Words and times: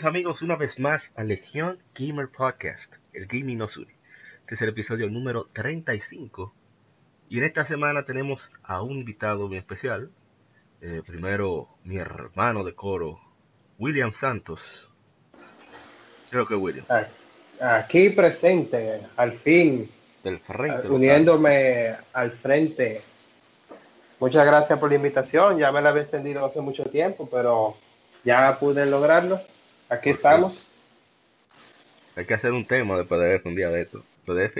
Bienvenidos 0.00 0.16
amigos 0.16 0.42
una 0.42 0.56
vez 0.56 0.78
más 0.78 1.12
a 1.14 1.24
Legión 1.24 1.78
Gamer 1.94 2.30
Podcast, 2.30 2.94
el 3.12 3.26
gaming 3.26 3.58
nos 3.58 3.76
une. 3.76 3.94
Este 4.40 4.54
es 4.54 4.62
el 4.62 4.70
episodio 4.70 5.10
número 5.10 5.44
35 5.52 6.54
y 7.28 7.36
en 7.36 7.44
esta 7.44 7.66
semana 7.66 8.06
tenemos 8.06 8.50
a 8.62 8.80
un 8.80 8.92
invitado 8.92 9.46
muy 9.46 9.58
especial. 9.58 10.10
Eh, 10.80 11.02
primero 11.06 11.68
mi 11.84 11.98
hermano 11.98 12.64
de 12.64 12.74
coro, 12.74 13.20
William 13.78 14.10
Santos. 14.10 14.90
Creo 16.30 16.46
que 16.46 16.54
William. 16.54 16.86
Aquí 17.60 18.08
presente, 18.08 19.02
al 19.18 19.32
fin, 19.32 19.90
Del 20.24 20.38
frente. 20.38 20.88
uniéndome 20.88 21.94
al 22.14 22.30
frente. 22.30 23.02
Muchas 24.18 24.46
gracias 24.46 24.78
por 24.78 24.88
la 24.88 24.94
invitación, 24.94 25.58
ya 25.58 25.70
me 25.70 25.82
la 25.82 25.90
había 25.90 26.02
extendido 26.02 26.42
hace 26.46 26.62
mucho 26.62 26.84
tiempo, 26.84 27.28
pero 27.30 27.76
ya 28.24 28.56
pude 28.58 28.86
lograrlo. 28.86 29.38
Aquí 29.90 30.10
estamos. 30.10 30.68
Hay 32.16 32.24
que 32.24 32.34
hacer 32.34 32.52
un 32.52 32.64
tema 32.64 32.96
de 32.96 33.04
PDF 33.04 33.44
un 33.44 33.56
día 33.56 33.70
de 33.70 33.82
esto. 33.82 34.04
PDF, 34.24 34.58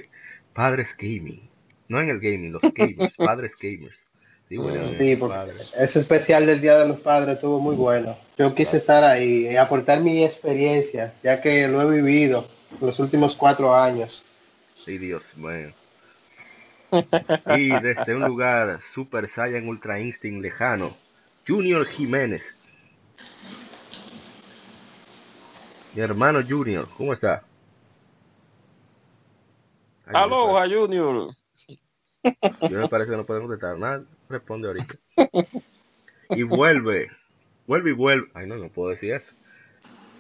padres 0.53 0.97
gaming. 0.99 1.41
No 1.89 2.01
en 2.01 2.09
el 2.09 2.21
gaming, 2.21 2.53
los 2.53 2.63
gamers, 2.75 3.17
padres 3.17 3.57
gamers. 3.57 4.05
Sí, 4.49 4.59
William, 4.59 4.91
Sí, 4.91 5.15
porque 5.15 5.53
ese 5.79 6.01
especial 6.01 6.45
del 6.45 6.61
Día 6.61 6.77
de 6.77 6.89
los 6.89 6.99
Padres 6.99 7.37
estuvo 7.37 7.61
muy 7.61 7.77
bueno. 7.77 8.19
Yo 8.37 8.53
quise 8.53 8.79
estar 8.79 9.05
ahí 9.05 9.47
y 9.49 9.57
aportar 9.57 10.01
mi 10.01 10.25
experiencia, 10.25 11.15
ya 11.23 11.41
que 11.41 11.69
lo 11.69 11.81
he 11.83 12.01
vivido 12.01 12.49
los 12.81 12.99
últimos 12.99 13.37
cuatro 13.37 13.73
años. 13.73 14.25
Sí, 14.85 14.99
Dios 14.99 15.37
mío. 15.37 15.73
Y 17.57 17.69
desde 17.81 18.17
un 18.17 18.25
lugar 18.25 18.81
Super 18.83 19.29
Saiyan 19.29 19.69
Ultra 19.69 20.01
Instinct 20.01 20.43
lejano, 20.43 20.97
Junior 21.47 21.87
Jiménez. 21.87 22.57
Mi 25.95 26.01
hermano 26.03 26.41
Junior, 26.47 26.89
¿cómo 26.97 27.13
está? 27.13 27.43
Aloha 30.07 30.67
Junior. 30.69 31.35
Yo 32.25 32.79
me 32.79 32.89
parece 32.89 33.11
que 33.11 33.17
no 33.17 33.25
podemos 33.27 33.49
contestar 33.49 33.79
nada. 33.79 34.05
Responde 34.29 34.69
ahorita. 34.69 34.95
Y 36.31 36.43
vuelve. 36.43 37.11
Vuelve 37.67 37.91
y 37.91 37.95
vuelve. 37.95 38.29
Ay, 38.35 38.47
no, 38.47 38.57
no 38.57 38.69
puedo 38.69 38.91
decir 38.91 39.13
eso. 39.13 39.33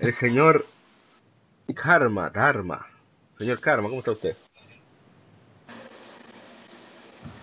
El 0.00 0.14
señor 0.14 0.66
Karma, 1.74 2.30
Dharma. 2.30 2.86
Señor 3.38 3.60
Karma, 3.60 3.88
¿cómo 3.88 4.00
está 4.00 4.12
usted? 4.12 4.36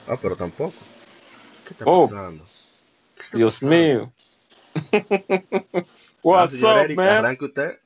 Ah, 0.08 0.18
pero 0.22 0.36
tampoco. 0.36 0.74
¿Qué 1.66 1.74
está 1.74 1.86
Oh. 1.86 2.10
pasando? 2.10 2.46
¿Qué 3.16 3.22
está 3.24 3.38
Dios 3.38 3.54
pasando? 3.56 3.76
mío. 3.76 4.14
Ah, 5.74 5.84
What's 6.24 6.60
señor 6.60 6.78
up, 6.78 6.84
Eric, 6.86 6.98
man? 6.98 7.08
arranque 7.10 7.46
usted. 7.46 7.80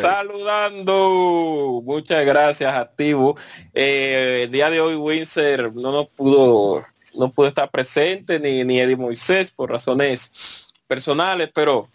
Saludando. 0.00 1.82
Muchas 1.84 2.24
gracias, 2.26 2.72
activo. 2.74 3.36
Eh, 3.72 4.42
el 4.44 4.50
día 4.50 4.70
de 4.70 4.80
hoy 4.80 4.94
Windsor 4.94 5.74
no 5.74 5.92
nos 5.92 6.08
pudo, 6.08 6.84
no 7.14 7.30
pudo 7.32 7.48
estar 7.48 7.70
presente, 7.70 8.38
ni, 8.40 8.64
ni 8.64 8.80
Eddie 8.80 8.96
Moisés 8.96 9.50
por 9.50 9.70
razones 9.70 10.68
personales, 10.86 11.50
pero 11.54 11.88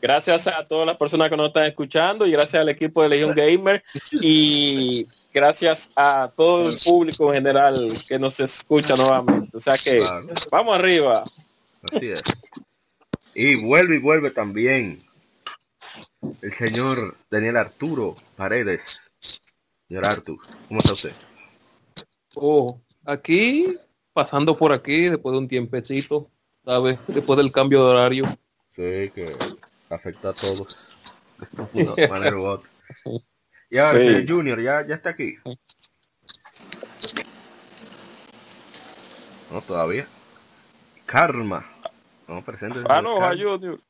gracias 0.00 0.46
a 0.46 0.66
todas 0.66 0.86
las 0.86 0.96
personas 0.96 1.30
que 1.30 1.36
nos 1.36 1.48
están 1.48 1.64
escuchando 1.64 2.26
y 2.26 2.32
gracias 2.32 2.60
al 2.60 2.68
equipo 2.68 3.02
de 3.02 3.08
Legion 3.08 3.34
Gamer 3.34 3.82
y 4.12 5.06
gracias 5.32 5.90
a 5.96 6.30
todo 6.36 6.68
el 6.68 6.76
público 6.78 7.28
en 7.28 7.34
general 7.42 7.96
que 8.06 8.18
nos 8.18 8.38
escucha 8.40 8.96
nuevamente. 8.96 9.56
O 9.56 9.60
sea 9.60 9.74
que 9.78 9.98
Claro. 9.98 10.26
vamos 10.50 10.74
arriba. 10.74 11.24
Así 11.90 12.10
es. 12.10 12.22
Y 13.34 13.62
vuelve 13.64 13.96
y 13.96 13.98
vuelve 13.98 14.30
también 14.30 15.02
el 16.42 16.52
señor 16.52 17.16
Daniel 17.30 17.56
Arturo 17.56 18.16
Paredes. 18.36 19.12
Señor 19.88 20.06
Artur, 20.06 20.38
¿cómo 20.68 20.80
está 20.80 20.92
usted? 20.92 21.12
Oh, 22.34 22.80
aquí, 23.04 23.76
pasando 24.12 24.56
por 24.56 24.72
aquí, 24.72 25.08
después 25.08 25.32
de 25.32 25.38
un 25.38 25.48
tiempecito, 25.48 26.30
¿sabes? 26.64 26.98
Después 27.08 27.36
del 27.36 27.52
cambio 27.52 27.84
de 27.84 27.90
horario. 27.92 28.38
Sí, 28.68 29.10
que 29.14 29.36
afecta 29.90 30.30
a 30.30 30.32
todos. 30.32 30.96
De 31.72 31.82
una 31.82 32.08
manera 32.08 32.36
u 32.36 32.44
otra. 32.46 32.70
Y 33.68 33.78
ahora, 33.78 33.98
Sí. 34.00 34.06
señor 34.06 34.28
Junior, 34.28 34.62
ya, 34.62 34.86
ya 34.86 34.94
está 34.94 35.10
aquí. 35.10 35.34
No, 39.50 39.60
todavía. 39.60 40.06
Karma. 41.04 41.66
No, 42.26 42.42
presente. 42.42 42.76
señor 42.76 42.92
Aloha 42.92 43.28
Karma. 43.30 43.42
Junior. 43.42 43.80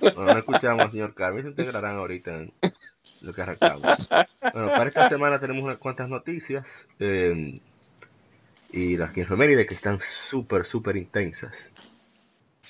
Bueno, 0.00 0.24
no 0.24 0.38
escuchamos 0.38 0.90
señor 0.90 1.14
Carmen, 1.14 1.42
se 1.42 1.48
integrarán 1.50 1.96
ahorita 1.96 2.34
en 2.34 2.52
lo 3.22 3.32
que 3.32 3.42
arrancamos. 3.42 4.08
Bueno, 4.52 4.68
para 4.68 4.88
esta 4.88 5.08
semana 5.08 5.38
tenemos 5.38 5.62
unas 5.62 5.78
cuantas 5.78 6.08
noticias 6.08 6.66
eh, 6.98 7.60
y 8.72 8.96
las 8.96 9.12
que 9.12 9.22
efemérides 9.22 9.66
que 9.66 9.74
están 9.74 9.98
súper, 10.00 10.66
súper 10.66 10.96
intensas. 10.96 11.70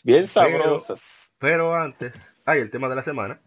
Bien 0.05 0.27
sabrosas. 0.27 1.35
Pero 1.39 1.75
antes, 1.75 2.35
hay 2.45 2.61
el 2.61 2.71
tema 2.71 2.89
de 2.89 2.97
la 2.97 3.03
semana, 3.03 3.41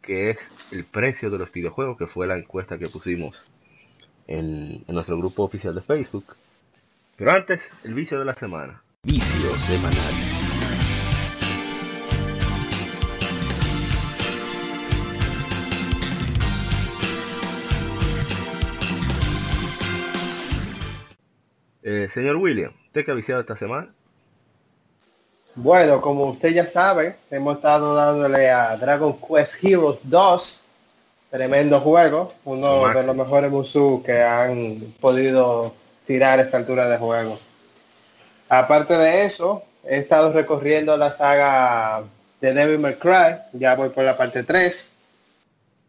que 0.00 0.30
es 0.30 0.38
el 0.72 0.84
precio 0.84 1.30
de 1.30 1.38
los 1.38 1.52
videojuegos, 1.52 1.98
que 1.98 2.06
fue 2.06 2.26
la 2.26 2.38
encuesta 2.38 2.78
que 2.78 2.88
pusimos 2.88 3.44
en, 4.26 4.84
en 4.86 4.94
nuestro 4.94 5.18
grupo 5.18 5.44
oficial 5.44 5.74
de 5.74 5.82
Facebook. 5.82 6.36
Pero 7.16 7.32
antes, 7.32 7.68
el 7.84 7.94
vicio 7.94 8.18
de 8.18 8.24
la 8.24 8.34
semana. 8.34 8.82
Vicio 9.02 9.58
semanal. 9.58 10.27
Eh, 22.08 22.10
señor 22.12 22.36
William, 22.36 22.72
¿usted 22.86 23.04
qué 23.04 23.12
ha 23.12 23.40
esta 23.40 23.56
semana? 23.56 23.88
Bueno, 25.54 26.00
como 26.00 26.26
usted 26.26 26.50
ya 26.50 26.66
sabe, 26.66 27.16
hemos 27.30 27.56
estado 27.56 27.94
dándole 27.94 28.50
a 28.50 28.76
Dragon 28.76 29.16
Quest 29.18 29.62
Heroes 29.62 30.00
2, 30.04 30.64
tremendo 31.30 31.80
juego, 31.80 32.32
uno 32.44 32.88
de 32.88 33.02
los 33.02 33.16
mejores 33.16 33.50
Musou 33.50 34.02
que 34.02 34.22
han 34.22 34.94
podido 35.00 35.74
tirar 36.06 36.38
a 36.38 36.42
esta 36.42 36.56
altura 36.56 36.88
de 36.88 36.96
juego. 36.96 37.38
Aparte 38.48 38.96
de 38.96 39.24
eso, 39.24 39.64
he 39.84 39.98
estado 39.98 40.32
recorriendo 40.32 40.96
la 40.96 41.12
saga 41.12 42.04
de 42.40 42.54
Devil 42.54 42.78
May 42.78 42.94
Cry, 42.94 43.38
ya 43.52 43.74
voy 43.74 43.90
por 43.90 44.04
la 44.04 44.16
parte 44.16 44.44
3, 44.44 44.92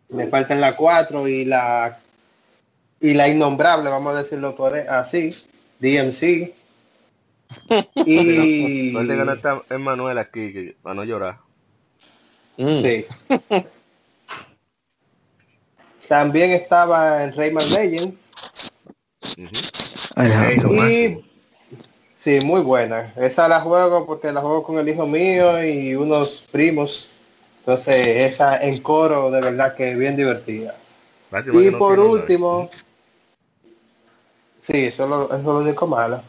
me 0.10 0.28
faltan 0.28 0.60
la 0.60 0.76
4 0.76 1.28
y 1.28 1.46
la 1.46 2.00
y 3.02 3.14
la 3.14 3.30
innombrable, 3.30 3.90
vamos 3.90 4.14
a 4.14 4.24
decirlo 4.24 4.58
por 4.58 4.76
así, 4.76 5.32
DMC. 5.80 6.54
Y 8.06 8.92
No 8.94 9.06
gana 9.06 9.34
esta 9.34 9.64
Emanuel 9.70 10.18
aquí, 10.20 10.54
que, 10.54 10.76
para 10.84 10.94
no 10.94 11.04
llorar. 11.04 11.40
Mm. 12.58 12.76
Sí. 12.76 13.06
También 16.08 16.52
estaba 16.52 17.24
en 17.24 17.34
Rayman 17.36 17.72
Legends. 17.72 18.32
Y 19.38 21.24
sí, 22.20 22.40
muy 22.44 22.62
buena. 22.62 23.14
Esa 23.16 23.48
la 23.48 23.62
juego 23.62 24.06
porque 24.06 24.32
la 24.32 24.42
juego 24.42 24.64
con 24.64 24.80
el 24.80 24.90
hijo 24.90 25.08
mío 25.08 25.64
y 25.64 25.96
unos 25.96 26.46
primos. 26.52 27.10
Entonces, 27.60 27.96
esa 28.34 28.58
en 28.58 28.82
coro 28.82 29.30
de 29.32 29.42
verdad 29.42 29.76
que 29.76 29.96
bien 29.96 30.16
divertida. 30.16 30.76
Lástima 31.32 31.62
Y 31.62 31.70
no 31.72 31.78
por 31.78 32.00
último, 32.00 32.70
sí, 34.62 34.86
eso 34.86 35.04
es 35.04 35.10
lo, 35.10 35.26
eso 35.26 35.36
es 35.38 35.44
lo 35.44 35.58
único 35.60 35.88
malo. 35.88 36.22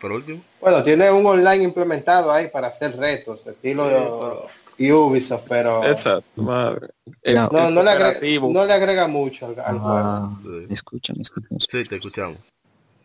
Por 0.00 0.12
último, 0.12 0.42
Bueno, 0.60 0.82
tiene 0.82 1.10
un 1.10 1.24
online 1.26 1.64
implementado 1.64 2.32
ahí 2.32 2.48
para 2.48 2.68
hacer 2.68 2.96
retos, 2.96 3.46
estilo 3.46 4.48
Ubisoft, 4.78 5.44
pero 5.48 5.84
Exacto, 5.84 6.42
madre. 6.42 6.88
El- 7.22 7.34
No. 7.34 7.70
no, 7.70 7.82
le 7.82 7.90
agrega, 7.90 8.18
no 8.40 8.64
le 8.64 8.72
agrega 8.72 9.06
mucho 9.06 9.46
al, 9.46 9.60
al. 9.60 9.78
Ah, 9.80 10.30
me 10.42 10.72
escuchan, 10.74 11.16
me 11.16 11.22
escuchan. 11.22 11.58
sí, 11.60 11.84
te 11.84 11.96
escuchamos. 11.96 12.38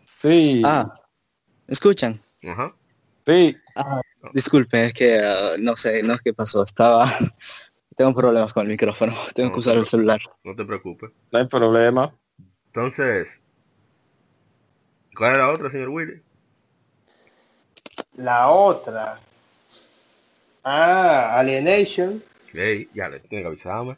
Sí. 0.05 0.61
Ah, 0.63 0.93
¿me 1.67 1.73
escuchan? 1.73 2.19
Ajá. 2.47 2.73
Sí, 3.25 3.57
Ah, 3.75 3.99
disculpe, 4.33 4.85
es 4.85 4.93
que 4.93 5.19
ah, 5.19 5.55
no 5.59 5.75
sé, 5.75 6.01
no 6.03 6.13
es 6.13 6.21
qué 6.21 6.33
pasó. 6.33 6.63
Estaba... 6.63 7.05
Tengo 7.95 8.13
problemas 8.13 8.53
con 8.53 8.63
el 8.63 8.69
micrófono. 8.69 9.13
Tengo 9.35 9.51
que 9.53 9.59
usar 9.59 9.77
el 9.77 9.87
celular. 9.87 10.19
No 10.43 10.55
te 10.55 10.63
preocupes. 10.65 11.11
no 11.31 11.39
hay 11.39 11.45
problema. 11.45 12.13
Entonces, 12.67 13.41
¿cuál 15.17 15.31
es 15.33 15.37
la 15.39 15.49
otra, 15.51 15.69
señor 15.69 15.89
Willy? 15.89 16.21
La 18.17 18.49
otra. 18.49 19.19
Ah, 20.63 21.37
Alienation. 21.39 22.23
Ey, 22.53 22.89
ya 22.93 23.09
le 23.09 23.19
tiene 23.19 23.43
que 23.43 23.47
avisarme. 23.49 23.97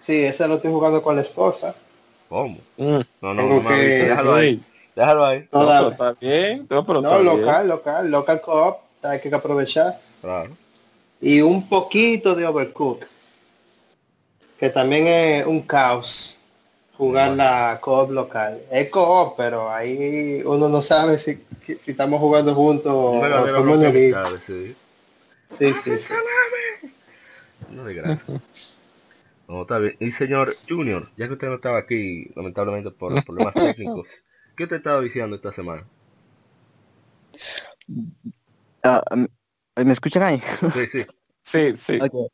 Sí, 0.00 0.22
ese 0.24 0.46
lo 0.46 0.54
estoy 0.56 0.70
jugando 0.70 1.02
con 1.02 1.16
la 1.16 1.22
esposa. 1.22 1.74
¿Cómo? 2.28 2.56
Mm. 2.76 3.00
No, 3.20 3.34
no, 3.34 3.36
Tengo 3.42 3.54
no 3.56 3.60
me 3.62 3.76
que- 3.76 3.82
déjalo 3.86 4.34
ahí. 4.34 4.62
Déjalo 4.94 5.24
ahí. 5.26 5.48
No, 5.52 5.66
pero 5.66 5.88
está 5.90 6.12
bien. 6.20 6.66
No, 6.70 6.84
pero 6.84 7.00
No, 7.02 7.08
está 7.08 7.20
bien. 7.22 7.40
local, 7.40 7.68
local, 7.68 8.10
local 8.10 8.40
co-op. 8.40 8.80
Hay 9.02 9.20
que 9.20 9.34
aprovechar. 9.34 10.00
Claro. 10.22 10.56
Y 11.20 11.40
un 11.40 11.68
poquito 11.68 12.34
de 12.34 12.46
Overcook. 12.46 13.04
Que 14.58 14.70
también 14.70 15.06
es 15.06 15.46
un 15.46 15.60
caos 15.62 16.35
jugar 16.96 17.32
la 17.32 17.78
co-op 17.80 18.10
local. 18.10 18.62
Es 18.70 18.90
co-op, 18.90 19.36
pero 19.36 19.70
ahí 19.70 20.42
uno 20.44 20.68
no 20.68 20.82
sabe 20.82 21.18
si, 21.18 21.44
si 21.78 21.90
estamos 21.90 22.20
jugando 22.20 22.54
juntos 22.54 22.92
o 22.92 23.54
como 23.54 23.74
en 23.74 24.40
sí. 24.40 24.76
Sí, 25.48 25.74
sí, 25.74 25.98
sí. 25.98 26.14
No 27.70 27.84
de 27.84 27.94
gracia. 27.94 28.42
No, 29.48 29.62
está 29.62 29.78
bien. 29.78 29.96
Y 30.00 30.10
señor 30.10 30.56
Junior, 30.68 31.08
ya 31.16 31.28
que 31.28 31.34
usted 31.34 31.46
no 31.46 31.54
estaba 31.54 31.78
aquí, 31.78 32.28
lamentablemente 32.34 32.90
por 32.90 33.24
problemas 33.24 33.54
técnicos, 33.76 34.24
¿qué 34.56 34.64
usted 34.64 34.78
estaba 34.78 34.98
viciando 34.98 35.36
esta 35.36 35.52
semana? 35.52 35.84
Ah, 38.82 39.00
mm, 39.14 39.84
¿Me 39.84 39.92
escuchan 39.92 40.24
ahí? 40.24 40.42
Sí, 40.72 40.86
sí. 40.88 41.06
Sí, 41.42 41.76
sí. 41.76 42.00
Ok. 42.00 42.28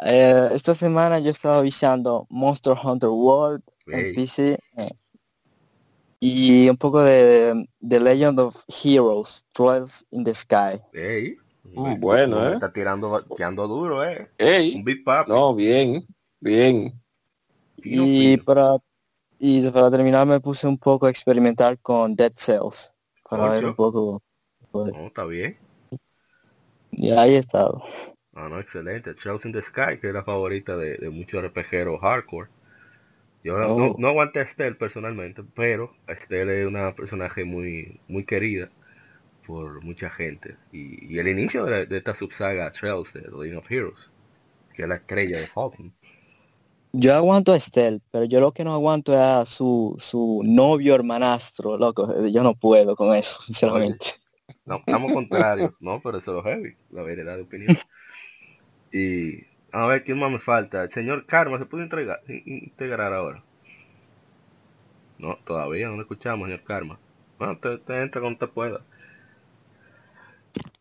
Eh, 0.00 0.48
esta 0.52 0.74
semana 0.74 1.20
yo 1.20 1.30
estaba 1.30 1.60
visando 1.60 2.26
Monster 2.28 2.74
Hunter 2.82 3.08
World 3.08 3.62
en 3.90 4.14
PC 4.14 4.58
eh, 4.76 4.90
y 6.20 6.68
un 6.68 6.76
poco 6.76 7.02
de 7.02 7.68
The 7.86 8.00
Legend 8.00 8.40
of 8.40 8.64
Heroes, 8.68 9.46
Trials 9.52 10.04
in 10.10 10.24
the 10.24 10.34
Sky. 10.34 10.80
ey. 10.92 11.36
Mm, 11.64 12.00
bueno, 12.00 12.48
¿eh? 12.48 12.54
Está 12.54 12.72
tirando, 12.72 13.22
tirando 13.36 13.66
duro, 13.68 14.02
eh. 14.04 14.28
Ey, 14.38 14.74
Un 14.76 14.84
Big 14.84 15.04
Pop. 15.04 15.28
no, 15.28 15.54
bien, 15.54 16.06
bien. 16.40 16.92
Fino, 17.80 18.04
y 18.04 18.30
fino. 18.32 18.44
para 18.44 18.76
y 19.38 19.70
para 19.70 19.90
terminar 19.90 20.26
me 20.26 20.40
puse 20.40 20.66
un 20.66 20.78
poco 20.78 21.06
a 21.06 21.10
experimentar 21.10 21.78
con 21.78 22.16
Dead 22.16 22.32
Cells 22.34 22.92
para 23.28 23.50
ver 23.50 23.66
un 23.66 23.74
poco 23.76 24.22
pues, 24.72 24.92
No, 24.92 25.06
está 25.06 25.24
bien. 25.26 25.56
y 26.90 27.10
ahí 27.12 27.34
he 27.34 27.38
estado. 27.38 27.82
Ah, 28.34 28.48
no, 28.48 28.58
excelente. 28.58 29.14
Trails 29.14 29.44
in 29.44 29.52
the 29.52 29.62
Sky, 29.62 29.98
que 30.00 30.08
es 30.08 30.14
la 30.14 30.24
favorita 30.24 30.76
de, 30.76 30.96
de 30.96 31.10
muchos 31.10 31.42
RPGeros 31.42 32.00
hardcore. 32.00 32.48
Yo 33.42 33.58
no, 33.58 33.68
Oh. 33.68 33.94
no 33.96 34.08
aguanté 34.08 34.40
a 34.40 34.42
Estelle 34.44 34.74
personalmente, 34.76 35.42
pero 35.54 35.94
Estelle 36.06 36.62
es 36.62 36.66
una 36.68 36.94
personaje 36.94 37.44
muy, 37.44 38.00
muy 38.08 38.24
querida 38.24 38.70
por 39.46 39.82
mucha 39.84 40.10
gente. 40.10 40.56
Y, 40.72 41.14
y 41.14 41.18
el 41.18 41.28
inicio 41.28 41.64
de, 41.66 41.86
de 41.86 41.98
esta 41.98 42.14
subsaga 42.14 42.70
Trails 42.72 43.12
de 43.14 43.22
The 43.22 43.30
Legend 43.30 43.58
of 43.58 43.70
Heroes, 43.72 44.12
que 44.74 44.82
es 44.84 44.88
la 44.88 44.96
estrella 44.96 45.40
de 45.40 45.48
Falcon. 45.48 45.94
Yo 46.92 47.14
aguanto 47.14 47.52
a 47.52 47.56
Estelle, 47.56 48.00
pero 48.10 48.24
yo 48.24 48.40
lo 48.40 48.52
que 48.52 48.64
no 48.64 48.72
aguanto 48.74 49.12
es 49.12 49.18
a 49.18 49.44
su, 49.46 49.94
su 49.98 50.42
novio 50.44 50.94
hermanastro, 50.94 51.76
loco. 51.76 52.26
Yo 52.28 52.42
no 52.42 52.54
puedo 52.54 52.96
con 52.96 53.14
eso, 53.14 53.40
sinceramente. 53.42 54.06
No, 54.64 54.76
estamos 54.78 55.12
contrarios, 55.12 55.74
no, 55.80 56.00
pero 56.02 56.18
eso 56.18 56.38
es 56.38 56.44
heavy, 56.44 56.76
la 56.90 57.02
variedad 57.02 57.36
de 57.36 57.42
opinión. 57.42 57.74
Y 58.92 59.44
a 59.72 59.86
ver, 59.86 60.04
¿quién 60.04 60.18
más 60.18 60.30
me 60.30 60.38
falta? 60.40 60.82
El 60.82 60.90
señor 60.90 61.24
Karma, 61.24 61.58
¿se 61.58 61.64
puede 61.64 61.84
entregar, 61.84 62.20
in- 62.28 62.42
integrar 62.64 63.14
ahora? 63.14 63.42
No, 65.18 65.36
todavía 65.44 65.88
no 65.88 65.96
lo 65.96 66.02
escuchamos, 66.02 66.46
señor 66.48 66.64
Karma. 66.64 66.98
Bueno, 67.38 67.54
usted, 67.54 67.70
usted 67.74 67.94
entra 68.02 68.20
cuando 68.22 68.36
usted 68.46 68.54
pueda. 68.54 68.80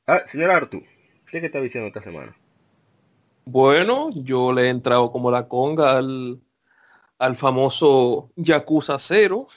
Ah, 0.07 0.23
señor 0.25 0.49
Artu, 0.49 0.81
¿qué 1.29 1.37
está 1.37 1.61
diciendo 1.61 1.87
esta 1.87 2.01
semana? 2.01 2.35
Bueno, 3.45 4.09
yo 4.13 4.51
le 4.53 4.63
he 4.63 4.69
entrado 4.69 5.11
como 5.11 5.31
la 5.31 5.47
conga 5.47 5.97
al, 5.97 6.41
al 7.19 7.35
famoso 7.37 8.31
Yakuza 8.37 8.99
0 8.99 9.47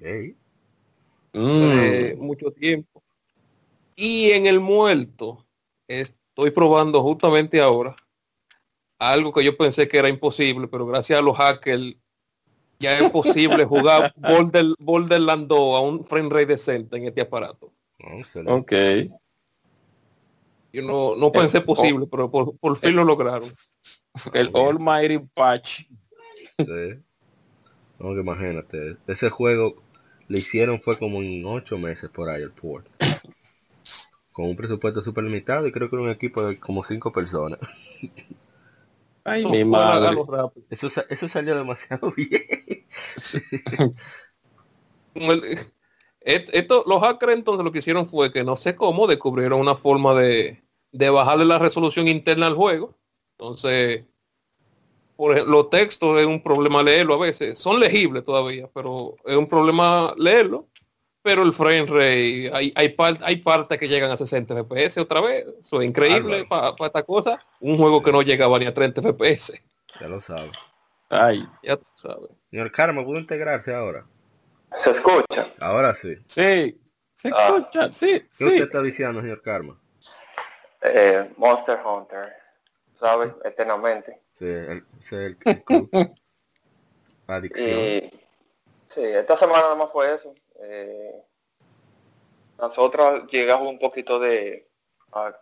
Ey, 0.00 0.36
Mm, 1.34 2.12
eh, 2.14 2.16
mucho 2.18 2.50
tiempo. 2.52 3.02
Y 3.96 4.30
en 4.32 4.46
el 4.46 4.60
muerto 4.60 5.46
estoy 5.88 6.50
probando 6.52 7.02
justamente 7.02 7.60
ahora 7.60 7.96
algo 8.98 9.32
que 9.32 9.44
yo 9.44 9.56
pensé 9.56 9.88
que 9.88 9.98
era 9.98 10.08
imposible, 10.08 10.68
pero 10.68 10.86
gracias 10.86 11.18
a 11.18 11.22
los 11.22 11.36
hackers 11.36 11.96
ya 12.80 12.98
es 12.98 13.10
posible 13.10 13.64
jugar 13.64 14.12
Border, 14.16 14.66
Borderlands 14.78 15.48
2 15.48 15.76
a 15.76 15.80
un 15.80 16.04
frame 16.04 16.28
rate 16.30 16.46
decente 16.46 16.96
en 16.96 17.06
este 17.06 17.22
aparato. 17.22 17.72
ok. 18.46 18.72
Yo 20.72 20.82
no, 20.82 21.16
no 21.16 21.32
pensé 21.32 21.60
posible, 21.60 22.06
pero 22.10 22.30
por, 22.30 22.56
por 22.58 22.76
fin 22.76 22.94
lo 22.94 23.04
lograron. 23.04 23.48
El 24.34 24.50
Almighty 24.54 25.18
Patch. 25.34 25.86
Sí. 26.58 27.00
No, 27.98 28.14
que 28.14 28.20
imagínate, 28.20 28.96
ese 29.06 29.30
juego 29.30 29.76
le 30.28 30.38
hicieron 30.38 30.80
fue 30.80 30.98
como 30.98 31.22
en 31.22 31.44
ocho 31.46 31.78
meses 31.78 32.10
por 32.10 32.28
ahí 32.28 32.42
el 32.42 32.50
port. 32.50 32.86
Con 34.30 34.46
un 34.46 34.56
presupuesto 34.56 35.00
súper 35.00 35.24
limitado 35.24 35.66
y 35.66 35.72
creo 35.72 35.88
que 35.88 35.96
era 35.96 36.04
un 36.04 36.10
equipo 36.10 36.42
de 36.42 36.60
como 36.60 36.84
cinco 36.84 37.12
personas. 37.12 37.58
Ay, 39.30 39.44
mi 39.46 39.64
madre. 39.64 40.16
Eso, 40.70 40.88
sa- 40.90 41.06
eso 41.08 41.28
salió 41.28 41.56
demasiado 41.56 42.12
bien. 42.16 42.86
Esto, 46.20 46.84
los 46.86 47.00
hackers 47.00 47.32
entonces 47.32 47.64
lo 47.64 47.72
que 47.72 47.78
hicieron 47.78 48.08
fue 48.08 48.32
que 48.32 48.44
no 48.44 48.56
sé 48.56 48.76
cómo 48.76 49.06
descubrieron 49.06 49.60
una 49.60 49.76
forma 49.76 50.14
de, 50.14 50.62
de 50.92 51.10
bajarle 51.10 51.44
la 51.44 51.58
resolución 51.58 52.08
interna 52.08 52.46
al 52.46 52.54
juego. 52.54 52.94
Entonces, 53.38 54.04
por 55.16 55.32
ejemplo, 55.32 55.52
los 55.54 55.70
textos 55.70 56.18
es 56.20 56.26
un 56.26 56.42
problema 56.42 56.82
leerlo 56.82 57.14
a 57.14 57.18
veces. 57.18 57.58
Son 57.58 57.80
legibles 57.80 58.24
todavía, 58.24 58.68
pero 58.72 59.16
es 59.24 59.36
un 59.36 59.48
problema 59.48 60.14
leerlo. 60.16 60.68
Pero 61.22 61.42
el 61.42 61.52
frame 61.52 61.86
rate, 61.86 62.50
hay, 62.54 62.72
hay, 62.74 62.88
par- 62.90 63.18
hay 63.22 63.36
partes 63.36 63.76
que 63.78 63.88
llegan 63.88 64.10
a 64.10 64.16
60 64.16 64.54
FPS 64.64 64.98
otra 65.00 65.20
vez. 65.20 65.46
Eso 65.60 65.80
es 65.82 65.88
increíble 65.88 66.46
para 66.46 66.74
esta 66.78 67.02
cosa. 67.02 67.44
Un 67.60 67.76
juego 67.76 68.02
que 68.02 68.12
no 68.12 68.22
llegaba 68.22 68.58
ni 68.58 68.66
a 68.66 68.72
30 68.74 69.02
FPS. 69.02 69.60
Ya 70.00 70.08
lo 70.08 70.20
sabe. 70.20 70.52
Ay, 71.10 71.46
Ya 71.62 71.76
tú 71.76 71.84
sabes. 71.96 72.30
Señor 72.50 72.70
Karma, 72.72 73.04
¿pudo 73.04 73.18
integrarse 73.18 73.74
ahora? 73.74 74.06
Se 74.76 74.90
escucha. 74.90 75.52
Ahora 75.60 75.94
sí. 75.94 76.14
sí. 76.26 76.80
Se 77.14 77.28
Ah. 77.34 77.46
escucha, 77.48 77.92
sí, 77.92 78.20
¿Qué 78.20 78.26
usted 78.30 78.46
sí. 78.50 78.62
está 78.62 78.80
diciendo, 78.80 79.20
señor 79.20 79.42
Karma? 79.42 79.76
Eh, 80.82 81.32
Monster 81.36 81.80
Hunter. 81.84 82.32
¿Sabes? 82.92 83.32
Eternamente. 83.44 84.20
Sí, 84.34 84.44
el, 84.44 84.84
el, 85.10 85.36
el 85.44 85.64
club. 85.64 85.90
Adicción. 87.26 87.68
Y 87.68 88.00
sí, 88.94 89.00
esta 89.02 89.36
semana 89.36 89.62
nada 89.62 89.74
más 89.74 89.90
fue 89.92 90.14
eso. 90.14 90.32
Eh, 90.58 91.22
nosotros 92.58 93.24
llegamos 93.30 93.68
un 93.68 93.78
poquito 93.78 94.18
de 94.18 94.68
a 95.12 95.34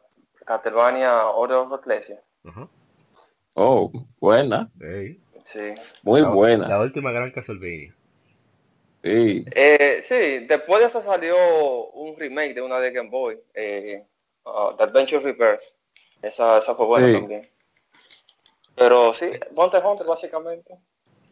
Castlevania 0.44 1.26
Order 1.28 1.58
of 1.58 1.72
Ecclesia. 1.80 2.22
Ajá. 2.44 2.68
Oh, 3.54 3.90
buena. 4.20 4.70
Sí. 5.52 5.74
Muy 6.02 6.20
La- 6.20 6.28
buena. 6.28 6.68
La 6.68 6.80
última 6.80 7.10
gran 7.12 7.30
Castlevania. 7.32 7.94
Sí. 9.02 9.44
Eh, 9.54 10.04
sí, 10.08 10.46
después 10.46 10.80
de 10.80 10.86
eso 10.88 11.02
salió 11.02 11.36
un 11.92 12.16
remake 12.18 12.54
de 12.54 12.62
una 12.62 12.78
de 12.80 12.90
Game 12.90 13.08
Boy, 13.08 13.38
eh, 13.54 14.04
uh, 14.44 14.74
The 14.76 14.84
Adventure 14.84 15.20
Reverse. 15.20 15.64
Esa, 16.22 16.58
esa 16.58 16.74
fue 16.74 16.86
buena 16.86 17.06
Sí. 17.08 17.12
también. 17.14 17.48
Pero 18.74 19.14
sí, 19.14 19.26
Monster 19.54 19.82
Hunter 19.84 20.06
básicamente. 20.06 20.74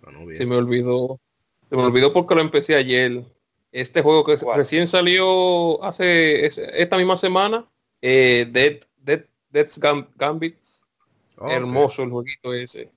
Bueno, 0.02 0.20
bien. 0.24 0.36
Se 0.36 0.46
me 0.46 0.56
olvidó. 0.56 1.20
Se 1.68 1.76
me 1.76 1.82
olvidó 1.82 2.12
porque 2.12 2.34
lo 2.34 2.40
empecé 2.40 2.74
ayer. 2.76 3.22
Este 3.74 4.02
juego 4.02 4.22
que 4.24 4.38
¿Cuál? 4.38 4.58
recién 4.58 4.86
salió 4.86 5.82
hace 5.82 6.46
es- 6.46 6.58
esta 6.58 6.96
misma 6.96 7.16
semana, 7.16 7.68
eh, 8.00 8.46
Dead, 8.48 8.76
Dead, 9.50 9.66
Gam- 9.78 10.06
Gambit. 10.14 10.56
Hermoso 11.48 12.04
el 12.04 12.10
jueguito 12.10 12.54
ese. 12.54 12.92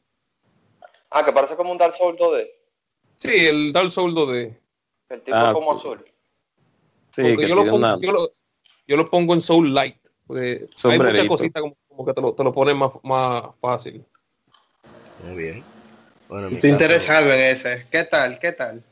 Ah, 1.10 1.26
que 1.26 1.32
parece 1.34 1.56
como 1.56 1.72
un 1.72 1.80
Dark 1.80 1.96
Souls 1.98 2.16
2D. 2.20 2.48
Sí, 3.16 3.48
el 3.48 3.74
Dark 3.74 3.92
Souls 3.92 4.14
2D. 4.14 4.56
El 5.10 5.22
tipo 5.24 5.36
Ah, 5.36 5.52
como 5.52 5.72
azul. 5.74 6.06
Sí, 7.10 7.36
que 7.36 7.48
yo, 7.50 7.56
lo 7.56 7.64
pongo, 7.64 7.78
una... 7.78 7.98
yo, 8.00 8.12
lo, 8.12 8.30
yo 8.88 8.98
lo 8.98 9.10
pongo 9.10 9.34
en 9.34 9.42
Soul 9.42 9.74
Light. 9.74 9.98
porque 10.28 10.68
hay 10.84 11.00
muchas 11.00 11.28
cositas 11.28 11.62
como, 11.64 11.76
como 11.88 12.06
que 12.06 12.14
te 12.14 12.22
lo, 12.22 12.34
te 12.36 12.44
lo 12.44 12.54
ponen 12.54 12.78
más, 12.78 12.92
más 13.02 13.46
fácil. 13.60 14.06
Muy 15.24 15.36
bien. 15.36 15.64
Bueno, 16.30 16.50
Estoy 16.50 16.62
caso- 16.70 16.84
interesado 16.84 17.34
en 17.34 17.40
ese. 17.40 17.88
¿Qué 17.90 18.04
tal? 18.04 18.38
¿Qué 18.38 18.52
tal? 18.52 18.84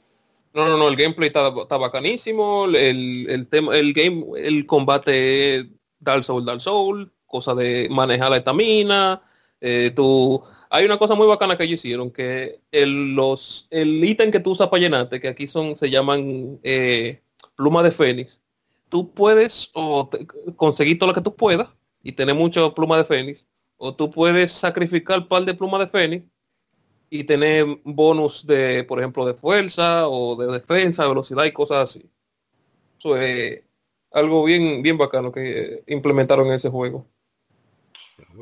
No, 0.55 0.65
no, 0.69 0.77
no, 0.77 0.87
el 0.87 0.95
gameplay 0.95 1.27
está, 1.27 1.49
bacanísimo, 1.77 2.65
el, 2.67 3.29
el 3.29 3.47
tema, 3.49 3.77
el 3.77 3.91
game, 3.93 4.25
el 4.37 4.65
combate 4.65 5.69
Dark 5.99 6.23
Soul, 6.23 6.45
Dark 6.45 6.61
Soul, 6.61 7.11
cosa 7.25 7.53
de 7.53 7.89
manejar 7.91 8.29
la 8.31 8.37
estamina, 8.37 9.21
eh, 9.59 9.91
tú, 9.93 10.41
hay 10.69 10.85
una 10.85 10.97
cosa 10.97 11.13
muy 11.15 11.27
bacana 11.27 11.57
que 11.57 11.65
ellos 11.65 11.83
hicieron, 11.83 12.09
que 12.09 12.61
el, 12.71 13.13
los, 13.15 13.67
el 13.69 14.01
ítem 14.01 14.31
que 14.31 14.39
tú 14.39 14.51
usas 14.51 14.69
para 14.69 14.79
llenarte, 14.81 15.19
que 15.19 15.27
aquí 15.27 15.45
son, 15.45 15.75
se 15.75 15.89
llaman 15.89 16.57
eh, 16.63 17.21
pluma 17.57 17.83
de 17.83 17.91
fénix, 17.91 18.41
tú 18.87 19.13
puedes 19.13 19.69
o 19.73 20.07
te- 20.09 20.25
conseguir 20.55 20.97
todo 20.97 21.09
lo 21.09 21.13
que 21.15 21.21
tú 21.21 21.35
puedas 21.35 21.67
y 22.01 22.13
tener 22.13 22.33
mucho 22.35 22.73
pluma 22.73 22.97
de 22.97 23.03
fénix, 23.03 23.45
o 23.75 23.93
tú 23.93 24.09
puedes 24.09 24.53
sacrificar 24.53 25.19
un 25.19 25.27
par 25.27 25.43
de 25.43 25.53
plumas 25.53 25.81
de 25.81 25.87
fénix 25.87 26.25
y 27.09 27.23
tener 27.23 27.65
bonus 27.83 28.45
de, 28.45 28.83
por 28.83 28.99
ejemplo, 28.99 29.25
de 29.25 29.33
fuerza 29.33 30.07
o 30.07 30.35
de 30.35 30.51
defensa, 30.51 31.07
velocidad 31.07 31.45
y 31.45 31.51
cosas 31.51 31.89
así. 31.89 32.09
Eso 32.97 33.17
es 33.17 33.61
algo 34.11 34.43
bien, 34.45 34.81
bien 34.81 34.97
bacano 34.97 35.31
que 35.31 35.83
implementaron 35.87 36.47
en 36.47 36.53
ese 36.53 36.69
juego. 36.69 37.05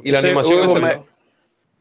Y 0.03 0.12
la 0.12 0.20
Ese 0.20 0.27
animación 0.29 0.70
es 0.70 0.82
me- 0.82 1.03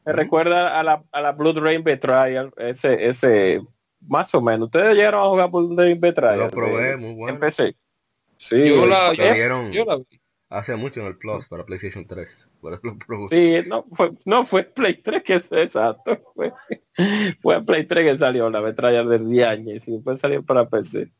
recuerda 0.04 0.78
a 0.80 0.82
la, 0.82 1.04
a 1.12 1.20
la 1.20 1.32
Blood 1.32 1.58
Rain 1.58 1.84
Betrayal, 1.84 2.52
ese, 2.56 3.06
ese, 3.08 3.62
más 4.00 4.34
o 4.34 4.40
menos. 4.42 4.66
¿Ustedes 4.66 4.96
llegaron 4.96 5.20
a 5.22 5.28
jugar 5.28 5.50
Blood 5.50 5.78
Rain 5.78 6.00
Betrayal? 6.00 6.38
Lo 6.40 6.50
probé, 6.50 6.96
muy 6.96 7.14
bueno. 7.14 7.34
En 7.34 7.40
PC. 7.40 7.76
Sí, 8.36 8.68
Yo 8.68 8.86
la, 8.86 9.12
yo 9.70 9.84
la 9.84 9.96
vi. 9.98 10.20
Hace 10.52 10.76
mucho 10.76 11.00
en 11.00 11.06
el 11.06 11.16
Plus 11.16 11.46
para 11.48 11.64
PlayStation 11.64 12.06
3. 12.06 12.48
Por 12.60 12.74
eso 12.74 12.80
lo 12.84 12.98
probé. 12.98 13.28
sí, 13.28 13.68
no 13.68 13.84
fue, 13.90 14.12
no 14.26 14.44
fue 14.44 14.64
Play 14.64 14.94
3 14.94 15.22
que 15.22 15.34
es 15.34 15.50
exacto. 15.52 16.18
Fue, 16.34 16.52
fue 17.42 17.64
Play 17.64 17.84
3 17.84 18.04
que 18.04 18.18
salió 18.18 18.50
la 18.50 18.60
Betrayal 18.60 19.08
del 19.08 19.28
10 19.28 19.46
años 19.46 19.88
y 19.88 19.92
después 19.92 20.20
salió 20.20 20.42
para 20.44 20.68
PC. 20.68 21.10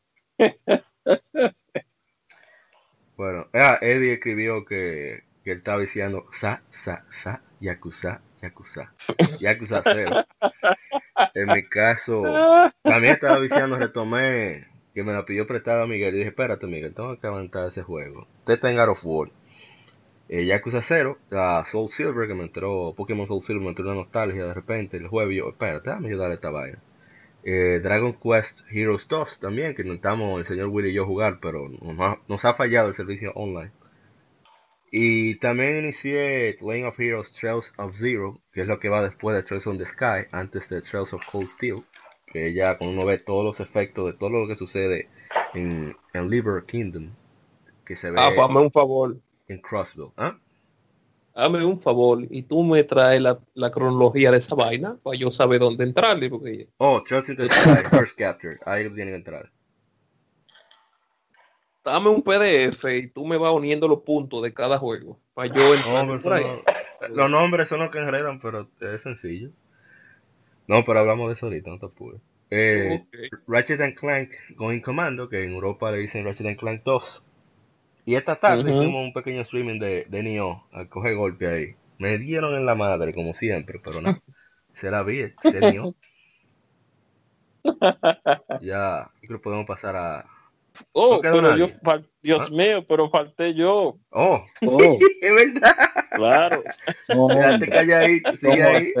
Bueno, 3.15 3.47
ah, 3.53 3.77
Eddie 3.79 4.13
escribió 4.13 4.65
que, 4.65 5.23
que 5.43 5.51
él 5.51 5.59
estaba 5.59 5.79
diciendo 5.79 6.25
sa, 6.31 6.63
sa, 6.71 7.05
sa, 7.11 7.43
yakuza, 7.59 8.21
yakuza, 8.41 8.93
yakuza 9.39 9.81
0. 9.83 10.25
En 11.35 11.45
mi 11.47 11.63
caso, 11.69 12.23
también 12.81 13.13
estaba 13.13 13.39
diciendo, 13.39 13.77
retomé 13.77 14.67
que 14.93 15.03
me 15.03 15.13
la 15.13 15.25
pidió 15.25 15.47
prestada 15.47 15.87
Miguel 15.87 16.15
y 16.15 16.17
dije, 16.19 16.29
espérate 16.29 16.67
Miguel, 16.67 16.93
tengo 16.93 17.19
que 17.19 17.27
aguantar 17.27 17.67
ese 17.67 17.81
juego. 17.81 18.27
Usted 18.39 18.55
está 18.55 18.69
en 18.69 18.77
God 18.77 18.89
of 18.89 18.99
War. 19.03 19.29
Eh, 20.29 20.45
Yakuza 20.45 20.81
0, 20.81 21.17
a 21.31 21.65
Soul 21.65 21.89
Silver, 21.89 22.27
que 22.27 22.33
me 22.33 22.43
entró, 22.43 22.93
Pokémon 22.95 23.27
Soul 23.27 23.41
Silver 23.41 23.61
me 23.61 23.69
entró 23.69 23.85
una 23.85 23.95
nostalgia 23.95 24.45
de 24.45 24.53
repente 24.53 24.97
el 24.97 25.07
jueves, 25.07 25.33
y 25.33 25.37
yo, 25.37 25.49
espérate, 25.49 25.89
déjame 25.89 26.07
ayudar 26.07 26.31
a 26.31 26.33
esta 26.35 26.49
vaina. 26.49 26.79
Eh, 27.43 27.81
Dragon 27.83 28.13
Quest 28.13 28.61
Heroes 28.71 29.07
2 29.09 29.41
también, 29.41 29.75
que 29.75 29.81
intentamos 29.81 30.39
el 30.39 30.45
señor 30.45 30.69
Willy 30.69 30.89
y 30.91 30.93
yo 30.93 31.05
jugar, 31.05 31.39
pero 31.41 31.67
nos 31.67 31.99
ha, 31.99 32.19
nos 32.27 32.45
ha 32.45 32.53
fallado 32.53 32.87
el 32.87 32.93
servicio 32.93 33.33
online. 33.33 33.71
Y 34.91 35.35
también 35.39 35.79
inicié 35.79 36.55
Lane 36.61 36.85
of 36.85 36.99
Heroes 36.99 37.33
Trails 37.33 37.73
of 37.77 37.95
Zero, 37.95 38.39
que 38.53 38.61
es 38.61 38.67
lo 38.67 38.79
que 38.79 38.89
va 38.89 39.01
después 39.01 39.35
de 39.35 39.43
Trails 39.43 39.67
on 39.67 39.77
the 39.77 39.85
Sky, 39.85 40.27
antes 40.31 40.69
de 40.69 40.81
Trails 40.81 41.13
of 41.13 41.21
Cold 41.29 41.47
Steel, 41.47 41.83
que 42.33 42.53
ya 42.53 42.77
cuando 42.77 42.95
uno 42.97 43.05
ve 43.05 43.19
todos 43.19 43.45
los 43.45 43.59
efectos 43.59 44.05
de 44.07 44.13
todo 44.13 44.29
lo 44.31 44.47
que 44.47 44.55
sucede 44.55 45.07
en, 45.53 45.95
en 46.13 46.29
Liber 46.29 46.63
Kingdom, 46.65 47.11
que 47.85 47.95
se 47.95 48.09
ve 48.11 48.19
Ah, 48.19 48.31
hazme 48.37 48.59
un 48.59 48.71
favor. 48.71 49.15
en 49.47 49.59
Crossville. 49.59 50.11
¿Ah? 50.17 50.35
Hazme 51.35 51.63
un 51.65 51.79
favor 51.79 52.19
y 52.29 52.43
tú 52.43 52.63
me 52.63 52.83
traes 52.83 53.21
la, 53.21 53.39
la 53.55 53.71
cronología 53.71 54.31
de 54.31 54.37
esa 54.37 54.53
vaina 54.55 54.97
para 55.01 55.17
yo 55.17 55.31
saber 55.31 55.59
dónde 55.61 55.83
entrarle. 55.83 56.29
Porque 56.29 56.67
Oh, 56.77 57.01
Trails 57.03 57.29
in 57.29 57.37
the 57.37 57.47
Sky, 57.49 57.83
First 57.89 58.17
Capture, 58.17 58.59
ahí 58.65 58.83
tienen 58.93 59.13
que 59.13 59.15
entrar. 59.15 59.51
dame 61.83 62.09
un 62.09 62.21
PDF 62.21 62.85
y 62.97 63.07
tú 63.07 63.25
me 63.25 63.35
vas 63.37 63.51
uniendo 63.51 63.87
los 63.87 63.99
puntos 64.03 64.41
de 64.41 64.53
cada 64.53 64.77
juego 64.77 65.19
para 65.33 65.53
yo 65.53 65.73
entrar 65.73 66.07
por 66.21 66.33
ahí. 66.33 66.43
no- 66.45 66.63
los 67.09 67.29
nombres 67.29 67.67
son 67.67 67.79
los 67.79 67.91
que 67.91 67.97
enredan, 67.99 68.39
pero 68.39 68.69
es 68.79 69.01
sencillo. 69.01 69.49
No, 70.67 70.83
pero 70.83 70.99
hablamos 70.99 71.27
de 71.27 71.33
eso 71.33 71.45
ahorita, 71.47 71.69
no 71.69 71.79
te 71.79 71.85
apures. 71.85 72.21
Eh. 72.49 73.03
Ratchet 73.47 73.81
and 73.81 73.95
Clank 73.95 74.31
Going 74.55 74.81
Commando, 74.81 75.27
que 75.27 75.43
en 75.43 75.51
Europa 75.51 75.91
le 75.91 75.97
dicen 75.97 76.23
Ratchet 76.23 76.47
and 76.47 76.57
Clank 76.57 76.83
2. 76.83 77.23
Y 78.05 78.15
esta 78.15 78.35
tarde 78.39 78.71
hicimos 78.71 79.01
un 79.01 79.13
pequeño 79.13 79.41
streaming 79.41 79.79
de, 79.79 80.05
de 80.09 80.23
Nioh, 80.23 80.63
a 80.71 80.87
coger 80.87 81.15
golpe 81.15 81.47
ahí. 81.47 81.75
Me 81.97 82.17
dieron 82.17 82.55
en 82.55 82.65
la 82.65 82.75
madre, 82.75 83.13
como 83.13 83.33
siempre, 83.33 83.79
pero 83.83 84.01
no. 84.01 84.21
Se 84.73 84.89
la 84.89 85.03
vi, 85.03 85.31
se 85.41 85.59
Nioh. 85.59 85.95
Ya, 88.61 89.11
yo 89.21 89.27
creo 89.27 89.39
que 89.39 89.43
podemos 89.43 89.65
pasar 89.65 89.95
a... 89.95 90.25
Oh, 90.91 91.15
No 91.15 91.21
pero 91.21 91.41
nadie. 91.41 91.59
yo, 91.59 91.67
fal- 91.83 92.07
Dios 92.21 92.43
¿Ah? 92.47 92.49
mío, 92.51 92.85
pero 92.87 93.09
falté 93.09 93.53
yo. 93.53 93.97
Oh, 94.09 94.43
Oh, 94.61 94.97
es 95.21 95.31
verdad. 95.33 95.75
Claro. 96.11 96.63
no, 97.15 97.27
Quédate 97.27 97.69
calladito, 97.69 98.31
¿cómo 98.41 98.53
sigue 98.53 98.63
ahí. 98.63 98.93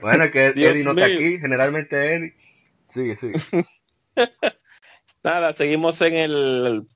Bueno, 0.00 0.30
que 0.30 0.52
Dios 0.54 0.72
Eddie 0.72 0.84
no 0.84 0.90
está 0.92 1.06
mío. 1.06 1.16
aquí, 1.16 1.38
generalmente 1.38 2.14
Eddie. 2.14 2.34
Sigue, 2.92 3.16
sigue. 3.16 3.34
Nada, 5.22 5.52
seguimos 5.52 6.00
en 6.00 6.14
el 6.14 6.86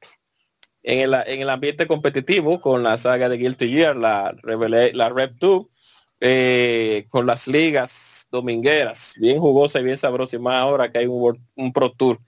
en 0.84 0.98
el, 1.00 1.14
en 1.26 1.40
el 1.42 1.50
ambiente 1.50 1.86
competitivo 1.86 2.60
con 2.60 2.82
la 2.82 2.96
saga 2.96 3.28
de 3.28 3.36
Guilty 3.36 3.70
Gear, 3.70 3.94
la, 3.96 4.32
Revela- 4.42 4.92
la 4.94 5.10
Rev 5.10 5.32
2, 5.38 5.66
eh, 6.20 7.04
con 7.08 7.24
las 7.26 7.46
ligas 7.46 8.26
domingueras, 8.32 9.14
bien 9.18 9.38
jugosa 9.38 9.78
y 9.78 9.84
bien 9.84 9.96
sabrosa, 9.98 10.34
y 10.36 10.38
más 10.40 10.54
ahora 10.60 10.90
que 10.90 10.98
hay 10.98 11.06
un, 11.06 11.38
un 11.54 11.72
Pro 11.72 11.92
Tour. 11.92 12.18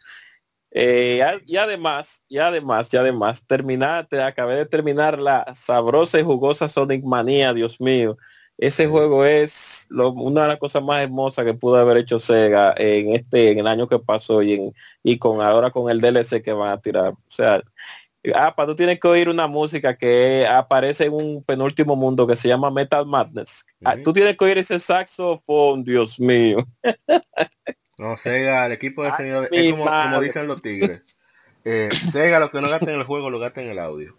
Eh, 0.77 1.23
y 1.47 1.57
además, 1.57 2.23
y 2.29 2.39
además, 2.39 2.93
y 2.93 2.97
además, 2.97 3.47
terminaste, 3.47 4.21
acabé 4.21 4.57
de 4.57 4.67
terminar 4.67 5.21
la 5.21 5.47
sabrosa 5.55 6.19
y 6.19 6.25
jugosa 6.25 6.67
Sonic 6.67 7.05
Manía, 7.05 7.55
Dios 7.55 7.81
mío. 7.81 8.17
Ese 8.59 8.87
juego 8.89 9.25
es 9.25 9.87
lo- 9.89 10.11
una 10.13 10.43
de 10.43 10.49
las 10.49 10.57
cosas 10.59 10.83
más 10.83 11.03
hermosas 11.03 11.45
que 11.45 11.55
pudo 11.55 11.77
haber 11.77 11.99
hecho 11.99 12.19
Sega 12.19 12.75
en 12.77 13.11
este, 13.15 13.51
en 13.53 13.61
el 13.61 13.67
año 13.69 13.89
que 13.89 13.99
pasó 14.01 14.43
y 14.43 14.55
en, 14.55 14.75
y 15.05 15.17
con 15.19 15.41
ahora 15.41 15.71
con 15.71 15.91
el 15.91 16.01
DLC 16.01 16.43
que 16.43 16.53
van 16.53 16.71
a 16.71 16.81
tirar. 16.81 17.13
O 17.13 17.31
sea, 17.31 17.63
para 18.57 18.67
tú 18.67 18.75
tienes 18.75 18.99
que 18.99 19.07
oír 19.09 19.29
una 19.29 19.47
música 19.47 19.97
que 19.97 20.47
aparece 20.47 21.05
en 21.07 21.13
un 21.13 21.43
penúltimo 21.45 21.95
mundo 21.95 22.27
que 22.27 22.35
se 22.37 22.49
llama 22.49 22.71
Metal 22.71 23.07
Madness. 23.07 23.65
Ah, 23.85 23.97
tú 24.03 24.13
tienes 24.13 24.37
que 24.37 24.45
oír 24.45 24.59
ese 24.59 24.79
saxofón, 24.81 25.85
Dios 25.85 26.19
mío. 26.19 26.67
No, 27.99 28.17
Sega, 28.17 28.67
el 28.67 28.73
equipo 28.73 29.03
de 29.03 29.11
Ay, 29.11 29.15
sonido, 29.17 29.49
es 29.51 29.73
como, 29.73 30.21
dicen 30.21 30.47
los 30.47 30.63
tigres. 30.63 31.03
Eh, 31.65 31.89
Sega 32.13 32.41
lo 32.41 32.51
que 32.51 32.61
no 32.61 32.69
gasta 32.69 32.91
en 32.93 32.99
el 33.01 33.05
juego 33.05 33.31
lo 33.31 33.39
gasta 33.39 33.63
en 33.63 33.69
el 33.71 33.79
audio. 33.79 34.17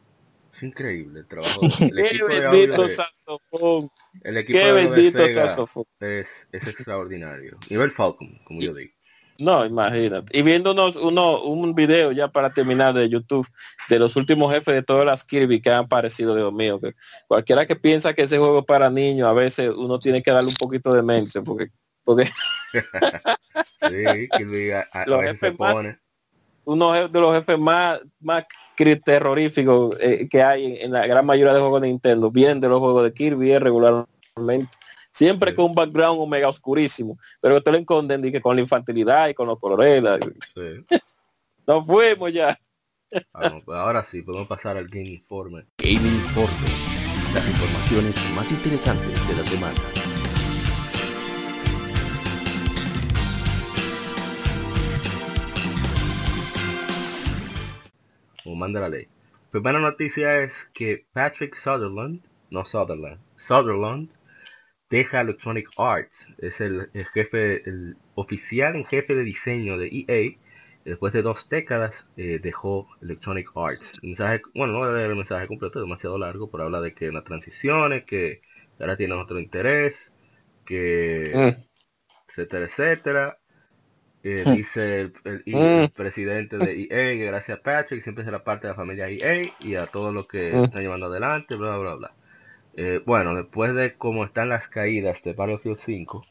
Es 0.53 0.63
increíble 0.63 1.20
el 1.20 1.27
trabajo. 1.27 1.62
de- 1.62 1.86
El 1.86 1.96
Qué 1.96 2.08
equipo 2.08 2.27
de 2.27 2.36
audio 2.38 2.50
bendito 2.51 2.82
de, 2.84 2.89
saxofón. 2.89 3.89
el 4.24 4.38
equipo 4.38 4.60
Qué 4.60 4.65
de 4.65 4.74
de 4.74 4.88
bendito 4.89 5.17
Sega 5.27 5.55
es, 6.20 6.48
es 6.51 6.67
extraordinario. 6.67 7.58
Nivel 7.70 7.91
Falcon, 7.91 8.39
como 8.46 8.62
yo 8.62 8.74
digo. 8.74 8.91
No, 9.38 9.65
imagínate. 9.65 10.38
Y 10.38 10.44
viéndonos 10.44 10.96
uno, 10.96 11.41
un 11.41 11.75
video 11.75 12.13
ya 12.13 12.29
para 12.29 12.53
terminar 12.53 12.94
de 12.94 13.10
YouTube 13.10 13.46
de 13.89 14.00
los 14.00 14.15
últimos 14.15 14.53
jefes 14.53 14.74
de 14.74 14.82
todas 14.82 15.05
las 15.05 15.25
Kirby 15.25 15.60
que 15.62 15.70
han 15.72 15.84
aparecido, 15.86 16.36
Dios 16.36 16.53
mío, 16.53 16.79
que 16.79 16.94
cualquiera 17.27 17.65
que 17.65 17.75
piensa 17.75 18.13
que 18.13 18.22
ese 18.24 18.38
juego 18.38 18.60
es 18.60 18.65
para 18.65 18.89
niños, 18.89 19.27
a 19.27 19.34
veces 19.34 19.72
uno 19.75 20.00
tiene 20.00 20.24
que 20.24 20.32
darle 20.32 20.51
un 20.51 20.55
poquito 20.55 20.94
de 20.94 21.03
mente, 21.03 21.41
porque, 21.41 21.67
porque 22.05 22.29
Sí, 23.79 24.29
Kirby 24.38 24.71
a, 24.71 24.85
a- 24.93 25.01
a 25.03 25.05
Los 25.07 25.21
veces 25.21 25.39
se 25.39 25.51
más- 25.53 25.97
uno 26.65 26.93
de 27.09 27.19
los 27.21 27.33
jefes 27.35 27.59
más, 27.59 28.00
más 28.19 28.45
terroríficos 29.03 29.95
eh, 30.00 30.27
que 30.29 30.41
hay 30.41 30.65
en, 30.65 30.75
en 30.85 30.91
la 30.93 31.05
gran 31.07 31.25
mayoría 31.25 31.53
de 31.53 31.59
juegos 31.59 31.81
de 31.81 31.88
Nintendo, 31.89 32.31
bien 32.31 32.59
de 32.59 32.67
los 32.69 32.79
juegos 32.79 33.03
de 33.03 33.13
Kirby 33.13 33.51
es 33.51 33.62
regularmente. 33.62 34.69
Siempre 35.12 35.51
Sí. 35.51 35.55
con 35.55 35.65
un 35.65 35.75
background 35.75 36.29
mega 36.29 36.50
oscurísimo, 36.50 37.17
pero 37.39 37.55
que 37.55 37.62
te 37.62 37.71
lo 37.71 37.77
esconden 37.77 38.25
y 38.25 38.31
que 38.31 38.41
con 38.41 38.55
la 38.55 38.62
infantilidad 38.63 39.29
y 39.29 39.33
con 39.33 39.47
los 39.47 39.59
colores. 39.59 40.01
la- 40.03 40.17
Sí. 40.19 40.85
Nos 41.67 41.85
fuimos 41.85 42.31
ya. 42.33 42.57
Vamos, 43.31 43.63
pues 43.63 43.77
ahora 43.77 44.03
sí, 44.03 44.21
podemos 44.24 44.47
pasar 44.47 44.75
al 44.77 44.88
Game 44.88 45.07
Informe. 45.09 45.65
Gaming 45.77 46.15
Informe. 46.15 46.65
Las 47.33 47.47
informaciones 47.47 48.15
más 48.35 48.51
interesantes 48.51 49.27
de 49.27 49.35
la 49.35 49.43
semana. 49.43 49.75
Como 58.55 58.65
manda 58.65 58.79
la 58.81 58.89
ley. 58.89 59.07
Primera 59.51 59.79
noticia 59.79 60.41
es 60.43 60.69
que 60.74 61.05
Patrick 61.13 61.55
Sutherland, 61.55 62.21
no 62.50 62.65
Sutherland, 62.65 63.19
Sutherland 63.38 64.12
deja 64.89 65.21
Electronic 65.21 65.69
Arts, 65.77 66.33
es 66.39 66.62
el, 66.62 66.89
el 66.93 67.05
jefe, 67.07 67.67
el 67.69 67.97
oficial 68.15 68.75
en 68.75 68.85
jefe 68.85 69.15
de 69.15 69.24
diseño 69.24 69.77
de 69.77 69.88
EA. 70.07 70.39
Después 70.85 71.13
de 71.13 71.24
dos 71.24 71.50
décadas 71.50 72.07
eh, 72.15 72.39
dejó 72.41 72.88
Electronic 73.01 73.50
Arts. 73.55 73.93
El 74.01 74.09
mensaje, 74.09 74.41
bueno, 74.53 74.74
no 74.74 74.79
voy 74.79 74.89
a 74.89 74.93
leer 74.93 75.12
el 75.12 75.15
mensaje 75.17 75.47
completo, 75.47 75.79
es 75.79 75.85
demasiado 75.85 76.17
largo, 76.19 76.50
pero 76.51 76.65
habla 76.65 76.81
de 76.81 76.93
que 76.93 77.09
unas 77.09 77.24
transiciones, 77.24 78.05
que 78.05 78.41
ahora 78.79 78.97
tiene 78.97 79.15
otro 79.15 79.39
interés, 79.39 80.13
que 80.65 81.33
Mm. 81.33 81.65
etcétera, 82.27 82.65
etcétera. 82.65 83.39
Eh, 84.27 84.44
dice 84.55 85.01
el, 85.01 85.13
el- 85.24 85.44
y 85.46 85.55
Mm. 85.55 85.84
el 85.84 85.89
presidente 85.91 86.58
de 86.58 86.88
EA 86.89 87.13
que 87.15 87.25
gracias 87.27 87.60
a 87.60 87.62
Patrick 87.62 88.01
siempre 88.01 88.24
será 88.25 88.44
parte 88.44 88.65
de 88.65 88.72
la 88.74 88.75
familia 88.75 89.08
EA 89.08 89.51
y 89.60 89.75
a 89.75 89.86
todos 89.86 90.12
los 90.12 90.25
que 90.27 90.51
Mm. 90.51 90.63
están 90.63 90.82
llevando 90.82 91.05
adelante, 91.05 91.53
bla, 91.55 91.77
bla, 91.77 91.94
bla. 91.94 92.12
Eh, 92.74 93.03
bueno, 93.05 93.36
después 93.36 93.75
de 93.75 93.94
cómo 93.94 94.25
están 94.25 94.50
las 94.50 94.67
caídas 94.67 95.22
de 95.24 95.34
Battlefield 95.34 95.77
5, 95.77 96.25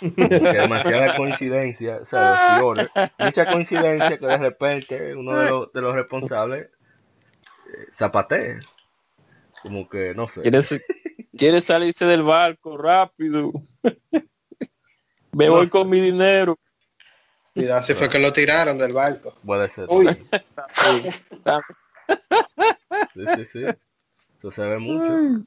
que 0.00 0.24
demasiada 0.26 1.14
coincidencia, 1.18 1.98
o 2.00 2.04
sea, 2.06 2.56
mucha 3.18 3.44
coincidencia 3.44 4.16
que 4.18 4.26
de 4.26 4.38
repente 4.38 5.14
uno 5.14 5.36
de 5.38 5.50
los, 5.50 5.72
de 5.74 5.80
los 5.82 5.94
responsables 5.94 6.68
eh, 7.74 7.86
zapatee. 7.92 8.58
Como 9.62 9.86
que, 9.88 10.14
no 10.14 10.28
sé. 10.28 10.40
Quiere 11.36 11.60
salirse 11.60 12.06
del 12.06 12.22
barco 12.22 12.78
rápido. 12.78 13.52
Me 15.32 15.50
voy 15.50 15.68
con 15.68 15.90
mi 15.90 16.00
dinero. 16.00 16.56
Cuidado, 17.56 17.82
si 17.84 17.94
fue 17.94 18.08
que 18.10 18.18
lo 18.18 18.32
tiraron 18.32 18.76
del 18.76 18.92
barco. 18.92 19.34
Puede 19.44 19.68
ser. 19.68 19.86
Uy. 19.88 20.06
Sí, 23.14 23.24
sí, 23.36 23.46
sí. 23.46 23.64
Eso 24.38 24.50
se 24.50 24.66
ve 24.66 24.78
mucho. 24.78 25.44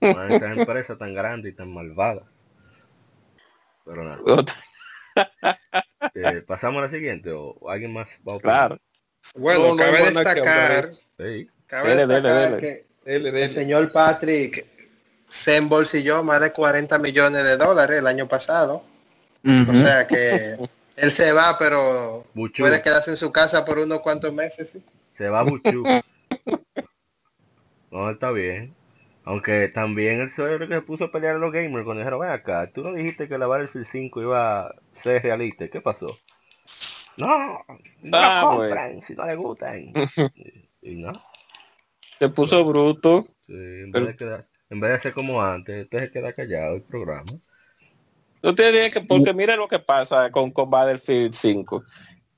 Con 0.00 0.32
esas 0.32 0.56
empresas 0.56 0.98
tan 0.98 1.14
grandes 1.14 1.52
y 1.52 1.56
tan 1.56 1.72
malvadas. 1.72 2.24
Pero 3.84 4.04
nada. 4.04 4.18
Eh, 6.14 6.42
¿Pasamos 6.46 6.80
a 6.80 6.84
la 6.86 6.90
siguiente 6.90 7.30
o 7.32 7.56
alguien 7.68 7.92
más 7.92 8.18
va 8.26 8.32
a 8.32 8.36
opinar? 8.36 8.68
Claro. 8.68 8.78
Bueno, 9.34 9.60
No, 9.60 9.68
no 9.70 9.76
cabe 9.76 9.98
hablar 9.98 10.14
destacar, 10.14 10.88
de 11.18 11.44
Sí. 11.44 11.50
cabe 11.66 11.88
Dele, 11.90 12.06
destacar 12.06 12.50
dele. 12.50 12.60
que 12.60 12.86
Dele, 13.04 13.44
el 13.44 13.50
señor 13.50 13.92
Patrick 13.92 14.66
se 15.28 15.56
embolsilló 15.56 16.22
más 16.22 16.40
de 16.40 16.52
40 16.52 16.98
millones 16.98 17.44
de 17.44 17.56
dólares 17.56 17.98
el 17.98 18.06
año 18.06 18.26
pasado. 18.28 18.84
O 19.46 19.72
sea 19.78 20.06
que 20.06 20.56
él 20.96 21.12
se 21.12 21.32
va, 21.32 21.56
pero 21.58 22.24
Buchu. 22.34 22.62
puede 22.64 22.82
quedarse 22.82 23.10
en 23.12 23.16
su 23.16 23.30
casa 23.32 23.64
por 23.64 23.78
unos 23.78 24.00
cuantos 24.00 24.32
meses. 24.32 24.70
¿sí? 24.70 24.82
Se 25.14 25.28
va 25.28 25.42
Buchu. 25.42 25.84
No, 27.90 28.10
está 28.10 28.30
bien. 28.32 28.74
Aunque 29.24 29.68
también 29.68 30.20
el 30.20 30.28
que 30.28 30.66
se 30.68 30.82
puso 30.82 31.06
a 31.06 31.10
pelear 31.10 31.36
a 31.36 31.38
los 31.38 31.52
gamers 31.52 31.84
cuando 31.84 32.00
dijeron, 32.00 32.20
ven 32.20 32.30
acá, 32.30 32.70
tú 32.72 32.82
no 32.82 32.92
dijiste 32.92 33.28
que 33.28 33.38
la 33.38 33.46
Battlefield 33.48 33.86
5 33.86 34.22
iba 34.22 34.66
a 34.66 34.74
ser 34.92 35.22
realista. 35.22 35.66
¿Qué 35.68 35.80
pasó? 35.80 36.16
No, 37.16 37.64
no 38.02 38.16
Ah, 38.18 38.40
lo 38.44 38.56
compren 38.58 39.00
si 39.00 39.14
no 39.14 39.26
les 39.26 39.36
gustan. 39.36 39.80
y, 39.80 39.92
y 40.92 40.94
no. 40.96 41.12
Se 42.18 42.28
puso 42.28 42.64
bruto. 42.64 43.26
Sí, 43.46 43.52
en, 43.54 43.90
vez 43.90 44.06
de 44.06 44.16
quedar- 44.16 44.44
en 44.70 44.80
vez 44.80 44.90
de 44.92 44.98
ser 45.00 45.14
como 45.14 45.42
antes, 45.42 45.84
usted 45.84 46.00
se 46.00 46.10
queda 46.10 46.32
callado 46.32 46.74
el 46.76 46.82
programa. 46.82 47.32
No 48.42 48.54
te 48.54 48.90
que 48.90 49.00
porque 49.00 49.34
mira 49.34 49.56
lo 49.56 49.66
que 49.68 49.78
pasa 49.78 50.30
con, 50.30 50.50
con 50.50 50.70
Battlefield 50.70 51.34
5. 51.34 51.82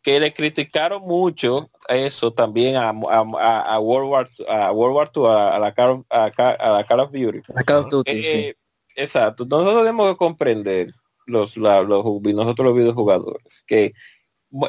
Que 0.02 0.20
le 0.20 0.32
criticaron 0.32 1.02
mucho 1.02 1.68
eso 1.88 2.32
también 2.32 2.76
a, 2.76 2.90
a, 2.90 3.74
a- 3.74 3.78
World 3.80 4.08
War 4.10 4.28
a 4.48 4.72
World 4.72 4.96
War 4.96 5.10
II, 5.14 5.22
a, 5.26 5.56
a 5.56 5.58
la 5.58 5.74
Call 5.74 5.90
of, 5.90 6.06
a, 6.08 6.30
la 6.70 6.84
Call 6.84 7.00
of 7.00 7.10
Duty. 7.12 7.40
La 7.54 7.62
Call 7.64 7.78
of 7.84 7.88
Duty, 7.88 8.10
Eh, 8.10 8.14
sí. 8.22 8.28
eh, 8.38 8.56
exacto. 8.96 9.44
Nosotros 9.44 9.80
tenemos 9.82 10.10
que 10.10 10.16
comprender 10.16 10.90
los, 11.26 11.56
la- 11.56 11.82
los 11.82 12.04
nosotros 12.04 12.66
los 12.68 12.74
videojugadores 12.76 13.62
que 13.66 13.92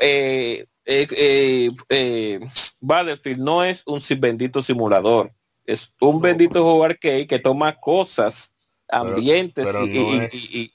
eh, 0.01 0.65
eh, 0.85 1.07
eh, 1.15 1.69
eh, 1.89 2.39
Battlefield 2.81 3.39
no 3.39 3.63
es 3.63 3.83
un 3.85 4.01
bendito 4.19 4.61
simulador. 4.61 5.31
Es 5.65 5.93
un 6.01 6.19
bendito 6.19 6.63
juego 6.63 6.83
arcade 6.83 7.27
que 7.27 7.37
toma 7.39 7.75
cosas, 7.79 8.55
ambientes 8.89 9.67
pero 9.71 9.85
y- 9.85 9.89
no 9.93 10.01
y- 10.15 10.17
es- 10.25 10.33
y- 10.33 10.59
y- 10.61 10.73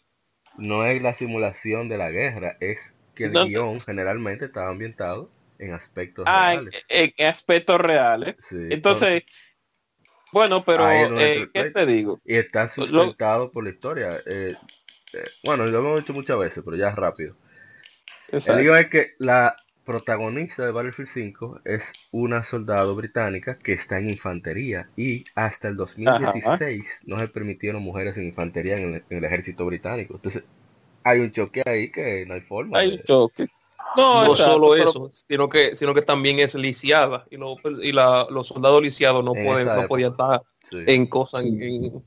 No 0.59 0.87
es 0.87 1.03
la 1.03 1.15
simulación 1.15 1.89
de 1.89 1.99
la 1.99 2.11
guerra, 2.11 2.57
es 2.61 2.97
que 3.15 3.25
el 3.25 3.33
No. 3.33 3.45
guion 3.47 3.81
generalmente 3.81 4.47
estaba 4.47 4.71
ambientado 4.71 5.31
en 5.59 5.73
aspectos 5.73 6.27
Ah, 6.29 6.55
en, 6.55 6.61
reales. 6.65 6.87
en 6.89 7.27
aspectos 7.27 7.81
reales. 7.81 8.37
Sí, 8.39 8.57
Entonces, 8.71 9.23
bueno, 10.33 10.65
pero 10.65 10.89
es 10.89 11.11
eh, 11.21 11.37
el 11.41 11.51
¿qué 11.53 11.71
te 11.71 11.87
digo? 11.87 12.19
y 12.25 12.37
está 12.37 12.67
sustentado 12.69 13.51
por 13.51 13.65
la 13.65 13.71
historia. 13.71 14.17
Eh, 14.27 14.57
eh, 15.13 15.29
bueno, 15.45 15.67
lo 15.67 15.79
hemos 15.79 16.01
dicho 16.01 16.13
muchas 16.13 16.39
veces, 16.39 16.63
pero 16.65 16.77
ya 16.77 16.91
rápido. 16.91 17.37
El 18.29 18.35
Exacto. 18.35 18.63
lío 18.63 18.77
es 18.77 18.89
que 18.89 19.15
la 19.19 19.57
protagonista 19.85 20.65
de 20.65 20.73
Battlefield 20.73 21.09
5 21.11 21.61
es 21.65 21.93
una 22.11 22.43
soldado 22.43 22.95
británica 22.95 23.59
que 23.59 23.73
está 23.75 23.99
en 23.99 24.11
infantería 24.11 24.89
y 24.97 25.25
hasta 25.35 25.69
el 25.69 25.77
2016 25.77 27.05
no 27.07 27.19
se 27.21 27.29
permitieron 27.29 27.83
mujeres 27.83 28.17
en 28.19 28.25
infantería 28.25 28.77
en 28.77 28.95
el, 28.95 29.05
en 29.11 29.19
el 29.19 29.25
ejército 29.25 29.67
británico. 29.67 30.15
Entonces 30.17 30.45
hay 31.03 31.21
un 31.21 31.31
choque 31.33 31.63
ahí 31.67 31.91
que 31.91 32.25
no 32.27 32.35
hay 32.35 32.41
forma. 32.41 32.79
Hay 32.79 32.91
de- 32.91 32.97
un 32.97 33.03
choque. 33.03 33.45
No, 33.97 34.25
No 34.25 34.31
exacto, 34.33 34.53
solo 34.55 34.71
pero- 34.75 34.91
eso, 34.91 35.11
sino 35.29 35.49
que, 35.49 35.77
sino 35.77 35.95
que 35.95 36.03
también 36.03 36.41
es 36.41 36.55
lisiada 36.55 37.27
y, 37.31 37.37
lo- 37.37 37.57
y 37.83 37.93
la- 37.93 38.27
los 38.31 38.49
soldados 38.49 38.83
lisiados 38.83 39.23
no 39.25 39.35
En 39.37 39.45
pueden, 39.47 39.67
no 39.69 39.87
podían 39.87 40.13
estar 40.13 40.43
sí. 40.69 40.79
en 40.87 41.07
cosas 41.07 41.45
en- 41.45 42.03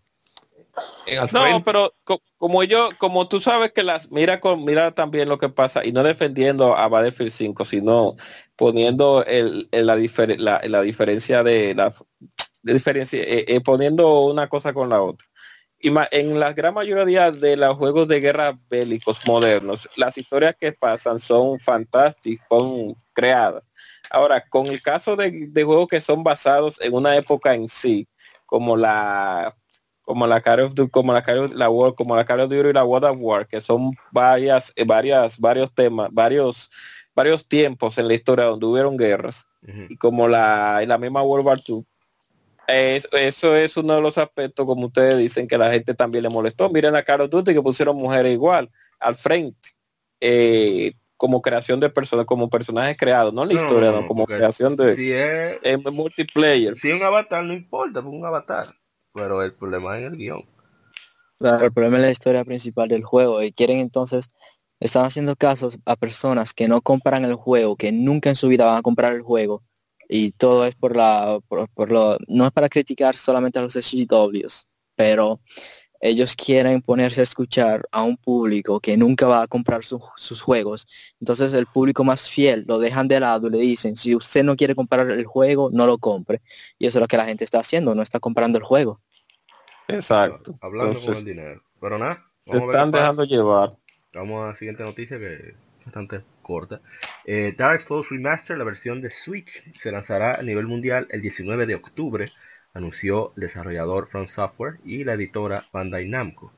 No, 1.32 1.64
pero 1.64 1.94
co- 2.04 2.22
como 2.38 2.64
yo, 2.64 2.90
como 2.98 3.28
tú 3.28 3.40
sabes 3.40 3.72
que 3.74 3.84
las, 3.84 4.12
mira 4.12 4.40
con, 4.40 4.64
mira 4.66 4.92
también 4.94 5.30
lo 5.30 5.38
que 5.38 5.50
pasa, 5.50 5.86
y 5.86 5.92
no 5.92 6.04
defendiendo 6.04 6.76
a 6.76 6.88
Battlefield 6.90 7.32
5, 7.32 7.66
sino 7.66 8.16
poniendo 8.56 9.24
el, 9.26 9.68
el- 9.72 9.88
la, 9.88 9.98
difer- 9.98 10.38
la, 10.38 10.62
la 10.66 10.82
diferencia 10.82 11.44
de 11.44 11.74
la 11.76 11.94
de 12.62 12.74
diferencia, 12.74 13.22
eh, 13.22 13.46
eh, 13.48 13.62
poniendo 13.62 14.26
una 14.26 14.48
cosa 14.48 14.74
con 14.74 14.90
la 14.90 15.02
otra. 15.02 15.26
Y 15.80 15.92
en 16.12 16.40
la 16.40 16.54
gran 16.54 16.74
mayoría 16.74 17.32
de 17.32 17.56
los 17.56 17.76
juegos 17.76 18.08
de 18.08 18.20
guerra 18.20 18.60
bélicos 18.68 19.22
modernos, 19.26 19.88
las 19.96 20.18
historias 20.18 20.56
que 20.60 20.74
pasan 20.74 21.20
son 21.20 21.60
fantásticas, 21.60 22.46
son 22.50 22.96
creadas. 23.14 23.70
Ahora, 24.10 24.44
con 24.50 24.68
el 24.68 24.82
caso 24.82 25.16
de, 25.16 25.48
de 25.50 25.64
juegos 25.64 25.88
que 25.88 26.02
son 26.02 26.24
basados 26.24 26.82
en 26.82 26.94
una 26.94 27.16
época 27.16 27.54
en 27.54 27.70
sí, 27.70 28.08
como 28.46 28.76
la 28.76 29.56
como 30.08 30.26
la 30.26 30.40
Call 30.40 30.62
of 30.62 30.74
Duty, 30.74 30.90
como 30.90 31.12
la 31.12 31.22
Call 31.22 31.40
of- 31.40 31.52
la 31.54 31.70
War, 31.70 31.94
como 31.94 32.16
la 32.16 32.24
Call 32.24 32.40
of 32.40 32.50
Duty 32.50 32.70
y 32.70 32.74
la 32.74 32.86
World 32.86 33.10
of 33.10 33.18
War, 33.20 33.46
que 33.46 33.60
son 33.60 33.92
varias, 34.10 34.72
eh, 34.78 34.86
varias, 34.86 35.38
varios 35.38 35.70
temas, 35.74 36.08
varios, 36.14 36.70
varios 37.14 37.46
tiempos 37.46 37.98
en 37.98 38.08
la 38.08 38.14
historia 38.14 38.46
donde 38.46 38.66
hubieron 38.66 38.96
guerras, 38.96 39.46
y 39.90 39.98
como 39.98 40.30
la, 40.30 40.82
la 40.88 40.98
misma 40.98 41.22
World 41.24 41.46
War 41.46 41.62
II. 41.68 41.84
Es- 42.68 43.06
eso 43.12 43.54
es 43.54 43.76
uno 43.76 43.96
de 43.96 44.02
los 44.02 44.18
aspectos, 44.18 44.66
como 44.66 44.86
ustedes 44.88 45.18
dicen, 45.18 45.46
que 45.46 45.58
la 45.58 45.70
gente 45.72 45.94
también 45.94 46.24
le 46.24 46.30
molestó. 46.30 46.70
Miren 46.70 46.96
a 46.96 47.04
Call 47.04 47.22
of 47.22 47.30
Duty 47.30 47.54
que 47.54 47.62
pusieron 47.62 47.98
mujeres 47.98 48.32
igual 48.32 48.70
al 49.00 49.16
frente, 49.16 49.72
eh, 50.22 50.94
como 51.18 51.42
creación 51.42 51.82
de 51.82 51.90
personas, 51.90 52.26
como 52.26 52.50
personajes 52.50 52.96
creados, 52.98 53.34
no 53.34 53.44
la 53.44 53.54
No, 53.54 53.60
historia, 53.60 53.92
no, 53.92 54.02
no, 54.02 54.08
como 54.08 54.26
creación 54.26 54.78
de 54.78 54.96
Si 54.96 55.12
es, 55.12 55.58
en 55.64 55.84
multiplayer. 55.94 56.78
si 56.78 56.92
es 56.92 56.96
un 56.96 57.04
avatar, 57.06 57.44
no 57.44 57.54
importa, 57.54 58.00
un 58.00 58.26
avatar. 58.26 58.68
Pero 59.18 59.44
el 59.44 59.54
problema 59.54 59.98
es 60.00 60.06
el 60.06 60.16
guion. 60.18 60.46
Claro, 61.40 61.66
el 61.66 61.72
problema 61.74 61.98
es 61.98 62.02
la 62.04 62.12
historia 62.12 62.44
principal 62.46 62.88
del 62.90 63.04
juego 63.04 63.44
y 63.44 63.52
quieren 63.52 63.78
entonces, 63.80 64.28
están 64.80 65.06
haciendo 65.06 65.36
casos 65.36 65.78
a 65.86 65.96
personas 65.96 66.54
que 66.54 66.68
no 66.68 66.82
compran 66.82 67.26
el 67.26 67.36
juego, 67.36 67.76
que 67.76 67.92
nunca 67.92 68.30
en 68.30 68.36
su 68.36 68.48
vida 68.48 68.66
van 68.66 68.78
a 68.78 68.82
comprar 68.82 69.14
el 69.14 69.22
juego 69.22 69.64
y 70.10 70.32
todo 70.32 70.66
es 70.66 70.76
por 70.76 70.96
la, 70.96 71.40
por 71.48 71.92
lo, 71.92 72.18
no 72.28 72.46
es 72.48 72.52
para 72.52 72.70
criticar 72.70 73.16
solamente 73.18 73.60
a 73.60 73.62
los 73.62 73.76
SGWs, 73.76 74.68
pero 74.96 75.42
ellos 76.02 76.36
quieren 76.36 76.82
ponerse 76.82 77.22
a 77.22 77.24
escuchar 77.24 77.84
a 77.92 78.04
un 78.04 78.18
público 78.18 78.80
que 78.80 78.98
nunca 78.98 79.28
va 79.28 79.42
a 79.44 79.48
comprar 79.48 79.84
su- 79.86 80.02
sus 80.18 80.42
juegos. 80.42 80.88
Entonces 81.20 81.54
el 81.54 81.68
público 81.68 82.04
más 82.04 82.30
fiel 82.30 82.66
lo 82.68 82.80
dejan 82.80 83.08
de 83.08 83.20
lado 83.20 83.48
y 83.48 83.52
le 83.52 83.58
dicen, 83.60 83.96
si 83.96 84.16
usted 84.16 84.44
no 84.44 84.56
quiere 84.56 84.76
comprar 84.76 85.10
el 85.12 85.26
juego, 85.26 85.70
no 85.74 85.88
lo 85.88 85.98
compre. 86.00 86.42
Y 86.80 86.88
eso 86.88 87.00
es 87.00 87.02
lo 87.02 87.08
que 87.08 87.18
la 87.18 87.26
gente 87.26 87.44
está 87.46 87.60
haciendo, 87.60 87.96
no 87.96 88.04
está 88.04 88.20
comprando 88.20 88.58
el 88.60 88.64
juego. 88.66 89.02
Exacto. 89.88 90.58
Hablando 90.62 90.94
Entonces, 90.94 91.18
con 91.18 91.28
el 91.28 91.36
dinero. 91.36 91.64
Pero 91.80 91.98
nada, 91.98 92.26
se 92.40 92.52
vamos 92.52 92.64
a 92.64 92.66
ver 92.66 92.76
están 92.76 92.92
pasa. 92.92 93.04
dejando 93.04 93.24
llevar. 93.24 93.78
Vamos 94.14 94.44
a 94.44 94.48
la 94.48 94.56
siguiente 94.56 94.84
noticia 94.84 95.20
que 95.20 95.34
es 95.34 95.56
bastante 95.86 96.22
corta. 96.42 96.82
Eh, 97.26 97.54
Dark 97.58 97.82
Souls 97.82 98.10
Remaster, 98.10 98.58
la 98.58 98.64
versión 98.64 99.02
de 99.02 99.10
Switch, 99.10 99.64
se 99.76 99.92
lanzará 99.92 100.36
a 100.36 100.42
nivel 100.42 100.66
mundial 100.66 101.08
el 101.10 101.22
19 101.22 101.66
de 101.66 101.76
octubre, 101.76 102.26
anunció 102.74 103.34
el 103.36 103.42
desarrollador 103.42 104.08
From 104.08 104.26
Software 104.26 104.80
y 104.84 105.04
la 105.04 105.14
editora 105.14 105.68
Bandai 105.72 106.08
Namco. 106.08 106.52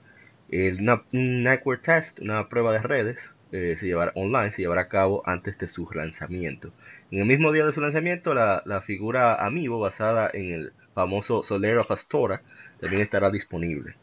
El, 0.50 0.84
network 1.12 1.84
test, 1.84 2.20
una 2.20 2.50
prueba 2.50 2.74
de 2.74 2.80
redes, 2.80 3.36
eh, 3.52 3.76
se 3.78 3.86
llevará 3.88 4.12
online, 4.16 4.52
se 4.52 4.64
llevará 4.64 4.82
a 4.84 4.90
cabo 4.90 5.22
antes 5.26 5.58
de 5.58 5.68
su 5.68 5.88
lanzamiento. 5.94 6.72
En 7.12 7.22
el 7.22 7.26
mismo 7.28 7.52
día 7.52 7.66
de 7.66 7.72
su 7.72 7.82
lanzamiento, 7.82 8.34
la, 8.34 8.64
la 8.66 8.82
figura 8.82 9.44
Amiibo, 9.46 9.80
basada 9.80 10.30
en 10.34 10.52
el 10.52 10.74
famoso 11.02 11.44
Soler 11.44 11.78
of 11.78 11.92
Astora, 11.92 12.42
también 12.80 13.02
estará 13.02 13.30
disponible. 13.30 13.96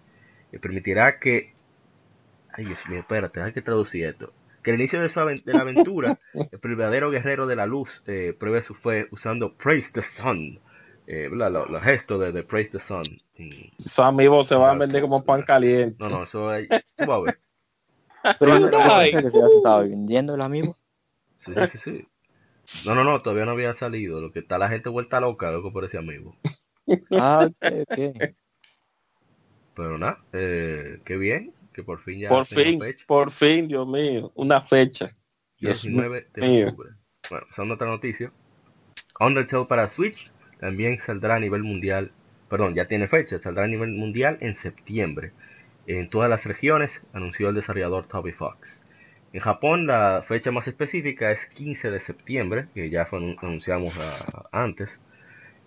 Eh, 0.53 0.59
permitirá 0.59 1.19
que 1.19 1.57
Ay, 2.57 2.65
Dios 2.65 2.89
mío, 2.89 3.01
espérate, 3.01 3.43
hay 3.43 3.53
que 3.53 3.61
traducir 3.61 4.07
esto. 4.07 4.33
Que 4.63 4.71
al 4.71 4.81
inicio 4.81 5.01
de, 5.01 5.11
su 5.11 5.21
de 5.21 5.53
la 5.53 5.61
aventura, 5.61 6.19
el 6.33 6.59
verdadero 6.77 7.11
guerrero 7.11 7.47
de 7.47 7.55
la 7.55 7.67
luz 7.67 8.03
eh, 8.07 8.35
pruebe 8.39 8.63
su 8.63 8.75
fe 8.75 9.09
usando 9.11 9.53
Praise 9.55 9.93
the 9.93 10.03
Sun. 10.03 10.59
Eh. 11.07 11.29
Los 11.31 11.83
gestos 11.83 12.19
de, 12.19 12.33
de 12.33 12.43
Praise 12.43 12.73
the 12.73 12.81
Sun. 12.81 13.05
Mm, 13.37 13.85
Esos 13.85 14.05
amigos 14.05 14.49
se 14.49 14.55
van 14.55 14.77
a 14.77 14.79
vender 14.79 15.03
como 15.03 15.23
pan 15.23 15.43
caliente. 15.43 15.97
No, 16.01 16.09
no, 16.09 16.23
eso 16.23 16.53
es. 16.55 16.69
Tú 16.69 17.07
vas 17.07 17.11
a 17.11 17.21
ver. 17.21 17.39
Pero 18.41 18.59
yo, 18.59 18.71
pensé 18.71 19.23
que 19.23 19.31
se 19.31 19.39
estaba 19.39 19.83
vendiendo 19.83 20.35
el 20.35 20.41
amigo. 20.41 20.75
Sí, 21.37 21.53
sí, 21.55 21.67
sí, 21.69 21.79
sí. 21.79 22.09
No, 22.89 22.95
no, 22.95 23.05
no, 23.05 23.23
todavía 23.23 23.45
no 23.45 23.53
había 23.53 23.75
salido. 23.75 24.21
Lo 24.21 24.33
que 24.33 24.41
está 24.41 24.59
la 24.59 24.69
gente 24.69 24.89
vuelta 24.89 25.21
loca, 25.21 25.51
loco, 25.53 25.73
por 25.73 25.85
ese 25.85 25.99
amigo. 25.99 26.35
Ah, 27.13 27.49
ok, 27.49 27.73
ok. 27.89 28.35
Pero 29.75 29.99
nada, 29.99 30.25
eh, 30.33 31.01
qué 31.05 31.17
bien, 31.17 31.53
que 31.73 31.83
por 31.83 32.01
fin 32.01 32.21
ya 32.21 32.29
por 32.29 32.47
fin, 32.47 32.81
fecha. 32.81 33.05
por 33.07 33.31
fin, 33.31 33.69
Dios 33.69 33.87
mío, 33.87 34.33
una 34.35 34.61
fecha. 34.61 35.15
Dios 35.59 35.83
19 35.83 36.29
de 36.33 36.43
mío. 36.43 36.69
octubre. 36.69 36.91
Bueno, 37.31 37.47
pasando 37.49 37.75
a 37.75 37.77
otra 37.77 37.89
noticia. 37.89 38.33
Undertale 39.19 39.67
para 39.67 39.89
Switch 39.89 40.31
también 40.61 40.99
saldrá 41.01 41.37
a 41.37 41.41
nivel 41.41 41.63
mundial. 41.63 42.13
Perdón, 42.49 42.75
ya 42.75 42.87
tiene 42.87 43.09
fecha. 43.09 43.39
Saldrá 43.39 43.65
a 43.65 43.69
nivel 43.69 43.91
mundial 43.91 44.39
en 44.41 44.55
septiembre. 44.55 45.33
En 45.87 46.09
todas 46.09 46.31
las 46.31 46.45
regiones, 46.45 47.03
anunció 47.13 47.49
el 47.49 47.55
desarrollador 47.55 48.07
Toby 48.07 48.33
Fox. 48.33 48.87
En 49.33 49.41
Japón, 49.41 49.87
la 49.87 50.23
fecha 50.23 50.51
más 50.51 50.67
específica 50.67 51.31
es 51.31 51.47
15 51.47 51.91
de 51.91 52.01
septiembre, 52.01 52.69
que 52.75 52.91
ya 52.91 53.07
fue, 53.07 53.37
anunciamos 53.41 53.95
ah, 53.99 54.49
antes. 54.53 55.01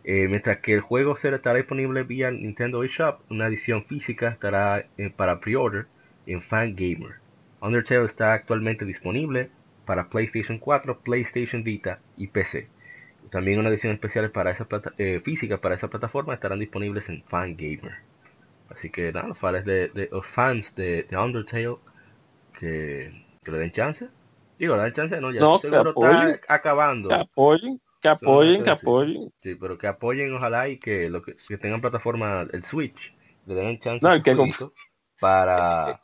Eh, 0.04 0.28
mientras 0.30 0.58
que 0.60 0.74
el 0.74 0.82
juego 0.82 1.16
será, 1.16 1.38
estará 1.38 1.58
disponible 1.58 2.04
vía 2.04 2.32
Nintendo 2.32 2.84
eShop, 2.84 3.22
una 3.30 3.48
edición 3.48 3.86
física 3.86 4.30
estará 4.30 4.86
eh, 4.98 5.10
para 5.10 5.40
pre-order 5.40 5.88
en 6.26 6.42
Fangamer. 6.42 7.16
Undertale 7.62 8.06
está 8.06 8.34
actualmente 8.34 8.86
disponible 8.86 9.50
para 9.86 10.10
PlayStation 10.10 10.58
4, 10.60 11.00
PlayStation 11.00 11.64
Vita 11.64 12.00
y 12.18 12.28
PC. 12.28 12.68
También 13.30 13.60
una 13.60 13.70
edición 13.70 13.94
especial 13.94 14.32
para 14.32 14.52
esa 14.52 14.66
plata- 14.66 14.94
eh, 14.98 15.20
física 15.24 15.58
para 15.60 15.76
esa 15.76 15.90
plataforma 15.90 16.34
estarán 16.34 16.60
disponibles 16.60 17.10
en 17.10 17.24
Fangamer. 17.24 17.96
Así 18.70 18.90
que 18.90 19.12
nada, 19.12 19.28
los 19.28 19.38
fans 19.40 19.66
de, 19.66 19.90
de- 19.90 20.10
los 20.12 20.26
fans 20.26 20.76
de, 20.76 21.04
de 21.10 21.18
Undertale 21.18 21.76
que, 22.58 23.24
que 23.44 23.52
le 23.52 23.60
den 23.60 23.72
chance. 23.72 24.08
Digo, 24.58 24.76
le 24.76 24.84
den 24.84 24.94
chance, 24.94 25.20
no, 25.22 25.32
ya 25.32 25.42
No, 25.42 25.60
seguro 25.60 25.92
está 25.92 26.40
acabando. 26.48 27.12
Apoyen, 27.14 27.80
que 28.02 28.10
apoyen, 28.10 28.64
que 28.64 28.70
apoyen. 28.70 29.32
Sí, 29.42 29.56
pero 29.56 29.78
que 29.78 29.88
apoyen 29.88 30.34
ojalá 30.34 30.68
y 30.68 30.78
que 30.78 31.10
lo 31.10 31.22
que, 31.22 31.36
que 31.48 31.58
tengan 31.58 31.82
plataforma 31.82 32.46
el 32.52 32.64
Switch, 32.64 33.16
le 33.46 33.56
den 33.56 33.80
chance 33.80 34.06
No, 34.06 34.16
y 34.16 34.22
que 34.22 34.36
para 35.20 36.02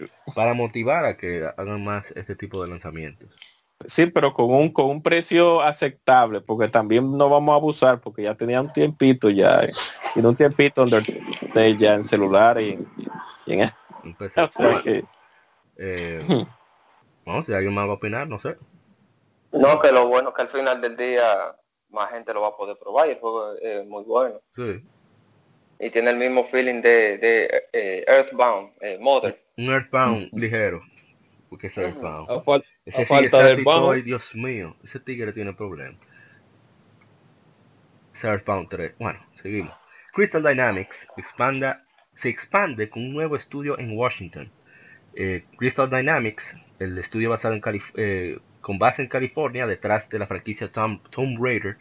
para 0.34 0.54
motivar 0.54 1.04
a 1.04 1.16
que 1.16 1.44
hagan 1.56 1.84
más 1.84 2.10
este 2.16 2.36
tipo 2.36 2.62
de 2.62 2.68
lanzamientos. 2.68 3.38
Sí, 3.86 4.06
pero 4.06 4.32
con 4.32 4.50
un 4.54 4.72
con 4.72 4.86
un 4.88 5.02
precio 5.02 5.60
aceptable, 5.60 6.40
porque 6.40 6.68
también 6.68 7.16
no 7.16 7.28
vamos 7.28 7.52
a 7.52 7.56
abusar, 7.56 8.00
porque 8.00 8.22
ya 8.22 8.34
tenía 8.34 8.60
un 8.62 8.72
tiempito 8.72 9.28
ya, 9.28 9.62
eh, 9.64 9.74
tiene 10.14 10.28
un 10.28 10.36
tiempito 10.36 10.86
donde 10.86 11.76
ya 11.76 11.94
en 11.94 12.04
celular 12.04 12.60
y 12.60 12.70
en, 12.70 12.92
y 13.44 13.52
en- 13.54 13.70
o 14.38 14.50
sea 14.50 14.82
que 14.82 15.06
Eh, 15.76 16.24
vamos, 17.26 17.46
si 17.46 17.52
alguien 17.54 17.74
más 17.74 17.86
va 17.88 17.92
a 17.92 17.96
opinar, 17.96 18.28
no 18.28 18.38
sé. 18.38 18.56
No, 19.54 19.80
que 19.80 19.92
lo 19.92 20.08
bueno 20.08 20.30
es 20.30 20.34
que 20.34 20.42
al 20.42 20.48
final 20.48 20.80
del 20.80 20.96
día 20.96 21.54
más 21.90 22.10
gente 22.10 22.34
lo 22.34 22.42
va 22.42 22.48
a 22.48 22.56
poder 22.56 22.76
probar 22.76 23.08
y 23.08 23.12
el 23.12 23.18
juego 23.18 23.54
es 23.56 23.86
muy 23.86 24.02
bueno. 24.04 24.40
Sí. 24.50 24.84
Y 25.78 25.90
tiene 25.90 26.10
el 26.10 26.16
mismo 26.16 26.44
feeling 26.44 26.80
de, 26.82 27.18
de 27.18 27.64
eh, 27.72 28.04
Earthbound, 28.06 28.72
eh, 28.80 28.98
Mother. 29.00 29.40
Un 29.56 29.70
Earthbound 29.70 30.28
ligero. 30.32 30.82
Porque 31.50 31.68
es 31.68 31.78
Earthbound. 31.78 32.30
A, 32.30 32.42
fal- 32.42 32.64
Ese 32.84 33.02
a 33.02 33.06
falta 33.06 33.42
del 33.44 33.62
bajo. 33.64 33.86
Toy, 33.86 34.02
Dios 34.02 34.34
mío, 34.34 34.76
ese 34.82 34.98
tigre 35.00 35.32
tiene 35.32 35.52
problemas. 35.52 36.00
Earthbound 38.22 38.68
3. 38.70 38.94
Bueno, 38.98 39.20
seguimos. 39.34 39.74
Crystal 40.12 40.42
Dynamics 40.42 41.08
expanda, 41.16 41.84
se 42.14 42.28
expande 42.28 42.88
con 42.88 43.02
un 43.02 43.12
nuevo 43.12 43.36
estudio 43.36 43.78
en 43.78 43.96
Washington. 43.96 44.50
Eh, 45.14 45.44
Crystal 45.58 45.90
Dynamics, 45.90 46.56
el 46.78 46.96
estudio 46.98 47.30
basado 47.30 47.54
en 47.54 47.60
Calif- 47.60 47.92
eh, 47.96 48.38
con 48.64 48.78
base 48.78 49.02
en 49.02 49.08
California, 49.08 49.66
detrás 49.66 50.08
de 50.08 50.18
la 50.18 50.26
franquicia 50.26 50.72
Tom- 50.72 51.00
Tomb 51.10 51.38
Raider 51.38 51.76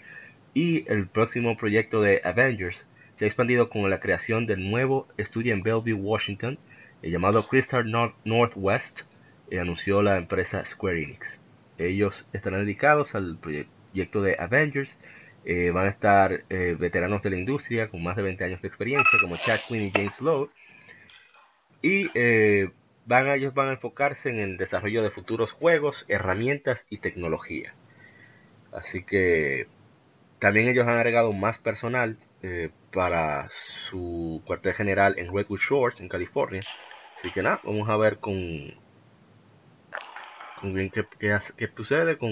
y 0.53 0.83
el 0.91 1.07
próximo 1.07 1.55
proyecto 1.55 2.01
de 2.01 2.19
Avengers, 2.25 2.85
se 3.15 3.23
ha 3.23 3.27
expandido 3.29 3.69
con 3.69 3.89
la 3.89 4.01
creación 4.01 4.45
del 4.45 4.69
nuevo 4.69 5.07
estudio 5.17 5.53
en 5.53 5.63
Bellevue, 5.63 5.93
Washington, 5.93 6.59
eh, 7.01 7.09
llamado 7.09 7.47
Crystal 7.47 7.85
Nor- 7.85 8.15
Northwest, 8.25 9.01
eh, 9.49 9.59
anunció 9.59 10.01
la 10.03 10.17
empresa 10.17 10.65
Square 10.65 11.01
Enix. 11.03 11.41
Ellos 11.77 12.27
estarán 12.33 12.65
dedicados 12.65 13.15
al 13.15 13.37
proyecto 13.37 14.21
de 14.21 14.35
Avengers. 14.37 14.97
eh, 15.45 15.71
van 15.71 15.87
a 15.87 15.89
estar 15.89 16.45
veteranos 16.79 17.21
de 17.23 17.29
la 17.29 17.37
industria 17.37 17.89
con 17.89 18.01
más 18.01 18.15
de 18.15 18.21
20 18.23 18.45
años 18.45 18.61
de 18.61 18.67
experiencia, 18.69 19.19
como 19.21 19.35
Chad 19.35 19.59
Quinn 19.67 19.83
y 19.83 19.91
James 19.91 20.21
Lowe. 20.21 20.49
Y 21.81 22.07
van, 23.05 23.27
ellos 23.29 23.53
van 23.53 23.69
a 23.69 23.73
enfocarse 23.73 24.29
en 24.29 24.39
el 24.39 24.57
desarrollo 24.57 25.03
de 25.03 25.09
futuros 25.09 25.51
juegos, 25.51 26.05
herramientas 26.07 26.87
y 26.89 26.97
tecnología. 26.97 27.73
Así 28.71 29.03
que 29.03 29.67
también 30.39 30.67
ellos 30.67 30.87
han 30.87 30.97
agregado 30.97 31.31
más 31.33 31.57
personal 31.57 32.17
eh, 32.41 32.69
para 32.91 33.47
su 33.49 34.41
cuartel 34.45 34.73
general 34.73 35.15
en 35.17 35.33
Redwood 35.33 35.59
Shores, 35.59 36.01
en 36.01 36.09
California. 36.09 36.61
Así 37.17 37.31
que 37.31 37.41
nada, 37.43 37.61
vamos 37.63 37.87
a 37.89 37.97
ver 37.97 38.19
con, 38.19 38.35
con 40.59 40.73
bien 40.73 40.89
qué, 40.89 41.05
qué 41.19 41.69
sucede 41.75 42.17
con, 42.17 42.31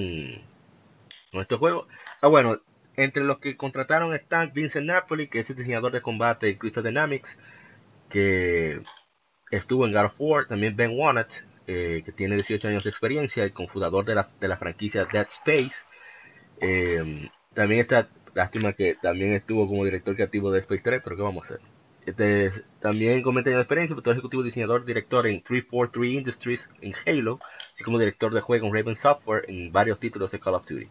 con 1.31 1.41
este 1.41 1.55
juego. 1.55 1.87
Ah, 2.21 2.27
bueno, 2.27 2.59
entre 2.95 3.23
los 3.23 3.39
que 3.39 3.57
contrataron 3.57 4.13
están 4.13 4.51
Vincent 4.53 4.87
Napoli, 4.87 5.27
que 5.27 5.39
es 5.39 5.49
el 5.49 5.55
diseñador 5.55 5.91
de 5.91 6.01
combate 6.01 6.47
de 6.47 6.57
Crystal 6.57 6.83
Dynamics, 6.83 7.37
que 8.09 8.81
estuvo 9.51 9.85
en 9.87 9.93
God 9.93 10.05
of 10.05 10.15
War. 10.19 10.47
También 10.47 10.75
Ben 10.75 10.91
Wannett, 10.97 11.45
eh, 11.67 12.01
que 12.05 12.11
tiene 12.11 12.35
18 12.35 12.67
años 12.69 12.83
de 12.83 12.89
experiencia 12.91 13.45
y 13.45 13.51
cofundador 13.51 14.05
de 14.05 14.15
la, 14.15 14.29
de 14.39 14.47
la 14.47 14.57
franquicia 14.57 15.05
Dead 15.05 15.27
Space. 15.29 15.85
Eh, 16.59 17.29
también 17.53 17.81
está, 17.81 18.09
lástima 18.33 18.73
que 18.73 18.95
también 19.01 19.33
estuvo 19.33 19.67
como 19.67 19.85
director 19.85 20.15
creativo 20.15 20.51
de 20.51 20.59
Space 20.59 20.83
3, 20.83 21.01
pero 21.03 21.15
¿qué 21.15 21.21
vamos 21.23 21.43
a 21.43 21.55
hacer? 21.55 21.61
Este, 22.05 22.45
es- 22.47 22.63
también 22.79 23.21
con 23.21 23.35
20 23.35 23.51
años 23.51 23.59
de 23.59 23.63
experiencia, 23.63 23.95
productor 23.95 24.13
ejecutivo, 24.13 24.43
diseñador, 24.43 24.85
director 24.85 25.27
en 25.27 25.43
343 25.43 26.13
Industries 26.13 26.69
en 26.81 26.93
Halo, 27.05 27.39
así 27.73 27.83
como 27.83 27.99
director 27.99 28.33
de 28.33 28.41
juego 28.41 28.67
en 28.67 28.73
Raven 28.73 28.95
Software 28.95 29.45
en 29.47 29.71
varios 29.71 29.99
títulos 29.99 30.31
de 30.31 30.39
Call 30.39 30.55
of 30.55 30.65
Duty. 30.67 30.89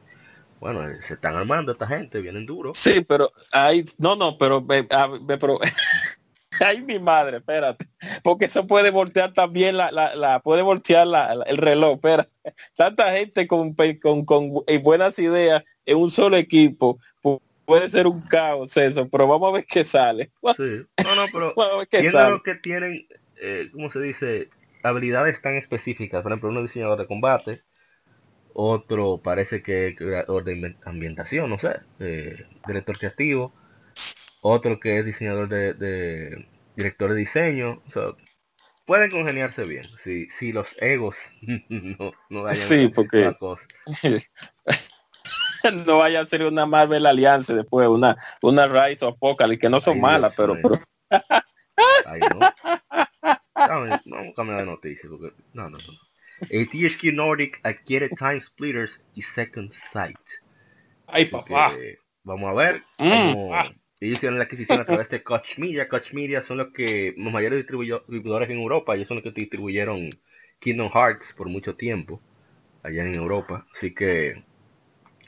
Bueno, 0.60 0.88
eh, 0.88 0.98
se 1.02 1.14
están 1.14 1.36
armando 1.36 1.72
esta 1.72 1.86
gente, 1.86 2.20
vienen 2.20 2.46
duros. 2.46 2.78
sí, 2.78 3.04
pero 3.06 3.30
hay, 3.52 3.84
no, 3.98 4.16
no, 4.16 4.36
pero, 4.38 4.60
me- 4.62 4.86
a- 4.90 5.08
me- 5.08 5.38
pero 5.38 5.58
ay 6.66 6.82
mi 6.82 6.98
madre, 6.98 7.38
espérate, 7.38 7.86
porque 8.22 8.46
eso 8.46 8.66
puede 8.66 8.90
voltear 8.90 9.32
también 9.34 9.76
la, 9.76 9.90
la, 9.90 10.14
la- 10.14 10.40
puede 10.40 10.62
voltear 10.62 11.06
la, 11.06 11.32
el 11.46 11.56
reloj, 11.56 11.94
espera, 11.94 12.28
tanta 12.74 13.12
gente 13.12 13.46
con, 13.46 13.74
con, 14.00 14.24
con 14.24 14.50
eh, 14.66 14.78
buenas 14.78 15.18
ideas 15.18 15.62
en 15.86 15.96
un 15.96 16.10
solo 16.10 16.36
equipo, 16.36 16.98
pu- 17.22 17.40
puede 17.64 17.88
ser 17.88 18.06
un 18.06 18.20
caos 18.22 18.76
eso, 18.76 19.08
pero 19.08 19.26
vamos 19.26 19.48
a 19.50 19.52
ver 19.54 19.66
qué 19.66 19.84
sale, 19.84 20.32
Sí. 20.56 20.62
No, 21.04 21.14
no, 21.16 21.26
pero 21.32 21.54
vamos 21.56 21.74
a 21.74 21.78
ver 21.78 21.88
qué 21.88 22.10
sale. 22.10 22.40
que 22.44 22.54
tienen, 22.56 23.06
eh, 23.40 23.68
¿cómo 23.72 23.90
se 23.90 24.00
dice? 24.00 24.48
Habilidades 24.82 25.42
tan 25.42 25.56
específicas. 25.56 26.22
Por 26.22 26.32
ejemplo, 26.32 26.48
uno 26.50 26.62
diseñador 26.62 26.98
de 26.98 27.06
combate, 27.06 27.62
otro 28.52 29.20
parece 29.22 29.62
que 29.62 29.94
creador 29.96 30.44
de 30.44 30.54
ambi- 30.56 30.76
ambientación, 30.84 31.50
no 31.50 31.58
sé, 31.58 31.80
eh, 32.00 32.36
director 32.66 32.98
creativo, 32.98 33.52
otro 34.42 34.80
que 34.80 34.98
es 34.98 35.04
diseñador 35.04 35.48
de, 35.48 35.74
de- 35.74 36.48
director 36.76 37.10
de 37.10 37.16
diseño. 37.16 37.82
O 37.86 37.90
sea, 37.90 38.02
pueden 38.86 39.10
congeniarse 39.10 39.64
bien 39.64 39.86
si, 39.96 40.28
si 40.30 40.52
los 40.52 40.76
egos 40.80 41.16
no, 41.68 42.12
no 42.30 42.42
vayan 42.42 42.54
Sí, 42.56 42.88
porque- 42.94 43.34
cosa. 43.38 43.66
no 45.86 45.98
vaya 45.98 46.20
a 46.20 46.26
ser 46.26 46.44
una 46.44 46.66
Marvel 46.66 47.06
Alliance 47.06 47.54
después, 47.54 47.88
una, 47.88 48.16
una 48.42 48.66
Rise 48.66 49.04
of 49.04 49.14
Apocalypse, 49.16 49.60
que 49.60 49.70
no 49.70 49.80
son 49.80 49.94
Ay, 49.96 50.00
malas, 50.00 50.36
Dios 50.36 50.58
pero, 50.62 50.80
pero 51.10 51.10
Ay, 52.06 52.20
no. 52.20 52.38
Dame- 53.54 54.00
Vamos 54.06 54.30
a 54.30 54.34
cambiar 54.34 54.60
de 54.60 54.66
noticia. 54.66 55.08
Porque... 55.10 55.34
No, 55.52 55.68
no, 55.70 55.78
no. 55.78 55.92
Eh, 56.48 56.66
THQ 56.66 57.12
Nordic 57.14 57.60
adquiere 57.62 58.08
Time 58.10 58.40
Splitters 58.40 59.04
y 59.14 59.22
Second 59.22 59.72
Sight. 59.72 60.16
Ay, 61.06 61.24
Así 61.24 61.32
papá. 61.32 61.72
que 61.74 61.96
vamos 62.24 62.50
a 62.50 62.54
ver 62.54 62.82
Mm, 62.98 63.32
cómo 63.32 63.54
ah. 63.54 63.70
Ellos 64.00 64.16
hicieron 64.16 64.38
la 64.38 64.44
adquisición 64.44 64.80
a 64.80 64.84
través 64.86 65.10
de 65.10 65.22
Koch 65.22 65.58
Media. 65.58 65.88
Koch 65.88 66.14
Media 66.14 66.40
son 66.40 66.58
los 66.58 66.72
que 66.72 67.14
los 67.18 67.32
mayores 67.32 67.58
distribuidores 67.58 68.48
en 68.48 68.58
Europa. 68.58 68.94
Ellos 68.94 69.08
son 69.08 69.18
los 69.18 69.24
que 69.24 69.30
distribuyeron 69.30 70.08
Kingdom 70.58 70.90
Hearts 70.90 71.34
por 71.36 71.48
mucho 71.48 71.76
tiempo 71.76 72.20
allá 72.82 73.06
en 73.06 73.14
Europa. 73.14 73.66
Así 73.74 73.94
que 73.94 74.42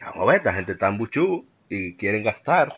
vamos 0.00 0.28
a 0.28 0.32
ver, 0.32 0.44
la 0.44 0.54
gente 0.54 0.72
está 0.72 0.88
en 0.88 0.96
buchú 0.98 1.46
y 1.68 1.96
quieren 1.96 2.22
gastar. 2.22 2.74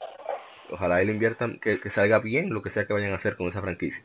Ojalá 0.70 1.00
le 1.02 1.12
inviertan, 1.12 1.60
que, 1.60 1.78
que 1.78 1.90
salga 1.90 2.18
bien 2.18 2.52
lo 2.52 2.62
que 2.62 2.70
sea 2.70 2.86
que 2.86 2.92
vayan 2.92 3.12
a 3.12 3.16
hacer 3.16 3.36
con 3.36 3.46
esa 3.46 3.62
franquicia. 3.62 4.02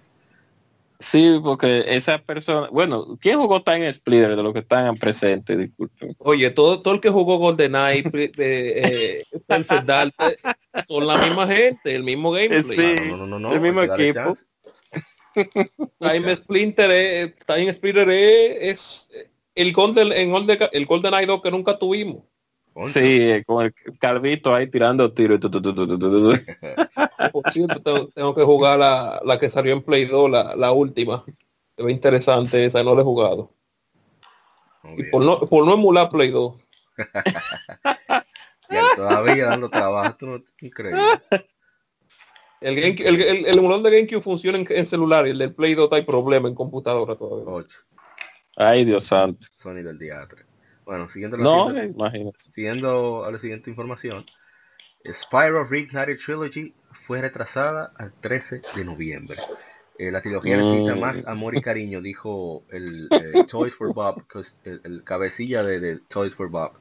Sí, 0.99 1.39
porque 1.43 1.85
esa 1.87 2.19
persona, 2.19 2.67
bueno, 2.71 3.17
¿quién 3.19 3.39
jugó 3.39 3.63
Time 3.63 3.91
Splitter 3.91 4.35
de 4.35 4.43
los 4.43 4.53
que 4.53 4.59
están 4.59 4.95
presentes? 4.97 5.57
Disculpen. 5.57 6.15
Oye, 6.19 6.49
todo, 6.51 6.81
todo 6.81 6.93
el 6.93 7.01
que 7.01 7.09
jugó 7.09 7.37
GoldenEye, 7.37 8.03
eh, 8.13 8.31
eh, 8.37 9.23
Perfect 9.47 9.85
Dark, 9.85 10.13
eh, 10.19 10.35
son 10.87 11.07
la 11.07 11.17
misma 11.17 11.47
gente, 11.47 11.95
el 11.95 12.03
mismo 12.03 12.31
gameplay. 12.31 12.63
Sí. 12.63 12.95
Ah, 12.99 13.05
no, 13.07 13.17
no, 13.17 13.27
no, 13.27 13.39
no, 13.39 13.53
el 13.53 13.61
mismo 13.61 13.81
equipo. 13.81 14.37
Time 15.99 16.35
Splinter 16.35 16.91
es, 16.91 17.35
Time 17.45 17.73
Splinter 17.73 18.09
es, 18.09 19.09
el 19.55 19.73
Golden, 19.73 20.11
en 20.11 20.31
Golden, 20.31 20.59
el 20.71 20.85
Golden 20.85 21.13
Eye 21.13 21.25
2 21.25 21.41
que 21.41 21.51
nunca 21.51 21.77
tuvimos. 21.77 22.23
Sí, 22.87 23.43
con 23.45 23.65
el 23.65 23.73
calvito 23.99 24.55
ahí 24.55 24.67
tirando 24.67 25.11
tiros. 25.11 25.39
Por 25.39 25.51
cierto, 27.51 28.07
tengo, 28.09 28.35
que 28.35 28.43
jugar 28.43 28.79
la, 28.79 29.19
la, 29.25 29.39
que 29.39 29.49
salió 29.49 29.73
en 29.73 29.81
Play 29.81 30.05
2, 30.05 30.29
la, 30.29 30.55
la 30.55 30.71
última. 30.71 31.23
Se 31.75 31.83
ve 31.83 31.91
interesante 31.91 32.65
esa, 32.65 32.83
no 32.83 32.95
la 32.95 33.01
he 33.01 33.03
jugado. 33.03 33.51
y 34.97 35.03
por 35.03 35.25
no, 35.25 35.39
por 35.39 35.65
no 35.65 35.73
emular 35.73 36.09
Play 36.09 36.31
2. 36.31 36.55
ya 38.69 38.83
todavía 38.95 39.47
dando 39.47 39.69
trabajo, 39.69 40.15
tú 40.17 40.27
no. 40.27 40.41
El, 42.61 42.77
el, 42.77 43.01
el, 43.01 43.45
el, 43.45 43.57
emulador 43.57 43.83
de 43.83 43.91
GameCube 43.91 44.21
funciona 44.21 44.57
en, 44.57 44.85
celular 44.85 45.27
y 45.27 45.31
el 45.31 45.37
del 45.37 45.53
Play 45.53 45.75
2 45.75 45.89
hay 45.93 46.03
problema 46.03 46.49
en 46.49 46.55
computadora 46.55 47.15
todavía. 47.15 47.45
8. 47.47 47.77
Ay, 48.57 48.83
Dios 48.83 49.05
santo. 49.05 49.47
Sony 49.55 49.75
del 49.75 49.97
diatre. 49.97 50.48
Bueno, 50.89 51.07
siguiendo 51.07 51.37
la, 51.37 51.43
no, 51.43 51.67
siguiente, 51.67 52.39
siguiendo 52.55 53.23
a 53.23 53.31
la 53.31 53.37
siguiente 53.37 53.69
información, 53.69 54.25
Spyro 55.05 55.63
Reignited 55.63 56.17
Trilogy 56.17 56.73
fue 57.05 57.21
retrasada 57.21 57.93
al 57.95 58.11
13 58.19 58.63
de 58.75 58.85
noviembre. 58.85 59.37
Eh, 59.99 60.09
la 60.09 60.19
trilogía 60.23 60.57
necesita 60.57 60.95
mm. 60.95 60.99
más 60.99 61.27
amor 61.27 61.55
y 61.55 61.61
cariño, 61.61 62.01
dijo 62.01 62.63
el 62.71 63.07
eh, 63.11 63.43
Toys 63.47 63.75
for 63.75 63.93
Bob, 63.93 64.23
el, 64.63 65.03
cabecilla 65.03 65.61
de, 65.61 65.99
Toys 66.07 66.33
for 66.33 66.49
Bob. 66.49 66.71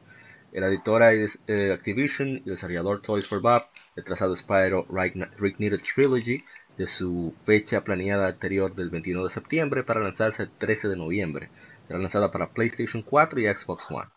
La 0.52 0.68
editora 0.68 1.08
de 1.08 1.28
eh, 1.46 1.72
Activision 1.74 2.28
y 2.28 2.36
el 2.36 2.44
desarrollador 2.44 3.02
Toys 3.02 3.28
for 3.28 3.42
Bob 3.42 3.64
retrasado 3.94 4.34
Spyro 4.34 4.86
Reignited 4.88 5.82
Trilogy 5.82 6.42
de 6.78 6.88
su 6.88 7.34
fecha 7.44 7.84
planeada 7.84 8.28
anterior 8.28 8.74
del 8.74 8.88
21 8.88 9.24
de 9.24 9.30
septiembre 9.30 9.84
para 9.84 10.00
lanzarse 10.00 10.44
el 10.44 10.50
13 10.50 10.88
de 10.88 10.96
noviembre. 10.96 11.50
Será 11.88 11.98
lanzada 11.98 12.30
para 12.30 12.50
PlayStation 12.50 13.02
4 13.02 13.40
y 13.40 13.46
Xbox 13.46 13.90
One. 13.90 14.10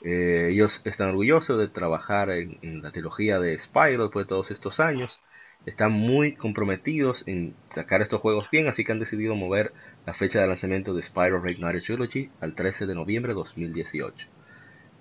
Eh, 0.00 0.48
ellos 0.50 0.80
están 0.84 1.10
orgullosos 1.10 1.58
de 1.58 1.68
trabajar 1.68 2.30
en, 2.30 2.82
la 2.82 2.90
trilogía 2.90 3.38
de 3.38 3.58
Spyro 3.58 4.04
después 4.04 4.24
de 4.24 4.28
todos 4.30 4.50
estos 4.50 4.80
años. 4.80 5.20
Están 5.66 5.92
muy 5.92 6.34
comprometidos 6.34 7.22
en 7.28 7.54
sacar 7.72 8.00
estos 8.00 8.20
juegos 8.20 8.50
bien, 8.50 8.66
así 8.66 8.82
que 8.82 8.92
han 8.92 8.98
decidido 8.98 9.36
mover 9.36 9.74
la 10.06 10.14
fecha 10.14 10.40
de 10.40 10.48
lanzamiento 10.48 10.94
de 10.94 11.02
Spyro 11.02 11.40
Reignited 11.40 11.82
Trilogy 11.82 12.30
al 12.40 12.54
13 12.54 12.86
de 12.86 12.94
noviembre 12.94 13.32
de 13.32 13.36
2018. 13.36 14.28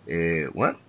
Eh, 0.07 0.49
bueno, 0.53 0.79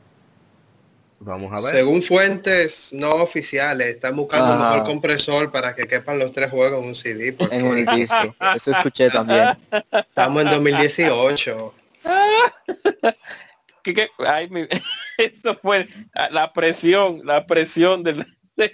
vamos 1.25 1.53
a 1.53 1.61
ver. 1.61 1.77
Según 1.77 2.03
fuentes 2.03 2.93
no 2.93 3.15
oficiales, 3.15 3.89
están 3.89 4.17
buscando 4.17 4.55
un 4.55 4.59
mejor 4.59 4.85
compresor 4.85 5.51
para 5.51 5.75
que 5.75 5.87
quepan 5.87 6.19
los 6.19 6.33
tres 6.33 6.51
juegos 6.51 6.83
en 6.83 6.89
un 6.89 6.95
CD. 6.97 7.37
En 7.51 7.67
un 7.67 7.85
disco, 7.97 8.35
eso 8.55 8.71
escuché 8.71 9.11
también. 9.11 9.57
Estamos 9.91 10.43
en 10.43 10.51
2018. 10.51 11.75
¿Qué, 13.83 14.11
Ay, 14.19 14.49
eso 15.19 15.55
fue 15.61 15.89
la 16.31 16.53
presión, 16.53 17.21
la 17.25 17.47
presión 17.47 18.03
de, 18.03 18.25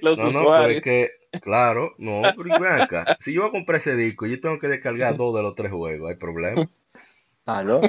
los 0.03 0.19
usuarios. 0.19 0.83
que, 0.83 1.09
claro, 1.41 1.95
no, 1.99 2.23
pero 2.37 2.83
acá. 2.83 3.17
Si 3.21 3.33
yo 3.33 3.43
voy 3.43 3.49
a 3.49 3.53
comprar 3.53 3.81
ese 3.81 3.97
disco, 3.97 4.27
yo 4.27 4.41
tengo 4.41 4.59
que 4.59 4.69
descargar 4.69 5.17
dos 5.17 5.35
de 5.35 5.43
los 5.43 5.55
tres 5.55 5.73
juegos, 5.73 6.11
¿hay 6.11 6.17
problema? 6.17 6.69
¿Aló? 7.47 7.81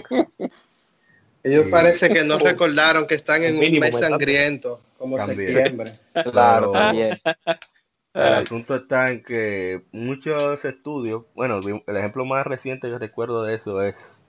Ellos 1.44 1.68
parece 1.70 2.10
que 2.10 2.24
no 2.24 2.38
recordaron 2.40 3.08
que 3.08 3.16
están 3.16 3.44
en 3.44 3.58
un 3.58 3.80
mes 3.80 3.98
sangriento, 3.98 4.82
como 4.98 5.24
septiembre. 5.26 5.92
Claro, 6.32 6.72
también. 6.72 7.20
El 8.14 8.34
asunto 8.34 8.76
está 8.76 9.12
en 9.12 9.24
que 9.24 9.84
muchos 9.92 10.66
estudios, 10.66 11.24
bueno, 11.36 11.60
el 11.86 11.96
ejemplo 11.96 12.26
más 12.26 12.46
reciente 12.46 12.90
que 12.90 12.98
recuerdo 12.98 13.44
de 13.44 13.54
eso 13.56 13.84
es 13.84 14.26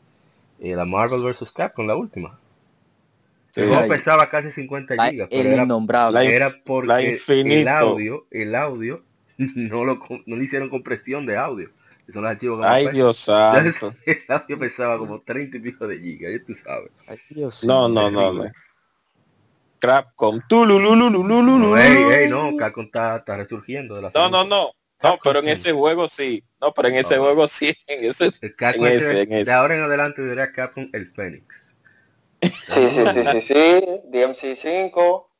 eh, 0.61 0.77
la 0.77 0.85
Marvel 0.85 1.23
vs. 1.23 1.51
Capcom, 1.51 1.87
la 1.87 1.97
última. 1.97 2.39
El 3.57 3.69
juego 3.69 3.89
pesaba 3.89 4.29
casi 4.29 4.53
50 4.53 5.11
gigas, 5.11 5.29
pero 5.31 5.51
era, 5.51 6.23
era 6.23 6.51
porque 6.65 7.19
el 7.27 7.69
audio, 7.69 8.27
el 8.31 8.55
audio 8.55 9.03
no, 9.39 9.85
lo, 9.85 9.99
no 10.27 10.37
le 10.37 10.45
hicieron 10.45 10.69
compresión 10.69 11.27
de 11.27 11.39
audio. 11.39 11.71
Son 12.13 12.23
los 12.23 12.33
archivos 12.33 12.65
Ay, 12.65 12.89
Dios 12.89 13.17
santo. 13.25 13.95
El 14.07 14.23
audio 14.29 14.59
pesaba 14.59 14.99
como 14.99 15.21
30 15.21 15.57
y 15.57 15.61
pico 15.61 15.87
de 15.87 15.99
gigas, 15.99 16.33
ya 16.33 16.45
tú 16.47 16.55
sabes. 16.55 16.91
Ay, 17.07 17.19
Dios 17.31 17.65
no, 17.65 17.89
no, 17.89 18.11
no, 18.11 18.33
no. 18.33 18.51
Crapcom. 19.79 20.41
No, 20.51 21.77
ey, 21.79 22.03
ey, 22.13 22.29
no, 22.29 22.55
Capcom 22.57 22.85
está, 22.85 23.17
está 23.17 23.37
resurgiendo 23.37 23.97
de 23.97 24.03
la 24.03 24.11
No, 24.15 24.29
no, 24.29 24.45
no. 24.45 24.71
No, 25.03 25.19
pero 25.25 25.39
en 25.39 25.49
ese 25.49 25.73
juego 25.73 26.07
sí. 26.09 26.45
No, 26.61 26.73
pero 26.75 26.89
en 26.89 26.97
ese 26.97 27.17
juego 27.17 27.47
sí. 27.47 27.75
En 27.87 28.05
ese, 28.05 28.27
el 28.27 28.55
en 28.61 28.87
ese, 28.87 29.23
en 29.23 29.45
de 29.45 29.53
ahora 29.53 29.75
en 29.75 29.83
adelante 29.83 30.23
diría 30.23 30.53
Capcom 30.53 30.91
el 30.93 31.07
Phoenix. 31.09 31.75
Sí, 32.43 32.51
sí, 32.67 33.05
sí, 33.15 33.25
sí, 33.33 33.43
sí. 33.43 34.01
DMC 34.11 34.57
5, 34.61 35.31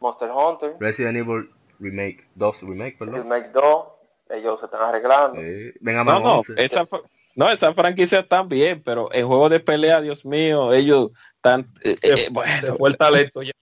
Monster 0.00 0.30
Hunter. 0.30 0.76
Resident 0.80 1.18
Evil 1.18 1.50
Remake 1.78 2.26
2, 2.34 2.62
Remake, 2.62 2.96
perdón. 2.98 3.22
Remake 3.22 3.50
2 3.52 3.99
ellos 4.30 4.58
se 4.60 4.66
están 4.66 4.82
arreglando. 4.82 5.40
venga, 5.80 6.04
no, 6.04 6.20
no, 6.20 6.42
esa, 6.56 6.86
no, 7.34 7.50
esa 7.50 7.72
franquicia 7.74 8.20
están 8.20 8.48
bien, 8.48 8.82
pero 8.84 9.08
en 9.12 9.26
juego 9.26 9.48
de 9.48 9.60
pelea, 9.60 10.00
Dios 10.00 10.24
mío, 10.24 10.72
ellos 10.72 11.10
están... 11.36 11.66
Eh, 11.82 11.94
eh, 12.02 12.28
bueno, 12.30 12.76
fue 12.76 12.90
el 12.90 12.96
talento, 12.96 13.42
ya, 13.42 13.52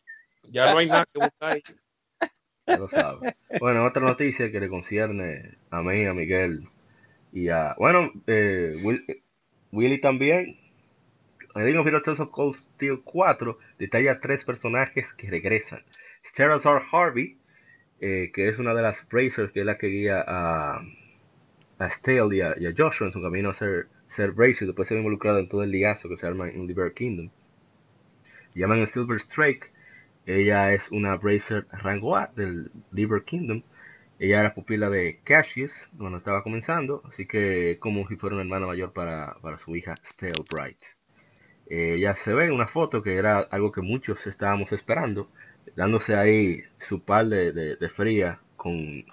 ya 0.44 0.72
no 0.72 0.78
hay 0.78 0.86
nada 0.86 1.06
que 1.12 1.20
buscar 1.20 1.52
ahí. 1.52 1.62
Ya 2.66 2.76
lo 2.76 2.88
sabe. 2.88 3.36
Bueno, 3.60 3.84
otra 3.84 4.02
noticia 4.02 4.50
que 4.50 4.60
le 4.60 4.68
concierne 4.68 5.56
a 5.70 5.82
mí, 5.82 6.04
a 6.04 6.12
Miguel 6.12 6.68
y 7.32 7.48
a... 7.48 7.74
Bueno, 7.78 8.10
eh, 8.26 8.74
Willy 9.72 10.00
también. 10.00 10.58
Of 11.54 11.86
Heroes 11.86 12.20
of 12.20 12.30
Cold 12.30 12.54
Steel 12.54 13.00
4 13.02 13.58
detalla 13.78 14.20
tres 14.20 14.44
personajes 14.44 15.12
que 15.14 15.30
regresan. 15.30 15.82
Sterazar 16.24 16.82
Harvey, 16.92 17.37
eh, 18.00 18.30
que 18.32 18.48
es 18.48 18.58
una 18.58 18.74
de 18.74 18.82
las 18.82 19.08
Brazers 19.08 19.52
que 19.52 19.60
es 19.60 19.66
la 19.66 19.78
que 19.78 19.88
guía 19.88 20.24
a, 20.26 20.82
a 21.78 21.90
Stale 21.90 22.36
y 22.36 22.40
a, 22.40 22.74
Joshua 22.76 23.06
en 23.06 23.12
su 23.12 23.22
camino 23.22 23.50
a 23.50 23.54
ser, 23.54 23.88
ser 24.06 24.32
Bracer 24.32 24.64
y 24.64 24.66
después 24.66 24.88
ser 24.88 24.98
involucrado 24.98 25.38
en 25.38 25.48
todo 25.48 25.62
el 25.62 25.70
liazo 25.70 26.08
que 26.08 26.16
se 26.16 26.26
arma 26.26 26.48
en 26.48 26.66
Liber 26.66 26.92
Kingdom. 26.92 27.30
Llaman 28.54 28.82
a 28.82 28.86
Silver 28.86 29.18
Strike. 29.18 29.70
Ella 30.26 30.72
es 30.74 30.90
una 30.90 31.16
Bracer 31.16 31.66
rango 31.70 32.16
A 32.16 32.30
del 32.34 32.70
Liber 32.92 33.22
Kingdom. 33.22 33.62
Ella 34.18 34.40
era 34.40 34.54
pupila 34.54 34.90
de 34.90 35.20
Cassius 35.24 35.72
cuando 35.96 36.18
estaba 36.18 36.42
comenzando, 36.42 37.02
así 37.06 37.26
que 37.26 37.78
como 37.78 38.08
si 38.08 38.16
fuera 38.16 38.34
una 38.34 38.42
hermana 38.42 38.66
mayor 38.66 38.92
para, 38.92 39.36
para 39.40 39.58
su 39.58 39.76
hija 39.76 39.94
Stale 40.04 40.44
Bright. 40.50 40.78
Eh, 41.70 41.98
ya 42.00 42.16
se 42.16 42.34
ve 42.34 42.46
en 42.46 42.52
una 42.52 42.66
foto 42.66 43.02
que 43.02 43.16
era 43.16 43.40
algo 43.40 43.70
que 43.70 43.82
muchos 43.82 44.26
estábamos 44.26 44.72
esperando 44.72 45.30
dándose 45.76 46.16
ahí 46.16 46.62
su 46.78 47.00
par 47.02 47.26
de, 47.26 47.52
de, 47.52 47.88
fría 47.88 48.40
con, 48.56 49.04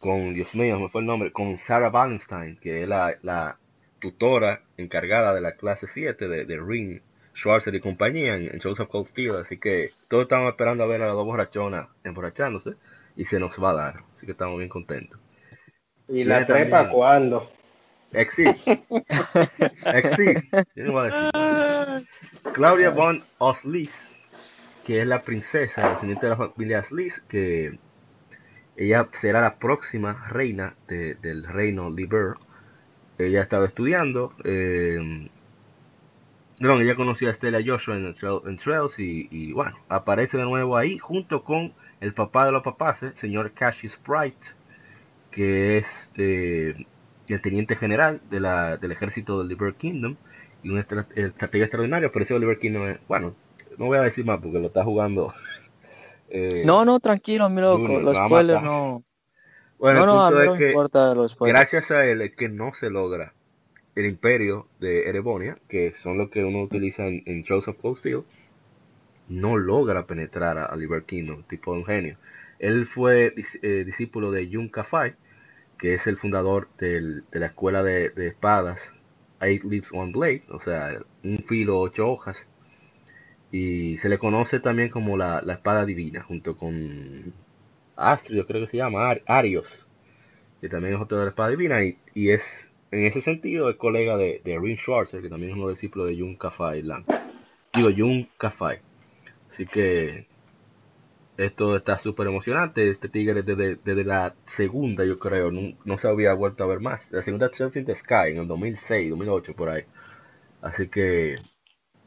con, 0.00 0.34
Dios 0.34 0.54
mío, 0.54 0.78
me 0.78 0.88
fue 0.88 1.00
el 1.00 1.06
nombre, 1.06 1.32
con 1.32 1.56
Sarah 1.58 1.90
Wallenstein, 1.90 2.56
que 2.56 2.82
es 2.82 2.88
la, 2.88 3.14
la 3.22 3.58
tutora 3.98 4.62
encargada 4.76 5.34
de 5.34 5.40
la 5.40 5.56
clase 5.56 5.86
7 5.86 6.28
de, 6.28 6.44
de 6.44 6.60
Ring, 6.60 7.00
Schwarzer 7.34 7.74
y 7.74 7.80
compañía 7.80 8.36
en, 8.36 8.58
Shows 8.58 8.80
of 8.80 8.88
Cold 8.88 9.06
Steel, 9.06 9.36
así 9.36 9.58
que 9.58 9.92
todos 10.08 10.24
estamos 10.24 10.50
esperando 10.50 10.84
a 10.84 10.86
ver 10.86 11.02
a 11.02 11.06
las 11.06 11.14
dos 11.14 11.24
borrachonas 11.24 11.88
emborrachándose 12.04 12.74
y 13.16 13.24
se 13.24 13.38
nos 13.38 13.62
va 13.62 13.70
a 13.70 13.74
dar, 13.74 13.94
así 14.14 14.26
que 14.26 14.32
estamos 14.32 14.58
bien 14.58 14.68
contentos. 14.68 15.18
¿Y 16.08 16.24
la 16.24 16.46
trepa 16.46 16.88
cuándo? 16.88 17.50
Exit. 18.12 18.56
Exit. 19.86 20.38
Claudia 22.52 22.90
von 22.90 23.24
Oslis 23.38 24.11
que 24.84 25.00
es 25.00 25.06
la 25.06 25.22
princesa 25.22 25.90
descendiente 25.90 26.26
de 26.26 26.30
la 26.30 26.36
familia 26.36 26.82
Sliss, 26.82 27.20
que 27.28 27.78
ella 28.76 29.08
será 29.12 29.40
la 29.40 29.56
próxima 29.56 30.26
reina 30.28 30.74
del 30.88 31.44
reino 31.44 31.90
Liber. 31.90 32.34
Ella 33.18 33.40
ha 33.40 33.42
estado 33.42 33.64
estudiando. 33.64 34.32
Eh, 34.44 35.28
ella 36.58 36.94
conoció 36.94 37.28
a 37.28 37.34
Stella 37.34 37.60
Joshua 37.64 37.96
en, 37.96 38.14
en 38.46 38.56
Trails 38.56 38.94
y, 38.98 39.52
bueno, 39.52 39.76
aparece 39.88 40.38
de 40.38 40.44
nuevo 40.44 40.76
ahí 40.76 40.98
junto 40.98 41.42
con 41.42 41.72
el 42.00 42.14
papá 42.14 42.46
de 42.46 42.52
los 42.52 42.62
papás, 42.62 43.02
el 43.02 43.14
señor 43.16 43.52
Cassius 43.52 43.92
Sprite, 43.92 44.48
que 45.30 45.78
es 45.78 46.10
eh, 46.16 46.86
el 47.28 47.40
teniente 47.40 47.76
general 47.76 48.20
de 48.30 48.40
la, 48.40 48.76
del 48.76 48.92
ejército 48.92 49.38
del 49.38 49.48
Liber 49.48 49.74
Kingdom 49.74 50.16
y 50.62 50.70
una 50.70 50.80
estrategia 50.80 51.64
extraordinaria. 51.64 52.10
Por 52.10 52.22
eso 52.22 52.38
Liber 52.38 52.58
Kingdom, 52.58 52.96
bueno, 53.08 53.34
no 53.78 53.86
voy 53.86 53.98
a 53.98 54.02
decir 54.02 54.24
más 54.24 54.40
porque 54.40 54.58
lo 54.58 54.66
está 54.66 54.84
jugando. 54.84 55.32
Eh, 56.34 56.64
no, 56.64 56.82
no, 56.86 56.98
tranquilo, 56.98 57.50
mi 57.50 57.60
loco, 57.60 58.00
los 58.00 58.16
spoilers 58.16 58.62
no. 58.62 59.04
Bueno, 59.78 60.06
no, 60.06 60.30
no, 60.30 60.40
es 60.40 60.50
que 60.52 60.68
importa 60.68 61.14
los 61.14 61.36
gracias 61.38 61.90
a 61.90 62.06
él 62.06 62.22
es 62.22 62.34
que 62.34 62.48
no 62.48 62.72
se 62.72 62.88
logra 62.88 63.34
el 63.94 64.06
imperio 64.06 64.66
de 64.80 65.10
Erebonia, 65.10 65.56
que 65.68 65.92
son 65.92 66.16
los 66.16 66.30
que 66.30 66.42
uno 66.42 66.62
utiliza 66.62 67.06
en, 67.06 67.22
en 67.26 67.44
of 67.50 67.76
Cold 67.82 67.96
Steel, 67.96 68.22
no 69.28 69.56
logra 69.56 70.06
penetrar 70.06 70.58
a, 70.58 70.74
Liber 70.76 71.04
Kingdom, 71.04 71.42
tipo 71.44 71.72
de 71.72 71.78
un 71.80 71.84
genio. 71.84 72.16
Él 72.58 72.86
fue 72.86 73.34
eh, 73.62 73.84
discípulo 73.84 74.30
de 74.30 74.48
Yun 74.48 74.68
Kafai, 74.68 75.14
que 75.78 75.94
es 75.94 76.06
el 76.06 76.16
fundador 76.16 76.68
del- 76.78 77.24
de 77.32 77.40
la 77.40 77.46
escuela 77.46 77.82
de, 77.82 78.10
de 78.10 78.28
espadas 78.28 78.92
Eight 79.40 79.64
Leaves 79.64 79.92
One 79.92 80.12
Blade, 80.12 80.44
o 80.50 80.60
sea, 80.60 80.98
un 81.24 81.38
filo, 81.44 81.80
ocho 81.80 82.08
hojas. 82.08 82.48
Y 83.52 83.98
se 83.98 84.08
le 84.10 84.18
conoce 84.18 84.60
también 84.60 84.90
como 84.90 85.16
la, 85.16 85.42
la 85.42 85.54
espada 85.54 85.84
divina, 85.86 86.22
junto 86.24 86.56
con 86.56 87.32
Astrid, 87.96 88.44
creo 88.46 88.62
que 88.62 88.66
se 88.68 88.78
llama, 88.78 89.10
Ar- 89.10 89.22
Arios, 89.26 89.86
que 90.60 90.68
también 90.68 90.94
es 90.96 91.00
otro 91.00 91.18
de 91.18 91.24
la 91.24 91.30
espada 91.30 91.50
divina, 91.50 91.84
y, 91.84 91.98
y 92.14 92.30
es, 92.30 92.68
en 92.90 93.06
ese 93.06 93.22
sentido, 93.22 93.70
es 93.70 93.76
colega 93.76 94.16
de, 94.16 94.40
de 94.44 94.58
Rin 94.60 94.76
Schwarzer, 94.78 95.22
que 95.22 95.30
también 95.30 95.52
es 95.52 95.58
uno 95.58 95.70
discípulo 95.70 96.06
de 96.06 96.18
Jun 96.18 96.36
Kafai 96.36 96.82
Lang. 96.82 97.06
Digo, 97.74 97.90
Jun 97.96 98.28
Kafai. 98.38 98.80
Así 99.50 99.66
que 99.66 100.26
esto 101.36 101.76
está 101.76 101.98
súper 101.98 102.26
emocionante. 102.28 102.90
Este 102.90 103.08
tigre 103.08 103.42
desde, 103.42 103.76
desde 103.76 104.04
la 104.04 104.34
segunda, 104.46 105.04
yo 105.04 105.18
creo, 105.18 105.50
no, 105.50 105.76
no 105.84 105.98
se 105.98 106.08
había 106.08 106.32
vuelto 106.34 106.64
a 106.64 106.66
ver 106.66 106.80
más. 106.80 107.10
La 107.12 107.22
segunda 107.22 107.50
Trails 107.50 107.76
in 107.76 107.84
the 107.86 107.94
Sky 107.94 108.30
en 108.32 108.38
el 108.38 108.48
2006, 108.48 109.10
2008, 109.10 109.54
por 109.54 109.68
ahí. 109.70 109.82
Así 110.62 110.88
que... 110.88 111.36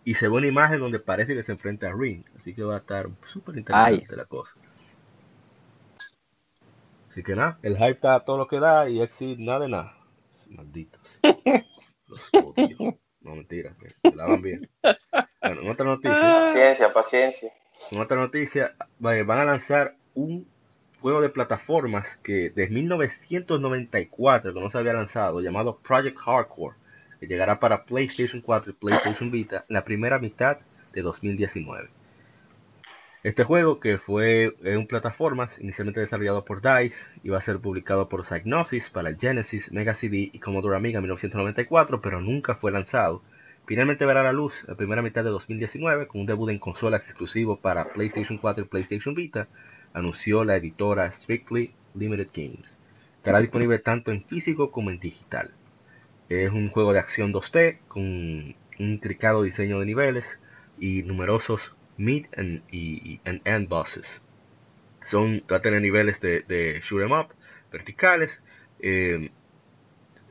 Y 0.05 0.13
se 0.13 0.27
ve 0.29 0.35
una 0.35 0.47
imagen 0.47 0.79
donde 0.79 0.99
parece 0.99 1.33
que 1.35 1.43
se 1.43 1.51
enfrenta 1.51 1.87
a 1.89 1.93
Ring. 1.93 2.23
Así 2.37 2.53
que 2.53 2.63
va 2.63 2.75
a 2.75 2.79
estar 2.79 3.09
súper 3.25 3.57
interesante 3.57 4.15
la 4.15 4.25
cosa. 4.25 4.55
Así 7.09 7.23
que 7.23 7.35
nada, 7.35 7.57
el 7.61 7.75
hype 7.77 7.91
está 7.91 8.15
a 8.15 8.19
todo 8.25 8.37
lo 8.37 8.47
que 8.47 8.59
da 8.59 8.87
y 8.89 9.01
Exit 9.01 9.39
nada 9.39 9.59
de 9.59 9.69
nada. 9.69 9.97
Malditos. 10.49 11.19
Los 12.07 12.29
odio. 12.33 12.97
No, 13.21 13.35
mentira, 13.35 13.73
que 13.81 14.09
que 14.11 14.15
la 14.15 14.27
van 14.27 14.41
bien. 14.41 14.69
Bueno, 15.41 15.61
en 15.61 15.69
otra 15.69 15.85
noticia. 15.85 16.11
Paciencia, 16.21 16.93
paciencia. 16.93 17.51
En 17.89 17.99
otra 17.99 18.17
noticia, 18.17 18.75
va- 19.03 19.23
van 19.23 19.39
a 19.39 19.45
lanzar 19.45 19.95
un 20.13 20.47
juego 21.01 21.21
de 21.21 21.29
plataformas 21.29 22.17
que 22.17 22.51
desde 22.53 22.69
1994 22.69 24.53
que 24.53 24.59
no 24.59 24.69
se 24.69 24.77
había 24.77 24.93
lanzado, 24.93 25.39
llamado 25.41 25.77
Project 25.79 26.17
Hardcore, 26.17 26.75
llegará 27.21 27.59
para 27.59 27.85
PlayStation 27.85 28.41
4 28.41 28.71
y 28.71 28.75
PlayStation 28.75 29.31
Vita 29.31 29.65
en 29.67 29.73
la 29.73 29.83
primera 29.83 30.19
mitad 30.19 30.57
de 30.93 31.01
2019. 31.01 31.89
Este 33.25 33.43
juego, 33.43 33.79
que 33.79 33.97
fue 33.97 34.55
en 34.61 34.85
plataformas 34.85 35.57
inicialmente 35.59 35.99
desarrollado 35.99 36.45
por 36.45 36.61
DICE, 36.61 37.07
iba 37.23 37.39
a 37.39 37.41
ser 37.41 37.59
publicado 37.59 38.07
por 38.07 38.23
Psygnosis 38.23 38.91
para 38.91 39.15
Genesis, 39.15 39.71
Mega 39.71 39.95
CD 39.95 40.29
y 40.31 40.37
Commodore 40.37 40.77
Amiga 40.77 40.99
en 40.99 41.05
1994, 41.05 42.01
pero 42.01 42.21
nunca 42.21 42.53
fue 42.53 42.71
lanzado. 42.71 43.23
Finalmente 43.65 44.05
verá 44.05 44.21
la 44.21 44.31
luz 44.31 44.63
la 44.67 44.75
primera 44.75 45.01
mitad 45.01 45.23
de 45.23 45.31
2019 45.31 46.05
con 46.05 46.21
un 46.21 46.27
debut 46.27 46.51
en 46.51 46.59
consolas 46.59 47.01
exclusivo 47.01 47.57
para 47.57 47.85
PlayStation 47.93 48.37
4 48.37 48.65
y 48.65 48.67
PlayStation 48.67 49.15
Vita, 49.15 49.47
anunció 49.91 50.43
la 50.43 50.57
editora 50.57 51.11
Strictly 51.11 51.73
Limited 51.95 52.29
Games. 52.31 52.79
Estará 53.17 53.39
disponible 53.39 53.79
tanto 53.79 54.11
en 54.11 54.23
físico 54.23 54.69
como 54.69 54.91
en 54.91 54.99
digital. 54.99 55.49
Es 56.29 56.51
un 56.51 56.69
juego 56.69 56.93
de 56.93 56.99
acción 56.99 57.31
2D 57.31 57.79
con 57.87 58.03
un 58.03 58.55
intricado 58.77 59.43
diseño 59.43 59.79
de 59.79 59.85
niveles 59.87 60.39
y 60.77 61.03
numerosos 61.03 61.75
mid 61.97 62.27
and, 62.37 62.63
y, 62.71 63.21
and 63.25 63.41
end 63.45 63.69
bosses. 63.69 64.21
Son, 65.03 65.43
va 65.51 65.57
a 65.57 65.61
tener 65.61 65.81
niveles 65.81 66.21
de, 66.21 66.41
de 66.47 66.81
shoot 66.81 67.03
'em 67.03 67.11
up 67.13 67.29
verticales, 67.71 68.41
eh, 68.79 69.31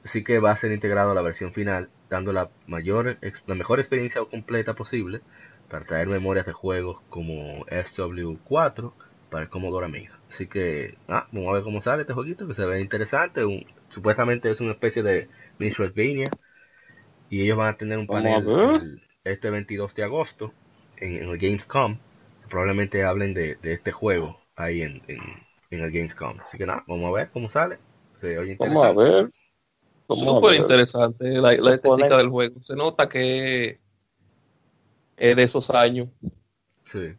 así 0.05 0.23
que 0.25 0.39
va 0.39 0.51
a 0.53 0.57
ser 0.57 0.73
integrado 0.73 1.11
a 1.13 1.15
la 1.15 1.23
versión 1.23 1.53
final, 1.53 1.91
dando 2.11 2.33
la 2.33 2.51
mayor, 2.67 3.19
la 3.47 3.55
mejor 3.55 3.81
experiencia 3.81 4.23
completa 4.25 4.75
posible 4.75 5.21
para 5.69 5.85
traer 5.85 6.09
memorias 6.09 6.47
de 6.47 6.53
juegos 6.53 7.01
como 7.09 7.65
SW4 7.69 8.95
para 9.31 9.45
el 9.45 9.51
Commodore 9.51 9.87
Amiga. 9.87 10.19
Así 10.31 10.47
que, 10.47 10.97
ah, 11.09 11.27
vamos 11.33 11.49
a 11.51 11.53
ver 11.55 11.63
cómo 11.63 11.81
sale 11.81 12.03
este 12.03 12.13
jueguito, 12.15 12.47
que 12.47 12.55
se 12.55 12.65
ve 12.65 12.81
interesante. 12.81 13.45
un- 13.45 13.65
supuestamente 13.89 14.51
es 14.51 14.61
una 14.61 14.73
especie 14.73 15.03
de 15.03 15.29
Metroidvania. 15.59 16.31
Y 17.31 17.43
ellos 17.43 17.57
van 17.59 17.75
a 17.75 17.77
tener 17.77 17.99
un 17.99 18.07
panel 18.07 18.47
el- 18.49 19.03
este 19.25 19.51
22 19.51 19.95
de 19.95 20.05
agosto 20.05 20.53
en, 20.99 21.17
en 21.17 21.29
el 21.31 21.39
Gamescom. 21.39 21.97
que 22.43 22.49
probablemente 22.49 23.05
hablen 23.05 23.35
de, 23.35 23.57
de 23.57 23.73
este 23.75 23.91
juego 23.93 24.39
ahí 24.57 24.83
en, 24.83 25.03
en, 25.09 25.21
en 25.71 25.81
el 25.81 25.91
Gamescom. 25.91 26.39
Así 26.41 26.59
que 26.59 26.67
nada, 26.67 26.85
vamos 26.87 27.09
a 27.09 27.13
ver 27.19 27.31
cómo 27.31 27.49
sale. 27.49 27.79
Se 28.15 28.39
oye 28.39 28.57
Vamos 28.59 28.85
a 28.85 28.93
ver. 28.93 29.31
Súper 30.09 30.55
interesante 30.57 31.25
la, 31.31 31.53
la 31.55 31.75
estética 31.75 32.19
del 32.19 32.29
juego. 32.29 32.61
Se 32.63 32.77
nota 32.77 33.09
que 33.09 33.81
es 35.17 35.37
de 35.37 35.43
esos 35.43 35.71
años. 35.71 36.09
Sí. 36.85 37.15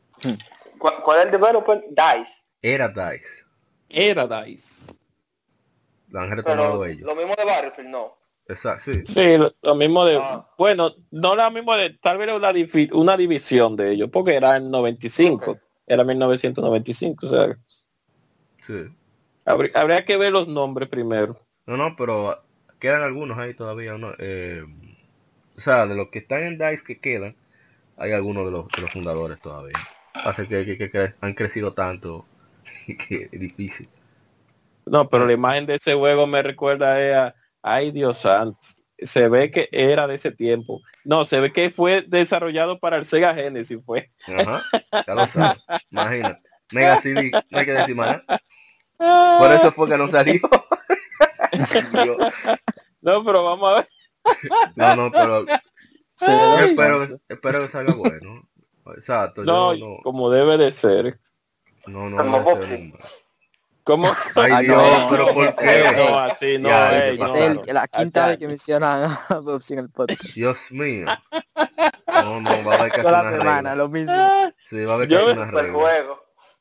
¿Cuál, 0.78 1.02
cuál 1.04 1.20
es 1.20 1.26
el 1.26 1.32
developer? 1.32 1.84
DICE. 1.90 2.32
Era 2.62 2.88
DICE. 2.90 3.46
Era 3.90 4.28
DICE. 4.28 4.94
Lo 6.10 6.20
han 6.22 6.32
retomado 6.32 6.80
Pero 6.82 6.86
ellos. 6.86 7.08
lo 7.08 7.16
mismo 7.16 7.34
de 7.36 7.44
Battlefield, 7.44 7.90
no. 7.90 8.16
Exacto, 8.48 8.94
sí. 8.94 9.02
Sí, 9.06 9.38
lo, 9.38 9.54
lo 9.62 9.76
mismo 9.76 10.06
de... 10.06 10.18
Ah. 10.22 10.48
Bueno, 10.58 10.94
no 11.12 11.36
lo 11.36 11.52
mismo 11.52 11.76
de... 11.76 11.92
Tal 11.92 12.18
vez 12.18 12.28
era 12.28 12.36
una, 12.38 12.52
una 12.94 13.18
división 13.18 13.76
de 13.76 13.92
ellos, 13.92 14.10
porque 14.12 14.36
era 14.36 14.58
en 14.58 14.70
95. 14.70 15.52
Ok. 15.52 15.60
Era 15.88 16.04
1995, 16.04 17.26
o 17.26 17.30
sea... 17.30 17.58
sí. 18.62 18.74
Habría, 19.46 19.72
habría 19.76 20.06
que 20.06 20.18
ver 20.18 20.32
los 20.32 20.48
nombres 20.48 20.90
primero. 20.90 21.40
No, 21.68 21.78
no, 21.78 21.96
pero 21.96 22.42
quedan 22.80 23.04
algunos 23.04 23.38
ahí 23.38 23.54
todavía, 23.54 23.96
¿no? 23.98 24.12
Eh, 24.18 24.64
o 25.56 25.62
sea, 25.62 25.86
de 25.86 25.96
los 25.96 26.10
que 26.10 26.20
están 26.20 26.44
en 26.44 26.58
DICE 26.58 26.84
que 26.84 27.00
quedan, 27.00 27.36
hay 27.98 28.12
algunos 28.12 28.46
de 28.46 28.52
los, 28.52 28.68
de 28.70 28.82
los 28.82 28.92
fundadores 28.92 29.40
todavía. 29.40 29.78
Hace 30.14 30.48
que, 30.48 30.66
que- 30.66 30.78
que 30.78 30.92
cre- 30.92 31.14
han 31.22 31.34
crecido 31.36 31.74
tanto 31.74 32.26
que 33.08 33.30
es 33.32 33.40
difícil. 33.40 33.88
No, 34.86 35.08
pero 35.10 35.26
la 35.26 35.34
imagen 35.34 35.66
de 35.66 35.76
ese 35.76 35.94
juego 35.96 36.28
me 36.28 36.42
recuerda 36.42 37.02
eh, 37.02 37.16
a... 37.16 37.36
Ay, 37.68 37.90
Dios 37.90 38.20
santo. 38.20 38.60
Se 39.00 39.28
ve 39.28 39.50
que 39.50 39.68
era 39.72 40.06
de 40.06 40.14
ese 40.16 40.32
tiempo. 40.32 40.82
No, 41.04 41.26
se 41.26 41.40
ve 41.40 41.52
que 41.52 41.72
fue 41.72 42.04
desarrollado 42.04 42.80
para 42.80 42.96
el 42.96 43.06
Sega 43.06 43.34
Genesis, 43.34 43.80
fue. 43.84 44.12
Ajá, 44.28 44.62
ya 45.08 45.14
lo 45.16 45.26
sabes. 45.26 45.64
Imagínate. 45.90 46.48
Mega 46.72 47.02
CD, 47.02 47.32
no 47.50 47.60
hay 47.60 47.66
que 47.66 47.72
decir 47.72 47.96
más. 47.96 48.22
Por 48.98 49.52
eso 49.52 49.72
fue 49.72 49.90
que 49.90 49.98
no 49.98 50.08
salió. 50.08 50.40
No, 53.02 53.24
pero 53.24 53.44
vamos 53.44 53.72
a 53.72 53.76
ver. 53.76 53.90
No, 54.76 54.96
no, 54.96 55.12
pero 55.12 55.46
yo 55.46 55.56
dos 56.20 56.62
espero, 56.62 57.00
que 57.64 57.70
salga 57.70 57.94
bueno. 57.96 58.48
Exacto, 58.96 59.44
No, 59.44 59.74
yo 59.74 59.86
no, 59.88 59.98
como 60.04 60.30
debe 60.30 60.58
de 60.58 60.72
ser. 60.72 61.20
no, 61.88 62.10
no, 62.10 62.18
Como 62.18 62.40
no. 62.40 62.98
¿Cómo? 63.86 64.08
Ay, 64.36 64.52
Ay, 64.52 64.66
Dios, 64.66 64.82
no. 65.00 65.10
pero 65.10 65.34
¿por 65.34 65.46
No, 65.46 65.56
qué? 65.56 65.84
así 65.88 66.58
no, 66.58 66.70
Ya, 66.70 67.08
ey, 67.08 67.18
¿qué 67.18 67.24
no? 67.24 67.36
El- 67.36 67.62
la 67.74 67.88
quinta 67.88 68.22
Acá- 68.24 68.30
vez 68.30 68.38
que 68.40 68.48
mencionan 68.48 69.12
a 69.30 69.40
Bobsy 69.40 69.74
en 69.74 69.80
el 69.80 69.90
podcast. 69.90 70.24
Dios 70.34 70.60
mío. 70.72 71.06
No, 72.08 72.42
no, 72.42 72.50
va 72.66 72.76
a 72.76 72.80
haber 72.80 72.92
que 72.92 73.02
Toda 73.04 73.12
la 73.24 73.30
una 73.30 73.38
semana, 73.38 73.70
regla. 73.72 73.76
lo 73.76 73.90
mismo. 73.90 74.54
Sí, 74.64 74.84
va 74.84 74.94
a 74.94 74.96
haber 74.96 75.08
que 75.08 75.14
Yo- 75.14 75.30
hacer 75.30 75.72
juego. 75.72 76.20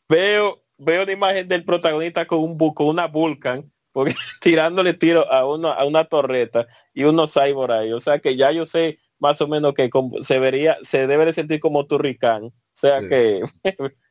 veo 0.08 0.60
veo 0.76 1.04
una 1.04 1.12
imagen 1.12 1.48
del 1.48 1.64
protagonista 1.64 2.26
con 2.26 2.40
un 2.40 2.58
bu- 2.58 2.74
con 2.74 2.88
una 2.88 3.06
Vulcan 3.06 3.70
porque 3.92 4.14
tirándole 4.40 4.92
tiro 4.92 5.30
a 5.32 5.46
uno 5.46 5.68
a 5.68 5.84
una 5.84 6.04
torreta 6.04 6.66
y 6.92 7.04
unos 7.04 7.32
cyborg 7.32 7.72
ahí 7.72 7.92
o 7.92 8.00
sea 8.00 8.18
que 8.18 8.34
ya 8.36 8.50
yo 8.50 8.66
sé 8.66 8.98
más 9.20 9.40
o 9.40 9.46
menos 9.46 9.72
que 9.72 9.88
como- 9.88 10.20
se 10.20 10.40
vería 10.40 10.76
se 10.82 11.06
debe 11.06 11.24
de 11.26 11.32
sentir 11.32 11.60
como 11.60 11.86
Turricán 11.86 12.46
o 12.46 12.52
sea 12.72 13.00
Sí. 13.00 13.06
que 13.08 13.40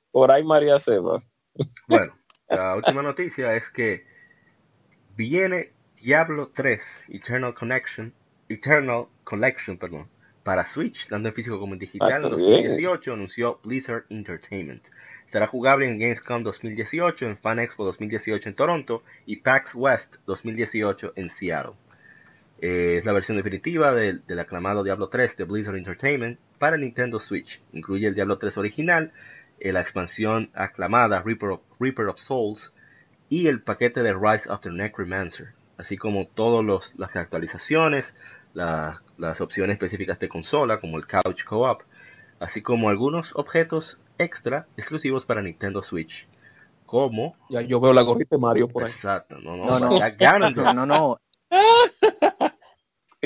por 0.09 0.31
ahí 0.31 0.43
María 0.45 0.79
se 0.79 0.97
va 0.99 1.19
Bueno, 1.87 2.13
la 2.55 2.75
última 2.75 3.01
noticia 3.01 3.55
es 3.55 3.69
que 3.69 4.05
viene 5.15 5.71
Diablo 6.01 6.51
3 6.53 7.05
Eternal 7.09 7.53
Connection, 7.53 8.13
Eternal 8.49 9.05
Collection, 9.23 9.77
perdón, 9.77 10.07
para 10.43 10.67
Switch, 10.67 11.07
tanto 11.07 11.29
en 11.29 11.33
físico 11.33 11.59
como 11.59 11.73
en 11.73 11.79
digital 11.79 12.11
Ah, 12.11 12.15
en 12.17 12.23
está 12.23 12.35
bien. 12.35 12.63
2018, 12.63 13.13
anunció 13.13 13.59
Blizzard 13.63 14.05
Entertainment. 14.09 14.85
Estará 15.25 15.47
jugable 15.47 15.87
en 15.87 15.97
Gamescom 15.97 16.43
2018, 16.43 17.25
en 17.25 17.37
Fan 17.37 17.59
Expo 17.59 17.85
2018 17.85 18.49
en 18.49 18.55
Toronto 18.55 19.03
y 19.25 19.37
PAX 19.37 19.73
West 19.73 20.17
2018 20.25 21.13
en 21.15 21.29
Seattle. 21.29 21.73
Eh, 22.61 22.97
es 22.99 23.05
la 23.05 23.13
versión 23.13 23.37
definitiva 23.37 23.93
del, 23.93 24.25
del 24.25 24.39
aclamado 24.39 24.83
Diablo 24.83 25.09
3 25.09 25.35
de 25.37 25.43
Blizzard 25.45 25.75
Entertainment 25.75 26.39
para 26.59 26.77
Nintendo 26.77 27.19
Switch. 27.19 27.61
Incluye 27.71 28.07
el 28.07 28.15
Diablo 28.15 28.37
3 28.37 28.57
original, 28.57 29.11
la 29.71 29.81
expansión 29.81 30.49
aclamada 30.53 31.21
Reaper 31.21 31.49
of, 31.51 31.61
Reaper 31.79 32.07
of 32.07 32.17
Souls 32.17 32.73
y 33.29 33.47
el 33.47 33.61
paquete 33.61 34.03
de 34.03 34.13
Rise 34.13 34.49
of 34.51 34.59
the 34.61 34.69
Necromancer, 34.71 35.53
así 35.77 35.95
como 35.97 36.27
todas 36.27 36.93
las 36.97 37.15
actualizaciones, 37.15 38.15
la- 38.53 39.01
las 39.17 39.39
opciones 39.41 39.75
específicas 39.75 40.19
de 40.19 40.27
consola 40.27 40.79
como 40.79 40.97
el 40.97 41.07
Couch 41.07 41.43
Co-op, 41.45 41.81
así 42.39 42.61
como 42.61 42.89
algunos 42.89 43.35
objetos 43.35 43.99
extra 44.17 44.67
exclusivos 44.75 45.25
para 45.25 45.41
Nintendo 45.41 45.81
Switch, 45.81 46.27
como 46.85 47.35
Ya 47.49 47.61
yo 47.61 47.79
veo 47.79 47.93
la 47.93 48.01
gorrita 48.01 48.35
de 48.35 48.41
Mario 48.41 48.67
por 48.67 48.83
ahí. 48.83 48.91
exacto, 48.91 49.37
no, 49.39 49.55
no, 49.55 49.65
No, 49.65 49.79
no. 49.79 49.89
No, 50.73 50.85
no, 50.85 51.19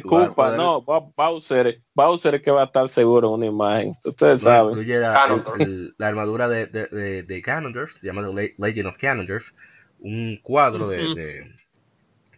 Culpa, 0.04 0.56
no, 0.56 0.82
Bowser, 0.82 1.80
Bowser 1.94 2.36
es 2.36 2.42
que 2.42 2.52
va 2.52 2.62
a 2.62 2.66
estar 2.66 2.88
seguro 2.88 3.28
en 3.30 3.34
una 3.36 3.46
imagen. 3.46 3.92
Ustedes 4.06 4.44
No, 4.44 4.50
saben. 4.50 4.70
incluye 4.72 5.00
la, 5.00 5.14
Ganondorf. 5.14 5.62
el- 5.62 5.96
la 5.98 6.08
armadura 6.08 6.48
de, 6.48 6.66
de, 6.68 6.88
de, 6.88 7.24
de 7.24 7.42
Ganondorf, 7.42 7.96
se 7.96 8.08
llama 8.08 8.28
The 8.36 8.56
Legend 8.58 8.88
of 8.88 8.98
Ganondorf, 9.00 9.52
un 10.00 10.40
cuadro 10.44 10.90
de, 10.90 11.52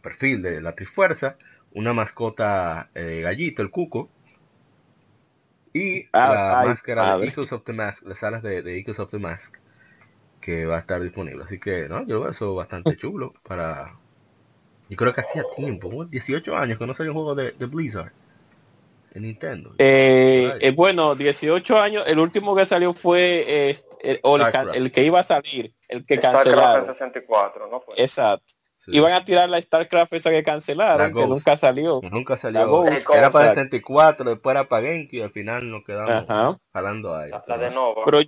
perfil 0.02 0.42
de 0.42 0.62
la 0.62 0.74
Trifuerza, 0.76 1.38
una 1.74 1.94
mascota 1.94 2.90
eh, 2.96 3.22
gallito, 3.22 3.62
el 3.62 3.70
cuco, 3.70 4.10
y 5.74 6.06
Ah, 6.14 6.32
la 6.32 6.56
ay, 6.60 6.70
máscara 6.70 7.18
de. 7.18 7.28
Eagles 7.28 7.52
of 7.52 7.64
the 7.64 7.74
Mask, 7.74 8.04
las 8.06 8.24
alas 8.24 8.42
de, 8.42 8.62
de 8.62 8.78
Eagles 8.78 9.00
of 9.00 9.12
the 9.12 9.20
Mask, 9.20 9.56
que 10.42 10.66
va 10.66 10.78
a 10.78 10.80
estar 10.80 11.02
disponible. 11.02 11.44
Así 11.44 11.60
que, 11.60 11.88
no, 11.90 12.06
yo 12.08 12.22
veo 12.22 12.30
eso 12.32 12.56
bastante 12.56 12.96
chulo 12.98 13.34
para... 13.44 13.94
Yo 14.90 14.96
creo 14.98 15.14
que 15.14 15.22
hacía 15.22 15.44
tiempo, 15.56 15.90
como 15.90 16.06
18 16.06 16.56
años 16.56 16.80
que 16.80 16.88
no 16.88 16.94
salió 16.94 17.12
un 17.12 17.18
juego 17.18 17.36
de, 17.36 17.52
de 17.52 17.66
Blizzard 17.68 18.12
en 19.14 19.24
Nintendo. 19.24 19.74
Eh, 19.78 20.54
eh, 20.60 20.72
bueno, 20.72 21.16
18 21.16 21.80
años, 21.80 22.04
el 22.08 22.20
último 22.20 22.56
que 22.56 22.66
salió 22.66 22.94
fue 22.94 23.46
eh, 23.48 23.76
el, 24.04 24.92
que 24.92 25.04
iba 25.04 25.20
a 25.20 25.24
salir, 25.24 25.74
el 25.88 26.06
que 26.06 26.18
StarCraft 26.18 26.46
cancelaron. 26.46 26.90
en 26.90 26.94
64, 26.94 27.68
¿no 27.68 27.82
fue? 27.82 27.96
Exacto. 27.98 28.54
Sí. 28.80 28.92
Iban 28.96 29.12
a 29.12 29.26
tirar 29.26 29.50
la 29.50 29.62
StarCraft 29.62 30.14
esa 30.14 30.30
que 30.30 30.38
La 30.38 30.44
cancelaron, 30.44 31.14
que 31.14 31.28
nunca 31.28 31.58
salió. 31.58 32.00
Nunca 32.10 32.36
La 32.36 32.40
salió. 32.40 32.68
Ghost. 32.68 32.92
Era 32.92 33.04
para 33.04 33.20
el 33.20 33.26
Exacto. 33.26 33.40
64, 33.56 34.30
después 34.30 34.54
era 34.54 34.68
para 34.70 34.84
GameCube 34.84 35.18
y 35.18 35.22
al 35.22 35.30
final 35.32 35.70
nos 35.70 35.84
quedamos 35.84 36.30
Ajá. 36.30 36.58
jalando 36.72 37.16
ahí. 37.16 37.30
La, 37.30 37.44
la 37.46 37.58
de 37.58 37.72
Nova. 37.72 38.04
Pero 38.06 38.20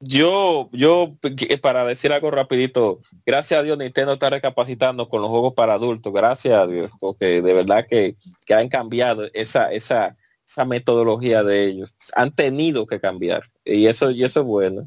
yo, 0.00 0.68
yo, 0.72 1.14
eh, 1.22 1.58
para 1.58 1.84
decir 1.84 2.12
algo 2.12 2.30
rapidito, 2.30 3.00
gracias 3.26 3.60
a 3.60 3.62
Dios 3.62 3.76
Nintendo 3.78 4.14
está 4.14 4.30
recapacitando 4.30 5.08
con 5.08 5.20
los 5.20 5.30
juegos 5.30 5.52
para 5.54 5.74
adultos, 5.74 6.12
gracias 6.12 6.54
a 6.58 6.66
Dios, 6.66 6.90
porque 6.98 7.42
de 7.42 7.52
verdad 7.52 7.86
que, 7.88 8.16
que 8.46 8.54
han 8.54 8.68
cambiado 8.68 9.28
esa, 9.34 9.70
esa, 9.72 10.16
esa 10.46 10.64
metodología 10.64 11.42
de 11.42 11.64
ellos. 11.64 11.94
Han 12.14 12.34
tenido 12.34 12.86
que 12.86 12.98
cambiar. 12.98 13.44
Y 13.64 13.86
eso, 13.86 14.10
y 14.10 14.24
eso 14.24 14.40
es 14.40 14.46
bueno. 14.46 14.86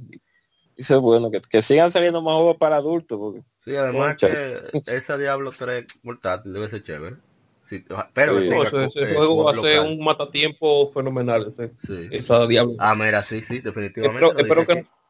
Eso 0.75 0.95
es 0.95 1.01
bueno, 1.01 1.29
que, 1.29 1.39
que 1.41 1.61
sigan 1.61 1.91
saliendo 1.91 2.21
más 2.23 2.33
juegos 2.35 2.57
para 2.57 2.77
adultos. 2.77 3.19
Porque, 3.19 3.41
Sí, 3.59 3.75
además 3.75 4.17
Concha. 4.19 4.29
que 4.29 4.81
esa 4.87 5.17
Diablo 5.17 5.51
3 5.57 5.85
portátil 6.03 6.51
debe 6.53 6.69
ser 6.69 6.83
chévere. 6.83 7.15
Sí, 7.63 7.85
pero 8.13 8.41
Sí. 8.41 8.49
No, 8.49 8.63
ese, 8.63 8.85
ese 8.85 9.11
eh, 9.11 9.15
juego 9.15 9.43
va 9.45 9.51
a 9.51 9.55
ser 9.55 9.79
un 9.79 10.03
matatiempo 10.03 10.91
fenomenal. 10.91 11.47
Ese, 11.47 11.71
Sí. 11.77 12.07
esa 12.11 12.45
diablo. 12.47 12.75
Ah, 12.79 12.93
mira, 12.95 13.23
sí, 13.23 13.41
sí, 13.41 13.59
definitivamente. 13.59 14.25
Espero- 14.25 14.33
lo 14.33 14.39
espero 14.39 14.61
dice 14.61 14.81
que- 14.81 15.02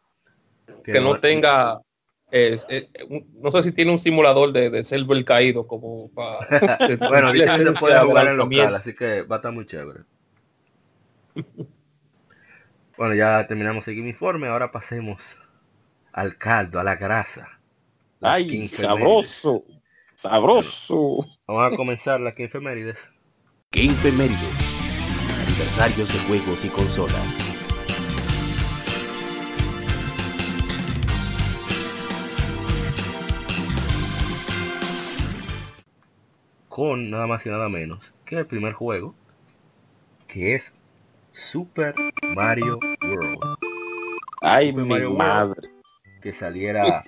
que 0.84 1.00
no 1.00 1.20
tenga 1.20 1.80
eh, 2.36 2.60
eh, 2.68 2.90
no 3.36 3.52
sé 3.52 3.62
si 3.62 3.72
tiene 3.74 3.92
un 3.92 4.00
simulador 4.00 4.52
de, 4.52 4.72
de 4.72 4.84
server 4.84 5.24
caído 5.24 5.68
como 5.68 6.10
para 6.10 6.78
Bueno, 7.10 7.32
dice 7.32 7.46
que 7.46 7.64
se 7.64 7.72
puede 7.74 8.00
jugar 8.00 8.28
en 8.28 8.38
local, 8.38 8.76
así 8.76 8.96
que 8.96 9.22
va 9.22 9.36
a 9.36 9.38
estar 9.38 9.52
muy 9.52 9.66
chévere. 9.66 10.02
Bueno, 12.96 13.16
ya 13.16 13.48
terminamos 13.48 13.88
el 13.88 13.98
informe, 13.98 14.48
ahora 14.48 14.72
pasemos 14.72 15.36
al 16.12 16.38
caldo, 16.38 16.80
a 16.80 16.84
la 16.84 16.96
grasa. 16.96 17.60
Ay, 18.22 18.68
sabroso, 18.68 19.66
sabroso. 20.14 21.26
Vamos 21.48 21.74
a 21.74 21.76
comenzar 21.76 22.20
las 22.20 22.36
quinfemérides. 22.36 23.00
Game 23.72 23.96
Femérides. 23.96 24.94
Aniversarios 25.42 26.14
de 26.14 26.20
juegos 26.20 26.64
y 26.64 26.70
consolas. 26.70 27.53
Con 36.74 37.12
nada 37.12 37.28
más 37.28 37.46
y 37.46 37.50
nada 37.50 37.70
menos 37.70 38.16
que 38.26 38.36
el 38.36 38.48
primer 38.48 38.74
juego, 38.74 39.14
que 40.28 40.56
es 40.56 40.74
Super 41.32 41.94
Mario 42.36 42.80
World, 43.04 43.58
Ay, 44.42 44.70
Super 44.70 44.84
mi 44.84 44.90
Mario 44.90 45.10
World. 45.12 45.18
madre. 45.20 45.70
que 46.24 46.34
saliera 46.34 47.04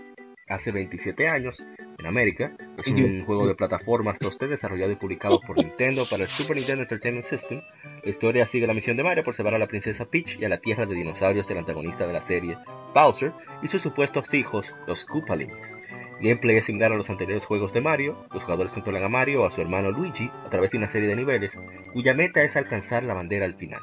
hace 0.48 0.72
27 0.72 1.28
años 1.30 1.64
en 1.98 2.06
América. 2.06 2.56
Es 2.78 2.86
un 2.90 3.26
juego 3.26 3.48
de 3.48 3.56
plataformas 3.56 4.20
2D 4.20 4.50
desarrollado 4.50 4.92
y 4.92 4.98
publicado 4.98 5.40
por 5.40 5.58
Nintendo 5.58 6.04
para 6.12 6.22
el 6.22 6.30
Super 6.30 6.58
Nintendo 6.58 6.84
Entertainment 6.84 7.26
System. 7.26 7.60
La 8.04 8.10
historia 8.12 8.46
sigue 8.46 8.68
la 8.68 8.76
misión 8.76 8.98
de 8.98 9.04
Mario 9.04 9.24
por 9.24 9.34
salvar 9.34 9.56
a 9.56 9.58
la 9.58 9.66
princesa 9.68 10.06
Peach 10.06 10.38
y 10.40 10.46
a 10.46 10.50
la 10.50 10.60
tierra 10.60 10.86
de 10.86 10.94
dinosaurios 10.94 11.48
del 11.48 11.58
antagonista 11.58 12.06
de 12.06 12.14
la 12.14 12.22
serie, 12.22 12.56
Bowser, 12.94 13.34
y 13.64 13.68
sus 13.68 13.82
supuestos 13.82 14.32
hijos, 14.36 14.76
los 14.86 15.06
Koopalings. 15.06 15.76
Gameplay 16.22 16.58
es 16.58 16.66
similar 16.66 16.92
a 16.92 16.96
los 16.96 17.10
anteriores 17.10 17.46
juegos 17.46 17.74
de 17.74 17.82
Mario. 17.82 18.18
Los 18.34 18.44
jugadores 18.44 18.72
controlan 18.74 19.04
a 19.04 19.10
Mario 19.10 19.42
o 19.44 19.46
a 19.46 19.52
su 19.52 19.62
hermano 19.62 19.92
Luigi 19.92 20.32
a 20.46 20.50
través 20.50 20.72
de 20.72 20.78
una 20.78 20.88
serie 20.88 21.10
de 21.10 21.16
niveles, 21.16 21.58
cuya 21.94 22.14
meta 22.14 22.42
es 22.44 22.56
alcanzar 22.56 23.04
la 23.04 23.14
bandera 23.14 23.46
al 23.46 23.56
final. 23.56 23.82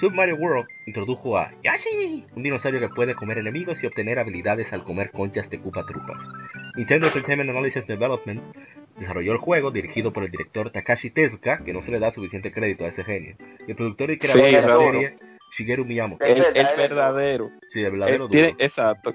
Super 0.00 0.16
Mario 0.16 0.36
World 0.36 0.66
introdujo 0.86 1.36
a 1.36 1.52
Yoshi, 1.62 2.24
un 2.36 2.42
dinosaurio 2.42 2.78
que 2.80 2.88
puede 2.88 3.14
comer 3.14 3.38
enemigos 3.38 3.82
y 3.82 3.86
obtener 3.86 4.18
habilidades 4.18 4.72
al 4.72 4.84
comer 4.84 5.10
conchas 5.10 5.50
de 5.50 5.60
Koopa 5.60 5.84
Trupas. 5.86 6.24
Nintendo 6.76 7.08
Entertainment 7.08 7.50
Analysis 7.50 7.84
Development 7.86 8.40
desarrolló 8.96 9.32
el 9.32 9.38
juego 9.38 9.70
dirigido 9.72 10.12
por 10.12 10.22
el 10.24 10.30
director 10.30 10.70
Takashi 10.70 11.10
Tezuka, 11.10 11.64
que 11.64 11.72
no 11.72 11.82
se 11.82 11.90
le 11.90 11.98
da 11.98 12.10
suficiente 12.12 12.52
crédito 12.52 12.84
a 12.84 12.88
ese 12.88 13.02
genio, 13.04 13.36
y 13.66 13.70
el 13.72 13.76
productor 13.76 14.10
y 14.12 14.18
creador 14.18 14.44
Sí, 14.48 14.54
de 14.54 14.62
la 14.62 14.76
serie 14.78 15.14
Shigeru 15.56 15.84
Miyamoto. 15.84 16.24
El, 16.24 16.44
el 16.54 16.66
verdadero. 16.76 17.48
Sí, 17.70 17.80
el 17.80 17.86
Es- 17.86 17.92
verdadero 17.92 18.28
tiene- 18.28 18.54
exacto. 18.58 19.14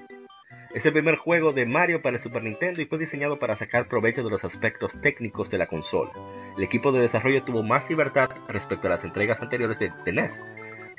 Es 0.74 0.84
el 0.84 0.92
primer 0.92 1.14
juego 1.14 1.52
de 1.52 1.66
Mario 1.66 2.00
para 2.00 2.16
el 2.16 2.22
Super 2.22 2.42
Nintendo 2.42 2.82
y 2.82 2.86
fue 2.86 2.98
diseñado 2.98 3.38
para 3.38 3.54
sacar 3.54 3.86
provecho 3.86 4.24
de 4.24 4.30
los 4.30 4.44
aspectos 4.44 5.00
técnicos 5.00 5.48
de 5.48 5.56
la 5.56 5.68
consola. 5.68 6.10
El 6.56 6.64
equipo 6.64 6.90
de 6.90 6.98
desarrollo 6.98 7.44
tuvo 7.44 7.62
más 7.62 7.88
libertad 7.88 8.30
respecto 8.48 8.88
a 8.88 8.90
las 8.90 9.04
entregas 9.04 9.40
anteriores 9.40 9.78
de, 9.78 9.92
de 10.04 10.12
NES. 10.12 10.42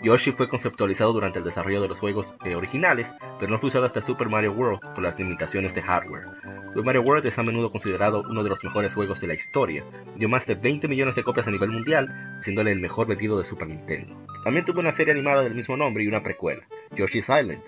Yoshi 0.02 0.32
fue 0.32 0.48
conceptualizado 0.48 1.12
durante 1.12 1.40
el 1.40 1.46
desarrollo 1.46 1.82
de 1.82 1.90
los 1.90 2.00
juegos 2.00 2.34
eh, 2.46 2.56
originales, 2.56 3.14
pero 3.38 3.52
no 3.52 3.60
fue 3.60 3.68
usado 3.68 3.84
hasta 3.84 4.00
Super 4.00 4.30
Mario 4.30 4.54
World 4.54 4.80
por 4.80 5.04
las 5.04 5.20
limitaciones 5.20 5.76
de 5.76 5.82
hardware. 5.82 6.24
Super 6.70 6.86
Mario 6.86 7.02
World 7.02 7.26
es 7.26 7.38
a 7.38 7.44
menudo 7.44 7.70
considerado 7.70 8.24
uno 8.30 8.44
de 8.44 8.50
los 8.50 8.64
mejores 8.64 8.94
juegos 8.94 9.20
de 9.20 9.28
la 9.28 9.34
historia. 9.34 9.84
Dio 10.16 10.30
más 10.30 10.48
de 10.48 10.56
20 10.56 10.88
millones 10.88 11.16
de 11.16 11.24
copias 11.24 11.48
a 11.48 11.52
nivel 11.52 11.72
mundial, 11.72 12.08
haciéndole 12.40 12.72
el 12.72 12.80
mejor 12.80 13.08
vendido 13.08 13.38
de 13.38 13.44
Super 13.44 13.68
Nintendo. 13.68 14.26
También 14.46 14.66
tuvo 14.66 14.80
una 14.80 14.94
serie 14.94 15.14
animada 15.14 15.44
del 15.44 15.56
mismo 15.56 15.76
nombre 15.76 16.06
y 16.06 16.08
una 16.08 16.24
precuela, 16.24 16.66
Yoshi's 16.96 17.28
Island, 17.28 17.64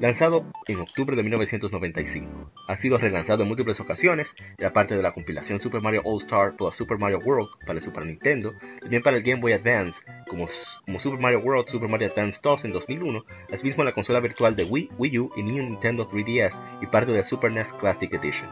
lanzado 0.00 0.44
en 0.66 0.80
octubre 0.80 1.16
de 1.16 1.22
1995. 1.22 2.52
Ha 2.68 2.76
sido 2.76 2.98
relanzado 2.98 3.42
en 3.42 3.48
múltiples 3.48 3.80
ocasiones, 3.80 4.34
y 4.58 4.64
aparte 4.64 4.96
de 4.96 5.02
la 5.02 5.12
compilación 5.12 5.60
Super 5.60 5.80
Mario 5.80 6.02
All 6.04 6.20
Star 6.22 6.56
plus 6.56 6.76
Super 6.76 6.98
Mario 6.98 7.18
World 7.24 7.48
para 7.66 7.78
el 7.78 7.82
Super 7.84 8.06
Nintendo, 8.06 8.52
también 8.80 9.02
para 9.02 9.16
el 9.16 9.22
Game 9.22 9.40
Boy 9.40 9.52
Advance, 9.52 10.00
como, 10.28 10.46
como 10.84 11.00
Super 11.00 11.20
Mario 11.20 11.40
World, 11.40 11.68
Super 11.68 11.88
Mario 11.88 12.08
Advance 12.12 12.38
2 12.42 12.64
en 12.66 12.72
2001, 12.72 13.24
asimismo 13.52 13.82
en 13.82 13.86
la 13.86 13.92
consola 13.94 14.20
virtual 14.20 14.54
de 14.54 14.64
Wii, 14.64 14.90
Wii 14.98 15.18
U 15.18 15.30
y 15.36 15.42
New 15.42 15.56
Nintendo 15.64 16.08
3DS 16.08 16.60
y 16.82 16.86
parte 16.86 17.12
del 17.12 17.24
Super 17.24 17.50
NES 17.50 17.72
Classic 17.74 18.12
Edition. 18.12 18.48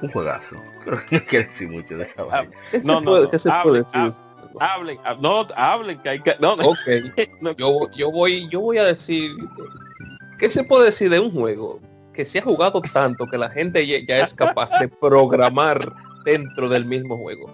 Un 0.00 0.10
juegazo. 0.10 0.56
Creo 0.84 1.04
que 1.06 1.16
no 1.16 1.24
quiero 1.24 1.44
decir 1.46 1.68
mucho 1.68 1.96
de 1.96 2.04
esa 2.04 2.22
Ah, 2.22 2.24
vaina. 2.24 2.52
¿Qué 2.70 2.78
No, 2.78 2.84
se 2.84 3.04
no, 3.04 3.10
puede, 3.10 3.22
no. 3.24 3.30
qué 3.30 3.38
se 3.40 3.50
puede 3.62 3.78
decir? 3.82 3.96
hable. 4.00 4.14
Hablen, 4.60 4.98
hab- 4.98 5.18
no, 5.20 5.46
hablen, 5.56 5.98
que 5.98 6.08
hay 6.08 6.20
que... 6.20 6.34
No, 6.40 6.56
no, 6.56 6.64
Ok, 6.70 6.78
no. 7.40 7.52
yo, 7.56 7.90
yo 7.96 8.10
voy 8.10 8.48
yo 8.48 8.60
voy 8.60 8.78
a 8.78 8.84
decir 8.84 9.32
¿qué 10.38 10.50
se 10.50 10.64
puede 10.64 10.86
decir 10.86 11.10
de 11.10 11.20
un 11.20 11.30
juego 11.30 11.80
que 12.14 12.24
se 12.24 12.38
ha 12.38 12.42
jugado 12.42 12.80
tanto 12.80 13.26
que 13.26 13.38
la 13.38 13.50
gente 13.50 13.86
ya, 13.86 13.98
ya 14.06 14.24
es 14.24 14.34
capaz 14.34 14.70
de 14.80 14.88
programar 14.88 15.92
dentro 16.24 16.68
del 16.68 16.84
mismo 16.84 17.16
juego? 17.16 17.52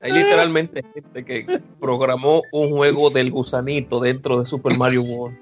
Hay 0.00 0.12
literalmente 0.12 0.84
gente 0.92 1.24
que 1.24 1.60
programó 1.80 2.42
un 2.52 2.70
juego 2.70 3.08
del 3.08 3.30
gusanito 3.30 4.00
dentro 4.00 4.40
de 4.40 4.46
Super 4.46 4.76
Mario 4.76 5.02
World. 5.02 5.38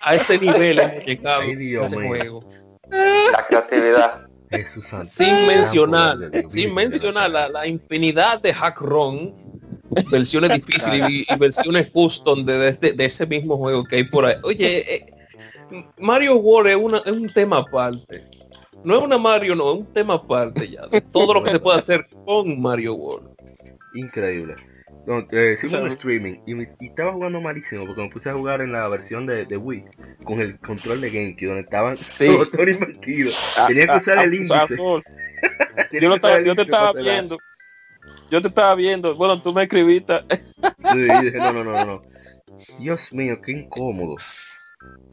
A 0.00 0.14
ese 0.16 0.38
nivel 0.38 0.78
hemos 0.80 1.04
llegado 1.04 1.42
Ay, 1.42 1.54
Dios 1.54 1.92
ese 1.92 2.06
juego. 2.06 2.44
La 2.90 3.44
creatividad. 3.46 4.26
Jesús. 4.50 4.86
Sin 5.04 5.46
mencionar, 5.46 6.18
sin 6.48 6.74
mencionar 6.74 7.30
la, 7.30 7.48
la 7.48 7.66
infinidad 7.66 8.40
de 8.40 8.52
hack 8.52 8.80
run, 8.80 9.34
versiones 10.10 10.52
difíciles 10.54 11.10
y, 11.10 11.26
y 11.28 11.38
versiones 11.38 11.90
custom 11.90 12.44
de, 12.44 12.72
de, 12.72 12.92
de 12.92 13.04
ese 13.04 13.26
mismo 13.26 13.56
juego 13.56 13.84
que 13.84 13.96
hay 13.96 14.04
por 14.04 14.24
ahí. 14.24 14.36
Oye, 14.44 14.94
eh, 14.94 15.06
Mario 15.98 16.36
World 16.36 16.70
es, 16.70 16.76
una, 16.76 16.98
es 16.98 17.12
un 17.12 17.28
tema 17.32 17.58
aparte. 17.58 18.24
No 18.84 18.98
es 18.98 19.02
una 19.02 19.18
Mario, 19.18 19.56
no, 19.56 19.72
es 19.72 19.78
un 19.80 19.92
tema 19.92 20.14
aparte 20.14 20.68
ya. 20.68 20.86
De 20.86 21.00
todo 21.00 21.34
lo 21.34 21.42
que 21.42 21.50
se 21.50 21.58
puede 21.58 21.78
hacer 21.78 22.06
con 22.24 22.60
Mario 22.60 22.94
World. 22.94 23.30
Increíble. 23.94 24.54
No, 25.06 25.20
eh, 25.30 25.54
hicimos 25.54 25.82
un 25.82 25.88
streaming 25.88 26.40
y, 26.46 26.54
me- 26.54 26.74
y 26.80 26.86
estaba 26.86 27.12
jugando 27.12 27.40
malísimo 27.40 27.86
porque 27.86 28.02
me 28.02 28.10
puse 28.10 28.28
a 28.28 28.34
jugar 28.34 28.60
en 28.60 28.72
la 28.72 28.88
versión 28.88 29.24
de, 29.24 29.44
de 29.46 29.56
Wii 29.56 29.84
con 30.24 30.40
el 30.40 30.58
control 30.58 31.00
de 31.00 31.10
GameCube 31.10 31.46
donde 31.46 31.60
estaban 31.62 31.96
Sí. 31.96 32.26
todos 32.26 32.48
invertidos. 32.68 33.38
Ah, 33.56 33.66
Tenía 33.68 33.86
que 33.86 33.92
ah, 33.92 33.96
usar 33.98 34.18
ah, 34.18 34.24
el 34.24 34.34
índice. 34.34 34.76
Yo, 34.76 35.00
que 35.90 35.98
usar 35.98 36.16
estaba- 36.16 36.34
el 36.36 36.44
yo 36.44 36.54
te 36.56 36.62
estaba 36.62 36.92
viendo. 36.92 37.38
Yo 38.30 38.42
te 38.42 38.48
estaba 38.48 38.74
viendo. 38.74 39.14
Bueno, 39.14 39.40
tú 39.40 39.52
me 39.52 39.62
escribiste. 39.62 40.20
Sí, 40.92 40.98
dije, 40.98 41.38
no, 41.38 41.52
no, 41.52 41.62
no, 41.64 41.72
no, 41.72 41.84
no. 41.84 42.02
Dios 42.80 43.12
mío, 43.12 43.40
qué 43.40 43.52
incómodo. 43.52 44.16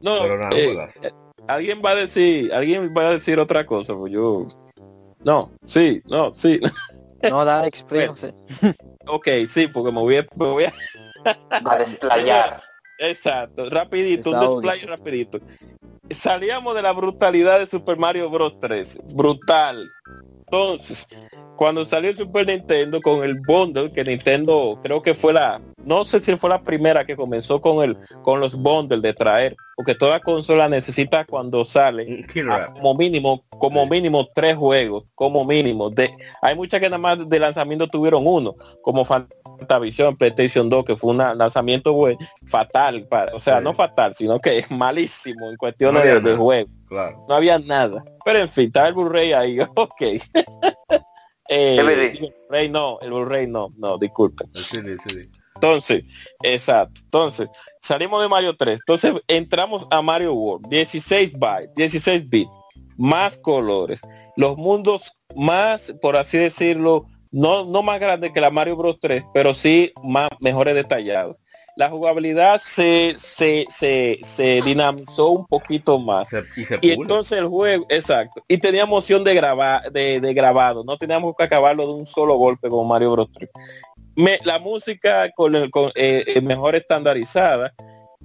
No, 0.02 0.18
Pero 0.20 0.38
nada, 0.38 0.50
eh, 0.56 0.66
juegazo. 0.66 1.00
alguien 1.48 1.80
va 1.84 1.90
a 1.90 1.94
decir, 1.94 2.52
alguien 2.52 2.92
va 2.96 3.08
a 3.08 3.10
decir 3.12 3.38
otra 3.38 3.64
cosa, 3.64 3.94
pues 3.94 4.12
yo. 4.12 4.46
No, 5.24 5.50
sí, 5.64 6.02
no, 6.06 6.32
sí. 6.34 6.60
No, 7.30 7.42
dale, 7.42 7.68
exprímase. 7.68 8.34
ok, 9.06 9.28
sí, 9.48 9.66
porque 9.68 9.90
me 9.90 9.98
voy 10.00 10.16
a, 10.16 10.26
me 10.36 10.46
voy 10.46 10.64
a- 10.64 10.74
A 11.64 11.78
desplayar. 11.78 12.62
Exacto, 12.98 13.70
rapidito, 13.70 14.30
un 14.30 14.60
display 14.62 14.80
rapidito. 14.86 15.40
Salíamos 16.10 16.74
de 16.74 16.82
la 16.82 16.92
brutalidad 16.92 17.58
de 17.60 17.64
Super 17.66 17.96
Mario 17.96 18.28
Bros 18.28 18.58
3. 18.58 18.98
Brutal. 19.14 19.88
Entonces, 20.54 21.08
cuando 21.56 21.84
salió 21.84 22.10
el 22.10 22.16
Super 22.16 22.46
Nintendo 22.46 23.00
con 23.00 23.24
el 23.24 23.40
bundle, 23.40 23.90
que 23.90 24.04
Nintendo 24.04 24.78
creo 24.82 25.02
que 25.02 25.14
fue 25.14 25.32
la, 25.32 25.60
no 25.84 26.04
sé 26.04 26.20
si 26.20 26.36
fue 26.36 26.48
la 26.50 26.62
primera 26.62 27.04
que 27.04 27.16
comenzó 27.16 27.60
con 27.60 27.82
el, 27.82 27.96
con 28.22 28.38
los 28.38 28.54
bundles 28.54 29.02
de 29.02 29.12
traer, 29.14 29.56
porque 29.76 29.96
toda 29.96 30.20
consola 30.20 30.68
necesita 30.68 31.24
cuando 31.24 31.64
sale 31.64 32.24
ah, 32.48 32.72
como 32.72 32.94
mínimo, 32.94 33.44
como 33.58 33.82
Sí. 33.84 33.90
mínimo 33.90 34.28
tres 34.32 34.54
juegos, 34.54 35.04
como 35.16 35.44
mínimo. 35.44 35.90
De, 35.90 36.08
hay 36.40 36.54
muchas 36.54 36.80
que 36.80 36.88
nada 36.88 36.98
más 36.98 37.28
de 37.28 37.38
lanzamiento 37.40 37.88
tuvieron 37.88 38.24
uno, 38.24 38.54
como 38.82 39.04
Fantavision, 39.58 40.16
PlayStation 40.16 40.68
2, 40.70 40.84
que 40.84 40.96
fue 40.96 41.10
un 41.12 41.18
lanzamiento 41.18 41.92
güey, 41.92 42.16
fatal, 42.46 43.06
para, 43.08 43.34
o 43.34 43.38
sea, 43.38 43.58
Sí. 43.58 43.64
no 43.64 43.74
fatal, 43.74 44.14
sino 44.14 44.38
que 44.40 44.58
es 44.58 44.70
malísimo 44.70 45.50
en 45.50 45.56
cuestiones 45.56 46.04
No 46.04 46.20
de, 46.20 46.36
juego 46.36 46.70
Claro. 46.86 47.24
no 47.28 47.34
había 47.34 47.58
nada. 47.58 48.02
Pero 48.24 48.38
en 48.40 48.48
fin, 48.48 48.66
está 48.66 48.86
el 48.88 48.94
Blu-ray 48.94 49.32
ahí, 49.32 49.58
ok. 49.76 50.02
eh, 51.48 51.76
el 51.78 51.84
Blu-ray 51.86 52.68
no, 52.68 52.98
el 53.00 53.10
Blu-ray 53.10 53.46
no, 53.46 53.72
no, 53.76 53.98
disculpen. 53.98 54.48
CD, 54.54 54.96
CD. 55.06 55.28
Entonces, 55.56 56.04
exacto. 56.42 57.00
Entonces, 57.04 57.48
salimos 57.80 58.20
de 58.20 58.28
Mario 58.28 58.56
3. 58.56 58.80
Entonces, 58.80 59.14
entramos 59.28 59.86
a 59.90 60.02
Mario 60.02 60.34
World. 60.34 60.66
16 60.68 61.38
bytes, 61.38 61.74
16 61.76 62.28
bits, 62.28 62.50
más 62.96 63.36
colores. 63.38 64.00
Los 64.36 64.56
mundos 64.56 65.12
más, 65.36 65.94
por 66.02 66.16
así 66.16 66.38
decirlo, 66.38 67.06
no, 67.34 67.64
no 67.64 67.82
más 67.82 67.98
grandes 68.00 68.30
que 68.32 68.40
la 68.40 68.50
Mario 68.50 68.76
Bros 68.76 68.96
3, 69.00 69.24
pero 69.34 69.52
sí 69.54 69.92
más 70.02 70.28
mejores 70.40 70.74
detallados. 70.74 71.36
La 71.76 71.90
jugabilidad 71.90 72.60
se, 72.62 73.14
se, 73.16 73.66
se, 73.68 74.20
se 74.22 74.62
dinamizó 74.62 75.30
un 75.30 75.44
poquito 75.46 75.98
más. 75.98 76.28
Se- 76.28 76.42
y 76.80 76.92
entonces 76.92 77.36
el 77.38 77.48
juego, 77.48 77.84
exacto. 77.88 78.44
Y 78.46 78.58
teníamos 78.58 79.00
opción 79.00 79.24
de 79.24 79.34
grabar, 79.34 79.90
de, 79.90 80.20
de 80.20 80.34
grabado. 80.34 80.84
No 80.84 80.96
teníamos 80.96 81.34
que 81.36 81.42
acabarlo 81.42 81.84
de 81.88 81.94
un 81.94 82.06
solo 82.06 82.36
golpe 82.36 82.68
como 82.68 82.84
Mario 82.84 83.10
Bros. 83.12 83.28
3. 83.34 83.50
Me- 84.14 84.38
la 84.44 84.60
música 84.60 85.28
con, 85.34 85.56
el- 85.56 85.70
con, 85.72 85.90
eh, 85.96 86.22
eh, 86.28 86.40
mejor 86.40 86.76
estandarizada. 86.76 87.74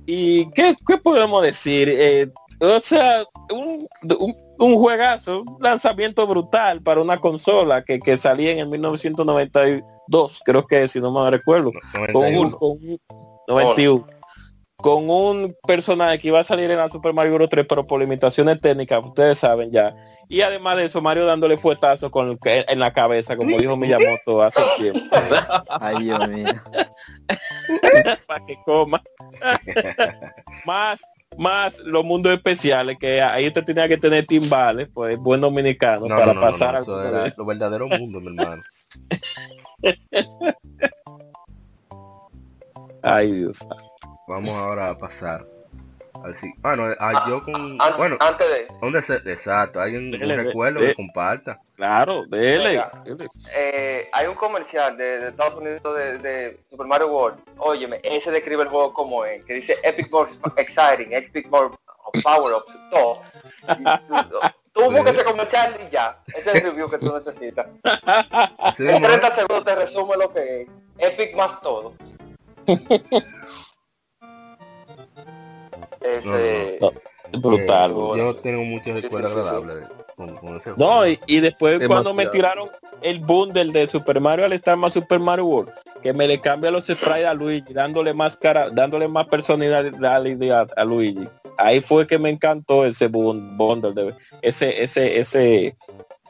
¿Y 0.06 0.50
qué, 0.52 0.76
qué 0.88 0.98
podemos 0.98 1.42
decir? 1.42 1.90
Eh, 1.92 2.28
o 2.62 2.80
sea, 2.80 3.24
un, 3.52 3.88
un, 4.20 4.36
un 4.60 4.76
juegazo, 4.76 5.42
un 5.42 5.58
lanzamiento 5.62 6.26
brutal 6.28 6.82
para 6.82 7.02
una 7.02 7.20
consola 7.20 7.84
que, 7.84 8.00
que 8.00 8.18
salía 8.18 8.52
en 8.52 8.60
el 8.60 8.68
1992, 8.68 10.42
creo 10.46 10.66
que 10.68 10.88
si 10.88 11.00
no 11.00 11.12
me 11.12 11.30
recuerdo. 11.32 11.72
Con 12.14 12.36
un, 12.36 12.52
91. 12.52 12.58
con 12.58 12.70
un- 12.72 13.00
91 13.48 14.08
con 14.82 15.10
un 15.10 15.54
personaje 15.68 16.20
que 16.20 16.30
iba 16.30 16.40
a 16.40 16.44
salir 16.46 16.72
en 16.72 16.78
la 16.78 16.88
Super 16.88 17.14
Mario 17.14 17.34
Bros. 17.34 17.50
3 17.50 17.66
pero 17.68 17.86
por 17.86 18.00
limitaciones 18.00 18.62
técnicas 18.62 19.04
ustedes 19.04 19.38
saben 19.38 19.70
ya. 19.72 19.94
Y 20.30 20.40
además 20.40 20.78
de 20.78 20.86
eso 20.86 21.02
Mario 21.02 21.26
dándole 21.26 21.58
fuetazo 21.58 22.10
con 22.10 22.30
el 22.30 22.40
que- 22.40 22.64
en 22.66 22.80
la 22.80 22.94
cabeza 22.94 23.36
como 23.36 23.58
dijo 23.58 23.76
Miyamoto 23.76 24.42
hace 24.42 24.62
tiempo. 24.78 25.02
Ay, 25.82 26.04
Dios 26.06 26.30
mío. 26.30 26.46
para 28.28 28.46
que 28.46 28.56
coma. 28.66 29.04
Más 30.66 31.02
más 31.40 31.80
los 31.80 32.04
mundos 32.04 32.34
especiales 32.34 32.98
que 33.00 33.22
ahí 33.22 33.48
usted 33.48 33.64
tenía 33.64 33.88
que 33.88 33.98
tener 33.98 34.26
timbales 34.26 34.90
pues 34.94 35.18
buen 35.18 35.40
dominicano 35.40 36.08
No, 36.08 36.16
para 36.16 36.28
no, 36.28 36.34
no, 36.36 36.42
pasar 36.42 36.76
al 36.76 36.86
mundo 36.86 37.24
lo 37.38 37.46
verdadero 37.46 37.88
mundo, 37.88 38.20
mi 38.20 38.38
hermano. 38.38 38.62
ay 43.02 43.32
Dios 43.32 43.66
Vamos 44.28 44.50
ahora 44.50 44.90
a 44.90 44.98
pasar 44.98 45.48
Bueno, 46.58 46.94
a 47.00 47.30
yo 47.30 47.44
con 47.44 47.82
An- 47.82 47.98
bueno, 47.98 48.18
Antes 48.20 48.48
de, 48.50 48.68
¿dónde 48.82 49.02
se 49.02 49.16
exacto? 49.16 49.80
¿Hay 49.82 49.96
un, 49.96 50.12
Dele, 50.12 50.36
recuerdo 50.38 50.82
de- 50.82 50.88
que 50.88 50.96
comparta? 50.96 51.60
claro 51.76 52.26
dele, 52.26 52.84
dele. 53.06 53.28
eh, 53.56 54.10
hay 54.12 54.28
un 54.28 54.36
comercial 54.36 54.98
de, 54.98 55.20
de 55.20 55.30
Estados 55.30 55.56
Unidos 55.56 55.82
de, 55.96 56.18
de 56.18 56.60
Super 56.70 56.88
Mario 56.88 57.08
World. 57.08 57.40
Óyeme, 57.58 58.00
ese 58.04 58.32
describe 58.32 58.64
el 58.64 58.70
juego 58.70 58.94
como 58.94 59.24
es, 59.26 59.44
que 59.46 59.54
dice 59.56 59.76
Epic 59.84 60.12
More 60.12 60.32
Exciting, 60.58 61.14
Epic 61.14 61.48
More 61.50 61.76
Power 62.24 62.54
Up, 62.56 62.66
todo. 62.92 63.22
Tú- 64.74 64.92
buscas 64.92 65.14
ese 65.16 65.24
comercial 65.26 65.78
y 65.88 65.92
ya. 65.92 66.20
Ese 66.28 66.50
es 66.50 66.56
el 66.56 66.62
review 66.62 66.90
que 66.90 66.98
tú 67.00 67.14
necesitas. 67.14 67.68
En 68.80 68.86
mismo, 68.86 68.98
¿eh? 69.08 69.20
30 69.20 69.36
segundos 69.36 69.66
te 69.66 69.76
resume 69.76 70.16
lo 70.18 70.32
que 70.34 70.62
es. 70.62 70.68
Epic 70.98 71.36
más 71.36 71.60
todo. 71.62 71.94
Ese, 76.02 76.80
No, 76.82 76.94
brutal 77.40 77.92
Eh, 77.92 78.18
yo 78.18 78.34
tengo 78.36 78.64
muchos 78.64 78.94
recuerdos 79.02 79.32
sí, 79.32 79.36
sí. 79.36 79.40
agradables 79.40 79.88
con, 80.16 80.36
con 80.38 80.58
ese 80.58 80.72
No, 80.78 81.08
y, 81.08 81.20
y 81.28 81.40
después 81.40 81.80
cuando 81.88 82.14
me 82.14 82.26
tiraron 82.28 82.70
el 83.02 83.20
bundle 83.20 83.72
de 83.72 83.88
Super 83.88 84.20
Mario 84.20 84.46
al 84.46 84.54
estar 84.54 84.76
más 84.78 84.94
Super 84.94 85.20
Mario 85.20 85.46
World, 85.46 85.72
que 86.02 86.12
me 86.14 86.28
le 86.28 86.40
cambia 86.40 86.72
los 86.72 86.86
sprites 86.86 87.26
a 87.26 87.34
Luigi, 87.34 87.74
dándole 87.74 88.14
más 88.14 88.36
cara, 88.36 88.70
dándole 88.70 89.08
más 89.08 89.28
personalidad 89.28 90.70
a 90.76 90.84
Luigi. 90.86 91.28
Ahí 91.58 91.82
fue 91.82 92.08
que 92.08 92.18
me 92.18 92.30
encantó 92.30 92.86
ese 92.86 93.10
bun- 93.10 93.56
bundle, 93.58 93.94
de, 93.94 94.16
ese, 94.42 94.82
ese, 94.82 95.20
ese, 95.20 95.76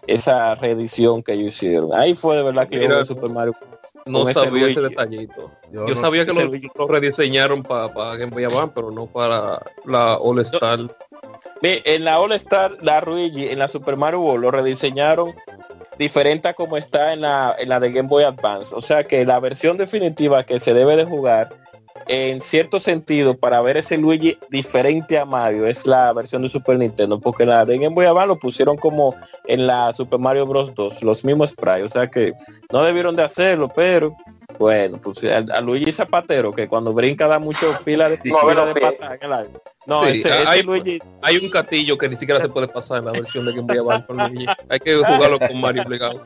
esa 0.08 0.56
reedición 0.56 1.22
que 1.24 1.34
ellos 1.34 1.56
hicieron. 1.56 1.94
Ahí 1.94 2.16
fue 2.16 2.36
de 2.36 2.44
verdad 2.44 2.68
que 2.68 2.76
yo 2.76 2.82
Mira, 2.82 2.94
jugué 2.96 3.06
Super 3.06 3.30
Mario. 3.30 3.54
No 4.06 4.28
ese 4.28 4.40
sabía 4.40 4.68
ese 4.68 4.82
Luigi. 4.82 4.90
detallito. 4.90 5.52
Yo 5.72 5.86
Yo 5.88 5.96
no- 5.96 6.02
sabía 6.02 6.26
que 6.26 6.34
lo, 6.34 6.46
Luigi. 6.46 6.68
lo 6.78 6.88
rediseñaron 6.88 7.64
para 7.64 7.88
Game 8.18 8.32
Boy 8.32 8.44
Advance, 8.46 8.72
pero 8.76 8.92
no 8.92 9.06
para 9.08 9.62
la 9.86 10.18
All 10.18 10.40
Star. 10.40 10.80
Ve, 11.62 11.82
en 11.86 12.06
la 12.06 12.20
All 12.20 12.32
Star, 12.34 12.78
la 12.82 13.02
Luigi, 13.02 13.48
en 13.50 13.60
la 13.60 13.68
Super 13.68 13.98
Mario 13.98 14.22
World, 14.22 14.44
lo 14.44 14.52
rediseñaron 14.52 15.34
diferente 15.98 16.48
a 16.48 16.54
como 16.54 16.78
está 16.78 17.12
en 17.14 17.22
la, 17.22 17.56
en 17.60 17.68
la 17.70 17.80
de 17.80 17.92
Game 17.92 18.08
Boy 18.08 18.24
Advance. 18.24 18.74
O 18.74 18.82
sea 18.82 19.04
que 19.04 19.26
la 19.26 19.40
versión 19.40 19.78
definitiva 19.78 20.44
que 20.44 20.60
se 20.60 20.74
debe 20.74 20.96
de 20.96 21.04
jugar, 21.06 21.50
en 22.08 22.40
cierto 22.42 22.80
sentido, 22.80 23.36
para 23.38 23.62
ver 23.62 23.76
ese 23.78 23.98
Luigi 23.98 24.38
diferente 24.50 25.20
a 25.20 25.26
Mario, 25.26 25.68
es 25.68 25.86
la 25.86 26.12
versión 26.14 26.42
de 26.42 26.50
Super 26.50 26.78
Nintendo, 26.78 27.20
porque 27.20 27.46
la 27.46 27.66
de 27.66 27.78
Game 27.78 27.94
Boy 27.94 28.06
Advance 28.06 28.28
lo 28.30 28.40
pusieron 28.40 28.78
como 28.78 29.14
en 29.46 29.68
la 29.68 29.92
Super 29.94 30.18
Mario 30.20 30.46
Bros. 30.48 30.74
2, 30.74 31.04
los 31.04 31.24
mismos 31.26 31.50
sprites. 31.52 31.84
O 31.84 31.90
sea 31.90 32.08
que 32.08 32.34
no 32.72 32.82
debieron 32.84 33.16
de 33.18 33.24
hacerlo, 33.24 33.70
pero 33.76 34.16
bueno, 34.60 35.00
pues 35.02 35.24
a, 35.24 35.38
a 35.38 35.62
Luigi 35.62 35.92
Zapatero, 35.92 36.54
que 36.54 36.68
cuando 36.68 36.94
brinca 36.94 37.28
da 37.28 37.40
mucho 37.40 37.80
pila 37.84 38.10
de, 38.10 38.18
Sí. 38.18 38.24
pila 38.24 38.66
de 38.66 38.80
patada 38.80 39.16
en 39.16 39.24
el 39.24 39.34
aire. 39.34 39.50
No, 39.88 40.04
Sí, 40.04 40.20
ese, 40.20 40.30
ese 40.30 40.48
hay- 40.48 40.62
Luigi 40.62 41.00
Hay 41.24 41.38
un 41.38 41.50
castillo 41.50 41.98
que 41.98 42.10
ni 42.10 42.18
siquiera 42.18 42.40
se 42.42 42.50
puede 42.50 42.68
pasar 42.68 43.00
en 43.00 43.06
la 43.06 43.12
versión 43.14 43.46
de 43.46 43.54
Game 43.54 43.64
Boy 43.64 43.78
Advance 43.80 44.06
con 44.06 44.18
Luigi. 44.18 44.46
Hay 44.70 44.80
que 44.80 44.96
jugarlo 44.98 45.40
con 45.40 45.60
Mario 45.62 45.82
obligado. 45.84 46.24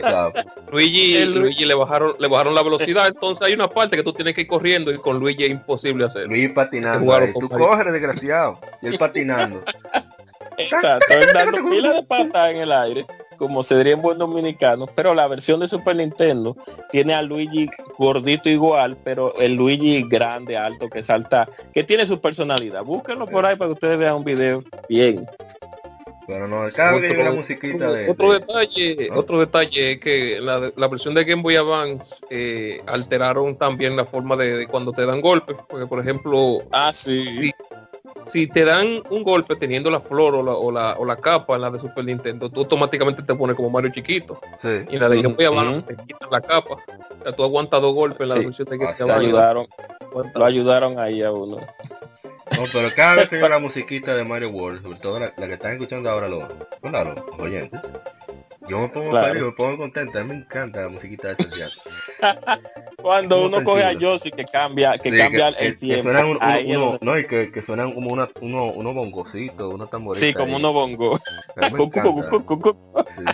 Sabes. 0.00 0.44
Luigi, 0.70 1.24
Luigi 1.24 1.64
le 1.64 1.74
bajaron 1.74 2.14
le 2.18 2.26
bajaron 2.28 2.54
la 2.54 2.62
velocidad, 2.62 3.06
entonces 3.06 3.46
hay 3.46 3.52
una 3.54 3.68
parte 3.68 3.96
que 3.96 4.02
tú 4.02 4.12
tienes 4.12 4.34
que 4.34 4.40
ir 4.42 4.46
corriendo 4.48 4.90
y 4.90 4.98
con 4.98 5.18
Luigi 5.20 5.44
es 5.44 5.50
imposible 5.52 6.04
hacerlo. 6.06 6.28
Luis 6.28 6.50
patinando. 6.52 7.14
Ahí. 7.14 7.32
con 7.32 7.48
Tú 7.48 7.48
Mario. 7.54 7.68
coges, 7.68 7.92
desgraciado. 7.92 8.58
Y 8.82 8.88
él 8.88 8.98
patinando. 8.98 9.62
Exacto, 10.58 11.06
él 11.14 11.28
dando 11.32 11.70
pila 11.70 11.92
de 11.94 12.02
patada 12.02 12.50
en 12.50 12.56
el 12.58 12.72
aire, 12.72 13.06
como 13.42 13.64
se 13.64 13.76
diría 13.76 13.94
en 13.94 14.02
buen 14.02 14.18
dominicano, 14.18 14.86
pero 14.86 15.14
la 15.16 15.26
versión 15.26 15.58
de 15.58 15.66
Super 15.66 15.96
Nintendo 15.96 16.56
tiene 16.92 17.12
a 17.12 17.22
Luigi 17.22 17.68
gordito 17.98 18.48
igual, 18.48 18.96
pero 19.02 19.34
el 19.40 19.54
Luigi 19.54 20.04
grande, 20.08 20.56
alto, 20.56 20.88
que 20.88 21.02
salta, 21.02 21.48
que 21.74 21.82
tiene 21.82 22.06
su 22.06 22.20
personalidad. 22.20 22.84
Búsquenlo 22.84 23.26
por 23.26 23.44
ahí 23.44 23.56
para 23.56 23.70
que 23.70 23.72
ustedes 23.72 23.98
vean 23.98 24.14
un 24.14 24.24
video 24.24 24.62
bien. 24.88 25.26
Pero 26.28 26.46
no, 26.46 26.62
Otro- 26.66 27.24
la 27.24 27.32
musiquita 27.32 27.90
de. 27.90 28.08
otro 28.08 28.32
de- 28.32 28.38
detalle 28.38 29.08
¿no? 29.10 29.18
otro 29.18 29.40
detalle 29.40 29.92
es 29.92 29.98
que 30.00 30.40
la, 30.40 30.72
la 30.76 30.86
versión 30.88 31.14
de 31.14 31.24
Game 31.24 31.42
Boy 31.42 31.56
Advance 31.56 32.14
eh, 32.30 32.80
alteraron 32.86 33.56
también 33.56 33.96
la 33.96 34.04
forma 34.04 34.36
de, 34.36 34.56
de 34.56 34.66
cuando 34.68 34.92
te 34.92 35.04
dan 35.04 35.20
golpes 35.20 35.56
porque 35.68 35.86
por 35.86 35.98
ejemplo 35.98 36.60
Ah, 36.70 36.92
sí. 36.94 37.24
Sí. 37.38 37.52
Si 38.26 38.46
te 38.46 38.64
dan 38.64 39.02
un 39.10 39.22
golpe 39.22 39.56
teniendo 39.56 39.90
la 39.90 40.00
flor 40.00 40.34
o 40.34 40.42
la, 40.42 40.52
o 40.52 40.70
la, 40.70 40.94
o 40.98 41.04
la 41.04 41.16
capa 41.16 41.56
en 41.56 41.62
la 41.62 41.70
de 41.70 41.80
Super 41.80 42.04
Nintendo 42.04 42.48
tú 42.50 42.60
automáticamente 42.60 43.22
te 43.22 43.34
pones 43.34 43.56
como 43.56 43.70
Mario 43.70 43.90
chiquito 43.92 44.40
Sí. 44.60 44.68
y 44.90 44.94
en 44.94 45.00
la 45.00 45.08
de 45.08 45.22
Game 45.22 45.34
Boy. 45.34 45.44
Advance 45.46 45.82
te 45.94 45.96
quitan 46.04 46.28
la 46.30 46.40
capa 46.40 46.74
o 46.74 47.22
sea, 47.24 47.32
tú 47.32 47.42
aguantas 47.44 47.80
dos 47.82 47.94
golpes 47.94 48.30
en 48.30 48.44
la 48.48 48.52
Sí. 48.52 48.64
de 48.64 48.76
Game 48.78 48.92
Boy. 48.92 48.94
Advance 49.00 49.26
ayudaron, 49.26 49.66
lo 50.34 50.44
ayudaron 50.44 50.98
ahí 50.98 51.22
a 51.22 51.32
uno. 51.32 51.56
No, 51.56 52.64
pero 52.72 52.88
cada 52.94 53.14
vez 53.16 53.28
que 53.28 53.36
llega 53.36 53.48
la 53.48 53.58
musiquita 53.58 54.14
de 54.14 54.24
Mario 54.24 54.50
World, 54.50 54.82
sobre 54.82 54.98
todo 54.98 55.18
la, 55.18 55.32
la 55.36 55.46
que 55.46 55.54
están 55.54 55.72
escuchando 55.72 56.10
ahora 56.10 56.28
los, 56.28 56.44
los, 56.82 56.92
los 56.92 57.38
oyentes, 57.38 57.80
yo 58.68 58.80
me 58.80 58.88
pongo 58.88 59.10
Claro. 59.10 59.28
feliz, 59.28 59.42
me 59.44 59.52
pongo 59.52 59.76
contento. 59.78 60.18
A 60.18 60.22
mí 60.24 60.28
me 60.30 60.34
encanta 60.40 60.82
la 60.82 60.88
musiquita 60.88 61.28
de 61.28 61.34
ese 61.38 61.50
jazz. 61.58 61.82
Cuando 63.02 63.44
uno 63.46 63.62
coge 63.64 63.84
a. 63.84 63.92
Yoshi 63.92 64.30
que 64.30 64.44
cambia, 64.44 64.96
que 64.98 65.10
Sí, 65.10 65.16
cambia 65.16 65.52
que, 65.52 65.66
el 65.66 65.72
que- 65.74 65.78
que 65.80 65.86
tiempo. 65.86 66.02
suenan 66.04 66.26
un- 66.26 66.38
uno, 66.76 66.98
no, 67.00 67.18
y 67.18 67.26
que, 67.26 67.50
que 67.52 67.62
suenan 67.62 67.92
como 67.94 68.12
una, 68.12 68.28
uno, 68.40 68.66
unos 68.66 68.94
bongocitos, 68.94 69.74
unos 69.74 69.90
tamboritos. 69.90 70.26
sí, 70.26 70.32
como 70.32 70.52
ahí. 70.56 70.60
uno 70.60 70.72
bongo. 70.72 71.20
A 71.56 71.68
mí 71.68 71.72
me 71.72 71.78
Cu, 71.78 71.90
cu, 71.90 72.00
cu, 72.00 72.08
encanta. 72.08 72.30
cu, 72.30 72.44
cu, 72.44 72.60
cu. 72.60 73.04
Sí. 73.16 73.24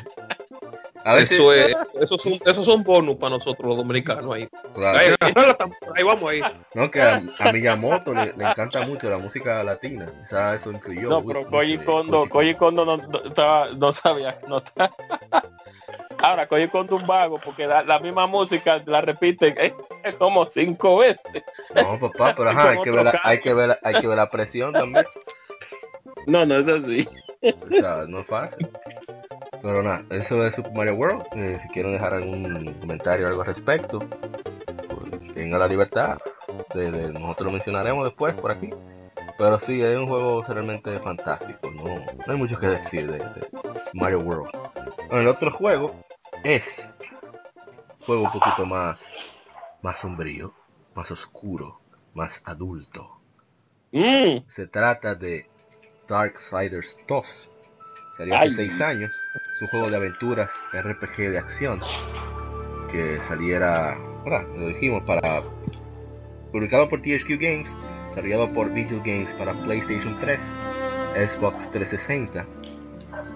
A 1.08 1.14
ver 1.14 1.26
si- 1.26 1.34
Eso 1.36 1.52
es, 1.54 1.76
esos 2.00 2.20
son, 2.22 2.32
esos 2.34 2.66
son 2.66 2.82
bonus 2.82 3.16
para 3.16 3.30
nosotros 3.38 3.66
los 3.66 3.76
dominicanos 3.78 4.34
ahí. 4.34 4.46
claro. 4.74 4.98
Ahí, 4.98 5.14
ahí 5.96 6.02
vamos 6.04 6.30
ahí. 6.30 6.42
No, 6.74 6.90
que 6.90 7.00
a, 7.00 7.22
a 7.38 7.52
Miyamoto 7.52 8.12
le, 8.12 8.34
le 8.36 8.44
encanta 8.44 8.82
mucho 8.86 9.08
la 9.08 9.16
música 9.18 9.62
latina. 9.62 10.12
Quizás 10.20 10.60
eso 10.60 10.70
influyó. 10.70 11.08
No, 11.08 11.24
pero 11.24 11.46
Koji 11.48 11.78
Kondo, 11.78 12.28
Koji 12.28 12.54
Kondo 12.56 12.84
no, 12.84 12.98
no, 12.98 13.22
estaba- 13.24 13.68
no 13.74 13.92
sabía, 13.94 14.38
no 14.48 14.58
está. 14.58 14.90
Ahora, 16.18 16.46
Koji 16.46 16.68
Kondo 16.68 16.96
un 16.96 17.06
vago, 17.06 17.40
porque 17.42 17.66
la, 17.66 17.82
la 17.84 18.00
misma 18.00 18.26
música 18.26 18.82
la 18.84 19.00
repiten 19.00 19.54
eh, 19.58 19.72
como 20.18 20.44
cinco 20.50 20.98
veces. 20.98 21.42
No, 21.74 21.98
papá, 21.98 22.34
pero 22.36 22.50
ajá, 22.50 22.70
hay 22.70 22.82
que, 22.82 22.90
ver 22.90 23.04
la, 23.04 23.20
hay, 23.22 23.40
que 23.40 23.54
ver 23.54 23.68
la, 23.68 23.78
hay 23.82 23.94
que 23.94 24.06
ver 24.06 24.16
la 24.18 24.28
presión 24.28 24.72
también. 24.74 25.06
No, 26.26 26.44
no 26.44 26.56
es 26.56 26.68
así. 26.68 27.08
O 27.40 27.66
sea, 27.66 28.04
no 28.08 28.20
es 28.20 28.26
fácil. 28.26 28.68
Pero 29.62 29.82
nada, 29.82 30.04
eso 30.10 30.44
es 30.46 30.54
Super 30.54 30.72
Mario 30.72 30.94
World. 30.94 31.24
Eh, 31.32 31.58
si 31.60 31.68
quieren 31.68 31.92
dejar 31.92 32.14
algún 32.14 32.74
comentario 32.80 33.26
o 33.26 33.28
algo 33.30 33.40
al 33.42 33.46
respecto, 33.48 33.98
pues 33.98 35.34
tengan 35.34 35.60
la 35.60 35.66
libertad. 35.68 36.18
De, 36.74 36.90
de- 36.90 37.12
nosotros 37.12 37.46
lo 37.46 37.52
mencionaremos 37.52 38.04
después 38.04 38.34
por 38.34 38.50
aquí. 38.50 38.70
Pero 39.36 39.58
sí, 39.60 39.80
es 39.82 39.96
un 39.96 40.06
juego 40.08 40.42
realmente 40.42 40.98
fantástico. 41.00 41.70
No, 41.70 41.84
no 41.84 42.32
hay 42.32 42.36
mucho 42.36 42.58
que 42.58 42.66
decir 42.68 43.10
de, 43.10 43.18
de 43.18 43.48
Mario 43.94 44.20
World. 44.20 44.50
Bueno, 45.08 45.20
el 45.22 45.28
otro 45.28 45.50
juego 45.50 45.94
es 46.44 46.90
un 48.00 48.04
juego 48.06 48.22
un 48.24 48.32
poquito 48.32 48.64
más, 48.66 49.04
más 49.82 50.00
sombrío, 50.00 50.52
más 50.94 51.10
oscuro, 51.10 51.80
más 52.14 52.42
adulto. 52.44 53.08
Mm, 53.92 54.38
Se 54.48 54.66
trata 54.66 55.14
de 55.14 55.46
Darksiders 56.08 56.98
2. 57.06 57.52
Salió 58.18 58.34
hace 58.34 58.46
Ay. 58.46 58.52
6 58.52 58.80
años. 58.80 59.22
Es 59.54 59.62
un 59.62 59.68
juego 59.68 59.88
de 59.88 59.96
aventuras 59.96 60.50
RPG 60.72 61.30
de 61.30 61.38
acción. 61.38 61.78
Que 62.90 63.20
saliera, 63.22 63.94
ahora 64.24 64.42
lo 64.56 64.66
dijimos, 64.66 65.04
para 65.04 65.44
publicado 66.50 66.88
por 66.88 67.00
THQ 67.00 67.38
Games, 67.38 67.76
desarrollado 68.08 68.52
por 68.52 68.72
Vigil 68.72 69.00
Games 69.04 69.32
para 69.34 69.52
PlayStation 69.52 70.18
3, 70.18 70.40
Xbox 71.28 71.70
360, 71.70 72.46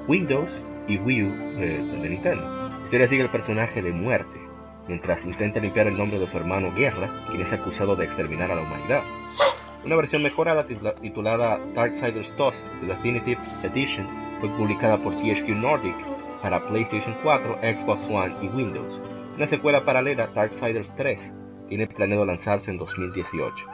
Windows 0.08 0.64
y 0.88 0.96
Wii 0.98 1.22
U 1.22 1.28
eh, 1.28 1.98
de 2.00 2.08
Nintendo. 2.08 2.70
La 2.78 2.84
historia 2.84 3.06
sigue 3.06 3.22
el 3.22 3.30
personaje 3.30 3.82
de 3.82 3.92
muerte, 3.92 4.40
mientras 4.88 5.24
intenta 5.26 5.60
limpiar 5.60 5.86
el 5.86 5.96
nombre 5.96 6.18
de 6.18 6.26
su 6.26 6.36
hermano 6.36 6.74
Guerra, 6.74 7.08
quien 7.28 7.42
es 7.42 7.52
acusado 7.52 7.94
de 7.94 8.04
exterminar 8.06 8.50
a 8.50 8.56
la 8.56 8.62
humanidad. 8.62 9.02
Una 9.84 9.96
versión 9.96 10.22
mejorada 10.22 10.64
titula- 10.66 10.94
titulada 10.94 11.58
Darksiders 11.74 12.34
2 12.36 12.64
The 12.80 12.86
Definitive 12.86 13.40
Edition 13.64 14.06
fue 14.40 14.48
publicada 14.50 14.98
por 14.98 15.14
THQ 15.16 15.48
Nordic 15.56 15.96
para 16.40 16.60
PlayStation 16.60 17.16
4, 17.22 17.58
Xbox 17.62 18.08
One 18.08 18.34
y 18.42 18.48
Windows. 18.48 19.02
Una 19.36 19.46
secuela 19.46 19.84
paralela, 19.84 20.26
Darksiders 20.28 20.94
3, 20.96 21.34
tiene 21.68 21.86
planeado 21.86 22.24
lanzarse 22.24 22.70
en 22.70 22.78
2018. 22.78 23.66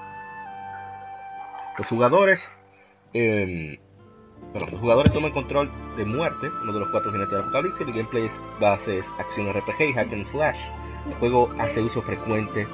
Los 1.76 1.88
jugadores, 1.88 2.50
eh, 3.14 3.78
los 4.54 4.80
jugadores 4.80 5.12
toman 5.12 5.32
control 5.32 5.70
de 5.96 6.04
muerte, 6.04 6.48
uno 6.62 6.72
de 6.72 6.80
los 6.80 6.90
cuatro 6.90 7.10
jinetes 7.12 7.30
del 7.32 7.40
apocalipsis. 7.40 7.80
El 7.86 7.92
gameplay 7.92 8.28
base 8.60 8.98
es 8.98 9.08
acción 9.18 9.48
RPG 9.52 9.90
y 9.90 9.92
hack 9.92 10.12
and 10.12 10.24
slash. 10.24 10.58
El 11.06 11.14
juego 11.14 11.50
hace 11.58 11.80
uso 11.82 12.02
frecuente 12.02 12.66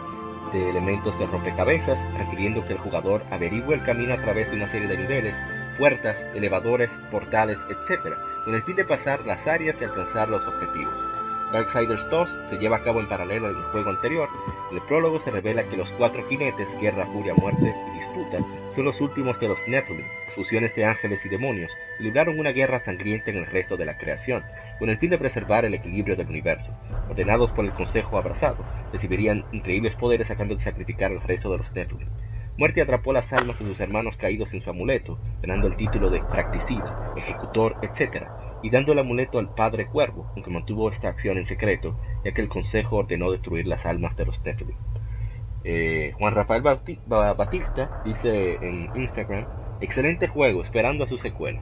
de 0.53 0.70
elementos 0.70 1.18
de 1.18 1.26
rompecabezas, 1.26 2.05
requiriendo 2.16 2.64
que 2.64 2.74
el 2.74 2.78
jugador 2.78 3.24
averigüe 3.30 3.74
el 3.74 3.82
camino 3.82 4.14
a 4.14 4.18
través 4.18 4.51
de 4.51 4.57
una 4.57 4.68
serie 4.68 4.88
de 4.88 4.99
niveles, 4.99 5.36
puertas, 5.78 6.24
elevadores, 6.34 6.92
portales, 7.11 7.59
etc., 7.68 8.14
con 8.45 8.55
el 8.55 8.62
fin 8.62 8.76
de 8.76 8.84
pasar 8.84 9.24
las 9.24 9.47
áreas 9.47 9.80
y 9.80 9.84
alcanzar 9.84 10.28
los 10.28 10.47
objetivos. 10.47 11.24
Darksiders 11.55 12.11
2 12.11 12.37
se 12.51 12.59
lleva 12.59 12.79
a 12.79 12.83
cabo 12.83 12.99
en 12.99 13.09
paralelo 13.09 13.47
al 13.47 13.55
juego 13.71 13.89
anterior. 13.89 14.29
En 14.73 14.77
el 14.77 14.83
prólogo 14.83 15.21
se 15.21 15.31
revela 15.31 15.63
que 15.69 15.77
los 15.77 15.93
cuatro 15.93 16.25
jinetes, 16.25 16.77
Guerra, 16.81 17.07
Furia, 17.07 17.33
Muerte 17.37 17.73
y 17.93 17.97
Disputa, 17.97 18.45
son 18.75 18.85
los 18.85 19.01
últimos 19.01 19.39
de 19.39 19.47
los 19.47 19.69
Nephilim, 19.69 20.05
fusiones 20.31 20.75
de 20.75 20.85
ángeles 20.85 21.25
y 21.25 21.29
demonios, 21.29 21.71
y 22.01 22.03
libraron 22.03 22.41
una 22.41 22.51
guerra 22.51 22.81
sangrienta 22.81 23.31
en 23.31 23.37
el 23.37 23.47
resto 23.47 23.77
de 23.77 23.85
la 23.85 23.97
creación, 23.97 24.43
con 24.81 24.91
el 24.91 24.99
fin 24.99 25.11
de 25.11 25.19
preservar 25.19 25.65
el 25.65 25.75
equilibrio 25.75 26.17
del 26.17 26.27
universo. 26.27 26.77
Ordenados 27.09 27.53
por 27.53 27.65
el 27.65 27.73
Consejo 27.73 28.19
Abrazado, 28.19 28.65
recibirían 28.91 29.45
increíbles 29.53 29.95
poderes 29.95 30.33
a 30.33 30.35
de 30.35 30.57
sacrificar 30.59 31.13
al 31.13 31.23
resto 31.23 31.53
de 31.53 31.59
los 31.59 31.73
Nephilim. 31.73 32.09
Muerte 32.57 32.83
atrapó 32.83 33.13
las 33.13 33.33
almas 33.33 33.61
de 33.61 33.67
sus 33.67 33.79
hermanos 33.79 34.17
caídos 34.17 34.55
en 34.55 34.61
su 34.61 34.71
amuleto, 34.71 35.21
ganando 35.41 35.69
el 35.69 35.77
título 35.77 36.11
de 36.11 36.21
Fracticida, 36.21 37.15
Ejecutor, 37.17 37.77
etc., 37.81 38.27
y 38.65 38.71
dando 38.71 38.93
el 38.93 38.99
amuleto 38.99 39.39
al 39.39 39.51
Padre 39.51 39.87
Cuervo, 39.87 40.25
aunque 40.35 40.51
mantuvo 40.51 40.89
esta 40.89 41.09
acción 41.09 41.37
en 41.37 41.45
secreto, 41.45 41.95
ya 42.25 42.33
que 42.33 42.41
el 42.41 42.49
Consejo 42.49 42.97
ordenó 42.97 43.31
destruir 43.31 43.67
las 43.67 43.85
almas 43.85 44.17
de 44.17 44.25
los 44.25 44.43
Nephilim. 44.43 44.75
Juan 46.19 46.35
Rafael 46.35 46.62
Batista 46.62 48.03
dice 48.07 48.55
en 48.55 48.89
Instagram, 48.95 49.45
excelente 49.83 50.29
juego, 50.29 50.62
esperando 50.62 51.05
a 51.05 51.07
su 51.07 51.19
secuela. 51.19 51.61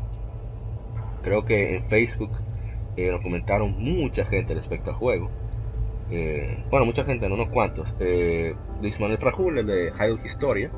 Creo 1.25 1.45
que 1.45 1.75
en 1.75 1.83
Facebook 1.89 2.31
eh, 2.97 3.11
lo 3.11 3.21
comentaron 3.21 3.75
mucha 3.83 4.25
gente 4.25 4.55
respecto 4.55 4.91
al 4.91 4.97
juego. 4.97 5.29
Eh, 6.09 6.57
bueno, 6.71 6.87
mucha 6.87 7.03
gente, 7.03 7.29
no 7.29 7.35
unos 7.35 7.49
cuantos. 7.49 7.97
Eh, 7.99 8.55
Luis 8.81 9.01
Manuel 9.01 9.19
Frajul, 9.19 9.59
el 9.59 9.67
de 9.67 9.91
Hyrule 9.91 10.23
Historia, 10.25 10.71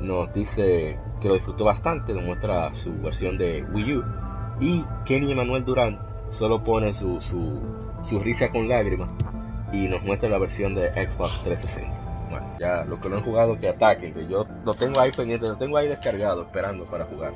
nos 0.00 0.32
dice 0.32 0.96
que 1.20 1.26
lo 1.26 1.34
disfrutó 1.34 1.64
bastante, 1.64 2.14
nos 2.14 2.22
muestra 2.22 2.72
su 2.74 2.94
versión 3.00 3.38
de 3.38 3.64
Wii 3.64 3.96
U. 3.96 4.23
Y 4.60 4.84
Kenny 5.04 5.32
Emanuel 5.32 5.64
Durán 5.64 5.98
solo 6.30 6.62
pone 6.62 6.94
su, 6.94 7.20
su, 7.20 7.60
su 8.02 8.20
risa 8.20 8.50
con 8.50 8.68
lágrimas 8.68 9.08
y 9.72 9.88
nos 9.88 10.02
muestra 10.02 10.28
la 10.28 10.38
versión 10.38 10.74
de 10.74 10.88
Xbox 10.90 11.42
360. 11.44 12.00
Bueno, 12.30 12.46
ya 12.58 12.84
lo 12.84 13.00
que 13.00 13.08
no 13.08 13.16
han 13.16 13.22
jugado 13.22 13.58
que 13.58 13.68
ataquen, 13.68 14.14
que 14.14 14.26
yo 14.26 14.46
lo 14.64 14.74
tengo 14.74 15.00
ahí 15.00 15.10
pendiente, 15.12 15.46
lo 15.46 15.56
tengo 15.56 15.76
ahí 15.76 15.88
descargado 15.88 16.42
esperando 16.42 16.84
para 16.84 17.04
jugar. 17.04 17.32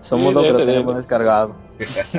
Somos 0.00 0.32
los 0.34 0.44
que 0.44 0.52
lo 0.52 0.58
tenemos 0.66 0.96
descargado. 0.96 1.54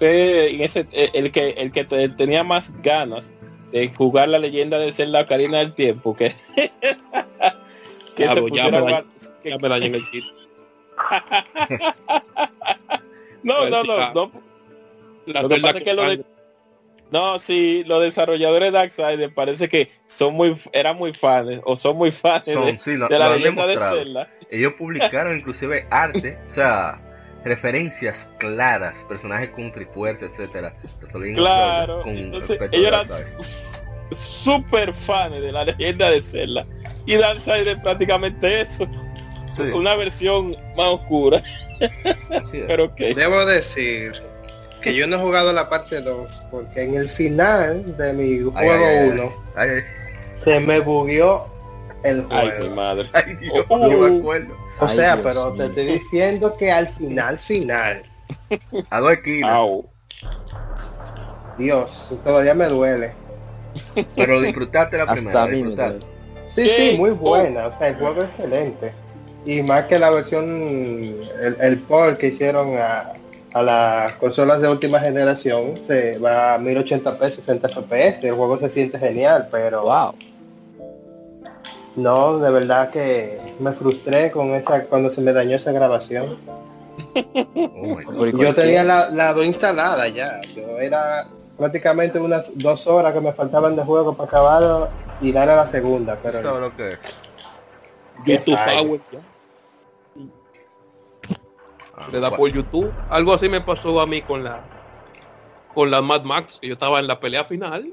Eh, 0.00 1.10
el 1.14 1.30
que 1.30 1.50
el 1.50 1.72
que 1.72 1.84
te- 1.84 2.08
tenía 2.10 2.44
más 2.44 2.72
ganas 2.82 3.32
de 3.72 3.88
jugar 3.88 4.28
la 4.28 4.38
leyenda 4.38 4.78
de 4.78 4.92
ser 4.92 5.08
la 5.08 5.22
Ocarina 5.22 5.58
del 5.58 5.72
Tiempo 5.72 6.14
que 6.14 6.34
que 8.14 8.28
se 8.28 8.34
ya 8.34 8.40
pusiera 8.48 8.66
a 8.66 8.70
me 8.70 8.76
la- 8.78 8.80
jugar- 8.82 9.04
que- 9.42 9.50
no 13.42 13.68
no 13.70 13.84
no 13.84 14.12
no. 14.14 14.30
La 15.26 15.42
Lo 15.42 15.48
que 15.48 15.54
verdad 15.54 15.62
pasa 15.68 15.78
es 15.78 15.84
que 15.84 15.94
lo 15.94 16.02
de- 16.08 16.24
no 17.10 17.38
sí 17.38 17.84
los 17.86 18.02
desarrolladores 18.02 18.72
de 18.72 18.78
Darkseid 18.78 19.30
parece 19.32 19.68
que 19.68 19.90
son 20.06 20.34
muy 20.34 20.56
eran 20.72 20.96
muy 20.96 21.12
fans 21.12 21.60
o 21.64 21.76
son 21.76 21.96
muy 21.96 22.10
fans 22.10 22.44
de, 22.44 22.54
Son, 22.54 22.80
sí, 22.80 22.94
lo, 22.94 23.08
de 23.08 23.18
la 23.18 23.30
leyenda 23.30 23.66
de. 23.66 23.76
Zelda. 23.76 24.30
Ellos 24.50 24.74
publicaron 24.78 25.36
inclusive 25.36 25.86
arte, 25.90 26.38
o 26.48 26.50
sea, 26.52 27.00
referencias 27.44 28.28
claras, 28.38 29.04
personajes 29.08 29.50
con 29.50 29.70
trifuerza, 29.72 30.26
etcétera. 30.26 30.74
claro 31.34 32.02
Con 32.02 32.16
entonces 32.16 32.58
ellos 32.72 32.86
eran 32.88 33.06
super 34.16 34.92
fans 34.92 35.40
de 35.40 35.52
la 35.52 35.64
leyenda 35.64 36.10
de 36.10 36.20
Zelda. 36.20 36.66
Y 37.06 37.14
Darkseid 37.16 37.66
es 37.68 37.76
prácticamente 37.78 38.60
eso 38.60 38.86
Sí, 39.50 39.62
una 39.62 39.94
versión 39.96 40.50
más 40.76 40.88
oscura 40.88 41.42
pero 42.66 42.94
que 42.94 43.14
Debo 43.14 43.44
decir 43.46 44.12
que 44.82 44.94
yo 44.94 45.06
no 45.06 45.16
he 45.16 45.18
jugado 45.20 45.52
la 45.52 45.68
parte 45.68 46.00
2 46.00 46.42
porque 46.50 46.82
en 46.84 46.94
el 46.94 47.08
final 47.08 47.96
de 47.96 48.12
mi 48.12 48.38
juego 48.40 48.56
ay, 48.56 48.68
ay, 48.70 49.08
1 49.10 49.32
Ay, 49.56 49.68
ay, 49.70 49.80
se 50.34 50.60
me 50.60 50.80
bugueó 50.80 51.46
el 52.02 52.24
ay 52.30 52.46
mi 52.48 52.56
juego. 52.58 52.74
madre 52.76 53.08
ay, 53.12 53.36
Dios, 53.36 53.64
Oh, 53.68 53.78
no 53.78 53.88
me 53.88 53.96
uh. 54.10 54.18
acuerdo. 54.20 54.54
o 54.80 54.88
sea, 54.88 55.20
pero 55.22 55.52
te 55.54 55.66
estoy 55.66 55.84
diciendo 55.86 56.56
que 56.56 56.70
al 56.72 56.88
final, 56.88 57.38
final, 57.38 58.02
A 58.90 59.00
dos 59.00 59.12
esquinas. 59.14 59.58
Dios, 61.58 62.18
todavía 62.24 62.54
me 62.54 62.66
duele. 62.66 63.12
Pero 64.14 64.40
disfrutaste 64.40 64.98
la 64.98 65.06
primera, 65.06 65.42
Hasta 65.42 65.52
disfrutaste. 65.52 66.06
Sí, 66.48 66.62
¿Qué? 66.64 66.90
sí, 66.92 66.96
muy 66.98 67.10
Oh. 67.10 67.16
buena. 67.16 67.66
O 67.68 67.72
sea, 67.76 67.88
el 67.88 67.96
juego 67.96 68.22
es 68.22 68.28
excelente. 68.30 68.92
Y 69.46 69.62
más 69.62 69.84
que 69.86 69.98
la 69.98 70.10
versión, 70.10 70.44
el, 71.40 71.56
el 71.60 71.78
port 71.78 72.18
que 72.18 72.26
hicieron 72.28 72.76
a, 72.76 73.12
a 73.54 73.62
las 73.62 74.12
consolas 74.14 74.60
de 74.60 74.68
última 74.68 74.98
generación, 74.98 75.82
se 75.82 76.18
va 76.18 76.54
a 76.54 76.58
1080p, 76.58 77.30
60 77.30 77.68
fps. 77.68 78.24
El 78.24 78.34
juego 78.34 78.58
se 78.58 78.68
siente 78.68 78.98
genial, 78.98 79.48
pero 79.50 79.82
Wow. 79.84 80.14
no, 81.94 82.38
de 82.38 82.50
verdad 82.50 82.90
que 82.90 83.38
me 83.60 83.72
frustré 83.72 84.30
con 84.32 84.48
esa 84.50 84.84
cuando 84.84 85.10
se 85.10 85.20
me 85.20 85.32
dañó 85.32 85.56
esa 85.56 85.70
grabación. 85.72 86.38
Oh 87.54 88.26
Yo 88.26 88.54
tenía 88.54 88.82
la, 88.82 89.08
la 89.10 89.32
2 89.32 89.46
instalada 89.46 90.08
ya. 90.08 90.40
Yo 90.54 90.78
era 90.78 91.26
prácticamente 91.56 92.18
unas 92.18 92.50
dos 92.58 92.86
horas 92.86 93.12
que 93.14 93.20
me 93.20 93.32
faltaban 93.32 93.76
de 93.76 93.82
juego 93.82 94.14
para 94.14 94.28
acabarlo 94.28 94.88
y 95.20 95.30
dar 95.32 95.48
a 95.48 95.56
la 95.56 95.66
segunda, 95.68 96.18
pero 96.22 96.42
¿Sabes 96.42 96.60
lo 96.60 96.76
que 96.76 96.92
es? 96.94 97.16
YouTube. 98.26 98.58
Power. 98.64 99.00
Ah, 101.96 102.08
Le 102.12 102.20
da 102.20 102.28
bueno. 102.30 102.36
por 102.36 102.52
YouTube. 102.52 102.92
Algo 103.08 103.32
así 103.34 103.48
me 103.48 103.60
pasó 103.60 104.00
a 104.00 104.06
mí 104.06 104.22
con 104.22 104.44
la 104.44 104.62
con 105.74 105.90
la 105.90 106.00
Mad 106.00 106.22
Max, 106.22 106.58
que 106.60 106.68
yo 106.68 106.72
estaba 106.74 107.00
en 107.00 107.06
la 107.06 107.20
pelea 107.20 107.44
final 107.44 107.92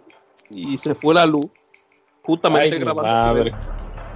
y 0.50 0.78
se 0.78 0.96
fue 0.96 1.14
la 1.14 1.26
luz. 1.26 1.46
Justamente 2.24 2.76
Ay, 2.76 2.82
grabando. 2.82 3.12
madre. 3.12 3.54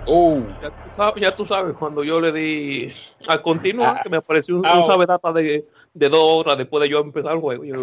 Oh, 0.05 0.39
Ya 0.61 0.69
tú, 0.69 0.89
sabes, 0.95 1.21
ya 1.21 1.35
tú 1.35 1.45
sabes, 1.45 1.73
cuando 1.77 2.01
yo 2.01 2.21
le 2.21 2.31
di 2.31 2.93
a 3.27 3.41
continuar, 3.41 3.97
Ah. 3.97 4.03
que 4.03 4.09
me 4.09 4.15
apareció 4.17 4.55
un, 4.55 4.61
un 4.65 4.71
oh. 4.71 4.87
sabe 4.87 5.05
data 5.05 5.33
de, 5.33 5.67
de 5.93 6.09
dos 6.09 6.21
horas 6.45 6.57
después 6.57 6.81
de 6.81 6.87
yo 6.89 6.99
empezar 7.01 7.33
el 7.33 7.39
juego. 7.41 7.65
Yo 7.65 7.75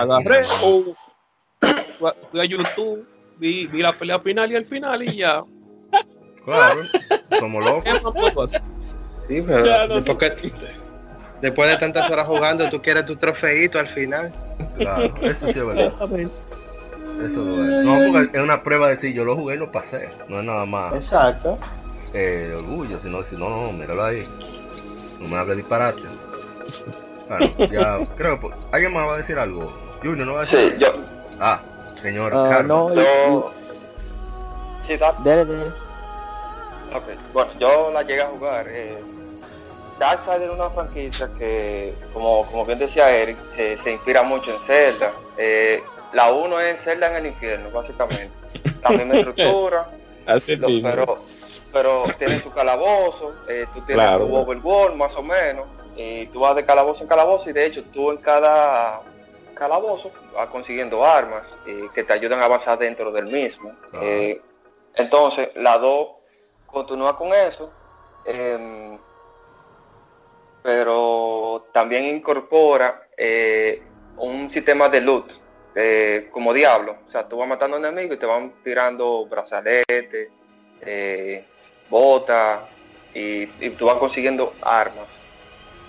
agarré, 0.00 0.44
oh, 0.62 0.94
fui 2.30 2.40
a- 2.40 2.44
YouTube, 2.44 3.04
vi, 3.38 3.66
vi 3.66 3.82
la 3.82 3.92
pelea 3.98 4.20
final 4.20 4.52
y 4.52 4.56
al 4.56 4.64
final 4.64 5.02
y 5.02 5.16
ya. 5.16 5.42
Claro, 6.44 6.82
somos 7.40 7.64
locos. 7.64 7.84
¿Qué 7.84 8.00
más 8.00 8.12
puedo 8.12 8.42
hacer? 8.44 8.62
Sí, 9.26 9.42
pero 9.44 9.88
no 9.88 10.18
después 11.40 11.68
de 11.70 11.76
tantas 11.76 12.08
horas 12.10 12.26
jugando, 12.26 12.68
tú 12.68 12.80
quieres 12.82 13.04
tu 13.06 13.16
trofeito 13.16 13.78
al 13.78 13.88
final. 13.88 14.32
Claro, 14.76 15.14
eso 15.22 15.46
sí 15.52 15.58
es 15.58 15.66
verdad. 15.66 15.92
Eso 17.24 17.42
lo 17.44 17.64
es. 17.64 17.84
No, 17.84 17.98
porque 18.12 18.36
es 18.36 18.42
una 18.42 18.60
prueba 18.64 18.88
de 18.88 18.96
decir, 18.96 19.14
yo 19.14 19.24
lo 19.24 19.36
jugué 19.36 19.54
y 19.54 19.58
lo 19.58 19.70
pasé. 19.70 20.10
No 20.28 20.40
es 20.40 20.44
nada 20.44 20.66
más 20.66 20.92
Exacto. 20.94 21.56
eh, 22.12 22.48
de 22.50 22.54
orgullo, 22.56 22.98
sino 22.98 23.18
decir, 23.22 23.38
no, 23.38 23.48
no, 23.48 23.72
míralo 23.72 24.04
ahí. 24.04 24.26
No 25.20 25.28
me 25.28 25.36
hable 25.38 25.54
disparate. 25.54 26.02
Claro, 27.28 27.46
ya 27.70 27.98
creo, 28.16 28.40
pues, 28.40 28.56
¿alguien 28.72 28.92
más 28.92 29.08
va 29.08 29.14
a 29.14 29.18
decir 29.18 29.38
algo? 29.38 29.72
Junior, 30.02 30.26
¿no 30.26 30.34
va 30.34 30.40
a 30.40 30.44
decir 30.44 30.72
Sí, 30.76 30.84
yo? 30.84 30.88
Ah, 31.40 31.60
señor 32.02 32.32
Carlos. 32.32 32.66
no, 32.66 32.94
yo, 32.94 33.52
sí, 34.88 34.96
da- 34.96 35.14
y- 35.20 35.22
dele, 35.22 35.44
dele. 35.44 35.66
Ok, 36.94 37.04
bueno, 37.32 37.50
yo 37.60 37.90
la 37.92 38.02
llegué 38.02 38.22
a 38.22 38.26
jugar. 38.26 38.66
Eh, 38.68 38.98
Darkseid 39.98 40.42
es 40.42 40.50
una 40.50 40.70
franquicia 40.70 41.30
que, 41.38 41.94
como, 42.12 42.44
como 42.46 42.64
bien 42.66 42.78
decía 42.78 43.10
Eric, 43.10 43.36
se, 43.54 43.78
se 43.78 43.92
inspira 43.92 44.22
mucho 44.22 44.50
en 44.52 44.58
Zelda. 44.66 45.12
Eh, 45.38 45.82
la 46.12 46.32
1 46.32 46.60
es 46.60 46.80
Zelda 46.82 47.08
en 47.10 47.16
el 47.16 47.26
infierno, 47.26 47.70
básicamente. 47.70 48.30
La 48.82 48.90
misma 48.90 49.14
estructura, 49.18 49.88
así 50.26 50.56
pero, 50.56 51.18
pero 51.72 52.04
tiene 52.18 52.38
su 52.40 52.50
calabozo, 52.50 53.34
eh, 53.48 53.66
tú 53.74 53.80
tienes 53.82 54.04
Claro. 54.06 54.26
tu 54.26 54.34
overworld 54.36 54.96
más 54.96 55.14
o 55.16 55.22
menos, 55.22 55.66
y 55.96 56.26
tú 56.26 56.40
vas 56.40 56.56
de 56.56 56.64
calabozo 56.64 57.02
en 57.02 57.08
calabozo 57.08 57.50
y 57.50 57.52
de 57.52 57.66
hecho 57.66 57.82
tú 57.84 58.10
en 58.10 58.16
cada 58.18 59.00
calabozo 59.54 60.10
vas 60.34 60.48
consiguiendo 60.48 61.04
armas 61.04 61.46
eh, 61.66 61.88
que 61.94 62.02
te 62.02 62.12
ayudan 62.12 62.40
a 62.40 62.46
avanzar 62.46 62.78
dentro 62.78 63.12
del 63.12 63.26
mismo. 63.26 63.72
Eh, 64.02 64.40
entonces, 64.96 65.50
la 65.54 65.78
2 65.78 66.08
continúa 66.66 67.16
con 67.16 67.32
eso, 67.32 67.70
em, 68.24 68.98
pero 70.64 71.66
también 71.74 72.06
incorpora 72.06 73.06
eh, 73.18 73.82
un 74.16 74.50
sistema 74.50 74.88
de 74.88 75.02
loot, 75.02 75.30
eh, 75.74 76.30
como 76.32 76.54
Diablo. 76.54 76.96
O 77.06 77.10
sea, 77.10 77.28
tú 77.28 77.36
vas 77.36 77.46
matando 77.46 77.76
enemigos 77.76 78.16
y 78.16 78.18
te 78.18 78.24
van 78.24 78.50
tirando 78.64 79.26
brazaletes, 79.26 80.30
eh, 80.80 81.44
botas, 81.90 82.60
y, 83.12 83.46
tú 83.76 83.84
vas 83.84 83.96
consiguiendo 83.96 84.54
armas. 84.62 85.06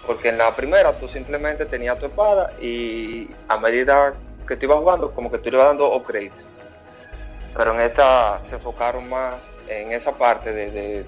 Porque 0.06 0.28
en 0.28 0.38
la 0.38 0.54
primera 0.54 0.92
tú 0.92 1.08
simplemente 1.08 1.66
tenías 1.66 1.98
tu 1.98 2.08
espada 2.08 2.52
y 2.60 3.30
a 3.48 3.58
medida 3.58 4.14
que 4.46 4.58
tú 4.58 4.66
ibas 4.66 4.80
jugando, 4.80 5.10
como 5.16 5.32
que 5.32 5.38
tú 5.38 5.52
le 5.52 5.56
ibas 5.56 5.68
dando 5.68 5.96
upgrades. 5.96 6.34
Pero 7.56 7.74
en 7.76 7.80
esta 7.80 8.42
se 8.50 8.56
enfocaron 8.56 9.08
más 9.08 9.36
en 9.70 9.94
esa 9.94 10.12
parte 10.12 10.52
de- 10.52 11.06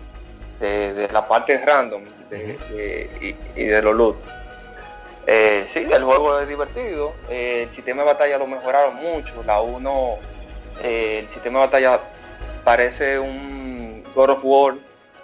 de 0.62 1.10
la 1.12 1.28
parte 1.28 1.58
random 1.58 2.04
y, 2.32 3.64
de 3.64 3.82
los 3.82 3.96
loot. 3.96 4.18
Eh, 5.26 5.68
sí, 5.74 5.88
el 5.92 6.04
juego 6.04 6.40
es 6.40 6.48
divertido. 6.48 7.14
eh, 7.30 7.64
el 7.70 7.76
sistema 7.76 8.04
de 8.04 8.08
batalla 8.08 8.38
lo 8.38 8.48
mejoraron 8.48 8.96
mucho. 8.96 9.44
La 9.46 9.60
1, 9.62 10.18
eh, 10.84 11.20
el 11.20 11.28
sistema 11.34 11.60
de 11.60 11.66
batalla 11.66 12.00
parece 12.64 13.20
un 13.20 14.04
God 14.16 14.30
of 14.32 14.40
War, 14.44 14.76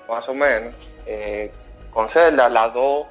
más 0.10 0.28
o 0.28 0.34
menos. 0.34 0.74
eh, 1.06 1.52
con 1.92 2.10
Zelda, 2.10 2.50
la 2.50 2.70
2 2.70 3.06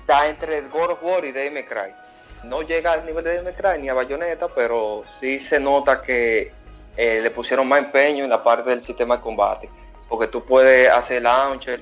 está 0.00 0.28
entre 0.28 0.58
el 0.58 0.68
God 0.68 0.90
of 0.90 1.02
War 1.02 1.24
y 1.24 1.32
May 1.32 1.64
Cry. 1.64 1.92
No 2.44 2.60
llega 2.62 2.92
al 2.92 3.06
nivel 3.06 3.24
de 3.24 3.40
May 3.42 3.54
Cry 3.54 3.80
ni 3.80 3.88
a 3.88 3.94
Bayonetta, 3.94 4.48
pero 4.48 5.04
sí 5.18 5.40
se 5.40 5.58
nota 5.58 6.02
que 6.02 6.52
le 6.96 7.30
pusieron 7.30 7.66
más 7.66 7.78
empeño 7.78 8.24
en 8.24 8.30
la 8.30 8.44
parte 8.44 8.68
del 8.70 8.84
sistema 8.84 9.16
de 9.16 9.22
combate. 9.22 9.70
Porque 10.08 10.26
tú 10.26 10.44
puedes 10.44 10.90
hacer 10.90 11.22
launcher, 11.22 11.80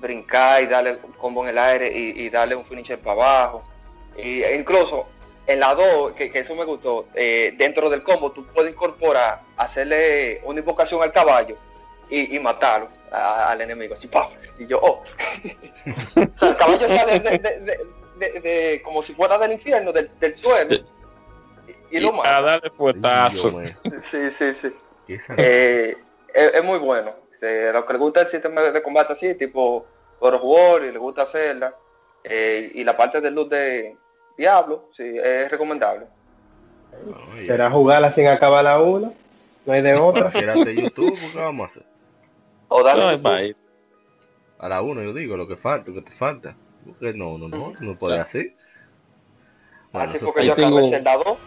brincar 0.00 0.62
y 0.62 0.66
darle 0.66 0.98
un 1.02 1.12
combo 1.12 1.42
en 1.44 1.50
el 1.50 1.58
aire 1.58 1.90
y, 1.92 2.20
y 2.22 2.30
darle 2.30 2.54
un 2.56 2.64
finisher 2.64 2.98
para 2.98 3.12
abajo. 3.12 3.62
Y, 4.16 4.42
e 4.42 4.54
incluso 4.56 5.06
en 5.46 5.60
la 5.60 5.74
2, 5.74 6.12
que, 6.12 6.30
que 6.30 6.40
eso 6.40 6.54
me 6.54 6.64
gustó, 6.64 7.08
eh, 7.14 7.54
dentro 7.56 7.88
del 7.88 8.02
combo 8.02 8.32
tú 8.32 8.44
puedes 8.46 8.72
incorporar, 8.72 9.40
hacerle 9.56 10.40
una 10.44 10.60
invocación 10.60 11.02
al 11.02 11.12
caballo 11.12 11.56
y, 12.10 12.36
y 12.36 12.38
matarlo 12.40 12.88
a- 13.10 13.50
al 13.50 13.60
enemigo. 13.60 13.94
Así, 13.94 14.08
¡pam! 14.08 14.28
Y 14.58 14.66
yo, 14.66 14.78
oh. 14.82 15.02
o 16.16 16.38
sea, 16.38 16.48
el 16.50 16.56
caballo 16.56 16.88
sale 16.88 17.20
de, 17.20 17.38
de- 17.38 17.60
de- 17.60 17.78
de- 18.18 18.40
de- 18.40 18.82
como 18.82 19.00
si 19.02 19.14
fuera 19.14 19.38
del 19.38 19.52
infierno, 19.52 19.92
del, 19.92 20.10
del 20.18 20.36
suelo. 20.36 20.74
Y, 21.90 21.96
y 21.96 22.00
lo 22.00 22.08
a 22.10 22.12
mata. 22.16 22.40
darle 22.42 22.70
puestazo. 22.70 23.52
mío, 23.52 23.70
Sí, 24.10 24.18
sí, 24.38 24.52
sí. 24.60 25.16
Eh, 25.38 25.96
es, 26.34 26.54
es 26.54 26.64
muy 26.64 26.78
bueno. 26.78 27.14
Eh, 27.40 27.68
a 27.70 27.72
los 27.72 27.84
que 27.84 27.92
les 27.92 28.00
gusta 28.02 28.22
el 28.22 28.30
sistema 28.30 28.60
de 28.62 28.82
combate 28.82 29.12
así, 29.12 29.34
tipo 29.34 29.86
God 30.20 30.34
of 30.34 30.40
War, 30.44 30.82
y 30.82 30.90
les 30.90 30.98
gusta 30.98 31.22
hacerla, 31.22 31.74
eh, 32.24 32.70
y 32.74 32.82
la 32.84 32.96
parte 32.96 33.20
de 33.20 33.30
luz 33.30 33.48
de 33.48 33.96
Diablo, 34.36 34.88
sí, 34.96 35.04
es 35.22 35.50
recomendable. 35.50 36.06
Será 37.38 37.70
jugarla 37.70 38.10
sin 38.12 38.26
acabar 38.26 38.64
la 38.64 38.80
1. 38.80 39.14
No 39.66 39.72
hay 39.72 39.82
de 39.82 39.94
otra. 40.00 40.30
En 40.34 40.76
YouTube, 40.82 41.16
¿qué 41.32 41.38
vamos 41.38 41.68
a 41.68 41.70
hacer? 41.70 41.86
O 42.68 42.82
darle 42.82 43.16
No, 43.16 43.30
bye. 43.30 43.56
A 44.58 44.68
la 44.68 44.82
1 44.82 45.02
yo 45.02 45.12
digo, 45.12 45.36
lo 45.36 45.46
que 45.46 45.56
falta, 45.56 45.90
lo 45.90 45.96
que 45.96 46.02
te 46.10 46.12
falta. 46.12 46.56
Porque 46.84 47.12
no, 47.12 47.38
no, 47.38 47.48
no, 47.48 47.72
no 47.78 47.98
puede 47.98 48.18
así. 48.18 48.54
Bueno, 49.92 50.10
así 50.10 50.24
porque 50.24 50.46
yo 50.46 50.54
tengo- 50.54 50.78
acabé 50.78 51.02
2. 51.24 51.38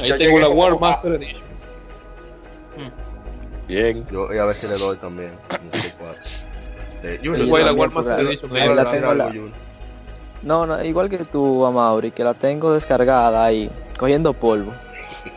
Ahí 0.00 0.08
Yo 0.08 0.18
tengo 0.18 0.38
la 0.40 0.48
War 0.48 0.72
a- 0.72 0.76
Master 0.76 1.12
Edition. 1.14 1.42
Bien. 3.70 4.04
Yo 4.10 4.34
y 4.34 4.38
a 4.38 4.44
ver 4.46 4.56
si 4.56 4.66
le 4.66 4.74
doy 4.74 4.96
también. 4.96 5.30
No. 5.48 5.78
Eh. 7.04 7.20
No, 10.42 10.66
no, 10.66 10.84
igual 10.84 11.08
que 11.08 11.18
tú, 11.18 11.64
Amaury, 11.64 12.10
que 12.10 12.24
la 12.24 12.34
tengo 12.34 12.74
descargada 12.74 13.44
ahí, 13.44 13.70
cogiendo 13.96 14.32
polvo. 14.32 14.72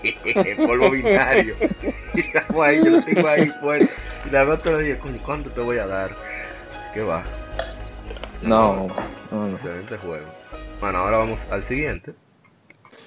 polvo 0.65 0.89
binario. 0.89 1.55
Estamos 2.15 2.65
ahí, 2.65 2.83
yo 2.83 2.89
lo 2.89 3.03
tengo 3.03 3.27
ahí 3.27 3.49
fuerte. 3.61 3.89
Y 4.25 4.29
la 4.31 4.45
veo 4.45 4.57
todos 4.57 4.77
los 4.77 4.83
días, 4.83 4.97
coño, 4.97 5.19
¿cuánto 5.23 5.51
te 5.51 5.61
voy 5.61 5.77
a 5.77 5.85
dar? 5.85 6.09
¿Qué 6.93 7.01
va? 7.01 7.23
No, 8.41 8.87
no, 9.31 9.47
no. 9.47 9.49
Excelente 9.51 9.97
juego. 9.97 10.25
Bueno, 10.79 10.97
ahora 10.99 11.17
vamos 11.17 11.45
al 11.51 11.63
siguiente. 11.63 12.15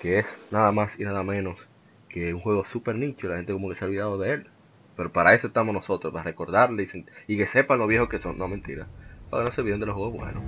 Que 0.01 0.21
es 0.21 0.39
nada 0.53 0.71
más 0.71 1.01
y 1.01 1.05
nada 1.05 1.25
menos 1.25 1.69
que 2.09 2.33
un 2.33 2.41
juego 2.41 2.65
super 2.65 2.95
nicho. 2.95 3.29
La 3.29 3.37
gente 3.37 3.53
como 3.53 3.69
que 3.69 3.75
se 3.75 3.85
ha 3.85 3.89
olvidado 3.89 4.19
de 4.19 4.33
él. 4.33 4.47
Pero 4.97 5.13
para 5.13 5.35
eso 5.35 5.49
estamos 5.49 5.75
nosotros, 5.75 6.13
para 6.13 6.25
recordarle 6.25 6.85
y, 6.85 7.35
y 7.35 7.37
que 7.37 7.47
sepan 7.47 7.79
lo 7.79 7.87
viejos 7.87 8.09
que 8.09 8.19
son. 8.19 8.39
No, 8.39 8.49
mentira. 8.49 8.87
Para 9.31 9.43
que 9.43 9.49
no 9.49 9.53
se 9.53 9.61
olviden 9.61 9.81
de 9.81 9.87
los 9.87 9.95
juegos 9.95 10.15
buenos. 10.15 10.43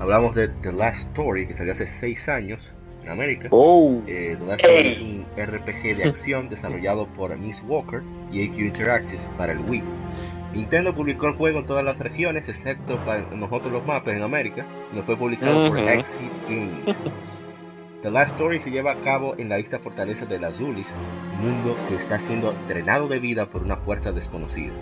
Hablamos 0.00 0.34
de 0.34 0.48
The 0.48 0.72
Last 0.72 1.10
Story, 1.10 1.46
que 1.46 1.54
salió 1.54 1.72
hace 1.72 1.88
6 1.88 2.28
años 2.28 2.74
en 3.02 3.10
América. 3.10 3.48
Oh. 3.50 4.02
Eh, 4.06 4.36
The 4.38 4.46
Last 4.46 4.64
Story 4.64 4.88
es 4.88 5.00
un 5.00 5.26
RPG 5.36 5.96
de 5.96 6.04
acción 6.04 6.48
desarrollado 6.48 7.06
por 7.08 7.36
Miss 7.36 7.62
Walker 7.66 8.02
y 8.32 8.48
AQ 8.48 8.58
Interactive 8.58 9.22
para 9.38 9.52
el 9.52 9.60
Wii. 9.60 9.82
Nintendo 10.54 10.94
publicó 10.94 11.26
el 11.26 11.34
juego 11.34 11.58
en 11.58 11.66
todas 11.66 11.84
las 11.84 11.98
regiones, 11.98 12.48
excepto 12.48 12.96
para 13.04 13.22
nosotros 13.22 13.72
los 13.72 13.86
mapas 13.86 14.14
en 14.14 14.22
América, 14.22 14.64
no 14.92 15.02
fue 15.02 15.16
publicado 15.16 15.68
por. 15.68 15.78
Exit 15.78 16.30
Games. 16.48 16.96
The 18.04 18.10
Last 18.10 18.32
Story 18.32 18.60
se 18.60 18.70
lleva 18.70 18.92
a 18.92 18.96
cabo 18.96 19.34
en 19.38 19.48
la 19.48 19.58
isla 19.58 19.78
fortaleza 19.78 20.26
de 20.26 20.38
las 20.38 20.56
Zulis, 20.58 20.94
mundo 21.40 21.74
que 21.88 21.94
está 21.94 22.20
siendo 22.20 22.52
drenado 22.68 23.08
de 23.08 23.18
vida 23.18 23.46
por 23.46 23.62
una 23.62 23.78
fuerza 23.78 24.12
desconocida. 24.12 24.74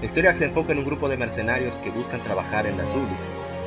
La 0.00 0.06
historia 0.06 0.34
se 0.34 0.46
enfoca 0.46 0.72
en 0.72 0.78
un 0.78 0.86
grupo 0.86 1.06
de 1.10 1.18
mercenarios 1.18 1.76
que 1.84 1.90
buscan 1.90 2.22
trabajar 2.22 2.66
en 2.66 2.78
las 2.78 2.88
Zulis. 2.88 3.20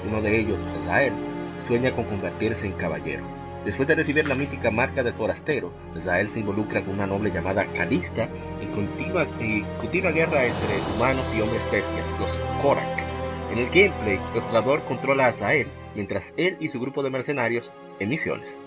Uno 0.10 0.20
de 0.20 0.40
ellos, 0.40 0.66
Zael, 0.88 1.14
sueña 1.60 1.92
con 1.94 2.06
convertirse 2.06 2.66
en 2.66 2.74
caballero. 2.74 3.24
Después 3.66 3.88
de 3.88 3.94
recibir 3.94 4.28
la 4.28 4.34
mítica 4.34 4.72
marca 4.72 5.04
de 5.04 5.14
forastero, 5.14 5.72
Zael 6.02 6.30
se 6.30 6.40
involucra 6.40 6.84
con 6.84 6.96
una 6.96 7.06
noble 7.06 7.30
llamada 7.30 7.68
Calista 7.68 8.28
en 8.62 8.72
continua, 8.72 9.28
en 9.40 9.64
continua 9.80 10.10
guerra 10.10 10.44
entre 10.44 10.96
humanos 10.96 11.32
y 11.38 11.42
hombres 11.42 11.62
bestias, 11.72 12.20
los 12.20 12.32
Korak. 12.64 13.04
En 13.52 13.60
el 13.60 13.68
gameplay, 13.68 14.20
el 14.34 14.42
jugador 14.42 14.82
controla 14.86 15.28
a 15.28 15.34
Zael, 15.34 15.68
mientras 15.94 16.34
él 16.36 16.58
y 16.60 16.70
su 16.70 16.80
grupo 16.80 17.04
de 17.04 17.12
mercenarios 17.12 17.72
en 18.00 18.10
misiones. 18.10 18.58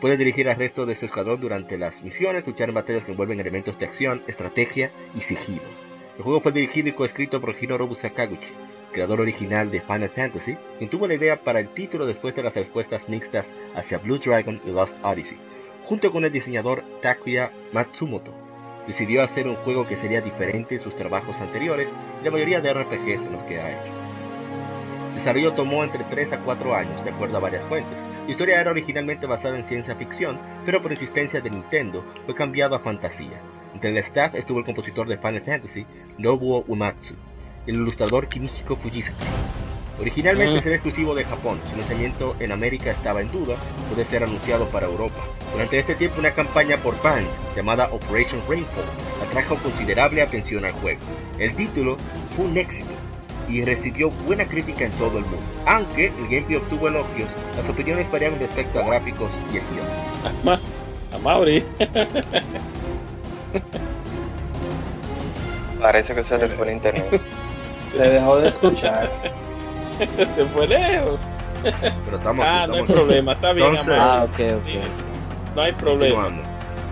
Puede 0.00 0.16
dirigir 0.16 0.48
al 0.48 0.56
resto 0.56 0.86
de 0.86 0.94
su 0.94 1.04
escuadrón 1.04 1.40
durante 1.40 1.76
las 1.76 2.02
misiones, 2.02 2.46
luchar 2.46 2.70
en 2.70 2.74
batallas 2.74 3.04
que 3.04 3.10
envuelven 3.10 3.38
elementos 3.38 3.78
de 3.78 3.84
acción, 3.84 4.22
estrategia 4.26 4.90
y 5.14 5.20
sigilo. 5.20 5.60
El 6.16 6.24
juego 6.24 6.40
fue 6.40 6.52
dirigido 6.52 6.88
y 6.88 6.92
coescrito 6.92 7.38
por 7.40 7.54
Hinorobu 7.60 7.94
Sakaguchi. 7.94 8.52
creador 8.92 9.20
original 9.20 9.70
de 9.70 9.82
Final 9.82 10.08
Fantasy, 10.08 10.56
quien 10.78 10.88
tuvo 10.90 11.06
la 11.06 11.14
idea 11.14 11.42
para 11.42 11.60
el 11.60 11.68
título 11.68 12.06
después 12.06 12.34
de 12.34 12.42
las 12.42 12.54
respuestas 12.54 13.08
mixtas 13.08 13.54
hacia 13.74 13.98
Blue 13.98 14.18
Dragon 14.18 14.60
y 14.64 14.70
Lost 14.70 14.96
Odyssey, 15.04 15.38
junto 15.84 16.10
con 16.10 16.24
el 16.24 16.32
diseñador 16.32 16.82
Takuya 17.02 17.52
Matsumoto. 17.72 18.32
Decidió 18.86 19.22
hacer 19.22 19.46
un 19.46 19.56
juego 19.56 19.86
que 19.86 19.96
sería 19.96 20.22
diferente 20.22 20.74
en 20.76 20.80
sus 20.80 20.96
trabajos 20.96 21.40
anteriores 21.40 21.94
y 22.20 22.24
la 22.24 22.30
mayoría 22.30 22.60
de 22.60 22.72
RPGs 22.72 23.26
en 23.26 23.32
los 23.32 23.44
que 23.44 23.60
ha 23.60 23.70
hecho. 23.70 23.92
El 25.10 25.14
desarrollo 25.16 25.52
tomó 25.52 25.84
entre 25.84 26.04
3 26.04 26.32
a 26.32 26.38
4 26.38 26.74
años, 26.74 27.04
de 27.04 27.10
acuerdo 27.10 27.36
a 27.36 27.40
varias 27.40 27.64
fuentes. 27.66 27.98
La 28.24 28.30
historia 28.30 28.60
era 28.60 28.70
originalmente 28.70 29.26
basada 29.26 29.58
en 29.58 29.64
ciencia 29.66 29.96
ficción, 29.96 30.38
pero 30.64 30.80
por 30.80 30.92
insistencia 30.92 31.40
de 31.40 31.50
Nintendo 31.50 32.04
fue 32.26 32.34
cambiado 32.34 32.74
a 32.76 32.80
fantasía. 32.80 33.40
Entre 33.74 33.90
el 33.90 33.98
staff 33.98 34.34
estuvo 34.34 34.58
el 34.58 34.64
compositor 34.64 35.08
de 35.08 35.18
Final 35.18 35.42
Fantasy, 35.42 35.86
Nobuo 36.18 36.64
Uematsu, 36.68 37.14
y 37.66 37.70
el 37.70 37.76
ilustrador 37.78 38.28
Kimihiko 38.28 38.76
Fujisaki. 38.76 39.24
Originalmente 40.00 40.58
Mm. 40.58 40.62
sería 40.62 40.76
exclusivo 40.76 41.14
de 41.14 41.24
Japón, 41.24 41.58
su 41.68 41.76
lanzamiento 41.76 42.34
en 42.40 42.52
América 42.52 42.90
estaba 42.90 43.20
en 43.20 43.30
duda, 43.30 43.56
puede 43.90 44.04
ser 44.06 44.22
anunciado 44.22 44.66
para 44.70 44.86
Europa. 44.86 45.22
Durante 45.52 45.78
este 45.78 45.94
tiempo 45.94 46.20
una 46.20 46.30
campaña 46.30 46.78
por 46.78 46.94
fans 46.96 47.28
llamada 47.54 47.90
Operation 47.92 48.40
Rainfall 48.48 48.84
atrajo 49.26 49.56
considerable 49.56 50.22
atención 50.22 50.64
al 50.64 50.72
juego. 50.72 51.00
El 51.38 51.54
título 51.54 51.96
fue 52.34 52.46
un 52.46 52.56
éxito 52.56 52.88
y 53.50 53.62
recibió 53.62 54.10
buena 54.26 54.44
crítica 54.44 54.84
en 54.84 54.92
todo 54.92 55.18
el 55.18 55.24
mundo. 55.24 55.38
Aunque 55.66 56.06
el 56.06 56.22
gameplay 56.28 56.56
obtuvo 56.56 56.88
elogios, 56.88 57.28
las 57.56 57.68
opiniones 57.68 58.10
variaban 58.10 58.38
respecto 58.38 58.78
a 58.80 58.84
gráficos 58.86 59.30
y 59.52 59.56
el 59.58 59.62
guion. 59.64 59.86
Ma- 60.44 60.60
a 61.14 61.18
Mauri. 61.18 61.64
Parece 65.80 66.14
que 66.14 66.22
se 66.22 66.38
le 66.38 66.48
fue 66.48 66.66
el 66.68 66.74
internet. 66.74 67.20
Se 67.88 67.98
dejó 68.08 68.36
de 68.38 68.48
escuchar. 68.50 69.10
Se 69.98 70.44
fue 70.46 70.66
lejos. 70.68 71.18
Pero 72.04 72.16
estamos 72.18 72.44
Ah, 72.46 72.62
aquí, 72.62 72.68
no 72.70 72.74
hay 72.76 72.80
estamos 72.80 72.82
aquí. 72.82 72.92
problema, 72.92 73.32
está 73.32 73.52
bien, 73.52 73.66
Entonces- 73.68 73.94
Amaury. 73.98 74.20
Ah, 74.20 74.24
ok, 74.24 74.56
ok. 74.56 74.62
Sí, 74.68 74.78
no 75.56 75.62
hay 75.62 75.72
problema. 75.72 76.28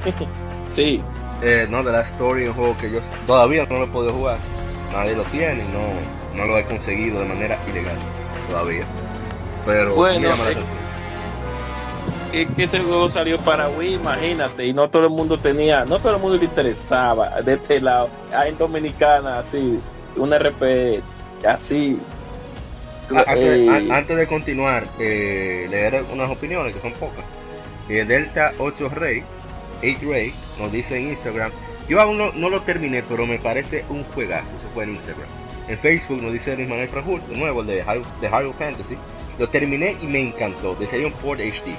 Sí. 0.69 1.01
Eh, 1.41 1.67
no, 1.71 1.83
de 1.83 1.93
la 1.93 2.03
Story, 2.03 2.47
un 2.49 2.53
juego 2.55 2.77
que 2.77 2.91
yo 2.91 2.99
todavía 3.27 3.65
no 3.71 3.79
lo 3.79 3.85
he 3.85 3.89
podido 3.89 4.13
jugar. 4.13 4.37
Nadie 4.93 5.15
lo 5.17 5.23
tiene 5.25 5.65
y 5.65 5.69
no, 5.69 5.79
no 6.39 6.47
lo 6.47 6.59
he 6.59 6.65
conseguido 6.65 7.21
de 7.21 7.27
manera 7.27 7.59
ilegal 7.69 7.99
todavía. 8.49 8.87
Pero 9.67 9.95
Bueno, 9.95 10.21
me 10.21 10.29
llama 10.29 10.45
la 10.45 10.51
eh, 10.51 10.53
atención. 10.53 10.79
Es 12.33 12.47
que 12.57 12.65
ese 12.65 12.81
juego 12.81 13.09
salió 13.11 13.39
para 13.39 13.69
Wii, 13.71 13.95
imagínate, 13.95 14.67
y 14.67 14.73
no 14.75 14.89
todo 14.91 15.05
el 15.05 15.11
mundo 15.11 15.39
tenía, 15.39 15.85
no 15.85 15.99
todo 15.99 16.15
el 16.17 16.21
mundo 16.23 16.37
le 16.39 16.45
interesaba 16.45 17.41
de 17.43 17.55
este 17.55 17.81
lado. 17.81 18.11
Hay 18.35 18.51
en 18.51 18.59
Dominicana 18.59 19.39
así, 19.39 19.81
un 20.17 20.33
RP 20.33 21.03
así. 21.47 21.99
Antes, 23.11 23.37
eh, 23.39 23.91
a- 23.91 23.97
antes 23.97 24.17
de 24.17 24.27
continuar, 24.27 24.87
eh, 24.99 25.67
leer 25.71 26.05
unas 26.13 26.31
opiniones 26.31 26.75
que 26.75 26.83
son 26.83 26.93
pocas. 26.93 27.25
Eh, 27.89 28.05
Delta 28.07 28.53
8 28.59 28.91
Rey, 28.91 29.23
8 29.83 29.99
Rey, 30.11 30.35
nos 30.59 30.71
dice 30.71 30.99
en 30.99 31.09
Instagram, 31.09 31.51
yo 31.89 31.99
aún 32.03 32.19
no, 32.19 32.33
no 32.33 32.51
lo 32.51 32.61
terminé, 32.61 33.03
pero 33.03 33.27
me 33.27 33.39
parece 33.39 33.87
un 33.89 34.05
juegazo, 34.05 34.55
eso 34.59 34.69
fue 34.75 34.85
en 34.85 34.97
Instagram. 34.97 35.29
En 35.69 35.79
Facebook 35.79 36.23
nos 36.23 36.33
dice 36.33 36.57
Luis 36.57 36.67
Manuel 36.67 36.89
de 36.91 37.37
nuevo, 37.37 37.61
el 37.61 37.67
de 37.67 37.75
de 37.75 38.29
Hyrule 38.29 38.55
Fantasy, 38.59 38.97
lo 39.39 39.51
terminé 39.51 39.97
y 40.01 40.07
me 40.07 40.21
encantó, 40.21 40.75
desearía 40.75 41.09
un 41.09 41.13
port 41.15 41.41
HD. 41.41 41.77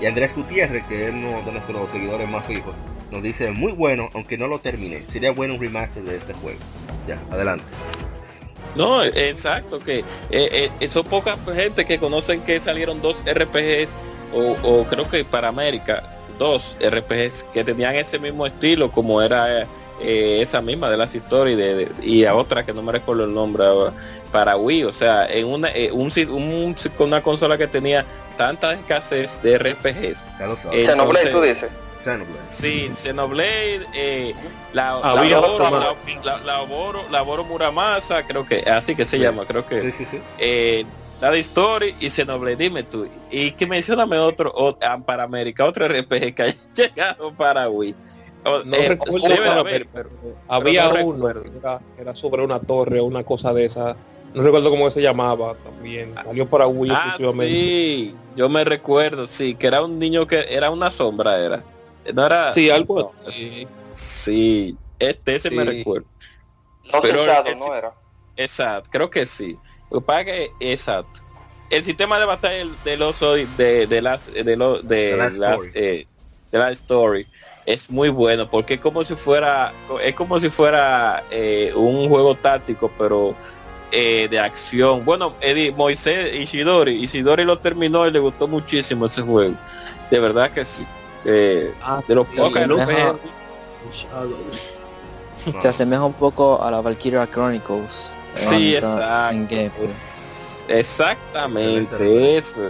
Y 0.00 0.06
Andrés 0.06 0.34
Gutiérrez, 0.36 0.84
que 0.86 1.06
es 1.08 1.14
uno 1.14 1.42
de 1.44 1.52
nuestros 1.52 1.90
seguidores 1.90 2.28
más 2.28 2.46
fijos, 2.46 2.74
nos 3.10 3.22
dice, 3.22 3.50
muy 3.50 3.72
bueno, 3.72 4.10
aunque 4.14 4.36
no 4.36 4.46
lo 4.46 4.58
terminé, 4.60 5.02
sería 5.10 5.32
bueno 5.32 5.54
un 5.54 5.60
remaster 5.60 6.02
de 6.02 6.16
este 6.16 6.34
juego. 6.34 6.58
Ya, 7.06 7.18
adelante. 7.30 7.64
No, 8.76 9.02
exacto, 9.02 9.80
que 9.80 10.00
eh, 10.30 10.70
eh, 10.78 10.88
son 10.88 11.04
pocas 11.04 11.38
gente 11.54 11.84
que 11.84 11.98
conocen 11.98 12.42
que 12.42 12.60
salieron 12.60 13.00
dos 13.00 13.22
RPGs, 13.24 13.90
o, 14.32 14.56
o 14.62 14.84
creo 14.84 15.08
que 15.08 15.24
para 15.24 15.48
América, 15.48 16.18
dos 16.38 16.76
RPGs 16.80 17.44
que 17.52 17.64
tenían 17.64 17.94
ese 17.94 18.18
mismo 18.18 18.46
estilo, 18.46 18.90
como 18.90 19.20
era 19.20 19.66
eh, 20.02 20.38
esa 20.40 20.60
misma 20.60 20.90
de 20.90 20.96
las 20.96 21.14
historias 21.14 21.56
de, 21.58 21.74
de- 21.74 21.92
y 22.06 22.24
a 22.24 22.34
otra 22.34 22.64
que 22.64 22.72
no 22.72 22.82
me 22.82 22.92
recuerdo 22.92 23.24
el 23.24 23.34
nombre 23.34 23.64
ahora, 23.64 23.92
para 24.32 24.56
Wii, 24.56 24.84
o 24.84 24.92
sea, 24.92 25.26
en 25.26 25.46
una, 25.46 25.68
eh, 25.70 25.90
un, 25.92 26.10
un- 26.30 26.74
con 26.96 27.08
una 27.08 27.22
consola 27.22 27.56
que 27.58 27.66
tenía 27.66 28.04
tanta 28.36 28.72
escasez 28.72 29.40
de 29.42 29.58
RPGs. 29.58 30.24
Ya 30.38 30.46
lo 30.46 30.56
sabes. 30.56 30.86
Xenoblade, 30.86 31.26
entonces- 31.28 31.32
tú 31.32 31.40
dices. 31.42 31.70
Xenoblade. 32.02 32.40
Sí, 32.48 32.90
Xenoblade, 32.94 33.86
eh, 33.94 34.34
la, 34.72 34.92
Había 34.92 35.38
la, 35.38 36.38
la, 36.42 36.42
Laboro 37.10 37.44
Muramasa, 37.44 38.26
creo 38.26 38.46
que 38.46 38.60
así 38.70 38.94
que 38.94 39.04
se 39.04 39.16
Sí. 39.16 39.22
llama, 39.22 39.44
creo 39.44 39.66
que 39.66 39.80
Sí, 39.80 39.92
sí, 39.92 40.04
sí. 40.06 40.20
eh, 40.38 40.84
la 41.20 41.30
de 41.30 41.40
Story 41.40 41.94
y 42.00 42.08
Xenoblade, 42.08 42.56
dime 42.56 42.82
tú. 42.84 43.06
Y 43.30 43.50
que 43.50 43.66
mencioname 43.66 44.16
otro 44.18 44.50
o- 44.54 44.78
ah, 44.82 44.98
para 45.04 45.24
América, 45.24 45.66
otro 45.66 45.86
RPG 45.86 46.34
que 46.34 46.42
haya 46.42 46.56
llegado 46.74 47.32
para 47.34 47.68
Wii. 47.68 47.94
O- 48.44 48.64
No 48.64 48.76
eh, 48.76 48.88
recuerdo 48.88 49.28
debe 49.28 49.40
de 49.44 49.48
haber, 49.50 49.64
ver, 49.64 49.88
pero 49.92 50.10
había 50.48 50.88
no 50.88 51.04
uno 51.04 51.28
era, 51.28 51.80
era 51.98 52.14
sobre 52.14 52.42
una 52.42 52.58
torre 52.58 53.00
o 53.00 53.04
una 53.04 53.22
cosa 53.24 53.52
de 53.52 53.66
esa. 53.66 53.96
No 54.32 54.42
recuerdo 54.42 54.70
cómo 54.70 54.90
se 54.90 55.02
llamaba 55.02 55.54
también. 55.64 56.14
Salió 56.24 56.48
para 56.48 56.66
Wii 56.66 56.90
Ah, 56.94 57.02
exclusivamente. 57.08 57.54
sí, 57.54 58.14
yo 58.36 58.48
me 58.48 58.64
recuerdo, 58.64 59.26
sí, 59.26 59.54
que 59.54 59.66
era 59.66 59.82
un 59.82 59.98
niño 59.98 60.26
que 60.26 60.46
era 60.48 60.70
una 60.70 60.90
sombra, 60.90 61.38
era. 61.38 61.64
No 62.14 62.24
era. 62.26 62.54
Sí, 62.54 62.70
algo 62.70 63.12
así. 63.26 63.66
Sí, 63.94 64.76
este 64.98 65.34
ese 65.36 65.50
me 65.50 65.62
Sí. 65.64 65.68
recuerdo. 65.68 66.06
Los 66.84 67.00
Pero 67.02 67.26
Shadow, 67.26 67.52
el- 67.52 67.58
¿no 67.58 67.74
era? 67.74 67.94
Exacto, 68.36 68.88
creo 68.90 69.10
que 69.10 69.26
sí. 69.26 69.58
Lo 69.90 70.00
que 70.24 70.50
exacto. 70.60 71.20
El 71.68 71.82
sistema 71.84 72.18
de 72.18 72.24
batalla 72.24 72.64
de 72.84 72.96
los 72.96 73.20
de, 73.56 73.86
de 73.86 74.02
las 74.02 74.32
de, 74.32 74.56
lo- 74.56 74.80
de 74.80 75.16
Last 75.16 75.36
las 75.38 75.54
Story. 75.60 75.72
eh, 75.74 76.06
de 76.50 76.58
la 76.58 76.70
story 76.72 77.26
es 77.72 77.90
muy 77.90 78.08
bueno 78.08 78.48
porque 78.48 78.74
es 78.74 78.80
como 78.80 79.04
si 79.04 79.14
fuera 79.14 79.72
es 80.02 80.14
como 80.14 80.38
si 80.40 80.50
fuera 80.50 81.22
eh, 81.30 81.72
un 81.74 82.08
juego 82.08 82.34
táctico 82.34 82.90
pero 82.98 83.34
eh, 83.92 84.28
de 84.30 84.38
acción. 84.38 85.04
Bueno, 85.04 85.34
Eddie, 85.40 85.72
Moisés 85.72 86.34
Ishidori, 86.34 86.92
Ishidori 87.02 87.44
lo 87.44 87.58
terminó 87.58 88.06
y 88.06 88.12
le 88.12 88.20
gustó 88.20 88.46
muchísimo 88.46 89.06
ese 89.06 89.22
juego. 89.22 89.54
De 90.10 90.20
verdad 90.20 90.50
que 90.52 90.64
sí. 90.64 90.86
Eh, 91.24 91.72
Ah, 91.82 92.00
de 92.06 92.14
los 92.14 92.26
sí, 92.28 92.36
pocos. 92.36 92.52
Se 95.60 95.68
asemeja 95.68 96.04
un 96.04 96.12
poco 96.12 96.62
a 96.62 96.70
la 96.70 96.80
Valkyria 96.80 97.26
Chronicles. 97.26 98.12
Sí, 98.34 98.76
en- 98.76 98.84
exacto. 98.84 99.84
Es- 99.84 100.64
exactamente 100.68 102.36
eso. 102.36 102.60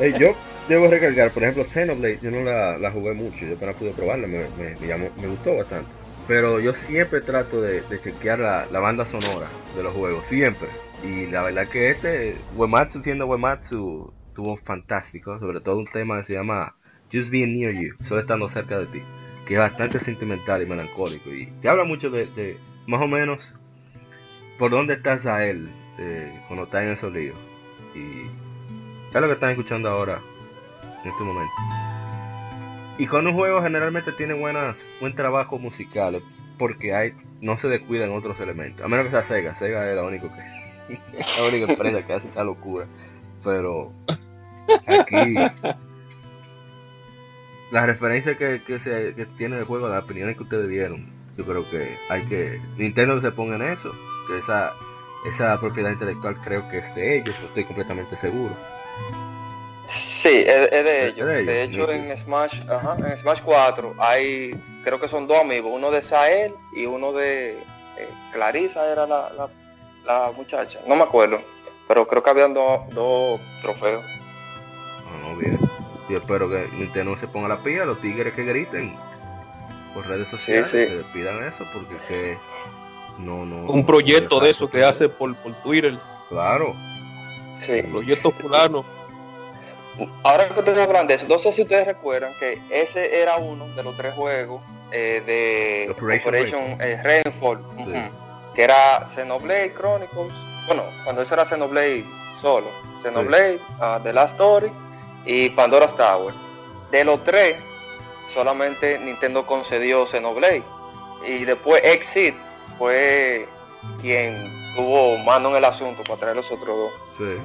Eh, 0.00 0.14
yo 0.18 0.34
debo 0.72 0.88
recalcar, 0.88 1.30
por 1.30 1.42
ejemplo, 1.42 1.64
Xenoblade, 1.64 2.18
yo 2.22 2.30
no 2.30 2.42
la, 2.42 2.78
la 2.78 2.90
jugué 2.90 3.12
mucho, 3.12 3.44
yo 3.44 3.56
apenas 3.56 3.76
pude 3.76 3.90
probarla, 3.90 4.26
me, 4.26 4.46
me, 4.56 5.26
gustó 5.26 5.56
bastante. 5.56 5.88
Pero 6.26 6.60
yo 6.60 6.74
siempre 6.74 7.20
trato 7.20 7.60
de, 7.60 7.82
chequear 8.02 8.38
la, 8.38 8.66
la 8.66 8.80
banda 8.80 9.04
sonora 9.04 9.48
de 9.76 9.82
los 9.82 9.92
juegos, 9.92 10.26
siempre. 10.26 10.68
Y 11.04 11.26
la 11.26 11.42
verdad 11.42 11.68
que 11.68 11.90
este, 11.90 12.36
Uematsu 12.56 13.02
siendo 13.02 13.26
Uematsu, 13.26 14.12
tuvo 14.34 14.56
fantástico, 14.56 15.38
sobre 15.38 15.60
todo 15.60 15.78
un 15.78 15.86
tema 15.86 16.18
que 16.18 16.24
se 16.24 16.34
llama 16.34 16.74
Just 17.12 17.30
Being 17.30 17.52
Near 17.52 17.72
You, 17.72 17.94
solo 18.00 18.20
estando 18.20 18.48
cerca 18.48 18.78
de 18.78 18.86
ti, 18.86 19.02
que 19.46 19.54
es 19.54 19.60
bastante 19.60 20.00
sentimental 20.00 20.62
y 20.62 20.66
melancólico. 20.66 21.30
Y 21.30 21.46
te 21.60 21.68
habla 21.68 21.84
mucho 21.84 22.10
de, 22.10 22.56
más 22.86 23.02
o 23.02 23.08
menos 23.08 23.54
por 24.58 24.70
dónde 24.70 24.94
estás 24.94 25.26
a 25.26 25.44
él 25.44 25.68
eh, 25.98 26.32
cuando 26.46 26.64
está 26.64 26.82
en 26.82 26.92
esos 26.92 27.12
líos. 27.12 27.36
Y 27.94 28.26
es 29.14 29.20
lo 29.20 29.26
que 29.26 29.34
están 29.34 29.50
escuchando 29.50 29.90
ahora, 29.90 30.22
en 31.04 31.10
este 31.10 31.24
momento. 31.24 31.52
Y 32.98 33.06
con 33.06 33.26
un 33.26 33.34
juego 33.34 33.62
generalmente 33.62 34.12
tiene 34.12 34.34
buenas, 34.34 34.88
buen 35.00 35.14
trabajo 35.14 35.58
musical, 35.58 36.22
porque 36.58 36.94
hay, 36.94 37.14
no 37.40 37.58
se 37.58 37.68
descuidan 37.68 38.10
otros 38.10 38.38
elementos. 38.40 38.84
A 38.84 38.88
menos 38.88 39.06
que 39.06 39.10
sea 39.12 39.24
Sega, 39.24 39.54
Sega 39.54 39.88
es 39.88 39.96
la 39.96 40.04
única 40.04 40.28
que, 40.28 40.98
la 41.38 41.48
única 41.48 41.72
empresa 41.72 42.06
que 42.06 42.12
hace 42.12 42.28
esa 42.28 42.44
locura. 42.44 42.86
Pero 43.42 43.92
aquí 44.86 45.34
las 47.72 47.86
referencias 47.86 48.36
que, 48.36 48.62
que 48.62 48.78
se 48.78 49.14
que 49.14 49.26
tiene 49.26 49.58
el 49.58 49.64
juego, 49.64 49.88
las 49.88 50.04
opiniones 50.04 50.36
que 50.36 50.42
ustedes 50.42 50.68
dieron, 50.68 51.10
yo 51.36 51.44
creo 51.44 51.68
que 51.68 51.96
hay 52.10 52.22
que 52.26 52.60
Nintendo 52.76 53.16
que 53.16 53.22
se 53.22 53.32
ponga 53.32 53.56
en 53.56 53.62
eso, 53.62 53.92
que 54.28 54.38
esa 54.38 54.74
esa 55.24 55.58
propiedad 55.58 55.90
intelectual 55.90 56.36
creo 56.42 56.68
que 56.68 56.78
es 56.78 56.94
de 56.94 57.18
ellos, 57.18 57.34
estoy 57.42 57.64
completamente 57.64 58.16
seguro. 58.16 58.54
Sí, 59.88 60.28
es, 60.46 60.72
es 60.72 60.84
de 60.84 61.06
ellos. 61.08 61.26
de 61.28 61.44
De, 61.44 61.62
ellos, 61.64 61.88
hecho, 61.88 61.92
sí. 61.92 61.98
en 62.10 62.18
Smash, 62.24 62.60
ajá, 62.70 62.96
en 62.98 63.18
Smash 63.18 63.40
4 63.44 63.94
hay, 63.98 64.54
creo 64.84 65.00
que 65.00 65.08
son 65.08 65.26
dos 65.26 65.38
amigos, 65.40 65.70
uno 65.74 65.90
de 65.90 66.02
Sael 66.04 66.54
y 66.74 66.86
uno 66.86 67.12
de 67.12 67.58
eh, 67.98 68.08
Clarisa 68.32 68.90
era 68.90 69.06
la, 69.06 69.30
la, 69.32 69.48
la 70.06 70.32
muchacha, 70.32 70.78
no 70.86 70.94
me 70.96 71.02
acuerdo, 71.02 71.40
pero 71.88 72.06
creo 72.06 72.22
que 72.22 72.30
habían 72.30 72.54
dos 72.54 72.80
dos 72.94 73.40
trofeos. 73.60 74.04
No, 75.22 75.28
no, 75.30 75.36
bien. 75.36 75.58
Yo 76.08 76.18
espero 76.18 76.48
que 76.48 76.68
Nintendo 76.76 77.16
se 77.16 77.26
ponga 77.28 77.48
la 77.48 77.62
pilla, 77.62 77.84
los 77.84 78.00
tigres 78.00 78.32
que 78.34 78.44
griten 78.44 78.94
por 79.94 80.06
redes 80.06 80.28
sociales, 80.28 80.70
sí. 80.70 80.76
que 80.78 81.02
pidan 81.12 81.42
eso, 81.44 81.64
porque 81.74 81.96
que 82.08 82.38
No, 83.18 83.44
no. 83.44 83.70
Un 83.70 83.84
proyecto 83.84 84.40
de 84.40 84.50
eso 84.50 84.70
que 84.70 84.84
hace 84.84 85.08
por, 85.08 85.34
por 85.36 85.52
Twitter, 85.62 85.98
Claro. 86.28 86.74
Sí. 87.66 87.82
proyecto 87.82 88.30
fulano. 88.32 88.84
Ahora 90.22 90.48
que 90.48 90.58
ustedes 90.58 90.78
hablan 90.86 91.06
de 91.06 91.14
eso, 91.14 91.26
no 91.28 91.38
sé 91.38 91.52
si 91.52 91.62
ustedes 91.62 91.86
recuerdan 91.86 92.32
que 92.38 92.58
ese 92.70 93.20
era 93.20 93.36
uno 93.36 93.66
de 93.74 93.82
los 93.82 93.96
tres 93.96 94.14
juegos 94.14 94.62
eh, 94.90 95.22
de 95.26 95.90
Operation 95.92 96.28
Operation, 96.34 96.62
eh, 96.80 97.00
Rainfall, 97.02 97.58
Sí. 97.76 97.82
ujú, 97.90 98.54
que 98.54 98.62
era 98.62 99.08
Xenoblade 99.14 99.74
Chronicles, 99.74 100.32
bueno, 100.66 100.82
cuando 101.04 101.22
eso 101.22 101.34
era 101.34 101.44
Xenoblade 101.46 102.04
solo, 102.40 102.66
Xenoblade, 103.02 103.58
ah, 103.80 104.00
The 104.02 104.12
Last 104.12 104.32
Story 104.32 104.70
y 105.26 105.50
Pandora's 105.50 105.96
Tower. 105.96 106.34
De 106.90 107.04
los 107.04 107.22
tres, 107.24 107.56
solamente 108.34 108.98
Nintendo 108.98 109.46
concedió 109.46 110.06
Xenoblade 110.06 110.62
y 111.26 111.44
después 111.44 111.82
Exit 111.84 112.34
fue 112.78 113.46
quien 114.00 114.34
tuvo 114.74 115.18
mano 115.18 115.50
en 115.50 115.56
el 115.56 115.64
asunto 115.64 116.02
para 116.04 116.18
traer 116.20 116.36
los 116.36 116.50
otros 116.50 116.76
dos. 116.76 116.92
Sí. 117.18 117.42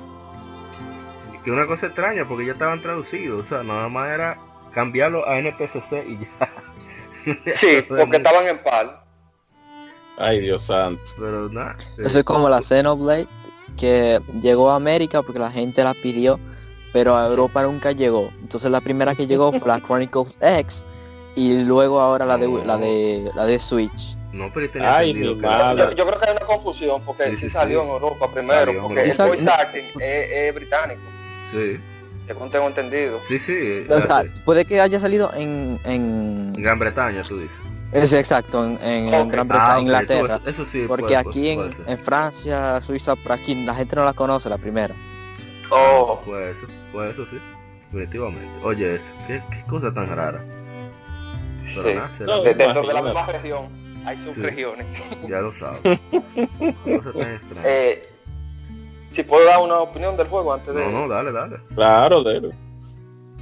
Que 1.47 1.51
una 1.51 1.65
cosa 1.65 1.85
extraña, 1.85 2.27
porque 2.27 2.45
ya 2.45 2.51
estaban 2.51 2.81
traducidos, 2.81 3.45
o 3.45 3.47
sea, 3.47 3.63
nada 3.63 3.87
más 3.87 4.09
era 4.09 4.37
cambiarlo 4.73 5.25
a 5.25 5.39
NTCC 5.39 5.93
y 6.05 6.17
ya. 6.19 6.49
Sí, 7.55 7.85
porque 7.87 8.17
estaban 8.17 8.45
en 8.47 8.57
par. 8.57 9.05
Ay, 10.17 10.41
Dios 10.41 10.63
santo. 10.63 11.01
Pero 11.17 11.47
nada. 11.47 11.77
Eso 11.97 12.19
es 12.19 12.25
como 12.25 12.49
la 12.49 12.61
Xenoblade 12.61 13.27
que 13.77 14.19
llegó 14.41 14.71
a 14.71 14.75
América 14.75 15.21
porque 15.21 15.39
la 15.39 15.49
gente 15.49 15.81
la 15.85 15.93
pidió, 15.93 16.37
pero 16.91 17.15
a 17.15 17.25
Europa 17.27 17.63
nunca 17.63 17.93
llegó. 17.93 18.29
Entonces 18.41 18.69
la 18.69 18.81
primera 18.81 19.15
que 19.15 19.25
llegó 19.25 19.53
fue 19.53 19.69
la 19.69 19.79
Chronicles 19.79 20.35
X 20.41 20.83
y 21.37 21.61
luego 21.63 22.01
ahora 22.01 22.25
la 22.25 22.37
de 22.37 22.49
la 22.65 22.77
de 22.77 23.31
la 23.35 23.45
de 23.45 23.57
Switch. 23.57 24.17
No, 24.33 24.49
pero 24.53 24.65
yo 24.65 24.71
tenía 24.73 24.97
Ay, 24.97 25.11
entendido 25.11 25.35
mi 25.35 25.41
que- 25.41 25.47
madre. 25.47 25.83
Yo, 25.83 25.91
yo 25.91 26.07
creo 26.07 26.19
que 26.19 26.29
hay 26.29 26.35
una 26.35 26.45
confusión 26.45 27.01
porque 27.05 27.23
Sí, 27.23 27.29
sí, 27.37 27.37
sí, 27.43 27.49
salió 27.51 27.79
sí. 27.83 27.85
en 27.87 27.91
Europa 27.93 28.31
primero, 28.33 28.65
Salió 28.65 28.81
porque 28.83 29.01
el 29.11 29.17
voice 29.17 29.49
acting 29.49 29.85
es, 30.01 30.31
es 30.31 30.55
británico, 30.55 31.01
Sí, 31.51 31.79
según 32.27 32.49
tengo 32.49 32.67
entendido. 32.67 33.19
sí, 33.27 33.39
sí. 33.39 33.85
O 33.89 34.01
sea, 34.01 34.23
puede 34.45 34.65
que 34.65 34.79
haya 34.81 34.99
salido 34.99 35.31
en 35.33 35.79
en 35.85 36.51
en 36.55 36.63
Gran 36.63 36.77
Bretaña, 36.79 37.21
tú 37.21 37.39
dices. 37.39 37.55
es 37.91 38.13
exacto 38.13 38.65
en. 38.65 39.09
Gran 39.09 39.47
Bretaña, 39.47 39.75
Ah, 39.75 39.79
Inglaterra. 39.81 40.41
eso 40.45 40.65
sí. 40.65 40.85
Porque 40.87 41.03
puede- 41.03 41.15
aquí 41.17 41.55
puede 41.55 41.69
en, 41.85 41.89
en 41.89 41.97
Francia, 41.99 42.81
Suiza, 42.81 43.15
por 43.15 43.31
aquí 43.31 43.55
la 43.65 43.73
gente 43.75 43.95
no 43.95 44.03
la 44.05 44.13
conoce 44.13 44.49
la 44.49 44.57
primera. 44.57 44.93
Oh, 45.69 46.21
Pues 46.25 46.57
eso, 46.57 46.67
pues 46.91 47.13
eso 47.13 47.25
sí. 47.29 47.37
Definitivamente. 47.91 48.47
Oye, 48.63 48.95
eso, 48.95 49.05
qué, 49.27 49.41
qué 49.49 49.61
cosa 49.67 49.93
tan 49.93 50.07
rara. 50.13 50.43
Pero 51.75 51.89
sí. 51.89 51.95
nada, 51.95 52.09
No, 52.25 52.41
De- 52.43 52.53
dentro 52.53 52.81
de 52.87 52.93
la 52.93 53.01
misma 53.01 53.25
región 53.25 53.67
hay 54.05 54.17
subregiones. 54.33 54.85
ya 55.27 55.39
lo 55.41 55.51
sabes. 55.53 55.79
Cosa 55.81 57.11
tan 57.13 57.31
extraña. 57.33 57.61
Eh, 57.65 58.09
si 59.17 59.23
puedo 59.23 59.45
dar 59.45 59.59
una 59.59 59.79
opinión 59.79 60.15
del 60.15 60.27
juego 60.27 60.53
antes 60.53 60.75
de... 60.75 60.85
No, 60.85 60.91
no, 60.91 61.07
dale, 61.07 61.31
dale. 61.31 61.57
Claro, 61.73 62.21
de 62.21 62.51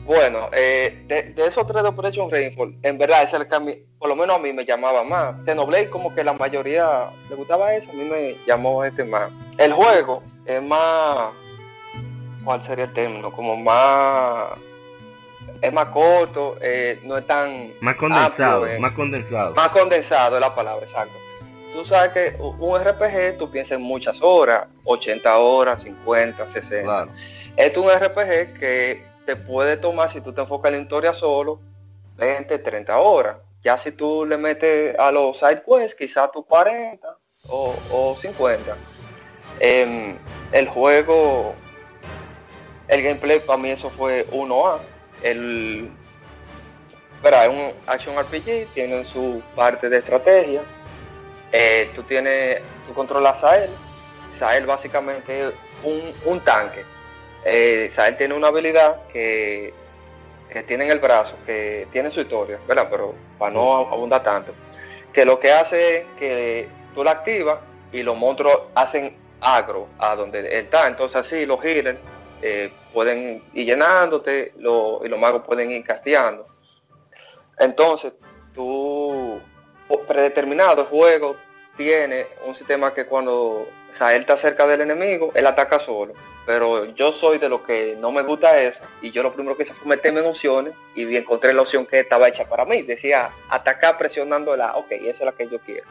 Bueno, 0.05 0.47
eh, 0.53 1.03
de, 1.05 1.23
de 1.33 1.47
esos 1.47 1.67
tres 1.67 1.83
de 1.83 1.89
Operation 1.89 2.31
Rainfall, 2.31 2.77
en 2.81 2.97
verdad 2.97 3.23
ese 3.23 3.35
es 3.35 3.41
el 3.41 3.47
que 3.49 3.55
a 3.55 3.59
mí, 3.59 3.75
por 3.99 4.07
lo 4.07 4.15
menos 4.15 4.37
a 4.37 4.39
mí 4.39 4.53
me 4.53 4.63
llamaba 4.63 5.03
más. 5.03 5.35
Xenoblade 5.43 5.89
como 5.89 6.15
que 6.15 6.23
la 6.23 6.31
mayoría 6.31 7.09
le 7.29 7.35
gustaba 7.35 7.73
eso, 7.75 7.89
a 7.91 7.93
mí 7.93 8.05
me 8.05 8.37
llamó 8.47 8.85
este 8.85 9.03
más. 9.03 9.29
El 9.57 9.73
juego 9.73 10.23
es 10.45 10.63
más, 10.63 11.31
¿cuál 12.45 12.65
sería 12.65 12.85
el 12.85 12.93
término? 12.93 13.29
Como 13.33 13.57
más, 13.57 14.51
es 15.61 15.73
más 15.73 15.87
corto, 15.87 16.55
eh, 16.61 17.01
no 17.03 17.17
es 17.17 17.27
tan 17.27 17.73
Más 17.81 17.97
condensado, 17.97 18.59
amplio, 18.59 18.77
eh. 18.77 18.79
más 18.79 18.93
condensado. 18.93 19.53
más 19.55 19.69
condensado 19.71 20.35
es 20.35 20.41
la 20.41 20.55
palabra, 20.55 20.85
exacto. 20.85 21.17
Tú 21.75 21.83
sabes 21.83 22.13
que 22.13 22.37
un 22.39 22.79
RPG 22.79 23.37
tú 23.37 23.51
piensas 23.51 23.73
en 23.73 23.81
muchas 23.81 24.21
horas, 24.21 24.65
80 24.85 25.37
horas, 25.37 25.81
50, 25.83 26.47
60. 26.49 26.83
Claro. 26.83 27.11
Este 27.57 27.79
es 27.79 27.85
un 27.85 27.91
RPG 27.91 28.57
que 28.57 29.05
te 29.25 29.35
puede 29.35 29.75
tomar, 29.75 30.09
si 30.13 30.21
tú 30.21 30.31
te 30.31 30.39
enfocas 30.39 30.71
en 30.71 30.77
la 30.77 30.83
historia 30.83 31.13
solo, 31.13 31.59
20, 32.15 32.59
30 32.59 32.97
horas. 32.97 33.35
Ya 33.61 33.77
si 33.77 33.91
tú 33.91 34.25
le 34.25 34.37
metes 34.37 34.97
a 34.97 35.11
los 35.11 35.37
side 35.37 35.63
quests, 35.67 35.95
quizás 35.95 36.31
tú 36.31 36.45
40 36.45 37.17
o, 37.49 37.75
o 37.91 38.15
50. 38.21 38.77
Em, 39.59 40.17
el 40.53 40.69
juego, 40.69 41.55
el 42.87 43.03
gameplay 43.03 43.41
para 43.41 43.57
mí 43.57 43.71
eso 43.71 43.89
fue 43.89 44.25
1A. 44.29 44.79
El, 45.23 45.91
verá, 47.21 47.45
es 47.47 47.51
un 47.51 47.73
action 47.85 48.15
RPG, 48.17 48.73
tiene 48.73 49.03
su 49.03 49.41
parte 49.57 49.89
de 49.89 49.97
estrategia. 49.97 50.61
Eh, 51.57 51.89
tú 51.95 52.03
tienes, 52.03 52.61
tú 52.85 52.93
controlas 52.93 53.41
a 53.43 53.63
él. 53.63 53.69
Sael 54.37 54.65
básicamente 54.65 55.47
es 55.47 55.53
un, 55.83 56.13
un 56.25 56.39
tanque. 56.41 56.83
Eh, 57.45 57.91
Sael 57.95 58.17
tiene 58.17 58.33
una 58.33 58.47
habilidad 58.47 59.03
que, 59.07 59.73
que 60.51 60.63
tiene 60.63 60.83
en 60.85 60.91
el 60.91 60.99
brazo, 60.99 61.35
que 61.45 61.87
tiene 61.93 62.11
su 62.11 62.19
historia, 62.21 62.59
¿verdad? 62.67 62.87
Pero 62.91 63.15
para 63.39 63.53
no 63.53 63.77
abundar 63.77 64.21
tanto. 64.23 64.53
Que 65.13 65.23
lo 65.23 65.39
que 65.39 65.53
hace 65.53 65.97
es 65.99 66.05
que 66.19 66.67
tú 66.93 67.03
la 67.05 67.11
activas 67.11 67.59
y 67.93 68.03
los 68.03 68.17
monstruos 68.17 68.63
hacen 68.75 69.15
agro 69.39 69.87
a 69.97 70.13
donde 70.15 70.39
él 70.39 70.45
está. 70.47 70.87
Entonces 70.89 71.15
así 71.15 71.45
los 71.45 71.63
healers 71.63 71.99
eh, 72.41 72.69
pueden 72.93 73.41
ir 73.53 73.65
llenándote 73.65 74.51
lo- 74.57 74.99
y 75.05 75.07
los 75.07 75.17
magos 75.17 75.43
pueden 75.43 75.71
ir 75.71 75.85
casteando. 75.85 76.47
Entonces, 77.57 78.11
tú 78.53 79.39
predeterminado 80.07 80.81
el 80.81 80.87
juego 80.87 81.37
tiene 81.77 82.27
un 82.45 82.55
sistema 82.55 82.93
que 82.93 83.05
cuando 83.05 83.67
Sael 83.91 84.21
está 84.21 84.37
cerca 84.37 84.65
del 84.67 84.81
enemigo, 84.81 85.31
él 85.33 85.45
ataca 85.47 85.79
solo. 85.79 86.13
Pero 86.45 86.85
yo 86.85 87.11
soy 87.11 87.39
de 87.39 87.49
los 87.49 87.61
que 87.61 87.95
no 87.99 88.11
me 88.11 88.21
gusta 88.21 88.61
eso 88.61 88.79
y 89.01 89.11
yo 89.11 89.23
lo 89.23 89.33
primero 89.33 89.57
que 89.57 89.63
hice 89.63 89.73
fue 89.73 89.87
meterme 89.87 90.19
en 90.19 90.27
opciones 90.27 90.73
y 90.93 91.15
encontré 91.15 91.53
la 91.53 91.63
opción 91.63 91.85
que 91.85 92.01
estaba 92.01 92.27
hecha 92.27 92.47
para 92.47 92.65
mí. 92.65 92.83
Decía 92.83 93.31
atacar 93.49 93.97
presionando 93.97 94.55
la, 94.55 94.75
ok, 94.75 94.91
esa 94.91 95.09
es 95.09 95.25
la 95.25 95.31
que 95.31 95.47
yo 95.47 95.59
quiero. 95.59 95.87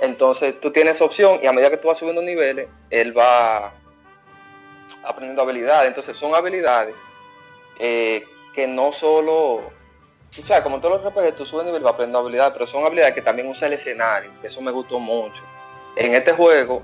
Entonces 0.00 0.60
tú 0.60 0.72
tienes 0.72 1.00
opción 1.00 1.38
y 1.42 1.46
a 1.46 1.52
medida 1.52 1.70
que 1.70 1.76
tú 1.76 1.88
vas 1.88 1.98
subiendo 1.98 2.20
niveles, 2.20 2.66
él 2.90 3.16
va 3.16 3.72
aprendiendo 5.04 5.42
habilidades. 5.42 5.88
Entonces 5.88 6.16
son 6.16 6.34
habilidades 6.34 6.94
eh, 7.78 8.26
que 8.54 8.66
no 8.66 8.92
solo, 8.92 9.70
o 10.42 10.46
sea, 10.46 10.62
como 10.62 10.80
todos 10.80 11.02
los 11.02 11.12
RPG, 11.12 11.36
tú 11.36 11.46
subes 11.46 11.66
nivel, 11.66 11.82
vas 11.82 11.94
aprendiendo 11.94 12.18
habilidades, 12.20 12.52
pero 12.54 12.66
son 12.66 12.84
habilidades 12.84 13.14
que 13.14 13.22
también 13.22 13.48
usa 13.48 13.66
el 13.68 13.74
escenario, 13.74 14.30
que 14.40 14.48
eso 14.48 14.60
me 14.60 14.70
gustó 14.70 14.98
mucho. 14.98 15.40
En 15.96 16.14
este 16.14 16.32
juego 16.32 16.82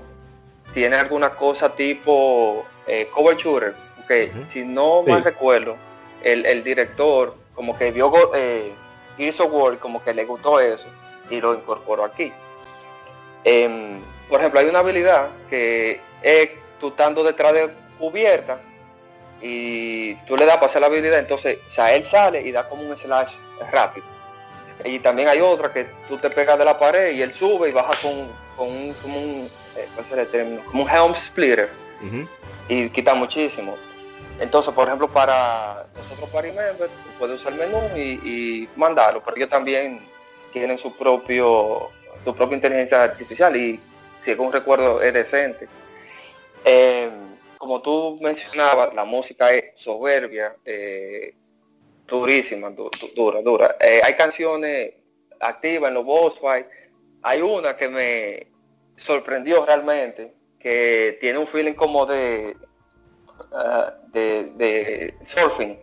tiene 0.73 0.95
alguna 0.95 1.31
cosa 1.31 1.69
tipo 1.69 2.65
eh, 2.87 3.09
cover 3.13 3.35
shooter, 3.37 3.75
porque 3.97 4.31
Ujú. 4.33 4.45
si 4.53 4.63
no 4.63 5.01
Sí. 5.05 5.11
mal 5.11 5.23
recuerdo, 5.23 5.75
el, 6.23 6.45
el 6.45 6.63
director 6.63 7.35
como 7.55 7.77
que 7.77 7.91
vio 7.91 8.11
eh, 8.35 8.71
Gears 9.17 9.39
of 9.41 9.51
War, 9.51 9.77
como 9.79 10.01
que 10.03 10.13
le 10.13 10.23
gustó 10.25 10.59
eso 10.59 10.85
y 11.29 11.41
lo 11.41 11.53
incorporó 11.53 12.05
aquí. 12.05 12.31
Em, 13.43 13.99
por 14.29 14.39
ejemplo, 14.39 14.59
hay 14.59 14.67
una 14.67 14.79
habilidad 14.79 15.29
que 15.49 15.99
es 16.21 16.51
tú 16.79 16.89
estando 16.89 17.23
detrás 17.23 17.53
de 17.53 17.69
cubierta 17.99 18.59
y 19.41 20.15
tú 20.27 20.37
le 20.37 20.45
das 20.45 20.55
para 20.55 20.67
hacer 20.67 20.81
la 20.81 20.87
habilidad, 20.87 21.19
entonces 21.19 21.57
o 21.69 21.73
sea, 21.73 21.93
él 21.93 22.05
sale 22.05 22.41
y 22.41 22.51
da 22.51 22.67
como 22.67 22.83
un 22.83 22.97
slash 22.97 23.33
rápido. 23.71 24.05
Y 24.83 24.99
también 24.99 25.27
hay 25.27 25.41
otra 25.41 25.71
que 25.71 25.85
tú 26.07 26.17
te 26.17 26.29
pegas 26.29 26.57
de 26.57 26.65
la 26.65 26.77
pared 26.77 27.11
y 27.11 27.21
él 27.21 27.33
sube 27.33 27.69
y 27.69 27.71
baja 27.71 27.93
con, 28.01 28.27
con 28.57 28.67
un, 28.67 28.93
como 29.01 29.19
un, 29.19 29.49
eh, 29.75 29.87
¿cuál 29.93 30.07
será 30.09 30.21
el 30.23 30.27
término? 30.29 30.63
Como 30.65 30.83
un 30.83 30.89
helm 30.89 31.15
splitter 31.15 31.69
y 32.67 32.89
quita 32.89 33.13
muchísimo. 33.13 33.77
Entonces, 34.39 34.73
por 34.73 34.87
ejemplo, 34.87 35.07
para 35.07 35.85
nosotros 35.95 36.29
party 36.29 36.47
members, 36.47 36.89
tú 36.89 37.09
puedes 37.19 37.39
usar 37.39 37.53
el 37.53 37.59
menú 37.59 37.79
y, 37.95 38.19
y 38.23 38.69
mandarlo, 38.75 39.21
pero 39.23 39.37
ellos 39.37 39.49
también 39.49 40.01
tienen 40.51 40.77
su 40.79 40.95
propio 40.97 41.91
su 42.23 42.35
propia 42.35 42.55
inteligencia 42.55 43.03
artificial 43.03 43.55
y 43.55 43.79
si 44.23 44.31
es 44.31 44.39
un 44.39 44.51
recuerdo 44.51 45.01
es 45.01 45.13
decente. 45.13 45.67
Eh, 46.65 47.09
como 47.61 47.79
tú 47.79 48.17
mencionabas, 48.21 48.91
la 48.95 49.05
música 49.05 49.51
es 49.53 49.65
soberbia, 49.75 50.55
eh, 50.65 51.35
durísima, 52.07 52.71
du- 52.71 52.89
du- 52.99 53.11
dura, 53.15 53.39
dura. 53.43 53.75
Eh, 53.79 54.01
hay 54.03 54.15
canciones 54.15 54.93
activas 55.39 55.89
en 55.89 55.93
los 55.93 56.03
boss 56.03 56.39
fight. 56.39 56.65
Hay 57.21 57.39
una 57.43 57.77
que 57.77 57.87
me 57.87 58.47
sorprendió 58.95 59.63
realmente, 59.63 60.33
que 60.59 61.19
tiene 61.21 61.37
un 61.37 61.47
feeling 61.47 61.73
como 61.75 62.07
de 62.07 62.57
ah, 63.53 63.93
de, 64.07 64.45
de 64.55 65.13
surfing. 65.23 65.77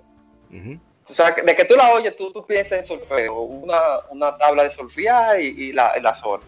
O 1.09 1.15
sea, 1.15 1.31
de 1.31 1.55
que 1.57 1.65
tú 1.65 1.77
la 1.77 1.93
oyes, 1.93 2.17
tú, 2.17 2.33
tú 2.33 2.45
piensas 2.45 2.81
en 2.81 2.87
solfeo, 2.87 3.41
una, 3.41 3.81
una 4.11 4.37
tabla 4.37 4.65
de 4.65 4.73
solfear 4.73 5.41
y, 5.41 5.47
y 5.47 5.73
la, 5.73 5.93
y 5.97 6.01
la 6.01 6.15
sol. 6.17 6.41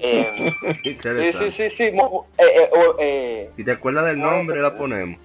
Eh, 0.00 0.52
sí, 0.82 0.94
sí, 0.94 1.52
sí, 1.52 1.70
sí. 1.70 1.82
eh, 2.38 2.70
eh, 2.98 3.50
Si 3.56 3.64
te 3.64 3.72
acuerdas 3.72 4.06
del 4.06 4.18
nombre, 4.20 4.60
la 4.60 4.74
ponemos. 4.74 5.18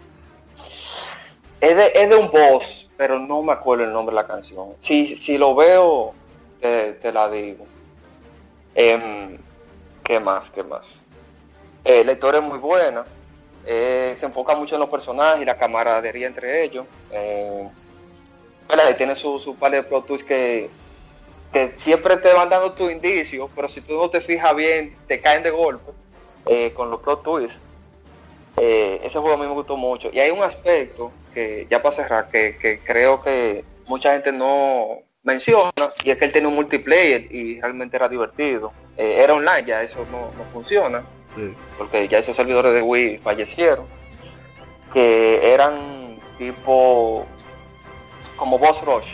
es, 1.61 1.75
de, 1.75 1.91
es 1.95 2.09
de 2.09 2.15
un 2.15 2.29
boss, 2.29 2.89
pero 2.97 3.19
no 3.19 3.41
me 3.43 3.53
acuerdo 3.53 3.83
el 3.85 3.93
nombre 3.93 4.15
de 4.15 4.21
la 4.21 4.27
canción. 4.27 4.73
Si, 4.81 5.17
si 5.17 5.37
lo 5.37 5.55
veo, 5.55 6.13
te, 6.61 6.93
te 6.93 7.11
la 7.11 7.29
digo. 7.29 7.65
Em, 8.75 9.37
¿Qué 10.03 10.19
más? 10.19 10.49
¿Qué 10.51 10.63
más? 10.63 10.87
La 11.83 12.11
historia 12.11 12.41
es 12.41 12.45
muy 12.45 12.59
buena. 12.59 13.05
Eh, 13.65 14.15
se 14.19 14.25
enfoca 14.25 14.55
mucho 14.55 14.75
en 14.75 14.81
los 14.81 14.89
personajes 14.89 15.41
y 15.41 15.45
la 15.45 15.57
camaradería 15.57 16.27
entre 16.27 16.63
ellos. 16.63 16.85
Eh, 17.11 17.67
tiene 18.97 19.15
su, 19.15 19.39
su 19.39 19.55
par 19.55 19.71
de 19.71 19.83
plot 19.83 20.05
twists 20.07 20.27
que, 20.27 20.69
que 21.53 21.73
siempre 21.83 22.17
te 22.17 22.33
van 22.33 22.49
dando 22.49 22.73
tus 22.73 22.91
indicios, 22.91 23.49
pero 23.55 23.69
si 23.69 23.81
tú 23.81 23.97
no 23.97 24.09
te 24.09 24.21
fijas 24.21 24.55
bien, 24.55 24.95
te 25.07 25.21
caen 25.21 25.43
de 25.43 25.49
golpe 25.49 25.91
eh, 26.45 26.71
con 26.73 26.89
los 26.89 26.99
plot 27.01 27.23
twists. 27.23 27.59
Eh, 28.57 28.99
ese 29.03 29.19
juego 29.19 29.33
a 29.33 29.37
mí 29.37 29.45
me 29.45 29.53
gustó 29.53 29.77
mucho. 29.77 30.09
Y 30.11 30.19
hay 30.19 30.31
un 30.31 30.43
aspecto 30.43 31.11
que, 31.33 31.67
ya 31.69 31.81
para 31.81 31.95
cerrar, 31.95 32.29
que, 32.29 32.57
que 32.57 32.79
creo 32.79 33.21
que 33.21 33.63
mucha 33.85 34.13
gente 34.13 34.31
no 34.31 34.99
menciona, 35.23 35.71
y 36.03 36.09
es 36.11 36.17
que 36.17 36.25
él 36.25 36.31
tiene 36.31 36.47
un 36.47 36.55
multiplayer 36.55 37.31
y 37.31 37.59
realmente 37.61 37.97
era 37.97 38.09
divertido. 38.09 38.71
Eh, 38.97 39.19
era 39.23 39.33
online, 39.33 39.63
ya 39.65 39.83
eso 39.83 39.99
no, 40.11 40.31
no 40.37 40.43
funciona, 40.51 41.03
Sí. 41.35 41.53
porque 41.77 42.07
ya 42.07 42.17
esos 42.19 42.35
servidores 42.35 42.73
de 42.73 42.81
Wii 42.81 43.19
fallecieron, 43.19 43.85
que 44.91 45.53
eran 45.53 46.17
tipo 46.39 47.25
como 48.35 48.57
boss 48.57 48.81
rush. 48.83 49.13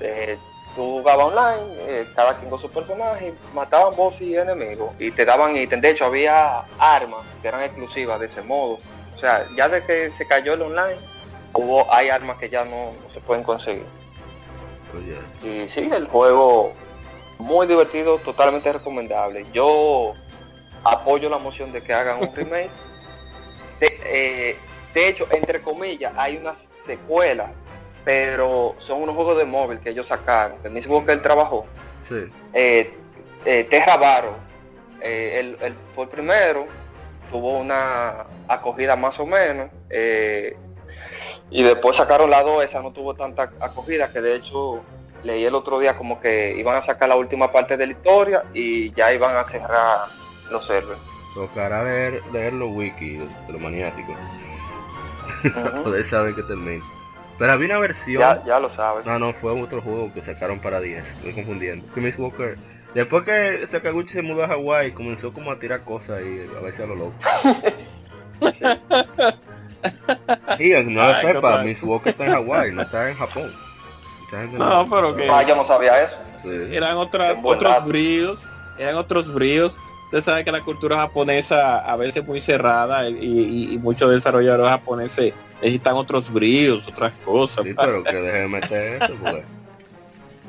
Eh, 0.00 0.38
tú 0.74 0.98
jugabas 0.98 1.26
online, 1.26 1.74
eh, 1.86 2.06
cada 2.14 2.36
quien 2.36 2.50
con 2.50 2.60
su 2.60 2.70
personaje, 2.70 3.34
mataban 3.52 3.94
boss 3.96 4.20
y 4.20 4.36
enemigos 4.36 4.90
y 4.98 5.10
te 5.10 5.24
daban 5.24 5.56
ítem. 5.56 5.80
De 5.80 5.90
hecho 5.90 6.06
había 6.06 6.60
armas 6.78 7.22
que 7.42 7.48
eran 7.48 7.62
exclusivas 7.62 8.20
de 8.20 8.26
ese 8.26 8.42
modo. 8.42 8.78
O 9.14 9.18
sea, 9.18 9.46
ya 9.56 9.68
de 9.68 9.84
que 9.84 10.10
se 10.18 10.26
cayó 10.26 10.54
el 10.54 10.62
online, 10.62 10.96
hubo, 11.52 11.92
hay 11.92 12.08
armas 12.08 12.36
que 12.36 12.48
ya 12.48 12.64
no, 12.64 12.92
no 12.92 13.12
se 13.12 13.20
pueden 13.20 13.44
conseguir. 13.44 13.86
Y 15.42 15.68
sí, 15.68 15.90
el 15.92 16.06
juego 16.06 16.72
muy 17.38 17.66
divertido, 17.66 18.18
totalmente 18.18 18.72
recomendable. 18.72 19.44
Yo 19.52 20.12
apoyo 20.84 21.28
la 21.28 21.38
moción 21.38 21.72
de 21.72 21.82
que 21.82 21.92
hagan 21.92 22.20
un 22.20 22.34
remake. 22.34 22.70
De, 23.80 24.00
eh, 24.04 24.56
de 24.92 25.08
hecho, 25.08 25.26
entre 25.32 25.60
comillas, 25.60 26.12
hay 26.16 26.36
unas 26.36 26.58
secuelas, 26.86 27.50
pero 28.04 28.74
son 28.78 29.02
unos 29.02 29.14
juegos 29.14 29.38
de 29.38 29.44
móvil 29.44 29.78
que 29.80 29.90
ellos 29.90 30.06
sacaron. 30.06 30.58
El 30.64 30.72
mismo 30.72 31.04
que 31.04 31.12
él 31.12 31.22
trabajó. 31.22 31.66
sí. 32.08 32.30
Eh, 32.52 32.92
eh, 33.46 33.64
Terra 33.64 34.22
eh, 35.00 35.40
él, 35.40 35.58
él 35.60 35.74
fue 35.94 36.04
el 36.04 36.10
primero, 36.10 36.66
tuvo 37.30 37.58
una 37.58 38.24
acogida 38.48 38.96
más 38.96 39.18
o 39.18 39.26
menos. 39.26 39.68
eh, 39.90 40.56
y 41.50 41.62
después 41.62 41.96
sacaron 41.96 42.30
la 42.30 42.42
2, 42.42 42.64
esa 42.64 42.80
no 42.82 42.90
tuvo 42.92 43.14
tanta 43.14 43.50
acogida, 43.60 44.10
que 44.10 44.20
de 44.20 44.36
hecho 44.36 44.80
leí 45.22 45.44
el 45.44 45.54
otro 45.54 45.78
día 45.78 45.96
como 45.96 46.20
que 46.20 46.54
iban 46.56 46.74
a 46.76 46.82
sacar 46.82 47.08
la 47.08 47.16
última 47.16 47.52
parte 47.52 47.76
de 47.76 47.86
la 47.86 47.92
historia 47.92 48.44
y 48.54 48.90
ya 48.92 49.12
iban 49.12 49.36
a 49.36 49.44
cerrar 49.44 50.08
los 50.50 50.66
servers. 50.66 50.98
Tocará 51.34 51.84
leer, 51.84 52.22
leer 52.32 52.52
los 52.54 52.70
wiki 52.74 53.18
de, 53.18 53.28
los 53.48 53.60
maniáticos. 53.60 54.16
para 55.54 55.70
Ujú. 55.70 55.82
poder 55.84 56.04
saber 56.04 56.34
que 56.34 56.42
termina. 56.42 56.84
Pero 57.38 57.52
había 57.52 57.66
una 57.66 57.78
versión. 57.78 58.20
ya, 58.20 58.42
ya 58.46 58.60
lo 58.60 58.70
sabes. 58.74 59.04
No, 59.06 59.18
no, 59.18 59.32
fue 59.34 59.50
otro 59.60 59.82
juego 59.82 60.12
que 60.12 60.22
sacaron 60.22 60.60
para 60.60 60.80
10. 60.80 61.04
Estoy 61.06 61.32
confundiendo. 61.32 61.92
Que 61.92 62.00
Miss 62.00 62.18
Walker. 62.18 62.56
Después 62.94 63.24
que 63.24 63.66
Sakaguchi 63.66 64.12
se 64.12 64.22
mudó 64.22 64.44
a 64.44 64.48
Hawái, 64.48 64.92
comenzó 64.92 65.32
como 65.32 65.50
a 65.50 65.58
tirar 65.58 65.82
cosas 65.82 66.20
y 66.20 66.56
a 66.56 66.60
veces 66.60 66.80
a 66.80 66.86
lo 66.86 66.94
loco. 66.94 67.14
y 70.58 70.70
no 70.84 71.08
lo 71.08 71.14
sepa. 71.16 71.62
Miss 71.62 71.82
Walker 71.82 72.12
está 72.12 72.26
en 72.26 72.32
Hawái, 72.32 72.72
no 72.72 72.82
está 72.82 73.10
en 73.10 73.16
Japón. 73.16 73.52
Mucha 74.20 74.38
gente 74.38 74.58
No, 74.58 74.88
pero 74.88 75.14
que- 75.16 75.28
Ah, 75.28 75.42
yo 75.42 75.56
no 75.56 75.66
sabía 75.66 76.04
eso. 76.04 76.16
Sí. 76.40 76.48
eran 76.72 76.94
buen 76.96 77.08
otros 77.58 77.84
bríos, 77.86 78.38
eran 78.78 78.94
otros 78.96 79.32
bríos. 79.32 79.76
Usted 80.06 80.22
sabe 80.22 80.44
que 80.44 80.52
la 80.52 80.60
cultura 80.60 80.96
japonesa 80.98 81.78
a 81.80 81.96
veces 81.96 82.18
es 82.22 82.28
muy 82.28 82.40
cerrada 82.40 83.08
y, 83.08 83.14
y- 83.20 83.74
y 83.74 83.78
muchos 83.78 84.10
desarrolladores 84.10 84.68
japoneses 84.68 85.32
necesitan 85.60 85.94
otros 85.96 86.30
bríos, 86.32 86.86
otras 86.88 87.14
cosas. 87.24 87.64
Sí, 87.64 87.74
pero 87.74 88.02
que 88.02 88.12
deje 88.12 88.38
de 88.40 88.48
meter 88.48 89.02
eso, 89.02 89.14
porque. 89.22 89.42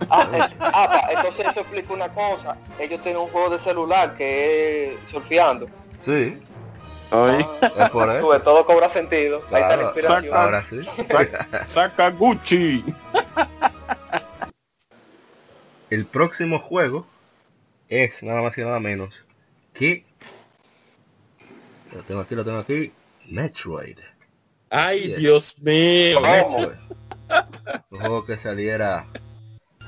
Ah, 0.10 0.28
eh, 0.34 0.47
ah, 0.60 0.89
pa, 0.89 1.14
entonces 1.14 1.45
eso 1.47 1.62
explica 1.62 1.93
una 1.93 2.10
cosa. 2.10 2.58
Ellos 2.78 3.01
tienen 3.01 3.22
un 3.22 3.30
juego 3.30 3.51
de 3.51 3.60
celular 3.64 4.14
que 4.14 4.91
es 4.91 4.99
surfeando. 5.10 5.68
Sí, 5.99 6.34
Ay, 7.12 7.47
es 7.62 7.89
por 7.91 8.03
Tú 8.06 8.12
eso. 8.18 8.28
ves, 8.28 8.43
todo 8.43 8.66
cobra 8.66 8.89
sentido. 8.89 9.41
Ahí 9.53 9.62
está 9.62 9.70
la 9.70 9.76
Claro, 9.76 9.84
inspiración. 9.93 10.36
ahora 10.36 10.64
sí. 10.66 10.82
Sakaguchi. 11.64 12.84
El 15.89 16.06
próximo 16.06 16.60
juego 16.60 17.08
es 17.88 18.22
nada 18.22 18.41
más 18.41 18.58
y 18.58 18.62
nada 18.62 18.82
menos 18.82 19.26
que. 19.74 20.03
Lo 21.93 22.01
tengo 22.03 22.20
aquí, 22.20 22.36
lo 22.36 22.43
tengo 22.43 22.60
aquí. 22.60 22.91
Metroid. 23.30 23.97
Ay, 24.70 25.09
Yes. 25.09 25.20
Dios 25.20 25.55
mío. 25.61 26.20
Un 27.91 27.99
juego 27.99 28.26
que 28.26 28.38
saliera 28.38 29.07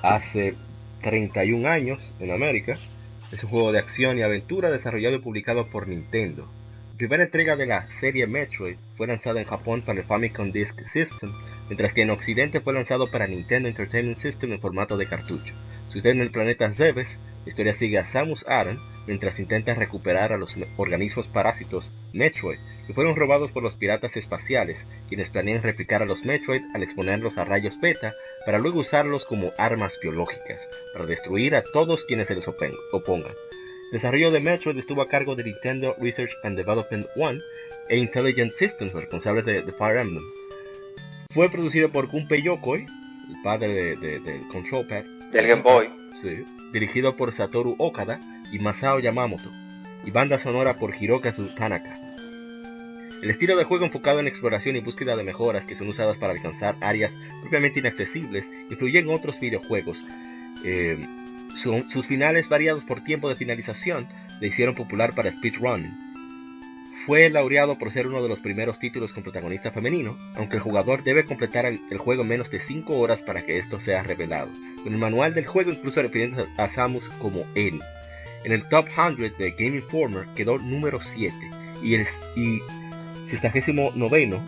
hace 0.01 0.55
31 1.01 1.67
años 1.67 2.11
en 2.19 2.31
América. 2.31 2.73
Es 2.73 3.43
un 3.43 3.49
juego 3.49 3.71
de 3.71 3.79
acción 3.79 4.17
y 4.17 4.21
aventura 4.21 4.71
desarrollado 4.71 5.15
y 5.15 5.19
publicado 5.19 5.67
por 5.69 5.87
Nintendo. 5.87 6.47
Primera 6.97 7.25
entrega 7.25 7.55
de 7.55 7.67
la 7.67 7.87
serie 7.91 8.25
Metroid 8.25 8.75
fue 8.95 9.05
lanzada 9.05 9.39
en 9.39 9.45
Japón 9.45 9.83
para 9.83 9.99
el 9.99 10.05
Famicom 10.05 10.51
Disk 10.51 10.81
System, 10.81 11.31
mientras 11.67 11.93
que 11.93 12.01
en 12.01 12.09
Occidente 12.09 12.59
fue 12.59 12.73
lanzado 12.73 13.05
para 13.05 13.27
Nintendo 13.27 13.69
Entertainment 13.69 14.17
System 14.17 14.53
en 14.53 14.59
formato 14.59 14.97
de 14.97 15.05
cartucho. 15.05 15.53
Sucede 15.89 16.13
en 16.13 16.21
el 16.21 16.31
planeta 16.31 16.73
Zebes, 16.73 17.19
la 17.45 17.49
historia 17.49 17.75
sigue 17.75 17.99
a 17.99 18.05
Samus 18.07 18.47
Aran 18.47 18.79
mientras 19.05 19.39
intenta 19.39 19.75
recuperar 19.75 20.33
a 20.33 20.37
los 20.37 20.55
organismos 20.77 21.27
parásitos 21.27 21.91
Metroid, 22.13 22.57
que 22.87 22.95
fueron 22.95 23.15
robados 23.15 23.51
por 23.51 23.61
los 23.61 23.75
piratas 23.75 24.17
espaciales, 24.17 24.87
quienes 25.07 25.29
planean 25.29 25.61
replicar 25.61 26.01
a 26.01 26.05
los 26.05 26.25
Metroid 26.25 26.63
al 26.73 26.81
exponerlos 26.81 27.37
a 27.37 27.45
rayos 27.45 27.79
beta 27.79 28.15
para 28.43 28.57
luego 28.57 28.79
usarlos 28.79 29.27
como 29.27 29.51
armas 29.59 29.99
biológicas, 30.01 30.67
para 30.93 31.05
destruir 31.05 31.53
a 31.55 31.61
todos 31.61 32.05
quienes 32.05 32.27
se 32.27 32.33
les 32.33 32.47
opongan. 32.47 33.33
Desarrollo 33.91 34.31
de 34.31 34.39
Metroid 34.39 34.77
estuvo 34.77 35.01
a 35.01 35.07
cargo 35.07 35.35
de 35.35 35.43
Nintendo 35.45 35.95
Research 35.99 36.31
and 36.43 36.57
Development 36.57 37.05
One 37.15 37.39
e 37.89 37.97
Intelligent 37.97 38.51
Systems, 38.51 38.93
responsables 38.93 39.45
de, 39.45 39.61
de 39.61 39.71
Fire 39.71 39.97
Emblem. 39.99 40.23
Fue 41.33 41.49
producido 41.49 41.89
por 41.89 42.07
Gunpei 42.07 42.41
Yokoi, 42.41 42.81
el 42.85 43.41
padre 43.43 43.67
de, 43.69 43.95
de- 43.95 44.19
del 44.19 44.47
Control 44.49 44.85
Pad, 44.87 45.03
Del 45.31 45.47
Game 45.47 45.61
Boy. 45.61 45.89
Sí. 46.21 46.43
Dirigido 46.73 47.15
por 47.15 47.31
Satoru 47.33 47.75
Okada 47.79 48.19
y 48.51 48.59
Masao 48.59 48.99
Yamamoto. 48.99 49.51
Y 50.05 50.11
banda 50.11 50.37
sonora 50.39 50.73
por 50.75 50.93
Hirokazu 50.95 51.53
Tanaka. 51.55 51.97
El 53.21 53.29
estilo 53.29 53.55
de 53.57 53.63
juego 53.63 53.85
enfocado 53.85 54.19
en 54.19 54.27
exploración 54.27 54.75
y 54.75 54.79
búsqueda 54.79 55.15
de 55.15 55.23
mejoras 55.23 55.65
que 55.65 55.75
son 55.75 55.87
usadas 55.87 56.17
para 56.17 56.33
alcanzar 56.33 56.75
áreas 56.81 57.13
propiamente 57.41 57.79
inaccesibles 57.79 58.49
influye 58.69 58.99
en 58.99 59.09
otros 59.09 59.39
videojuegos. 59.39 60.05
Eh, 60.63 60.97
su- 61.57 61.85
sus 61.89 62.07
finales 62.07 62.47
variados 62.49 62.83
por 62.83 63.03
tiempo 63.03 63.27
de 63.29 63.35
finalización 63.35 64.07
le 64.39 64.47
hicieron 64.47 64.75
popular 64.75 65.13
para 65.13 65.31
speedrun. 65.31 65.91
Fue 67.05 67.29
laureado 67.29 67.77
por 67.77 67.91
ser 67.91 68.07
uno 68.07 68.21
de 68.21 68.27
los 68.27 68.41
primeros 68.41 68.79
títulos 68.79 69.13
con 69.13 69.23
protagonista 69.23 69.71
femenino, 69.71 70.17
aunque 70.35 70.57
el 70.57 70.61
jugador 70.61 71.03
debe 71.03 71.23
completar 71.25 71.65
el, 71.65 71.79
el 71.89 71.97
juego 71.97 72.23
en 72.23 72.27
menos 72.27 72.51
de 72.51 72.59
5 72.59 72.97
horas 72.99 73.21
para 73.21 73.45
que 73.45 73.57
esto 73.57 73.79
sea 73.79 74.03
revelado 74.03 74.49
con 74.83 74.91
el 74.93 74.99
manual 74.99 75.33
del 75.33 75.45
juego 75.45 75.71
incluso 75.71 76.01
refiriendo 76.01 76.45
a 76.57 76.69
Samus 76.69 77.09
como 77.21 77.45
él. 77.55 77.79
En 78.43 78.51
el 78.51 78.63
top 78.69 78.87
100 78.93 79.33
de 79.37 79.51
Game 79.51 79.77
Informer 79.77 80.25
quedó 80.35 80.59
número 80.59 81.01
7 81.01 81.33
y 81.81 81.95
el 81.95 82.05
y 82.35 82.59
69 83.29 84.39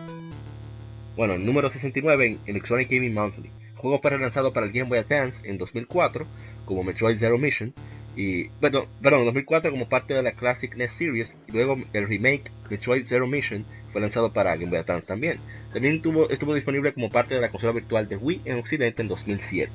bueno, 1.16 1.34
el 1.34 1.44
número 1.44 1.68
69 1.68 2.26
en 2.26 2.38
Electronic 2.46 2.88
Gaming 2.90 3.12
Monthly. 3.12 3.50
Juego 3.80 3.98
fue 3.98 4.10
relanzado 4.10 4.52
para 4.52 4.66
el 4.66 4.72
Game 4.72 4.88
Boy 4.88 4.98
Advance 4.98 5.48
en 5.48 5.58
2004 5.58 6.26
como 6.64 6.84
Metroid 6.84 7.16
Zero 7.16 7.38
Mission 7.38 7.74
y 8.16 8.48
perdón, 8.48 8.86
perdón, 9.02 9.20
en 9.20 9.26
2004 9.26 9.70
como 9.70 9.88
parte 9.88 10.14
de 10.14 10.22
la 10.22 10.32
Classic 10.32 10.74
NES 10.74 10.92
Series 10.92 11.36
y 11.48 11.52
luego 11.52 11.76
el 11.92 12.08
remake 12.08 12.50
Metroid 12.70 13.04
Zero 13.04 13.26
Mission 13.26 13.64
fue 13.92 14.00
lanzado 14.00 14.32
para 14.32 14.54
Game 14.56 14.70
Boy 14.70 14.78
Advance 14.78 15.06
también. 15.06 15.40
También 15.72 16.02
tuvo, 16.02 16.28
estuvo 16.30 16.54
disponible 16.54 16.92
como 16.92 17.08
parte 17.08 17.34
de 17.34 17.40
la 17.40 17.50
consola 17.50 17.72
virtual 17.72 18.08
de 18.08 18.16
Wii 18.16 18.42
en 18.44 18.58
Occidente 18.58 19.02
en 19.02 19.08
2007. 19.08 19.72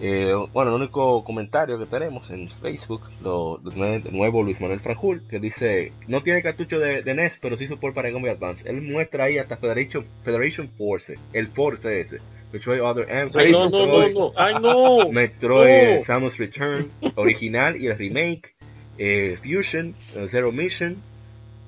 Eh, 0.00 0.34
bueno, 0.52 0.74
el 0.74 0.82
único 0.82 1.22
comentario 1.22 1.78
que 1.78 1.86
tenemos 1.86 2.28
en 2.30 2.48
Facebook, 2.48 3.02
lo, 3.22 3.58
de 3.58 4.10
nuevo 4.10 4.42
Luis 4.42 4.60
Manuel 4.60 4.80
Franjul, 4.80 5.22
que 5.28 5.38
dice, 5.38 5.92
no 6.08 6.22
tiene 6.22 6.42
cartucho 6.42 6.80
de, 6.80 7.02
NES, 7.14 7.38
pero 7.40 7.56
sí 7.56 7.66
support 7.66 7.94
para 7.94 8.10
Game 8.10 8.22
Boy 8.22 8.30
Advance. 8.30 8.68
Él 8.68 8.82
muestra 8.82 9.24
ahí 9.24 9.38
hasta 9.38 9.56
Federation, 9.56 10.04
Federation 10.22 10.68
Force, 10.76 11.16
el 11.32 11.46
Force 11.46 12.00
ese, 12.00 12.18
Metroid 12.54 12.80
Other 12.80 13.06
M, 13.10 13.30
Ay, 13.34 13.50
no, 13.50 13.68
no, 13.68 13.86
no, 13.86 13.98
Metroid, 13.98 14.14
no. 14.14 14.32
Ay, 14.36 14.54
no. 14.60 15.08
Metroid 15.12 15.98
No. 15.98 16.04
Samus 16.04 16.38
Return, 16.38 16.90
original 17.16 17.76
y 17.76 17.88
el 17.88 17.98
remake, 17.98 18.54
eh, 18.96 19.36
Fusion, 19.42 19.94
eh, 20.14 20.26
Zero 20.30 20.52
Mission, 20.52 20.96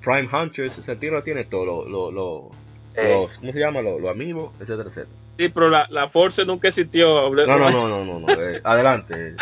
Prime 0.01 0.29
Hunters, 0.31 0.77
o 0.79 0.83
sea, 0.83 0.93
el 0.99 1.23
tiene 1.23 1.43
todo, 1.43 1.65
lo, 1.65 1.85
lo, 1.89 2.11
lo- 2.11 2.51
Eh. 2.95 3.13
los, 3.13 3.37
¿cómo 3.37 3.51
se 3.51 3.59
llama? 3.59 3.81
Los 3.81 3.99
los 4.01 4.09
amigos, 4.09 4.53
etcétera, 4.61 4.87
etcétera. 4.89 5.15
Sí, 5.37 5.49
pero 5.49 5.69
la, 5.69 5.85
la 5.91 6.07
Force 6.09 6.45
nunca 6.45 6.69
existió. 6.69 7.29
No, 7.29 7.45
no, 7.45 7.69
no, 7.69 7.87
no, 7.87 8.05
no, 8.05 8.19
no, 8.21 8.27
eh, 8.41 8.59
adelante. 8.63 9.35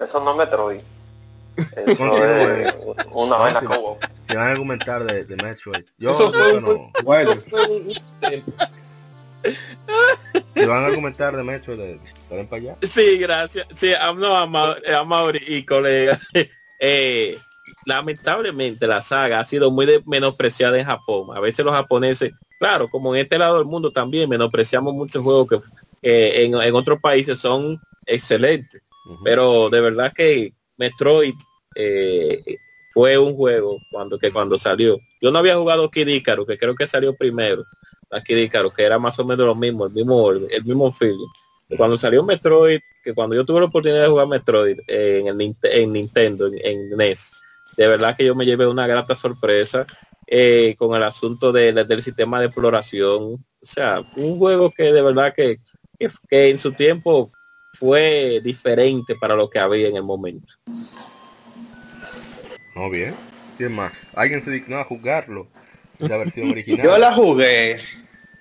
Eso 0.00 0.24
no 0.24 0.30
es 0.32 0.36
Metroid. 0.38 0.80
Eso 1.86 2.16
es 2.16 2.74
una 3.12 3.36
vaina 3.36 3.60
como... 3.60 3.98
Si 4.28 4.34
van 4.36 4.46
a 4.48 4.50
argumentar 4.52 5.04
de, 5.04 5.24
de 5.24 5.36
Metroid. 5.36 5.84
Yo 5.98 6.08
Eso 6.10 6.32
fue 6.32 6.52
un- 6.56 6.62
no. 6.64 6.90
Bueno, 7.04 7.36
Fue 7.50 7.66
un- 7.68 7.86
un 7.88 7.94
tiempo. 8.28 8.52
Si 10.54 10.64
van 10.66 10.84
a 10.84 10.86
argumentar 10.88 11.36
de 11.36 11.44
para 12.28 12.56
allá. 12.56 12.76
Sí, 12.82 13.18
gracias. 13.18 13.66
Sí, 13.74 13.92
a, 13.94 14.12
no, 14.12 14.36
a, 14.36 14.46
Ma- 14.46 14.76
a 14.96 15.04
Mauri 15.04 15.40
y 15.46 15.64
colega. 15.64 16.20
Eh, 16.82 17.36
lamentablemente 17.84 18.86
la 18.86 19.02
saga 19.02 19.38
ha 19.40 19.44
sido 19.44 19.70
muy 19.70 19.84
de- 19.84 20.02
menospreciada 20.06 20.78
en 20.78 20.86
Japón. 20.86 21.36
A 21.36 21.40
veces 21.40 21.62
los 21.62 21.74
japoneses, 21.74 22.32
claro, 22.58 22.88
como 22.88 23.14
en 23.14 23.20
este 23.20 23.36
lado 23.38 23.58
del 23.58 23.66
mundo 23.66 23.90
también 23.92 24.30
menospreciamos 24.30 24.94
muchos 24.94 25.22
juegos 25.22 25.46
que 25.50 25.56
eh, 26.00 26.44
en, 26.46 26.54
en 26.54 26.74
otros 26.74 26.98
países 27.02 27.38
son 27.38 27.78
excelentes. 28.06 28.82
Pero 29.24 29.68
de 29.68 29.80
verdad 29.82 30.10
que 30.16 30.54
Metroid 30.78 31.34
eh, 31.74 32.42
fue 32.94 33.18
un 33.18 33.34
juego 33.34 33.76
cuando 33.90 34.18
que 34.18 34.32
cuando 34.32 34.56
salió. 34.56 34.98
Yo 35.20 35.30
no 35.30 35.38
había 35.40 35.56
jugado 35.56 35.90
Kid 35.90 36.08
Icarus, 36.08 36.46
que 36.46 36.56
creo 36.56 36.74
que 36.74 36.86
salió 36.86 37.14
primero. 37.14 37.62
A 38.10 38.20
Kid 38.20 38.36
Icarus, 38.38 38.72
que 38.74 38.82
era 38.82 38.98
más 38.98 39.18
o 39.18 39.24
menos 39.24 39.46
lo 39.46 39.54
mismo, 39.54 39.86
el 39.86 39.92
mismo, 39.92 40.30
el 40.32 40.64
mismo 40.64 40.90
feeling. 40.92 41.26
Cuando 41.76 41.96
salió 41.96 42.24
Metroid, 42.24 42.80
que 43.04 43.14
cuando 43.14 43.36
yo 43.36 43.44
tuve 43.44 43.60
la 43.60 43.66
oportunidad 43.66 44.02
de 44.02 44.08
jugar 44.08 44.26
Metroid 44.26 44.78
en, 44.88 45.28
el 45.28 45.54
en 45.62 45.92
Nintendo, 45.92 46.48
en, 46.48 46.54
en 46.64 46.90
NES, 46.96 47.30
de 47.76 47.86
verdad 47.86 48.16
que 48.16 48.24
yo 48.24 48.34
me 48.34 48.44
llevé 48.44 48.66
una 48.66 48.88
grata 48.88 49.14
sorpresa 49.14 49.86
eh, 50.26 50.74
con 50.76 50.96
el 50.96 51.02
asunto 51.04 51.52
de- 51.52 51.72
del 51.72 52.02
sistema 52.02 52.40
de 52.40 52.46
exploración. 52.46 53.22
O 53.34 53.38
sea, 53.62 54.02
un 54.16 54.38
juego 54.38 54.70
que 54.76 54.92
de 54.92 55.02
verdad 55.02 55.32
que, 55.34 55.58
que, 55.98 56.10
que 56.28 56.50
en 56.50 56.58
su 56.58 56.72
tiempo 56.72 57.30
fue 57.74 58.40
diferente 58.42 59.14
para 59.14 59.36
lo 59.36 59.48
que 59.48 59.60
había 59.60 59.86
en 59.88 59.96
el 59.96 60.02
momento. 60.02 60.52
No, 62.74 62.90
bien. 62.90 63.14
¿Quién 63.56 63.72
más? 63.72 63.92
¿Alguien 64.14 64.42
se 64.42 64.50
dignó 64.50 64.78
a 64.78 64.84
jugarlo? 64.84 65.46
Esa 65.98 66.16
versión 66.16 66.50
original. 66.50 66.84
yo 66.86 66.98
la 66.98 67.12
jugué 67.12 67.78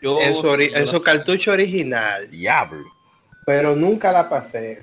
Yo, 0.02 0.22
en 0.22 0.34
su, 0.34 0.48
ori- 0.48 0.72
en 0.76 0.88
su 0.88 1.02
cartucho 1.02 1.52
original, 1.52 2.30
Diablo. 2.30 2.86
pero 3.46 3.76
nunca 3.76 4.12
la 4.12 4.30
pasé. 4.30 4.82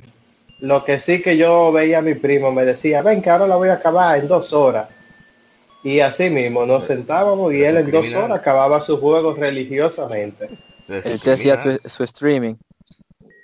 Lo 0.60 0.84
que 0.84 1.00
sí 1.00 1.20
que 1.22 1.36
yo 1.36 1.70
veía 1.72 1.98
a 1.98 2.02
mi 2.02 2.14
primo 2.14 2.50
me 2.52 2.64
decía, 2.64 3.02
ven 3.02 3.20
que 3.22 3.30
ahora 3.30 3.46
la 3.46 3.56
voy 3.56 3.68
a 3.68 3.74
acabar 3.74 4.18
en 4.18 4.26
dos 4.28 4.52
horas. 4.52 4.88
Y 5.84 6.00
así 6.00 6.30
mismo 6.30 6.66
nos 6.66 6.86
sentábamos 6.86 7.52
y 7.54 7.62
él 7.62 7.76
en 7.76 7.90
dos 7.90 8.12
horas 8.14 8.38
acababa 8.40 8.80
su 8.80 8.98
juego 8.98 9.34
religiosamente. 9.34 10.48
Él 10.88 11.20
te 11.22 11.32
hacía 11.32 11.60
su 11.84 12.02
streaming. 12.04 12.54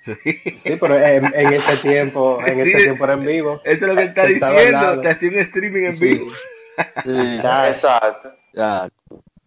Sí. 0.04 0.14
Sí, 0.24 0.76
pero 0.80 0.96
en, 0.98 1.26
en 1.34 1.52
ese 1.52 1.76
tiempo, 1.76 2.40
en 2.44 2.58
ese 2.58 2.72
Sí. 2.78 2.82
tiempo 2.84 3.04
era 3.04 3.12
en 3.12 3.24
vivo. 3.24 3.60
Eso 3.64 3.84
es 3.86 3.90
lo 3.90 3.94
que 3.94 4.02
él 4.02 4.08
está 4.08 4.26
diciendo. 4.26 5.00
Te 5.00 5.08
hacía 5.10 5.28
un 5.28 5.38
streaming 5.38 5.82
en 5.84 5.96
Sí. 5.96 6.04
vivo. 6.08 6.30
Sí, 7.04 7.38
Ya, 7.42 7.68
Exacto. 7.70 8.32
ya. 8.54 8.88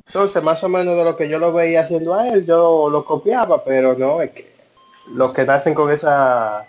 Entonces, 0.07 0.41
más 0.43 0.63
o 0.63 0.69
menos 0.69 0.95
de 0.95 1.03
lo 1.03 1.17
que 1.17 1.27
yo 1.27 1.39
lo 1.39 1.51
veía 1.51 1.81
haciendo 1.81 2.13
a 2.15 2.29
él, 2.29 2.45
yo 2.45 2.89
lo 2.89 3.03
copiaba, 3.05 3.63
pero 3.63 3.95
no, 3.97 4.21
es 4.21 4.31
que 4.31 4.53
los 5.11 5.33
que 5.33 5.45
nacen 5.45 5.73
con 5.73 5.91
esa 5.91 6.65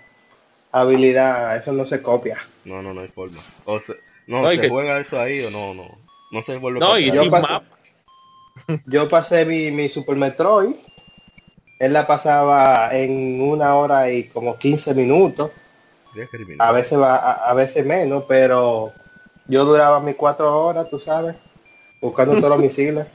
habilidad, 0.73 1.57
eso 1.57 1.73
no 1.73 1.87
se 1.87 2.03
copia. 2.03 2.39
No, 2.65 2.83
no, 2.83 2.93
no 2.93 3.03
hay 3.03 3.09
forma. 3.09 3.41
O 3.65 3.79
se, 3.79 3.93
no, 4.27 4.43
No, 4.43 4.49
se 4.51 4.61
que- 4.61 4.69
juega 4.69 4.99
eso 5.01 5.21
ahí 5.21 5.43
o 5.45 5.51
no, 5.51 5.75
no. 5.75 5.85
No 6.33 6.43
se 6.43 6.57
vuelve 6.57 6.81
No, 6.81 6.99
y 6.99 7.09
atrás. 7.09 7.23
sin 7.23 7.31
pas- 7.33 7.43
mapa. 7.43 7.63
Yo 8.87 9.09
pasé 9.09 9.45
mi, 9.45 9.71
mi 9.71 9.89
Super 9.89 10.17
Metroid, 10.17 10.75
él 11.79 11.93
la 11.93 12.07
pasaba 12.07 12.89
en 12.93 13.41
una 13.43 13.75
hora 13.77 14.11
y 14.11 14.25
como 14.29 14.57
15 14.59 14.95
minutos, 14.95 15.51
a 16.59 16.73
veces 16.73 16.99
va, 16.99 17.17
a, 17.17 17.51
a 17.51 17.55
veces 17.55 17.85
menos, 17.85 18.25
pero 18.27 18.91
yo 19.47 19.67
duraba 19.67 20.01
mis 20.01 20.17
cuatro 20.17 20.65
horas, 20.65 20.89
tú 20.89 20.99
sabes, 20.99 21.37
buscando 22.01 22.35
todos 22.37 22.49
los 22.49 22.59
misiles. 22.67 23.07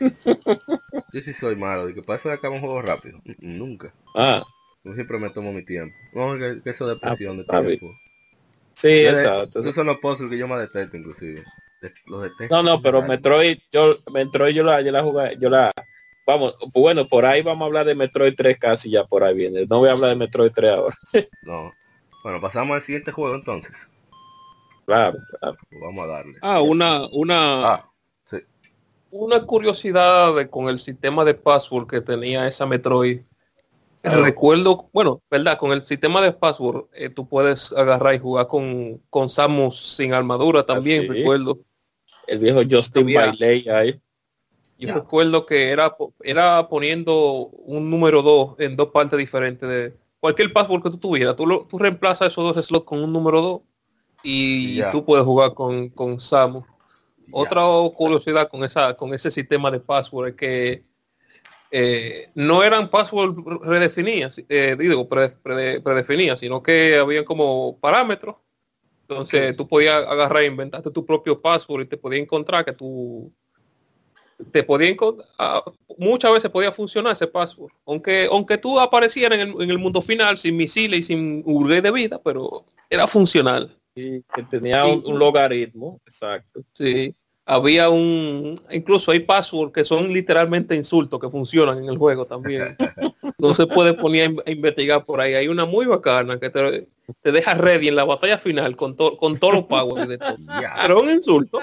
Yo 1.12 1.20
sí 1.20 1.32
soy 1.32 1.56
malo, 1.56 1.86
de 1.86 1.94
que 1.94 2.02
para 2.02 2.18
eso 2.18 2.28
de 2.28 2.34
acá 2.36 2.50
un 2.50 2.60
juego 2.60 2.80
rápido. 2.82 3.18
Nunca. 3.38 3.92
Ah, 4.14 4.42
Yo 4.84 4.92
siempre 4.94 5.18
me 5.18 5.30
tomo 5.30 5.52
mi 5.52 5.64
tiempo. 5.64 5.94
No, 6.12 6.38
que, 6.38 6.60
que 6.62 6.70
eso 6.70 6.86
de 6.86 6.96
presión 6.96 7.36
de 7.36 7.42
está 7.42 7.60
bien. 7.60 7.78
tiempo. 7.78 7.96
sí, 8.74 8.88
de- 8.88 9.08
exacto. 9.10 9.60
Esos 9.60 9.74
son 9.74 9.86
los 9.86 9.98
puzzles 9.98 10.30
que 10.30 10.38
yo 10.38 10.46
más 10.48 10.60
detesto, 10.60 10.96
inclusive. 10.96 11.42
De- 11.82 11.92
los 12.06 12.22
detesto. 12.22 12.54
No, 12.56 12.62
no, 12.62 12.82
pero 12.82 13.02
Metroid, 13.02 13.58
yo, 13.72 13.96
Metroid 14.12 14.54
yo 14.54 14.64
la, 14.64 14.80
yo 14.82 14.92
la 14.92 15.02
jugué, 15.02 15.36
yo 15.40 15.48
la, 15.50 15.72
vamos, 16.26 16.54
bueno, 16.74 17.06
por 17.08 17.24
ahí 17.24 17.42
vamos 17.42 17.62
a 17.62 17.66
hablar 17.66 17.86
de 17.86 17.94
Metroid 17.94 18.34
3 18.36 18.58
casi 18.58 18.90
ya 18.90 19.04
por 19.04 19.24
ahí 19.24 19.34
viene. 19.34 19.66
No 19.68 19.78
voy 19.78 19.88
a 19.88 19.92
hablar 19.92 20.10
de 20.10 20.16
Metroid 20.16 20.52
3 20.54 20.70
ahora. 20.72 20.96
No. 21.42 21.72
Bueno, 22.24 22.40
pasamos 22.40 22.74
al 22.74 22.82
siguiente 22.82 23.12
juego 23.12 23.36
entonces. 23.36 23.74
Claro, 24.86 25.16
claro. 25.38 25.56
Pues 25.70 25.80
vamos 25.82 26.04
a 26.04 26.08
darle. 26.12 26.34
ah, 26.42 26.60
una, 26.60 27.06
una, 27.12 27.68
Ah. 27.74 27.87
Una 29.10 29.44
curiosidad 29.44 30.34
de, 30.36 30.48
con 30.50 30.68
el 30.68 30.80
sistema 30.80 31.24
de 31.24 31.34
password 31.34 31.86
que 31.86 32.00
tenía 32.00 32.46
esa 32.46 32.66
Metroid. 32.66 33.20
Recuerdo, 34.02 34.88
bueno, 34.92 35.20
verdad, 35.30 35.58
con 35.58 35.72
el 35.72 35.84
sistema 35.84 36.20
de 36.20 36.32
password 36.32 36.84
eh, 36.92 37.08
tú 37.08 37.28
puedes 37.28 37.72
agarrar 37.72 38.14
y 38.14 38.18
jugar 38.18 38.46
con, 38.46 39.00
con 39.10 39.28
Samus 39.28 39.96
sin 39.96 40.14
armadura 40.14 40.64
también, 40.64 41.02
sí? 41.02 41.08
recuerdo. 41.08 41.58
El 42.26 42.38
viejo 42.38 42.60
Justin 42.70 43.06
Bailey 43.14 43.68
ahí. 43.68 44.00
Yo 44.78 44.88
recuerdo 44.94 45.44
que 45.46 45.70
era, 45.70 45.96
era 46.22 46.68
poniendo 46.68 47.46
un 47.48 47.90
número 47.90 48.22
2 48.22 48.54
en 48.58 48.76
dos 48.76 48.88
partes 48.90 49.18
diferentes 49.18 49.68
de 49.68 49.96
cualquier 50.20 50.52
password 50.52 50.82
que 50.84 50.90
tú 50.90 50.98
tuvieras. 50.98 51.34
Tú, 51.34 51.46
lo- 51.46 51.66
tú 51.66 51.78
reemplazas 51.78 52.28
esos 52.32 52.54
dos 52.54 52.64
slots 52.64 52.86
con 52.86 53.02
un 53.02 53.12
número 53.12 53.40
2 53.40 53.60
y 54.22 54.78
tú 54.92 55.04
puedes 55.04 55.24
jugar 55.24 55.54
con, 55.54 55.88
con 55.88 56.20
Samus. 56.20 56.64
Otra 57.30 57.62
curiosidad 57.94 58.48
con 58.48 58.64
esa 58.64 58.94
con 58.94 59.12
ese 59.14 59.30
sistema 59.30 59.70
de 59.70 59.80
password 59.80 60.28
es 60.28 60.34
que 60.34 60.82
eh, 61.70 62.30
no 62.34 62.62
eran 62.62 62.88
password 62.90 63.36
redefinidas, 63.62 64.40
eh, 64.48 64.74
digo, 64.78 65.08
pre- 65.08 65.28
pre- 65.30 65.80
predefinidas, 65.80 66.40
sino 66.40 66.62
que 66.62 66.96
había 66.96 67.24
como 67.24 67.78
parámetros. 67.78 68.36
Entonces 69.02 69.56
tú 69.56 69.66
podías 69.66 70.06
agarrar 70.06 70.42
e 70.42 70.46
inventarte 70.46 70.90
tu 70.90 71.04
propio 71.04 71.40
password 71.40 71.82
y 71.82 71.86
te 71.86 71.96
podía 71.96 72.20
encontrar 72.20 72.64
que 72.64 72.72
tú 72.72 73.32
te 74.52 74.62
podía 74.62 74.94
ah, 75.38 75.64
muchas 75.96 76.32
veces 76.32 76.50
podía 76.50 76.72
funcionar 76.72 77.14
ese 77.14 77.26
password. 77.26 77.72
Aunque 77.86 78.28
aunque 78.30 78.58
tú 78.58 78.78
aparecieras 78.78 79.38
en 79.38 79.48
el, 79.48 79.62
en 79.62 79.70
el 79.70 79.78
mundo 79.78 80.02
final 80.02 80.36
sin 80.38 80.56
misiles 80.56 81.00
y 81.00 81.02
sin 81.02 81.42
urge 81.44 81.82
de 81.82 81.90
vida, 81.90 82.20
pero 82.22 82.64
era 82.90 83.06
funcional. 83.06 83.77
Sí, 83.98 84.24
que 84.32 84.42
tenía 84.44 84.86
un, 84.86 85.02
un 85.04 85.18
logaritmo, 85.18 86.00
exacto. 86.06 86.62
Sí, 86.72 87.14
había 87.44 87.88
un, 87.90 88.60
incluso 88.70 89.10
hay 89.10 89.20
passwords 89.20 89.72
que 89.72 89.84
son 89.84 90.12
literalmente 90.12 90.74
insultos 90.76 91.18
que 91.18 91.28
funcionan 91.30 91.78
en 91.78 91.86
el 91.88 91.98
juego 91.98 92.24
también. 92.26 92.76
No 93.40 93.54
se 93.54 93.66
puede 93.68 93.94
poner 93.94 94.22
a 94.22 94.24
in- 94.30 94.42
a 94.46 94.50
investigar 94.50 95.04
por 95.04 95.20
ahí. 95.20 95.34
Hay 95.34 95.46
una 95.46 95.64
muy 95.64 95.86
bacana 95.86 96.40
que 96.40 96.50
te, 96.50 96.88
te 97.22 97.30
deja 97.30 97.54
ready 97.54 97.86
en 97.86 97.94
la 97.94 98.04
batalla 98.04 98.36
final 98.38 98.74
con, 98.76 98.96
to- 98.96 99.16
con 99.16 99.38
todos 99.38 99.54
los 99.54 99.64
powers 99.66 100.08
de 100.08 100.18
todo. 100.18 100.36
Pero 100.82 101.00
un 101.02 101.10
insulto. 101.10 101.60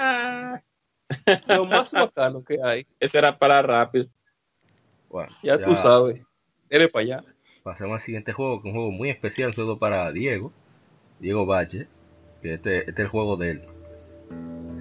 Lo 1.48 1.64
más 1.66 1.90
bacano 1.90 2.42
que 2.42 2.58
hay. 2.62 2.86
Ese 2.98 3.18
era 3.18 3.38
para 3.38 3.60
rápido. 3.60 4.06
Bueno, 5.10 5.30
Ya, 5.42 5.58
tú 5.58 5.76
sabes. 5.76 6.22
Eres 6.70 6.88
para 6.88 7.02
allá. 7.02 7.24
Pasemos 7.62 7.96
al 7.96 8.00
siguiente 8.00 8.32
juego, 8.32 8.62
que 8.62 8.68
es 8.68 8.74
un 8.74 8.80
juego 8.80 8.92
muy 8.92 9.10
especial, 9.10 9.52
solo 9.52 9.78
para 9.78 10.10
Diego, 10.12 10.52
Diego 11.20 11.44
Valle, 11.44 11.88
que 12.42 12.54
este, 12.54 12.78
este 12.80 12.90
es 12.92 12.98
el 12.98 13.08
juego 13.08 13.36
de 13.36 13.50
él. 13.52 13.62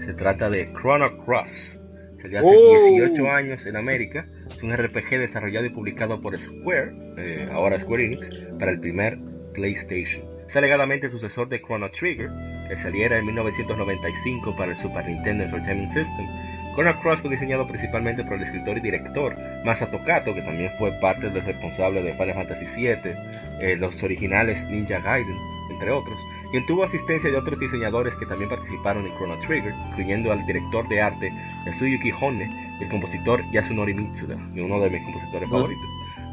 Se 0.05 0.13
trata 0.13 0.49
de 0.49 0.71
Chrono 0.73 1.17
Cross. 1.25 1.79
Salió 2.21 2.39
hace 2.39 2.47
Oh. 2.51 2.87
18 2.99 3.31
años 3.31 3.65
en 3.65 3.75
América. 3.75 4.25
Es 4.47 4.61
un 4.63 4.75
RPG 4.75 5.19
desarrollado 5.19 5.65
y 5.65 5.69
publicado 5.69 6.19
por 6.21 6.37
Square, 6.37 6.93
eh, 7.17 7.49
ahora 7.51 7.79
Square 7.79 8.05
Enix, 8.05 8.29
para 8.59 8.71
el 8.71 8.79
primer 8.79 9.17
PlayStation. 9.53 10.23
Es 10.47 10.55
alegadamente 10.55 11.07
el 11.07 11.11
sucesor 11.11 11.49
de 11.49 11.61
Chrono 11.61 11.89
Trigger, 11.89 12.29
que 12.67 12.77
saliera 12.77 13.17
en 13.17 13.25
1995 13.25 14.55
para 14.55 14.71
el 14.71 14.77
Super 14.77 15.05
Nintendo 15.05 15.43
Entertainment 15.43 15.91
System. 15.91 16.25
Chrono 16.75 16.99
Cross 16.99 17.21
fue 17.21 17.31
diseñado 17.31 17.65
principalmente 17.67 18.23
por 18.23 18.33
el 18.33 18.43
escritor 18.43 18.77
y 18.77 18.81
director 18.81 19.35
Masato 19.63 20.03
Kato, 20.03 20.33
que 20.35 20.41
también 20.41 20.69
fue 20.77 20.91
parte 20.99 21.29
del 21.29 21.45
responsable 21.45 22.03
de 22.03 22.13
Final 22.13 22.35
Fantasy 22.35 22.65
VII, 22.75 23.15
eh, 23.61 23.75
los 23.77 24.03
originales 24.03 24.67
Ninja 24.67 24.99
Gaiden, 24.99 25.37
entre 25.71 25.91
otros, 25.91 26.17
quien 26.51 26.65
tuvo 26.65 26.83
asistencia 26.83 27.29
de 27.29 27.37
otros 27.37 27.59
diseñadores 27.59 28.15
que 28.17 28.25
también 28.25 28.49
participaron 28.49 29.05
en 29.05 29.15
Chrono 29.15 29.37
Trigger, 29.39 29.73
incluyendo 29.91 30.31
al 30.31 30.45
director 30.45 30.87
de 30.87 31.01
arte 31.01 31.33
Yasuyuki 31.65 32.11
Honne 32.19 32.49
y 32.79 32.83
el 32.83 32.89
compositor 32.89 33.41
Yasunori 33.51 33.93
Mitsuda, 33.93 34.35
uno 34.35 34.79
de 34.79 34.89
mis 34.89 35.03
compositores 35.03 35.49
favoritos. 35.49 35.85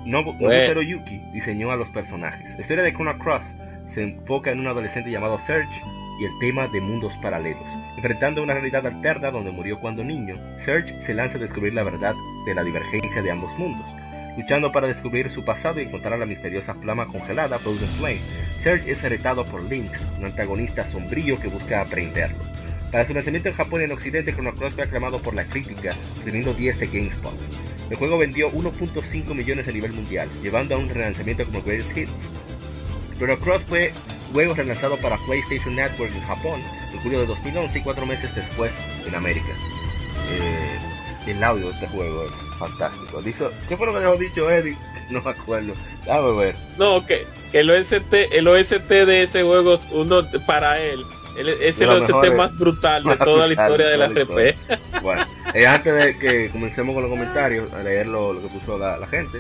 Nobu- 0.05 0.35
Nobuteru 0.41 0.83
Yuki 0.83 1.19
diseñó 1.33 1.71
a 1.71 1.77
los 1.77 1.89
personajes. 1.91 2.51
La 2.55 2.61
historia 2.61 2.83
de 2.85 2.93
Chrono 2.93 3.17
Cross 3.19 3.55
se 3.87 4.03
enfoca 4.03 4.51
en 4.51 4.61
un 4.61 4.67
adolescente 4.67 5.11
llamado 5.11 5.39
Serge 5.39 5.81
y 6.21 6.25
el 6.25 6.33
tema 6.41 6.67
de 6.69 6.81
mundos 6.81 7.17
paralelos. 7.19 7.69
Enfrentando 7.97 8.43
una 8.43 8.55
realidad 8.55 8.87
alterna 8.87 9.31
donde 9.31 9.51
murió 9.51 9.79
cuando 9.81 10.03
niño, 10.05 10.37
Serge 10.59 11.01
se 11.01 11.15
lanza 11.15 11.37
a 11.39 11.41
descubrir 11.41 11.75
la 11.75 11.83
verdad 11.85 12.15
de 12.47 12.55
la 12.55 12.65
divergencia 12.65 13.23
de 13.23 13.31
ambos 13.31 13.57
mundos. 13.59 13.89
Luchando 14.37 14.73
para 14.73 14.89
descubrir 14.89 15.31
su 15.31 15.45
pasado 15.45 15.81
y 15.81 15.85
encontrar 15.85 16.19
la 16.19 16.27
misteriosa 16.27 16.75
flama 16.75 17.07
congelada 17.07 17.59
Frozen 17.59 17.89
Flame, 17.89 18.21
Serge 18.61 18.93
es 18.93 19.03
retado 19.03 19.45
por 19.45 19.63
Lynx, 19.65 20.07
un 20.19 20.25
antagonista 20.25 20.83
sombrío 20.83 21.39
que 21.39 21.49
busca 21.49 21.81
aprenderlo. 21.81 22.39
Para 22.91 23.07
su 23.07 23.15
lanzamiento 23.15 23.49
en 23.49 23.55
Japón 23.55 23.81
y 23.81 23.85
en 23.85 23.93
Occidente, 23.93 24.33
Chrono 24.33 24.55
Cross 24.55 24.75
fue 24.75 24.85
aclamado 24.85 25.19
por 25.21 25.35
la 25.35 25.45
crítica, 25.45 25.95
teniendo 26.25 26.55
10 26.55 26.81
de 26.81 26.87
GameSpot. 26.87 27.35
El 27.91 27.97
juego 27.97 28.19
vendió 28.19 28.51
1.5 28.53 29.35
millones 29.35 29.69
a 29.69 29.73
nivel 29.73 29.93
mundial, 29.93 30.29
llevando 30.43 30.75
a 30.75 30.79
un 30.79 30.89
relanzamiento 30.89 31.45
como 31.45 31.63
Greatest 31.63 31.97
Hits. 31.97 32.13
Chrono 33.19 33.39
Cross 33.39 33.65
fue 33.65 33.93
luego 34.33 34.55
relanzado 34.55 34.99
para 34.99 35.19
PlayStation 35.27 35.75
Network 35.77 36.13
en 36.15 36.23
Japón 36.23 36.61
en 36.93 37.01
julio 37.01 37.21
de 37.21 37.27
2011 37.27 37.79
y 37.79 37.83
cuatro 37.83 38.07
meses 38.07 38.35
después 38.35 38.73
en 39.07 39.15
América. 39.15 39.53
Eh, 40.31 40.92
el 41.31 41.43
audio 41.45 41.67
de 41.67 41.73
este 41.73 41.87
juego 41.89 42.25
es 42.25 42.31
fantástico. 42.59 43.23
Dice, 43.23 43.47
¿Qué 43.69 43.77
fue 43.77 43.87
lo 43.87 43.93
que 43.95 44.01
dejó 44.01 44.17
dicho 44.17 44.51
Eddie? 44.51 44.77
No 45.11 45.21
me 45.21 45.31
acuerdo. 45.31 45.75
Déjame 46.07 46.33
ver. 46.39 46.55
No, 46.79 47.05
que, 47.05 47.27
el 47.53 47.69
OST, 47.71 48.15
el 48.33 48.49
OST 48.49 48.89
de 48.89 49.23
ese 49.23 49.43
juego 49.43 49.75
es 49.75 49.87
uno 49.91 50.23
para 50.47 50.79
él. 50.81 51.05
el- 51.37 51.49
Es 51.49 51.81
el 51.83 51.91
OST 51.91 52.25
es- 52.25 52.35
más 52.35 52.57
brutal 52.59 53.03
de 53.03 53.09
más 53.11 53.19
toda 53.19 53.47
la 53.47 53.53
historia 53.53 53.89
de 53.89 53.99
la 53.99 54.07
RP. 54.07 54.57
Bueno, 55.03 55.27
eh, 55.53 55.67
antes 55.67 55.93
de 55.95 56.17
que 56.19 56.51
comencemos 56.51 56.95
con 56.95 57.03
los 57.03 57.11
comentarios, 57.11 57.71
a 57.75 57.81
leer 57.81 58.07
lo, 58.07 58.33
lo 58.33 58.41
que 58.41 58.49
puso 58.49 58.79
la, 58.79 58.97
la 58.97 59.07
gente. 59.07 59.39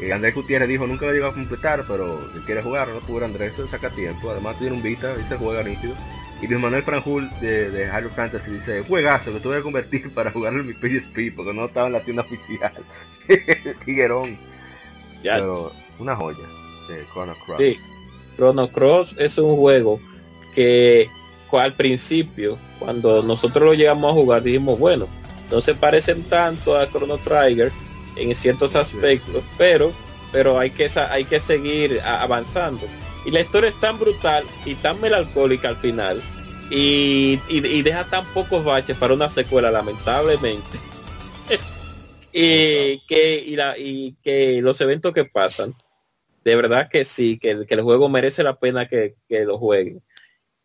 eh, 0.00 0.12
Andrés 0.12 0.34
Gutiérrez 0.34 0.68
dijo, 0.68 0.86
nunca 0.86 1.06
lo 1.06 1.12
llegó 1.12 1.26
a 1.28 1.32
completar, 1.32 1.84
pero 1.88 2.18
si 2.34 2.40
quiere 2.40 2.60
jugar, 2.62 2.88
no 2.88 2.98
pudo 3.00 3.24
Andrés, 3.24 3.54
se 3.56 3.66
saca 3.68 3.88
tiempo. 3.90 4.30
Además 4.30 4.58
tiene 4.58 4.74
un 4.76 4.82
Vita 4.82 5.14
y 5.22 5.24
se 5.24 5.36
juega 5.36 5.62
nítido. 5.62 5.94
Y 6.42 6.46
Luis 6.46 6.60
Manuel 6.60 6.82
Franjul 6.82 7.30
de, 7.40 7.70
de 7.70 7.86
Hyrule 7.86 8.10
Fantasy 8.10 8.50
dice, 8.50 8.82
juegazo 8.82 9.32
que 9.32 9.40
tuve 9.40 9.56
que 9.56 9.62
convertir 9.62 10.12
para 10.12 10.30
jugarlo 10.30 10.60
en 10.60 10.66
mi 10.66 10.74
PSP 10.74 11.34
porque 11.34 11.52
no 11.54 11.66
estaba 11.66 11.86
en 11.86 11.94
la 11.94 12.02
tienda 12.02 12.22
oficial. 12.22 12.72
Tiguerón. 13.84 14.38
Ya, 15.22 15.36
Pero 15.36 15.72
una 15.98 16.16
joya 16.16 16.44
de 16.88 17.06
Chrono 17.12 17.34
Cross. 17.46 17.58
Sí. 17.58 17.78
Chrono 18.36 18.68
Cross 18.68 19.16
es 19.18 19.38
un 19.38 19.56
juego 19.56 20.00
que 20.54 21.08
al 21.52 21.74
principio, 21.74 22.58
cuando 22.80 23.22
nosotros 23.22 23.64
lo 23.64 23.74
llegamos 23.74 24.10
a 24.10 24.14
jugar, 24.14 24.42
dijimos, 24.42 24.76
bueno, 24.76 25.06
no 25.52 25.60
se 25.60 25.74
parecen 25.74 26.24
tanto 26.24 26.76
a 26.76 26.88
Chrono 26.88 27.16
Trigger 27.18 27.70
en 28.16 28.34
ciertos 28.34 28.74
aspectos, 28.74 29.36
sí. 29.42 29.48
pero 29.56 29.92
pero 30.34 30.58
hay 30.58 30.70
que 30.70 30.90
hay 31.10 31.24
que 31.24 31.38
seguir 31.38 32.00
avanzando. 32.00 32.88
Y 33.24 33.30
la 33.30 33.40
historia 33.40 33.70
es 33.70 33.80
tan 33.80 33.98
brutal 33.98 34.44
y 34.64 34.74
tan 34.76 35.00
melancólica 35.00 35.68
al 35.68 35.76
final 35.76 36.22
y, 36.70 37.38
y- 37.48 37.66
y 37.66 37.82
deja 37.82 38.04
tan 38.08 38.24
pocos 38.34 38.64
baches 38.64 38.96
para 38.96 39.14
una 39.14 39.28
secuela, 39.28 39.70
lamentablemente. 39.70 40.78
y 42.32 42.98
que 43.06 43.44
y, 43.46 43.56
la- 43.56 43.78
y 43.78 44.16
que 44.22 44.60
los 44.62 44.80
eventos 44.80 45.12
que 45.12 45.24
pasan 45.24 45.74
de 46.44 46.56
verdad 46.56 46.88
que 46.90 47.04
sí, 47.04 47.38
que, 47.38 47.50
el- 47.52 47.66
que 47.66 47.74
el 47.74 47.82
juego 47.82 48.08
merece 48.08 48.42
la 48.42 48.58
pena 48.58 48.86
que, 48.86 49.14
que 49.28 49.44
lo 49.44 49.56
jueguen 49.58 50.02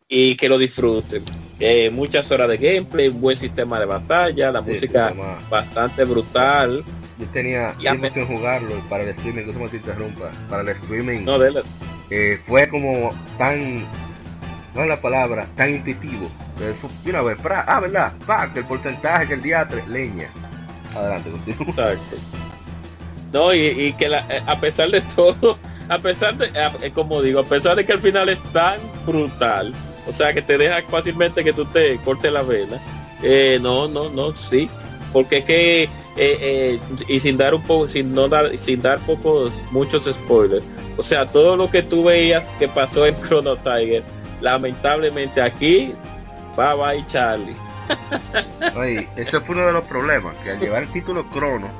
y 0.08 0.36
que 0.36 0.48
lo 0.48 0.58
disfruten. 0.58 1.24
Eh, 1.58 1.88
muchas 1.90 2.30
horas 2.30 2.48
de 2.48 2.56
gameplay, 2.58 3.08
un 3.08 3.20
buen 3.20 3.36
sistema 3.36 3.78
de 3.80 3.86
batalla, 3.86 4.50
la 4.52 4.62
Sí, 4.64 4.72
música 4.72 5.10
sí, 5.14 5.18
bastante 5.48 6.04
brutal. 6.04 6.84
Yo 7.18 7.26
tenía 7.32 7.74
tiempo 7.78 8.10
sin 8.10 8.26
jugarlo 8.26 8.82
para 8.88 9.04
el 9.04 9.10
streaming, 9.10 9.44
que 9.44 9.52
se 9.52 9.58
me 9.58 9.68
te 9.68 9.76
interrumpa, 9.76 10.30
para 10.48 10.62
el 10.62 10.68
streaming 10.70 11.24
No, 11.24 11.38
de 11.38 11.50
la- 11.52 11.62
eh, 12.10 12.40
fue 12.46 12.68
como 12.68 13.10
tan, 13.38 13.80
no 14.74 14.82
es 14.82 14.88
la 14.88 15.00
palabra, 15.00 15.46
tan 15.56 15.74
intuitivo. 15.74 16.28
Eh, 16.60 16.74
una 17.06 17.22
vez, 17.22 17.38
pra- 17.38 17.64
ah, 17.66 17.80
¿verdad? 17.80 18.12
Pa, 18.26 18.52
que 18.52 18.58
el 18.60 18.64
porcentaje, 18.66 19.28
que 19.28 19.34
el 19.34 19.42
diatre, 19.42 19.82
leña. 19.88 20.28
Adelante, 20.94 21.30
continúa. 21.30 21.66
exacto. 21.68 22.16
No, 23.32 23.54
y, 23.54 23.58
y 23.60 23.92
que 23.94 24.08
la- 24.08 24.26
eh, 24.28 24.42
a 24.46 24.58
pesar 24.60 24.90
de 24.90 25.00
todo, 25.02 25.56
a 25.88 25.98
pesar 25.98 26.36
de, 26.36 26.46
eh, 26.82 26.90
como 26.92 27.22
digo, 27.22 27.40
a 27.40 27.44
pesar 27.44 27.76
de 27.76 27.86
que 27.86 27.92
al 27.92 28.00
final 28.00 28.28
es 28.28 28.40
tan 28.52 28.78
brutal, 29.06 29.72
o 30.08 30.12
sea 30.12 30.32
que 30.34 30.42
te 30.42 30.58
deja 30.58 30.82
fácilmente 30.88 31.44
que 31.44 31.52
tú 31.52 31.64
te 31.66 31.96
cortes 31.98 32.32
la 32.32 32.42
vena, 32.42 32.80
eh, 33.22 33.58
no, 33.62 33.86
no, 33.88 34.10
no, 34.10 34.34
sí, 34.34 34.68
porque 35.12 35.38
es 35.38 35.44
que, 35.44 35.82
eh, 35.84 35.88
eh, 36.16 36.80
y 37.08 37.20
sin 37.20 37.36
dar 37.36 37.54
un 37.54 37.62
poco, 37.62 37.86
sin 37.88 38.12
no 38.12 38.26
dar, 38.28 38.56
sin 38.58 38.82
dar 38.82 38.98
pocos, 39.06 39.52
muchos 39.70 40.04
spoilers, 40.04 40.64
o 41.00 41.02
sea, 41.02 41.24
todo 41.24 41.56
lo 41.56 41.70
que 41.70 41.82
tú 41.82 42.04
veías 42.04 42.46
que 42.58 42.68
pasó 42.68 43.06
en 43.06 43.16
Chrono 43.22 43.56
Tiger, 43.56 44.02
lamentablemente 44.42 45.40
aquí, 45.40 45.94
bye 46.56 46.74
bye 46.76 47.06
Charlie. 47.06 47.56
Oye, 48.76 49.08
ese 49.16 49.40
fue 49.40 49.54
uno 49.56 49.66
de 49.66 49.72
los 49.72 49.86
problemas, 49.86 50.36
que 50.44 50.50
al 50.50 50.60
llevar 50.60 50.82
el 50.82 50.92
título 50.92 51.28
Crono, 51.30 51.70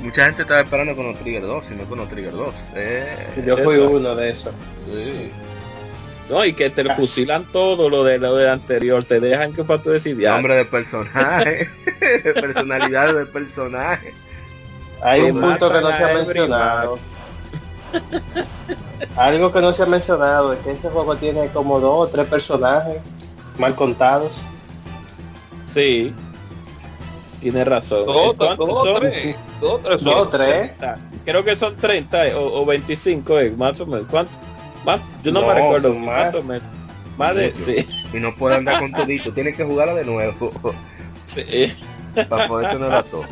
mucha 0.00 0.24
gente 0.24 0.42
estaba 0.42 0.62
esperando 0.62 0.94
Chrono 0.94 1.14
Trigger 1.18 1.42
2, 1.42 1.70
y 1.70 1.74
no 1.74 1.84
Chrono 1.84 2.08
Trigger 2.08 2.32
2. 2.32 2.54
Eh, 2.74 3.42
Yo 3.46 3.58
fui 3.58 3.74
Eso. 3.74 3.90
uno 3.90 4.14
de 4.14 4.30
esos. 4.30 4.54
sí. 4.86 5.30
No, 6.30 6.44
y 6.44 6.54
que 6.54 6.70
te 6.70 6.82
lo 6.82 6.92
fusilan 6.96 7.44
todo 7.52 7.88
lo 7.88 8.02
de 8.02 8.18
lo 8.18 8.34
del 8.34 8.48
anterior, 8.48 9.04
te 9.04 9.20
dejan 9.20 9.52
que 9.52 9.62
para 9.62 9.80
tú 9.80 9.90
decidir. 9.90 10.28
Nombre 10.28 10.56
de 10.56 10.64
personaje, 10.64 11.68
personalidad 12.24 13.14
del 13.14 13.28
personaje. 13.28 14.12
Hay 15.02 15.20
un 15.20 15.38
punto 15.40 15.72
que 15.72 15.80
no 15.80 15.96
se 15.96 16.02
ha 16.02 16.14
mencionado. 16.14 16.98
Algo 19.16 19.52
que 19.52 19.60
no 19.60 19.72
se 19.72 19.82
ha 19.82 19.86
mencionado 19.86 20.52
es 20.52 20.60
que 20.60 20.72
este 20.72 20.88
juego 20.88 21.16
tiene 21.16 21.48
como 21.48 21.80
dos 21.80 22.08
o 22.08 22.10
tres 22.10 22.26
personajes 22.28 22.98
mal 23.58 23.74
contados. 23.74 24.42
Sí. 25.66 26.12
Tienes 27.40 27.66
razón. 27.66 28.06
Dos, 28.06 28.32
¿Es 28.32 28.34
cuántos 28.34 28.68
dos, 28.68 28.84
son? 28.84 29.00
tres, 29.00 29.36
dos, 29.60 29.82
tres, 29.82 30.00
Dos 30.02 30.14
o 30.14 30.18
son. 30.20 30.30
tres. 30.30 30.76
30. 30.78 30.98
Creo 31.24 31.44
que 31.44 31.56
son 31.56 31.76
30 31.76 32.26
eh, 32.28 32.34
o, 32.34 32.62
o 32.62 32.66
25, 32.66 33.38
eh, 33.40 33.50
más 33.56 33.80
o 33.80 33.86
menos. 33.86 34.06
¿Cuánto? 34.10 34.38
Más, 34.84 35.00
yo 35.22 35.32
no, 35.32 35.40
No, 35.42 35.48
me 35.48 35.54
recuerdo. 35.54 35.94
Más. 35.94 36.32
más. 36.32 36.34
o 36.34 36.42
menos. 36.44 36.62
Más 37.16 37.34
de, 37.34 37.56
sí, 37.56 37.86
Y 38.12 38.20
no 38.20 38.34
puede 38.36 38.56
andar 38.56 38.78
con 38.78 38.92
todito, 38.92 39.32
tiene 39.32 39.54
que 39.54 39.64
jugarla 39.64 39.94
de 39.94 40.04
nuevo. 40.04 40.50
sí. 41.26 41.42
para 42.28 42.46
poder 42.46 42.70
tener 42.72 42.92
a 42.92 43.02
todo. 43.02 43.24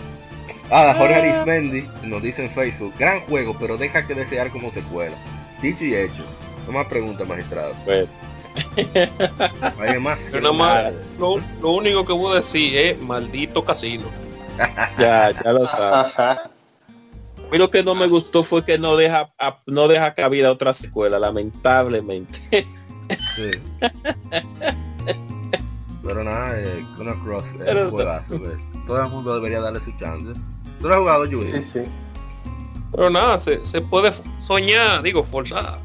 Ah, 0.70 0.94
Jorge 0.96 1.14
Arismendi 1.14 1.86
nos 2.04 2.22
dice 2.22 2.44
en 2.44 2.50
Facebook, 2.50 2.94
gran 2.98 3.20
juego, 3.20 3.54
pero 3.58 3.76
deja 3.76 4.06
que 4.06 4.14
desear 4.14 4.50
como 4.50 4.72
secuela. 4.72 5.16
Dicho 5.62 5.84
y 5.84 5.94
hecho. 5.94 6.24
No 6.66 6.72
más 6.72 6.86
preguntas, 6.86 7.26
magistrado. 7.28 7.74
Bueno, 9.76 9.92
¿Hay 9.92 9.98
más? 9.98 10.30
Yo 10.30 10.40
nada 10.40 10.52
más, 10.54 10.92
lo, 11.18 11.38
lo 11.60 11.72
único 11.72 12.04
que 12.06 12.12
voy 12.12 12.32
a 12.32 12.36
decir 12.36 12.76
es 12.76 13.02
maldito 13.02 13.64
casino. 13.64 14.04
ya, 14.98 15.32
ya 15.32 15.52
lo 15.52 15.66
sabes. 15.66 16.12
Ajá. 16.16 16.30
A 16.32 17.50
mí 17.50 17.58
lo 17.58 17.68
que 17.68 17.82
no 17.82 17.96
me 17.96 18.06
gustó 18.06 18.44
fue 18.44 18.64
que 18.64 18.78
no 18.78 18.94
deja 18.96 19.32
a- 19.40 19.60
no 19.66 19.88
deja 19.88 20.14
cabida 20.14 20.48
a 20.48 20.52
otra 20.52 20.72
secuela, 20.72 21.18
lamentablemente. 21.18 22.38
Sí. 23.34 23.50
Pero 26.04 26.22
nada, 26.22 26.60
eh, 26.60 26.84
Chrono 26.94 27.24
Cross 27.24 27.46
es 27.46 27.52
Pero- 27.58 27.84
un 27.86 27.90
juegazo. 27.90 28.40
que 28.40 28.50
Todo 28.86 29.02
el 29.02 29.08
mundo 29.10 29.34
debería 29.34 29.60
darle 29.60 29.80
su 29.80 29.90
chance. 29.96 30.32
¿Tú 30.80 30.88
lo 30.88 30.94
has 30.94 31.00
jugado, 31.00 31.24
Junior? 31.24 31.62
Sí, 31.62 31.62
sí. 31.62 31.80
Pero 32.92 33.10
nada, 33.10 33.38
se, 33.38 33.64
se 33.66 33.80
puede 33.80 34.12
soñar, 34.40 35.02
digo, 35.02 35.24
forzar. 35.24 35.80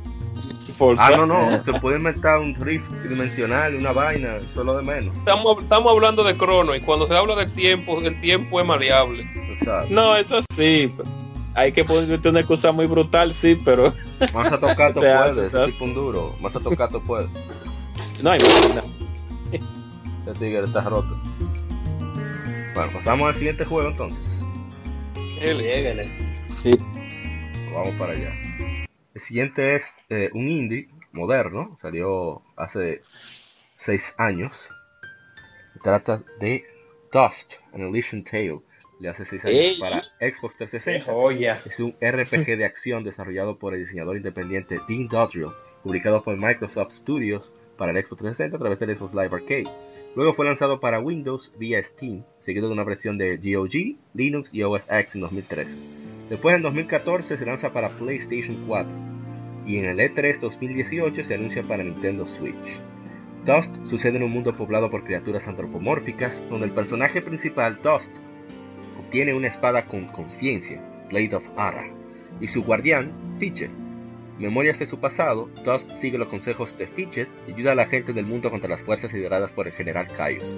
Ah, 0.97 1.11
no, 1.17 1.25
no. 1.25 1.61
Se 1.61 1.73
puede 1.73 1.97
inventar 1.97 2.39
un 2.39 2.55
rift 2.55 2.89
dimensional, 3.07 3.75
una 3.75 3.91
vaina, 3.91 4.37
solo 4.47 4.77
de 4.77 4.83
menos. 4.83 5.15
Estamos, 5.17 5.59
estamos 5.59 5.91
hablando 5.91 6.23
de 6.23 6.37
crono 6.37 6.73
y 6.75 6.79
cuando 6.79 7.07
se 7.07 7.15
habla 7.15 7.35
del 7.35 7.51
tiempo, 7.51 7.99
el 7.99 8.19
tiempo 8.21 8.59
es 8.61 8.65
maleable. 8.65 9.23
Exacto. 9.51 9.87
No, 9.93 10.15
eso 10.15 10.39
sí. 10.51 10.93
Hay 11.55 11.71
que 11.71 11.83
poner 11.83 12.19
una 12.25 12.39
excusa 12.39 12.71
muy 12.71 12.87
brutal, 12.87 13.33
sí, 13.33 13.59
pero 13.65 13.93
Más 14.33 14.51
a 14.53 14.59
tocar 14.59 14.93
O 14.95 15.01
sea, 15.01 15.23
puede, 15.23 15.33
se 15.33 15.45
ese 15.45 15.65
tipo 15.71 15.83
un 15.83 15.93
duro. 15.93 16.35
Más 16.39 16.55
a 16.55 16.59
tocar 16.59 16.89
puede. 16.89 17.27
no 18.21 18.31
hay 18.31 18.39
nada. 18.39 18.83
Este 19.51 20.45
tigre 20.45 20.63
está 20.63 20.81
roto. 20.81 21.17
Bueno, 22.75 22.93
pasamos 22.93 23.29
al 23.29 23.35
siguiente 23.35 23.65
juego 23.65 23.89
entonces. 23.89 24.45
El- 25.41 26.09
Sí. 26.49 26.71
Vamos 27.73 27.95
para 27.97 28.13
allá. 28.13 28.33
El 29.13 29.21
siguiente 29.21 29.75
es 29.75 29.95
eh, 30.09 30.29
un 30.33 30.47
indie 30.47 30.89
moderno. 31.11 31.77
Salió 31.81 32.41
hace 32.55 32.99
6 33.03 34.15
años. 34.17 34.69
Se 35.73 35.79
trata 35.79 36.23
de 36.39 36.63
Dust, 37.11 37.53
an 37.73 37.81
Elysian 37.81 38.23
Tale. 38.23 38.59
Le 38.99 39.09
hace 39.09 39.25
6 39.25 39.45
años 39.45 39.57
Ey. 39.57 39.77
para 39.79 40.01
Xbox 40.01 40.55
Qué 40.55 40.65
360. 40.65 41.11
joya. 41.11 41.61
Es 41.65 41.79
un 41.79 41.95
RPG 42.01 42.57
de 42.57 42.65
acción 42.65 43.03
desarrollado 43.03 43.57
por 43.57 43.73
el 43.73 43.79
diseñador 43.79 44.17
independiente 44.17 44.79
Dean 44.89 45.07
Dodrill, 45.07 45.51
publicado 45.83 46.21
por 46.21 46.35
Microsoft 46.35 46.91
Studios 46.91 47.53
para 47.77 47.91
el 47.93 47.97
Xbox 48.03 48.17
360 48.23 48.57
a 48.57 48.59
través 48.59 48.79
del 48.79 48.95
Xbox 48.95 49.13
Live 49.13 49.29
Arcade. 49.33 49.67
Luego 50.15 50.33
fue 50.33 50.45
lanzado 50.45 50.79
para 50.79 50.99
Windows 50.99 51.53
vía 51.57 51.81
Steam, 51.83 52.23
seguido 52.39 52.67
de 52.67 52.73
una 52.73 52.83
versión 52.83 53.17
de 53.17 53.37
GOG, 53.37 53.97
Linux 54.13 54.53
y 54.53 54.63
OS 54.63 54.87
X 54.89 55.15
en 55.15 55.21
2013. 55.21 55.75
Después 56.29 56.55
en 56.55 56.63
2014 56.63 57.37
se 57.37 57.45
lanza 57.45 57.71
para 57.71 57.95
PlayStation 57.97 58.65
4 58.67 59.09
y 59.65 59.77
en 59.77 59.85
el 59.85 59.99
E 59.99 60.13
E3 60.13 60.39
2018 60.39 61.23
se 61.23 61.35
anuncia 61.35 61.63
para 61.63 61.83
Nintendo 61.83 62.25
Switch. 62.25 62.81
Dust 63.45 63.85
sucede 63.85 64.17
en 64.17 64.23
un 64.23 64.31
mundo 64.31 64.53
poblado 64.53 64.89
por 64.89 65.03
criaturas 65.03 65.47
antropomórficas, 65.47 66.43
donde 66.49 66.65
el 66.65 66.73
personaje 66.73 67.21
principal, 67.21 67.79
Dust, 67.81 68.17
obtiene 68.99 69.33
una 69.33 69.47
espada 69.47 69.85
con 69.85 70.07
conciencia 70.07 70.81
Blade 71.09 71.35
of 71.35 71.49
Ara, 71.55 71.85
y 72.41 72.47
su 72.47 72.63
guardián, 72.63 73.11
Fidget. 73.39 73.71
Memorias 74.39 74.79
de 74.79 74.85
su 74.85 75.01
pasado, 75.01 75.49
Dust 75.65 75.97
sigue 75.97 76.17
los 76.17 76.29
consejos 76.29 76.77
de 76.77 76.87
Fidget 76.87 77.27
y 77.45 77.51
ayuda 77.51 77.73
a 77.73 77.75
la 77.75 77.87
gente 77.87 78.13
del 78.13 78.25
mundo 78.25 78.49
contra 78.49 78.69
las 78.69 78.81
fuerzas 78.81 79.11
lideradas 79.11 79.51
por 79.51 79.67
el 79.67 79.73
general 79.73 80.07
Caius. 80.07 80.57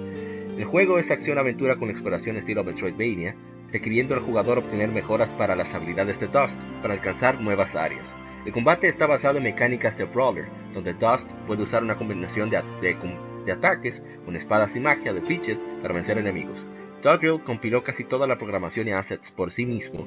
El 0.56 0.64
juego 0.66 1.00
es 1.00 1.10
acción-aventura 1.10 1.74
con 1.74 1.90
exploración 1.90 2.36
estilo 2.36 2.62
Metroidvania, 2.62 3.34
requiriendo 3.72 4.14
al 4.14 4.20
jugador 4.20 4.58
obtener 4.58 4.90
mejoras 4.90 5.32
para 5.32 5.56
las 5.56 5.74
habilidades 5.74 6.20
de 6.20 6.28
Dust 6.28 6.60
para 6.80 6.94
alcanzar 6.94 7.40
nuevas 7.40 7.74
áreas. 7.74 8.14
El 8.46 8.52
combate 8.52 8.86
está 8.86 9.06
basado 9.06 9.38
en 9.38 9.44
mecánicas 9.44 9.98
de 9.98 10.04
Brawler, 10.04 10.46
donde 10.72 10.94
Dust 10.94 11.28
puede 11.48 11.64
usar 11.64 11.82
una 11.82 11.96
combinación 11.96 12.50
de, 12.50 12.62
de, 12.80 12.96
de 13.44 13.52
ataques 13.52 14.00
con 14.24 14.36
espadas 14.36 14.76
y 14.76 14.80
magia 14.80 15.12
de 15.12 15.22
Fidget 15.22 15.58
para 15.80 15.92
vencer 15.92 16.18
enemigos. 16.18 16.68
Dodrill 17.02 17.42
compiló 17.42 17.82
casi 17.82 18.04
toda 18.04 18.28
la 18.28 18.38
programación 18.38 18.86
y 18.86 18.92
assets 18.92 19.32
por 19.32 19.50
sí 19.50 19.66
mismo, 19.66 20.06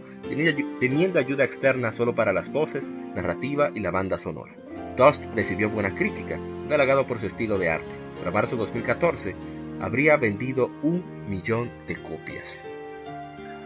teniendo 0.79 1.19
ayuda 1.19 1.43
externa 1.43 1.91
solo 1.91 2.15
para 2.15 2.31
las 2.31 2.49
voces, 2.51 2.89
narrativa 2.89 3.69
y 3.75 3.81
la 3.81 3.91
banda 3.91 4.17
sonora. 4.17 4.53
Dust 4.95 5.25
recibió 5.35 5.69
buena 5.69 5.93
crítica, 5.93 6.39
halagado 6.71 7.05
por 7.05 7.19
su 7.19 7.27
estilo 7.27 7.57
de 7.57 7.69
arte. 7.69 7.91
Para 8.19 8.31
marzo 8.31 8.55
de 8.55 8.61
2014, 8.61 9.35
habría 9.81 10.15
vendido 10.15 10.71
un 10.83 11.03
millón 11.29 11.69
de 11.85 11.95
copias. 11.95 12.65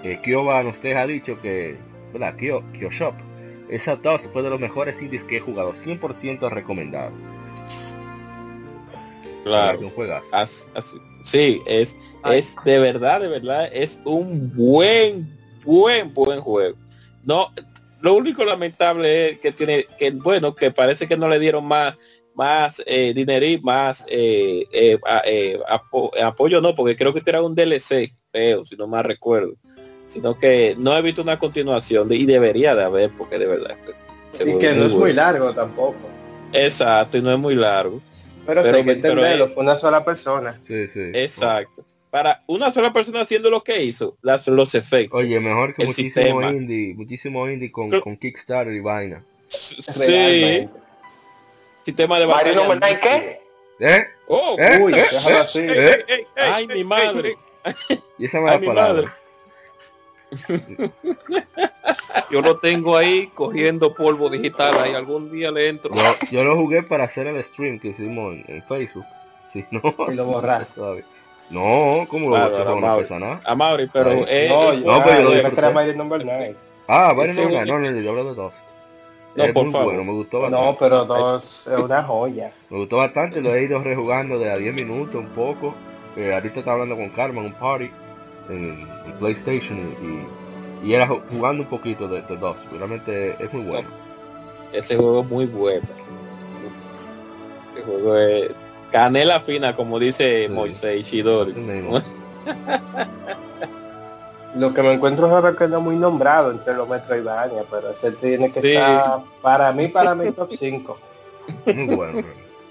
Eh, 0.04 0.20
Kyoba 0.24 0.64
nos 0.64 0.84
ha 0.84 1.06
dicho 1.06 1.40
que, 1.40 1.78
¿verdad? 2.12 2.36
Kyo, 2.36 2.64
Shop, 2.90 3.14
esa 3.70 3.96
Dust 3.96 4.34
fue 4.34 4.42
de 4.42 4.50
los 4.50 4.60
mejores 4.60 5.00
indies 5.04 5.24
que 5.24 5.38
he 5.38 5.40
jugado, 5.40 5.74
100% 5.74 6.50
recomendado. 6.50 7.12
Claro. 9.44 9.80
Un 9.80 9.90
sí, 11.24 11.62
es, 11.66 11.96
es 12.32 12.56
de 12.66 12.80
verdad, 12.80 13.22
de 13.22 13.28
verdad, 13.28 13.70
es 13.72 14.02
un 14.06 14.54
buen, 14.56 15.38
buen, 15.64 16.14
buen 16.14 16.42
juego. 16.42 16.78
No, 17.24 17.52
lo 18.02 18.14
único 18.16 18.46
lamentable 18.46 19.30
es 19.30 19.40
que 19.40 19.52
tiene, 19.52 19.86
que 19.98 20.12
bueno, 20.12 20.56
que 20.56 20.72
parece 20.72 21.08
que 21.08 21.18
no 21.18 21.28
le 21.28 21.40
dieron 21.40 21.66
más, 21.66 21.98
más 22.34 22.82
eh, 22.86 23.60
más 23.62 24.06
eh, 24.08 24.66
eh, 24.72 24.98
eh 25.26 25.60
apoyo, 26.22 26.62
no, 26.62 26.76
porque 26.76 26.96
creo 26.96 27.14
que 27.14 27.20
este 27.20 27.32
era 27.32 27.42
un 27.42 27.56
DLC, 27.56 28.14
feo, 28.32 28.66
si 28.66 28.76
no 28.76 28.88
más 28.88 29.06
recuerdo. 29.06 29.54
Sino 30.08 30.40
que 30.40 30.76
no 30.78 30.98
he 30.98 31.02
visto 31.04 31.22
una 31.22 31.38
continuación 31.38 32.12
y 32.12 32.26
debería 32.26 32.76
de 32.76 32.84
haber, 32.84 33.12
porque 33.16 33.38
de 33.38 33.46
verdad. 33.46 33.78
Pues, 33.86 33.98
y 34.42 34.58
que 34.58 34.74
no 34.74 34.86
es 34.86 34.94
muy 34.94 35.14
largo 35.14 35.54
tampoco. 35.54 35.98
Exacto, 36.54 37.18
y 37.18 37.22
no 37.22 37.32
es 37.32 37.38
muy 37.38 37.56
largo. 37.56 38.02
Pero, 38.50 38.64
pero, 38.64 38.84
que 38.84 38.92
entenderlo, 38.92 39.50
fue 39.50 39.62
una 39.62 39.76
sola 39.76 40.04
persona. 40.04 40.60
Sí, 40.64 40.88
sí. 40.88 41.12
Exacto. 41.14 41.86
Para 42.10 42.42
una 42.48 42.72
sola 42.72 42.92
persona 42.92 43.22
haciendo 43.22 43.52
lo 43.52 43.64
que 43.64 43.84
hizo, 43.84 44.18
las, 44.24 44.48
los 44.48 44.74
efectos. 44.74 45.22
Oye, 45.22 45.40
mejor 45.40 45.76
que 45.76 45.86
muchísimo 45.86 46.42
indie, 46.42 46.96
muchísimo 46.96 47.48
indie 47.48 47.72
con, 47.72 47.92
con 48.02 48.18
Kickstarter 48.18 48.74
y 48.74 48.80
vaina. 48.80 49.24
Sí. 49.50 50.68
Sistema 51.84 52.20
de 52.20 52.26
batalla. 52.26 52.68
¿Mario 52.68 53.00
qué? 53.02 53.40
¿Eh? 53.82 54.04
Oh, 54.28 54.56
¿Eh? 54.58 54.80
uy, 54.82 54.94
¿Eh? 54.94 55.06
déjalo 55.12 55.38
así. 55.38 55.60
¿Eh? 55.62 56.26
Ay, 56.36 56.66
mi 56.66 56.84
madre. 56.84 57.36
Y 58.18 58.26
esa 58.26 58.42
me 58.42 58.50
la 58.50 58.74
Madre. 58.74 59.08
Yo 62.30 62.42
lo 62.42 62.58
tengo 62.60 62.98
ahí 62.98 63.28
cogiendo 63.34 63.94
polvo 63.94 64.30
digital. 64.30 64.80
Ahí 64.80 64.94
algún 64.94 65.32
día 65.32 65.52
le 65.52 65.70
entro. 65.70 65.92
Yo, 66.32 66.44
lo 66.44 66.56
jugué 66.56 66.84
para 66.84 67.06
hacer 67.06 67.28
el 67.28 67.44
stream 67.44 67.80
que 67.80 67.90
hicimos 67.90 68.36
en, 68.48 68.64
Facebook. 68.64 69.06
Si 69.52 69.66
no 69.72 69.82
y 70.08 70.14
lo 70.14 70.26
borraste. 70.26 70.80
No 71.50 72.06
¿cómo 72.08 72.30
lo 72.30 72.34
vas 72.34 72.54
a 72.54 72.64
no 72.64 72.98
pesa 72.98 73.18
nada. 73.18 73.42
A 73.44 73.56
Mauri 73.56 73.90
pero 73.92 74.12
eh, 74.28 74.46
no, 74.48 74.72
yo, 74.72 74.86
no, 74.86 75.04
pero 75.04 75.18
yo 75.18 75.24
lo 75.24 75.32
disfruté. 75.32 75.96
Number 75.96 76.24
9 76.24 76.56
ah 76.88 77.12
Mario 77.18 77.34
Number 77.34 77.66
9 77.66 77.66
no, 77.66 77.80
no, 77.80 77.92
no 77.92 78.02
yo 78.02 78.10
hablo 78.12 78.24
de 78.26 78.36
Dust 78.36 78.70
no, 79.36 79.44
es 79.44 79.52
por 79.52 79.72
favor. 79.72 79.86
Bueno, 79.86 80.04
me 80.04 80.14
gustó 80.14 80.40
bastante. 80.42 80.66
No, 80.66 80.78
pero 80.78 81.06
dos 81.06 81.68
es 81.68 81.80
una 81.80 82.04
joya. 82.04 82.52
Me 82.70 82.78
gustó 82.78 82.98
bastante, 82.98 83.42
lo 83.42 83.54
he 83.54 83.64
ido 83.64 83.80
rejugando 83.82 84.40
de 84.40 84.52
a 84.52 84.58
10 84.58 84.74
minutos 84.74 85.16
un 85.16 85.30
poco. 85.30 85.74
Eh, 86.16 86.34
ahorita 86.34 86.60
estaba 86.60 86.82
hablando 86.82 86.96
con 86.96 87.10
Carmen, 87.10 87.46
un 87.46 87.54
party 87.54 87.90
en, 88.50 88.88
PlayStation 89.20 89.78
y, 90.84 90.88
y, 90.88 90.94
era 90.94 91.08
jugando 91.08 91.64
un 91.64 91.70
poquito 91.70 92.08
de, 92.08 92.22
de 92.22 92.38
DOS. 92.38 92.58
Realmente 92.72 93.36
es 93.44 93.52
muy 93.54 93.64
bueno. 93.64 93.88
Ese 94.72 94.96
juego 94.96 95.22
es 95.22 95.28
muy 95.28 95.46
bueno. 95.46 95.88
Ese 97.74 97.84
juego 97.84 98.18
es 98.18 98.52
canela 98.92 99.40
fina, 99.40 99.76
como 99.76 100.00
dice 100.00 100.48
sí, 100.48 100.52
Moisés 100.52 101.02
Ishidori. 101.02 101.54
Lo 104.56 104.74
que 104.74 104.82
me 104.82 104.94
encuentro 104.94 105.28
es 105.28 105.34
ahora 105.34 105.56
que 105.56 105.68
no 105.68 105.80
muy 105.80 105.96
nombrado 105.96 106.50
entre 106.52 106.74
los 106.74 106.90
Metroidvania, 106.90 107.64
pero 107.70 107.92
ese 107.92 108.12
tiene 108.14 108.52
que 108.52 108.60
estar 108.60 109.22
para 109.42 109.72
mí, 109.72 109.88
para 109.90 110.16
mi 110.16 110.32
top 110.32 110.52
5. 110.58 110.98
Muy 111.76 111.96
bueno. 111.96 112.24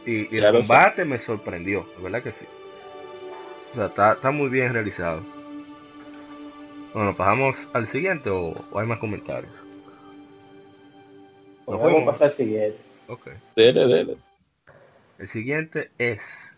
Y, 0.04 0.34
y 0.34 0.38
el 0.38 0.52
combate 0.52 1.04
me 1.04 1.18
sorprendió, 1.18 1.86
¿verdad 2.02 2.22
que 2.22 2.32
sí? 2.32 2.46
O 3.72 3.74
sea, 3.76 3.86
está, 3.86 4.14
está 4.14 4.30
muy 4.30 4.48
bien 4.48 4.72
realizado. 4.72 5.20
Bueno, 6.94 7.14
pasamos 7.16 7.68
al 7.72 7.86
siguiente 7.86 8.30
o, 8.30 8.54
hay 8.74 8.86
más 8.86 8.98
comentarios. 8.98 9.66
Pues 11.64 11.82
vamos 11.82 12.02
a 12.02 12.06
pasar 12.06 12.28
al 12.28 12.32
siguiente. 12.32 12.78
Ok. 13.08 13.28
Dele, 13.54 13.86
dele. 13.86 14.16
El 15.18 15.28
siguiente 15.28 15.90
es 15.98 16.56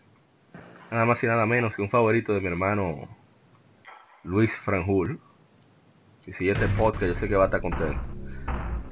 nada 0.89 1.05
más 1.05 1.23
y 1.23 1.27
nada 1.27 1.45
menos 1.45 1.75
que 1.75 1.81
un 1.81 1.89
favorito 1.89 2.33
de 2.33 2.41
mi 2.41 2.47
hermano 2.47 3.09
Luis 4.23 4.55
Franjul. 4.57 5.19
Y 6.25 6.33
si 6.33 6.49
este 6.49 6.67
podcast 6.69 7.03
yo 7.03 7.15
sé 7.15 7.27
que 7.27 7.35
va 7.35 7.43
a 7.43 7.47
estar 7.47 7.61
contento. 7.61 7.99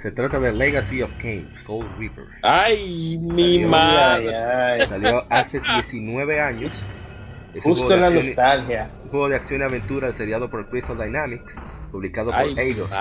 Se 0.02 0.12
trata 0.12 0.40
de 0.40 0.54
Legacy 0.54 1.02
of 1.02 1.12
Kane, 1.18 1.46
Soul 1.58 1.86
Reaper. 1.98 2.26
¡Ay, 2.44 3.20
mi 3.22 3.66
madre! 3.66 4.88
Salió 4.88 5.26
hace 5.30 5.60
19 5.60 6.40
años 6.40 6.72
Justo 7.62 7.96
la 7.96 8.10
nostalgia. 8.10 8.92
Un 9.06 9.10
juego 9.10 9.30
de 9.30 9.36
acción 9.36 9.62
y 9.62 9.64
aventura 9.64 10.14
seriado 10.14 10.50
por 10.50 10.70
Crystal 10.70 10.98
Dynamics, 10.98 11.56
publicado 11.92 12.32
por 12.32 12.60
Eidos. 12.60 12.92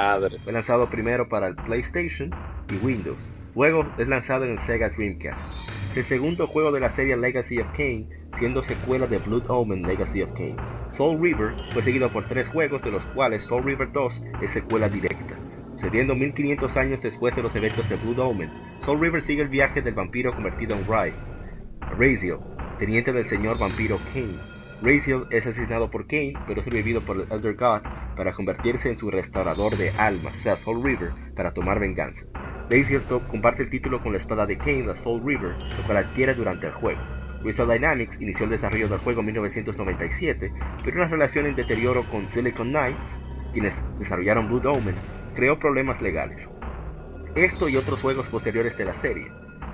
Fue 0.42 0.52
lanzado 0.52 0.88
primero 0.88 1.28
para 1.28 1.48
el 1.48 1.54
PlayStation 1.54 2.30
y 2.70 2.76
Windows. 2.76 3.30
Luego 3.54 3.86
es 3.98 4.08
lanzado 4.08 4.44
en 4.44 4.52
el 4.52 4.58
Sega 4.58 4.88
Dreamcast. 4.90 5.52
el 5.96 6.04
segundo 6.04 6.46
juego 6.46 6.70
de 6.70 6.80
la 6.80 6.90
serie 6.90 7.16
Legacy 7.16 7.58
of 7.58 7.66
Kane, 7.72 8.06
siendo 8.38 8.62
secuela 8.62 9.06
de 9.06 9.18
Blood 9.18 9.50
Omen 9.50 9.82
Legacy 9.82 10.22
of 10.22 10.32
Kane. 10.32 10.56
Soul 10.90 11.20
River 11.20 11.54
fue 11.72 11.82
seguido 11.82 12.08
por 12.10 12.26
tres 12.26 12.48
juegos, 12.48 12.82
de 12.82 12.92
los 12.92 13.04
cuales 13.06 13.42
Soul 13.44 13.64
River 13.64 13.90
2 13.92 14.24
es 14.42 14.52
secuela 14.52 14.88
directa. 14.88 15.36
Sucediendo 15.74 16.14
1500 16.14 16.76
años 16.76 17.02
después 17.02 17.34
de 17.34 17.42
los 17.42 17.54
eventos 17.56 17.88
de 17.88 17.96
Blood 17.96 18.20
Omen, 18.20 18.50
Soul 18.84 19.00
River 19.00 19.22
sigue 19.22 19.42
el 19.42 19.48
viaje 19.48 19.82
del 19.82 19.94
vampiro 19.94 20.32
convertido 20.32 20.76
en 20.76 20.86
Rai, 20.86 21.12
Razio, 21.98 22.40
teniente 22.78 23.12
del 23.12 23.24
señor 23.24 23.59
vampiro 23.59 23.98
Kane. 24.12 24.38
Raziel 24.80 25.26
es 25.30 25.46
asesinado 25.46 25.90
por 25.90 26.06
Kane, 26.06 26.34
pero 26.46 26.60
es 26.60 26.66
revivido 26.66 27.00
por 27.00 27.16
el 27.16 27.32
Elder 27.32 27.56
God 27.56 27.82
para 28.16 28.32
convertirse 28.32 28.88
en 28.88 28.98
su 28.98 29.10
restaurador 29.10 29.76
de 29.76 29.90
almas, 29.90 30.38
sea 30.38 30.56
Soul 30.56 30.84
River, 30.84 31.10
para 31.34 31.52
tomar 31.52 31.80
venganza. 31.80 32.26
Raziel 32.70 33.02
comparte 33.28 33.64
el 33.64 33.70
título 33.70 34.00
con 34.00 34.12
la 34.12 34.18
espada 34.18 34.46
de 34.46 34.56
Kane, 34.56 34.86
la 34.86 34.94
Soul 34.94 35.22
River, 35.24 35.56
lo 35.76 35.84
cual 35.84 35.98
adquiere 35.98 36.34
durante 36.34 36.68
el 36.68 36.72
juego. 36.72 37.00
Crystal 37.42 37.68
Dynamics 37.68 38.20
inició 38.20 38.44
el 38.44 38.50
desarrollo 38.50 38.88
del 38.88 38.98
juego 38.98 39.20
en 39.20 39.26
1997, 39.26 40.52
pero 40.84 40.96
una 40.96 41.09
relación 41.09 41.46
en 41.46 41.56
deterioro 41.56 42.05
con 42.05 42.28
Silicon 42.28 42.70
Knights, 42.70 43.18
quienes 43.52 43.82
desarrollaron 43.98 44.48
Blood 44.48 44.66
Omen, 44.66 44.96
creó 45.34 45.59
problemas 45.59 46.00
legales. 46.00 46.48
Esto 47.34 47.68
y 47.68 47.76
otros 47.76 48.02
juegos 48.02 48.28
posteriores 48.28 48.76
de 48.76 48.84
la 48.84 48.94
serie, 48.94 49.28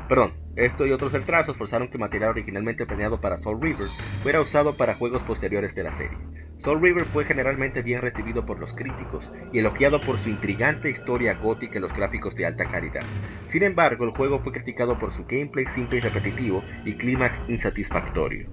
Perdón, 0.09 0.35
esto 0.57 0.87
y 0.87 0.93
otros 0.93 1.13
retrasos 1.13 1.57
forzaron 1.57 1.89
que 1.89 1.99
material 1.99 2.31
originalmente 2.31 2.87
planeado 2.87 3.21
para 3.21 3.39
Soul 3.39 3.61
River 3.61 3.89
fuera 4.23 4.41
usado 4.41 4.77
para 4.77 4.95
juegos 4.95 5.25
posteriores 5.25 5.75
de 5.75 5.83
la 5.83 5.93
serie. 5.93 6.19
Soul 6.59 6.81
River 6.81 7.07
fue 7.07 7.25
generalmente 7.25 7.83
bien 7.83 8.01
recibido 8.01 8.47
por 8.47 8.59
los 8.61 8.75
críticos 8.75 9.33
y 9.53 9.59
elogiado 9.59 10.01
por 10.01 10.19
su 10.19 10.31
intrigante 10.31 10.91
historia 10.91 11.35
gótica 11.35 11.79
y 11.79 11.81
los 11.81 11.93
gráficos 11.93 12.37
de 12.37 12.47
alta 12.47 12.67
calidad. 12.67 13.03
Sin 13.47 13.63
embargo, 13.63 14.05
el 14.05 14.11
juego 14.11 14.41
fue 14.41 14.53
criticado 14.53 14.99
por 14.99 15.13
su 15.13 15.25
gameplay 15.27 15.67
simple 15.67 15.99
y 15.99 16.01
repetitivo 16.01 16.63
y 16.85 16.95
clímax 16.95 17.43
insatisfactorio. 17.49 18.49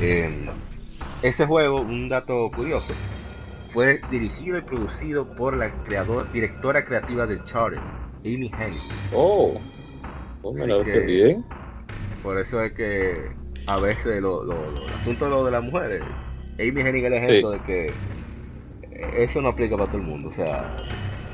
Em, 0.00 0.46
ese 1.22 1.46
juego, 1.46 1.80
un 1.80 2.08
dato 2.08 2.50
curioso, 2.54 2.92
fue 3.70 4.00
dirigido 4.10 4.58
y 4.58 4.62
producido 4.62 5.34
por 5.34 5.56
la 5.56 5.72
directora 6.32 6.84
creativa 6.84 7.26
de 7.26 7.42
Charted, 7.44 7.78
Amy 8.24 8.50
Hennig. 8.58 8.80
Oh. 9.14 9.60
Oh, 10.42 10.54
bien. 10.54 11.44
Por 12.20 12.38
eso 12.38 12.62
es 12.62 12.74
que 12.74 13.36
a 13.66 13.78
veces 13.78 14.20
lo, 14.22 14.44
lo, 14.44 14.88
el 14.88 14.94
asunto 14.94 15.24
de, 15.26 15.30
lo 15.30 15.44
de 15.44 15.50
las 15.52 15.62
mujeres, 15.64 16.18
Amy 16.58 16.80
Hennig 16.82 17.04
es 17.04 17.08
el 17.08 17.14
ejemplo 17.14 17.50
de 17.50 17.62
que 17.62 18.02
eso 18.90 19.40
no 19.42 19.48
aplica 19.50 19.76
para 19.78 19.88
todo 19.90 19.98
el 20.00 20.06
mundo. 20.06 20.28
O 20.28 20.32
sea, 20.32 20.74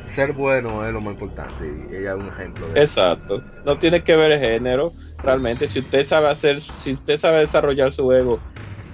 ser 0.06 0.32
bueno 0.34 0.86
es 0.86 0.92
lo 0.92 1.00
más 1.00 1.12
importante 1.14 1.66
y 1.68 1.94
ella 1.94 2.12
es 2.12 2.18
un 2.18 2.28
ejemplo 2.30 2.70
de 2.70 2.82
Exacto. 2.82 3.46
No 3.64 3.78
tiene 3.78 4.02
que 4.02 4.16
ver 4.16 4.32
el 4.32 4.40
género. 4.40 4.94
Realmente, 5.22 5.66
si 5.66 5.80
usted 5.80 6.04
sabe 6.06 6.28
hacer, 6.28 6.60
si 6.60 6.92
usted 6.92 7.18
sabe 7.18 7.38
desarrollar 7.38 7.92
su 7.92 8.04
juego, 8.04 8.42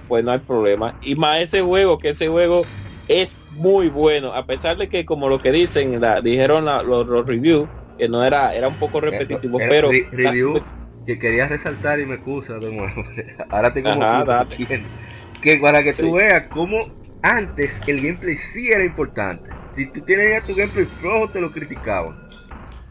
pues 0.07 0.23
no 0.23 0.31
hay 0.31 0.39
problema. 0.39 0.97
Y 1.01 1.15
más 1.15 1.41
ese 1.41 1.61
juego, 1.61 1.99
que 1.99 2.09
ese 2.09 2.27
juego 2.29 2.69
es 3.07 3.47
muy 3.49 3.89
bueno, 3.89 4.33
a 4.33 4.45
pesar 4.45 4.77
de 4.77 4.89
que 4.89 5.05
como 5.05 5.29
lo 5.29 5.39
que 5.41 5.51
dicen, 5.51 5.99
la, 6.01 6.21
dijeron 6.21 6.65
la- 6.65 6.83
los, 6.83 7.07
los 7.07 7.25
reviews, 7.27 7.69
que 7.97 8.09
no 8.09 8.23
era, 8.23 8.53
era 8.53 8.67
un 8.67 8.75
poco 8.75 9.01
repetitivo, 9.01 9.57
pero 9.57 9.91
re- 9.91 10.07
review 10.11 10.63
que 11.05 11.19
quería 11.19 11.47
resaltar 11.47 11.99
y 11.99 12.05
me 12.05 12.15
excusa 12.15 12.53
de 12.59 12.71
nuevo. 12.71 13.03
Ahora 13.49 13.73
tengo 13.73 13.89
Ajá, 13.89 14.47
que 15.41 15.57
para 15.57 15.83
que 15.83 15.93
Sí. 15.93 16.03
tú 16.03 16.13
veas 16.13 16.47
cómo 16.49 16.79
antes 17.21 17.81
el 17.87 18.01
gameplay 18.01 18.37
sí 18.37 18.71
era 18.71 18.83
importante. 18.85 19.49
Si 19.75 19.85
tú 19.91 20.01
tienes 20.01 20.29
ya 20.31 20.45
tu 20.45 20.55
gameplay 20.55 20.85
flojo 20.85 21.29
te 21.29 21.41
lo 21.41 21.51
criticaban. 21.51 22.29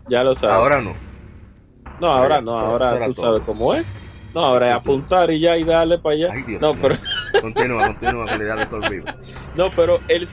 ya 0.09 0.23
lo 0.25 0.35
sabes. 0.35 0.57
Ahora 0.57 0.81
no. 0.81 0.95
no, 2.01 2.07
ahora 2.07 2.41
no, 2.41 2.53
ahora 2.53 3.03
tú 3.05 3.15
todo. 3.15 3.27
sabes 3.27 3.43
cómo 3.47 3.75
es. 3.75 3.85
No, 4.35 4.41
ahora 4.41 4.69
es 4.69 4.75
apuntar 4.75 5.31
y 5.31 5.41
ya 5.41 5.57
y 5.59 5.65
darle 5.65 5.99
para 5.99 6.15
allá. 6.15 6.29
Ay, 6.33 6.43
Dios 6.43 6.61
no, 6.63 6.75
pero 6.75 6.97
Continúa, 7.41 7.87
continúa 7.89 8.35
idea 8.37 8.57
de 8.57 8.67
Survivor. 8.67 9.15
no, 9.57 9.71
pero 9.77 10.01
el 10.09 10.27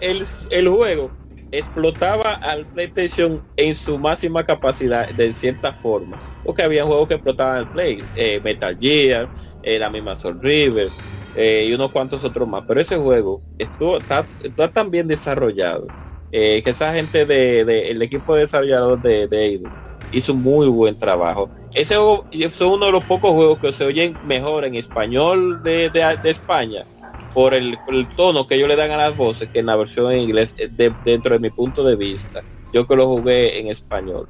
el, 0.00 0.26
el 0.50 0.68
juego 0.68 1.10
explotaba 1.58 2.34
al 2.34 2.68
PlayStation 2.68 3.42
en 3.56 3.74
su 3.74 3.98
máxima 3.98 4.44
capacidad 4.44 5.08
de 5.08 5.32
cierta 5.32 5.72
forma. 5.74 6.20
Porque 6.42 6.62
había 6.62 6.84
juegos 6.84 7.08
que 7.08 7.14
explotaban 7.14 7.58
el 7.60 7.70
Play, 7.70 8.10
eh, 8.14 8.40
Metal 8.42 8.76
Gear, 8.78 9.30
eh, 9.62 9.78
la 9.78 9.90
misma 9.90 10.16
Soul 10.16 10.40
River 10.42 10.94
eh, 11.32 11.66
y 11.68 11.74
unos 11.74 11.90
cuantos 11.90 12.24
otros 12.24 12.48
más. 12.48 12.64
Pero 12.66 12.80
ese 12.80 12.96
juego 12.96 13.44
estuvo 13.58 13.98
está, 13.98 14.28
está 14.40 14.72
tan 14.72 14.90
bien 14.90 15.08
desarrollado 15.08 15.92
eh, 16.30 16.62
que 16.62 16.70
esa 16.70 16.94
gente 16.94 17.26
de, 17.26 17.64
de- 17.64 17.90
el 17.90 18.02
equipo 18.02 18.34
de 18.34 18.42
desarrollador 18.42 19.00
de, 19.00 19.28
de 19.28 19.70
hizo 20.10 20.32
un 20.32 20.42
muy 20.42 20.68
buen 20.68 20.96
trabajo. 20.98 21.52
Ese 21.72 21.96
juego 21.96 22.26
es 22.30 22.60
uno 22.60 22.86
de 22.86 22.92
los 22.92 23.04
pocos 23.04 23.32
juegos 23.32 23.58
que 23.58 23.72
se 23.72 23.84
oyen 23.84 24.18
mejor 24.22 24.64
en 24.64 24.74
español 24.74 25.62
de, 25.62 25.90
de- 25.90 26.18
de 26.22 26.30
España 26.30 26.86
por 27.34 27.52
el, 27.52 27.76
por 27.84 27.94
el 27.94 28.08
tono 28.14 28.46
que 28.46 28.54
ellos 28.54 28.68
le 28.68 28.76
dan 28.76 28.92
a 28.92 28.96
las 28.96 29.16
voces 29.16 29.50
que 29.52 29.58
en 29.58 29.66
la 29.66 29.76
versión 29.76 30.10
en 30.12 30.20
inglés 30.20 30.54
eh, 30.56 30.68
de- 30.70 30.96
dentro 31.02 31.34
de 31.34 31.40
mi 31.40 31.50
punto 31.50 31.82
de 31.84 31.96
vista. 31.96 32.44
Yo 32.72 32.86
que 32.86 32.96
lo 32.96 33.06
jugué 33.06 33.60
en 33.60 33.66
español. 33.68 34.28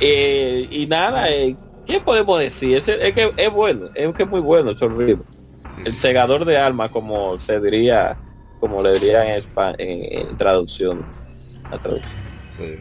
Eh, 0.00 0.66
y 0.70 0.86
nada, 0.86 1.30
eh, 1.30 1.54
¿qué 1.86 2.00
podemos 2.00 2.40
decir? 2.40 2.76
Es, 2.78 2.88
es 2.88 3.12
que 3.12 3.30
es 3.36 3.50
bueno, 3.52 3.88
es 3.94 4.14
que 4.14 4.22
es 4.24 4.28
muy 4.28 4.40
bueno 4.40 4.72
River. 4.74 5.18
El 5.84 5.94
segador 5.94 6.44
de 6.44 6.56
alma, 6.56 6.88
como 6.88 7.38
se 7.38 7.60
diría, 7.60 8.16
como 8.60 8.82
le 8.82 8.94
dirían 8.94 9.26
en, 9.28 9.42
en- 9.78 10.28
en 10.28 10.36
traducción. 10.36 11.04
La 11.70 11.78
traducción. 11.78 12.12
Sí. 12.56 12.78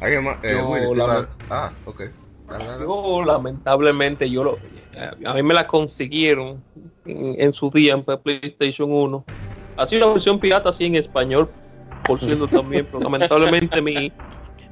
¿Alguien 0.00 0.24
más? 0.24 0.38
Eh, 0.42 0.56
Willy, 0.56 0.94
la- 0.96 1.28
Ah, 1.50 1.72
ok. 1.84 2.02
Yo 2.80 3.22
lamentablemente 3.24 4.28
yo 4.28 4.42
lo 4.42 4.58
a 5.24 5.34
mí 5.34 5.42
me 5.42 5.54
la 5.54 5.66
consiguieron 5.68 6.62
en, 7.06 7.36
en 7.40 7.52
su 7.54 7.70
día 7.70 7.94
en 7.94 8.02
PlayStation 8.04 8.90
1. 8.92 9.24
Así 9.76 9.96
una 9.96 10.06
versión 10.06 10.38
pirata 10.38 10.70
así 10.70 10.84
en 10.86 10.96
español, 10.96 11.48
por 12.04 12.18
cierto 12.20 12.46
también, 12.48 12.86
pero 12.90 13.02
lamentablemente 13.02 13.80
mi 13.80 14.12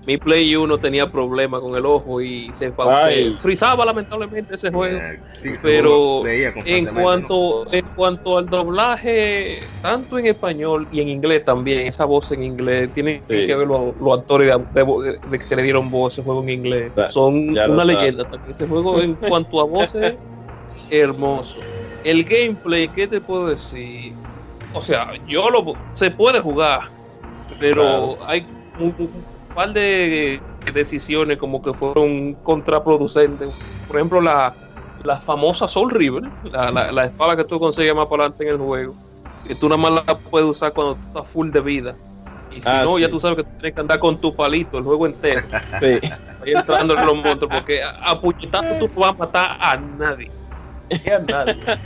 mi 0.06 0.16
Play 0.16 0.56
1 0.56 0.78
tenía 0.78 1.12
problemas 1.12 1.60
con 1.60 1.76
el 1.76 1.84
ojo 1.84 2.22
y 2.22 2.50
se, 2.54 2.72
se 2.74 3.32
frizaba 3.42 3.84
lamentablemente 3.84 4.54
ese 4.54 4.70
juego. 4.72 4.96
Eh, 4.96 5.20
sí, 5.42 5.50
pero 5.60 6.26
En 6.26 6.86
cuanto 6.86 7.70
en 7.70 7.84
cuanto 7.94 8.38
al 8.38 8.46
doblaje, 8.46 9.58
tanto 9.82 10.18
en 10.18 10.24
español 10.24 10.88
y 10.90 11.02
en 11.02 11.10
inglés 11.10 11.44
también, 11.44 11.86
esa 11.86 12.06
voz 12.06 12.32
en 12.32 12.42
inglés, 12.42 12.88
tienen 12.94 13.20
Sí. 13.28 13.46
que 13.46 13.54
ver 13.54 13.66
los, 13.68 13.94
los 14.00 14.18
actores 14.18 14.48
de, 14.72 14.82
de 14.82 15.18
de 15.30 15.38
que 15.40 15.56
le 15.56 15.62
dieron 15.62 15.90
voz 15.90 16.14
ese 16.14 16.22
juego 16.22 16.42
en 16.42 16.48
inglés. 16.48 16.90
Son 17.10 17.50
una 17.50 17.84
leyenda. 17.84 18.26
Ese 18.48 18.66
juego 18.66 19.02
en 19.02 19.12
cuanto 19.12 19.60
a 19.60 19.64
voces, 19.64 20.16
hermoso. 20.90 21.56
El 22.04 22.24
gameplay, 22.24 22.88
¿qué 22.88 23.06
te 23.06 23.20
puedo 23.20 23.46
decir? 23.48 24.12
O 24.74 24.82
sea, 24.82 25.12
yo 25.26 25.50
lo 25.50 25.74
se 25.94 26.10
puede 26.10 26.40
jugar, 26.40 26.90
pero 27.58 28.18
hay 28.26 28.46
un, 28.78 28.94
un 28.98 29.10
par 29.54 29.72
de 29.72 30.40
decisiones 30.72 31.36
como 31.38 31.62
que 31.62 31.72
fueron 31.72 32.34
contraproducentes. 32.42 33.48
Por 33.86 33.96
ejemplo, 33.96 34.20
la, 34.20 34.54
la 35.04 35.18
famosa 35.20 35.66
Soul 35.66 35.90
River, 35.90 36.24
la, 36.52 36.70
la, 36.70 36.92
la 36.92 37.04
espada 37.06 37.36
que 37.36 37.44
tú 37.44 37.58
consigues 37.58 37.94
más 37.94 38.06
para 38.06 38.24
adelante 38.24 38.44
en 38.44 38.50
el 38.50 38.58
juego, 38.58 38.94
que 39.46 39.54
tú 39.54 39.68
nada 39.68 39.80
más 39.80 40.04
la 40.06 40.18
puedes 40.18 40.48
usar 40.48 40.72
cuando 40.72 40.98
estás 41.08 41.26
full 41.32 41.50
de 41.50 41.60
vida. 41.60 41.96
Y 42.50 42.56
si 42.56 42.62
Ah, 42.66 42.82
no, 42.84 42.98
ya 42.98 43.08
tú 43.10 43.18
sabes 43.20 43.38
que 43.38 43.44
tienes 43.44 43.72
que 43.72 43.80
andar 43.80 43.98
con 43.98 44.18
tu 44.20 44.34
palito 44.34 44.78
el 44.78 44.84
juego 44.84 45.06
entero, 45.06 45.42
Sí. 45.80 45.98
ahí 46.44 46.52
entrando 46.54 46.96
en 46.98 47.06
los 47.06 47.14
monstruos, 47.16 47.52
porque 47.54 47.82
a, 47.82 48.10
a 48.10 48.20
puñetazo 48.20 48.74
tú 48.78 48.88
no 48.94 49.00
vas 49.00 49.10
a 49.10 49.14
matar 49.14 49.58
a 49.60 49.76
nadie. 49.76 50.30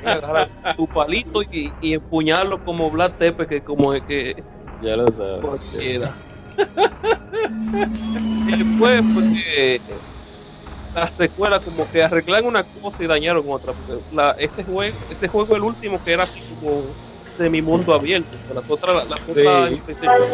Agarrar 0.04 0.48
tu 0.76 0.86
palito 0.86 1.42
y, 1.42 1.72
y 1.80 1.94
empuñarlo 1.94 2.64
como 2.64 2.90
Black 2.90 3.18
Tepe, 3.18 3.46
que 3.46 3.60
como 3.62 3.92
es 3.94 4.02
que 4.02 4.42
Ya 4.82 4.96
lo 4.96 5.10
sabes. 5.10 5.40
cualquiera. 5.40 6.14
y 8.46 8.56
después 8.56 9.02
porque 9.14 9.80
la 10.94 11.10
secuela 11.16 11.58
como 11.60 11.90
que 11.90 12.02
arreglan 12.04 12.44
una 12.44 12.62
cosa 12.64 13.02
y 13.02 13.06
dañaron 13.06 13.44
otra 13.48 13.72
porque 13.72 14.02
la, 14.14 14.32
ese 14.32 14.62
juego 14.62 14.96
ese 15.10 15.28
juego 15.28 15.56
el 15.56 15.62
último 15.62 15.98
que 16.04 16.12
era 16.12 16.24
así 16.24 16.54
como 16.56 16.82
de 17.38 17.48
mi 17.48 17.62
mundo 17.62 17.94
abierto 17.94 18.28
las 18.54 18.64
otras 18.68 19.08
las 19.08 19.18
otras 19.26 19.70
Sí. 19.70 19.80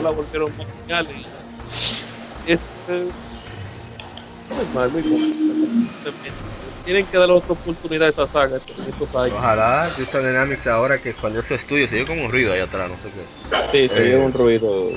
la 0.02 0.10
volvieron 0.10 0.50
más 0.58 0.66
geniales 0.80 2.04
este 2.46 3.04
muy 4.50 4.66
mal 4.74 4.90
muy 4.90 5.02
mal 5.02 6.14
tienen 6.88 7.04
que 7.04 7.18
darle 7.18 7.34
otra 7.34 7.52
oportunidad 7.52 8.06
a 8.06 8.10
esa 8.10 8.26
saga 8.26 8.56
estos 8.56 8.78
estos 8.78 9.14
años 9.14 9.36
Ojalá 9.36 9.90
Crystal 9.94 10.22
Dynamics 10.22 10.66
ahora 10.68 10.96
que 10.96 11.10
expandió 11.10 11.42
su 11.42 11.52
estudio, 11.54 11.86
se 11.86 11.96
dio 11.96 12.06
como 12.06 12.24
un 12.24 12.32
ruido 12.32 12.54
ahí 12.54 12.60
atrás, 12.60 12.88
no 12.88 12.98
sé 12.98 13.10
qué. 13.10 13.88
Sí, 13.88 13.94
se 13.94 14.00
Eh, 14.00 14.14
oye 14.14 14.24
un 14.24 14.32
ruido. 14.32 14.92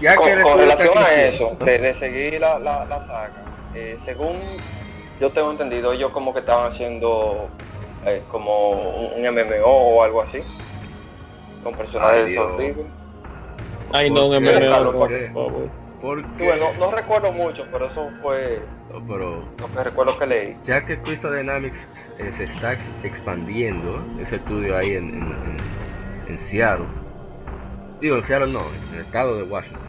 Ya 0.00 0.16
Con, 0.16 0.58
relación 0.58 0.96
a 0.96 1.12
eso, 1.12 1.54
de, 1.62 1.78
de 1.78 1.98
seguir 1.98 2.40
la, 2.40 2.58
la, 2.58 2.86
la 2.86 3.06
saga, 3.06 3.44
eh, 3.74 3.98
según 4.06 4.40
yo 5.20 5.28
tengo 5.32 5.50
entendido, 5.50 5.92
ellos 5.92 6.10
como 6.12 6.32
que 6.32 6.40
estaban 6.40 6.72
haciendo 6.72 7.50
eh, 8.06 8.22
como 8.30 8.70
un, 8.70 9.22
un 9.22 9.34
MMO 9.34 9.66
o 9.66 10.02
algo 10.02 10.22
así, 10.22 10.38
con 11.62 11.74
Ay, 11.74 11.78
personajes 11.78 12.24
de 12.24 12.56
River. 12.56 12.86
Ay, 13.92 14.08
no, 14.08 14.28
¿por 14.28 14.38
un 14.38 14.44
MMO, 14.44 15.70
No, 16.14 16.72
no 16.78 16.90
recuerdo 16.92 17.32
mucho, 17.32 17.66
pero 17.72 17.86
eso 17.86 18.10
fue 18.22 18.60
no, 18.92 19.04
pero 19.06 19.42
lo 19.58 19.72
que 19.74 19.84
recuerdo 19.84 20.18
que 20.18 20.26
leí. 20.26 20.50
ya 20.64 20.84
que 20.84 20.98
Crystal 20.98 21.34
Dynamics 21.36 21.86
eh, 22.18 22.32
se 22.32 22.44
está 22.44 22.72
ex- 22.74 22.90
expandiendo 23.02 24.00
ese 24.20 24.36
estudio 24.36 24.76
ahí 24.76 24.92
en, 24.94 25.08
en, 25.08 25.32
en, 25.32 26.28
en 26.28 26.38
Seattle, 26.38 26.86
digo 28.00 28.16
en 28.16 28.24
Seattle 28.24 28.52
no, 28.52 28.60
en 28.60 28.94
el 28.94 29.00
estado 29.04 29.36
de 29.36 29.42
Washington. 29.44 29.85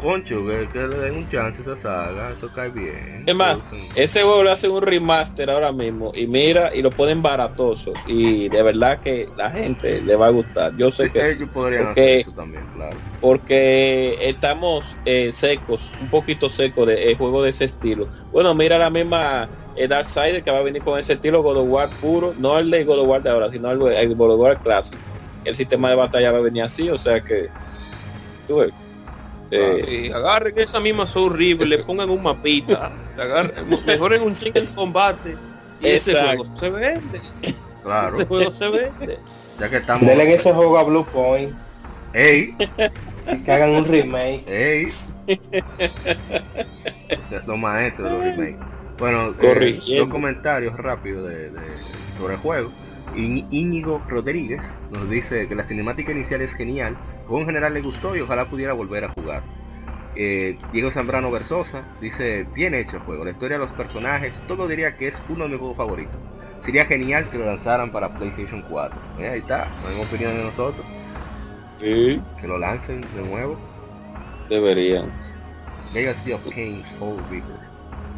Concho, 0.00 0.46
que, 0.46 0.68
que 0.72 0.78
le 0.86 0.96
den 0.98 1.16
un 1.16 1.28
chance 1.28 1.60
a 1.60 1.62
esa 1.62 1.76
saga, 1.76 2.32
eso 2.32 2.50
cae 2.54 2.70
bien. 2.70 3.24
Es 3.26 3.34
más, 3.34 3.58
Ese 3.94 4.22
juego 4.22 4.42
le 4.44 4.50
hacen 4.50 4.70
un 4.70 4.82
remaster 4.82 5.50
ahora 5.50 5.72
mismo 5.72 6.10
y 6.14 6.26
mira 6.26 6.74
y 6.74 6.82
lo 6.82 6.90
ponen 6.90 7.22
baratoso 7.22 7.92
y 8.06 8.48
de 8.48 8.62
verdad 8.62 9.00
que 9.00 9.28
la 9.36 9.50
gente 9.50 10.00
le 10.00 10.16
va 10.16 10.26
a 10.26 10.30
gustar. 10.30 10.76
Yo 10.76 10.90
sé 10.90 11.04
Sí, 11.04 11.10
que 11.10 11.30
ellos 11.32 11.48
podrían 11.52 11.84
porque- 11.86 12.00
hacer 12.00 12.20
eso 12.20 12.32
también, 12.32 12.64
claro. 12.74 12.96
porque 13.20 14.16
estamos 14.20 14.96
eh, 15.04 15.30
secos, 15.32 15.92
un 16.00 16.08
poquito 16.08 16.48
secos 16.50 16.86
de 16.86 17.10
eh, 17.10 17.14
juego 17.16 17.42
de 17.42 17.50
ese 17.50 17.66
estilo. 17.66 18.08
Bueno, 18.32 18.54
mira 18.54 18.78
la 18.78 18.90
misma 18.90 19.48
eh, 19.76 19.86
Darksider 19.86 20.42
que 20.42 20.50
va 20.50 20.58
a 20.58 20.62
venir 20.62 20.82
con 20.82 20.98
ese 20.98 21.12
estilo 21.14 21.42
God 21.42 21.58
of 21.58 21.66
War 21.68 21.90
puro, 22.00 22.34
no 22.38 22.58
el 22.58 22.70
de 22.70 22.84
God 22.84 23.00
of 23.00 23.06
War 23.08 23.22
de 23.22 23.30
ahora, 23.30 23.50
sino 23.50 23.70
el, 23.70 23.82
el 23.92 24.14
God 24.14 24.32
of 24.32 24.40
War 24.40 24.58
clásico. 24.62 24.98
El 25.44 25.54
sistema 25.56 25.88
de 25.90 25.96
batalla 25.96 26.32
va 26.32 26.38
a 26.38 26.42
venir 26.42 26.62
así, 26.62 26.88
o 26.90 26.98
sea 26.98 27.20
que 27.20 27.48
tú 28.46 28.56
ves, 28.58 28.70
eh, 29.50 30.10
agarren 30.14 30.58
esa 30.58 30.80
misma 30.80 31.06
Soul 31.06 31.34
River, 31.36 31.66
le 31.68 31.78
pongan 31.78 32.08
un 32.10 32.22
mapita, 32.22 32.92
le 33.16 33.22
agarren, 33.22 33.52
mejoren 33.86 34.22
un 34.22 34.34
chicken 34.34 34.64
combate 34.74 35.36
y 35.80 35.88
ese 35.88 36.14
juego 36.14 36.46
se 36.58 36.70
vende, 36.70 37.20
Claro, 37.82 38.16
ese 38.16 38.26
juego 38.26 38.52
se 38.52 38.68
vende. 38.68 39.18
ya 39.58 39.70
que 39.70 39.76
estamos... 39.78 40.06
Denle 40.06 40.34
ese 40.34 40.52
juego 40.52 40.78
a 40.78 40.82
Blue 40.84 41.06
Point 41.06 41.54
¡Ey! 42.12 42.54
y 43.32 43.42
que 43.44 43.52
hagan 43.52 43.70
un 43.70 43.84
remake. 43.84 44.44
¡Ey! 44.46 44.92
O 47.24 47.28
sea, 47.28 47.42
los 47.46 47.58
maestros 47.58 48.10
de 48.10 48.16
los 48.16 48.36
remakes. 48.36 48.66
Bueno, 48.98 49.34
eh, 49.40 49.80
dos 49.98 50.08
comentarios 50.08 50.76
rápidos 50.76 51.28
de, 51.28 51.50
de- 51.50 51.60
sobre 52.18 52.34
el 52.34 52.40
juego. 52.40 52.70
Íñigo 53.14 54.02
Rodríguez 54.08 54.78
nos 54.90 55.08
dice 55.08 55.48
que 55.48 55.54
la 55.54 55.64
cinemática 55.64 56.12
inicial 56.12 56.40
es 56.42 56.54
genial, 56.54 56.96
juego 57.26 57.40
en 57.40 57.46
general 57.46 57.74
le 57.74 57.82
gustó 57.82 58.16
y 58.16 58.20
ojalá 58.20 58.48
pudiera 58.48 58.72
volver 58.72 59.04
a 59.04 59.08
jugar. 59.08 59.42
Eh, 60.14 60.58
Diego 60.72 60.90
Zambrano 60.90 61.30
Versosa 61.30 61.82
dice, 62.00 62.44
bien 62.54 62.74
hecho 62.74 62.96
el 62.96 63.02
juego, 63.02 63.24
la 63.24 63.30
historia 63.30 63.56
de 63.56 63.62
los 63.62 63.72
personajes, 63.72 64.42
todo 64.46 64.68
diría 64.68 64.96
que 64.96 65.08
es 65.08 65.22
uno 65.28 65.44
de 65.44 65.50
mis 65.50 65.58
juegos 65.58 65.76
favoritos. 65.76 66.20
Sería 66.60 66.84
genial 66.86 67.30
que 67.30 67.38
lo 67.38 67.46
lanzaran 67.46 67.90
para 67.90 68.14
PlayStation 68.14 68.62
4. 68.62 69.00
Eh, 69.18 69.28
ahí 69.28 69.38
está, 69.40 69.72
la 69.82 69.88
misma 69.88 70.04
opinión 70.04 70.36
de 70.36 70.42
nosotros, 70.44 70.86
sí, 71.78 72.20
que 72.40 72.46
lo 72.48 72.58
lancen 72.58 73.00
de 73.12 73.22
nuevo. 73.22 73.58
deberían. 74.48 75.10
Legacy 75.92 76.32
of 76.32 76.44
Kings 76.50 76.88
Soul 76.88 77.24
Reaper. 77.30 77.59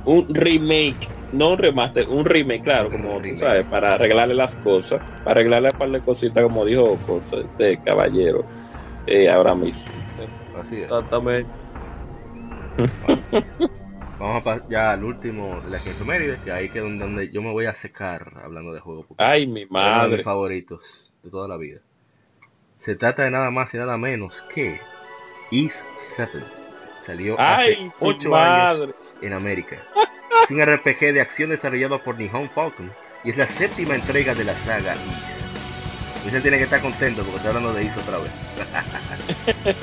Un 0.05 0.27
remake, 0.35 1.09
no 1.33 1.53
un 1.53 1.59
remaster, 1.59 2.09
un 2.09 2.25
remake, 2.25 2.63
claro, 2.63 2.91
como 2.91 3.21
tú 3.21 3.37
sabes, 3.37 3.65
para 3.67 3.95
arreglarle 3.95 4.35
las 4.35 4.55
cosas, 4.57 5.01
para 5.25 5.41
arreglarle 5.41 5.71
un 5.73 5.79
par 5.79 5.91
de 5.91 6.01
cositas, 6.01 6.43
como 6.43 6.65
dijo 6.65 6.97
José 6.97 7.45
de 7.59 7.79
Caballero, 7.79 8.45
eh, 9.07 9.31
ahora 9.31 9.55
mismo. 9.55 9.91
Así 10.61 10.77
es. 10.77 10.85
Exactamente. 10.85 11.51
Vamos 14.19 14.41
a 14.41 14.45
pasar 14.45 14.69
ya 14.69 14.93
al 14.93 15.05
último 15.05 15.61
de 15.63 15.71
la 15.71 15.79
efemérides, 15.79 16.41
que 16.43 16.53
ahí 16.53 16.69
que 16.69 16.79
es 16.79 16.85
donde, 16.85 17.31
yo 17.31 17.43
me 17.43 17.51
voy 17.51 17.67
a 17.67 17.75
secar 17.75 18.33
hablando 18.43 18.73
de 18.73 18.81
porque 18.81 19.05
Ay, 19.19 19.47
mi 19.47 19.63
es 19.63 19.71
uno 19.71 19.81
de 19.81 19.85
mis 19.85 19.93
madre. 20.01 20.23
favoritos 20.23 21.15
de 21.23 21.31
toda 21.31 21.49
la 21.49 21.57
vida. 21.57 21.81
Se 22.79 22.95
trata 22.95 23.25
de 23.25 23.31
nada 23.31 23.51
más 23.51 23.75
y 23.75 23.79
nada 23.79 23.97
menos 23.97 24.43
que 24.55 24.79
East 25.51 25.85
7. 25.97 26.62
Salió 27.07 27.39
hace 27.39 27.77
mi 27.77 27.91
8 28.01 28.37
años 28.37 28.95
en 29.21 29.33
América. 29.33 29.77
Es 30.45 30.51
un 30.51 30.63
RPG 30.63 31.13
de 31.13 31.21
acción 31.21 31.51
desarrollado 31.51 32.01
por 32.01 32.17
Nihon 32.17 32.49
Falcon 32.51 32.91
y 33.25 33.31
es 33.31 33.37
la 33.37 33.47
séptima 33.47 33.95
entrega 33.95 34.35
de 34.35 34.45
la 34.45 34.57
saga 34.57 34.95
Is. 34.95 35.49
Usted 36.25 36.43
tiene 36.43 36.59
que 36.59 36.65
estar 36.65 36.81
contento 36.81 37.23
porque 37.23 37.37
estoy 37.37 37.49
hablando 37.49 37.73
de 37.73 37.85
Is 37.85 37.97
otra 37.97 38.19
vez. 38.19 38.31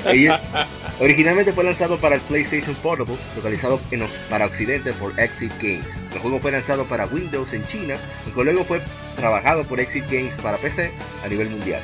Originalmente 1.00 1.52
fue 1.52 1.64
lanzado 1.64 1.98
para 1.98 2.14
el 2.14 2.20
PlayStation 2.22 2.74
Portable, 2.76 3.16
localizado 3.36 3.78
en 3.90 4.06
para 4.30 4.46
Occidente 4.46 4.92
por 4.94 5.18
Exit 5.20 5.52
Games. 5.60 5.86
El 6.12 6.18
juego 6.20 6.40
fue 6.40 6.52
lanzado 6.52 6.84
para 6.86 7.06
Windows 7.06 7.52
en 7.52 7.66
China 7.66 7.96
y 8.26 8.30
que 8.30 8.44
luego 8.44 8.64
fue 8.64 8.80
trabajado 9.16 9.64
por 9.64 9.80
Exit 9.80 10.04
Games 10.10 10.34
para 10.42 10.56
PC 10.56 10.90
a 11.22 11.28
nivel 11.28 11.50
mundial. 11.50 11.82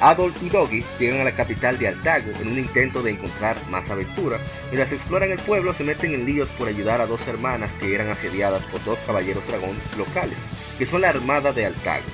Adol 0.00 0.32
y 0.40 0.48
Doggy 0.48 0.84
llegan 0.98 1.20
a 1.20 1.24
la 1.24 1.32
capital 1.32 1.78
de 1.78 1.88
Altago 1.88 2.30
en 2.40 2.48
un 2.48 2.58
intento 2.58 3.02
de 3.02 3.12
encontrar 3.12 3.56
más 3.70 3.90
aventura. 3.90 4.38
Mientras 4.70 4.92
exploran 4.92 5.30
el 5.30 5.38
pueblo 5.38 5.72
se 5.72 5.84
meten 5.84 6.14
en 6.14 6.24
líos 6.24 6.48
por 6.50 6.68
ayudar 6.68 7.00
a 7.00 7.06
dos 7.06 7.26
hermanas 7.26 7.72
que 7.74 7.94
eran 7.94 8.08
asediadas 8.08 8.62
por 8.64 8.82
dos 8.84 8.98
caballeros 9.00 9.46
dragón 9.46 9.76
locales, 9.96 10.38
que 10.78 10.86
son 10.86 11.00
la 11.00 11.10
armada 11.10 11.52
de 11.52 11.66
Altago. 11.66 12.04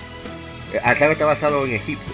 Eh, 0.72 0.80
Altago 0.82 1.12
está 1.12 1.26
basado 1.26 1.66
en 1.66 1.74
Egipto. 1.74 2.12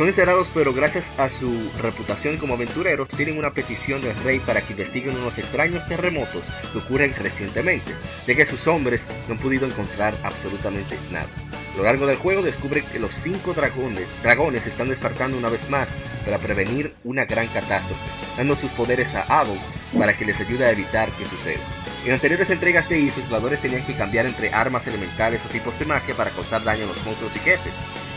Son 0.00 0.08
encerrados 0.08 0.48
pero 0.54 0.72
gracias 0.72 1.04
a 1.18 1.28
su 1.28 1.70
reputación 1.78 2.38
como 2.38 2.54
aventureros 2.54 3.06
tienen 3.08 3.36
una 3.36 3.52
petición 3.52 4.00
del 4.00 4.16
rey 4.24 4.38
para 4.38 4.62
que 4.62 4.72
investiguen 4.72 5.14
unos 5.14 5.36
extraños 5.36 5.86
terremotos 5.88 6.42
que 6.72 6.78
ocurren 6.78 7.14
recientemente, 7.18 7.92
ya 8.26 8.34
que 8.34 8.46
sus 8.46 8.66
hombres 8.66 9.06
no 9.28 9.34
han 9.34 9.40
podido 9.40 9.66
encontrar 9.66 10.14
absolutamente 10.22 10.96
nada. 11.12 11.28
A 11.74 11.76
lo 11.76 11.82
largo 11.82 12.06
del 12.06 12.16
juego 12.16 12.40
descubre 12.40 12.82
que 12.90 12.98
los 12.98 13.12
cinco 13.12 13.52
dragones, 13.52 14.06
dragones 14.22 14.66
están 14.66 14.88
despertando 14.88 15.36
una 15.36 15.50
vez 15.50 15.68
más 15.68 15.90
para 16.24 16.38
prevenir 16.38 16.94
una 17.04 17.26
gran 17.26 17.48
catástrofe, 17.48 18.00
dando 18.38 18.56
sus 18.56 18.72
poderes 18.72 19.14
a 19.14 19.40
Adol 19.40 19.58
para 19.98 20.16
que 20.16 20.24
les 20.24 20.40
ayude 20.40 20.64
a 20.64 20.70
evitar 20.70 21.10
que 21.10 21.26
suceda. 21.26 21.60
En 22.06 22.14
anteriores 22.14 22.48
entregas 22.48 22.88
de 22.88 23.00
Is, 23.00 23.18
los 23.18 23.26
jugadores 23.26 23.60
tenían 23.60 23.84
que 23.84 23.92
cambiar 23.92 24.24
entre 24.24 24.48
armas 24.48 24.86
elementales 24.86 25.44
o 25.44 25.48
tipos 25.50 25.78
de 25.78 25.84
magia 25.84 26.14
para 26.14 26.30
causar 26.30 26.64
daño 26.64 26.84
a 26.84 26.86
los 26.86 27.04
monstruos 27.04 27.36
y 27.36 27.40
jefes. 27.40 27.74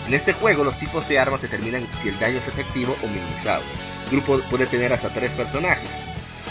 En 0.08 0.14
este 0.14 0.34
juego 0.34 0.64
los 0.64 0.78
tipos 0.78 1.08
de 1.08 1.20
armas 1.20 1.42
determinan 1.42 1.88
si 2.02 2.10
el 2.10 2.20
daño 2.20 2.38
es 2.38 2.48
efectivo 2.48 2.96
o 3.04 3.08
minimizado. 3.08 3.64
El 4.06 4.12
grupo 4.12 4.40
puede 4.50 4.66
tener 4.66 4.92
hasta 4.92 5.10
tres 5.10 5.32
personajes, 5.32 5.90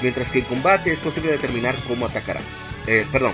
mientras 0.00 0.30
que 0.30 0.40
en 0.40 0.44
combate 0.46 0.92
es 0.92 1.00
posible 1.00 1.32
determinar 1.32 1.74
cómo 1.86 2.06
atacarán. 2.06 2.42
Eh, 2.86 3.06
perdón. 3.12 3.32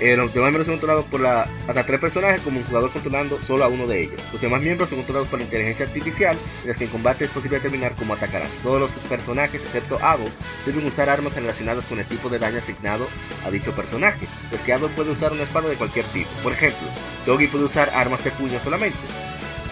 Eh, 0.00 0.16
los 0.16 0.32
demás 0.32 0.48
miembros 0.48 0.66
son 0.66 0.76
controlados 0.76 1.04
por 1.06 1.20
la, 1.20 1.46
hasta 1.68 1.84
tres 1.84 2.00
personajes 2.00 2.40
como 2.40 2.58
un 2.58 2.64
jugador 2.64 2.90
controlando 2.90 3.38
solo 3.42 3.64
a 3.64 3.68
uno 3.68 3.86
de 3.86 4.04
ellos. 4.04 4.22
Los 4.32 4.40
demás 4.40 4.62
miembros 4.62 4.88
son 4.88 4.98
controlados 4.98 5.28
por 5.28 5.38
la 5.38 5.44
inteligencia 5.44 5.84
artificial, 5.84 6.36
mientras 6.54 6.78
que 6.78 6.84
en 6.84 6.90
combate 6.90 7.26
es 7.26 7.30
posible 7.30 7.58
determinar 7.58 7.92
cómo 7.96 8.14
atacarán. 8.14 8.48
Todos 8.62 8.80
los 8.80 8.92
personajes, 9.08 9.62
excepto 9.62 9.98
Adol, 10.02 10.30
deben 10.64 10.86
usar 10.86 11.10
armas 11.10 11.34
relacionadas 11.34 11.84
con 11.84 11.98
el 11.98 12.06
tipo 12.06 12.30
de 12.30 12.38
daño 12.38 12.58
asignado 12.58 13.06
a 13.46 13.50
dicho 13.50 13.72
personaje. 13.72 14.26
Pues 14.48 14.62
que 14.62 14.72
Adol 14.72 14.90
puede 14.92 15.10
usar 15.10 15.32
una 15.32 15.42
espada 15.42 15.68
de 15.68 15.76
cualquier 15.76 16.06
tipo. 16.06 16.30
Por 16.42 16.52
ejemplo, 16.52 16.88
Doggy 17.26 17.46
puede 17.48 17.64
usar 17.64 17.90
armas 17.90 18.24
de 18.24 18.30
puño 18.30 18.58
solamente. 18.60 18.98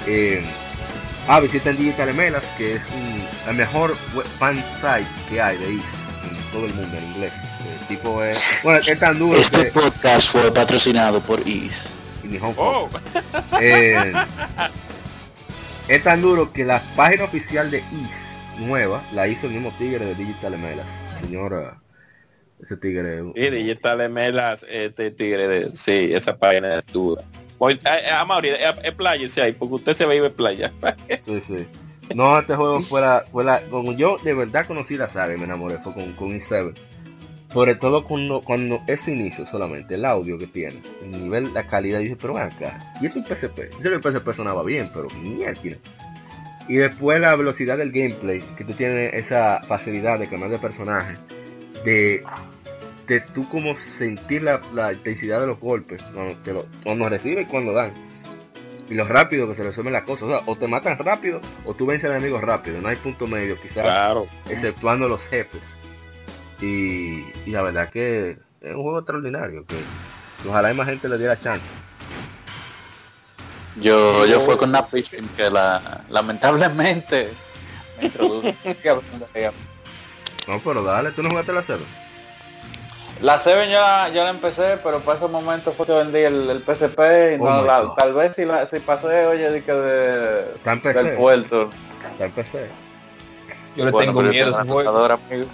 Eh, 0.07 0.43
ah, 1.27 1.41
visita 1.41 1.71
en 1.71 1.79
Digital 1.79 2.13
Melas, 2.15 2.45
que 2.59 2.77
es 2.77 2.87
un, 2.89 3.23
el 3.49 3.57
mejor 3.57 3.97
fan 4.39 4.63
site 4.81 5.09
que 5.31 5.41
hay 5.41 5.57
de 5.57 5.73
Is 5.73 5.83
en 6.25 6.53
todo 6.53 6.67
el 6.67 6.75
mundo 6.75 6.99
en 6.99 7.05
inglés. 7.05 7.33
Tipo 7.89 8.23
es, 8.23 8.61
bueno, 8.63 8.81
es 8.87 8.99
tan 8.99 9.19
duro 9.19 9.39
Este 9.39 9.65
que, 9.65 9.71
podcast 9.71 10.31
fue 10.31 10.53
patrocinado 10.53 11.21
por 11.21 11.47
Is. 11.49 11.89
y 12.23 12.39
Oh, 12.57 12.91
eh, 13.61 14.13
es 15.89 16.03
tan 16.05 16.21
duro 16.21 16.53
que 16.53 16.65
la 16.65 16.83
página 16.95 17.25
oficial 17.25 17.71
de 17.71 17.79
Is 17.79 18.29
nueva 18.59 19.03
la 19.13 19.27
hizo 19.27 19.47
el 19.47 19.55
mismo 19.55 19.73
tigre 19.79 20.05
de 20.05 20.15
Digital 20.15 20.59
Melas. 20.59 20.91
Señora, 21.19 21.81
ese 22.63 22.77
tigre. 22.77 23.23
y 23.35 23.51
Digital 23.51 24.11
Melas, 24.11 24.67
este 24.69 25.11
tigre 25.11 25.49
de, 25.49 25.71
sí, 25.71 26.11
esa 26.13 26.37
página 26.37 26.75
es 26.75 26.87
dura. 26.93 27.23
Voy, 27.59 27.75
eh, 27.75 27.79
eh, 27.85 28.23
eh, 28.45 28.75
eh, 28.85 28.93
pláyese 28.93 29.43
ahí, 29.43 29.53
porque 29.53 29.77
usted 29.77 29.93
se 29.95 30.05
va 30.05 30.13
a 30.13 30.15
ir 30.15 30.23
de 30.23 30.31
playa. 30.31 30.73
Sí, 31.21 31.41
sí. 31.41 31.67
No, 32.15 32.39
este 32.39 32.55
juego 32.55 32.81
fue 32.81 33.01
la, 33.01 33.25
fue 33.31 33.45
la, 33.45 33.61
como 33.69 33.93
yo 33.93 34.17
de 34.23 34.33
verdad 34.33 34.67
conocí 34.67 34.97
la 34.97 35.09
saga 35.09 35.35
y 35.35 35.39
me 35.39 35.45
enamoré, 35.45 35.79
fue 35.79 35.93
con, 35.93 36.13
con 36.13 36.31
E7. 36.31 36.75
Sobre 37.59 37.75
todo 37.75 38.05
cuando, 38.05 38.41
cuando 38.41 38.81
ese 38.87 39.11
inicio 39.11 39.45
solamente, 39.45 39.97
el 39.97 40.05
audio 40.05 40.39
que 40.39 40.47
tiene, 40.47 40.81
el 41.03 41.11
nivel, 41.11 41.53
la 41.53 41.67
calidad, 41.67 41.99
dije, 41.99 42.15
pero 42.15 42.35
ven 42.35 42.45
acá, 42.45 42.79
y 43.01 43.07
esto 43.07 43.19
es 43.19 43.29
un 43.29 43.37
PSP. 43.37 43.73
Yo 43.73 43.81
sé 43.81 43.89
que 43.89 43.95
el 43.97 44.01
PSP 44.21 44.33
sonaba 44.33 44.63
bien, 44.63 44.89
pero 44.95 45.09
mierda. 45.21 45.61
Y 46.69 46.75
después 46.77 47.21
la 47.21 47.35
velocidad 47.35 47.77
del 47.77 47.91
gameplay, 47.91 48.43
que 48.57 48.63
tú 48.63 48.75
tienes 48.75 49.13
esa 49.13 49.61
facilidad 49.65 50.21
de 50.21 50.29
cambiar 50.29 50.53
de 50.53 50.59
personaje, 50.59 51.15
de, 51.85 52.23
de 53.09 53.21
tú 53.23 53.49
como 53.49 53.75
sentir 53.75 54.45
la, 54.45 54.61
la 54.73 54.93
intensidad 54.93 55.41
de 55.41 55.49
los 55.49 55.59
golpes, 55.59 56.01
cuando, 56.15 56.37
te 56.37 56.53
lo, 56.53 56.65
cuando 56.85 57.09
recibe 57.09 57.41
y 57.43 57.47
cuando 57.47 57.73
dan 57.73 57.93
y 58.89 58.95
lo 58.95 59.05
rápido 59.05 59.49
que 59.49 59.55
se 59.57 59.65
resuelven 59.65 59.93
las 59.95 60.05
cosas. 60.05 60.29
O, 60.29 60.29
sea, 60.29 60.43
o 60.47 60.55
te 60.55 60.69
matan 60.69 60.97
rápido 60.99 61.41
o 61.67 61.75
tú 61.75 61.87
vences 61.87 62.09
al 62.09 62.17
enemigo 62.17 62.41
rápido. 62.41 62.81
No 62.81 62.89
hay 62.89 62.97
punto 62.97 63.27
medio, 63.27 63.61
quizás, 63.61 63.83
Claro. 63.83 64.27
exceptuando 64.49 65.09
los 65.09 65.27
jefes. 65.27 65.77
Y, 66.61 67.25
y 67.47 67.51
la 67.51 67.63
verdad 67.63 67.89
que 67.91 68.39
es 68.61 68.75
un 68.75 68.83
juego 68.83 68.99
extraordinario. 68.99 69.65
Que, 69.67 69.77
que 70.43 70.49
ojalá 70.49 70.69
hay 70.69 70.75
más 70.75 70.87
gente 70.89 71.09
le 71.09 71.19
diera 71.19 71.39
chance. 71.39 71.71
Yo, 73.81 74.27
yo 74.27 74.41
fui 74.41 74.57
con 74.57 74.71
una 74.71 74.85
pitching 74.87 75.29
que 75.37 75.51
la, 75.51 76.05
lamentablemente 76.09 77.31
me 77.99 78.07
introdujo. 78.07 78.49
No, 80.49 80.59
pero 80.65 80.83
dale, 80.83 81.11
tú 81.13 81.23
no 81.23 81.29
jugaste 81.29 81.53
la 81.53 81.63
cero. 81.63 81.81
La 83.21 83.39
Seven 83.39 83.69
ya, 83.69 83.81
la- 83.81 84.09
ya 84.09 84.25
la 84.25 84.31
empecé, 84.31 84.79
pero 84.83 85.01
para 85.01 85.19
esos 85.19 85.31
momentos 85.31 85.75
fue 85.77 85.85
que 85.85 85.93
vendí 85.93 86.21
el, 86.21 86.49
el 86.49 86.63
PSP 86.63 86.99
y 87.35 87.41
Oh 87.41 87.45
no 87.45 87.63
la- 87.65 87.95
tal 87.95 88.15
vez 88.15 88.35
si, 88.35 88.45
la, 88.47 88.65
si 88.67 88.79
pasé, 88.81 89.27
oye, 89.27 89.51
de 89.51 89.63
que 89.63 89.73
de, 89.73 90.41
Está 90.55 90.73
en 90.73 90.81
PC. 90.81 91.03
del 91.03 91.17
puerto. 91.17 91.71
Está 92.13 92.25
en 92.27 92.33
PC. 92.33 92.67
Yo 93.77 93.85
le 93.85 93.91
Bueno, 93.91 94.13
tengo 94.13 94.23
miedo 94.23 94.57
a 94.57 94.63
ese 94.63 94.73
juego. 94.73 95.05
amigo. 95.05 95.47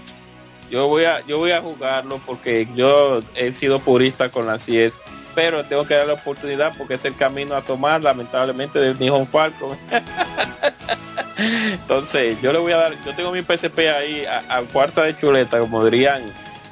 Yo 0.70 0.89
voy 0.89 1.05
a, 1.05 1.24
yo 1.27 1.39
voy 1.39 1.53
a 1.53 1.61
jugarlo 1.61 2.20
porque 2.24 2.66
yo 2.74 3.23
he 3.35 3.53
sido 3.53 3.78
purista 3.78 4.31
con 4.31 4.47
la 4.47 4.57
CS, 4.57 5.01
pero 5.35 5.65
tengo 5.65 5.86
que 5.86 5.95
dar 5.95 6.07
la 6.07 6.15
oportunidad 6.15 6.74
porque 6.77 6.95
es 6.95 7.05
el 7.05 7.16
camino 7.16 7.55
a 7.55 7.62
tomar, 7.62 8.03
lamentablemente, 8.03 8.78
del 8.78 8.99
Nihon 8.99 9.27
Falcon. 9.27 9.77
Entonces, 11.36 12.41
yo 12.41 12.53
le 12.53 12.59
voy 12.59 12.73
a 12.73 12.77
dar, 12.77 12.93
yo 13.05 13.15
tengo 13.15 13.32
mi 13.32 13.43
PSP 13.43 13.78
ahí 13.81 14.24
a, 14.24 14.59
a 14.59 14.62
cuarta 14.62 15.03
de 15.03 15.16
chuleta, 15.16 15.59
como 15.59 15.85
dirían, 15.85 16.23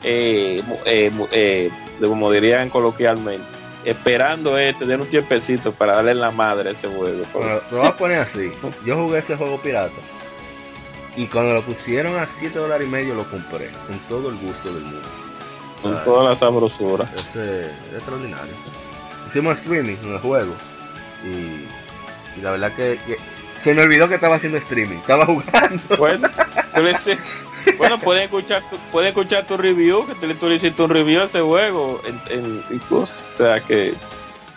eh, 0.03 0.63
eh, 0.85 1.11
eh, 1.33 1.71
como 2.01 2.31
dirían 2.31 2.71
coloquialmente, 2.71 3.45
esperando 3.85 4.55
tener 4.79 5.01
un 5.01 5.09
tiempecito 5.09 5.73
para 5.73 5.95
darle 5.95 6.15
la 6.15 6.31
madre 6.31 6.71
a 6.71 6.73
ese 6.73 6.89
juego. 6.89 7.25
Lo 7.71 7.79
voy 7.79 7.87
a 7.87 7.97
poner 7.97 8.19
así. 8.19 8.51
Yo 8.85 8.97
jugué 8.97 9.19
ese 9.19 9.37
juego 9.37 9.61
pirata. 9.61 9.93
Y 11.17 11.27
cuando 11.27 11.55
lo 11.55 11.63
pusieron 11.63 12.17
a 12.19 12.27
7 12.27 12.59
dólares 12.59 12.87
y 12.87 12.91
medio 12.91 13.15
lo 13.15 13.25
compré. 13.25 13.71
Con 13.87 13.99
todo 14.09 14.31
el 14.31 14.37
gusto 14.39 14.73
del 14.73 14.83
mundo. 14.83 15.07
O 15.79 15.83
Con 15.83 16.05
toda 16.05 16.31
la 16.31 16.35
sabrosura. 16.37 17.11
Ese 17.15 17.61
es 17.61 17.67
extraordinario. 17.95 18.55
Hicimos 19.29 19.59
streaming 19.61 19.97
en 20.03 20.13
el 20.15 20.19
juego. 20.21 20.55
Y, 21.25 21.67
y 22.39 22.43
la 22.43 22.53
verdad 22.53 22.73
que, 22.75 22.99
que 23.07 23.19
se 23.63 23.75
me 23.75 23.83
olvidó 23.83 24.09
que 24.09 24.15
estaba 24.15 24.37
haciendo 24.37 24.59
streaming. 24.59 24.99
Estaba 24.99 25.27
jugando. 25.27 25.97
Bueno, 25.99 26.29
bueno, 27.79 27.99
pueden 28.01 28.25
escuchar 28.25 28.63
tu, 28.71 28.77
pueden 28.91 29.09
escuchar 29.09 29.45
tu 29.47 29.57
review, 29.57 30.07
que 30.07 30.15
tú, 30.15 30.35
tú 30.35 30.49
le 30.49 30.57
hiciste 30.57 30.83
un 30.83 30.91
review 30.91 31.21
a 31.21 31.25
ese 31.25 31.41
juego 31.41 32.01
en, 32.07 32.21
en 32.71 32.81
pues, 32.89 33.11
o 33.33 33.37
sea 33.37 33.61
que 33.61 33.95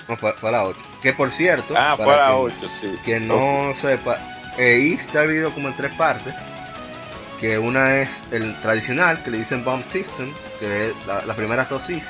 No, 0.08 0.16
fue, 0.18 0.34
fue 0.34 0.50
a 0.50 0.52
la 0.54 0.64
8. 0.64 0.80
Que 1.02 1.14
por 1.14 1.30
cierto, 1.32 1.74
ah, 1.78 1.96
para 1.98 2.04
fue 2.06 2.14
a 2.14 2.18
la 2.18 2.28
quien- 2.28 2.58
8, 2.64 2.70
sí. 2.70 2.96
Quien 3.06 3.28
no 3.28 3.74
sepa, 3.80 4.18
Is 4.58 5.02
está 5.02 5.24
dividido 5.24 5.52
como 5.52 5.68
en 5.70 5.76
tres 5.76 5.92
partes. 5.94 6.34
Que 7.40 7.58
una 7.60 8.02
es 8.02 8.10
el 8.32 8.56
tradicional, 8.62 9.22
que 9.24 9.32
le 9.32 9.40
dicen 9.40 9.64
Bomb 9.64 9.84
System, 9.84 10.32
que 10.60 10.90
es 10.90 10.94
la, 11.06 11.26
las 11.26 11.36
primeras 11.36 11.70
dos 11.70 11.90
Is. 11.90 12.04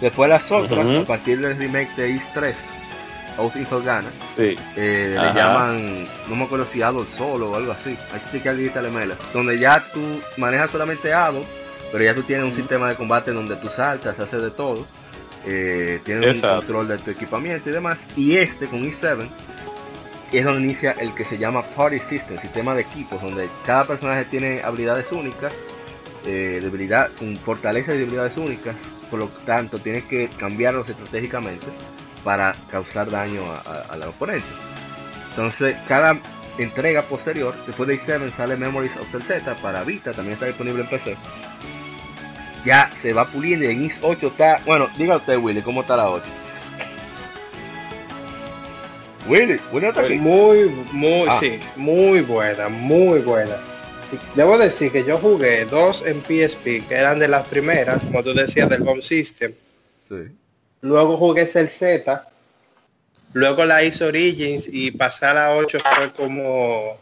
Después 0.00 0.28
las 0.28 0.50
otras, 0.50 0.86
a 0.96 1.04
partir 1.04 1.40
del 1.40 1.56
remake 1.56 1.94
de 1.96 2.10
Is 2.10 2.22
3, 2.34 2.56
Oath 3.38 3.54
in 3.56 3.66
Holgana, 3.70 4.08
Sí. 4.26 4.56
eh, 4.76 5.16
le 5.16 5.32
llaman, 5.32 6.08
no 6.28 6.36
me 6.36 6.44
acuerdo 6.44 6.66
si 6.66 6.82
Adol 6.82 7.08
solo 7.08 7.50
o 7.52 7.56
algo 7.56 7.72
así. 7.72 7.96
Hay 8.12 8.20
que 8.20 8.30
chequear 8.38 8.56
Digital 8.56 8.90
Melas, 8.90 9.18
donde 9.32 9.58
ya 9.58 9.82
tú 9.92 10.00
manejas 10.36 10.70
solamente 10.72 11.12
Adol 11.12 11.44
pero 11.92 12.04
ya 12.04 12.14
tú 12.14 12.22
tienes 12.22 12.46
un 12.46 12.54
sistema 12.54 12.88
de 12.88 12.94
combate 12.94 13.32
donde 13.32 13.54
tú 13.56 13.68
saltas, 13.68 14.18
haces 14.18 14.40
de 14.42 14.50
todo, 14.50 14.86
eh, 15.44 16.00
tienes 16.04 16.24
Exacto. 16.36 16.54
un 16.54 16.60
control 16.62 16.88
de 16.88 16.98
tu 16.98 17.10
equipamiento 17.10 17.68
y 17.68 17.72
demás. 17.72 17.98
Y 18.16 18.36
este 18.38 18.66
con 18.66 18.82
E7 20.32 20.38
es 20.38 20.44
donde 20.44 20.62
inicia 20.62 20.92
el 20.92 21.14
que 21.14 21.24
se 21.24 21.38
llama 21.38 21.62
Party 21.62 21.98
System, 21.98 22.38
sistema 22.38 22.74
de 22.74 22.82
equipos, 22.82 23.20
donde 23.20 23.48
cada 23.66 23.84
personaje 23.84 24.24
tiene 24.26 24.62
habilidades 24.62 25.12
únicas, 25.12 25.52
eh, 26.26 26.58
debilidad, 26.62 27.10
fortalezas 27.44 27.94
y 27.94 27.98
debilidades 27.98 28.36
únicas, 28.36 28.76
por 29.10 29.18
lo 29.20 29.28
tanto 29.44 29.78
tienes 29.78 30.04
que 30.04 30.28
cambiarlos 30.38 30.88
estratégicamente 30.88 31.66
para 32.24 32.54
causar 32.70 33.10
daño 33.10 33.42
a- 33.44 33.94
a- 33.94 34.08
oponente. 34.08 34.46
Entonces, 35.30 35.76
cada 35.88 36.18
entrega 36.58 37.02
posterior, 37.02 37.54
después 37.66 37.88
de 37.88 37.96
i7 37.96 38.30
sale 38.32 38.56
Memories 38.56 38.96
of 38.96 39.10
Cell 39.10 39.22
Z 39.22 39.54
para 39.56 39.82
Vita, 39.84 40.12
también 40.12 40.34
está 40.34 40.46
disponible 40.46 40.82
en 40.82 40.88
PC. 40.88 41.16
Ya 42.64 42.90
se 43.00 43.12
va 43.12 43.26
puliendo 43.26 43.64
y 43.64 43.72
en 43.74 43.84
Is 43.84 43.98
8 44.02 44.28
está, 44.28 44.60
bueno, 44.64 44.88
diga 44.96 45.16
usted 45.16 45.36
Willy, 45.38 45.62
¿cómo 45.62 45.80
está 45.80 45.96
la 45.96 46.08
8? 46.10 46.24
Willy, 49.28 49.58
aquí. 50.00 50.14
Muy, 50.14 50.68
muy, 50.92 51.26
Ah. 51.28 51.38
sí, 51.40 51.58
muy 51.76 52.20
buena, 52.20 52.68
muy 52.68 53.20
buena. 53.20 53.56
Debo 54.34 54.58
decir 54.58 54.92
que 54.92 55.04
yo 55.04 55.18
jugué 55.18 55.64
dos 55.64 56.04
en 56.04 56.20
PSP, 56.22 56.82
que 56.86 56.94
eran 56.94 57.18
de 57.18 57.28
las 57.28 57.46
primeras, 57.48 58.02
como 58.02 58.22
tú 58.22 58.34
decías, 58.34 58.68
del 58.68 58.86
Home 58.86 59.00
System. 59.02 59.54
Sí. 60.00 60.16
Luego 60.82 61.16
jugué 61.16 61.46
Cell 61.46 61.68
Z. 61.68 62.28
Luego 63.32 63.64
la 63.64 63.82
hice 63.82 64.04
Origins 64.04 64.64
y 64.70 64.90
pasar 64.90 65.38
a 65.38 65.54
8 65.56 65.78
fue 65.96 66.12
como 66.12 66.98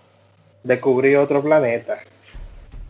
descubrir 0.63 1.17
otro 1.17 1.43
planeta. 1.43 1.99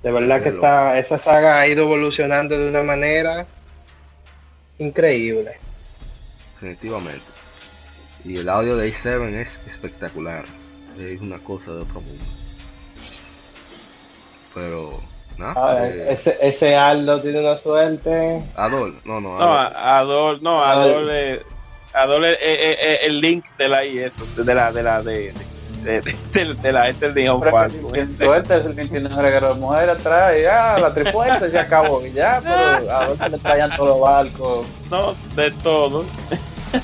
De 0.02 0.10
verdad 0.12 0.42
que 0.42 0.50
loco. 0.50 0.66
está, 0.66 0.98
esa 0.98 1.18
saga 1.18 1.58
ha 1.60 1.66
ido 1.66 1.84
evolucionando 1.84 2.58
de 2.58 2.68
una 2.68 2.82
manera 2.82 3.46
increíble. 4.78 5.52
definitivamente. 6.54 7.22
Y 8.24 8.38
el 8.38 8.48
audio 8.48 8.76
de 8.76 8.92
A7 8.92 9.34
es 9.40 9.58
espectacular. 9.66 10.44
Es 10.98 11.20
una 11.20 11.38
cosa 11.38 11.72
de 11.72 11.78
otro 11.82 12.00
mundo. 12.00 12.24
Pero, 14.54 15.00
nada. 15.38 15.54
Ah, 15.56 15.86
eh, 15.86 16.06
ese, 16.10 16.36
ese 16.42 16.76
Aldo 16.76 17.22
tiene 17.22 17.40
una 17.40 17.56
suerte. 17.56 18.44
Adol, 18.56 18.98
no, 19.04 19.20
no, 19.20 19.38
No, 19.38 19.44
Adol. 19.44 19.72
a- 19.76 19.98
Adol, 19.98 20.38
no, 20.42 20.62
Adol, 20.62 21.08
eh, 21.10 21.40
Adol 21.94 22.24
es 22.24 22.34
eh, 22.40 22.76
eh, 22.80 22.98
el 23.04 23.20
link 23.20 23.44
de 23.56 23.68
la 23.68 23.82
eso, 23.84 24.24
de 24.36 24.54
la, 24.54 24.72
de 24.72 24.82
la, 24.82 25.02
de, 25.02 25.32
de, 25.84 26.00
de, 26.02 26.14
de- 26.44 26.54
de 26.54 26.72
la, 26.72 26.88
este 26.88 27.12
de 27.12 27.24
ese- 27.94 28.24
suerte 28.24 28.56
es 28.58 28.66
el 28.66 28.74
que 28.76 28.84
tiene 28.86 29.08
un 29.08 29.16
reguero 29.22 29.54
de 29.54 29.60
mujer 29.60 29.88
atrás 29.90 30.34
y 30.38 30.42
ya 30.42 30.78
la 30.78 30.92
trifuerza 30.92 31.48
se 31.48 31.58
acabó 31.58 32.04
y 32.04 32.12
ya 32.12 32.40
pero 32.42 32.92
a 32.92 33.06
dónde 33.06 33.28
le 33.30 33.38
traían 33.38 33.74
todos 33.76 33.88
los 33.88 34.00
barcos 34.00 34.66
no, 34.90 35.14
de 35.36 35.50
todo. 35.62 36.04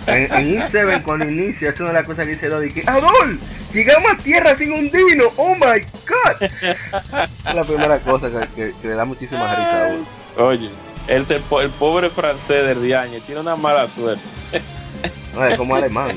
En, 0.07 0.33
en 0.35 0.61
E7 0.61 1.03
cuando 1.03 1.25
inicia 1.29 1.71
es 1.71 1.79
una 1.81 1.89
de 1.91 1.95
las 1.95 2.07
cosas 2.07 2.25
que 2.27 2.33
dice 2.33 2.49
Dodi 2.49 2.73
que 2.73 2.83
Adol, 2.87 3.39
llegamos 3.73 4.13
a 4.13 4.17
tierra 4.17 4.57
sin 4.57 4.73
un 4.73 4.91
dino, 4.91 5.25
oh 5.37 5.55
my 5.55 5.81
god. 6.09 6.43
es 6.43 7.55
la 7.55 7.63
primera 7.65 7.99
cosa 8.01 8.29
que, 8.31 8.49
que- 8.55 8.73
que 8.81 8.89
le 8.89 8.95
da 8.95 9.05
muchísima 9.05 9.55
risa 9.55 9.85
a 9.87 9.89
uno. 9.89 10.07
Oye, 10.49 10.71
el, 11.09 11.25
pobre 11.79 12.11
francés 12.11 12.67
del 12.67 12.83
Diaño 12.83 13.21
tiene 13.25 13.41
una 13.43 13.55
mala 13.57 13.87
suerte. 13.89 14.23
No, 15.35 15.45
es 15.45 15.57
como 15.57 15.77
alemán. 15.77 16.17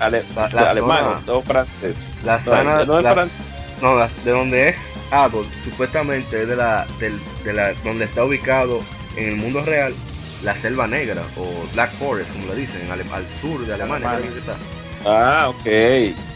Ale, 0.00 0.24
La- 0.34 0.48
la 0.48 0.70
alemán, 0.70 1.04
zona- 1.04 1.20
no 1.26 1.42
francés. 1.42 1.94
La 2.24 2.38
No, 2.38 2.44
sana, 2.44 2.84
no 2.84 2.98
es 2.98 3.04
la- 3.04 3.12
francés. 3.14 3.46
no, 3.80 3.96
la- 3.96 4.10
de 4.24 4.30
donde 4.30 4.68
es 4.68 4.76
Adol, 5.10 5.46
supuestamente 5.64 6.42
es 6.42 6.48
de 6.48 6.56
la, 6.56 6.86
del, 6.98 7.18
de 7.44 7.52
la, 7.52 7.72
donde 7.84 8.04
está 8.06 8.24
ubicado 8.24 8.80
en 9.16 9.28
el 9.28 9.36
mundo 9.36 9.62
real 9.64 9.94
la 10.42 10.56
selva 10.56 10.86
negra 10.86 11.22
o 11.36 11.46
Black 11.72 11.90
Forest, 11.92 12.32
como 12.32 12.46
le 12.48 12.56
dicen, 12.56 12.80
en 12.82 12.90
Ale- 12.90 13.04
al 13.12 13.26
sur 13.40 13.64
de 13.66 13.74
Alemania. 13.74 14.10
Alemania. 14.10 14.30
creo 14.30 14.32
que 14.32 14.38
está. 14.40 14.56
Ah, 15.04 15.48
ok. 15.48 15.62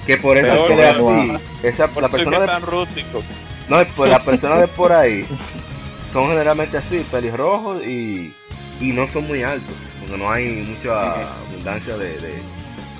Que 0.06 0.16
por 0.20 0.36
eso 0.36 0.66
Peor, 0.68 0.80
así. 0.82 1.32
Esa, 1.62 1.88
Por 1.88 2.02
la 2.02 2.08
persona 2.08 2.40
de 2.40 2.46
tan 2.46 2.62
rústico. 2.62 3.22
No, 3.68 3.84
pues 3.96 4.10
las 4.10 4.22
personas 4.22 4.60
de 4.60 4.68
por 4.68 4.92
ahí 4.92 5.26
son 6.12 6.28
generalmente 6.28 6.78
así, 6.78 7.04
pelirrojos 7.10 7.82
y, 7.84 8.32
y 8.80 8.92
no 8.92 9.08
son 9.08 9.26
muy 9.26 9.42
altos, 9.42 9.74
porque 10.00 10.16
no 10.16 10.30
hay 10.30 10.48
mucha 10.68 11.12
abundancia 11.50 11.96
de, 11.96 12.10
de- 12.20 12.42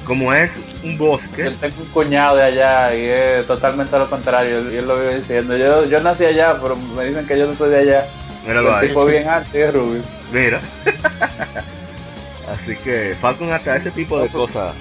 Como 0.04 0.32
es 0.32 0.58
un 0.82 0.98
bosque, 0.98 1.44
yo 1.44 1.54
tengo 1.54 1.82
un 1.82 1.88
cuñado 1.90 2.36
de 2.36 2.42
allá 2.44 2.94
y 2.96 3.04
es 3.04 3.46
totalmente 3.46 3.96
lo 3.96 4.10
contrario 4.10 4.72
y 4.72 4.76
él 4.76 4.86
lo 4.88 4.98
vive 4.98 5.16
diciendo 5.18 5.56
yo 5.56 5.84
yo 5.86 6.00
nací 6.00 6.24
allá 6.24 6.56
pero 6.60 6.76
me 6.76 7.04
dicen 7.04 7.26
que 7.26 7.36
yo 7.38 7.46
no 7.46 7.54
soy 7.56 7.70
de 7.70 7.78
allá 7.78 8.06
míralo 8.46 8.68
el 8.70 8.74
ahí, 8.76 8.88
tipo 8.88 9.04
bien 9.04 9.28
alto 9.28 9.56
es 9.58 9.72
rubio 9.74 10.02
mira. 10.32 10.60
Así 12.52 12.76
que 12.76 13.16
Falcon 13.20 13.52
hasta 13.52 13.76
ese 13.76 13.90
tipo 13.90 14.18
de 14.20 14.28
cosas 14.28 14.72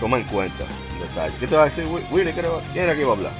toma 0.00 0.16
en 0.18 0.24
cuenta. 0.24 0.64
Detalle. 1.00 1.34
¿Qué 1.38 1.46
te 1.46 1.56
va 1.56 1.62
a 1.62 1.66
decir 1.66 1.84
Wi- 1.86 2.02
Willy? 2.10 2.32
¿Qué 2.32 2.42
le 2.42 2.48
va- 2.48 2.60
¿Quién 2.72 2.84
era 2.84 2.94
que 2.94 3.00
iba 3.02 3.10
a 3.10 3.16
hablar? 3.16 3.32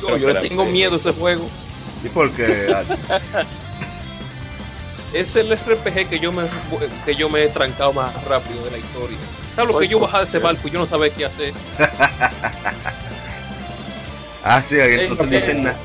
Yo, 0.00 0.16
yo 0.16 0.32
le 0.32 0.48
tengo 0.48 0.64
miedo 0.64 0.94
a 0.94 0.98
ese 0.98 1.12
juego. 1.12 1.48
¿Y 2.04 2.08
por 2.08 2.30
qué? 2.32 2.74
Es 5.12 5.36
el 5.36 5.52
RPG 5.54 6.08
que 6.08 6.18
yo 6.18 6.32
me 6.32 6.44
que 7.04 7.14
yo 7.14 7.28
me 7.28 7.42
he 7.44 7.48
trancado 7.48 7.92
más 7.92 8.14
rápido 8.24 8.64
de 8.64 8.70
la 8.70 8.78
historia. 8.78 9.18
¿Sabes 9.54 9.70
lo 9.74 9.78
que 9.78 9.86
yo 9.86 10.00
bajaba 10.00 10.24
de 10.24 10.28
ese 10.30 10.38
barco 10.38 10.66
y 10.66 10.70
yo 10.70 10.78
no 10.78 10.86
sabía 10.86 11.10
qué 11.12 11.26
hacer? 11.26 11.52
ah, 14.44 14.62
sí, 14.66 14.80
ahí 14.80 15.06
no 15.10 15.16
te 15.16 15.24
Eh, 15.24 15.26
dicen 15.26 15.64
nada. 15.64 15.76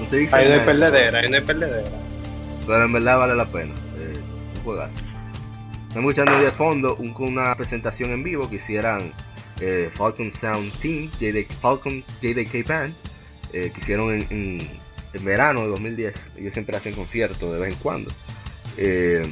No 0.00 0.06
te 0.08 0.16
dicen 0.16 0.38
Ahí 0.38 0.44
no 0.46 0.52
hay 0.54 0.58
nada. 0.60 0.66
perdedera, 0.72 1.18
ahí 1.20 1.28
no 1.30 1.36
hay 1.36 1.42
perdedera. 1.42 1.90
pero 2.66 2.84
en 2.84 2.92
verdad 2.92 3.18
vale 3.18 3.34
la 3.34 3.44
pena. 3.46 3.72
Eh, 3.98 4.18
un 4.56 4.62
juegazo. 4.64 4.98
Estamos 5.88 6.12
escuchando 6.14 6.44
de 6.44 6.50
fondo 6.50 6.96
un- 6.96 7.14
una 7.18 7.54
presentación 7.54 8.10
en 8.10 8.22
vivo 8.22 8.48
que 8.50 8.56
hicieran 8.56 9.12
eh, 9.60 9.88
Falcon 9.94 10.32
Sound 10.32 10.72
Team, 10.80 11.08
JD, 11.20 11.44
Falcon 11.60 12.02
JDK 12.20 12.66
Band, 12.66 12.92
eh, 13.52 13.70
que 13.72 13.80
hicieron 13.80 14.12
en, 14.12 14.26
en- 14.30 14.68
en 15.12 15.24
verano 15.24 15.60
de 15.62 15.68
2010. 15.68 16.32
Ellos 16.36 16.52
siempre 16.52 16.76
hacen 16.76 16.92
conciertos 16.94 17.52
de 17.52 17.58
vez 17.60 17.72
en 17.72 17.78
cuando. 17.78 18.10
Eh, 18.76 19.24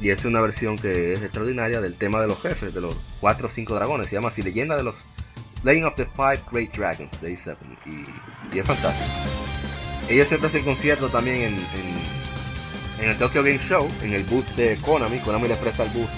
y 0.00 0.10
es 0.10 0.24
una 0.26 0.40
versión 0.42 0.76
que 0.76 1.14
es 1.14 1.22
extraordinaria 1.22 1.80
del 1.80 1.94
tema 1.94 2.20
de 2.20 2.26
los 2.26 2.42
jefes, 2.42 2.74
de 2.74 2.80
los 2.82 2.94
4 3.20 3.46
o 3.46 3.50
5 3.50 3.74
dragones. 3.76 4.08
Se 4.10 4.16
llama 4.16 4.28
así 4.28 4.42
Leyenda 4.42 4.76
de 4.76 4.82
los 4.82 5.02
Legend 5.64 5.86
of 5.86 5.96
the 5.96 6.04
Five 6.04 6.40
Great 6.50 6.72
Dragons 6.74 7.20
de 7.20 7.32
A7. 7.32 7.56
Y, 7.86 8.56
y 8.56 8.60
es 8.60 8.66
fantástico. 8.66 9.10
Ellos 10.08 10.28
siempre 10.28 10.48
hacen 10.48 10.64
conciertos 10.64 11.12
también 11.12 11.36
en, 11.36 11.54
en, 11.54 13.04
en 13.04 13.10
el 13.10 13.18
Tokyo 13.18 13.42
Game 13.42 13.58
Show, 13.58 13.88
en 14.02 14.12
el 14.12 14.24
booth 14.24 14.46
de 14.56 14.76
Konami. 14.78 15.18
Konami 15.18 15.48
les 15.48 15.58
presta 15.58 15.84
el 15.84 15.90
booth 15.90 16.10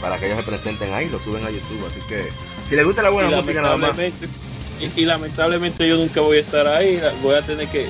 para 0.00 0.18
que 0.18 0.26
ellos 0.26 0.38
se 0.38 0.50
presenten 0.50 0.92
ahí, 0.92 1.08
lo 1.08 1.20
suben 1.20 1.44
a 1.44 1.50
YouTube. 1.50 1.86
Así 1.86 2.00
que 2.08 2.28
si 2.68 2.76
les 2.76 2.84
gusta 2.84 3.02
la 3.02 3.10
buena 3.10 3.30
y, 3.30 3.34
música 3.34 3.62
nada 3.62 3.76
más, 3.76 3.96
y, 3.98 5.00
y 5.00 5.04
lamentablemente 5.04 5.86
yo 5.86 5.96
nunca 5.96 6.20
voy 6.20 6.38
a 6.38 6.40
estar 6.40 6.66
ahí, 6.66 7.00
voy 7.22 7.34
a 7.34 7.42
tener 7.42 7.68
que... 7.68 7.88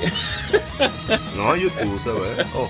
no 1.37 1.57
YouTube 1.57 2.03
se 2.03 2.11
ve. 2.11 2.47
Oh, 2.55 2.69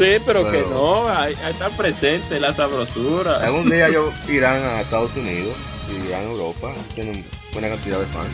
Sí, 0.00 0.16
pero, 0.24 0.50
que 0.50 0.62
no, 0.62 1.10
hay, 1.10 1.34
hay 1.44 1.52
estar 1.52 1.70
presente 1.72 2.40
la 2.40 2.54
sabrosura. 2.54 3.36
algún 3.44 3.68
día 3.68 3.86
ellos 3.88 4.14
irán 4.30 4.62
a 4.62 4.80
Estados 4.80 5.14
Unidos, 5.14 5.54
a 6.14 6.22
Europa, 6.22 6.74
tienen 6.94 7.24
buena 7.52 7.68
cantidad 7.68 7.98
de 7.98 8.06
fans. 8.06 8.28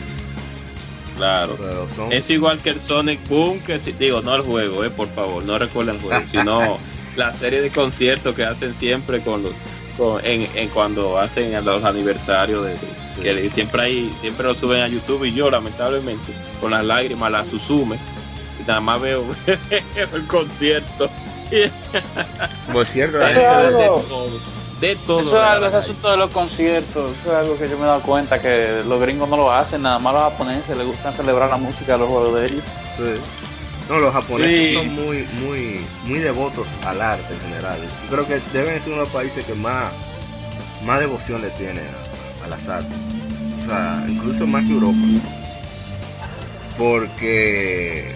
Claro. 1.17 1.57
Son 1.95 2.11
Es 2.11 2.29
igual 2.29 2.59
que 2.59 2.69
el 2.71 2.81
Sonic 2.81 3.27
Boom, 3.27 3.59
que 3.61 3.79
si, 3.79 3.91
digo, 3.91 4.21
no 4.21 4.35
el 4.35 4.43
juego, 4.43 4.83
eh, 4.83 4.89
por 4.89 5.07
favor, 5.09 5.43
no 5.43 5.57
recuerden 5.57 5.95
el 5.95 6.01
juego, 6.01 6.23
sino 6.31 6.77
la 7.15 7.33
serie 7.33 7.61
de 7.61 7.71
conciertos 7.71 8.35
que 8.35 8.43
hacen 8.43 8.75
siempre 8.75 9.21
con 9.21 9.41
los 9.43 9.51
con- 9.97 10.23
en, 10.23 10.47
en 10.55 10.69
cuando 10.69 11.17
hacen 11.17 11.51
los 11.65 11.83
aniversarios 11.83 12.63
de, 12.63 12.71
de- 12.73 13.23
que 13.23 13.33
le- 13.33 13.49
siempre 13.49 13.81
hay 13.81 14.13
siempre 14.21 14.45
lo 14.45 14.53
suben 14.53 14.81
a 14.81 14.87
YouTube 14.87 15.23
y 15.25 15.33
yo 15.33 15.49
lamentablemente 15.49 16.31
con 16.61 16.69
las 16.69 16.85
lágrimas 16.85 17.31
las 17.31 17.47
susume 17.47 17.97
y 18.63 18.67
nada 18.67 18.79
más 18.79 19.01
veo 19.01 19.23
el 20.13 20.27
concierto 20.27 21.09
por 22.71 22.85
cierto, 22.85 23.17
de, 24.81 24.95
todo 25.07 25.21
eso 25.21 25.37
es 25.37 25.43
algo 25.43 25.65
ese 25.67 25.77
asunto 25.77 26.11
de 26.11 26.17
los 26.17 26.29
conciertos 26.31 27.15
eso 27.19 27.31
es 27.31 27.35
algo 27.37 27.57
que 27.57 27.67
yo 27.69 27.77
me 27.77 27.83
he 27.83 27.87
dado 27.87 28.01
cuenta 28.01 28.39
que 28.41 28.83
los 28.87 28.99
gringos 29.01 29.27
no 29.27 29.35
lo 29.37 29.51
hacen 29.51 29.81
nada 29.81 29.97
más 29.99 30.13
los 30.13 30.23
japoneses 30.23 30.77
les 30.77 30.85
gustan 30.85 31.13
celebrar 31.13 31.49
la 31.49 31.57
música 31.57 31.93
de 31.93 31.97
los 31.99 32.07
juegos 32.09 32.39
de 32.39 32.45
ellos 32.47 32.63
Sí. 32.97 33.03
No, 33.89 33.99
los 33.99 34.11
japoneses 34.13 34.69
Sí. 34.69 34.73
son 34.75 34.95
muy, 34.95 35.27
muy, 35.45 35.85
muy 36.03 36.19
devotos 36.19 36.67
al 36.85 36.99
arte 37.01 37.33
en 37.33 37.39
general. 37.39 37.77
Yo 38.03 38.09
creo 38.09 38.27
que 38.27 38.41
deben 38.51 38.79
ser 38.83 38.87
uno 38.91 38.97
de 38.97 39.03
los 39.03 39.09
países 39.09 39.45
que 39.45 39.53
más, 39.53 39.93
más 40.83 40.99
devoción 40.99 41.41
le 41.41 41.49
tiene 41.51 41.79
a, 42.41 42.45
a 42.45 42.47
las 42.49 42.67
artes. 42.67 42.91
O 43.63 43.69
sea, 43.69 44.03
incluso 44.09 44.45
más 44.45 44.65
que 44.65 44.73
Europa. 44.73 44.97
Porque 46.77 48.13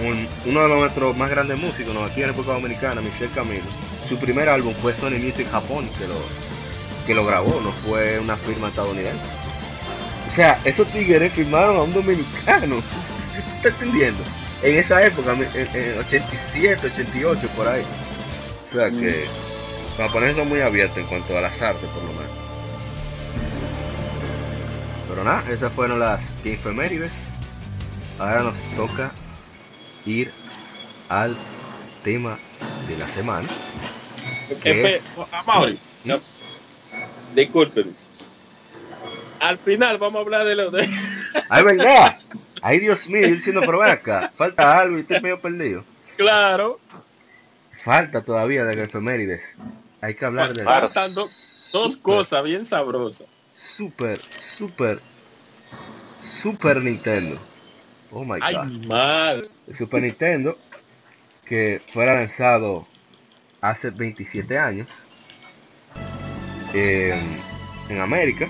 un- 0.00 0.26
uno 0.50 0.62
de 0.62 0.68
nuestros 0.68 1.16
más 1.16 1.28
grandes 1.30 1.58
músicos, 1.58 1.92
¿no? 1.94 2.04
aquí 2.04 2.22
en 2.22 2.28
República 2.28 2.54
Dominicana, 2.54 3.00
Michel 3.00 3.30
Camilo, 3.34 3.64
su 4.08 4.16
primer 4.16 4.48
álbum 4.48 4.72
fue 4.80 4.94
Sony 4.94 5.18
Music 5.22 5.50
Japón, 5.50 5.88
que 5.98 6.06
lo, 6.06 6.14
que 7.06 7.14
lo 7.14 7.26
grabó, 7.26 7.60
no 7.60 7.70
fue 7.72 8.18
una 8.18 8.36
firma 8.36 8.68
estadounidense. 8.68 9.26
O 10.26 10.30
sea, 10.30 10.58
esos 10.64 10.86
tigres 10.88 11.32
firmaron 11.32 11.76
a 11.76 11.82
un 11.82 11.92
dominicano. 11.92 12.76
está 13.56 13.68
entendiendo? 13.68 14.22
En 14.62 14.78
esa 14.78 15.04
época, 15.04 15.32
en, 15.32 15.42
en 15.74 15.98
87, 15.98 16.86
88, 16.86 17.48
por 17.54 17.68
ahí. 17.68 17.82
O 18.66 18.72
sea 18.72 18.90
que 18.90 19.26
los 19.98 20.06
japoneses 20.06 20.36
son 20.36 20.48
muy 20.48 20.60
abiertos 20.60 20.98
en 20.98 21.06
cuanto 21.06 21.36
a 21.36 21.40
las 21.42 21.60
artes, 21.60 21.88
por 21.90 22.02
lo 22.02 22.12
menos. 22.12 22.32
Pero 25.08 25.24
nada, 25.24 25.42
esas 25.50 25.72
fueron 25.72 26.00
las 26.00 26.20
efemérides. 26.44 27.12
Ahora 28.18 28.42
nos 28.42 28.58
toca 28.74 29.12
ir 30.04 30.32
al 31.08 31.36
tema 32.02 32.38
de 32.88 32.96
la 32.96 33.08
semana. 33.08 33.48
Que 34.56 34.72
Espe- 34.82 34.94
es- 34.96 35.04
a 35.32 35.42
Mauri, 35.44 35.78
no. 36.04 36.20
Discúlpeme. 37.34 37.92
Al 39.40 39.58
final 39.58 39.98
vamos 39.98 40.18
a 40.20 40.22
hablar 40.24 40.44
de 40.46 40.54
lo 40.56 40.70
de... 40.70 40.88
¡Ay, 41.48 41.62
verdad! 41.62 42.18
¡Ay, 42.62 42.80
Dios 42.80 43.08
mío! 43.08 43.28
Yo 43.28 43.34
diciendo, 43.36 43.60
pero 43.64 43.78
ven 43.78 43.90
acá, 43.90 44.32
falta 44.34 44.78
algo 44.78 44.98
y 44.98 45.02
estoy 45.02 45.20
medio 45.20 45.40
perdido. 45.40 45.84
Claro, 46.16 46.80
Falta 47.84 48.20
todavía 48.22 48.64
de 48.64 48.82
efemérides. 48.82 49.56
Hay 50.00 50.16
que 50.16 50.24
hablar 50.24 50.52
de 50.52 50.64
faltan 50.64 51.14
do- 51.14 51.22
dos 51.22 51.30
Super- 51.92 52.02
cosas 52.02 52.42
bien 52.42 52.66
sabrosas. 52.66 53.28
Super, 53.56 54.16
super, 54.16 55.00
Super 56.20 56.82
Nintendo. 56.82 57.38
Oh 58.10 58.24
my 58.24 58.38
Ay, 58.40 58.54
god. 58.54 59.44
El 59.68 59.74
Super 59.76 60.02
Nintendo 60.02 60.58
que 61.44 61.80
fuera 61.92 62.14
lanzado 62.16 62.86
hace 63.60 63.90
27 63.90 64.58
años 64.58 65.06
eh, 66.74 67.20
en 67.88 68.00
América 68.00 68.48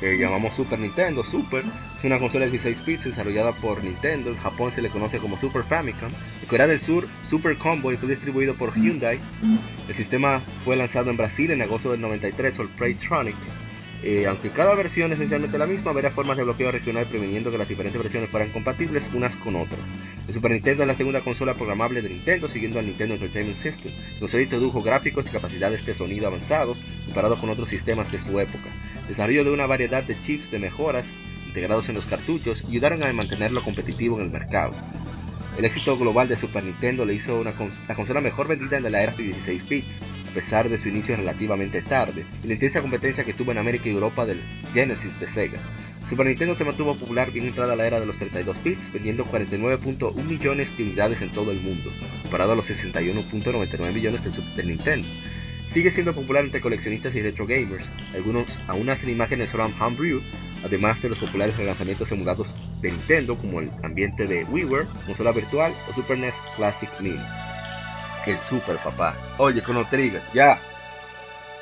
que 0.00 0.18
llamamos 0.18 0.54
Super 0.54 0.78
Nintendo 0.78 1.22
Super 1.22 1.64
es 1.98 2.04
una 2.04 2.18
consola 2.18 2.46
de 2.46 2.50
16 2.50 2.84
bits 2.84 3.04
desarrollada 3.04 3.52
por 3.52 3.82
Nintendo 3.84 4.30
en 4.30 4.36
Japón 4.36 4.72
se 4.72 4.82
le 4.82 4.90
conoce 4.90 5.18
como 5.18 5.38
Super 5.38 5.62
Famicom 5.62 6.10
en 6.42 6.48
Corea 6.48 6.66
del 6.66 6.80
Sur 6.80 7.06
Super 7.30 7.56
Combo 7.56 7.96
fue 7.96 8.08
distribuido 8.08 8.54
por 8.54 8.74
Hyundai 8.74 9.20
el 9.88 9.94
sistema 9.94 10.40
fue 10.64 10.76
lanzado 10.76 11.10
en 11.10 11.16
Brasil 11.16 11.50
en 11.52 11.62
agosto 11.62 11.92
del 11.92 12.00
93 12.00 12.54
por 12.54 12.68
Playtronic 12.70 13.36
eh, 14.02 14.26
aunque 14.26 14.50
cada 14.50 14.74
versión 14.74 15.12
es 15.12 15.18
esencialmente 15.18 15.58
la 15.58 15.66
misma, 15.66 15.92
habrá 15.92 16.10
formas 16.10 16.36
de 16.36 16.42
bloqueo 16.42 16.72
regional 16.72 17.06
previniendo 17.06 17.50
que 17.50 17.58
las 17.58 17.68
diferentes 17.68 18.02
versiones 18.02 18.30
fueran 18.30 18.50
compatibles 18.50 19.08
unas 19.14 19.36
con 19.36 19.54
otras. 19.54 19.80
El 20.26 20.34
Super 20.34 20.50
Nintendo 20.50 20.82
es 20.82 20.88
la 20.88 20.96
segunda 20.96 21.20
consola 21.20 21.54
programable 21.54 22.02
de 22.02 22.08
Nintendo, 22.08 22.48
siguiendo 22.48 22.78
al 22.78 22.86
Nintendo 22.86 23.14
Entertainment 23.14 23.58
System. 23.62 23.92
Consola 24.18 24.42
introdujo 24.42 24.82
gráficos 24.82 25.26
y 25.26 25.30
capacidades 25.30 25.86
de 25.86 25.94
sonido 25.94 26.26
avanzados 26.26 26.80
comparados 27.06 27.38
con 27.38 27.50
otros 27.50 27.68
sistemas 27.68 28.10
de 28.10 28.20
su 28.20 28.40
época. 28.40 28.70
Desarrollo 29.08 29.44
de 29.44 29.50
una 29.50 29.66
variedad 29.66 30.02
de 30.02 30.20
chips 30.22 30.50
de 30.50 30.58
mejoras 30.58 31.06
integrados 31.46 31.88
en 31.88 31.94
los 31.94 32.06
cartuchos 32.06 32.64
ayudaron 32.68 33.02
a 33.02 33.12
mantenerlo 33.12 33.62
competitivo 33.62 34.18
en 34.18 34.24
el 34.24 34.30
mercado. 34.30 34.74
El 35.56 35.66
éxito 35.66 35.98
global 35.98 36.28
de 36.28 36.36
Super 36.36 36.64
Nintendo 36.64 37.04
le 37.04 37.14
hizo 37.14 37.38
una 37.38 37.52
la 37.86 37.94
consola 37.94 38.20
mejor 38.20 38.48
vendida 38.48 38.78
en 38.78 38.90
la 38.90 39.02
era 39.02 39.12
de 39.12 39.22
16 39.22 39.68
bits, 39.68 40.00
a 40.32 40.34
pesar 40.34 40.70
de 40.70 40.78
su 40.78 40.88
inicio 40.88 41.14
relativamente 41.14 41.82
tarde, 41.82 42.24
y 42.42 42.46
la 42.46 42.54
intensa 42.54 42.80
competencia 42.80 43.22
que 43.22 43.34
tuvo 43.34 43.52
en 43.52 43.58
América 43.58 43.88
y 43.88 43.92
Europa 43.92 44.24
del 44.24 44.40
Genesis 44.72 45.20
de 45.20 45.28
Sega. 45.28 45.58
Super 46.08 46.26
Nintendo 46.26 46.54
se 46.54 46.64
mantuvo 46.64 46.94
popular 46.94 47.30
bien 47.30 47.46
entrada 47.46 47.76
la 47.76 47.86
era 47.86 48.00
de 48.00 48.06
los 48.06 48.16
32 48.16 48.62
bits, 48.64 48.92
vendiendo 48.92 49.26
49.1 49.26 50.24
millones 50.24 50.76
de 50.76 50.84
unidades 50.84 51.20
en 51.20 51.30
todo 51.32 51.52
el 51.52 51.60
mundo, 51.60 51.90
comparado 52.22 52.52
a 52.52 52.56
los 52.56 52.70
61.99 52.70 53.92
millones 53.92 54.24
del 54.24 54.32
Super 54.32 54.64
Nintendo. 54.64 55.06
Sigue 55.70 55.90
siendo 55.90 56.14
popular 56.14 56.44
entre 56.44 56.60
coleccionistas 56.62 57.14
y 57.14 57.20
retro 57.20 57.46
gamers. 57.46 57.90
Algunos 58.14 58.58
aún 58.68 58.88
hacen 58.88 59.10
imágenes 59.10 59.52
ROM 59.52 59.72
Homebrew, 59.80 60.22
además 60.64 61.00
de 61.02 61.10
los 61.10 61.18
populares 61.18 61.56
relanzamientos 61.58 62.10
emulados 62.10 62.54
de 62.80 62.90
Nintendo, 62.90 63.36
como 63.36 63.60
el 63.60 63.70
ambiente 63.82 64.26
de 64.26 64.44
WiiWare, 64.44 64.86
consola 65.06 65.32
virtual 65.32 65.74
o 65.88 65.92
Super 65.92 66.18
NES 66.18 66.34
Classic 66.56 66.90
Mini. 67.00 67.20
El 68.26 68.40
Super, 68.40 68.76
papá. 68.76 69.14
Oye, 69.38 69.62
con 69.62 69.84
Trigger, 69.88 70.22
ya. 70.32 70.58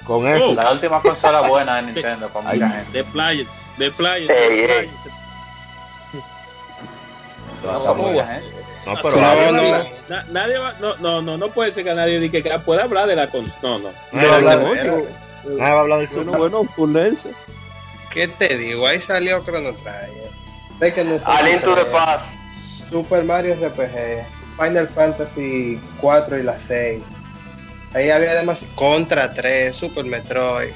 Con 0.05 0.27
eso. 0.29 0.51
Oh. 0.51 0.55
La 0.55 0.73
última 0.73 1.01
consola 1.01 1.41
buena 1.43 1.77
de 1.77 1.83
Nintendo 1.83 2.29
para 2.29 2.53
mucha 2.53 2.67
Ay. 2.67 2.73
gente. 2.73 2.93
De 2.99 3.05
playas, 3.05 3.47
de 3.77 3.91
playas, 3.93 4.31
Ey, 4.37 4.49
de 4.57 4.63
ey. 4.81 4.87
playas. 4.89 4.95
No, 7.63 7.73
No, 7.73 7.79
está 7.79 7.93
muy 7.95 8.11
mucha 8.13 8.25
bueno. 8.25 8.31
gente. 8.31 8.61
No, 8.87 8.95
No, 8.95 9.03
pero 9.03 9.17
no, 9.21 9.27
habla- 9.27 9.53
no. 9.53 9.85
Na- 10.09 10.25
nadie 10.31 10.59
va, 10.59 10.73
no, 10.81 10.97
no, 10.97 11.23
no, 11.23 11.37
no 11.37 11.49
puede 11.51 11.73
ser 11.73 11.85
que 11.85 11.95
nadie 11.95 12.19
diga 12.19 12.41
que 12.43 12.59
pueda 12.61 12.85
hablar 12.85 13.07
de 13.07 13.17
la 13.17 13.27
cons. 13.29 13.53
No, 13.63 13.79
no. 13.79 13.91
nadie 14.13 14.29
va 14.29 14.35
a 14.35 14.39
hablar 14.39 14.59
de- 14.59 14.65
Bueno, 14.65 14.93
nadie 15.45 15.59
va 15.61 15.67
a 15.79 15.81
hablar 15.81 15.99
del 16.01 16.09
Bueno, 16.09 16.33
Super. 16.33 16.39
bueno, 16.51 16.71
ponerse. 16.77 17.31
¿Qué 18.11 18.27
te 18.29 18.57
digo? 18.57 18.87
Ahí 18.87 19.01
salió 19.01 19.43
Chrono 19.45 19.73
Trigger. 19.75 20.31
Sé 20.79 20.93
que 20.95 21.05
no 21.05 21.19
Past. 21.93 22.25
Super 22.91 23.23
Mario 23.23 23.55
RPG, 23.55 24.25
Final 24.61 24.89
Fantasy 24.89 25.81
4 26.01 26.39
y 26.39 26.43
la 26.43 26.59
6. 26.59 27.03
Ahí 27.95 28.11
había 28.11 28.33
además 28.33 28.63
Contra 28.75 29.33
3, 29.33 29.75
Super 29.77 30.05
Metroid. 30.05 30.71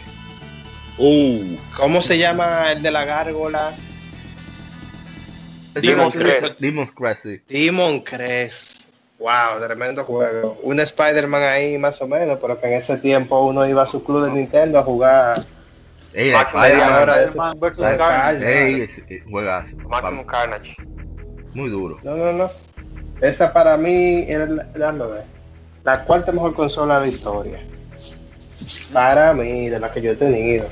Uh, 0.97 1.57
¿Cómo 1.77 2.03
se 2.03 2.17
llama 2.19 2.73
el 2.73 2.83
de 2.83 2.91
la 2.91 3.05
gárgola? 3.05 3.75
Era- 5.75 6.11
Crest. 6.11 6.59
Demon's 6.61 6.93
Crest, 6.93 7.23
sí. 7.25 7.41
Demon 7.49 8.01
Crest. 8.01 8.85
Wow, 9.19 9.61
tremendo 9.65 10.05
juego. 10.05 10.59
Un 10.63 10.81
Spider-Man 10.81 11.43
ahí 11.43 11.79
más 11.79 12.01
o 12.01 12.07
menos, 12.07 12.39
pero 12.41 12.61
que 12.61 12.67
en 12.67 12.75
ese 12.75 12.97
tiempo 12.99 13.45
uno 13.45 13.67
iba 13.67 13.83
a 13.83 13.89
su 13.89 14.05
club 14.05 14.27
de 14.27 14.33
Nintendo 14.33 14.79
a 14.79 14.83
jugar. 14.83 15.45
Ey, 16.13 16.31
Max 16.31 16.53
Spider-Man. 16.55 17.59
vs. 17.61 17.79
Carnage. 17.99 18.67
Ey, 18.67 18.87
eh, 19.09 19.25
juegazo. 19.29 19.77
Maximum 19.89 20.25
Carnage. 20.25 20.77
Muy 21.55 21.71
duro. 21.71 21.99
No, 22.03 22.17
no, 22.17 22.33
no. 22.33 22.51
Esa 23.29 23.53
para 23.53 23.77
mí 23.77 24.25
era, 24.29 24.47
la- 24.47 25.25
la 25.85 26.05
cuarta 26.05 26.31
mejor 26.33 26.55
consola 26.55 27.01
de 27.01 27.09
historia. 27.09 27.59
Para 28.93 29.33
mí, 29.35 29.69
de 29.69 29.79
la 29.81 29.91
que 29.93 30.01
yo 30.03 30.13
he 30.13 30.17
tenido. 30.17 30.67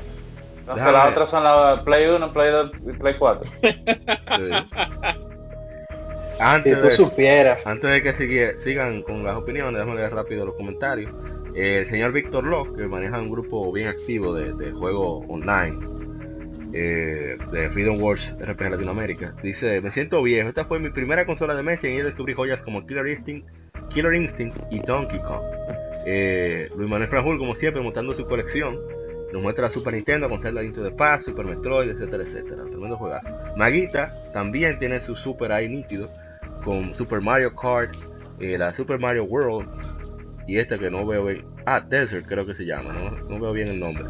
No 0.66 0.78
sé, 0.78 0.84
las 0.92 1.10
otras 1.10 1.28
son 1.30 1.42
la 1.44 1.82
Play 1.84 2.08
1, 2.08 2.32
Play 2.32 2.50
2 2.52 2.70
y 2.88 2.92
Play 2.92 3.14
4. 3.18 3.50
Sí. 4.36 4.50
Si 6.36 6.42
Antes 6.42 6.78
tú 6.78 6.84
de, 6.86 6.90
supieras. 6.92 7.58
antes 7.66 7.90
de 7.90 8.02
que 8.02 8.14
sigue- 8.14 8.58
sigan 8.58 9.02
con 9.02 9.22
las 9.22 9.36
opiniones, 9.36 9.74
déjame 9.74 9.94
leer 9.96 10.12
rápido 10.14 10.44
los 10.46 10.54
comentarios. 10.54 11.12
Eh, 11.54 11.80
el 11.80 11.88
señor 11.88 12.12
Víctor 12.12 12.44
Locke, 12.44 12.76
que 12.76 12.86
maneja 12.86 13.18
un 13.18 13.30
grupo 13.30 13.70
bien 13.70 13.88
activo 13.88 14.34
de, 14.34 14.52
de 14.54 14.72
juego 14.72 15.18
online 15.28 15.78
eh, 16.72 17.36
de 17.52 17.70
Freedom 17.70 18.00
Wars 18.00 18.36
RPG 18.40 18.70
Latinoamérica, 18.70 19.34
dice: 19.42 19.80
Me 19.80 19.90
siento 19.90 20.22
viejo. 20.22 20.48
Esta 20.48 20.64
fue 20.64 20.78
mi 20.78 20.90
primera 20.90 21.24
consola 21.26 21.54
de 21.54 21.62
mesa 21.62 21.88
y 21.88 21.94
ella 21.94 22.04
descubrí 22.04 22.34
joyas 22.34 22.62
como 22.62 22.86
Killer 22.86 23.06
Instinct, 23.08 23.48
Killer 23.90 24.14
Instinct 24.14 24.56
y 24.70 24.80
Donkey 24.80 25.20
Kong. 25.20 25.42
Eh, 26.06 26.68
Luis 26.76 26.88
Manuel 26.88 27.08
Franjul, 27.08 27.38
como 27.38 27.54
siempre, 27.54 27.82
montando 27.82 28.14
su 28.14 28.26
colección. 28.26 28.78
Nos 29.32 29.42
muestra 29.42 29.64
la 29.64 29.70
Super 29.70 29.94
Nintendo 29.94 30.28
con 30.28 30.40
Zelda 30.40 30.62
Into 30.62 30.82
the 30.82 30.90
Past, 30.90 31.26
Super 31.26 31.46
Metroid, 31.46 31.90
etcétera, 31.90 32.22
etcétera. 32.22 32.64
Tremendo 32.64 32.96
juegazo. 32.96 33.34
Maguita 33.56 34.30
también 34.32 34.78
tiene 34.78 35.00
su 35.00 35.16
Super 35.16 35.52
ahí 35.52 35.68
nítido 35.68 36.10
con 36.64 36.94
Super 36.94 37.20
Mario 37.20 37.54
Kart, 37.56 37.94
eh, 38.40 38.58
la 38.58 38.74
Super 38.74 38.98
Mario 38.98 39.24
World 39.24 39.68
y 40.46 40.58
esta 40.58 40.78
que 40.78 40.90
no 40.90 41.06
veo 41.06 41.24
bien. 41.24 41.44
Ah, 41.66 41.80
Desert 41.80 42.26
creo 42.26 42.44
que 42.44 42.54
se 42.54 42.64
llama, 42.64 42.92
no, 42.92 43.10
no 43.10 43.40
veo 43.40 43.52
bien 43.52 43.68
el 43.68 43.80
nombre. 43.80 44.04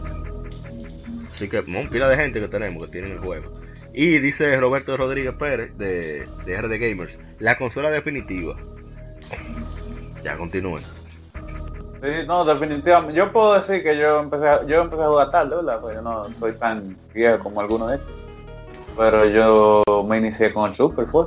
Así 1.43 1.48
que 1.51 1.59
un 1.59 1.89
pila 1.89 2.09
de 2.09 2.14
gente 2.16 2.39
que 2.39 2.47
tenemos 2.47 2.85
que 2.85 2.93
tienen 2.93 3.10
el 3.10 3.19
juego. 3.19 3.51
Y 3.93 4.20
dice 4.20 4.56
Roberto 4.59 4.97
Rodríguez 4.97 5.35
Pérez 5.35 5.77
de, 5.77 6.28
de 6.47 6.62
RD 6.62 6.78
Gamers, 6.78 7.19
la 7.40 7.59
consola 7.59 7.90
definitiva. 7.90 8.55
Ya 10.23 10.36
continúen. 10.36 10.85
Sí, 12.01 12.10
no, 12.28 12.44
definitivamente. 12.44 13.19
Yo 13.19 13.32
puedo 13.32 13.55
decir 13.55 13.82
que 13.82 13.98
yo 13.98 14.20
empecé 14.20 14.47
a, 14.47 14.64
yo 14.66 14.82
empecé 14.82 15.02
a 15.02 15.09
jugar 15.09 15.32
tarde, 15.32 15.56
¿verdad? 15.56 15.81
Porque 15.81 15.97
yo 15.97 16.02
no 16.02 16.32
soy 16.39 16.52
tan 16.52 16.97
viejo 17.12 17.40
como 17.43 17.60
algunos 17.60 17.90
de 17.90 17.97
estos. 17.97 18.12
Pero 18.97 19.24
yo 19.24 19.82
me 20.09 20.19
inicié 20.19 20.52
con 20.52 20.70
el 20.70 20.77
Super 20.77 21.06
fue. 21.06 21.27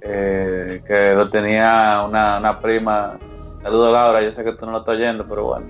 Eh, 0.00 0.82
que 0.84 1.14
lo 1.14 1.30
tenía 1.30 2.04
una, 2.08 2.38
una 2.38 2.60
prima. 2.60 3.20
Saludos 3.62 3.92
Laura, 3.92 4.20
yo 4.20 4.32
sé 4.32 4.42
que 4.42 4.54
tú 4.54 4.66
no 4.66 4.72
lo 4.72 4.78
estás 4.78 4.96
oyendo, 4.96 5.24
pero 5.28 5.44
bueno. 5.44 5.66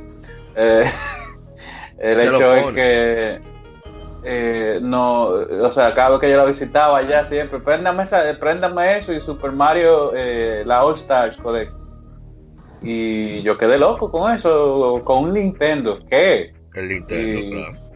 Eh, 0.57 0.85
el 1.99 2.21
hecho 2.21 2.55
es 2.55 2.75
que 2.75 3.58
eh, 4.23 4.79
no, 4.83 5.25
o 5.27 5.73
sea, 5.73 5.95
cada 5.95 6.11
vez 6.11 6.21
que 6.21 6.31
yo 6.31 6.37
la 6.37 6.45
visitaba 6.45 6.99
allá 6.99 7.25
siempre, 7.25 7.61
préndame, 7.61 8.03
esa, 8.03 8.23
préndame 8.39 8.99
eso 8.99 9.13
y 9.13 9.21
Super 9.21 9.53
Mario, 9.53 10.13
eh, 10.15 10.63
la 10.67 10.85
All 10.85 10.95
Stars 10.95 11.37
Collection. 11.37 11.79
Y 12.83 13.43
yo 13.43 13.59
quedé 13.59 13.79
loco 13.79 14.11
con 14.11 14.33
eso, 14.33 15.03
con 15.05 15.25
un 15.25 15.35
Nintendo. 15.35 15.99
¿Qué? 16.09 16.55
El 16.75 16.89
Nintendo, 16.89 17.39
Y- 17.41 17.51
claro. 17.51 17.89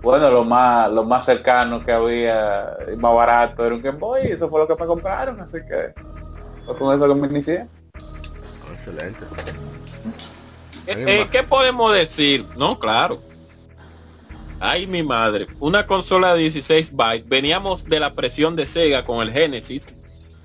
Bueno, 0.00 0.30
lo 0.30 0.44
más, 0.44 0.90
lo 0.92 1.02
más 1.02 1.24
cercano 1.24 1.84
que 1.84 1.90
había, 1.90 2.76
y 2.92 2.96
más 2.96 3.14
barato, 3.14 3.66
era 3.66 3.74
un 3.74 3.82
Game 3.82 3.98
Boy, 3.98 4.28
y 4.28 4.32
eso 4.32 4.48
fue 4.48 4.60
lo 4.60 4.68
que 4.68 4.80
me 4.80 4.86
compraron, 4.86 5.40
así 5.40 5.58
que 5.68 5.92
fue 6.64 6.76
con 6.76 6.94
eso 6.94 7.08
que 7.08 7.14
me 7.20 7.26
inicié. 7.26 7.66
Excelente. 8.72 9.24
Eh, 10.86 11.04
eh. 11.06 11.26
¿Qué 11.32 11.42
podemos 11.42 11.92
decir? 11.92 12.46
No, 12.56 12.78
claro. 12.78 13.18
Ay, 14.60 14.86
mi 14.86 15.02
madre. 15.02 15.46
Una 15.60 15.86
consola 15.86 16.34
de 16.34 16.42
16 16.42 16.94
bytes. 16.94 17.28
Veníamos 17.28 17.84
de 17.84 18.00
la 18.00 18.14
presión 18.14 18.56
de 18.56 18.66
Sega 18.66 19.04
con 19.04 19.20
el 19.22 19.32
Genesis. 19.32 19.86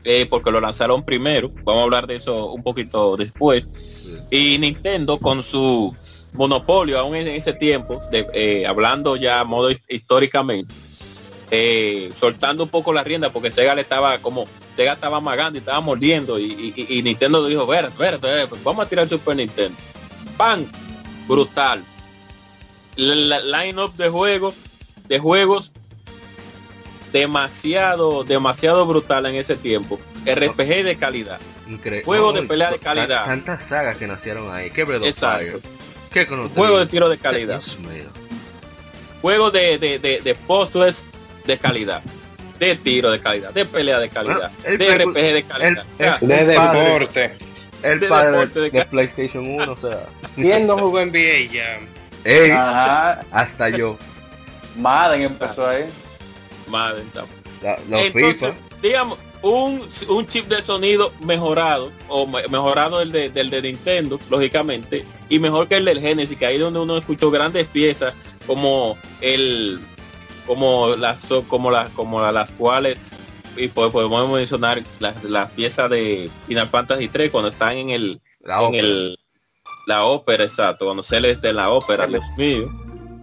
eh, 0.06 0.26
porque 0.30 0.52
lo 0.52 0.60
lanzaron 0.60 1.03
primero. 1.03 1.49
Vamos 1.64 1.81
a 1.81 1.84
hablar 1.84 2.07
de 2.07 2.18
eso 2.18 2.52
un 2.52 2.61
poquito 2.61 3.15
después. 3.15 3.64
Y 4.30 4.57
Nintendo 4.60 5.18
con 5.18 5.41
su 5.41 5.95
monopolio 6.34 6.99
aún 6.99 7.15
en 7.15 7.27
ese 7.30 7.53
tiempo, 7.53 8.02
de, 8.11 8.27
eh, 8.34 8.65
hablando 8.68 9.15
ya 9.15 9.44
modo 9.45 9.69
históricamente, 9.88 10.73
eh, 11.52 12.11
soltando 12.15 12.64
un 12.64 12.69
poco 12.69 12.91
la 12.91 13.03
rienda 13.03 13.31
porque 13.31 13.52
Sega 13.52 13.76
le 13.76 13.81
estaba 13.81 14.18
como 14.18 14.45
Sega 14.76 14.94
estaba 14.94 15.22
magando 15.22 15.57
y 15.57 15.60
estaba 15.60 15.80
mordiendo 15.81 16.38
y, 16.40 16.73
y, 16.76 16.98
y 16.98 17.03
Nintendo 17.03 17.45
dijo, 17.48 17.65
ver, 17.68 17.91
ver, 17.91 18.19
vamos 18.64 18.85
a 18.85 18.90
tirar 18.90 19.03
el 19.03 19.10
Super 19.10 19.38
Nintendo. 19.38 19.77
¡Pam! 20.35 20.65
Brutal. 21.27 21.84
La, 22.95 23.40
la 23.40 23.64
line-up 23.64 23.95
de 23.95 24.10
juegos, 24.10 24.56
de 25.07 25.20
juegos 25.20 25.72
demasiado, 27.11 28.24
demasiado 28.24 28.86
brutal 28.86 29.26
en 29.26 29.36
ese 29.36 29.56
tiempo. 29.56 29.99
RPG 30.26 30.84
de 30.84 30.95
calidad. 30.98 31.40
Increíble. 31.68 32.06
Juegos 32.06 32.34
de 32.34 32.44
pelea 32.44 32.72
de 32.72 32.80
calidad. 32.80 33.26
Tantas 33.26 33.68
sagas 33.68 33.98
que 33.98 34.07
nacieron 34.07 34.53
ahí. 34.53 34.70
¿Qué 34.72 34.82
Exacto. 34.82 35.38
Fire? 35.45 35.60
¿Qué 36.11 36.26
Juego 36.26 36.80
de 36.80 36.86
tiro 36.86 37.10
de 37.10 37.18
calidad. 37.18 37.61
Juegos 39.22 39.53
de, 39.53 39.78
de, 39.78 39.99
de, 39.99 40.22
de 40.22 40.36
puzzles 40.36 41.07
de 41.45 41.57
calidad. 41.57 42.03
De 42.60 42.76
tiro 42.76 43.10
de 43.11 43.20
calidad. 43.20 43.52
De 43.53 43.65
pelea 43.65 43.99
de 43.99 44.10
calidad. 44.10 44.52
Bueno, 44.61 44.70
el 44.70 44.78
de 44.78 44.98
RPG 44.98 45.14
de 45.14 45.38
el- 45.40 45.48
calidad. 45.48 45.86
O 45.94 45.98
sea, 45.98 46.18
el- 46.22 46.28
De 46.28 46.40
el 46.40 46.56
padre- 46.56 46.80
deporte. 46.82 47.38
El 47.84 47.99
de 47.99 48.07
padre 48.07 48.32
deporte 48.32 48.60
de, 48.60 48.65
de 48.65 48.72
de 48.72 48.84
ca- 48.84 48.90
PlayStation 48.90 49.48
1, 49.48 49.72
o 49.72 49.78
sea. 49.78 50.06
¿Quién 50.36 50.68
no 50.68 50.78
jugó 50.78 50.99
NBA 51.06 51.49
Jam? 51.52 51.88
¡Ey! 52.24 52.52
Ajá. 52.52 53.26
Hasta 53.32 53.70
yo. 53.70 53.98
Madden 54.78 55.24
empezó 55.24 55.68
ahí. 55.68 55.86
madre, 56.68 57.04
está- 57.04 57.26
La- 57.62 57.78
Los 57.90 58.02
Entonces, 58.02 58.38
FIFA. 58.40 58.54
digamos, 58.82 59.18
un, 59.41 59.88
un 60.10 60.28
chip 60.28 60.48
de 60.48 60.62
sonido 60.62 61.12
mejorado, 61.22 61.91
o 62.08 62.26
me- 62.26 62.48
mejorado 62.48 63.02
el 63.02 63.12
de, 63.12 63.30
del 63.30 63.50
de 63.50 63.62
Nintendo, 63.62 64.20
lógicamente, 64.30 65.06
y 65.30 65.40
mejor 65.40 65.68
que 65.68 65.76
el 65.78 65.86
del 65.86 66.00
Genesis, 66.00 66.38
que 66.38 66.45
ahí 66.45 66.58
donde 66.58 66.80
uno 66.80 66.98
escuchó 66.98 67.30
grandes 67.32 67.66
piezas 67.68 68.14
como 68.48 68.98
el 69.22 69.80
como 70.45 70.95
las 70.98 71.26
como 71.48 71.72
las 71.72 71.90
como 71.91 72.20
la- 72.22 72.32
las 72.34 72.52
cuales 72.52 73.18
y 73.56 73.68
po- 73.70 73.91
podemos 73.91 74.30
mencionar 74.30 74.82
las, 75.00 75.24
las 75.24 75.52
piezas 75.52 75.90
de 75.90 76.30
Final 76.48 76.68
Fantasy 76.70 77.08
3 77.08 77.30
cuando 77.32 77.50
están 77.50 77.78
en 77.78 77.90
el 77.91 78.22
La 78.41 78.60
en 78.60 78.66
ópera. 78.66 78.84
el 78.88 79.20
la 79.88 80.06
ópera 80.06 80.44
exacto 80.44 80.86
cuando 80.86 81.04
se 81.04 81.20
les 81.20 81.42
de 81.42 81.54
la 81.54 81.70
ópera 81.70 82.08
Dios 82.08 82.24
mío. 82.38 82.70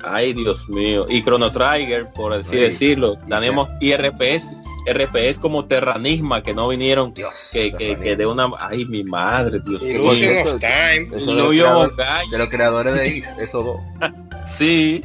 Ay 0.02 0.32
Dios 0.32 0.68
mío. 0.68 1.06
Y 1.08 1.22
Chrono 1.22 1.50
Trigger 1.52 2.10
por 2.14 2.32
así 2.32 2.56
Ay, 2.56 2.62
decirlo 2.64 3.18
tenemos 3.28 3.68
y 3.80 3.94
RPS 3.94 4.46
RPS 4.90 5.36
como 5.38 5.66
Terranisma 5.66 6.42
que 6.42 6.54
no 6.54 6.68
vinieron 6.68 7.12
Dios. 7.12 7.34
que, 7.52 7.70
que, 7.72 7.98
que 7.98 8.16
de 8.16 8.24
una 8.26 8.50
ay 8.58 8.86
mi 8.86 9.04
madre 9.04 9.60
Dios 9.64 9.82
mío. 9.82 10.10
Eso- 10.10 10.56
de 10.56 11.34
los, 11.34 11.48
creadores, 11.50 11.96
Gaia, 11.96 12.30
de 12.30 12.38
los 12.38 12.48
creadores 12.48 12.94
de 12.94 13.06
X, 13.08 13.28
esos 13.38 13.64
dos. 13.64 13.76
sí 14.46 15.02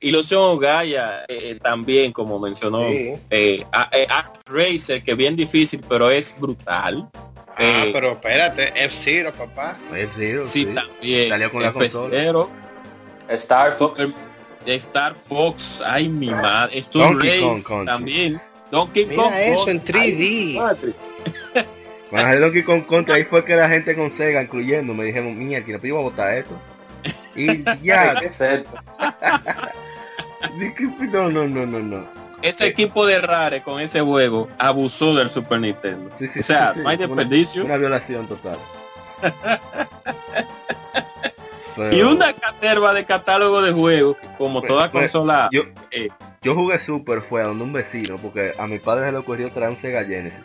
Illusion 0.00 0.42
of 0.42 0.60
Gaia 0.60 1.24
eh, 1.28 1.58
también 1.62 2.12
como 2.12 2.38
mencionó 2.38 2.86
Sí. 2.88 3.14
eh, 3.30 3.64
a- 3.72 3.88
eh, 3.92 4.06
Act 4.10 4.48
Racer 4.48 5.02
que 5.02 5.14
bien 5.14 5.34
difícil 5.34 5.82
pero 5.88 6.08
es 6.10 6.34
brutal 6.38 7.08
Ah, 7.58 7.84
Eh, 7.86 7.90
pero 7.92 8.12
espérate, 8.12 8.72
F-Zero, 8.84 9.32
papá. 9.32 9.76
F-Zero, 9.92 10.44
sí, 10.44 10.64
sí. 10.64 10.74
también 10.74 11.28
Salió 11.30 11.50
con 11.50 11.62
la 11.62 11.72
consola. 11.72 12.14
F0 12.14 12.48
Star 13.30 13.76
Fox. 13.78 13.98
Super- 14.00 14.14
Star 14.66 15.14
Fox, 15.14 15.82
ay 15.86 16.08
mi 16.08 16.28
madre, 16.28 16.82
Toon 16.90 17.12
Donkey 17.14 17.40
Race 17.40 17.62
Kong 17.64 17.86
también. 17.86 18.40
Donkey 18.70 19.06
Mira 19.06 19.22
Kong 19.22 19.32
eso 19.34 19.70
en 19.70 19.84
3D. 19.84 20.58
ay. 20.60 20.94
Cuando 22.10 22.28
salió 22.28 22.40
Donkey 22.40 22.62
Kong 22.64 22.84
Country, 22.88 23.14
ahí 23.14 23.24
fue 23.24 23.44
que 23.44 23.54
la 23.54 23.68
gente 23.68 23.94
con 23.94 24.10
Sega, 24.10 24.42
incluyendo, 24.42 24.92
me 24.92 25.04
dijeron, 25.04 25.38
mierda, 25.38 25.64
pero 25.66 25.78
yo 25.82 25.86
iba 25.88 25.98
a 25.98 26.02
votar 26.02 26.34
esto. 26.34 26.58
Y 27.36 27.64
ya, 27.82 28.16
¿Qué 28.20 28.26
es 28.26 28.40
esto? 28.40 28.70
no, 31.12 31.28
no, 31.30 31.46
no, 31.66 31.78
no. 31.78 32.25
Ese 32.48 32.66
equipo 32.66 33.06
de 33.06 33.20
Rare 33.20 33.62
con 33.62 33.80
ese 33.80 34.00
juego 34.00 34.48
abusó 34.58 35.14
del 35.14 35.30
Super 35.30 35.60
Nintendo. 35.60 36.10
Sí, 36.18 36.28
sí, 36.28 36.40
o 36.40 36.42
sea, 36.42 36.74
no 36.76 36.88
hay 36.88 36.96
desperdicio. 36.96 37.64
Una 37.64 37.76
violación 37.76 38.26
total. 38.28 38.58
Pero 41.76 41.94
Y 41.94 42.00
una 42.02 42.32
caterva 42.32 42.94
de 42.94 43.04
catálogo 43.04 43.60
de 43.60 43.72
juegos 43.72 44.16
que 44.16 44.26
como 44.38 44.60
Pues, 44.60 44.72
toda 44.72 44.90
pues, 44.90 45.12
consola 45.12 45.50
yo, 45.52 45.62
eh, 45.90 46.08
yo 46.40 46.54
jugué 46.54 46.78
Super, 46.80 47.20
fue 47.20 47.42
a 47.42 47.44
donde 47.44 47.64
un 47.64 47.72
vecino, 47.72 48.16
porque 48.16 48.54
a 48.56 48.66
mi 48.66 48.78
padre 48.78 49.06
se 49.06 49.12
le 49.12 49.18
ocurrió 49.18 49.50
traer 49.50 49.70
un 49.70 49.76
Sega 49.76 50.04
Genesis. 50.04 50.42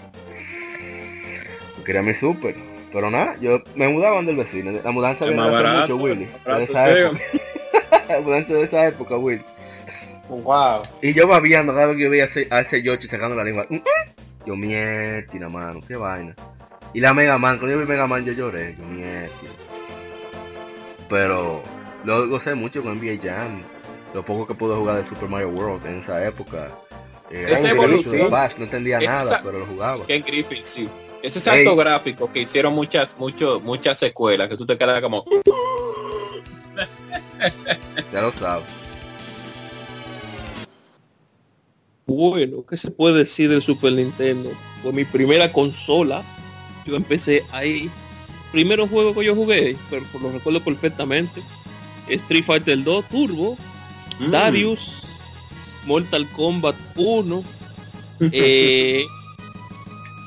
Quería 1.86 2.02
mi 2.02 2.14
Super. 2.14 2.56
Pero 2.91 3.10
nada, 3.10 3.38
yo 3.40 3.61
me 3.76 3.88
mudaban 3.88 4.26
del 4.26 4.36
vecino. 4.36 4.72
La 4.84 4.91
mudanza 4.91 5.26
viene 5.26 5.41
mucho, 5.41 5.95
Willy. 5.95 6.28
De 6.45 6.64
esa 6.64 6.90
época. 6.90 7.22
La 8.10 8.19
mudanza 8.19 8.53
de 8.53 8.64
esa 8.64 8.88
época, 8.88 9.15
Willy. 9.15 9.44
Wow. 10.40 10.84
Y 11.02 11.14
yo 11.14 11.28
babiando 11.28 11.74
cada 11.74 11.88
vez 11.88 11.98
que 11.98 12.03
yo 12.03 12.10
veía 12.10 12.24
a 12.24 12.28
ese, 12.28 12.48
a 12.49 12.62
ese 12.62 12.82
Yoshi 12.82 13.08
sacando 13.08 13.36
la 13.36 13.44
lengua. 13.44 13.68
Yo 14.45 14.56
mierda, 14.56 15.49
mano, 15.49 15.82
qué 15.88 15.95
vaina. 15.95 16.34
Y 16.94 16.99
la 17.02 17.14
Mega 17.14 17.38
Man, 17.38 17.58
cuando 17.58 17.76
yo 17.76 17.82
vi 17.82 17.88
Mega 17.88 18.08
Man 18.08 18.24
yo 18.26 18.32
lloré, 18.34 18.76
yo 18.80 18.86
mierda. 18.86 19.30
Pero 21.10 21.62
lo 22.06 22.30
gocé 22.30 22.56
mucho 22.56 22.82
con 22.82 22.98
NBA 22.98 23.20
Jam. 23.22 23.62
Lo 24.14 24.24
poco 24.26 24.48
que 24.48 24.53
pude 24.56 24.76
jugar 24.76 24.98
de 24.98 25.03
Super 25.03 25.30
Mario 25.30 25.49
World 25.49 25.86
en 25.86 25.99
esa 25.99 26.26
época. 26.26 26.70
Eh, 27.30 27.45
Esa 27.49 27.72
evolución- 27.72 28.30
Bash, 28.30 28.56
no 28.58 28.66
entendía 28.66 28.99
nada, 28.99 29.41
pero 29.44 29.60
lo 29.60 29.66
jugaba. 29.66 30.06
Ken 30.06 30.24
Griffin, 30.26 30.64
sí. 30.66 30.90
Ese 31.22 31.40
salto 31.40 31.72
Ey. 31.72 31.78
gráfico 31.78 32.32
que 32.32 32.40
hicieron 32.41 32.74
muchas, 32.74 33.16
mucho, 33.18 33.60
muchas 33.60 33.99
secuelas 33.99 34.48
que 34.48 34.58
tú 34.58 34.66
te 34.66 34.78
quedas 34.78 35.02
como 35.02 35.24
Ya 38.12 38.22
lo 38.22 38.32
sabes. 38.32 38.66
Bueno, 42.12 42.66
¿qué 42.70 42.76
se 42.76 42.92
puede 42.92 43.20
decir 43.20 43.50
del 43.50 43.62
Super 43.62 43.94
Nintendo? 43.94 44.52
Fue 44.84 44.92
mi 44.92 45.06
primera 45.06 45.50
consola. 45.50 46.24
Yo 46.86 46.98
empecé 46.98 47.46
ahí. 47.54 47.90
Primero 48.52 48.86
juego 48.86 49.16
que 49.16 49.24
yo 49.24 49.34
jugué, 49.34 49.78
pero 49.90 50.04
lo 50.22 50.30
recuerdo 50.30 50.60
perfectamente. 50.60 51.42
Street 52.10 52.44
Fighter 52.44 52.84
2 52.84 53.06
Turbo, 53.06 53.58
mm, 54.20 54.30
Darius, 54.30 55.02
Mortal 55.86 56.28
Kombat 56.32 56.76
1, 56.98 57.44
eh, 58.34 59.06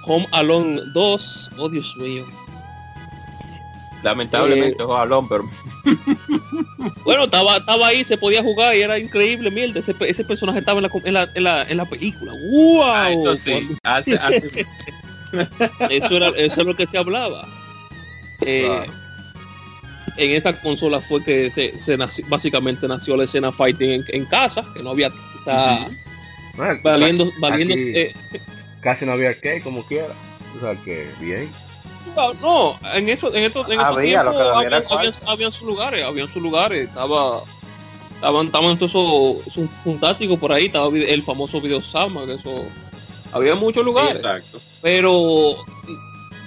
Home 0.06 0.26
Alone 0.32 0.80
2, 0.94 1.50
oh 1.58 1.68
Dios 1.68 1.94
mío. 1.98 2.24
lamentablemente 4.02 4.82
Eh, 4.82 4.86
Ojalón, 4.86 5.28
pero 5.28 5.44
Bueno, 7.04 7.24
estaba, 7.24 7.58
estaba 7.58 7.86
ahí, 7.88 8.04
se 8.04 8.16
podía 8.16 8.42
jugar 8.42 8.74
y 8.76 8.80
era 8.82 8.98
increíble, 8.98 9.50
mierda. 9.50 9.80
Ese, 9.80 9.94
ese 10.00 10.24
personaje 10.24 10.58
estaba 10.60 10.78
en 10.80 10.84
la, 10.84 10.90
en 11.04 11.14
la, 11.14 11.28
en 11.34 11.44
la, 11.44 11.62
en 11.64 11.76
la 11.76 11.84
película. 11.84 12.32
¡Wow! 12.32 12.82
Ah, 12.84 13.10
eso 13.12 13.36
sí, 13.36 13.68
hace, 13.82 14.14
hace- 14.16 14.66
Eso 15.90 16.16
era, 16.16 16.28
eso 16.28 16.60
es 16.60 16.66
lo 16.66 16.76
que 16.76 16.86
se 16.86 16.96
hablaba. 16.96 17.46
Eh. 18.40 18.86
En 20.16 20.30
esa 20.30 20.58
consola 20.60 21.00
fue 21.00 21.24
que 21.24 21.50
se, 21.50 21.76
se 21.80 21.96
nació- 21.96 22.24
básicamente 22.28 22.86
nació 22.86 23.16
la 23.16 23.24
escena 23.24 23.50
fighting 23.50 23.90
en, 23.90 24.04
en 24.08 24.24
casa, 24.26 24.64
que 24.74 24.82
no 24.82 24.90
había 24.90 25.08
está 25.38 25.88
Bueno, 26.56 26.80
valiendo, 26.84 27.32
valiendo 27.38 27.74
eh, 27.76 28.14
casi 28.80 29.04
no 29.04 29.12
había 29.12 29.30
arcade 29.30 29.60
como 29.62 29.82
quiera. 29.84 30.14
O 30.56 30.60
sea 30.60 30.76
que 30.84 31.08
bien. 31.20 31.50
No, 32.16 32.34
no, 32.34 32.78
en 32.94 33.08
eso, 33.08 33.34
en 33.34 33.44
estos, 33.44 33.66
en 33.66 33.74
esos 33.74 33.84
Había, 33.84 34.22
lo 34.22 34.30
tiempos 34.30 34.46
que 34.46 34.52
no 34.52 34.58
había 34.58 34.68
era 34.68 34.84
habían, 35.26 35.52
sus 35.52 35.66
lugares, 35.66 36.04
habían 36.04 36.32
sus 36.32 36.42
lugares, 36.42 36.88
estaba 36.88 37.42
estaban, 38.14 38.46
estaban 38.46 38.78
todos 38.78 38.90
esos, 38.90 39.46
esos 39.46 39.70
fantásticos 39.84 40.38
por 40.38 40.52
ahí, 40.52 40.66
estaba 40.66 40.88
el 40.96 41.22
famoso 41.22 41.60
video 41.60 41.82
Sama, 41.82 42.24
que 42.26 42.34
eso 42.34 42.64
había 43.32 43.54
muchos 43.54 43.84
lugares. 43.84 44.16
exacto. 44.16 44.60
pero 44.80 45.56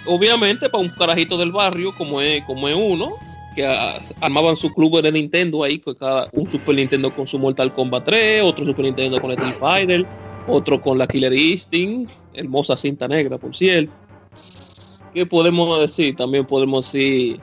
obviamente 0.05 0.69
para 0.69 0.83
un 0.83 0.89
carajito 0.89 1.37
del 1.37 1.51
barrio 1.51 1.93
como 1.97 2.21
es 2.21 2.43
como 2.45 2.67
es 2.67 2.75
uno 2.75 3.13
que 3.55 3.65
ah, 3.65 3.99
armaban 4.21 4.55
su 4.55 4.73
club 4.73 5.01
de 5.01 5.11
Nintendo 5.11 5.63
ahí 5.63 5.79
con 5.79 5.95
cada 5.95 6.29
un 6.31 6.49
Super 6.49 6.75
Nintendo 6.75 7.13
con 7.13 7.27
su 7.27 7.37
Mortal 7.37 7.73
Kombat 7.73 8.05
3 8.05 8.43
otro 8.43 8.65
Super 8.65 8.85
Nintendo 8.85 9.19
con 9.19 9.31
Street 9.31 9.57
Fighter 9.59 10.05
otro 10.47 10.81
con 10.81 10.97
la 10.97 11.07
Killer 11.07 11.33
Instinct 11.33 12.09
hermosa 12.33 12.77
cinta 12.77 13.07
negra 13.07 13.37
por 13.37 13.55
cierto 13.55 13.91
qué 15.17 15.25
podemos 15.25 15.79
decir 15.79 16.15
también 16.15 16.45
podemos 16.45 16.85
decir 16.91 17.39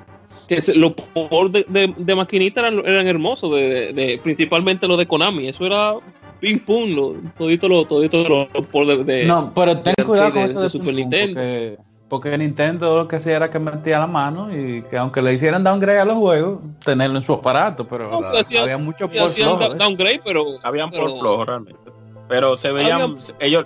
que 0.49 0.61
los 0.75 0.93
por 0.93 1.51
de, 1.51 1.65
de, 1.69 1.95
de 1.97 2.15
maquinita 2.15 2.61
eran, 2.61 2.83
eran 2.87 3.07
hermosos 3.07 3.51
de, 3.55 3.93
de- 3.93 4.21
principalmente 4.23 4.87
los 4.87 4.99
de 4.99 5.07
Konami 5.07 5.49
eso 5.49 5.65
era 5.67 5.95
ping 6.41 6.59
pong 6.59 6.91
lo, 6.91 7.15
todito 7.39 7.69
lo 7.69 7.85
todito 7.87 8.23
lo, 8.29 8.49
lo 8.53 8.63
por 8.63 8.87
de, 8.87 9.03
de- 9.05 9.25
No, 9.25 9.53
pero 9.55 9.81
ten 9.81 9.95
de 9.97 10.05
cuidado 10.05 10.33
con 10.33 10.43
eso 10.43 10.59
de 10.61 10.65
de 10.67 10.71
Super 10.71 10.87
Ping 10.95 10.97
Nintendo. 10.97 11.35
Porque, 11.41 11.79
porque 12.09 12.39
Nintendo 12.39 12.97
lo 12.97 13.09
que 13.09 13.17
hacía 13.17 13.37
era 13.37 13.51
que 13.51 13.59
metía 13.59 13.99
la 13.99 14.07
mano 14.07 14.55
y 14.55 14.83
que 14.83 14.97
aunque 14.99 15.23
le 15.23 15.33
hicieran 15.33 15.65
downgrade 15.65 15.99
a 16.01 16.05
los 16.05 16.17
juegos, 16.19 16.61
tenerlo 16.85 17.17
en 17.19 17.25
su 17.25 17.33
aparato, 17.33 17.89
pero 17.89 18.11
No, 18.11 18.31
que 18.31 18.39
hacía- 18.41 18.63
había 18.63 18.79
mucho 18.79 19.09
por 19.09 19.31
flojo, 19.31 19.57
da- 19.57 19.67
¿eh? 19.69 19.79
downgrade, 19.79 20.21
pero 20.25 20.45
Habían 20.63 20.91
pero- 20.91 21.05
por 21.09 21.19
flojo 21.19 21.45
realmente. 21.47 21.81
Pero 22.29 22.57
se 22.59 22.71
veían 22.73 23.01
Habían- 23.03 23.17
ellos 23.41 23.65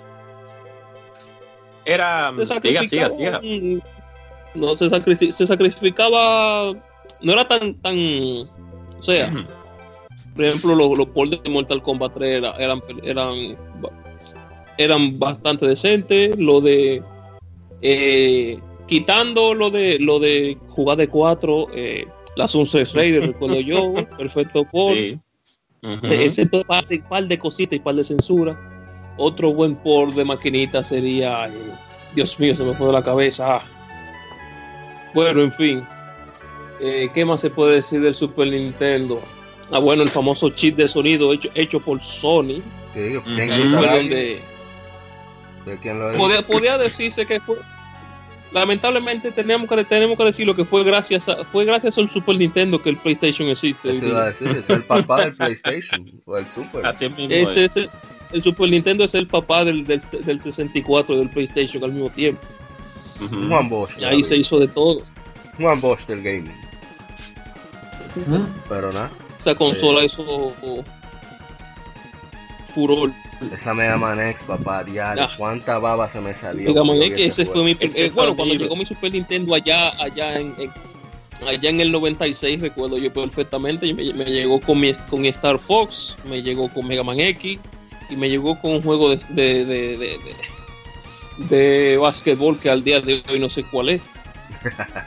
Era... 1.85 2.31
Siga, 2.61 2.83
siga, 2.83 3.09
siga. 3.11 3.41
No 4.55 4.75
se, 4.75 4.89
sacri- 4.89 5.31
se 5.31 5.47
sacrificaba 5.47 6.73
no 7.21 7.33
era 7.33 7.47
tan 7.47 7.75
tan 7.75 7.95
o 7.97 9.03
sea 9.03 9.31
por 10.35 10.45
ejemplo 10.45 10.75
los, 10.75 10.97
los 10.97 11.07
ports 11.07 11.41
de 11.43 11.49
Mortal 11.49 11.81
Kombat 11.81 12.13
3 12.15 12.37
era- 12.37 12.55
eran 12.57 12.81
eran 13.03 13.57
eran 14.77 15.19
bastante 15.19 15.67
decentes 15.67 16.37
lo 16.37 16.61
de 16.61 17.03
eh, 17.81 18.59
quitando 18.87 19.53
lo 19.53 19.69
de 19.69 19.99
lo 19.99 20.19
de 20.19 20.57
jugar 20.69 20.97
de 20.97 21.07
4 21.07 21.67
eh, 21.73 22.07
la 22.35 22.47
Sunset 22.47 22.91
Raider 22.93 23.27
recuerdo 23.27 23.59
yo 23.61 23.93
perfecto 24.17 24.63
por 24.65 24.93
Sí. 24.95 25.19
Ujú. 25.81 26.07
ese 26.07 26.45
par 26.45 26.85
de, 26.87 26.99
par 26.99 27.25
de 27.25 27.39
cositas 27.39 27.77
y 27.77 27.79
par 27.79 27.95
de 27.95 28.03
censura. 28.03 28.59
Otro 29.17 29.53
buen 29.53 29.75
por 29.77 30.13
de 30.13 30.25
maquinita 30.25 30.83
sería, 30.83 31.47
eh, 31.47 31.51
Dios 32.13 32.37
mío, 32.37 32.53
se 32.57 32.63
me 32.65 32.73
fue 32.73 32.87
de 32.87 32.93
la 32.93 33.01
cabeza. 33.01 33.55
Ah. 33.55 33.63
Bueno, 35.13 35.41
en 35.41 35.51
fin. 35.53 35.87
Eh, 36.81 37.09
¿Qué 37.13 37.25
más 37.25 37.41
se 37.41 37.49
puede 37.49 37.75
decir 37.75 37.99
del 38.01 38.15
Super 38.15 38.47
Nintendo? 38.47 39.21
Ah, 39.71 39.79
bueno, 39.79 40.01
el 40.03 40.09
famoso 40.09 40.49
chip 40.49 40.75
de 40.77 40.87
sonido 40.87 41.31
hecho, 41.33 41.49
hecho 41.55 41.79
por 41.79 42.01
Sony. 42.01 42.61
Sí, 42.93 43.17
Ujú. 43.17 43.25
¿quién 43.35 43.51
Ahí 43.51 43.61
quita 43.63 43.77
fue 43.77 43.85
la- 43.87 43.97
donde 43.97 44.41
¿De 45.65 45.79
quién 45.79 45.99
lo 45.99 46.11
podía, 46.13 46.41
podía 46.41 46.77
decirse 46.77 47.25
que 47.25 47.39
fue 47.41 47.57
lamentablemente 48.51 49.29
tenemos 49.31 49.69
que 49.69 49.83
tenemos 49.83 50.17
que 50.17 50.23
decir 50.25 50.47
lo 50.47 50.55
que 50.55 50.65
fue 50.65 50.83
gracias 50.83 51.27
a, 51.29 51.45
fue 51.45 51.65
gracias 51.65 51.97
al 51.99 52.09
Super 52.09 52.35
Nintendo 52.37 52.81
que 52.81 52.89
el 52.89 52.97
PlayStation 52.97 53.47
existe 53.49 53.89
hoy 53.89 53.97
Eso 53.97 54.05
día. 54.05 54.13
iba 54.13 54.23
a 54.23 54.25
decir, 54.31 54.47
es 54.47 54.69
el 54.69 54.83
papá 54.83 55.21
del 55.21 55.35
PlayStation 55.35 56.11
o 56.25 56.37
el 56.37 56.45
Super. 56.47 56.85
Así 56.85 57.07
mismo 57.09 57.27
Ese 57.29 57.65
es. 57.65 57.71
es 57.71 57.75
el, 57.77 57.89
el 58.31 58.43
Super 58.43 58.69
Nintendo 58.69 59.03
es 59.03 59.13
el 59.13 59.27
papá 59.27 59.63
del, 59.65 59.85
del, 59.85 60.01
del 60.25 60.41
64 60.41 61.13
y 61.13 61.17
del 61.19 61.29
PlayStation 61.29 61.83
al 61.83 61.91
mismo 61.91 62.09
tiempo. 62.09 62.41
Juan 63.27 63.69
Bosch. 63.69 63.97
Y 63.99 64.03
ahí 64.03 64.23
se 64.23 64.37
hizo 64.37 64.59
de 64.59 64.67
todo. 64.67 64.99
Un 65.57 65.65
Juan 65.65 65.81
Bosch 65.81 66.05
del 66.07 66.21
gaming. 66.23 66.53
Pero 68.67 68.91
nada, 68.91 69.11
Esa 69.39 69.55
consola 69.55 70.03
hizo 70.03 70.53
furor. 72.73 73.11
esa 73.53 73.73
Mega 73.73 73.97
Man 73.97 74.19
X, 74.19 74.43
papá, 74.43 74.83
diario. 74.83 75.23
Ah. 75.23 75.31
¿Cuánta 75.37 75.77
baba 75.79 76.11
se 76.11 76.19
me 76.19 76.33
salió? 76.33 76.69
Es 76.69 76.99
vi 76.99 77.15
que 77.15 77.25
ese 77.27 77.45
fue 77.45 77.63
mi? 77.63 77.77
Ese 77.79 78.05
eh, 78.05 78.11
bueno, 78.13 78.35
cuando 78.35 78.55
llegó 78.55 78.75
mi 78.75 78.85
Super 78.85 79.11
Nintendo 79.11 79.53
allá, 79.55 79.89
allá 80.01 80.39
en, 80.39 80.53
en- 80.57 80.71
allá 81.47 81.69
en 81.69 81.79
el 81.79 81.91
96, 81.91 82.59
recuerdo 82.59 82.97
yo 82.97 83.13
perfectamente, 83.13 83.93
me, 83.93 84.13
me 84.13 84.25
llegó 84.25 84.59
con 84.59 84.79
mi, 84.79 84.93
con 85.09 85.21
mi 85.21 85.29
Star 85.29 85.57
Fox, 85.57 86.17
me 86.25 86.41
llegó 86.41 86.67
con 86.69 86.85
Mega 86.87 87.01
Man 87.03 87.19
X, 87.19 87.57
y 88.09 88.15
me 88.17 88.29
llegó 88.29 88.59
con 88.59 88.71
un 88.71 88.81
juego 88.83 89.09
de, 89.09 89.17
de, 89.29 89.65
de, 89.65 89.97
de, 89.97 90.17
de- 91.49 91.97
básquetbol 91.97 92.59
que 92.59 92.69
al 92.69 92.83
día 92.83 92.99
de 93.01 93.23
hoy 93.29 93.39
no 93.39 93.49
sé 93.49 93.63
cuál 93.63 93.89
es. 93.89 94.01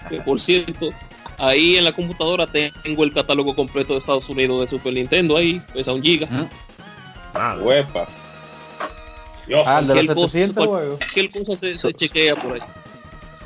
Que, 0.09 0.21
por 0.21 0.41
cierto, 0.41 0.91
ahí 1.39 1.77
en 1.77 1.85
la 1.85 1.93
computadora 1.93 2.47
tengo 2.47 3.05
el 3.05 3.13
catálogo 3.13 3.55
completo 3.55 3.93
de 3.93 3.99
Estados 3.99 4.29
Unidos 4.29 4.61
de 4.63 4.69
Super 4.77 4.93
Nintendo, 4.95 5.37
ahí 5.37 5.61
pesa 5.75 5.93
un 5.93 6.03
giga. 6.03 6.29
Ah, 7.35 7.57
Huepa. 7.61 8.07
Dios. 9.47 9.63
Ah, 9.67 9.83
de 9.83 9.89
los 10.05 10.15
cualquier 10.15 10.15
cosa, 10.15 10.29
700 10.31 10.55
cual- 10.55 10.69
juegos. 10.69 10.99
Cualquier 10.99 11.31
cosa 11.33 11.57
se, 11.75 11.95
chequea 11.95 12.37
por 12.37 12.53
ahí. 12.55 12.61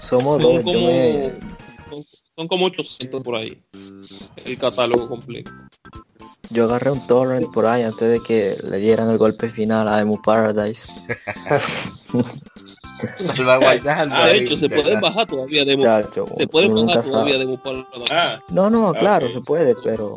Somos 0.00 0.42
Son 0.42 0.52
dos. 0.54 0.62
Como, 0.62 0.86
me, 0.86 1.32
son, 1.90 2.06
son 2.36 2.48
como 2.48 2.66
800 2.66 3.22
por 3.22 3.34
ahí. 3.36 3.60
El 4.44 4.58
catálogo 4.58 5.08
completo. 5.08 5.50
yo 6.50 6.64
agarré 6.66 6.90
un 6.92 7.06
torrent 7.06 7.50
por 7.52 7.66
ahí 7.66 7.82
antes 7.82 8.08
de 8.08 8.20
que 8.20 8.58
le 8.62 8.76
dieran 8.78 9.08
el 9.10 9.18
golpe 9.18 9.50
final 9.50 9.88
a 9.88 9.98
Emu 10.00 10.20
Paradise. 10.22 10.82
Ah, 12.98 14.26
de 14.26 14.36
hecho, 14.38 14.56
se 14.56 14.68
pueden 14.68 15.00
bajar 15.00 15.26
todavía 15.26 15.64
de 15.64 15.78
Chacho, 15.78 16.26
Se 16.36 16.46
pueden 16.46 16.86
bajar 16.86 17.04
todavía 17.04 17.38
de 17.38 17.58
para 17.58 17.84
Ah, 18.10 18.40
No, 18.50 18.70
no, 18.70 18.92
claro, 18.94 19.30
se 19.30 19.40
puede, 19.40 19.74
pero 19.82 20.16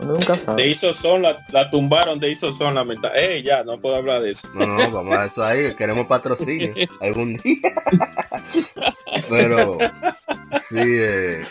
uno 0.00 0.12
nunca 0.12 0.34
de 0.34 0.38
sabe. 0.38 0.66
hizo 0.68 0.94
son 0.94 1.22
la, 1.22 1.36
la 1.50 1.70
tumbaron 1.70 2.20
de 2.20 2.30
hizo 2.30 2.52
son 2.52 2.74
lamenta. 2.74 3.10
Eh, 3.16 3.42
ya, 3.42 3.64
no 3.64 3.78
puedo 3.78 3.96
hablar 3.96 4.22
de 4.22 4.30
eso. 4.30 4.48
No, 4.54 4.66
no, 4.66 4.90
vamos 4.90 5.16
a 5.16 5.24
eso 5.24 5.42
ahí, 5.42 5.64
que 5.66 5.76
queremos 5.76 6.06
patrocinio 6.06 6.72
algún 7.00 7.34
día. 7.36 7.72
Pero 9.28 9.78
sí, 10.68 10.78
eh, 10.78 11.42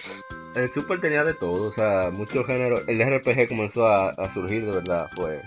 el 0.55 0.71
Super 0.71 1.01
tenía 1.01 1.23
de 1.23 1.33
todo, 1.33 1.67
o 1.67 1.71
sea, 1.71 2.09
muchos 2.11 2.45
géneros. 2.45 2.81
El 2.87 3.01
RPG 3.01 3.47
comenzó 3.49 3.85
a, 3.85 4.09
a 4.11 4.33
surgir 4.33 4.65
de 4.65 4.71
verdad, 4.71 5.09
fue 5.15 5.41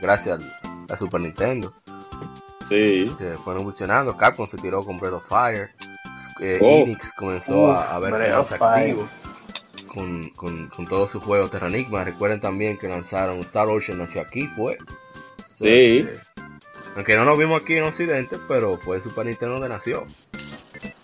gracias 0.00 0.40
a 0.90 0.96
Super 0.96 1.20
Nintendo, 1.20 1.72
Sí. 2.72 3.04
que 3.18 3.34
fueron 3.36 3.62
evolucionando. 3.62 4.16
Capcom 4.16 4.46
se 4.46 4.56
tiró 4.58 4.82
con 4.82 4.98
Breath 4.98 5.14
of 5.14 5.26
Fire, 5.28 5.70
eh, 6.40 6.58
Oh. 6.60 6.82
Enix 6.82 7.12
comenzó 7.14 7.72
a, 7.72 7.94
a 7.94 7.98
verse 7.98 8.18
Breath 8.18 8.50
más 8.50 8.52
activo. 8.62 9.08
Con, 9.94 10.28
con, 10.30 10.68
con 10.68 10.86
todos 10.86 11.10
sus 11.12 11.22
juegos 11.22 11.50
Terranigma, 11.50 12.02
recuerden 12.02 12.40
también 12.40 12.78
que 12.78 12.88
lanzaron 12.88 13.38
Star 13.40 13.68
Ocean 13.68 13.98
nació 13.98 14.22
aquí, 14.22 14.46
fue. 14.56 14.78
Sí. 15.58 16.06
que- 16.08 16.16
aunque 16.96 17.16
no 17.16 17.24
nos 17.24 17.38
vimos 17.38 17.62
aquí 17.62 17.76
en 17.76 17.84
Occidente, 17.84 18.36
pero 18.48 18.76
fue 18.78 18.96
el 18.96 19.02
Super 19.02 19.24
Nintendo 19.26 19.54
donde 19.54 19.68
nació. 19.70 20.04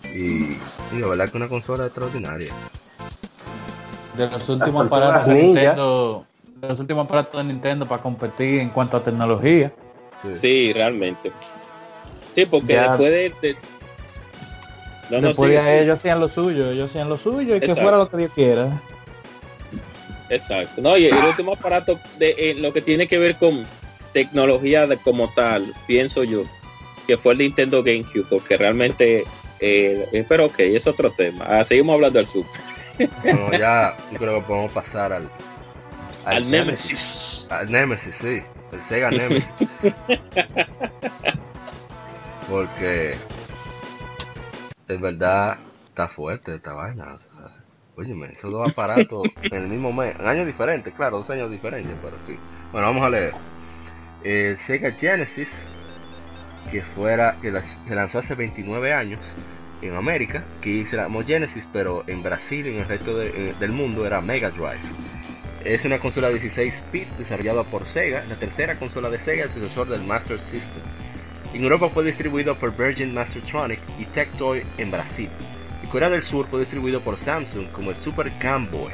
Y, 0.03 0.53
y 0.91 0.99
la 0.99 1.07
verdad 1.07 1.29
que 1.29 1.37
una 1.37 1.47
consola 1.47 1.85
extraordinaria. 1.85 2.53
De 4.15 4.29
los 4.29 4.49
últimos 4.49 4.85
aparatos 4.87 5.27
de. 5.27 5.33
Nintendo, 5.43 6.25
de 6.57 6.67
los 6.67 6.79
últimos 6.79 7.05
aparatos 7.05 7.37
de 7.41 7.43
Nintendo 7.53 7.87
para 7.87 8.01
competir 8.03 8.59
en 8.59 8.69
cuanto 8.69 8.97
a 8.97 9.03
tecnología. 9.03 9.71
Sí. 10.21 10.35
Sí, 10.35 10.73
realmente. 10.73 11.31
Sí, 12.35 12.45
porque 12.45 12.73
Ya. 12.73 12.89
después 12.89 13.11
de... 13.11 13.33
de- 13.41 13.57
No, 15.09 15.21
no, 15.21 15.27
Después 15.29 15.51
de 15.51 15.81
ellos 15.81 15.95
hacían 15.99 16.19
lo 16.19 16.29
suyo, 16.29 16.71
ellos 16.71 16.89
hacían 16.91 17.09
lo 17.09 17.17
suyo 17.17 17.55
y 17.55 17.59
que 17.59 17.73
fuera 17.73 17.97
lo 17.97 18.09
que 18.09 18.17
Dios 18.17 18.31
quiera. 18.35 18.81
Exacto. 20.29 20.81
No, 20.81 20.95
y 20.97 21.05
el 21.07 21.15
último 21.15 21.53
aparato 21.53 21.99
de 22.19 22.35
en 22.37 22.61
lo 22.61 22.71
que 22.71 22.81
tiene 22.81 23.07
que 23.07 23.17
ver 23.17 23.35
con 23.37 23.65
tecnología 24.13 24.85
de, 24.85 24.97
como 24.97 25.27
tal, 25.33 25.73
pienso 25.87 26.23
yo, 26.23 26.43
que 27.07 27.17
fue 27.17 27.33
el 27.33 27.39
Nintendo 27.39 27.81
GameCube, 27.83 28.25
porque 28.29 28.55
realmente, 28.57 29.23
eh, 29.59 30.07
eh, 30.11 30.25
pero 30.29 30.45
ok, 30.45 30.59
es 30.59 30.85
otro 30.85 31.09
tema. 31.11 31.45
Ah, 31.47 31.63
seguimos 31.65 31.95
hablando 31.95 32.19
del 32.19 32.27
Super. 32.27 32.61
Bueno, 33.23 33.51
ya 33.57 33.97
yo 34.11 34.17
creo 34.19 34.35
que 34.35 34.41
podemos 34.47 34.71
pasar 34.71 35.13
al, 35.13 35.27
Al 36.25 36.45
Genesis. 36.45 36.51
Nemesis. 36.51 37.47
Al 37.49 37.71
Nemesis, 37.71 38.15
sí. 38.21 38.41
El 38.71 38.83
Sega 38.87 39.09
Nemesis. 39.11 39.49
Porque 42.49 43.11
es 44.87 44.99
verdad 45.01 45.57
está 45.87 46.07
fuerte 46.07 46.55
esta 46.55 46.73
vaina. 46.73 47.13
O 47.13 47.19
sea, 47.19 47.55
óyeme, 47.95 48.27
esos 48.33 48.51
dos 48.51 48.69
aparatos 48.69 49.27
en 49.43 49.55
el 49.55 49.67
mismo 49.67 49.91
mes, 49.93 50.15
en 50.19 50.27
años 50.27 50.47
diferentes, 50.47 50.93
claro, 50.93 51.17
dos 51.17 51.29
años 51.29 51.51
diferentes, 51.51 51.93
pero 52.01 52.15
sí. 52.25 52.37
Bueno, 52.71 52.87
vamos 52.87 53.03
a 53.05 53.09
leer. 53.09 53.33
El 54.23 54.57
Sega 54.57 54.91
Genesis, 54.91 55.65
que 56.71 56.81
fuera, 56.81 57.35
que 57.41 57.51
se 57.61 57.95
lanzó 57.95 58.19
hace 58.19 58.35
29 58.35 58.93
años 58.93 59.19
en 59.81 59.95
América, 59.95 60.43
que 60.61 60.85
se 60.85 60.97
llamó 60.97 61.23
Genesis, 61.23 61.69
pero 61.71 62.03
en 62.07 62.21
Brasil 62.21 62.65
y 62.67 62.75
en 62.75 62.81
el 62.81 62.87
resto 62.87 63.17
de- 63.17 63.29
eh, 63.51 63.53
del 63.59 63.71
mundo 63.71 64.05
era 64.05 64.19
Mega 64.21 64.49
Drive. 64.49 64.79
Es 65.63 65.85
una 65.85 65.99
consola 65.99 66.29
16 66.29 66.83
bit 66.91 67.07
desarrollada 67.17 67.63
por 67.63 67.85
Sega, 67.85 68.23
la 68.27 68.35
tercera 68.35 68.75
consola 68.75 69.09
de 69.09 69.19
Sega, 69.19 69.43
el 69.45 69.49
sucesor 69.49 69.87
del 69.87 70.03
Master 70.03 70.39
System. 70.39 70.81
En 71.53 71.63
Europa 71.63 71.89
fue 71.89 72.05
distribuido 72.05 72.55
por 72.55 72.75
Virgin 72.77 73.13
Mastertronic 73.13 73.79
y 73.97 74.05
Tectoy 74.05 74.63
en 74.77 74.91
Brasil. 74.91 75.29
En 75.81 75.89
Corea 75.89 76.09
del 76.09 76.21
Sur 76.21 76.45
fue 76.45 76.59
distribuido 76.59 77.01
por 77.01 77.17
Samsung 77.17 77.67
como 77.71 77.89
el 77.89 77.97
Super 77.97 78.31
Game 78.39 78.67
Boy, 78.69 78.93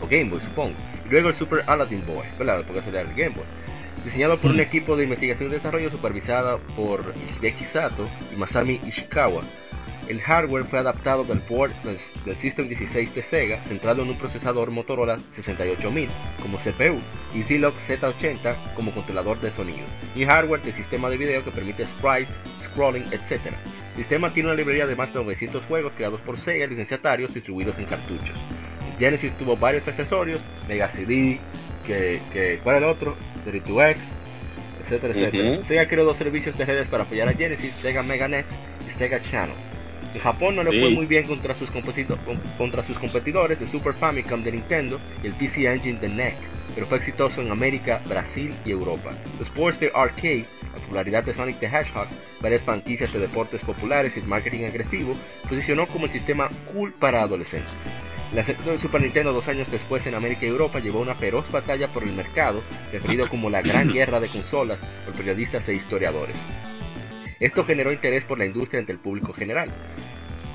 o 0.00 0.06
Game 0.06 0.30
Boy 0.30 0.40
supongo, 0.40 0.74
y 1.04 1.10
luego 1.10 1.30
el 1.30 1.34
Super 1.34 1.64
Aladdin 1.66 2.04
Boy, 2.06 2.26
¿verdad? 2.38 2.62
Porque 2.64 2.82
sería 2.82 3.00
el 3.00 3.08
Game 3.08 3.30
Boy. 3.30 3.44
Diseñado 4.04 4.38
por 4.38 4.52
un 4.52 4.60
equipo 4.60 4.96
de 4.96 5.04
investigación 5.04 5.48
y 5.48 5.52
desarrollo 5.52 5.90
supervisada 5.90 6.58
por 6.76 7.12
Hideki 7.40 7.64
Sato 7.64 8.08
y 8.32 8.36
Masami 8.36 8.80
Ishikawa, 8.86 9.42
el 10.08 10.20
hardware 10.20 10.64
fue 10.64 10.78
adaptado 10.78 11.22
del 11.24 11.40
board 11.48 11.72
del, 12.24 12.36
System 12.36 12.68
16 12.68 13.14
de 13.14 13.22
Sega, 13.22 13.62
centrado 13.62 14.02
en 14.02 14.08
un 14.08 14.16
procesador 14.16 14.70
Motorola 14.70 15.18
68000 15.32 16.08
como 16.40 16.58
CPU 16.58 16.98
y 17.34 17.42
Zilog 17.42 17.74
Z80 17.74 18.74
como 18.74 18.90
controlador 18.92 19.38
de 19.40 19.50
sonido, 19.50 19.86
y 20.14 20.24
hardware 20.24 20.62
del 20.62 20.72
sistema 20.72 21.10
de 21.10 21.18
video 21.18 21.44
que 21.44 21.50
permite 21.50 21.86
sprites, 21.86 22.38
scrolling, 22.60 23.04
etc. 23.12 23.52
El 23.92 23.96
sistema 23.96 24.32
tiene 24.32 24.48
una 24.48 24.56
librería 24.56 24.86
de 24.86 24.96
más 24.96 25.12
de 25.12 25.20
900 25.20 25.64
juegos 25.66 25.92
creados 25.94 26.20
por 26.22 26.38
Sega 26.38 26.66
licenciatarios 26.66 27.34
distribuidos 27.34 27.78
en 27.78 27.84
cartuchos. 27.84 28.36
El 28.92 28.98
Genesis 28.98 29.34
tuvo 29.34 29.56
varios 29.56 29.86
accesorios, 29.88 30.42
Mega 30.68 30.88
CD, 30.88 31.38
que, 31.86 32.20
que 32.32 32.60
¿cuál 32.62 32.76
era 32.76 32.86
el 32.86 32.92
otro? 32.92 33.14
32X, 33.46 33.96
etcétera. 34.84 35.62
Sega 35.64 35.86
creó 35.86 36.04
dos 36.04 36.16
servicios 36.16 36.56
de 36.56 36.64
redes 36.64 36.88
para 36.88 37.04
apoyar 37.04 37.28
a 37.28 37.34
Genesis, 37.34 37.74
Sega 37.74 38.02
MegaNet 38.02 38.46
y 38.88 38.92
Sega 38.92 39.20
Channel. 39.20 39.67
En 40.14 40.20
Japón 40.20 40.56
no 40.56 40.62
le 40.62 40.70
Sí. 40.70 40.80
fue 40.80 40.90
muy 40.90 41.06
bien 41.06 41.26
contra 41.26 41.54
sus, 41.54 41.70
contra 41.70 42.82
competidores, 43.00 43.60
el 43.60 43.68
Super 43.68 43.94
Famicom 43.94 44.42
de 44.42 44.52
Nintendo 44.52 44.98
y 45.22 45.26
el 45.26 45.34
PC 45.34 45.66
Engine 45.66 45.98
de 46.00 46.08
NEC, 46.08 46.34
pero 46.74 46.86
fue 46.86 46.98
exitoso 46.98 47.40
en 47.40 47.50
América, 47.50 48.00
Brasil 48.06 48.54
y 48.64 48.70
Europa. 48.70 49.12
Los 49.38 49.48
Sportster 49.48 49.92
Arcade, 49.94 50.44
la 50.72 50.80
popularidad 50.80 51.24
de 51.24 51.34
Sonic 51.34 51.58
the 51.58 51.66
Hedgehog, 51.66 52.06
varias 52.40 52.64
franquicias 52.64 53.12
de 53.12 53.20
deportes 53.20 53.62
populares 53.62 54.16
y 54.16 54.20
el 54.20 54.26
marketing 54.26 54.64
agresivo, 54.64 55.14
posicionó 55.48 55.86
como 55.86 56.06
el 56.06 56.10
sistema 56.10 56.48
cool 56.72 56.92
para 56.92 57.22
adolescentes. 57.22 57.72
El 58.30 58.36
lanzamiento 58.36 58.70
del 58.70 58.78
Super 58.78 59.00
Nintendo 59.00 59.32
dos 59.32 59.48
años 59.48 59.70
después 59.70 60.06
en 60.06 60.14
América 60.14 60.44
y 60.44 60.48
Europa 60.48 60.80
llevó 60.80 61.00
una 61.00 61.14
feroz 61.14 61.50
batalla 61.50 61.88
por 61.88 62.02
el 62.02 62.12
mercado, 62.12 62.62
referido 62.92 63.28
como 63.28 63.48
la 63.50 63.62
Gran 63.62 63.88
Guerra 63.92 64.20
de 64.20 64.28
Consolas 64.28 64.80
por 65.04 65.14
periodistas 65.14 65.68
e 65.68 65.74
historiadores. 65.74 66.36
Esto 67.40 67.64
generó 67.64 67.92
interés 67.92 68.24
por 68.24 68.38
la 68.38 68.46
industria 68.46 68.80
entre 68.80 68.94
el 68.94 69.00
público 69.00 69.32
general. 69.32 69.70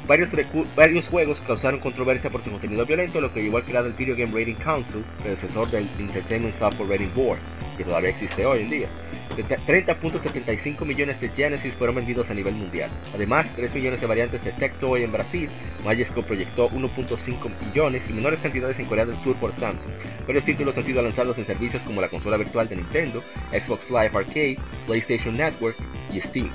Varios, 0.05 1.07
juegos 1.07 1.41
causaron 1.47 1.79
controversia 1.79 2.29
por 2.29 2.43
su 2.43 2.51
contenido 2.51 2.85
violento, 2.85 3.21
lo 3.21 3.33
que 3.33 3.41
llevó 3.41 3.57
al 3.57 3.63
crear 3.63 3.85
el 3.85 3.93
Video 3.93 4.17
Game 4.17 4.37
Rating 4.37 4.61
Council, 4.61 5.01
predecesor 5.21 5.69
del 5.71 5.87
Entertainment 5.97 6.53
Software 6.55 6.89
Rating 6.89 7.13
Board, 7.15 7.39
que 7.77 7.85
todavía 7.85 8.09
existe 8.09 8.45
hoy 8.45 8.63
en 8.63 8.69
día. 8.69 8.87
De 9.35 9.43
te- 9.43 9.57
30.75 9.57 10.85
millones 10.85 11.19
de 11.19 11.29
Genesis 11.29 11.73
fueron 11.73 11.95
vendidos 11.95 12.29
a 12.29 12.33
nivel 12.35 12.53
mundial. 12.53 12.89
Además, 13.15 13.47
3 13.55 13.73
millones 13.73 13.99
de 13.99 14.05
variantes 14.07 14.43
de 14.43 14.51
Tectoy 14.51 15.03
en 15.03 15.11
Brasil, 15.11 15.49
Majesco 15.83 16.21
proyectó 16.21 16.69
1.5 16.69 17.49
millones 17.65 18.03
y 18.09 18.13
menores 18.13 18.39
cantidades 18.41 18.77
en 18.79 18.85
Corea 18.85 19.05
del 19.05 19.17
Sur 19.23 19.35
por 19.37 19.51
Samsung. 19.53 19.91
Varios 20.27 20.45
títulos 20.45 20.77
han 20.77 20.85
sido 20.85 21.01
lanzados 21.01 21.37
en 21.39 21.45
servicios 21.45 21.81
como 21.81 21.99
la 21.99 22.09
consola 22.09 22.37
virtual 22.37 22.69
de 22.69 22.75
Nintendo, 22.75 23.23
Xbox 23.51 23.89
Live 23.89 24.11
Arcade, 24.13 24.57
PlayStation 24.85 25.35
Network 25.35 25.75
y 26.13 26.21
Steam. 26.21 26.49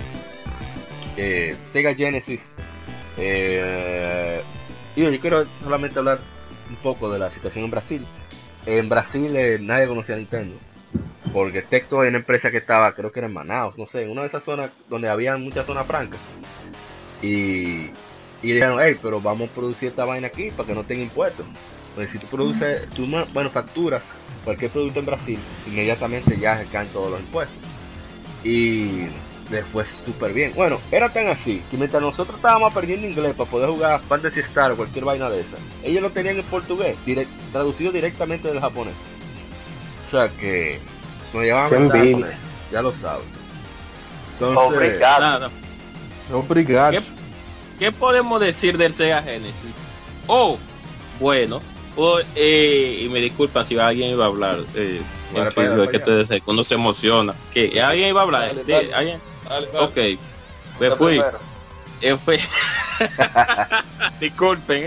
Eh, 1.17 1.57
Sega 1.65 1.95
Genesis. 1.95 2.53
eh, 3.17 4.41
yo 4.97 5.21
quiero 5.21 5.47
solamente 5.63 5.99
hablar 5.99 6.19
un 6.71 6.77
poco 6.77 7.11
de 7.11 7.19
la 7.19 7.31
situación 7.31 7.65
en 7.65 7.71
Brasil. 7.71 8.07
En 8.67 8.89
Brasil 8.89 9.35
eh, 9.35 9.59
nadie 9.61 9.87
conocía 9.89 10.15
a 10.15 10.19
Nintendo. 10.19 10.55
Porque 11.33 11.63
Tectoy 11.63 12.01
era 12.03 12.09
una 12.11 12.19
empresa 12.19 12.51
que 12.51 12.57
estaba, 12.59 12.95
creo 12.95 13.13
que 13.13 13.21
era 13.21 13.27
en 13.29 13.35
Manaus, 13.35 13.77
no 13.77 13.87
sé, 13.87 14.03
en 14.03 14.11
una 14.11 14.23
de 14.23 14.29
esas 14.29 14.45
zonas 14.45 14.71
donde 14.89 15.09
había 15.09 15.37
muchas 15.37 15.67
zonas 15.67 15.87
francas. 15.87 16.19
Y, 17.23 17.91
y 18.43 18.53
dijeron, 18.53 18.79
hey, 18.83 18.97
pero 19.03 19.21
vamos 19.21 19.51
a 19.51 19.53
producir 19.55 19.89
esta 19.89 20.05
vaina 20.05 20.29
aquí 20.29 20.51
para 20.51 20.67
que 20.67 20.75
no 20.75 20.85
tenga 20.85 21.03
impuestos. 21.03 21.47
Pues 21.95 22.11
si 22.11 22.19
tú 22.19 22.27
produces, 22.29 22.89
tú 22.91 23.07
ma- 23.07 23.27
manufacturas 23.35 24.03
cualquier 24.45 24.71
producto 24.71 25.01
en 25.01 25.07
Brasil, 25.07 25.39
inmediatamente 25.67 26.39
ya 26.39 26.57
se 26.59 26.67
caen 26.67 26.89
todos 26.89 27.11
los 27.11 27.21
impuestos. 27.21 27.57
Y 28.45 29.07
les 29.51 29.65
fue 29.67 29.85
súper 29.85 30.33
bien. 30.33 30.53
Bueno, 30.55 30.79
era 30.93 31.09
tan 31.09 31.27
así 31.27 31.63
que 31.71 31.77
mientras 31.77 32.01
nosotros 32.03 32.37
estábamos 32.37 32.73
aprendiendo 32.73 33.07
inglés 33.09 33.35
para 33.35 33.51
poder 33.51 33.69
jugar 33.69 34.01
Fantasy 34.01 34.41
Star 34.41 34.73
o 34.73 34.77
cualquier 34.77 35.05
vaina 35.05 35.29
de 35.29 35.41
esa, 35.41 35.57
ellos 35.83 36.03
lo 36.03 36.11
tenían 36.11 36.37
en 36.37 36.45
portugués, 36.45 36.97
direct- 37.05 37.27
traducido 37.53 37.91
directamente 37.91 38.49
del 38.49 38.61
japonés. 38.61 38.95
O 40.07 40.11
sea 40.11 40.29
que 40.29 40.79
nos 41.33 41.43
Qué 41.71 41.77
ventaja 41.77 42.13
con 42.13 42.25
eso, 42.25 42.39
ya 42.73 42.83
lo 42.83 42.93
sabes. 42.95 43.25
Entonces, 44.35 44.59
Obrigado. 44.77 45.21
Nada. 45.21 45.51
Obrigado. 46.33 46.91
¿Qué, 46.93 47.01
qué 47.79 47.93
podemos 47.93 48.41
decir 48.41 48.77
del 48.79 48.93
Sega 48.93 49.23
Genesis? 49.23 49.55
Oh, 50.27 50.59
bueno. 51.21 51.61
oh, 51.97 52.19
eh, 52.37 53.01
y 53.05 53.09
me 53.09 53.21
disculpa 53.21 53.65
si 53.65 53.79
alguien 53.79 54.11
iba 54.11 54.25
a 54.25 54.29
hablar. 54.29 54.59
Eh, 54.75 55.01
en 55.31 55.35
Vale, 55.39 55.51
para 55.53 55.83
es 55.85 55.89
que 55.91 55.99
para 56.01 56.43
uno 56.47 56.65
se 56.65 56.75
emociona. 56.75 57.35
que 57.53 57.81
¿Alguien 57.83 58.09
iba 58.11 58.21
a 58.21 58.25
hablar? 58.25 58.49
Dale, 58.49 58.65
De- 58.65 58.73
dale. 58.73 58.95
¿alguien? 58.95 59.21
Dale, 59.49 59.67
dale. 59.73 59.79
Ok. 60.15 60.21
Me 60.81 60.91
fui. 60.97 61.23
Eh, 62.01 62.17
fue- 62.25 62.39
Disculpen, 64.21 64.85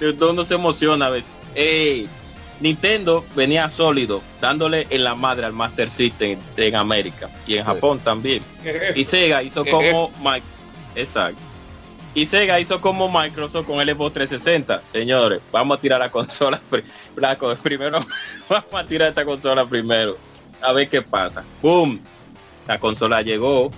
¿eh? 0.00 0.14
Uno 0.20 0.44
se 0.44 0.54
emociona 0.54 1.06
a 1.06 1.10
veces. 1.10 1.30
Eh, 1.54 2.06
Nintendo 2.64 3.22
venía 3.36 3.68
sólido, 3.68 4.22
dándole 4.40 4.86
en 4.88 5.04
la 5.04 5.14
madre 5.14 5.44
al 5.44 5.52
Master 5.52 5.90
System 5.90 6.38
en 6.56 6.74
América 6.76 7.28
y 7.46 7.56
en 7.58 7.64
Japón 7.64 8.00
también. 8.02 8.42
Y 8.94 9.04
Sega 9.04 9.42
hizo 9.42 9.66
como 9.66 10.10
Mike. 10.24 10.46
Exacto. 10.96 11.38
Y 12.14 12.24
Sega 12.24 12.58
hizo 12.58 12.80
como 12.80 13.10
Microsoft 13.10 13.66
con 13.66 13.80
el 13.80 13.90
Xbox 13.90 14.14
360. 14.14 14.80
Señores, 14.90 15.40
vamos 15.52 15.76
a 15.76 15.80
tirar 15.82 16.00
la 16.00 16.10
consola 16.10 16.58
pri- 16.70 16.84
la 17.16 17.36
co- 17.36 17.54
primero. 17.56 18.00
vamos 18.48 18.66
a 18.72 18.84
tirar 18.86 19.10
esta 19.10 19.26
consola 19.26 19.66
primero. 19.66 20.16
A 20.62 20.72
ver 20.72 20.88
qué 20.88 21.02
pasa. 21.02 21.44
¡Boom! 21.60 22.00
La 22.66 22.80
consola 22.80 23.20
llegó. 23.20 23.70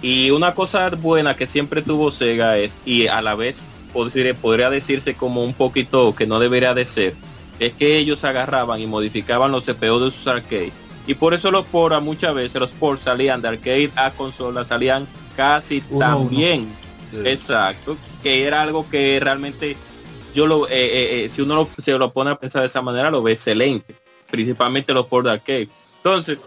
Y 0.00 0.30
una 0.30 0.54
cosa 0.54 0.88
buena 0.88 1.36
que 1.36 1.46
siempre 1.46 1.82
tuvo 1.82 2.10
Sega 2.10 2.56
es, 2.56 2.78
y 2.86 3.06
a 3.06 3.20
la 3.20 3.34
vez 3.34 3.62
podría, 3.92 4.32
podría 4.34 4.70
decirse 4.70 5.14
como 5.14 5.44
un 5.44 5.52
poquito 5.52 6.14
que 6.14 6.26
no 6.26 6.38
debería 6.38 6.72
de 6.72 6.86
ser, 6.86 7.14
es 7.60 7.72
que 7.74 7.98
ellos 7.98 8.24
agarraban 8.24 8.80
y 8.80 8.86
modificaban 8.86 9.52
los 9.52 9.66
CPU 9.66 10.00
de 10.00 10.10
sus 10.10 10.26
arcades. 10.26 10.72
Y 11.06 11.14
por 11.14 11.34
eso 11.34 11.50
los 11.50 11.64
ports 11.66 12.00
muchas 12.02 12.34
veces 12.34 12.60
los 12.60 12.70
ports 12.70 13.02
salían 13.02 13.40
de 13.42 13.48
arcade 13.48 13.90
a 13.96 14.10
consola, 14.10 14.64
salían 14.64 15.06
casi 15.36 15.82
Uno 15.90 15.98
tan 16.00 16.14
uno. 16.16 16.28
bien. 16.30 16.68
sí. 17.10 17.18
Exacto. 17.24 17.96
Que 18.22 18.44
era 18.46 18.62
algo 18.62 18.88
que 18.88 19.18
realmente 19.20 19.76
yo 20.34 20.46
lo, 20.46 20.66
eh, 20.68 20.70
eh, 20.72 21.24
eh, 21.24 21.28
si 21.28 21.42
uno 21.42 21.54
lo, 21.54 21.68
se 21.78 21.92
lo 21.98 22.12
pone 22.12 22.30
a 22.30 22.34
pensar 22.38 22.60
de 22.62 22.66
esa 22.66 22.82
manera, 22.82 23.10
lo 23.10 23.22
ve 23.22 23.32
excelente. 23.32 23.94
Principalmente 24.30 24.92
los 24.92 25.06
ports 25.06 25.26
de 25.26 25.32
arcade. 25.32 25.68
Entonces, 25.96 26.38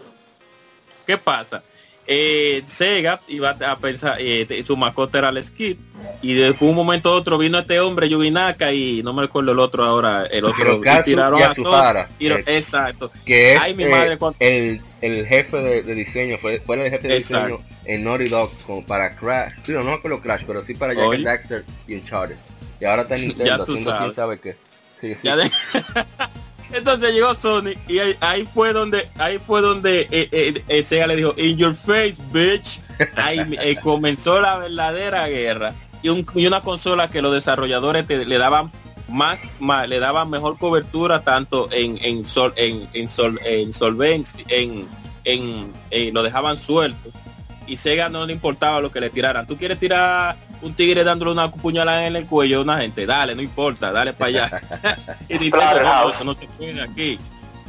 ¿qué 1.06 1.18
pasa? 1.18 1.62
Eh, 2.06 2.62
Sega 2.66 3.20
iba 3.28 3.50
a 3.50 3.78
pensar, 3.78 4.16
eh, 4.20 4.44
de- 4.46 4.62
su 4.62 4.76
mascota 4.76 5.18
era 5.18 5.30
el 5.30 5.42
Skid 5.42 5.76
y 6.20 6.34
después 6.34 6.70
un 6.70 6.76
momento 6.76 7.08
a 7.08 7.12
otro 7.12 7.38
vino 7.38 7.58
este 7.58 7.80
hombre 7.80 8.10
Yubinaka 8.10 8.72
y 8.72 9.02
no 9.02 9.14
me 9.14 9.22
recuerdo 9.22 9.52
el 9.52 9.58
otro 9.58 9.84
ahora, 9.84 10.26
el 10.26 10.44
otro 10.44 10.80
y 10.82 11.02
tiraron 11.02 11.42
a 11.42 11.54
Sony, 11.54 12.06
y 12.18 12.28
lo- 12.28 12.36
eh, 12.36 12.44
exacto. 12.46 13.10
que 13.24 13.54
es 13.54 13.60
Ay, 13.60 13.74
mi 13.74 13.84
eh, 13.84 13.88
madre, 13.88 14.18
cuánto- 14.18 14.36
el, 14.40 14.82
el 15.00 15.26
jefe 15.26 15.56
de, 15.56 15.82
de 15.82 15.94
diseño, 15.94 16.36
fue, 16.38 16.60
fue 16.60 16.76
el 16.84 16.90
jefe 16.90 17.08
de 17.08 17.16
Exacto. 17.16 17.56
diseño 17.58 17.70
en 17.86 18.04
Naughty 18.04 18.24
Dog 18.24 18.50
como 18.66 18.84
para 18.84 19.16
Crash, 19.16 19.52
no, 19.68 19.82
no 19.82 20.02
con 20.02 20.10
los 20.10 20.20
Crash, 20.20 20.42
pero 20.46 20.62
sí 20.62 20.74
para 20.74 20.92
Jack 20.92 21.04
and 21.14 21.24
Daxter 21.24 21.64
y 21.88 21.94
Uncharted. 21.94 22.36
Y 22.80 22.84
ahora 22.84 23.02
está 23.02 23.16
en 23.16 23.20
Ya 23.28 23.28
Nintendo 23.28 23.64
tú 23.64 23.72
haciendo 23.72 23.90
sabes. 23.90 24.02
quién 24.04 24.14
sabe 24.14 24.40
qué. 24.40 24.56
Sí, 25.00 25.14
sí. 25.14 25.20
Ya 25.22 25.36
de- 25.36 25.50
Entonces 26.72 27.12
llegó 27.12 27.34
Sony 27.34 27.74
y 27.88 27.98
ahí, 27.98 28.16
ahí 28.20 28.44
fue 28.52 28.72
donde 28.72 29.08
ahí 29.18 29.38
fue 29.38 29.60
donde 29.60 30.02
eh, 30.10 30.28
eh, 30.32 30.64
eh, 30.68 30.82
Sega 30.82 31.06
le 31.06 31.16
dijo 31.16 31.34
in 31.36 31.56
your 31.56 31.74
face 31.74 32.16
bitch 32.32 32.80
ahí 33.16 33.40
eh, 33.62 33.76
comenzó 33.82 34.40
la 34.40 34.58
verdadera 34.58 35.28
guerra 35.28 35.74
y, 36.02 36.08
un- 36.08 36.26
y 36.34 36.46
una 36.46 36.62
consola 36.62 37.08
que 37.10 37.22
los 37.22 37.32
desarrolladores 37.32 38.06
te- 38.06 38.24
le 38.24 38.38
daban 38.38 38.72
más, 39.08 39.38
más 39.60 39.88
le 39.88 40.00
daban 40.00 40.30
mejor 40.30 40.58
cobertura 40.58 41.20
tanto 41.22 41.68
en 41.70 41.98
en 42.02 42.24
sol 42.24 42.52
en, 42.56 42.88
en 42.94 43.08
sol 43.08 43.38
en 43.44 43.72
solvencia 43.72 44.44
en, 44.48 44.88
en 45.24 45.72
eh, 45.90 46.10
lo 46.12 46.22
dejaban 46.22 46.56
suelto. 46.58 47.10
Y 47.66 47.76
Sega 47.78 48.08
no 48.10 48.26
le 48.26 48.32
importaba 48.34 48.80
lo 48.80 48.90
que 48.92 49.00
le 49.00 49.08
tiraran. 49.08 49.46
Tú 49.46 49.56
quieres 49.56 49.78
tirar 49.78 50.36
un 50.62 50.74
tigre 50.74 51.04
dándole 51.04 51.32
una 51.32 51.50
puñalada 51.50 52.06
en 52.06 52.16
el 52.16 52.26
cuello 52.26 52.58
a 52.58 52.62
una 52.62 52.78
gente 52.78 53.04
dale 53.06 53.34
no 53.34 53.42
importa 53.42 53.92
dale 53.92 54.12
para 54.12 54.28
allá 54.28 54.60
y 55.28 55.34
Nintendo, 55.38 55.56
no, 55.58 55.62
Splatterhouse. 55.62 56.14
eso 56.14 56.24
no 56.24 56.34
se 56.34 56.46
puede 56.48 56.80
aquí. 56.82 57.18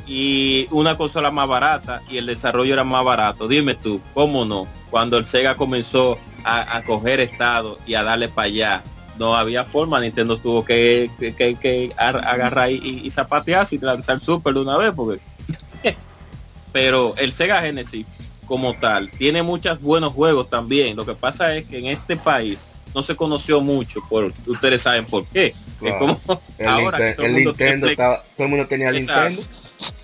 Y 0.08 0.68
una 0.70 0.96
consola 0.98 1.32
más 1.32 1.48
barata 1.48 2.02
y 2.10 2.18
el 2.18 2.28
desarrollo 2.28 2.74
era 2.74 2.84
más 2.84 3.04
barato. 3.04 3.48
Dime 3.48 3.74
tú, 3.74 4.00
¿cómo 4.14 4.46
no? 4.46 4.68
Cuando 4.92 5.18
el 5.18 5.26
Sega 5.26 5.58
comenzó 5.58 6.20
a, 6.44 6.78
a 6.78 6.84
coger 6.84 7.20
estado 7.20 7.80
y 7.88 7.96
a 7.96 8.04
darle 8.04 8.30
para 8.30 8.46
allá, 8.46 8.84
no 9.18 9.36
había 9.36 9.64
forma. 9.66 10.00
Nintendo 10.00 10.38
tuvo 10.38 10.64
que, 10.64 11.10
que, 11.20 11.34
que- 11.36 11.56
que 11.56 11.92
ar- 11.98 12.24
agarrar 12.24 12.70
y, 12.70 12.76
y, 12.84 13.02
y 13.08 13.10
zapatearse 13.10 13.78
y 13.78 13.80
lanzar 13.80 14.20
Super 14.20 14.54
de 14.54 14.60
una 14.60 14.78
vez. 14.78 14.92
porque 14.96 15.20
Pero 16.72 17.16
el 17.18 17.32
Sega 17.32 17.62
Genesis 17.62 18.06
como 18.46 18.76
tal 18.76 19.10
tiene 19.10 19.42
muchos 19.42 19.82
buenos 19.82 20.14
juegos 20.14 20.50
también. 20.52 20.96
Lo 20.98 21.06
que 21.06 21.14
pasa 21.16 21.56
es 21.56 21.66
que 21.66 21.80
en 21.80 21.88
este 21.88 22.16
país 22.16 22.68
no 22.96 23.04
se 23.04 23.16
conoció 23.16 23.62
mucho. 23.62 24.00
Por, 24.10 24.34
ustedes 24.48 24.82
saben 24.82 25.06
por 25.06 25.26
qué. 25.28 25.48
Es 25.48 25.54
Claro. 25.80 26.00
como 26.26 26.42
El, 26.58 26.68
ahora 26.68 26.98
que 26.98 27.14
todo 27.14 27.26
el 27.28 27.32
mundo 27.34 27.54
tiene 27.54 27.72
Nintendo 27.74 27.86
Play- 27.86 27.92
estaba, 27.92 28.24
todo 28.38 28.44
el 28.46 28.50
mundo 28.50 28.68
tenía 28.68 28.88
el. 28.88 28.96
Nintendo. 28.96 29.42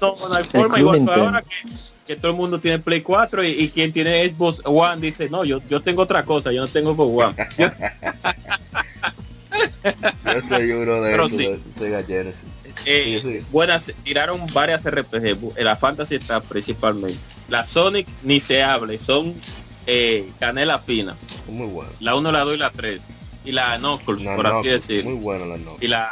no, 0.01 0.15
no 0.29 0.33
hay 0.35 0.43
forma 0.43 0.79
igual 0.79 0.95
que 0.95 0.99
Nintendo. 0.99 1.25
ahora 1.25 1.41
que, 1.41 1.55
que 2.07 2.15
todo 2.17 2.31
el 2.31 2.37
mundo 2.37 2.59
tiene 2.59 2.79
Play 2.79 3.01
4 3.01 3.43
y, 3.45 3.47
y 3.51 3.69
quien 3.69 3.93
tiene 3.93 4.27
Xbox 4.29 4.61
One 4.65 4.99
dice 5.01 5.29
no 5.29 5.45
yo 5.45 5.61
yo 5.69 5.81
tengo 5.81 6.01
otra 6.01 6.25
cosa 6.25 6.51
yo 6.51 6.59
no 6.61 6.67
tengo 6.67 6.93
Xbox 6.93 7.25
One 7.25 7.47
Yo- 7.57 7.71
Yo 10.33 10.47
soy 10.47 10.71
uno 10.71 11.01
de 11.01 11.11
Pero 11.11 11.25
esos 11.25 11.37
sí. 11.37 11.49
Genesis. 12.07 12.43
eh, 12.85 13.19
Sí, 13.21 13.21
sí. 13.21 13.45
buenas 13.51 13.93
tiraron 14.03 14.41
varias 14.53 14.83
RPG 14.89 15.25
eh, 15.55 15.63
la 15.63 15.75
Fantasy 15.75 16.15
está 16.15 16.41
principalmente 16.41 17.17
la 17.49 17.63
Sonic 17.63 18.07
ni 18.23 18.39
se 18.39 18.61
hable 18.63 18.97
son 18.99 19.35
eh, 19.87 20.29
canela 20.39 20.79
fina 20.79 21.17
Muy 21.47 21.67
bueno. 21.67 21.91
la 21.99 22.15
1 22.15 22.31
la 22.31 22.39
2 22.41 22.55
y 22.55 22.57
la 22.57 22.69
3 22.71 23.03
y 23.45 23.51
la 23.51 23.77
Knuckles 23.77 24.23
La 24.23 24.35
por 24.35 24.47
así 24.47 24.53
Knuckles, 24.55 24.87
decir 24.87 25.03
Muy 25.05 25.13
bueno 25.15 25.45
la 25.45 25.55
Knuckles. 25.55 25.83
y 25.83 25.87
la 25.87 26.11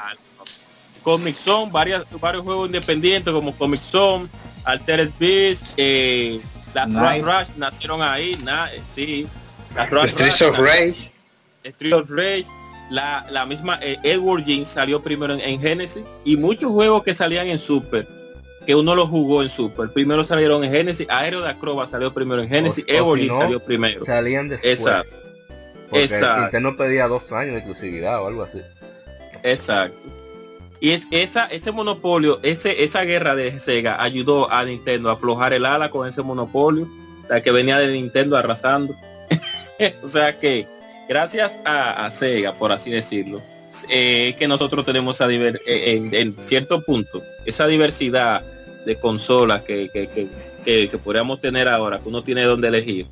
Comic 1.03 1.35
Zone, 1.35 1.71
varias, 1.71 2.03
varios 2.19 2.43
juegos 2.43 2.67
independientes 2.67 3.33
como 3.33 3.55
Comic 3.57 3.81
Zone, 3.81 4.27
Altered 4.65 5.11
Beast, 5.17 5.73
eh, 5.77 6.41
las 6.73 6.87
Nice. 6.89 7.21
Rush 7.21 7.55
nacieron 7.57 8.01
ahí, 8.01 8.37
na- 8.43 8.71
eh, 8.73 8.81
sí, 8.89 9.27
las 9.75 9.87
Streets 10.11 10.39
Rush, 10.41 10.49
of 10.49 10.57
Rage. 10.59 11.11
Street 11.63 11.93
of 11.93 12.09
Rage, 12.09 12.45
la, 12.89 13.25
la 13.31 13.45
misma 13.45 13.79
eh, 13.81 13.97
Edward 14.03 14.43
Jean 14.43 14.65
salió 14.65 15.01
primero 15.01 15.33
en, 15.33 15.39
en 15.41 15.59
Genesis 15.61 16.03
y 16.25 16.35
muchos 16.35 16.71
juegos 16.71 17.03
que 17.03 17.13
salían 17.13 17.47
en 17.47 17.57
Super 17.59 18.05
que 18.69 18.75
uno 18.75 18.93
lo 18.93 19.07
jugó 19.07 19.41
en 19.41 19.49
Super. 19.49 19.89
Primero 19.89 20.23
salieron 20.23 20.63
en 20.63 20.71
Genesis, 20.71 21.07
Aero 21.09 21.41
de 21.41 21.49
Acroba 21.49 21.87
salió 21.87 22.13
primero 22.13 22.43
en 22.43 22.49
Genesis, 22.49 22.85
Edward 22.87 23.19
si 23.19 23.27
no, 23.27 23.33
salió 23.33 23.59
primero. 23.59 24.05
Salían 24.05 24.47
después. 24.47 24.73
Exacto. 24.77 25.15
Porque 25.89 26.03
Exacto. 26.03 26.41
Nintendo 26.43 26.77
pedía 26.77 27.07
dos 27.07 27.31
años 27.31 27.53
de 27.53 27.57
exclusividad 27.61 28.21
o 28.21 28.27
algo 28.27 28.43
así. 28.43 28.61
Exacto. 29.41 29.97
Y 30.79 30.91
es 30.91 31.07
esa, 31.09 31.45
ese 31.47 31.71
monopolio, 31.71 32.37
ese, 32.43 32.83
esa 32.83 33.01
guerra 33.05 33.33
de 33.33 33.59
Sega 33.59 34.03
ayudó 34.03 34.51
a 34.51 34.63
Nintendo 34.63 35.09
a 35.09 35.13
aflojar 35.13 35.53
el 35.53 35.65
ala 35.65 35.89
con 35.89 36.07
ese 36.07 36.21
monopolio, 36.21 36.87
la 37.27 37.41
que 37.41 37.49
venía 37.49 37.79
de 37.79 37.91
Nintendo 37.91 38.37
arrasando. 38.37 38.93
o 40.03 40.07
sea 40.07 40.37
que 40.37 40.67
gracias 41.09 41.59
a, 41.65 42.05
a 42.05 42.11
Sega, 42.11 42.53
por 42.53 42.71
así 42.71 42.91
decirlo, 42.91 43.41
eh, 43.89 44.35
que 44.37 44.47
nosotros 44.47 44.85
tenemos 44.85 45.17
esa 45.17 45.27
diver- 45.27 45.59
eh, 45.65 45.93
en, 45.95 46.13
en 46.13 46.35
cierto 46.35 46.83
punto, 46.83 47.23
esa 47.47 47.65
diversidad 47.65 48.43
de 48.85 48.99
consolas 48.99 49.61
que, 49.63 49.89
que, 49.93 50.07
que, 50.07 50.27
que- 50.89 50.97
podríamos 50.97 51.39
tener 51.41 51.67
ahora, 51.67 51.99
que 51.99 52.09
uno 52.09 52.23
tiene 52.23 52.43
donde 52.43 52.67
elegir. 52.67 53.07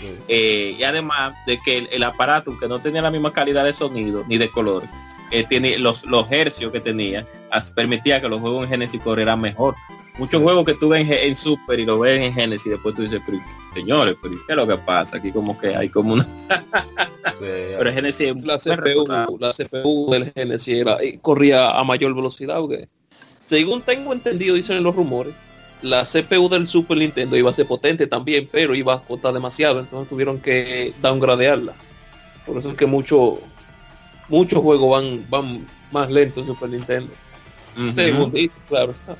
Sí. 0.00 0.08
Eh, 0.28 0.76
y 0.78 0.82
además 0.82 1.34
de 1.46 1.58
que 1.64 1.78
el, 1.78 1.88
el 1.92 2.02
aparato, 2.02 2.50
aunque 2.50 2.66
no 2.68 2.80
tenía 2.80 3.02
la 3.02 3.10
misma 3.10 3.32
calidad 3.32 3.64
de 3.64 3.72
sonido 3.72 4.24
ni 4.28 4.38
de 4.38 4.48
color, 4.50 4.82
eh, 5.30 5.44
tiene 5.48 5.78
los, 5.78 6.04
los 6.06 6.30
hercios 6.32 6.72
que 6.72 6.80
tenía, 6.80 7.26
as- 7.50 7.70
permitía 7.72 8.20
que 8.20 8.28
los 8.28 8.40
juegos 8.40 8.64
en 8.64 8.70
Genesis 8.70 9.00
corrieran 9.02 9.40
mejor. 9.40 9.74
Muchos 10.18 10.42
juegos 10.42 10.64
que 10.66 10.74
tuve 10.74 11.00
en, 11.00 11.06
Ge- 11.06 11.26
en 11.26 11.36
Super 11.36 11.78
y 11.80 11.86
lo 11.86 11.98
ves 12.00 12.20
en 12.20 12.34
Genesis, 12.34 12.70
después 12.72 12.94
tú 12.94 13.02
dices, 13.02 13.20
pero, 13.24 13.38
señores, 13.74 14.14
pero 14.20 14.34
¿qué 14.46 14.52
es 14.52 14.56
lo 14.56 14.66
que 14.66 14.76
pasa? 14.76 15.16
Aquí 15.18 15.30
como 15.32 15.58
que 15.58 15.74
hay 15.74 15.88
como 15.88 16.14
una... 16.14 16.26
Sí, 17.38 17.46
Pero 17.78 17.88
en 17.88 17.94
Genesis 17.94 18.28
es 18.28 18.44
la. 18.44 18.58
CPU, 18.58 19.38
la 19.40 19.52
CPU 19.52 20.10
del 20.10 20.32
Genesis 20.32 20.74
era, 20.80 20.98
corría 21.22 21.70
a 21.70 21.82
mayor 21.84 22.14
velocidad. 22.14 22.58
Según 23.52 23.82
tengo 23.82 24.14
entendido, 24.14 24.54
dicen 24.54 24.82
los 24.82 24.96
rumores, 24.96 25.34
la 25.82 26.04
CPU 26.04 26.48
del 26.48 26.66
Super 26.66 26.96
Nintendo 26.96 27.36
iba 27.36 27.50
a 27.50 27.54
ser 27.54 27.66
potente 27.66 28.06
también, 28.06 28.48
pero 28.50 28.74
iba 28.74 28.94
a 28.94 29.00
costar 29.00 29.34
demasiado, 29.34 29.78
entonces 29.78 30.08
tuvieron 30.08 30.40
que 30.40 30.94
downgradearla. 31.02 31.74
Por 32.46 32.56
eso 32.56 32.70
es 32.70 32.76
que 32.76 32.86
muchos 32.86 33.40
muchos 34.30 34.62
juegos 34.62 34.90
van 34.90 35.26
van 35.28 35.66
más 35.90 36.10
lentos 36.10 36.42
en 36.42 36.46
Super 36.54 36.70
Nintendo. 36.70 37.12
Ujú. 37.76 37.92
Según 37.92 38.32
dice, 38.32 38.56
claro 38.66 38.92
está. 38.92 39.18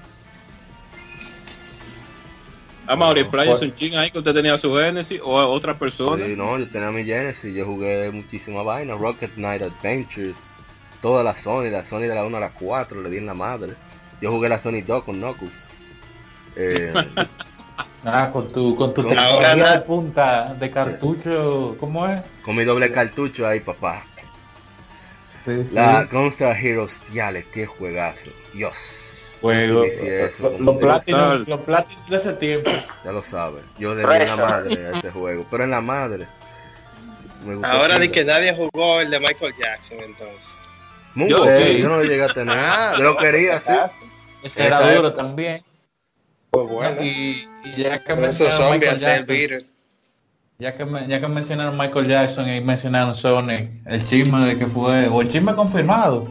Ah, 2.87 2.97
Mauri, 2.97 3.25
Playa 3.25 3.51
Pues- 3.51 3.63
es 3.63 3.69
un 3.69 3.75
ching 3.75 3.95
ahí 3.97 4.11
que 4.11 4.19
usted 4.19 4.33
tenía 4.33 4.57
su 4.57 4.75
Genesis 4.75 5.21
o 5.23 5.39
a 5.39 5.47
otra 5.47 5.79
persona. 5.79 6.25
Sí, 6.25 6.35
no, 6.35 6.59
yo 6.59 6.67
tenía 6.71 6.91
mi 6.91 7.05
Genesis, 7.05 7.55
yo 7.55 7.67
jugué 7.67 8.11
muchísima 8.11 8.63
vaina, 8.63 8.95
Rocket 8.95 9.35
Knight 9.35 9.61
Adventures, 9.61 10.39
toda 11.03 11.23
la 11.23 11.37
Sony, 11.37 11.65
la 11.71 11.85
Sony 11.85 12.01
de 12.09 12.15
la 12.15 12.25
1 12.25 12.35
a 12.39 12.41
la 12.41 12.55
4, 12.55 13.03
le 13.03 13.11
di 13.11 13.19
en 13.19 13.27
la 13.27 13.35
madre. 13.35 13.75
Yo 14.23 14.31
jugué 14.31 14.49
la 14.49 14.59
Sony 14.61 14.81
2 14.87 15.05
con 15.05 15.17
Knuckles. 15.17 15.53
Eh, 16.57 16.93
Ah, 18.05 18.31
con 18.33 18.51
tu, 18.51 18.75
con 18.75 18.93
tu 18.93 19.03
Con- 19.03 19.11
tecnología 19.15 19.73
de 19.75 19.81
punta 19.83 20.55
de 20.55 20.71
cartucho, 20.73 21.77
¿cómo 21.79 22.09
es? 22.09 22.21
con 22.45 22.57
mi 22.57 22.65
doble 22.65 22.91
cartucho 22.91 23.47
ahí, 23.47 23.61
papá. 23.61 24.03
Sí, 25.45 25.67
sí. 25.69 25.75
La 25.77 26.09
Gunstar 26.11 26.57
Heroes, 26.57 27.01
diale, 27.13 27.47
qué 27.55 27.65
juegazo. 27.67 28.33
Dios. 28.53 29.37
Juego, 29.41 29.85
eso, 29.85 30.53
los 30.59 30.77
pláticos 31.61 32.09
de 32.11 32.17
ese 32.17 32.33
tiempo. 32.35 32.71
Ya 33.05 33.13
lo 33.13 33.23
sabes. 33.23 33.63
Yo 33.79 33.95
le 33.95 34.05
di 34.05 34.23
en 34.23 34.29
la 34.29 34.37
madre 34.37 34.87
a 34.87 34.99
ese 34.99 35.11
juego. 35.13 35.47
Pero 35.49 35.63
en 35.65 35.71
la 35.71 35.81
madre. 35.81 36.27
Me 37.47 37.55
gustó 37.55 37.69
Ahora 37.71 37.99
di 38.01 38.09
pila. 38.09 38.13
que 38.13 38.25
nadie 38.25 38.55
jugó 38.55 39.01
el 39.01 39.11
de 39.11 39.21
Michael 39.21 39.55
Jackson 39.61 39.99
entonces. 40.01 40.49
Muy 41.15 41.29
yo 41.29 41.89
no 41.89 41.97
lo 41.99 42.03
llegué 42.05 42.25
a 42.25 42.29
tener. 42.29 42.57
Yo 42.99 43.05
lo 43.05 43.17
quería, 43.17 43.61
sí. 43.61 43.71
Era 44.57 44.95
duro 44.95 45.13
también. 45.13 45.63
Pues 46.51 46.69
bueno. 46.69 47.03
Y, 47.03 47.49
y 47.65 47.83
ya 47.83 48.03
que 48.03 48.15
mencionaron 48.15 48.73
Michael 48.73 48.99
Jackson, 48.99 49.67
ya 50.59 50.77
que, 50.77 50.85
me- 50.85 51.07
ya 51.09 51.21
que 51.21 51.29
mencionaron 51.29 51.77
Michael 51.79 52.07
Jackson 52.09 52.49
y 52.49 52.61
mencionaron 52.61 53.17
Sonic, 53.17 53.71
el 53.87 54.05
chisme 54.05 54.41
de 54.47 54.59
que 54.59 54.67
fue, 54.67 55.09
o 55.09 55.21
el 55.23 55.29
chisme 55.29 55.55
confirmado, 55.55 56.29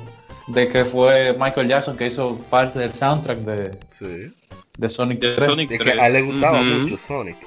de 0.47 0.67
que 0.67 0.85
fue 0.85 1.35
Michael 1.39 1.67
Jackson 1.67 1.97
que 1.97 2.07
hizo 2.07 2.37
parte 2.49 2.79
del 2.79 2.93
soundtrack 2.93 3.39
de, 3.39 3.77
Sí. 3.89 4.33
de 4.77 4.89
Sonic 4.89 5.19
de 5.19 5.35
3. 5.35 5.49
Sonic 5.49 5.69
De 5.69 5.77
que 5.79 5.83
3. 5.83 5.99
a 5.99 6.07
él 6.07 6.13
le 6.13 6.21
gustaba 6.21 6.61
mucho 6.61 6.97
Sonic. 6.97 7.37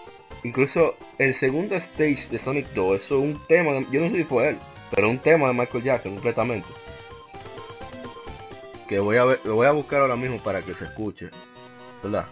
Incluso 0.43 0.95
el 1.19 1.35
segundo 1.37 1.75
stage 1.77 2.29
de 2.31 2.39
Sonic 2.39 2.67
2, 2.75 2.97
eso 3.03 3.19
es 3.19 3.25
un 3.35 3.41
tema, 3.47 3.73
de- 3.75 3.87
yo 3.91 4.01
no 4.01 4.11
sé 4.11 4.17
si 4.17 4.25
fue 4.25 4.51
él, 4.51 4.59
pero 4.91 5.09
un 5.09 5.19
tema 5.19 5.47
de 5.49 5.55
Michael 5.55 5.85
Jackson 5.85 6.13
completamente. 6.15 6.67
Que 8.89 8.99
voy 8.99 9.17
a 9.17 9.25
ver, 9.25 9.41
lo 9.45 9.55
voy 9.57 9.67
a 9.67 9.71
buscar 9.73 10.01
ahora 10.01 10.17
mismo 10.17 10.39
para 10.39 10.61
que 10.63 10.75
se 10.75 10.85
escuche, 10.85 11.31
¿verdad? 12.03 12.27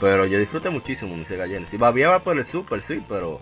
Pero 0.00 0.26
yo 0.26 0.38
disfruté 0.38 0.70
muchísimo 0.70 1.14
mi 1.16 1.24
Sega 1.24 1.46
Genesis. 1.46 1.78
Babiaba 1.78 2.18
por 2.20 2.38
el 2.38 2.46
Super, 2.46 2.82
sí, 2.82 3.02
pero... 3.08 3.40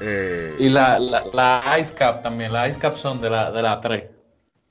Eh, 0.00 0.54
Y 0.58 0.68
la, 0.68 0.98
la, 0.98 1.22
la 1.32 1.78
Ice 1.80 1.94
Cap 1.94 2.22
también, 2.22 2.52
la 2.52 2.68
Ice 2.68 2.78
Cap 2.78 2.96
son 2.96 3.20
de 3.20 3.30
la, 3.30 3.50
de 3.50 3.62
la 3.62 3.80
3. 3.80 4.04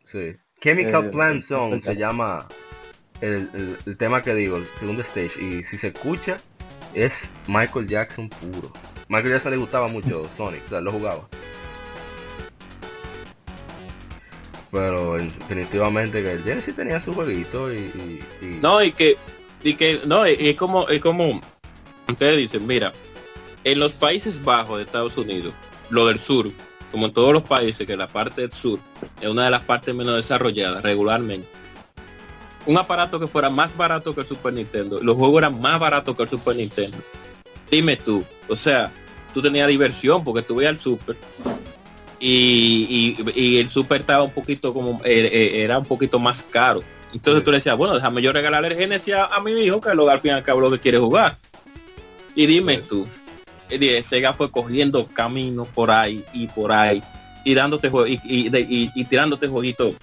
Sí. 0.03 0.35
Chemical 0.61 1.05
Eh, 1.05 1.09
Plant 1.09 1.39
eh, 1.39 1.41
Song 1.41 1.73
eh, 1.75 1.81
se 1.81 1.95
llama 1.95 2.47
el, 3.21 3.49
el- 3.53 3.77
el 3.85 3.97
tema 3.97 4.21
que 4.21 4.33
digo, 4.33 4.57
el 4.57 4.67
segundo 4.79 5.01
stage. 5.01 5.41
Y 5.41 5.63
si 5.63 5.77
se 5.77 5.87
escucha, 5.87 6.37
es 6.93 7.29
Michael 7.47 7.87
Jackson 7.87 8.29
puro. 8.29 8.71
Michael 9.09 9.33
Jackson 9.33 9.51
le 9.51 9.57
gustaba 9.57 9.87
mucho 9.87 10.29
Sonic, 10.29 10.63
o 10.65 10.69
sea, 10.69 10.81
lo 10.81 10.91
jugaba. 10.91 11.27
Pero 14.73 15.13
definitivamente 15.13 16.23
que 16.23 16.31
el 16.31 16.43
Genesis 16.43 16.75
tenía 16.75 16.99
su 16.99 17.13
jueguito 17.13 17.71
y... 17.71 18.19
No, 18.59 18.81
y 18.81 18.91
que, 18.91 19.17
y 19.63 19.75
que, 19.75 20.01
no, 20.05 20.25
es 20.25 20.55
como, 20.55 20.87
es 20.89 20.99
como, 20.99 21.39
ustedes 22.09 22.37
dicen, 22.37 22.65
mira, 22.65 22.91
en 23.63 23.79
los 23.79 23.93
Países 23.93 24.43
Bajos 24.43 24.77
de 24.77 24.85
Estados 24.85 25.15
Unidos, 25.15 25.53
lo 25.91 26.07
del 26.07 26.17
sur, 26.17 26.49
como 26.91 27.05
en 27.05 27.13
todos 27.13 27.33
los 27.33 27.43
países, 27.43 27.85
que 27.85 27.95
la 27.95 28.07
parte 28.07 28.41
del 28.41 28.51
sur 28.51 28.79
es 29.21 29.29
una 29.29 29.45
de 29.45 29.51
las 29.51 29.63
partes 29.63 29.93
menos 29.93 30.15
desarrolladas 30.15 30.81
regularmente. 30.81 31.47
Un 32.65 32.75
aparato 32.77 33.19
que 33.19 33.27
fuera 33.27 33.51
más 33.51 33.77
barato 33.77 34.15
que 34.15 34.21
el 34.21 34.27
Super 34.27 34.53
Nintendo, 34.53 34.99
los 35.03 35.15
juegos 35.15 35.37
eran 35.37 35.61
más 35.61 35.79
baratos 35.79 36.15
que 36.15 36.23
el 36.23 36.29
Super 36.29 36.55
Nintendo. 36.55 36.97
Dime 37.69 37.95
tú, 37.95 38.23
o 38.47 38.55
sea, 38.55 38.91
tú 39.35 39.41
tenías 39.41 39.67
diversión 39.67 40.23
porque 40.23 40.41
tú 40.41 40.55
veías 40.55 40.73
el 40.73 40.79
Super 40.79 41.15
y, 42.25 43.17
y- 43.19 43.39
y 43.41 43.57
el 43.59 43.69
Super 43.69 44.01
estaba 44.01 44.23
un 44.23 44.31
poquito 44.31 44.73
como, 44.73 45.01
eh, 45.03 45.29
eh, 45.31 45.61
era 45.63 45.77
un 45.77 45.85
poquito 45.85 46.19
más 46.19 46.43
caro. 46.43 46.79
Entonces 47.13 47.41
Sí. 47.41 47.45
tú 47.45 47.51
le 47.51 47.57
decías, 47.57 47.77
bueno, 47.77 47.93
déjame 47.95 48.21
yo 48.21 48.31
regalarle 48.31 48.69
el 48.69 48.75
Genesis 48.77 49.13
a, 49.13 49.25
a 49.25 49.39
mi 49.41 49.51
hijo 49.51 49.81
que 49.81 49.93
lo 49.93 50.09
al 50.09 50.19
fin 50.21 50.31
y 50.31 50.33
al 50.35 50.43
cabo 50.43 50.61
lo 50.61 50.71
que 50.71 50.79
quiere 50.79 50.97
jugar. 50.97 51.37
Y 52.35 52.45
dime 52.45 52.77
tú, 52.77 53.05
eh, 53.69 54.01
Sega 54.01 54.33
fue 54.33 54.49
cogiendo 54.49 55.05
caminos 55.07 55.67
por 55.67 55.91
ahí 55.91 56.23
y 56.33 56.47
por 56.47 56.71
ahí 56.71 57.03
y 57.43 57.53
dándote 57.53 57.91
y, 58.07 58.19
y, 58.23 58.49
de- 58.49 58.61
y- 58.61 58.89
y 58.95 59.03
tirándote 59.05 59.47
jueguitos 59.47 59.93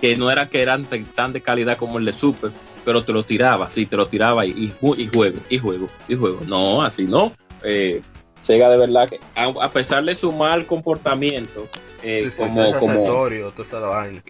que 0.00 0.16
no 0.16 0.30
era 0.30 0.48
que 0.48 0.60
eran 0.60 0.84
tan, 1.14 1.32
de 1.32 1.40
calidad 1.40 1.76
como 1.78 1.98
el 1.98 2.04
de 2.04 2.12
Super, 2.12 2.50
pero 2.84 3.04
te 3.04 3.12
lo 3.12 3.24
tiraba, 3.24 3.70
sí, 3.70 3.86
te 3.86 3.96
lo 3.96 4.06
tiraba 4.08 4.44
y, 4.44 4.50
y, 4.50 4.72
ju- 4.80 4.98
y 4.98 5.06
juego, 5.06 5.38
y 5.48 5.58
juego, 5.58 5.88
y 6.08 6.16
juego. 6.16 6.40
No, 6.48 6.82
así 6.82 7.04
no. 7.04 7.32
Eh, 7.62 8.02
Sega 8.42 8.68
de 8.68 8.76
verdad 8.76 9.08
que 9.08 9.18
a, 9.34 9.44
a 9.46 9.70
pesar 9.70 10.04
de 10.04 10.14
su 10.14 10.30
mal 10.32 10.66
comportamiento, 10.66 11.66
eh, 12.02 12.28
sí, 12.30 12.36
como, 12.36 12.72
como 12.78 12.94
toda 13.04 13.64
esa 13.64 13.78
vaina. 13.78 14.22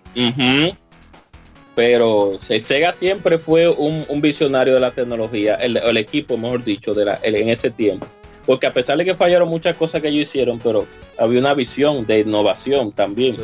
Pero 1.74 2.32
Se- 2.38 2.60
Sega 2.60 2.92
siempre 2.92 3.38
fue 3.38 3.68
un, 3.68 4.04
un 4.08 4.20
visionario 4.20 4.74
de 4.74 4.80
la 4.80 4.90
tecnología, 4.90 5.54
el, 5.54 5.78
el 5.78 5.96
equipo, 5.96 6.36
mejor 6.36 6.62
dicho, 6.64 6.92
de 6.94 7.06
la, 7.06 7.14
el- 7.22 7.36
en 7.36 7.48
ese 7.48 7.70
tiempo. 7.70 8.06
Porque 8.44 8.66
a 8.66 8.74
pesar 8.74 8.98
de 8.98 9.04
que 9.04 9.14
fallaron 9.14 9.48
muchas 9.48 9.76
cosas 9.76 10.02
que 10.02 10.08
ellos 10.08 10.24
hicieron, 10.28 10.58
pero 10.58 10.86
había 11.18 11.40
una 11.40 11.54
visión 11.54 12.06
de 12.06 12.20
innovación 12.20 12.92
también. 12.92 13.36
Sí. 13.36 13.42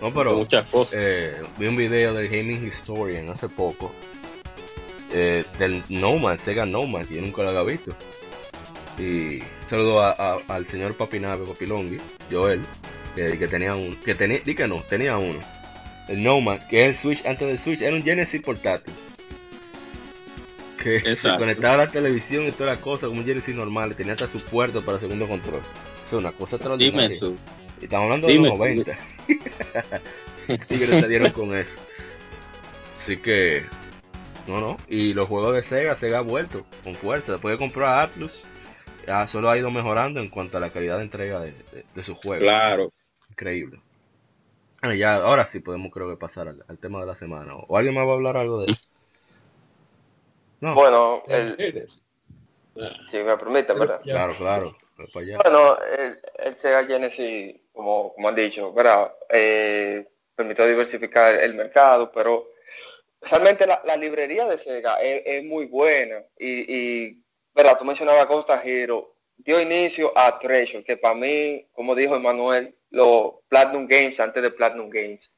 No, 0.00 0.12
pero 0.12 0.34
muchas 0.34 0.64
cosas. 0.66 0.96
eh, 0.98 1.34
vi 1.58 1.68
un 1.68 1.76
video 1.76 2.12
del 2.14 2.28
Gaming 2.28 2.66
Historian 2.66 3.28
hace 3.30 3.48
poco 3.48 3.92
eh, 5.12 5.44
del 5.60 5.84
Nomad, 5.90 6.38
Sega 6.38 6.66
Nomad, 6.66 7.06
que 7.06 7.16
yo 7.16 7.20
nunca 7.20 7.42
lo 7.42 7.50
había 7.50 7.62
visto. 7.62 7.94
Y 8.98 9.38
saludo 9.76 10.00
a- 10.02 10.12
a- 10.12 10.38
al 10.54 10.66
señor 10.66 10.94
Papinabe 10.94 11.46
Papilongui, 11.46 11.98
Joel, 12.30 12.60
que, 13.16 13.38
que 13.38 13.48
tenía 13.48 13.74
un, 13.74 13.96
que 13.96 14.14
tenía, 14.14 14.38
di 14.40 14.54
que 14.54 14.66
no, 14.68 14.80
tenía 14.82 15.16
uno. 15.16 15.38
El 16.08 16.22
Nomad, 16.22 16.60
que 16.68 16.88
es 16.88 16.96
el 16.96 17.00
Switch 17.00 17.26
antes 17.26 17.48
del 17.48 17.58
Switch, 17.58 17.80
era 17.80 17.94
un 17.96 18.02
Genesis 18.02 18.40
portátil. 18.42 18.92
Que 20.82 21.00
se 21.02 21.10
Exacto. 21.12 21.38
conectaba 21.40 21.74
a 21.74 21.76
la 21.78 21.86
televisión 21.88 22.46
y 22.46 22.52
toda 22.52 22.74
la 22.74 22.80
cosa 22.80 23.06
como 23.06 23.20
un 23.20 23.26
Genesis 23.26 23.54
normal, 23.54 23.92
y 23.92 23.94
tenía 23.94 24.12
hasta 24.12 24.26
su 24.28 24.44
puerto 24.44 24.82
para 24.82 24.98
segundo 24.98 25.26
control. 25.26 25.60
Eso 26.06 26.16
es 26.16 26.20
una 26.20 26.32
cosa 26.32 26.56
extraordinaria. 26.56 27.08
Dime 27.08 27.20
tú. 27.20 27.36
Y 27.80 27.84
Estamos 27.84 28.04
hablando 28.04 28.26
de 28.26 28.32
Dime 28.34 28.48
los 28.48 28.58
tú. 28.58 28.64
90. 28.64 28.98
Tigres 30.68 30.88
salieron 31.00 31.30
con 31.32 31.56
eso. 31.56 31.78
Así 33.00 33.16
que, 33.16 33.62
no, 34.46 34.60
no. 34.60 34.76
Y 34.88 35.14
los 35.14 35.28
juegos 35.28 35.56
de 35.56 35.62
Sega, 35.62 35.96
Sega 35.96 36.18
ha 36.18 36.22
vuelto 36.22 36.64
con 36.84 36.94
fuerza. 36.94 37.32
Después 37.32 37.54
de 37.54 37.58
comprar 37.58 38.00
Atlus, 38.00 38.44
solo 39.28 39.50
ha 39.50 39.58
ido 39.58 39.70
mejorando 39.70 40.20
en 40.20 40.28
cuanto 40.28 40.56
a 40.58 40.60
la 40.60 40.70
calidad 40.70 40.98
de 40.98 41.04
entrega 41.04 41.40
de, 41.40 41.52
de, 41.52 41.84
de 41.94 42.04
sus 42.04 42.16
juegos. 42.18 42.40
Claro. 42.40 42.90
Increíble. 43.30 43.80
Ya, 44.98 45.14
ahora 45.16 45.46
sí 45.46 45.60
podemos 45.60 45.92
creo 45.92 46.08
que 46.10 46.16
pasar 46.16 46.48
al, 46.48 46.64
al 46.66 46.78
tema 46.78 47.00
de 47.00 47.06
la 47.06 47.14
semana. 47.14 47.54
¿O 47.54 47.76
alguien 47.76 47.94
más 47.94 48.06
va 48.06 48.10
a 48.10 48.14
hablar 48.14 48.36
algo 48.36 48.62
de 48.62 48.72
eso? 48.72 48.88
No, 50.60 50.74
Bueno, 50.74 51.22
el, 51.28 51.54
Eres. 51.58 52.02
si 53.10 53.16
me 53.18 53.36
permiten, 53.36 53.78
¿verdad? 53.78 54.00
Claro, 54.02 54.36
claro. 54.36 54.76
Pero 54.96 55.08
para 55.12 55.24
allá. 55.26 55.38
Bueno, 55.44 55.76
el, 55.98 56.20
el 56.38 56.60
Sega 56.60 56.84
Genesis, 56.84 57.60
como, 57.72 58.12
como 58.14 58.28
han 58.28 58.34
dicho, 58.34 58.72
¿verdad? 58.72 59.12
Eh, 59.28 60.06
permitió 60.34 60.66
diversificar 60.66 61.34
el 61.34 61.54
mercado, 61.54 62.10
pero 62.12 62.48
realmente 63.20 63.66
la, 63.66 63.80
la 63.84 63.96
librería 63.96 64.46
de 64.46 64.58
Sega 64.58 64.96
es, 64.96 65.22
es 65.26 65.44
muy 65.44 65.66
buena. 65.66 66.24
Y, 66.38 66.74
y, 67.08 67.21
¿verdad? 67.54 67.78
Tú 67.78 67.84
mencionabas 67.84 68.26
Costa 68.26 68.60
Hero, 68.64 69.14
dio 69.36 69.60
inicio 69.60 70.12
a 70.16 70.38
Treasure, 70.38 70.84
que 70.84 70.96
para 70.96 71.14
mí, 71.14 71.66
como 71.72 71.94
dijo 71.94 72.16
Emanuel, 72.16 72.76
los 72.90 73.32
Platinum 73.48 73.86
Games 73.86 74.18
antes 74.20 74.42
de 74.42 74.50
Platinum 74.50 74.88
Games. 74.90 75.30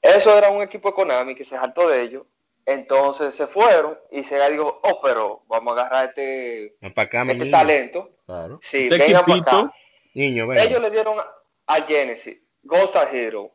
Eso 0.00 0.36
era 0.36 0.50
un 0.50 0.62
equipo 0.62 0.94
Konami 0.94 1.34
que 1.34 1.44
se 1.44 1.50
saltó 1.56 1.88
de 1.88 2.02
ellos. 2.02 2.24
Entonces 2.64 3.34
se 3.34 3.46
fueron 3.48 3.98
y 4.10 4.22
Sega 4.22 4.48
dijo, 4.48 4.80
oh, 4.84 5.00
pero 5.02 5.42
vamos 5.48 5.76
a 5.76 5.80
agarrar 5.86 6.08
este, 6.10 6.76
acá, 6.94 7.24
este 7.28 7.50
talento. 7.50 8.10
Claro. 8.24 8.60
Sí, 8.62 8.84
Este 8.90 8.98
vengan 8.98 9.24
para 9.24 9.38
acá. 9.40 9.74
Niño, 10.14 10.46
venga. 10.46 10.62
Ellos 10.62 10.80
le 10.80 10.90
dieron 10.90 11.18
a- 11.18 11.28
a 11.66 11.82
Genesis, 11.82 12.38
Ghost 12.62 12.94
Hero. 13.12 13.52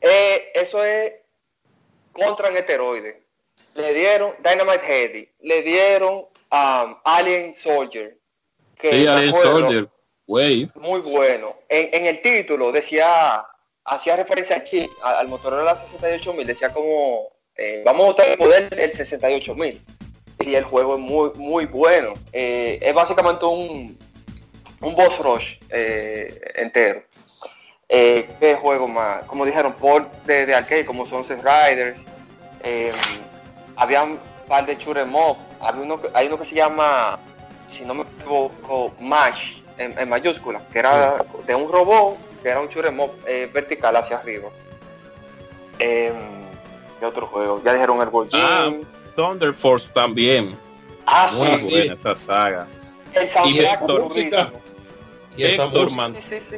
Eh, 0.00 0.52
eso 0.54 0.82
es 0.84 1.12
contra 2.12 2.48
en 2.48 2.56
esteroide. 2.56 3.26
Le 3.74 3.92
dieron 3.94 4.34
Dynamite 4.42 4.84
Heady. 4.86 5.28
Le 5.40 5.62
dieron 5.62 6.26
um, 6.52 6.96
Alien 7.04 7.54
Soldier. 7.56 8.16
Que 8.78 8.90
Sí, 8.92 9.02
me 9.04 9.08
Alien 9.08 9.28
acuerdo, 9.30 9.60
Soldier. 9.60 9.88
Güey. 10.26 10.68
Muy 10.76 11.00
bueno. 11.00 11.56
En, 11.68 11.88
en 11.92 12.06
el 12.06 12.20
título 12.22 12.72
decía, 12.72 13.46
hacía 13.84 14.16
referencia 14.16 14.56
aquí 14.56 14.88
a- 15.02 15.18
al 15.20 15.28
Motorola 15.28 15.76
68000. 15.92 16.46
Decía 16.46 16.70
como, 16.72 17.28
eh, 17.56 17.82
vamos 17.84 18.08
a 18.08 18.10
usar 18.10 18.28
el 18.28 18.38
modelo 18.38 18.68
del 18.70 18.92
68000. 18.96 19.80
Y 20.40 20.54
el 20.54 20.64
juego 20.64 20.94
es 20.96 21.00
muy, 21.00 21.30
muy 21.36 21.64
bueno. 21.66 22.12
Eh, 22.32 22.78
es 22.82 22.92
básicamente 22.94 23.44
un, 23.46 23.96
un 24.80 24.94
boss 24.94 25.18
rush 25.20 25.54
eh, 25.70 26.38
entero. 26.56 27.02
Eh, 27.88 28.28
¿Qué 28.40 28.56
juego 28.56 28.88
más? 28.88 29.24
Como 29.24 29.46
dijeron, 29.46 29.72
por 29.74 30.10
de, 30.24 30.44
de 30.44 30.54
arcade, 30.54 30.84
como 30.84 31.06
Sunset 31.08 31.38
Riders. 31.38 31.98
Eh, 32.64 32.90
había 33.76 34.02
un 34.02 34.18
par 34.48 34.66
de 34.66 34.76
'em 35.00 35.14
up. 35.14 35.36
Había 35.60 35.82
uno, 35.82 36.00
que- 36.00 36.10
hay 36.14 36.26
uno 36.26 36.38
que 36.38 36.44
se 36.46 36.54
llama, 36.54 37.18
si 37.76 37.84
no 37.84 37.94
me 37.94 38.02
equivoco, 38.02 38.92
Mash, 39.00 39.58
en, 39.78 39.98
en 39.98 40.08
mayúscula, 40.08 40.60
que 40.72 40.78
era 40.78 41.24
de 41.46 41.54
un 41.54 41.70
robot, 41.70 42.16
que 42.42 42.48
era 42.48 42.60
un 42.60 42.68
'em 42.70 43.00
up, 43.00 43.12
eh, 43.26 43.50
vertical 43.52 43.96
hacia 43.96 44.16
arriba. 44.18 44.48
Eh, 45.78 46.12
¿Qué 46.98 47.04
otro 47.06 47.26
juego? 47.26 47.60
Ya 47.64 47.74
dijeron 47.74 48.00
el 48.00 48.08
World 48.08 48.30
Ah. 48.34 48.70
Thunder 49.14 49.52
Force 49.52 49.88
también. 49.92 50.56
Ah, 51.06 51.30
Muy 51.34 51.58
sí, 51.58 51.70
buena 51.70 51.94
esa 51.94 52.16
saga. 52.16 52.66
el 53.14 53.26
Vector. 53.26 53.46
Y 53.48 53.58
Vector 53.58 54.02
música- 55.90 55.96
Man. 55.96 56.14
Sí, 56.14 56.22
sí, 56.28 56.40
sí. 56.50 56.56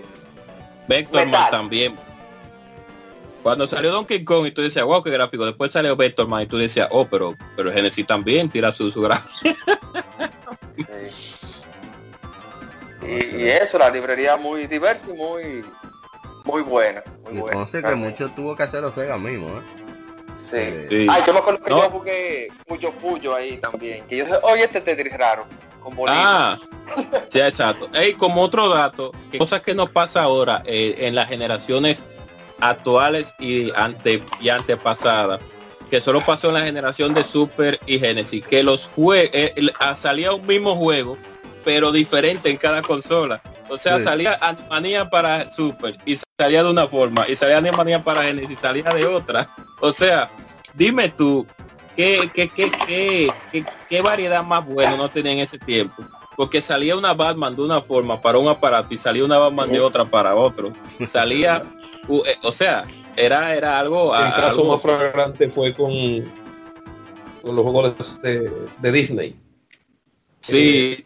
Vectorman 0.87 1.31
Metal. 1.31 1.51
también. 1.51 1.97
Cuando 3.43 3.67
salió 3.67 3.93
Donkey 3.93 4.25
Kong 4.25 4.47
y 4.47 4.51
tú 4.51 4.63
decías, 4.63 4.85
wow, 4.85 5.03
qué 5.03 5.11
gráfico. 5.11 5.45
Después 5.47 5.71
salió 5.73 5.97
Vectorman 5.97 6.43
y 6.43 6.47
tú 6.47 6.59
decías, 6.59 6.89
oh, 6.91 7.07
pero, 7.07 7.35
pero 7.57 7.73
Genesis 7.73 8.07
también 8.07 8.51
tira 8.51 8.73
su, 8.73 8.91
su 8.91 9.01
gráfico. 9.03 9.29
Sí. 10.77 10.87
Y, 13.07 13.37
y 13.37 13.49
eso, 13.49 13.79
la 13.79 13.91
librería 13.91 14.37
muy 14.37 14.67
diversa 14.67 15.03
y 15.09 15.13
muy, 15.17 15.65
muy 16.45 16.63
buena. 16.63 17.03
Muy 17.25 17.41
buena. 17.41 17.53
Entonces 17.53 17.85
que 17.85 17.95
mucho 17.95 18.29
tuvo 18.31 18.55
que 18.57 18.63
hacer 18.65 18.81
los 18.83 18.95
Sega 18.95 19.17
mismo, 19.17 19.49
¿eh? 19.49 19.63
Sí. 20.51 20.87
Sí. 20.91 21.07
Ay, 21.11 21.23
yo 21.27 21.33
me 21.33 21.41
acuerdo 21.41 21.63
que 21.63 21.71
No. 21.71 21.83
yo 21.83 21.91
jugué 21.91 22.49
Puyo 22.67 22.93
Puyo 22.93 23.35
ahí 23.35 23.57
también. 23.59 24.07
Que 24.07 24.19
yo 24.19 24.27
sé, 24.27 24.33
oye, 24.43 24.65
este 24.65 24.81
Tetris 24.81 25.17
raro. 25.17 25.47
Con 25.83 25.95
bolitas. 25.95 26.17
Ah, 26.21 26.59
sí, 27.29 27.41
exacto. 27.41 27.89
Ey, 27.95 28.15
como 28.15 28.43
otro 28.43 28.69
dato, 28.69 29.13
que 29.31 29.39
cosas 29.39 29.63
que 29.63 29.75
nos 29.75 29.91
pasa 29.91 30.23
ahora 30.23 30.63
eh, 30.67 30.95
en 30.99 31.15
las 31.15 31.29
generaciones 31.29 32.05
actuales 32.61 33.35
y 33.39 33.71
ante 33.77 34.23
y 34.41 34.49
antepasadas, 34.49 35.41
que 35.91 36.01
solo 36.01 36.25
pasó 36.25 36.49
en 36.49 36.55
la 36.55 36.61
generación 36.63 37.15
de 37.15 37.23
Super 37.25 37.79
y 37.87 37.99
Genesis, 37.99 38.45
que 38.47 38.63
los 38.63 38.87
juegos 38.89 39.31
salía 39.97 40.33
un 40.33 40.47
mismo 40.47 40.75
juego, 40.77 41.17
pero 41.65 41.93
diferente 41.93 42.51
en 42.51 42.57
cada 42.57 42.83
consola. 42.83 43.41
O 43.71 43.77
sea, 43.77 43.99
Sí. 43.99 44.05
salía 44.05 44.39
Animania 44.41 45.09
para 45.11 45.51
Super 45.51 45.97
y 46.07 46.19
salía 46.39 46.63
de 46.63 46.71
una 46.71 46.87
forma, 46.89 47.27
y 47.29 47.37
salía 47.37 47.59
Animania 47.59 48.03
para 48.03 48.23
Genesis 48.23 48.51
y 48.51 48.55
salía 48.57 48.85
de 48.95 49.07
otra. 49.07 49.49
O 49.81 49.93
sea, 49.93 50.31
dime 50.75 51.09
tú, 51.11 51.47
¿qué, 51.97 52.31
qué, 52.33 52.49
qué, 52.49 52.71
qué, 52.87 53.31
qué, 53.53 53.65
qué 53.89 54.01
variedad 54.03 54.43
más 54.43 54.65
buena 54.65 54.97
no 54.97 55.09
tenía 55.11 55.33
en 55.33 55.39
ese 55.41 55.59
tiempo? 55.59 56.03
Porque 56.37 56.61
salía 56.61 56.97
una 56.97 57.15
Batman 57.15 57.57
de 57.57 57.63
una 57.63 57.81
forma 57.83 58.21
para 58.23 58.39
un 58.39 58.49
aparato 58.49 58.95
y 58.95 58.97
salía 58.97 59.25
una 59.25 59.39
Batman 59.39 59.71
de 59.73 59.81
otra 59.81 60.05
para 60.05 60.35
otro. 60.37 60.73
Salía, 61.07 61.65
eh, 62.09 62.37
o 62.43 62.53
sea, 62.53 62.85
era, 63.17 63.55
era 63.55 63.79
algo... 63.79 64.15
El 64.17 64.31
caso 64.33 64.61
algo- 64.61 64.73
más 64.75 64.83
flagrante 64.83 65.49
fue 65.51 65.75
con, 65.75 65.91
con 67.43 67.55
los 67.57 67.65
juegos 67.65 68.21
de, 68.23 68.51
de 68.81 68.93
Disney. 68.93 69.37
sí, 70.41 71.05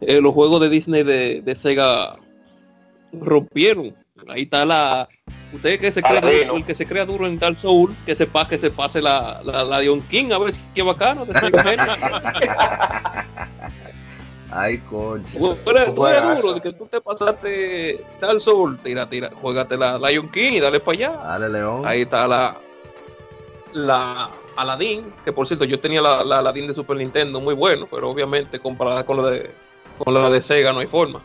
Eh, 0.00 0.20
los 0.20 0.32
juegos 0.32 0.60
de 0.62 0.68
Disney 0.70 1.02
de, 1.02 1.42
de 1.42 1.54
Sega 1.56 2.16
rompieron. 3.12 3.94
Ahí 4.28 4.42
está 4.42 4.64
la. 4.64 5.08
Usted 5.52 5.78
que 5.80 5.92
se 5.92 6.00
Aladino. 6.00 6.56
el 6.56 6.64
que 6.64 6.74
se 6.74 6.86
crea 6.86 7.04
duro 7.04 7.26
en 7.26 7.38
Dark 7.38 7.58
Soul, 7.58 7.94
que 8.06 8.14
sepa 8.16 8.48
que 8.48 8.58
se 8.58 8.70
pase 8.70 9.02
la, 9.02 9.42
la, 9.44 9.64
la 9.64 9.78
Dion 9.80 10.00
King, 10.02 10.30
a 10.32 10.38
ver 10.38 10.54
si 10.54 10.60
qué 10.74 10.82
bacano. 10.82 11.26
Ay, 14.52 14.78
concha. 14.78 15.38
Juegazo. 15.94 16.42
duro 16.42 16.54
de 16.54 16.60
que 16.60 16.72
tú 16.72 16.86
te 16.86 17.00
pasaste 17.00 18.04
Dark 18.20 18.40
Soul, 18.40 18.78
tira, 18.82 19.08
tira, 19.08 19.30
juégate 19.40 19.76
la 19.76 19.96
Lion 19.98 20.28
King 20.30 20.54
y 20.54 20.60
dale 20.60 20.80
para 20.80 20.96
allá. 20.96 21.10
Dale, 21.12 21.48
León. 21.50 21.82
Ahí 21.86 22.02
está 22.02 22.26
la 22.26 22.56
la 23.72 24.30
Aladdin, 24.56 25.12
que 25.24 25.32
por 25.32 25.46
cierto 25.46 25.64
yo 25.64 25.78
tenía 25.78 26.02
la, 26.02 26.24
la 26.24 26.40
Aladdin 26.40 26.66
de 26.66 26.74
Super 26.74 26.96
Nintendo 26.96 27.40
muy 27.40 27.54
bueno, 27.54 27.86
pero 27.90 28.10
obviamente 28.10 28.58
comparada 28.58 29.06
con 29.06 29.22
la 29.22 29.30
de 29.30 29.50
con 29.98 30.12
la 30.12 30.28
de 30.28 30.42
Sega 30.42 30.72
no 30.72 30.80
hay 30.80 30.86
forma. 30.88 31.22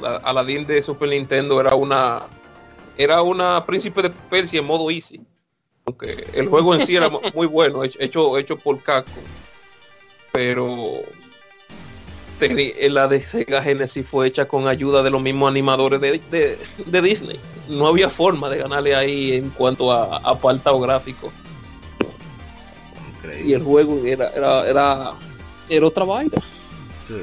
La 0.00 0.16
Aladdin 0.16 0.66
de 0.66 0.82
Super 0.82 1.08
Nintendo 1.08 1.60
era 1.60 1.74
una 1.76 2.24
era 2.96 3.22
una 3.22 3.64
príncipe 3.64 4.02
de 4.02 4.10
Persia 4.10 4.58
en 4.60 4.66
modo 4.66 4.90
easy. 4.90 5.20
Aunque 5.86 6.26
el 6.32 6.48
juego 6.48 6.74
en 6.74 6.84
sí 6.86 6.96
era 6.96 7.08
mu- 7.08 7.20
muy 7.34 7.46
bueno, 7.46 7.84
hecho 8.00 8.36
hecho, 8.38 8.56
por 8.56 8.82
Capcom. 8.82 9.22
Pero 10.32 10.94
la 12.90 13.08
de 13.08 13.22
Sega 13.24 13.62
Genesis 13.62 14.06
fue 14.10 14.26
hecha 14.26 14.46
con 14.46 14.68
ayuda 14.68 15.02
de 15.02 15.10
los 15.10 15.20
mismos 15.22 15.50
animadores 15.50 16.00
de, 16.00 16.20
de- 16.30 16.58
de 16.84 17.02
Disney. 17.02 17.40
No 17.68 17.86
había 17.86 18.10
forma 18.10 18.48
de 18.50 18.58
ganarle 18.58 18.94
ahí 18.94 19.32
en 19.32 19.50
cuanto 19.50 19.90
a 19.92 20.18
apartado 20.18 20.78
gráfico. 20.80 21.32
Increíble. 23.16 23.50
Y 23.50 23.54
el 23.54 23.62
juego 23.62 24.00
era, 24.04 24.28
era, 24.30 24.66
era, 24.68 25.12
era 25.68 25.86
otra 25.86 26.04
vaina. 26.04 26.36
Sí. 27.08 27.14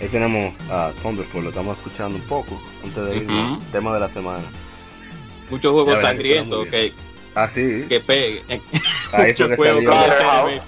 Ahí 0.00 0.08
tenemos 0.08 0.54
a 0.70 0.92
Thunderfall, 1.02 1.44
lo 1.44 1.48
estamos 1.50 1.76
escuchando 1.78 2.16
un 2.18 2.24
poco 2.24 2.60
antes 2.84 3.04
de 3.06 3.16
ir 3.16 3.30
al 3.30 3.58
tema 3.72 3.94
de 3.94 4.00
la 4.00 4.10
semana. 4.10 4.44
muchos 5.50 5.72
juegos 5.72 5.96
que 5.96 6.00
sangrientos 6.02 6.66
que, 6.68 6.92
Ah, 7.34 7.48
sí. 7.48 7.84
que 7.88 8.00
peguen. 8.00 8.42
Ahí 9.12 9.28
Muchos 9.28 9.48
que 9.48 9.56
juegos 9.56 9.84
salió. 9.84 10.62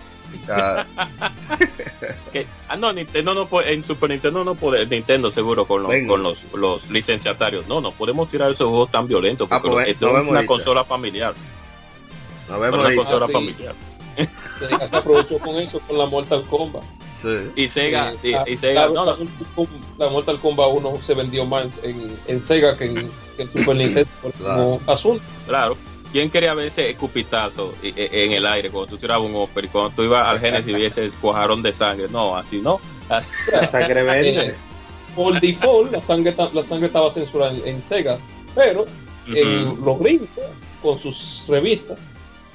Ah, 0.49 0.85
que- 2.33 2.47
ah, 2.69 2.77
no, 2.77 2.93
Nintendo 2.93 3.35
no 3.35 3.47
puede, 3.47 3.73
en 3.73 3.85
Super 3.85 4.11
Nintendo 4.11 4.45
no 4.45 4.55
puede, 4.55 4.87
Nintendo 4.87 5.31
seguro 5.31 5.65
con 5.67 5.83
los, 5.83 5.91
Venga. 5.91 6.09
con 6.09 6.23
los, 6.23 6.39
los 6.55 6.91
licenciatarios. 6.91 7.67
No, 7.69 7.81
no 7.81 7.91
podemos 7.93 8.29
tirar 8.31 8.51
esos 8.51 8.69
juegos 8.69 8.91
tan 8.91 9.07
violentos 9.07 9.49
Ah, 9.51 9.61
porque 9.61 9.75
pues, 9.75 9.89
esto 9.89 10.07
es 10.09 10.13
una 10.13 10.21
ahorita. 10.21 10.47
consola 10.47 10.85
familiar. 10.85 11.35
vemos 12.49 12.79
una 12.81 12.89
ahí. 12.89 12.97
consola 12.97 13.25
Ah, 13.25 13.29
sí. 13.29 13.33
familiar. 13.33 13.75
Sega 14.59 14.89
se 14.89 14.97
aprovechó 14.97 15.39
con 15.39 15.57
eso, 15.57 15.79
con 15.81 15.99
la 15.99 16.07
Mortal 16.07 16.43
Kombat. 16.49 16.83
Sí. 17.21 17.29
Y 17.57 17.69
Sega, 17.69 18.13
Eh, 18.13 18.17
y, 18.23 18.31
la- 18.33 18.49
y 18.49 18.57
Sega, 18.57 18.87
la, 18.87 18.93
no, 18.93 19.05
no, 19.05 19.05
la 19.07 19.17
Mortal 19.17 19.47
Kombat- 19.57 19.99
la 19.99 20.09
Mortal 20.11 20.39
Kombat 20.41 20.69
1 20.73 20.99
se 21.03 21.15
vendió 21.15 21.45
más 21.45 21.67
en, 21.83 22.17
en 22.27 22.45
Sega 22.45 22.77
que 22.77 22.85
en, 22.87 22.95
que 23.37 23.43
en 23.43 23.53
Super 23.53 23.77
Nintendo 23.77 24.09
por 24.23 24.33
Claro. 24.33 24.71
mismo 24.79 24.93
asunto. 24.93 25.23
claro. 25.47 25.77
¿Quién 26.13 26.31
quería 26.31 26.55
ver 26.55 26.67
ese 26.67 26.91
escupitazo 26.91 27.75
i- 27.83 27.93
en 27.97 28.33
el 28.33 28.47
aire 28.47 28.71
cuando 28.71 28.91
tú 28.91 28.97
tirabas 28.99 29.29
un 29.29 29.37
Opera 29.37 29.67
y 29.67 29.71
cuando 29.71 29.91
tú 29.91 30.03
ibas 30.03 30.27
al 30.27 30.41
Genesis 30.41 30.77
y 30.79 30.85
ese 30.85 31.11
cuajarón 31.21 31.63
de 31.63 31.73
sangre? 31.73 32.07
No, 32.11 32.37
así 32.37 32.61
no. 32.61 32.81
Sangre 33.71 34.03
verde. 34.03 34.55
Por 35.17 35.41
default 35.41 35.93
la 35.93 36.03
sangre, 36.03 36.35
la 36.53 36.63
sangre 36.65 36.87
estaba 36.89 37.11
censurada 37.13 37.53
en, 37.53 37.67
en 37.67 37.83
Sega, 37.83 38.19
pero 38.55 38.85
en 39.29 39.69
Ujú. 39.69 39.85
los 39.85 39.99
gringos, 39.99 40.29
con 40.83 40.99
sus 40.99 41.45
revistas, 41.49 41.99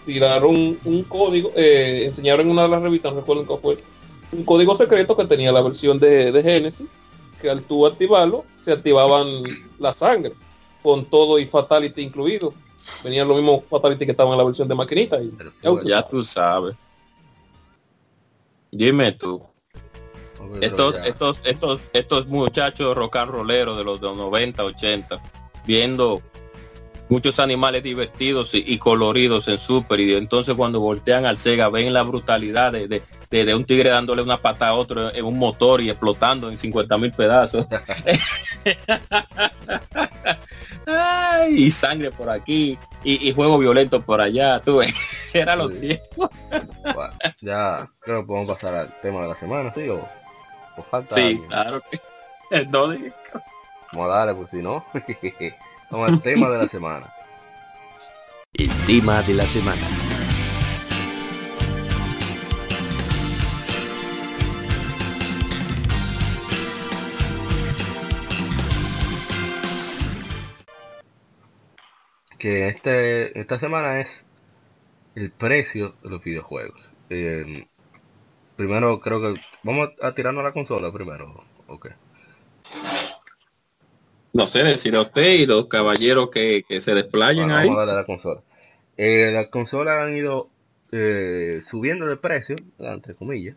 tiraron 0.05 0.77
un 0.83 1.03
código, 1.07 1.51
eh, 1.55 2.03
enseñaron 2.05 2.45
en 2.45 2.51
una 2.51 2.63
de 2.63 2.69
las 2.69 2.81
revistas, 2.83 3.13
no 3.13 3.19
recuerdo 3.21 3.45
cuál 3.45 3.59
fue, 3.61 3.77
un 4.31 4.43
código 4.43 4.77
secreto 4.77 5.17
que 5.17 5.25
tenía 5.25 5.51
la 5.51 5.61
versión 5.61 5.99
de, 5.99 6.31
de 6.31 6.43
Genesis, 6.43 6.87
que 7.41 7.49
al 7.49 7.63
tú 7.63 7.85
activarlo, 7.87 8.45
se 8.59 8.71
activaban 8.73 9.27
la 9.79 9.95
sangre, 9.95 10.33
con 10.83 11.05
todo 11.05 11.39
y 11.39 11.47
fatality 11.47 12.01
incluido. 12.03 12.53
Venían 13.03 13.27
los 13.27 13.37
mismos 13.37 13.63
fatality 13.69 14.05
que 14.05 14.11
estaban 14.11 14.33
en 14.33 14.37
la 14.39 14.43
versión 14.43 14.67
de 14.67 14.75
maquinita. 14.75 15.21
Y, 15.21 15.29
Pero 15.61 15.83
ya, 15.83 16.07
tú 16.07 16.23
sabes. 16.23 16.75
Dime 18.71 19.11
tú. 19.11 19.43
Estos, 20.61 20.95
ya. 20.95 21.05
estos, 21.05 21.41
estos, 21.45 21.79
estos 21.93 22.27
muchachos 22.27 22.95
rock 22.95 23.17
and 23.17 23.31
rolleros 23.31 23.77
de 23.77 23.83
los 23.83 24.01
de 24.01 24.07
los 24.07 24.17
90, 24.17 24.63
80, 24.63 25.19
viendo 25.65 26.21
muchos 27.09 27.39
animales 27.39 27.83
divertidos 27.83 28.55
y, 28.55 28.63
y 28.65 28.77
coloridos 28.77 29.47
en 29.49 29.57
Super 29.59 29.99
y 29.99 30.15
entonces 30.15 30.55
cuando 30.55 30.79
voltean 30.79 31.25
al 31.25 31.37
Sega 31.37 31.69
ven 31.69 31.93
la 31.93 32.03
brutalidad 32.03 32.71
de, 32.71 32.87
de, 32.87 33.03
de- 33.29 33.45
de 33.45 33.53
un 33.55 33.65
tigre 33.65 33.89
dándole 33.89 34.21
una 34.21 34.41
pata 34.41 34.69
a 34.69 34.73
otro 34.73 35.13
en 35.13 35.25
un 35.25 35.37
motor 35.37 35.81
y 35.81 35.89
explotando 35.89 36.49
en 36.49 36.57
50 36.57 36.97
mil 36.97 37.11
pedazos. 37.11 37.65
Ay, 40.87 41.53
y 41.55 41.71
sangre 41.71 42.11
por 42.11 42.29
aquí 42.29 42.77
y, 43.03 43.27
y 43.29 43.33
juego 43.33 43.57
violento 43.57 44.01
por 44.01 44.21
allá. 44.21 44.59
Tú 44.61 44.77
ves, 44.77 44.93
era 45.33 45.55
los 45.55 45.71
Sí. 45.79 45.87
tiempos. 45.87 46.29
Bueno, 46.83 47.13
ya 47.41 47.89
creo 48.01 48.21
que 48.21 48.27
podemos 48.27 48.47
pasar 48.47 48.73
al 48.75 49.01
tema 49.01 49.21
de 49.23 49.27
la 49.29 49.35
semana, 49.35 49.73
¿sí? 49.73 49.87
O, 49.89 50.07
o 50.77 50.83
falta 50.89 51.15
Sí, 51.15 51.21
alguien. 51.21 51.47
claro 51.47 51.81
que. 51.89 51.99
No, 52.71 52.87
de- 52.87 53.13
Vamos 53.93 54.09
a 54.11 54.13
darle, 54.15 54.35
pues 54.35 54.49
si 54.51 54.57
no. 54.57 54.83
Vamos 55.89 56.09
al 56.11 56.21
tema 56.21 56.49
de 56.49 56.57
la 56.57 56.67
semana. 56.67 57.13
El 58.53 58.69
tema 58.85 59.21
de 59.23 59.33
la 59.33 59.43
semana. 59.45 59.81
Que 72.41 72.67
este, 72.69 73.39
esta 73.39 73.59
semana 73.59 74.01
es 74.01 74.25
el 75.15 75.31
precio 75.31 75.95
de 76.03 76.09
los 76.09 76.23
videojuegos. 76.23 76.91
Eh, 77.11 77.45
primero 78.55 78.99
creo 78.99 79.21
que 79.21 79.39
vamos 79.63 79.89
a 80.01 80.15
tirarnos 80.15 80.41
a 80.41 80.47
la 80.47 80.53
consola 80.53 80.91
primero. 80.91 81.43
Ok. 81.67 81.89
No 84.33 84.47
sé, 84.47 84.63
decir 84.63 84.95
a 84.95 85.01
usted 85.01 85.33
y 85.33 85.45
los 85.45 85.67
caballeros 85.67 86.31
que, 86.31 86.63
que 86.67 86.81
se 86.81 86.95
desplayen 86.95 87.49
Bueno, 87.49 87.55
ahí. 87.57 87.67
vamos 87.67 87.75
a 87.75 87.85
darle 87.85 87.93
a 87.93 87.97
la 87.97 88.05
consola. 88.05 88.41
Eh, 88.97 89.31
las 89.31 89.47
consolas 89.49 90.01
han 90.01 90.15
ido 90.15 90.49
eh, 90.91 91.59
subiendo 91.61 92.07
de 92.07 92.17
precio, 92.17 92.55
entre 92.79 93.13
comillas, 93.15 93.55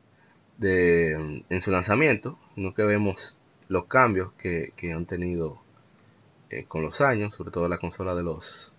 de, 0.59 1.45
en 1.49 1.61
su 1.61 1.71
lanzamiento, 1.71 2.39
no 2.57 2.75
que 2.75 2.83
vemos 2.85 3.37
los 3.69 3.87
cambios 3.87 4.33
que, 4.35 4.73
que 4.77 4.93
han 4.93 5.07
tenido 5.07 5.59
eh, 6.51 6.65
con 6.67 6.83
los 6.83 7.01
años, 7.01 7.35
sobre 7.35 7.51
todo 7.51 7.69
la 7.69 7.79
consola 7.79 8.15
de 8.15 8.23
los 8.23 8.74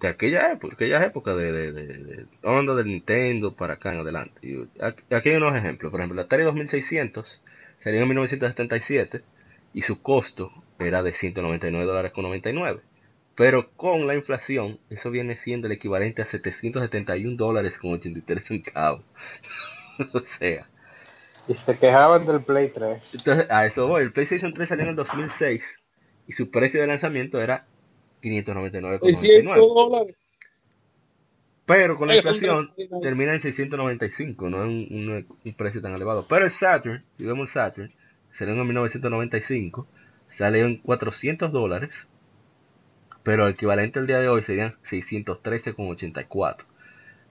de 0.00 0.08
aquella 0.08 0.52
época, 0.52 0.74
aquellas 0.74 1.02
épocas 1.04 1.36
de, 1.36 1.52
de, 1.52 1.72
de, 1.72 1.86
de- 2.04 2.26
hablando 2.42 2.76
del 2.76 2.86
Nintendo 2.86 3.54
para 3.56 3.74
acá 3.74 3.92
en 3.92 4.00
adelante. 4.00 4.40
Y 4.42 4.62
aquí 4.82 5.02
aquí 5.14 5.30
hay 5.30 5.36
unos 5.36 5.56
ejemplos, 5.56 5.90
por 5.90 6.00
ejemplo, 6.00 6.16
la 6.16 6.22
Atari 6.22 6.44
2600 6.44 7.42
salió 7.80 8.00
en 8.02 8.08
1977 8.08 9.22
y 9.72 9.82
su 9.82 10.02
costo 10.02 10.52
era 10.78 11.02
de 11.02 11.14
199 11.14 11.86
dólares 11.86 12.12
con 12.12 12.24
99. 12.24 12.82
Pero 13.34 13.70
con 13.76 14.06
la 14.06 14.14
inflación, 14.14 14.80
eso 14.90 15.10
viene 15.10 15.36
siendo 15.36 15.66
el 15.66 15.72
equivalente 15.74 16.22
a 16.22 16.26
771 16.26 17.36
dólares 17.36 17.78
con 17.78 17.92
83 17.92 18.44
centavos. 18.46 19.04
o 20.14 20.20
sea, 20.20 20.68
Y 21.48 21.54
se 21.54 21.76
quejaban 21.78 22.24
del 22.26 22.44
Play 22.44 22.68
3. 22.72 23.02
entonces 23.12 23.46
a 23.50 23.66
eso 23.66 23.86
voy. 23.88 24.02
El 24.02 24.12
PlayStation 24.12 24.52
3 24.52 24.68
salió 24.68 24.84
en 24.84 24.90
el 24.90 24.96
2006 24.96 25.84
y 26.26 26.32
su 26.32 26.50
precio 26.50 26.80
de 26.80 26.86
lanzamiento 26.86 27.40
era 27.40 27.68
599 28.30 28.98
con 29.00 29.16
600 29.16 29.56
99. 29.56 29.90
dólares. 29.90 30.16
Pero 31.66 31.96
con 31.96 32.06
la 32.08 32.14
inflación 32.14 32.70
termina 33.02 33.32
en 33.34 33.40
695, 33.40 34.48
no 34.50 34.62
es 34.62 34.68
un, 34.68 34.86
un- 34.90 35.26
un 35.44 35.54
precio 35.54 35.82
tan 35.82 35.94
elevado. 35.94 36.26
Pero 36.28 36.44
el 36.44 36.50
Saturn, 36.52 37.04
si 37.16 37.24
vemos 37.24 37.48
el 37.50 37.54
Saturn, 37.54 37.92
salió 38.32 38.54
en 38.54 38.66
1995, 38.66 39.86
salió 40.28 40.66
en 40.66 40.76
400 40.78 41.50
dólares, 41.52 42.08
pero 43.22 43.46
el 43.46 43.54
equivalente 43.54 43.98
al 43.98 44.06
día 44.06 44.20
de 44.20 44.28
hoy 44.28 44.42
serían 44.42 44.74
613,84. 44.84 46.64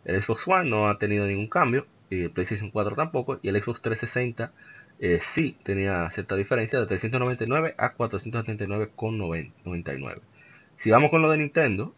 El 0.04 0.22
Xbox 0.22 0.48
One 0.48 0.70
no 0.70 0.90
ha 0.90 0.98
tenido 1.00 1.26
ningún 1.26 1.48
cambio, 1.48 1.88
y 2.10 2.24
el 2.24 2.32
PlayStation 2.32 2.70
4 2.72 2.96
tampoco, 2.96 3.40
y 3.42 3.48
el 3.50 3.62
Xbox 3.62 3.82
360 3.82 4.52
eh, 5.00 5.20
sí 5.22 5.56
tenía 5.64 6.10
cierta 6.12 6.36
diferencia 6.36 6.80
de 6.80 6.86
399 6.88 7.76
a 7.78 7.96
479,99. 7.96 10.20
Si 10.78 10.92
vamos 10.92 11.12
con 11.12 11.22
lo 11.22 11.30
de 11.30 11.38
Nintendo, 11.38 11.94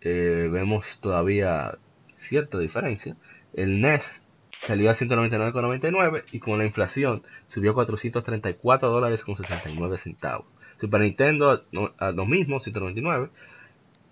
eh, 0.00 0.48
vemos 0.50 1.00
todavía 1.00 1.78
cierta 2.08 2.58
diferencia. 2.58 3.16
El 3.52 3.80
NES 3.80 4.26
salió 4.66 4.90
a 4.90 4.94
199,99 4.94 6.24
y 6.32 6.38
con 6.40 6.58
la 6.58 6.64
inflación 6.64 7.22
subió 7.46 7.72
a 7.72 7.74
434 7.74 8.88
dólares 8.88 9.24
con 9.24 9.36
69 9.36 9.98
centavos. 9.98 10.46
Super 10.78 11.00
Nintendo 11.00 11.64
a, 11.98 12.10
lo 12.10 12.26
mismo, 12.26 12.60
199 12.60 13.30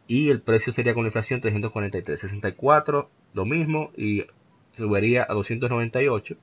y 0.06 0.28
el 0.28 0.40
precio 0.42 0.72
sería 0.72 0.94
con 0.94 1.04
la 1.04 1.08
inflación 1.08 1.40
343, 1.40 2.20
64 2.20 3.10
lo 3.32 3.44
mismo 3.44 3.90
y 3.96 4.24
subiría 4.72 5.26
a 5.28 5.34
298. 5.34 6.36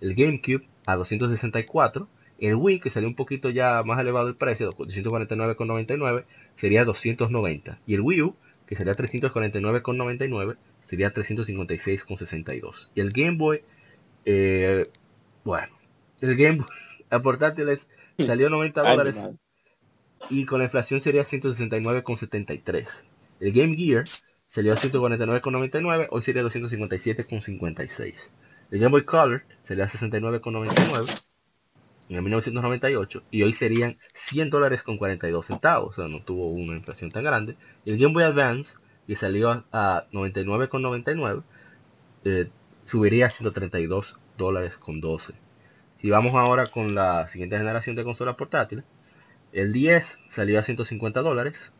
El 0.00 0.14
GameCube 0.14 0.66
a 0.86 0.96
264. 0.96 2.08
El 2.38 2.54
Wii, 2.54 2.80
que 2.80 2.90
salió 2.90 3.08
un 3.08 3.16
poquito 3.16 3.50
ya 3.50 3.82
más 3.82 4.00
elevado 4.00 4.28
el 4.28 4.36
precio, 4.36 4.72
249,99, 4.72 6.24
sería 6.56 6.84
290. 6.84 7.80
Y 7.86 7.94
el 7.94 8.00
Wii 8.00 8.22
U, 8.22 8.36
que 8.66 8.76
sería 8.76 8.94
349,99, 8.94 10.56
sería 10.84 11.12
356,62. 11.12 12.90
Y 12.94 13.00
el 13.00 13.12
Game 13.12 13.36
Boy, 13.36 13.62
eh, 14.24 14.88
bueno, 15.44 15.76
el 16.20 16.36
Game 16.36 16.58
Boy 16.58 16.66
a 17.10 17.20
portátiles 17.20 17.88
salió 18.18 18.50
90 18.50 18.82
Ay, 18.82 18.96
dólares 18.96 19.20
y 20.30 20.44
con 20.44 20.58
la 20.58 20.64
inflación 20.64 21.00
sería 21.00 21.22
169,73. 21.22 22.86
El 23.40 23.52
Game 23.52 23.76
Gear 23.76 24.04
salió 24.48 24.72
a 24.72 24.76
149,99, 24.76 26.08
hoy 26.10 26.22
sería 26.22 26.42
257,56. 26.42 28.30
El 28.70 28.78
Game 28.80 28.90
Boy 28.90 29.04
Color 29.04 29.42
salió 29.62 29.84
a 29.84 29.88
69,99 29.88 31.27
en 32.08 32.16
el 32.16 32.22
1998 32.22 33.22
y 33.30 33.42
hoy 33.42 33.52
serían 33.52 33.98
100 34.14 34.50
dólares 34.50 34.82
con 34.82 34.96
42 34.98 35.46
centavos, 35.46 35.98
o 35.98 36.02
sea, 36.02 36.08
no 36.08 36.22
tuvo 36.22 36.50
una 36.52 36.76
inflación 36.76 37.10
tan 37.10 37.24
grande. 37.24 37.56
Y 37.84 37.90
el 37.92 37.98
Game 37.98 38.14
Boy 38.14 38.24
Advance, 38.24 38.78
que 39.06 39.16
salió 39.16 39.50
a- 39.50 39.64
a 39.72 40.06
99,99, 40.12 41.42
eh, 42.24 42.50
subiría 42.84 43.26
a 43.26 43.30
132 43.30 44.18
dólares 44.36 44.76
con 44.78 45.00
12. 45.00 45.34
Si 46.00 46.10
vamos 46.10 46.34
ahora 46.34 46.66
con 46.66 46.94
la 46.94 47.28
siguiente 47.28 47.58
generación 47.58 47.96
de 47.96 48.04
consolas 48.04 48.36
portátiles, 48.36 48.84
el 49.52 49.72
10 49.72 50.18
salió 50.28 50.58
a 50.58 50.62
150 50.62 51.22
dólares 51.22 51.72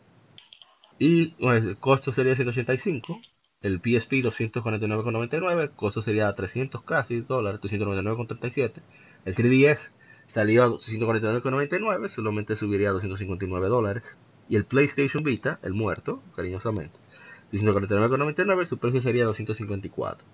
y 0.99 1.35
el 1.39 1.77
costo 1.79 2.13
sería 2.13 2.35
185. 2.35 3.21
El 3.61 3.81
PSP 3.81 4.23
249,99, 4.23 5.63
el 5.65 5.71
costo 5.71 6.03
sería 6.03 6.33
300 6.35 6.83
casi 6.83 7.21
dólares, 7.21 7.61
299,37. 7.61 8.83
El 9.25 9.35
3DS 9.35 9.93
salió 10.29 10.65
a 10.65 10.69
249,99, 10.69 12.09
solamente 12.09 12.57
subiría 12.57 12.91
a 12.91 12.93
259 12.93 13.69
dólares. 13.69 14.17
Y 14.49 14.57
el 14.57 14.65
PlayStation 14.65 15.23
Vita, 15.23 15.59
el 15.63 15.75
muerto, 15.75 16.23
cariñosamente, 16.35 16.99
249,99, 17.53 18.65
su 18.65 18.79
precio 18.79 19.01
sería 19.01 19.25
254. 19.25 20.27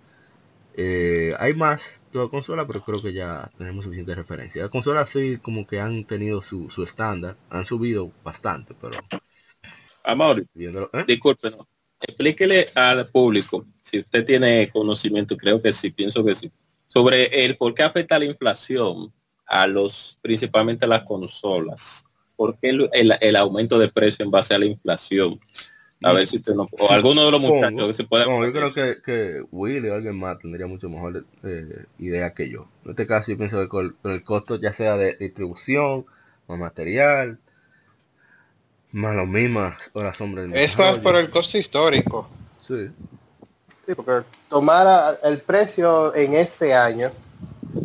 Eh, 0.77 1.35
hay 1.39 1.55
más 1.55 2.05
la 2.13 2.29
consola, 2.29 2.67
pero 2.67 2.83
creo 2.85 3.01
que 3.01 3.13
ya 3.13 3.51
tenemos 3.57 3.85
suficiente 3.85 4.15
referencia. 4.15 4.63
Las 4.63 4.71
consolas 4.71 5.11
sí 5.11 5.39
como 5.41 5.67
que 5.67 5.81
han 5.81 6.05
tenido 6.05 6.43
su, 6.43 6.69
su 6.71 6.83
estándar, 6.83 7.37
han 7.51 7.65
subido 7.65 8.11
bastante, 8.25 8.75
pero 8.81 8.99
Amor, 10.05 10.45
viéndolo, 10.53 10.91
¿eh? 10.93 11.19
explíquele 12.01 12.67
al 12.75 13.07
público, 13.07 13.65
si 13.81 14.01
usted 14.01 14.25
tiene 14.25 14.69
conocimiento, 14.71 15.35
creo 15.37 15.63
que 15.63 15.73
sí, 15.73 15.91
pienso 15.91 16.23
que 16.23 16.35
sí, 16.35 16.53
sobre 16.89 17.45
el 17.45 17.57
por 17.57 17.73
qué 17.73 17.85
afecta 17.85 18.19
la 18.19 18.27
inflación 18.27 19.13
a 19.47 19.67
los, 19.67 20.19
principalmente 20.23 20.85
a 20.85 20.89
las 20.89 21.03
consolas. 21.03 22.05
¿Por 22.37 22.57
qué 22.59 22.71
el, 22.71 22.89
el- 22.93 23.17
el 23.21 23.37
aumento 23.37 23.79
de 23.79 23.89
precio 23.89 24.25
en 24.25 24.31
base 24.31 24.55
a 24.55 24.59
la 24.59 24.65
inflación? 24.67 25.39
A 26.03 26.13
ver 26.13 26.27
si 26.27 26.37
usted 26.37 26.55
no, 26.55 26.69
o 26.79 26.91
alguno 26.91 27.25
de 27.25 27.31
los 27.31 27.41
muchachos 27.41 27.87
que 27.89 27.95
se 27.95 28.05
pueda. 28.05 28.27
No, 28.27 28.45
yo 28.45 28.53
creo 28.53 28.71
que, 28.73 29.01
que 29.03 29.43
Willy 29.51 29.89
o 29.89 29.95
alguien 29.95 30.17
más 30.19 30.39
tendría 30.39 30.67
mucho 30.67 30.89
mejor 30.91 31.25
eh, 31.45 31.87
idea 31.99 32.35
que 32.35 32.51
yo. 32.51 32.67
En 32.85 32.91
este 32.91 33.07
caso 33.07 33.33
yo 33.33 33.39
pienso 33.39 33.59
que 33.61 33.69
con, 33.69 33.97
con 34.03 34.13
el 34.13 34.23
costo 34.23 34.57
ya 34.61 34.75
sea 34.75 34.97
de 34.99 35.17
distribución, 35.17 36.05
más 36.47 36.59
material, 36.59 37.39
más 38.93 39.17
las 39.17 39.27
mismas 39.27 39.77
horas 39.95 40.21
hombres 40.21 40.51
de 40.51 40.63
Es 40.65 40.77
más 40.79 40.99
por 40.99 41.17
el 41.17 41.31
costo 41.31 41.57
histórico. 41.59 42.29
Sí, 42.61 42.87
Sí, 43.87 43.95
porque 43.95 44.27
tomara 44.49 45.19
el 45.23 45.41
precio 45.43 46.15
en 46.15 46.35
ese 46.35 46.75
año 46.75 47.09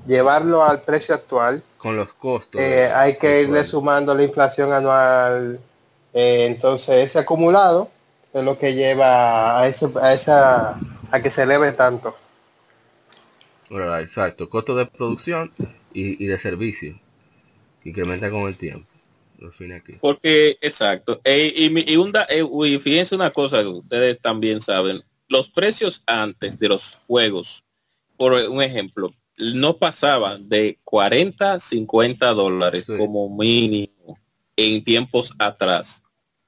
llevarlo 0.07 0.63
al 0.63 0.81
precio 0.81 1.15
actual, 1.15 1.63
Con 1.77 1.95
los 1.97 2.11
costos. 2.13 2.61
eh, 2.61 2.89
hay 2.93 3.17
que 3.17 3.41
irle 3.41 3.65
sumando 3.65 4.13
la 4.13 4.23
inflación 4.23 4.71
anual. 4.73 5.59
Eh, 6.13 6.45
entonces 6.45 6.95
ese 7.05 7.19
acumulado 7.19 7.89
es 8.33 8.43
lo 8.43 8.57
que 8.57 8.73
lleva 8.73 9.59
a 9.59 9.67
ese 9.67 9.87
a 10.01 10.13
esa 10.13 10.79
a 11.11 11.21
que 11.21 11.29
se 11.29 11.43
eleve 11.43 11.71
tanto. 11.73 12.15
Exacto, 14.01 14.49
costo 14.49 14.75
de 14.75 14.85
producción 14.87 15.51
y, 15.93 16.23
y 16.23 16.27
de 16.27 16.37
servicio, 16.39 16.99
que 17.83 17.89
incrementa 17.89 18.29
con 18.31 18.47
el 18.47 18.57
tiempo. 18.57 18.87
Lo 19.37 19.51
fin 19.51 19.71
aquí. 19.71 19.93
Porque, 20.01 20.57
exacto. 20.61 21.21
Eh, 21.23 21.53
y, 21.55 21.69
mi- 21.69 21.85
y 21.87 21.95
un 21.95 22.11
da- 22.11 22.27
eh, 22.29 22.43
uy, 22.43 22.77
fíjense 22.79 23.15
una 23.15 23.29
cosa 23.31 23.61
que 23.61 23.67
ustedes 23.67 24.19
también 24.19 24.59
saben. 24.59 25.01
Los 25.29 25.49
precios 25.49 26.03
antes 26.07 26.59
de 26.59 26.67
los 26.69 26.99
juegos, 27.07 27.63
por 28.17 28.33
un 28.33 28.61
ejemplo, 28.61 29.11
no 29.39 29.77
pasaban 29.77 30.47
de 30.49 30.79
40, 30.83 31.59
50 31.59 32.33
dólares 32.33 32.85
Sí. 32.85 32.97
como 32.97 33.29
mínimo 33.35 34.17
en 34.55 34.83
tiempos 34.83 35.33
atrás. 35.39 36.03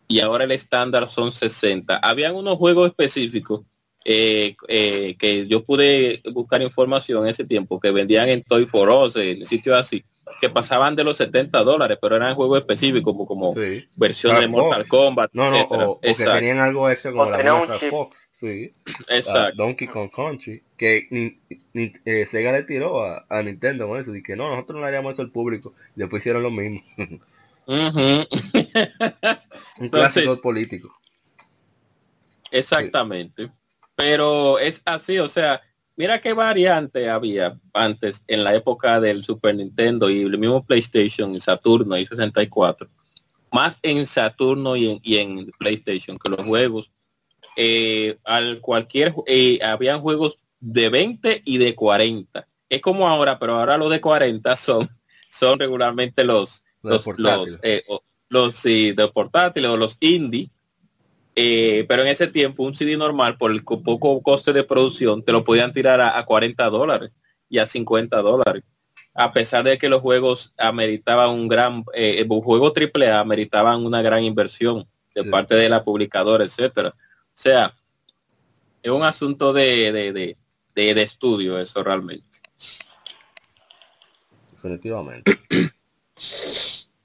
Y 0.07 0.19
ahora 0.19 0.43
el 0.43 0.51
estándar 0.51 1.07
son 1.07 1.31
60. 1.31 1.97
Habían 1.97 2.35
unos 2.35 2.57
juegos 2.57 2.89
específicos 2.89 3.61
eh, 4.05 4.55
eh, 4.67 5.15
que 5.19 5.47
yo 5.47 5.63
pude 5.63 6.21
buscar 6.33 6.61
información 6.61 7.23
en 7.23 7.29
ese 7.29 7.45
tiempo 7.45 7.79
que 7.79 7.91
vendían 7.91 8.29
en 8.29 8.43
Toy 8.43 8.65
for 8.65 8.89
Us, 8.89 9.15
en 9.17 9.45
sitios 9.45 9.77
así, 9.79 10.03
que 10.39 10.49
pasaban 10.49 10.95
de 10.95 11.03
los 11.03 11.17
70 11.17 11.63
dólares, 11.63 11.97
pero 12.01 12.15
eran 12.15 12.33
juegos 12.35 12.59
específicos 12.59 13.03
como, 13.13 13.25
como 13.27 13.53
Sí. 13.53 13.85
versión 13.95 14.39
de 14.39 14.47
Mortal 14.47 14.85
Fox. 14.85 14.89
Kombat, 14.89 15.31
No, 15.33 15.49
no, 15.51 15.57
etcétera. 15.57 15.87
o, 15.87 15.91
o 15.91 15.99
que 16.01 16.13
tenían 16.39 16.59
algo 16.59 16.89
extra 16.89 17.11
como 17.11 17.23
O 17.23 17.29
la 17.29 17.53
un 17.53 17.79
chip. 17.79 17.89
Fox, 17.89 18.29
sí. 18.31 18.73
exacto. 19.09 19.55
Donkey 19.57 19.87
Kong 19.87 20.09
Country, 20.15 20.63
que 20.77 21.07
ni, 21.11 21.37
ni- 21.73 21.93
eh, 22.05 22.25
Sega 22.25 22.51
le 22.53 22.63
tiró 22.63 23.03
a, 23.05 23.25
a 23.29 23.43
Nintendo 23.43 23.87
con 23.87 23.99
eso, 23.99 24.15
y 24.15 24.23
que 24.23 24.35
no, 24.35 24.49
nosotros 24.49 24.75
no 24.77 24.81
le 24.81 24.87
haríamos 24.87 25.13
eso 25.15 25.21
al 25.21 25.31
público, 25.31 25.73
y 25.95 25.99
después 25.99 26.21
hicieron 26.23 26.43
lo 26.43 26.49
mismo. 26.51 26.81
Ujú, 26.97 27.17
Un 29.77 29.85
Entonces- 29.85 29.89
clásico 29.89 30.41
político. 30.41 30.95
Exactamente. 32.51 33.49
Pero 34.01 34.57
es 34.59 34.81
así, 34.85 35.19
o 35.19 35.27
sea, 35.27 35.61
mira 35.95 36.19
qué 36.19 36.33
variante 36.33 37.07
había 37.09 37.53
antes 37.73 38.23
en 38.27 38.43
la 38.43 38.55
época 38.55 38.99
del 38.99 39.23
Super 39.23 39.55
Nintendo 39.55 40.09
y 40.09 40.21
el 40.21 40.37
mismo 40.39 40.63
PlayStation, 40.65 41.39
Saturno 41.39 41.95
y 41.97 42.05
64. 42.07 42.87
Más 43.51 43.77
en 43.83 44.05
Saturno 44.07 44.75
y 44.75 44.89
en, 44.89 44.99
y 45.03 45.17
en 45.17 45.51
PlayStation 45.59 46.17
que 46.17 46.29
los 46.31 46.41
juegos. 46.45 46.91
Eh, 47.57 48.17
al 48.23 48.59
cualquier 48.61 49.13
eh, 49.27 49.59
habían 49.61 49.99
juegos 50.01 50.37
de 50.59 50.89
20 50.89 51.41
y 51.45 51.57
de 51.57 51.75
40. 51.75 52.47
Es 52.69 52.81
como 52.81 53.07
ahora, 53.07 53.37
pero 53.37 53.55
ahora 53.59 53.77
los 53.77 53.91
de 53.91 53.99
40 54.01 54.55
son, 54.55 54.89
son 55.29 55.59
regularmente 55.59 56.23
los, 56.23 56.63
Los 56.81 57.05
los, 57.05 57.19
los, 57.19 57.59
eh, 57.61 57.83
o- 57.87 58.01
los 58.29 58.55
sí, 58.55 58.93
de 58.93 59.07
portátiles 59.09 59.69
o 59.69 59.77
los 59.77 59.97
indie. 59.99 60.49
Eh, 61.35 61.85
pero 61.87 62.01
en 62.01 62.09
ese 62.09 62.27
tiempo 62.27 62.63
un 62.63 62.73
CD 62.75 62.97
normal 62.97 63.37
por 63.37 63.51
el 63.51 63.63
co- 63.63 63.81
poco 63.81 64.21
coste 64.21 64.51
de 64.53 64.63
producción 64.65 65.23
te 65.23 65.31
lo 65.31 65.43
podían 65.45 65.71
tirar 65.71 66.01
a, 66.01 66.17
a 66.17 66.25
40 66.25 66.69
dólares 66.69 67.13
y 67.49 67.57
a 67.59 67.65
50 67.65 68.21
dólares. 68.21 68.63
A 69.13 69.31
pesar 69.33 69.63
de 69.63 69.77
que 69.77 69.89
los 69.89 70.01
juegos 70.01 70.53
ameritaban 70.57 71.29
un 71.31 71.47
gran, 71.47 71.83
eh, 71.93 72.25
un 72.29 72.41
juego 72.41 72.71
triple 72.73 73.09
A 73.09 73.19
ameritaban 73.21 73.85
una 73.85 74.01
gran 74.01 74.23
inversión 74.23 74.87
de 75.15 75.23
Sí. 75.23 75.29
parte 75.29 75.55
de 75.55 75.67
la 75.69 75.83
publicadora, 75.83 76.43
etcétera. 76.45 76.89
O 76.89 77.31
sea, 77.33 77.73
es 78.83 78.91
un 78.91 79.03
asunto 79.03 79.51
de, 79.53 79.91
de, 79.91 80.13
de, 80.13 80.37
de- 80.75 80.93
de 80.93 81.01
estudio 81.01 81.59
eso 81.59 81.83
realmente. 81.83 82.27
Definitivamente. 84.53 85.39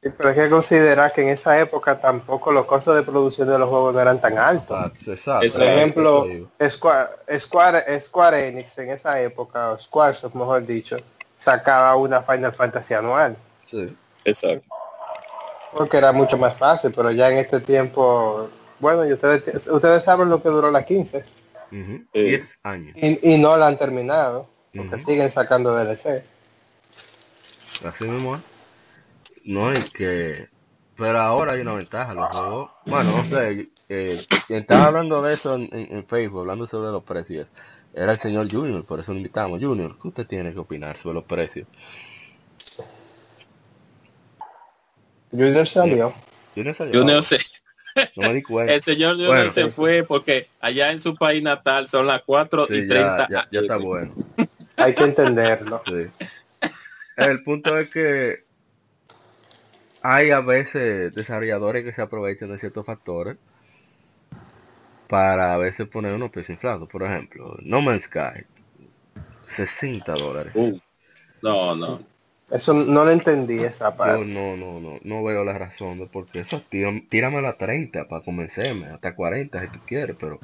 Sí, 0.07 0.13
Pero 0.17 0.29
hay 0.29 0.35
que 0.35 0.51
considerar 0.51 1.13
que 1.13 1.23
en 1.23 1.29
esa 1.31 1.59
época 1.59 2.01
tampoco 2.01 2.53
los 2.53 2.65
costos 2.67 2.95
de 2.97 3.03
producción 3.03 3.49
de 3.49 3.59
los 3.59 3.69
juegos 3.69 3.95
no 3.95 4.01
eran 4.01 4.21
tan 4.21 4.39
altos. 4.39 4.77
Exacto. 5.09 5.47
Por 5.53 5.63
ejemplo. 5.67 6.27
Square, 6.69 7.09
Square, 7.39 8.01
Square 8.01 8.49
Enix 8.49 8.79
en 8.79 8.91
esa 8.91 9.21
época, 9.21 9.73
o 9.73 9.79
Squaresoft 9.79 10.35
mejor 10.35 10.65
dicho, 10.67 10.97
sacaba 11.37 11.97
una 11.97 12.23
Final 12.23 12.53
Fantasy 12.53 12.95
anual, 12.95 13.37
Sí. 13.65 13.97
Exacto. 14.25 14.65
porque 15.73 15.97
era 15.99 16.13
mucho 16.13 16.37
más 16.39 16.57
fácil, 16.57 16.93
pero 16.95 17.11
ya 17.11 17.31
en 17.31 17.39
este 17.39 17.61
tiempo, 17.61 18.49
bueno, 18.81 19.05
y 19.07 19.13
ustedes, 19.13 19.67
ustedes 19.69 20.05
saben 20.05 20.29
lo 20.29 20.43
que 20.43 20.49
duró 20.49 20.71
la 20.71 20.85
15, 20.85 21.25
Ujú. 21.73 22.05
Sí. 22.15 22.23
10 22.23 22.59
años. 22.63 22.97
y, 22.97 23.35
y 23.35 23.39
no 23.39 23.57
la 23.57 23.67
han 23.67 23.77
terminado, 23.77 24.47
porque 24.75 25.01
siguen 25.01 25.31
sacando 25.31 25.75
DLC. 25.77 26.23
Así 27.85 28.05
mismo 28.09 28.37
es. 28.37 28.43
No, 29.47 29.71
es 29.73 29.91
que... 29.91 30.49
Pero 30.97 31.21
ahora 31.21 31.55
hay 31.55 31.61
una 31.61 31.75
ventaja, 31.75 32.15
los 32.15 32.29
juegos... 32.35 32.71
Bueno, 32.87 33.17
no 33.19 33.25
sé, 33.27 33.69
eh, 33.89 34.25
quien 34.47 34.61
estaba 34.61 34.87
hablando 34.87 35.21
de 35.23 35.33
eso 35.35 35.55
en, 35.55 35.63
en- 35.73 35.95
en 35.97 36.07
Facebook, 36.07 36.41
hablando 36.41 36.67
sobre 36.67 36.91
los 36.91 37.03
precios, 37.05 37.49
era 37.95 38.13
el 38.13 38.19
señor 38.19 38.51
Junior, 38.51 38.85
por 38.85 39.01
eso 39.01 39.13
lo 39.13 39.19
invitamos. 39.19 39.61
Junior, 39.63 39.97
¿qué 40.01 40.09
usted 40.09 40.27
tiene 40.27 40.53
que 40.53 40.59
opinar 40.59 40.97
sobre 40.99 41.15
los 41.15 41.25
precios? 41.25 41.67
Junior 45.31 45.67
salió. 45.67 46.15
Junior 46.55 46.75
salió, 46.75 46.93
Yo 46.95 47.05
no 47.05 47.21
sé. 47.23 47.39
no 48.17 48.29
me 48.29 48.35
di 48.35 48.43
cuenta. 48.43 48.73
El 48.73 48.83
señor 48.83 49.13
Junior 49.17 49.35
Bueno. 49.35 49.53
se 49.53 49.69
fue 49.71 50.05
porque 50.07 50.49
allá 50.61 50.93
en 50.93 51.01
su 51.01 51.15
país 51.15 51.43
natal 51.43 51.89
son 51.89 52.07
las 52.07 52.23
4 52.23 52.67
Sí, 52.69 52.75
y 52.75 52.81
ya, 52.89 52.95
30. 52.95 53.29
ya, 53.31 53.49
ya 53.51 53.61
está 53.61 53.77
bueno. 53.77 54.15
Hay 54.77 54.95
que 54.95 55.05
entenderlo. 55.05 55.81
Sí. 55.87 56.07
El 57.17 57.43
punto 57.43 57.77
es 57.77 57.91
que 57.93 58.45
hay 60.09 60.31
a 60.31 60.41
veces 60.41 61.13
desarrolladores 61.15 61.85
que 61.85 61.93
se 61.93 62.01
aprovechan 62.03 62.51
de 62.51 62.59
ciertos 62.61 62.87
factores 62.87 63.39
para 65.09 65.55
a 65.55 65.59
veces 65.59 65.89
poner 65.89 66.15
unos 66.15 66.31
precios 66.31 66.57
inflados. 66.57 66.89
Por 66.89 67.03
ejemplo, 67.03 67.57
No 67.63 67.81
Man's 67.81 68.05
Sky, 68.05 68.45
60 69.43 70.13
dólares. 70.15 70.53
Uh, 70.55 70.79
no, 71.43 71.77
no. 71.77 72.01
Eso 72.51 72.73
no 72.75 73.05
lo 73.05 73.11
entendí 73.11 73.65
esa 73.65 73.91
Yo 73.91 73.97
parte. 73.97 74.25
no, 74.25 74.57
no, 74.57 74.81
no, 74.81 74.99
no 75.03 75.25
veo 75.25 75.45
la 75.45 75.59
razón 75.59 75.99
de 75.99 76.07
por 76.07 76.29
qué 76.29 76.41
eso. 76.41 76.63
Tío, 76.69 76.91
tírame 77.09 77.39
a 77.39 77.43
la 77.43 77.57
30 77.57 78.07
para 78.09 78.25
convencerme, 78.25 78.87
hasta 78.89 79.15
40 79.17 79.61
si 79.63 79.69
tú 79.69 79.81
quieres, 79.85 80.17
pero 80.19 80.39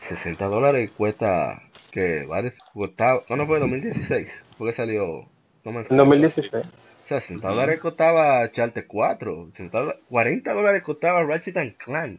60 0.00 0.46
dólares 0.46 0.92
cuesta 0.92 1.62
que 1.90 2.24
vale, 2.26 2.52
costaba, 2.72 3.20
no, 3.28 3.36
no 3.36 3.46
fue 3.46 3.60
2016, 3.60 4.30
porque 4.56 4.72
salió 4.74 5.28
No 5.64 5.72
Man's 5.72 5.88
Sky. 5.88 5.94
En 5.94 5.98
2016. 5.98 6.66
O 7.06 7.08
sea, 7.08 7.20
60 7.20 7.48
dólares 7.50 7.78
costaba 7.78 8.50
Charter 8.50 8.84
4, 8.84 9.46
60 9.52 9.78
dólares- 9.78 10.00
40 10.08 10.52
dólares 10.52 10.82
costaba 10.82 11.22
Ratchet 11.22 11.56
and 11.56 11.76
Clank, 11.76 12.18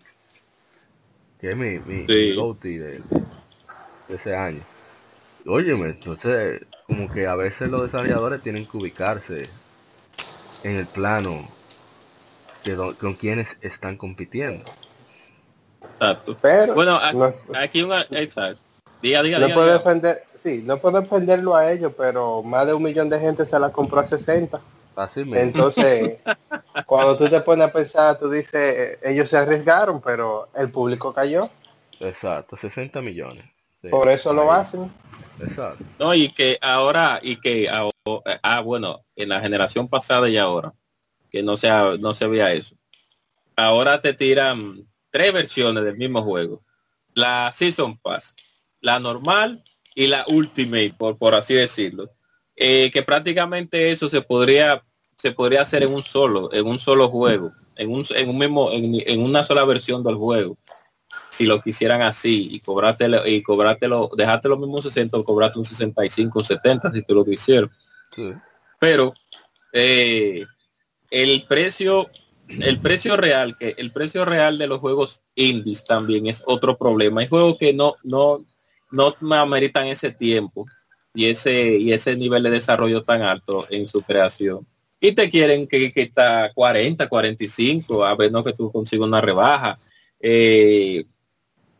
que 1.41 1.51
es 1.51 1.57
mi, 1.57 1.77
mi, 1.79 2.07
Sí. 2.07 2.13
mi 2.29 2.35
GOTY 2.37 2.77
de, 2.77 2.89
de 4.07 4.15
ese 4.15 4.33
año. 4.33 4.61
Óyeme, 5.45 5.89
entonces, 5.89 6.61
como 6.85 7.11
que 7.11 7.27
a 7.27 7.35
veces 7.35 7.69
los 7.69 7.83
desarrolladores 7.83 8.41
tienen 8.41 8.65
que 8.65 8.77
ubicarse 8.77 9.49
en 10.63 10.77
el 10.77 10.85
plano 10.87 11.45
de 12.63 12.95
con 12.97 13.15
quienes 13.15 13.57
están 13.59 13.97
compitiendo. 13.97 14.63
Exacto. 15.81 16.37
Pero 16.41 16.75
Bueno, 16.75 16.95
a- 16.95 17.11
no, 17.11 17.33
aquí 17.55 17.83
una... 17.83 18.03
Exacto. 18.11 18.61
Diga, 19.01 19.21
diga, 19.21 19.37
no 19.39 19.47
diga. 19.47 19.55
puedo 19.55 19.67
diga. 19.67 19.77
defender, 19.79 20.23
sí, 20.37 20.63
no 20.65 20.77
puedo 20.77 21.01
defenderlo 21.01 21.57
a 21.57 21.69
ellos, 21.69 21.91
pero 21.97 22.41
más 22.41 22.65
de 22.65 22.73
un 22.73 22.83
millón 22.83 23.09
de 23.09 23.19
gente 23.19 23.45
se 23.45 23.59
la 23.59 23.69
compró 23.69 23.99
a 23.99 24.07
60. 24.07 24.61
Fácilmente. 24.97 25.43
Entonces, 25.45 26.17
cuando 26.87 27.15
tú 27.15 27.29
te 27.29 27.39
pones 27.41 27.67
a 27.67 27.71
pensar, 27.71 28.17
tú 28.17 28.31
dices, 28.31 28.55
eh, 28.55 28.99
ellos 29.03 29.29
se 29.29 29.37
arriesgaron, 29.37 30.01
pero 30.01 30.49
el 30.55 30.71
público 30.71 31.13
cayó. 31.13 31.47
Exacto, 31.99 32.57
60 32.57 32.99
millones. 32.99 33.45
Sí, 33.79 33.89
Por 33.89 34.09
eso 34.09 34.33
lo 34.33 34.51
ahí. 34.51 34.59
hacen. 34.61 34.91
Exacto. 35.39 35.83
No, 35.99 36.15
y 36.15 36.29
que 36.29 36.57
ahora, 36.61 37.19
y 37.21 37.39
que 37.39 37.69
ahora, 37.69 37.93
ah, 38.41 38.59
bueno, 38.61 39.05
en 39.15 39.29
la 39.29 39.39
generación 39.39 39.87
pasada 39.87 40.27
y 40.29 40.37
ahora, 40.37 40.73
que 41.29 41.43
no 41.43 41.57
se, 41.57 41.69
ha- 41.69 41.95
no 41.99 42.15
se 42.15 42.25
veía 42.25 42.51
eso. 42.53 42.75
Ahora 43.55 44.01
te 44.01 44.15
tiran 44.15 44.83
tres 45.11 45.31
versiones 45.31 45.83
del 45.83 45.95
mismo 45.97 46.23
juego. 46.23 46.63
La 47.13 47.51
Season 47.51 47.95
Pass, 47.99 48.35
la 48.81 48.99
normal 48.99 49.63
y 49.93 50.07
la 50.07 50.23
Ultimate, 50.27 50.93
por, 50.97 51.15
por 51.19 51.35
así 51.35 51.53
decirlo. 51.53 52.09
Eh, 52.55 52.89
que 52.91 53.03
prácticamente 53.03 53.91
eso 53.91 54.09
se 54.09 54.21
podría, 54.23 54.83
se 55.17 55.31
podría 55.31 55.63
hacer 55.63 55.83
en 55.83 55.93
un 55.93 56.03
solo, 56.03 56.49
en 56.53 56.65
un 56.67 56.79
solo 56.79 57.09
juego, 57.09 57.51
en 57.75 57.91
un, 57.91 58.05
en 58.15 58.29
un 58.29 58.37
mismo, 58.37 58.71
en, 58.71 59.03
en 59.05 59.21
una 59.21 59.43
sola 59.43 59.65
versión 59.65 60.03
del 60.03 60.15
juego. 60.15 60.57
Si 61.29 61.45
lo 61.45 61.61
quisieran 61.61 62.01
así 62.01 62.47
y 62.51 62.59
cobrártelo, 62.59 63.25
y 63.25 63.41
cobrártelo, 63.41 64.09
dejarte 64.15 64.47
los 64.49 64.59
mismos 64.59 64.83
60 64.85 65.17
o 65.17 65.23
cobrarte 65.23 65.57
un 65.59 65.65
65 65.65 66.43
70 66.43 66.91
si 66.93 67.01
tú 67.03 67.15
lo 67.15 67.25
quisieras 67.25 67.69
Sí. 68.15 68.31
pero 68.79 69.13
eh, 69.73 70.45
el 71.11 71.43
precio 71.45 72.09
el 72.47 72.79
precio 72.79 73.17
real 73.17 73.57
que 73.57 73.75
el 73.77 73.91
precio 73.91 74.23
real 74.23 74.57
de 74.57 74.67
los 74.67 74.79
juegos 74.79 75.23
indies 75.35 75.85
también 75.85 76.27
es 76.27 76.41
otro 76.45 76.77
problema 76.77 77.19
hay 77.19 77.27
juegos 77.27 77.57
que 77.57 77.73
no 77.73 77.95
no 78.03 78.45
no 78.91 79.13
me 79.19 79.35
ameritan 79.35 79.87
ese 79.87 80.11
tiempo 80.11 80.65
y 81.13 81.25
ese 81.25 81.77
y 81.77 81.91
ese 81.91 82.15
nivel 82.15 82.43
de 82.43 82.51
desarrollo 82.51 83.03
tan 83.03 83.23
alto 83.23 83.67
en 83.69 83.89
su 83.89 84.01
creación 84.03 84.65
y 84.99 85.11
te 85.11 85.29
quieren 85.29 85.67
que, 85.67 85.91
que 85.91 86.01
está 86.01 86.51
40 86.53 87.07
45 87.07 88.05
a 88.05 88.15
ver 88.15 88.31
no 88.31 88.43
que 88.43 88.53
tú 88.53 88.71
consigas 88.71 89.07
una 89.07 89.21
rebaja 89.21 89.79
eh, 90.19 91.05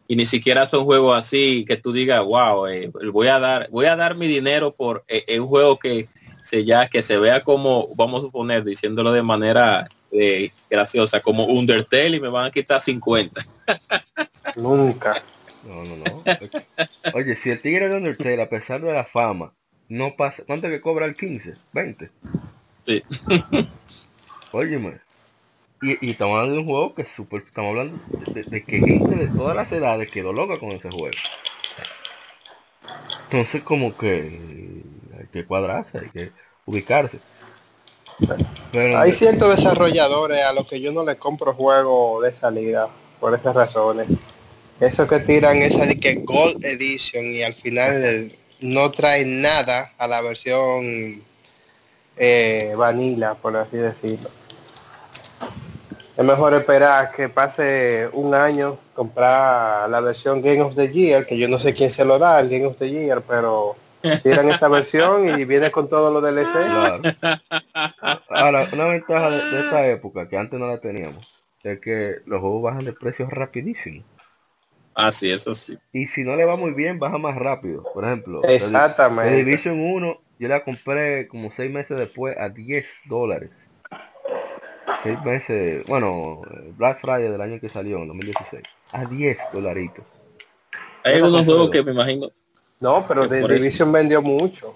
y 0.07 0.15
ni 0.15 0.25
siquiera 0.25 0.65
son 0.65 0.85
juegos 0.85 1.17
así 1.17 1.65
que 1.65 1.77
tú 1.77 1.91
digas 1.91 2.23
wow 2.23 2.67
eh, 2.67 2.91
voy 3.11 3.27
a 3.27 3.39
dar 3.39 3.69
voy 3.69 3.87
a 3.87 3.95
dar 3.95 4.15
mi 4.15 4.27
dinero 4.27 4.73
por 4.73 5.03
eh, 5.07 5.23
eh, 5.27 5.39
un 5.39 5.47
juego 5.47 5.77
que 5.79 6.07
se 6.43 6.63
ya 6.63 6.87
que 6.87 7.01
se 7.01 7.17
vea 7.17 7.43
como 7.43 7.89
vamos 7.95 8.19
a 8.19 8.25
suponer 8.27 8.63
diciéndolo 8.63 9.11
de 9.11 9.23
manera 9.23 9.87
eh, 10.11 10.51
graciosa 10.69 11.19
como 11.19 11.45
Undertale 11.45 12.17
y 12.17 12.21
me 12.21 12.29
van 12.29 12.45
a 12.45 12.51
quitar 12.51 12.79
50 12.79 13.45
Nunca. 14.55 15.23
No, 15.63 15.83
no, 15.83 15.97
no. 15.97 16.23
Oye, 17.13 17.35
si 17.35 17.49
el 17.49 17.61
tigre 17.61 17.89
de 17.89 17.97
Undertale, 17.97 18.41
a 18.41 18.49
pesar 18.49 18.81
de 18.81 18.93
la 18.93 19.05
fama, 19.05 19.53
no 19.89 20.15
pasa. 20.15 20.43
¿Cuánto 20.45 20.69
que 20.69 20.81
cobra 20.81 21.05
el 21.05 21.15
15? 21.15 21.53
20. 21.73 22.09
Sí. 22.87 23.03
Óyeme. 24.53 24.99
Y, 25.81 26.07
y 26.07 26.11
estamos 26.11 26.35
hablando 26.35 26.55
de 26.55 26.61
un 26.61 26.67
juego 26.67 26.95
que 26.95 27.01
es 27.01 27.09
súper. 27.09 27.41
Estamos 27.41 27.71
hablando 27.71 27.99
de, 28.33 28.43
de 28.43 28.63
que 28.63 28.79
gente 28.79 29.15
de 29.15 29.27
todas 29.27 29.57
las 29.57 29.69
edades 29.73 30.09
quedó 30.09 30.31
loca 30.31 30.57
con 30.57 30.71
ese 30.71 30.89
juego. 30.89 31.15
Entonces, 33.25 33.61
como 33.63 33.95
que 33.97 34.83
hay 35.19 35.27
que 35.33 35.45
cuadrarse, 35.45 35.99
hay 35.99 36.09
que 36.11 36.31
ubicarse. 36.65 37.19
Pero, 38.71 38.97
Hay 38.97 39.13
ciertos 39.13 39.57
desarrolladores 39.57 40.41
a 40.43 40.53
los 40.53 40.65
que 40.65 40.79
yo 40.79 40.93
no 40.93 41.03
les 41.03 41.17
compro 41.17 41.53
juegos 41.53 42.23
de 42.23 42.33
salida 42.33 42.87
por 43.19 43.35
esas 43.35 43.53
razones. 43.53 44.07
Esos 44.79 45.09
que 45.09 45.19
tiran 45.19 45.57
esa 45.57 45.85
de 45.85 45.99
que 45.99 46.15
Gold 46.15 46.63
Edition 46.63 47.25
y 47.25 47.43
al 47.43 47.55
final 47.55 48.33
no 48.61 48.91
traen 48.91 49.41
nada 49.41 49.93
a 49.97 50.07
la 50.07 50.21
versión 50.21 51.21
eh, 52.17 52.73
vanilla, 52.77 53.35
por 53.35 53.55
así 53.55 53.77
decirlo. 53.77 54.29
Es 56.15 56.25
mejor 56.25 56.53
esperar 56.55 57.11
que 57.11 57.29
pase 57.29 58.09
un 58.13 58.33
año, 58.33 58.77
comprar 58.95 59.87
la 59.89 59.99
versión 60.01 60.41
Game 60.41 60.61
of 60.61 60.73
the 60.75 60.91
Year, 60.91 61.27
que 61.27 61.37
yo 61.37 61.47
no 61.47 61.59
sé 61.59 61.73
quién 61.75 61.91
se 61.91 62.05
lo 62.05 62.17
da, 62.17 62.39
el 62.39 62.49
Game 62.49 62.65
of 62.65 62.77
the 62.77 62.89
Year, 62.89 63.21
pero 63.21 63.75
tiran 64.23 64.49
esa 64.49 64.67
versión 64.67 65.29
y 65.39 65.45
viene 65.45 65.69
con 65.69 65.87
todos 65.87 66.11
los 66.11 66.23
DLC. 66.23 66.51
Claro. 66.51 67.01
Ahora, 68.29 68.67
una 68.73 68.85
ventaja 68.85 69.29
de, 69.29 69.37
de 69.37 69.59
esta 69.59 69.87
época 69.87 70.27
que 70.27 70.37
antes 70.37 70.59
no 70.59 70.67
la 70.67 70.79
teníamos 70.79 71.45
es 71.63 71.79
que 71.81 72.15
los 72.25 72.39
juegos 72.41 72.63
bajan 72.63 72.85
de 72.85 72.93
precio 72.93 73.27
rapidísimo. 73.29 74.03
ah 74.95 75.11
sí 75.11 75.29
eso 75.31 75.53
sí 75.53 75.77
Y 75.91 76.07
si 76.07 76.23
no 76.23 76.35
le 76.35 76.45
va 76.45 76.55
muy 76.55 76.71
bien, 76.71 76.97
baja 76.97 77.17
más 77.17 77.35
rápido. 77.35 77.83
Por 77.93 78.05
ejemplo, 78.05 78.41
Di- 78.41 78.47
The 78.47 78.55
Exactamente. 78.55 79.35
Division 79.35 79.79
1 79.79 80.17
yo 80.39 80.47
la 80.47 80.63
compré 80.63 81.27
como 81.27 81.51
6 81.51 81.71
meses 81.71 81.97
después 81.97 82.37
a 82.37 82.49
10 82.49 82.87
dólares. 83.05 83.71
6 85.03 85.21
meses, 85.23 85.83
bueno, 85.87 86.41
Black 86.77 86.99
Friday 86.99 87.29
del 87.29 87.41
año 87.41 87.59
que 87.59 87.69
salió, 87.69 87.97
en 87.97 88.07
2016. 88.07 88.63
A 88.93 89.05
10 89.05 89.37
dolaritos. 89.51 90.05
hay 91.03 91.15
algunos 91.15 91.45
juegos 91.45 91.69
que 91.69 91.83
me 91.83 91.91
imagino 91.91 92.29
No, 92.79 93.05
pero 93.07 93.27
The 93.27 93.47
Division 93.47 93.91
vendió 93.91 94.21
mucho. 94.21 94.75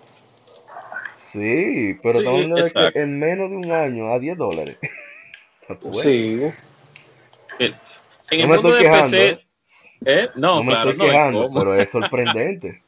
Sí, 1.16 1.98
pero 2.04 2.16
Sí, 2.16 2.20
estamos 2.20 2.42
hablando 2.42 2.56
de 2.64 2.92
que 2.92 3.00
en 3.00 3.20
menos 3.20 3.50
de 3.50 3.56
un 3.56 3.72
año 3.72 4.14
a 4.14 4.20
10 4.20 4.38
dólares. 4.38 4.78
Está 5.62 5.76
bueno. 5.76 6.00
Sí. 6.00 6.52
en 7.60 7.72
No 7.72 7.76
el 8.30 8.48
me 8.48 8.56
mundo 8.56 8.70
estoy 8.70 8.72
de 8.74 8.80
quejando, 8.80 9.02
PC 9.12 9.30
¿eh? 9.30 9.40
¿eh? 10.06 10.30
no, 10.36 10.56
No 10.58 10.64
me 10.64 10.72
claro 10.72 10.90
estoy 10.92 11.08
no, 11.08 11.14
quejando, 11.14 11.50
pero 11.54 11.76
es 11.76 11.90
sorprendente. 11.92 12.84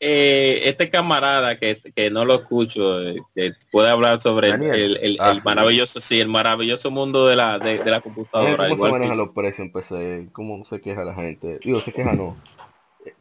Eh, 0.00 0.62
este 0.64 0.88
camarada 0.90 1.58
que, 1.58 1.78
que 1.94 2.10
no 2.10 2.24
lo 2.24 2.36
escucho, 2.36 3.00
eh, 3.02 3.20
que 3.34 3.52
puede 3.70 3.90
hablar 3.90 4.20
sobre 4.20 4.48
el, 4.48 4.62
el- 4.62 4.96
el- 5.02 5.16
Ah, 5.20 5.32
el 5.32 5.42
maravilloso, 5.44 6.00
sí, 6.00 6.18
el 6.20 6.28
maravilloso 6.28 6.90
mundo 6.90 7.26
de 7.26 7.36
la, 7.36 7.58
de, 7.58 7.78
de 7.78 7.90
la 7.90 8.00
computadora. 8.00 8.68
¿Cómo 8.68 8.76
se 8.78 8.84
que- 8.84 8.90
manejan 8.92 9.18
los 9.18 9.34
precios 9.34 9.66
en 9.66 9.72
PC? 9.72 10.28
¿Cómo 10.32 10.64
se 10.64 10.80
queja 10.80 11.04
la 11.04 11.14
gente? 11.14 11.58
Digo, 11.62 11.80
se 11.80 11.92
queja 11.92 12.14
no. 12.14 12.36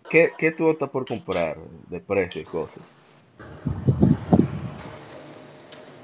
¿Qué, 0.09 0.31
qué 0.37 0.51
tú 0.51 0.69
estás 0.71 0.89
por 0.89 1.05
comprar 1.05 1.57
de 1.89 1.99
precio 1.99 2.41
y 2.41 2.45
cosas? 2.45 2.79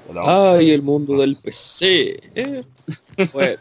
Hello. 0.08 0.22
Ay, 0.24 0.70
el 0.70 0.82
mundo 0.82 1.18
del 1.18 1.36
PC. 1.36 2.20
eh. 2.34 2.64
Bueno. 3.32 3.56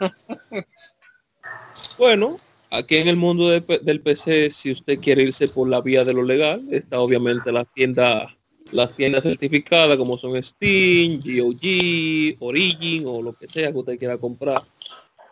Bueno, 1.97 2.37
aquí 2.77 2.97
en 2.97 3.07
el 3.07 3.15
mundo 3.17 3.49
de 3.49 3.61
del 3.81 4.01
PC, 4.01 4.51
si 4.51 4.71
usted 4.71 4.99
quiere 4.99 5.23
irse 5.23 5.47
por 5.47 5.67
la 5.69 5.81
vía 5.81 6.03
de 6.03 6.13
lo 6.13 6.23
legal, 6.23 6.65
está 6.71 6.99
obviamente 6.99 7.51
la 7.51 7.65
tienda, 7.65 8.35
las 8.71 8.95
tiendas 8.95 9.23
certificadas 9.23 9.97
como 9.97 10.17
son 10.17 10.41
Steam, 10.41 11.19
GOG, 11.19 12.37
Origin 12.39 13.03
o 13.07 13.21
lo 13.21 13.33
que 13.33 13.47
sea 13.47 13.71
que 13.71 13.77
usted 13.77 13.97
quiera 13.99 14.17
comprar. 14.17 14.63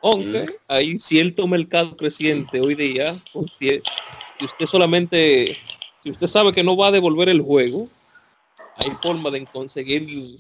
Aunque 0.02 0.46
hay 0.68 1.00
cierto 1.00 1.48
mercado 1.48 1.96
creciente 1.96 2.60
hoy 2.60 2.76
día, 2.76 3.14
con 3.32 3.46
cie- 3.46 3.82
si 4.38 4.46
usted 4.46 4.66
solamente, 4.66 5.56
si 6.04 6.12
usted 6.12 6.28
sabe 6.28 6.52
que 6.52 6.64
no 6.64 6.76
va 6.76 6.88
a 6.88 6.92
devolver 6.92 7.30
el 7.30 7.42
juego, 7.42 7.88
hay 8.76 8.92
forma 9.02 9.30
de 9.30 9.46
conseguir 9.46 10.40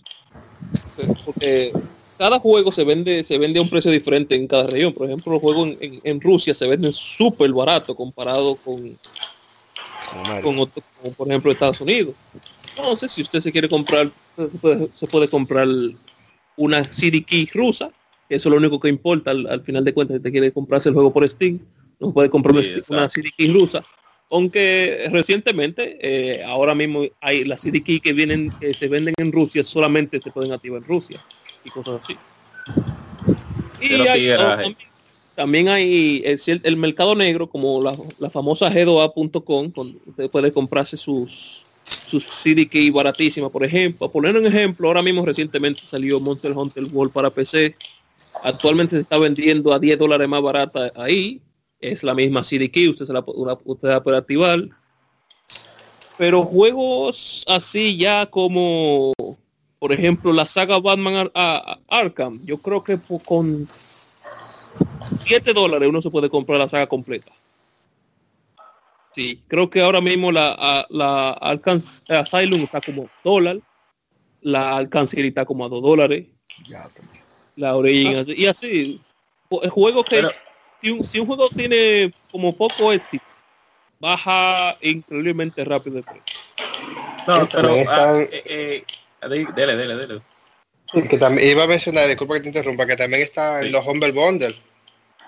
porque 1.25 1.71
cada 2.17 2.39
juego 2.39 2.71
se 2.71 2.83
vende 2.83 3.23
se 3.23 3.37
vende 3.37 3.59
a 3.59 3.61
un 3.61 3.69
precio 3.69 3.91
diferente 3.91 4.35
en 4.35 4.47
cada 4.47 4.67
región. 4.67 4.93
Por 4.93 5.07
ejemplo 5.07 5.33
los 5.33 5.41
juegos 5.41 5.69
en, 5.69 5.77
en- 5.81 6.01
en 6.03 6.21
Rusia 6.21 6.53
se 6.53 6.67
venden 6.67 6.93
súper 6.93 7.51
barato 7.51 7.95
comparado 7.95 8.55
con, 8.57 8.97
con 10.41 10.59
otro- 10.59 10.83
por 11.17 11.27
ejemplo 11.27 11.51
Estados 11.51 11.81
Unidos. 11.81 12.13
Entonces 12.75 13.11
si 13.11 13.21
usted 13.21 13.41
se 13.41 13.51
quiere 13.51 13.69
comprar 13.69 14.11
se 14.35 14.45
puede, 14.47 14.89
se 14.99 15.07
puede 15.07 15.27
comprar 15.27 15.67
una 16.55 16.83
CD 16.85 17.23
key 17.23 17.49
rusa 17.53 17.91
que 18.29 18.35
eso 18.35 18.47
es 18.49 18.51
lo 18.51 18.57
único 18.57 18.79
que 18.79 18.89
importa 18.89 19.31
al, 19.31 19.45
al 19.47 19.61
final 19.63 19.83
de 19.83 19.93
cuentas 19.93 20.17
si 20.17 20.23
te 20.23 20.31
quiere 20.31 20.51
comprarse 20.51 20.89
el 20.89 20.95
juego 20.95 21.11
por 21.13 21.27
Steam 21.27 21.59
no 21.99 22.11
puede 22.13 22.29
comprar 22.29 22.55
Sí, 22.63 22.79
una 22.89 23.07
CD 23.09 23.31
key 23.37 23.47
rusa. 23.51 23.85
Aunque 24.29 25.07
recientemente 25.11 25.97
eh, 26.01 26.43
ahora 26.43 26.73
mismo 26.73 27.03
hay 27.21 27.45
las 27.45 27.61
CD 27.61 27.83
key 27.83 27.99
que 27.99 28.13
vienen 28.13 28.51
que 28.59 28.73
se 28.73 28.87
venden 28.87 29.13
en 29.17 29.31
Rusia 29.31 29.63
solamente 29.63 30.19
se 30.19 30.31
pueden 30.31 30.51
activar 30.51 30.81
en 30.81 30.87
Rusia 30.87 31.23
y 31.63 31.69
cosas 31.69 32.01
así. 32.03 32.17
Y 33.81 33.93
hay- 34.07 34.29
oh, 34.31 34.37
también, 34.37 34.77
también 35.35 35.69
hay 35.69 36.23
el, 36.63 36.77
mercado 36.77 37.15
negro 37.15 37.47
como 37.47 37.81
la, 37.81 37.91
la 38.19 38.29
famosa 38.29 38.69
g2a.com 38.71 39.71
donde 39.73 39.99
usted 40.05 40.29
puede 40.29 40.51
comprarse 40.51 40.97
sus 40.97 41.61
sus 41.83 42.23
CD 42.25 42.67
key 42.69 42.89
baratísimas 42.91 43.51
por 43.51 43.63
ejemplo 43.63 44.09
poner 44.09 44.37
un 44.37 44.45
ejemplo 44.45 44.87
ahora 44.87 45.01
mismo 45.01 45.25
recientemente 45.25 45.81
salió 45.85 46.17
Monster 46.19 46.53
Hunter 46.55 46.83
World 46.93 47.11
para 47.11 47.29
PC 47.29 47.75
actualmente 48.41 48.95
se 48.95 49.01
está 49.01 49.17
vendiendo 49.17 49.73
a 49.73 49.79
10 49.79 49.97
dólares 49.97 50.27
más 50.27 50.41
barata 50.41 50.91
ahí. 50.95 51.41
Es 51.79 52.03
la 52.03 52.13
misma 52.13 52.43
CD 52.43 52.69
key 52.71 52.89
usted 52.89 53.05
se 53.05 53.13
la- 53.13 53.25
usted 53.65 53.89
la 53.89 54.01
puede 54.03 54.17
activar. 54.17 54.61
Pero 56.17 56.43
juegos 56.43 57.43
así 57.47 57.97
ya 57.97 58.25
como 58.27 59.13
por 59.83 59.91
ejemplo 59.91 60.31
la 60.31 60.47
saga 60.47 60.79
Batman 60.79 61.29
Ar- 61.35 61.79
Arkham 61.89 62.39
yo 62.45 62.57
creo 62.59 62.81
que 62.85 62.97
con 63.25 63.65
7 63.65 65.51
dólares 65.53 65.89
uno 65.89 66.01
se 66.01 66.09
puede 66.09 66.29
comprar 66.29 66.57
la 66.57 66.69
saga 66.69 66.87
completa. 66.87 67.33
Sí 69.13 69.43
creo 69.49 69.69
que 69.69 69.81
ahora 69.81 69.99
mismo 69.99 70.31
la, 70.31 70.55
a- 70.57 70.85
la 70.89 71.31
Arkham 71.31 71.79
Asylum 72.07 72.61
está 72.61 72.79
como 72.79 73.09
dólar 73.25 73.59
la 74.39 74.77
Arkham 74.77 75.05
City 75.05 75.27
está 75.27 75.43
como 75.43 75.65
a 75.65 75.67
2 75.67 75.81
dólares. 75.81 76.27
La 77.57 77.75
Origin 77.75 78.15
así- 78.19 78.35
y 78.37 78.45
así 78.45 79.01
el 79.63 79.69
juego 79.69 80.05
que 80.05 80.15
Pero- 80.15 80.31
si, 80.81 80.91
un, 80.91 81.03
si 81.03 81.19
un 81.19 81.27
juego 81.27 81.49
tiene 81.49 82.13
como 82.31 82.55
poco 82.55 82.93
éxito 82.93 83.25
baja 83.99 84.77
increíblemente 84.81 85.61
rápido 85.65 85.97
el 85.97 86.05
precio. 86.05 86.23
No, 87.27 87.49
pero 87.49 87.69
ah, 87.89 88.19
eh, 88.21 88.43
eh, 88.45 88.83
dele, 89.27 89.75
dele, 89.75 89.95
dele. 89.95 90.21
Sí, 90.91 91.01
que 91.07 91.17
también 91.17 91.49
iba 91.49 91.63
a 91.63 91.67
mencionar, 91.67 92.07
disculpa 92.07 92.35
que 92.35 92.41
te 92.41 92.47
interrumpa, 92.49 92.85
que 92.85 92.95
también 92.95 93.23
están 93.23 93.63
Sí. 93.63 93.69
los 93.69 93.85
Humble 93.85 94.11
Bundle. 94.11 94.55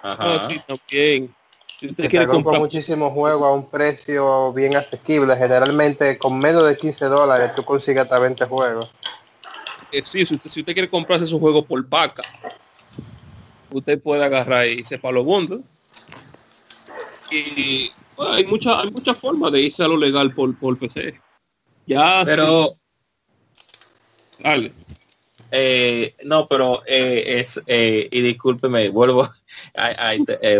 Ajá. 0.03 0.17
Ah, 0.19 0.47
sí, 0.49 0.61
también. 0.67 1.35
Si 1.79 1.87
usted 1.87 2.03
Que 2.03 2.09
quiere 2.09 2.25
te 2.25 2.29
compran 2.31 2.43
comprar, 2.43 2.59
muchísimos 2.61 3.11
juegos 3.13 3.47
a 3.47 3.51
un 3.51 3.69
precio 3.69 4.53
bien 4.53 4.75
asequible. 4.75 5.35
Generalmente 5.35 6.17
con 6.17 6.37
menos 6.39 6.65
de 6.67 6.77
15 6.77 7.05
dólares 7.05 7.53
tú 7.55 7.63
consigues 7.65 8.03
hasta 8.03 8.19
20 8.19 8.45
juegos. 8.45 8.89
eh, 9.91 10.01
sí, 10.05 10.25
si 10.25 10.35
usted, 10.35 10.49
si 10.49 10.59
usted 10.61 10.73
quiere 10.73 10.89
comprarse 10.89 11.25
esos 11.25 11.39
juegos 11.39 11.65
por 11.65 11.85
vaca, 11.87 12.23
usted 13.71 14.01
puede 14.01 14.23
agarrar 14.23 14.67
y 14.67 14.83
sepa 14.85 15.11
los 15.11 15.25
bundles. 15.25 15.61
Y 17.31 17.91
bueno, 18.15 18.33
hay 18.33 18.45
muchas 18.45 18.77
hay 18.83 18.91
muchas 18.91 19.17
formas 19.17 19.51
de 19.51 19.61
irse 19.61 19.83
a 19.83 19.87
lo 19.87 19.97
legal 19.97 20.33
por, 20.33 20.57
por 20.57 20.77
PC. 20.77 21.19
Ya, 21.87 22.23
Pero 22.25 22.67
sí, 22.67 22.73
dale. 24.39 24.71
Eh, 25.51 26.15
no, 26.23 26.47
pero 26.47 26.83
eh, 26.85 27.39
es, 27.39 27.61
eh, 27.67 28.07
y 28.11 28.21
discúlpeme, 28.21 28.89
vuelvo, 28.89 29.29
a- 29.75 30.13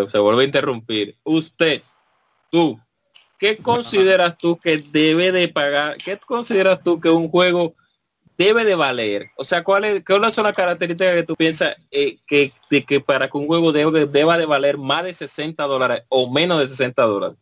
se 0.10 0.18
vuelve 0.20 0.44
a 0.44 0.46
interrumpir. 0.46 1.16
Usted, 1.24 1.82
tú, 2.52 2.80
¿qué 3.40 3.58
consideras 3.58 4.38
tú 4.38 4.58
que 4.58 4.78
debe 4.78 5.32
de 5.32 5.48
pagar? 5.48 5.98
¿Qué 5.98 6.18
consideras 6.18 6.82
tú 6.84 7.00
que 7.00 7.10
un 7.10 7.28
juego 7.28 7.74
debe 8.38 8.64
de 8.64 8.76
valer? 8.76 9.28
O 9.38 9.44
sea, 9.44 9.64
¿cuáles 9.64 10.04
son 10.32 10.44
las 10.44 10.54
características 10.54 11.16
que 11.16 11.24
tú 11.24 11.36
piensas 11.36 11.76
que, 11.90 12.54
de 12.70 12.84
que 12.84 13.02
para 13.02 13.30
que 13.30 13.38
un 13.38 13.48
juego 13.48 13.72
debe, 13.72 14.06
deba 14.06 14.38
de 14.38 14.46
valer 14.46 14.78
más 14.78 15.04
de 15.04 15.14
60 15.14 15.64
dólares 15.66 16.04
o 16.10 16.32
menos 16.32 16.60
de 16.60 16.68
60 16.68 17.02
dólares? 17.04 17.38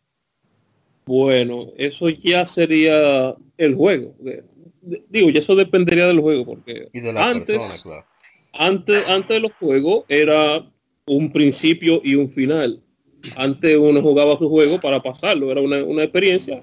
Bueno, 1.06 1.66
eso 1.76 2.08
ya 2.08 2.46
sería 2.46 3.34
el 3.58 3.74
juego. 3.74 4.14
Digo, 5.08 5.30
ya 5.30 5.40
eso 5.40 5.54
dependería 5.56 6.06
del 6.06 6.20
juego, 6.20 6.44
porque 6.44 6.88
Y 6.92 7.00
de 7.00 7.12
la 7.12 7.28
antes, 7.30 7.58
claro. 7.82 8.04
antes, 8.52 9.04
antes 9.08 9.28
de 9.28 9.40
los 9.40 9.52
juegos 9.58 10.04
era 10.08 10.64
un 11.06 11.32
principio 11.32 12.00
y 12.04 12.14
un 12.14 12.28
final. 12.28 12.80
Antes 13.36 13.76
uno 13.78 14.02
jugaba 14.02 14.36
su 14.38 14.48
juego 14.48 14.80
para 14.80 15.02
pasarlo, 15.02 15.50
era 15.50 15.60
una, 15.60 15.82
una 15.84 16.02
experiencia 16.02 16.62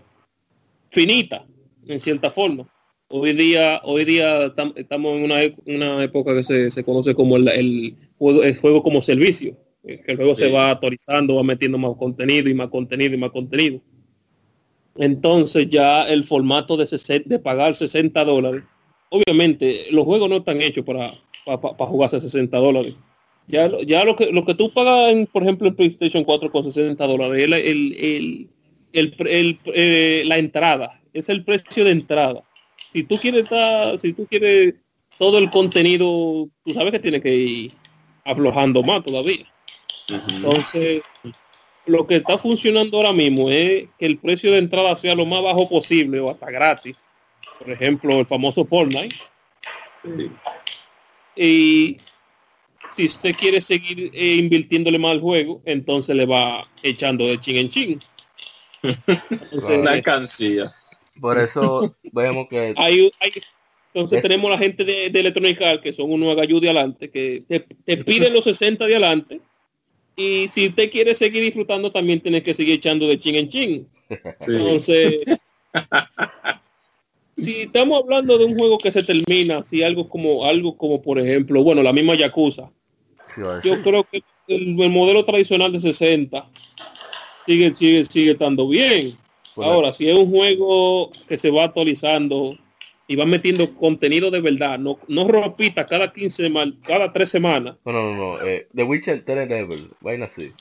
finita, 0.89 1.45
en 1.87 1.99
cierta 1.99 2.31
forma. 2.31 2.67
Hoy 3.07 3.33
día, 3.33 3.81
hoy 3.83 4.05
día 4.05 4.55
tam- 4.55 4.73
estamos 4.75 5.17
en 5.17 5.23
una, 5.25 5.43
e- 5.43 5.55
una 5.65 6.03
época 6.03 6.33
que 6.35 6.43
se, 6.43 6.71
se 6.71 6.83
conoce 6.83 7.13
como 7.13 7.35
el, 7.37 7.47
el 7.49 7.95
juego, 8.17 8.43
el 8.43 8.57
juego 8.57 8.83
como 8.83 9.01
servicio. 9.01 9.57
Que 9.83 10.03
el 10.05 10.15
juego 10.15 10.33
Sí. 10.35 10.43
se 10.43 10.51
va 10.51 10.69
actualizando, 10.69 11.35
va 11.35 11.43
metiendo 11.43 11.77
más 11.79 11.91
contenido 11.97 12.47
y 12.49 12.53
más 12.53 12.69
contenido 12.69 13.15
y 13.15 13.17
más 13.17 13.31
contenido. 13.31 13.81
Entonces 14.97 15.69
ya 15.69 16.07
el 16.07 16.23
formato 16.23 16.75
de, 16.77 16.85
de 17.25 17.39
pagar 17.39 17.75
60 17.75 18.23
dólares, 18.25 18.63
obviamente 19.09 19.87
los 19.91 20.05
juegos 20.05 20.29
no 20.29 20.37
están 20.37 20.61
hechos 20.61 20.83
para, 20.85 21.13
para, 21.45 21.59
para 21.61 21.89
jugarse 21.89 22.17
a 22.17 22.21
60 22.21 22.57
dólares. 22.57 22.93
Ya, 23.47 23.67
lo- 23.67 23.81
ya 23.81 24.03
lo 24.05 24.15
que 24.15 24.31
lo 24.31 24.45
que 24.45 24.53
tú 24.53 24.71
pagas, 24.71 25.11
en, 25.11 25.25
por 25.27 25.43
ejemplo, 25.43 25.67
en 25.67 25.75
PlayStation 25.75 26.23
4 26.23 26.51
con 26.51 26.63
60 26.63 27.05
dólares, 27.07 27.43
es 27.43 27.49
la- 27.49 27.57
el, 27.57 27.93
el, 27.93 28.49
el, 28.93 29.15
el- 29.27 29.59
eh, 29.73 30.23
la 30.25 30.37
entrada, 30.37 31.01
es 31.13 31.27
el 31.29 31.43
precio 31.43 31.83
de 31.83 31.91
entrada. 31.91 32.43
Si 32.93 33.03
tú 33.03 33.17
quieres 33.17 33.43
estar- 33.43 33.97
si 33.97 34.13
tú 34.13 34.25
quieres 34.27 34.75
todo 35.17 35.37
el 35.37 35.49
contenido, 35.49 36.49
tú 36.63 36.73
sabes 36.73 36.91
que 36.91 36.99
tiene 36.99 37.21
que 37.21 37.35
ir 37.35 37.71
aflojando 38.25 38.83
más 38.83 39.03
todavía. 39.03 39.45
Entonces, 40.07 41.01
lo 41.91 42.07
que 42.07 42.15
está 42.17 42.37
funcionando 42.37 42.97
ahora 42.97 43.13
mismo 43.13 43.49
es 43.49 43.85
que 43.99 44.05
el 44.05 44.17
precio 44.17 44.51
de 44.51 44.59
entrada 44.59 44.95
sea 44.95 45.13
lo 45.15 45.25
más 45.25 45.43
bajo 45.43 45.67
posible 45.69 46.19
o 46.19 46.29
hasta 46.31 46.49
gratis. 46.49 46.95
Por 47.59 47.69
ejemplo, 47.69 48.19
el 48.19 48.25
famoso 48.25 48.65
Fortnite. 48.65 49.15
Y 51.35 51.97
si 52.95 53.07
usted 53.07 53.35
quiere 53.35 53.61
seguir 53.61 54.11
eh, 54.13 54.35
invirtiéndole 54.35 54.99
más 54.99 55.11
al 55.11 55.21
juego, 55.21 55.61
entonces 55.65 56.15
le 56.15 56.25
va 56.25 56.67
echando 56.83 57.25
de 57.25 57.39
chin 57.39 57.57
en 57.57 57.69
chin. 57.69 58.01
Entonces, 58.83 59.61
Claro. 59.61 59.83
La 59.83 59.91
alcancía. 59.91 60.71
Por 61.19 61.37
eso 61.37 61.95
vemos 62.11 62.47
que 62.49 62.73
hay- 62.77 63.11
hay- 63.19 63.33
entonces 63.93 64.17
Es- 64.17 64.21
tenemos 64.23 64.49
la 64.49 64.57
gente 64.57 64.83
de, 64.83 65.09
de 65.09 65.19
Electronic 65.19 65.61
Arts, 65.61 65.83
que 65.83 65.93
son 65.93 66.11
unos 66.11 66.31
agayú 66.31 66.59
de 66.59 66.69
adelante, 66.69 67.09
que 67.11 67.43
te, 67.47 67.59
te 67.59 67.97
piden 67.97 68.33
los 68.33 68.43
60 68.45 68.85
de 68.87 68.95
adelante. 68.95 69.41
Y 70.15 70.47
si 70.49 70.67
usted 70.67 70.91
quiere 70.91 71.15
seguir 71.15 71.43
disfrutando, 71.43 71.91
también 71.91 72.19
tienes 72.19 72.43
que 72.43 72.53
seguir 72.53 72.75
echando 72.75 73.07
de 73.07 73.19
chin 73.19 73.35
en 73.35 73.49
chin. 73.49 73.87
Entonces, 74.47 75.21
si 77.35 77.61
estamos 77.61 78.03
hablando 78.03 78.37
de 78.37 78.45
un 78.45 78.57
juego 78.57 78.77
que 78.77 78.91
se 78.91 79.03
termina, 79.03 79.63
si 79.63 79.83
algo 79.83 80.07
como 80.09 80.45
algo 80.45 80.77
como 80.77 81.01
por 81.01 81.19
ejemplo, 81.19 81.63
bueno, 81.63 81.81
la 81.81 81.93
misma 81.93 82.15
Yakuza, 82.15 82.69
sí, 83.33 83.41
yo 83.63 83.81
creo 83.81 84.03
que 84.03 84.21
el, 84.47 84.79
el 84.79 84.89
modelo 84.89 85.23
tradicional 85.23 85.71
de 85.71 85.79
60 85.79 86.49
sigue 87.45 87.73
sigue 87.73 88.05
sigue 88.05 88.31
estando 88.31 88.67
bien. 88.67 89.17
por 89.55 89.65
Ahora, 89.65 89.93
si 89.93 90.09
es 90.09 90.17
un 90.17 90.29
juego 90.29 91.11
que 91.27 91.37
se 91.37 91.49
va 91.49 91.65
actualizando 91.65 92.57
y 93.11 93.15
va 93.17 93.25
metiendo 93.25 93.75
contenido 93.75 94.31
de 94.31 94.39
verdad, 94.39 94.79
no 94.79 94.97
no 95.09 95.27
ropita 95.27 95.85
cada 95.85 96.13
15 96.13 96.49
mal, 96.49 96.77
cada 96.87 97.11
3 97.11 97.29
semanas. 97.29 97.75
No, 97.83 97.91
no, 97.91 98.15
no, 98.15 98.15
no. 98.37 98.41
Eh, 98.41 98.67
The 98.73 98.83
Witcher 98.83 99.25
3 99.25 99.49
Level, 99.49 99.89
vaina 99.99 100.27
así. 100.27 100.53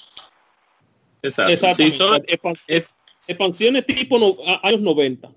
Exacto. 1.22 1.52
Exactamente. 1.52 1.90
Si, 1.92 1.96
son- 1.96 2.22
es, 2.66 2.92
expansiones 3.28 3.86
tipo 3.86 4.18
no- 4.18 4.36
a- 4.46 4.66
años 4.66 4.80
90. 4.80 5.30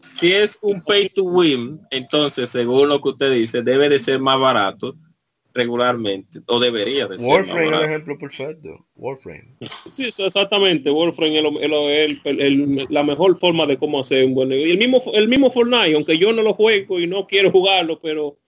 si 0.00 0.32
es 0.32 0.58
un 0.62 0.80
pay 0.82 1.08
to 1.08 1.24
win, 1.24 1.80
entonces, 1.90 2.50
según 2.50 2.88
lo 2.88 3.00
que 3.00 3.08
usted 3.08 3.32
dice, 3.32 3.62
debe 3.62 3.88
de 3.88 3.98
ser 3.98 4.20
más 4.20 4.38
barato 4.38 4.94
regularmente, 5.58 6.40
o 6.46 6.58
debería 6.58 7.06
de 7.06 7.18
ser 7.18 7.28
Warframe 7.28 7.66
es 7.66 7.72
el 7.72 7.84
ejemplo 7.90 8.18
perfecto. 8.18 8.86
Warframe. 8.96 9.56
Sí, 9.90 10.04
exactamente. 10.16 10.90
Warframe 10.90 11.36
es, 11.36 11.42
lo- 11.42 11.88
es 11.90 12.16
el- 12.24 12.40
el- 12.40 12.86
la 12.88 13.02
mejor 13.02 13.38
forma 13.38 13.66
de 13.66 13.76
cómo 13.76 14.00
hacer 14.00 14.24
un 14.24 14.34
buen 14.34 14.48
negocio. 14.48 14.68
Y 14.68 14.72
el 14.72 14.78
mismo, 14.78 15.02
el 15.14 15.28
mismo 15.28 15.50
Fortnite, 15.50 15.94
aunque 15.94 16.16
yo 16.16 16.32
no 16.32 16.42
lo 16.42 16.54
juego 16.54 16.98
y 17.00 17.06
no 17.06 17.26
quiero 17.26 17.50
jugarlo, 17.50 18.00
pero 18.00 18.38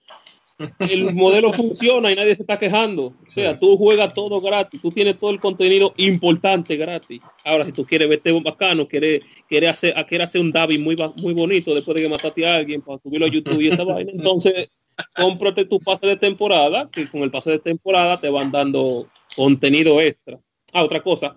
el 0.79 1.13
modelo 1.15 1.51
funciona 1.53 2.11
y 2.11 2.15
nadie 2.15 2.35
se 2.35 2.43
está 2.43 2.57
quejando. 2.59 3.05
O 3.27 3.31
sea, 3.31 3.53
Sí. 3.53 3.57
tú 3.59 3.77
juegas 3.77 4.13
todo 4.13 4.39
gratis, 4.41 4.79
tú 4.81 4.91
tienes 4.91 5.17
todo 5.19 5.31
el 5.31 5.39
contenido 5.39 5.93
importante 5.97 6.77
gratis. 6.77 7.19
Ahora, 7.43 7.65
si 7.65 7.71
tú 7.71 7.83
quieres 7.85 8.07
verte 8.07 8.31
un 8.31 8.43
bacano, 8.43 8.87
quieres, 8.87 9.21
quieres 9.49 9.71
hacer, 9.71 9.93
quieres 10.07 10.27
hacer 10.27 10.39
un 10.41 10.51
David 10.51 10.79
muy, 10.79 10.95
muy 11.15 11.33
bonito 11.33 11.73
después 11.73 11.95
de 11.95 12.01
que 12.03 12.09
mataste 12.09 12.45
a 12.47 12.57
alguien 12.57 12.81
para 12.81 12.99
subirlo 12.99 13.25
a 13.25 13.29
YouTube 13.29 13.59
y 13.59 13.69
esa 13.69 13.83
vaina, 14.05 14.11
entonces 14.13 14.69
cómprate 15.15 15.65
tu 15.65 15.79
pase 15.79 16.07
de 16.07 16.17
temporada, 16.17 16.89
que 16.91 17.09
con 17.09 17.21
el 17.21 17.31
pase 17.31 17.51
de 17.51 17.59
temporada 17.59 18.19
te 18.19 18.29
van 18.29 18.51
dando 18.51 19.07
contenido 19.35 20.01
extra. 20.01 20.39
Ah, 20.73 20.83
otra 20.83 21.01
cosa. 21.01 21.35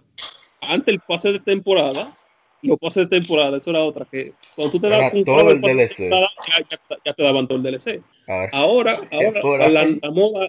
Antes 0.61 0.95
el 0.95 1.01
pase 1.01 1.33
de 1.33 1.41
temporada, 1.41 2.17
los 2.63 2.79
pases 2.79 3.09
de 3.09 3.21
temporada, 3.21 3.59
eso 3.59 3.71
era 3.71 3.81
otra 3.81 4.07
que 4.11 4.33
cuando 4.55 4.73
tú 4.73 4.81
te 4.81 4.87
Era 4.87 4.99
das 5.01 5.13
un 5.15 5.25
todo 5.25 5.51
el 5.51 5.61
de 5.61 5.75
DLC. 5.75 6.11
ya, 6.11 6.67
ya- 6.71 6.99
ya 7.05 7.13
te 7.13 7.23
daban 7.23 7.47
todo 7.47 7.59
el 7.59 7.65
DLC. 7.65 8.03
A 8.29 8.39
ver, 8.39 8.51
Ahora, 8.53 9.01
ahora 9.13 9.69
la 9.69 10.11
moda, 10.11 10.49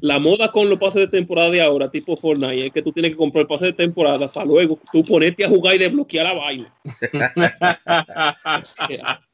la 0.00 0.18
moda 0.20 0.52
con 0.52 0.68
los 0.70 0.78
pases 0.78 1.02
de 1.02 1.08
temporada 1.08 1.50
de 1.50 1.60
ahora, 1.60 1.90
tipo 1.90 2.16
Fortnite, 2.16 2.66
es 2.66 2.72
que 2.72 2.82
tú 2.82 2.92
tienes 2.92 3.10
que 3.10 3.16
comprar 3.16 3.42
el 3.42 3.48
pase 3.48 3.64
de 3.66 3.72
temporada 3.72 4.30
para 4.30 4.46
luego 4.46 4.78
tú 4.92 5.04
ponerte 5.04 5.44
a 5.44 5.48
jugar 5.48 5.74
y 5.74 5.78
desbloquear 5.78 6.24
la 6.26 6.34
vaina. 6.34 6.72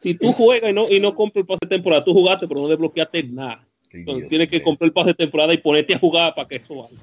Si 0.00 0.14
tú 0.14 0.32
juegas 0.32 0.70
y 0.70 0.72
no, 0.72 0.84
y 0.88 1.00
no 1.00 1.14
compras 1.14 1.42
el 1.42 1.46
pase 1.46 1.58
de 1.62 1.68
temporada, 1.68 2.04
tú 2.04 2.12
jugaste 2.12 2.46
pero 2.46 2.60
no 2.60 2.68
desbloqueaste 2.68 3.24
nada. 3.24 3.66
Entonces 3.90 4.22
Dios 4.22 4.28
tienes 4.28 4.48
que 4.48 4.62
comprar 4.62 4.86
el 4.86 4.92
pase 4.92 5.08
de 5.08 5.14
temporada 5.14 5.54
y 5.54 5.58
ponerte 5.58 5.94
a 5.94 5.98
jugar 5.98 6.34
para 6.34 6.48
que 6.48 6.56
eso 6.56 6.74
vaya. 6.76 6.98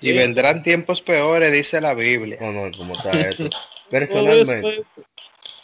Y 0.00 0.12
vendrán 0.12 0.62
tiempos 0.62 1.00
peores, 1.00 1.52
dice 1.52 1.80
la 1.80 1.94
Biblia. 1.94 2.38
No, 2.40 2.52
no, 2.52 2.70
como 2.76 2.92
está 2.94 3.10
eso. 3.28 3.48
Todo 3.48 3.50
eso 3.50 3.58
Personalmente, 3.90 4.84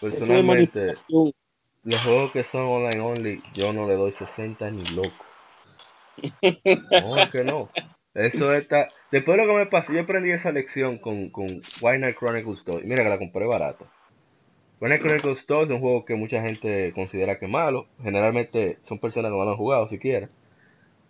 personalmente, 0.00 0.92
los 1.84 2.00
juegos 2.02 2.32
que 2.32 2.44
son 2.44 2.62
online 2.62 3.00
only, 3.00 3.42
yo 3.54 3.72
no 3.72 3.88
le 3.88 3.94
doy 3.94 4.12
60 4.12 4.70
ni 4.70 4.84
loco. 4.86 5.24
No, 7.02 7.16
es 7.16 7.28
que 7.30 7.44
no. 7.44 7.68
Eso 8.14 8.52
está. 8.52 8.88
Después 9.10 9.38
de 9.38 9.46
lo 9.46 9.52
que 9.52 9.58
me 9.58 9.66
pasó, 9.66 9.92
yo 9.92 10.00
aprendí 10.00 10.32
esa 10.32 10.50
lección 10.50 10.98
con, 10.98 11.30
con 11.30 11.46
Not 11.46 12.16
Chronicles 12.18 12.64
2. 12.64 12.82
Y 12.84 12.88
mira 12.88 13.04
que 13.04 13.10
la 13.10 13.18
compré 13.18 13.46
barata. 13.46 13.86
Not 14.80 15.00
Chronicles 15.00 15.46
2 15.46 15.64
es 15.64 15.70
un 15.70 15.80
juego 15.80 16.04
que 16.04 16.14
mucha 16.14 16.42
gente 16.42 16.92
considera 16.94 17.38
que 17.38 17.46
es 17.46 17.50
malo. 17.50 17.86
Generalmente 18.02 18.78
son 18.82 18.98
personas 18.98 19.30
que 19.30 19.36
no 19.36 19.50
han 19.50 19.56
jugado 19.56 19.88
siquiera. 19.88 20.28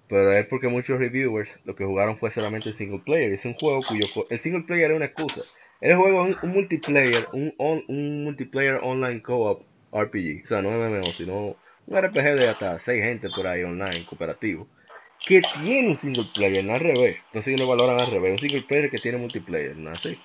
Pero 0.09 0.33
es 0.33 0.47
porque 0.47 0.69
muchos 0.69 0.99
reviewers 0.99 1.59
lo 1.65 1.75
que 1.77 1.85
jugaron 1.85 2.17
fue 2.17 2.31
solamente 2.31 2.71
el 2.71 2.75
single 2.75 3.01
player. 3.01 3.33
Es 3.33 3.45
un 3.45 3.55
juego 3.55 3.81
cuyo 3.87 4.07
el 4.31 4.39
single 4.41 4.63
player 4.63 4.91
es 4.91 4.97
una 4.97 5.07
excusa. 5.07 5.43
El 5.81 5.97
juego 5.97 6.27
es 6.27 6.37
un, 6.43 6.49
un 6.49 6.55
multiplayer, 6.55 7.27
un, 7.33 7.55
on- 7.59 7.85
un 7.89 8.25
multiplayer 8.25 8.81
online 8.83 9.23
co-op 9.23 9.63
RPG. 9.93 10.45
O 10.45 10.47
sea, 10.47 10.63
no 10.63 10.71
MMO, 10.71 11.05
sino 11.13 11.57
un 11.87 11.97
RPG 12.03 12.37
de 12.41 12.49
hasta 12.49 12.79
6 12.79 13.03
gente 13.05 13.29
por 13.31 13.47
ahí 13.47 13.63
online, 13.65 14.05
cooperativo. 14.07 14.67
Que 15.27 15.43
tiene 15.63 15.89
un 15.89 15.97
single 15.97 16.27
player, 16.35 16.65
no 16.65 16.75
al 16.75 16.81
revés. 16.81 17.17
Entonces 17.27 17.49
ellos 17.49 17.61
lo 17.61 17.69
valoran 17.69 18.01
al 18.01 18.11
revés. 18.11 18.33
Un 18.33 18.39
single 18.39 18.63
player 18.63 18.91
que 18.91 18.99
tiene 18.99 19.19
multiplayer, 19.19 19.77
no 19.77 19.91
así. 19.91 20.19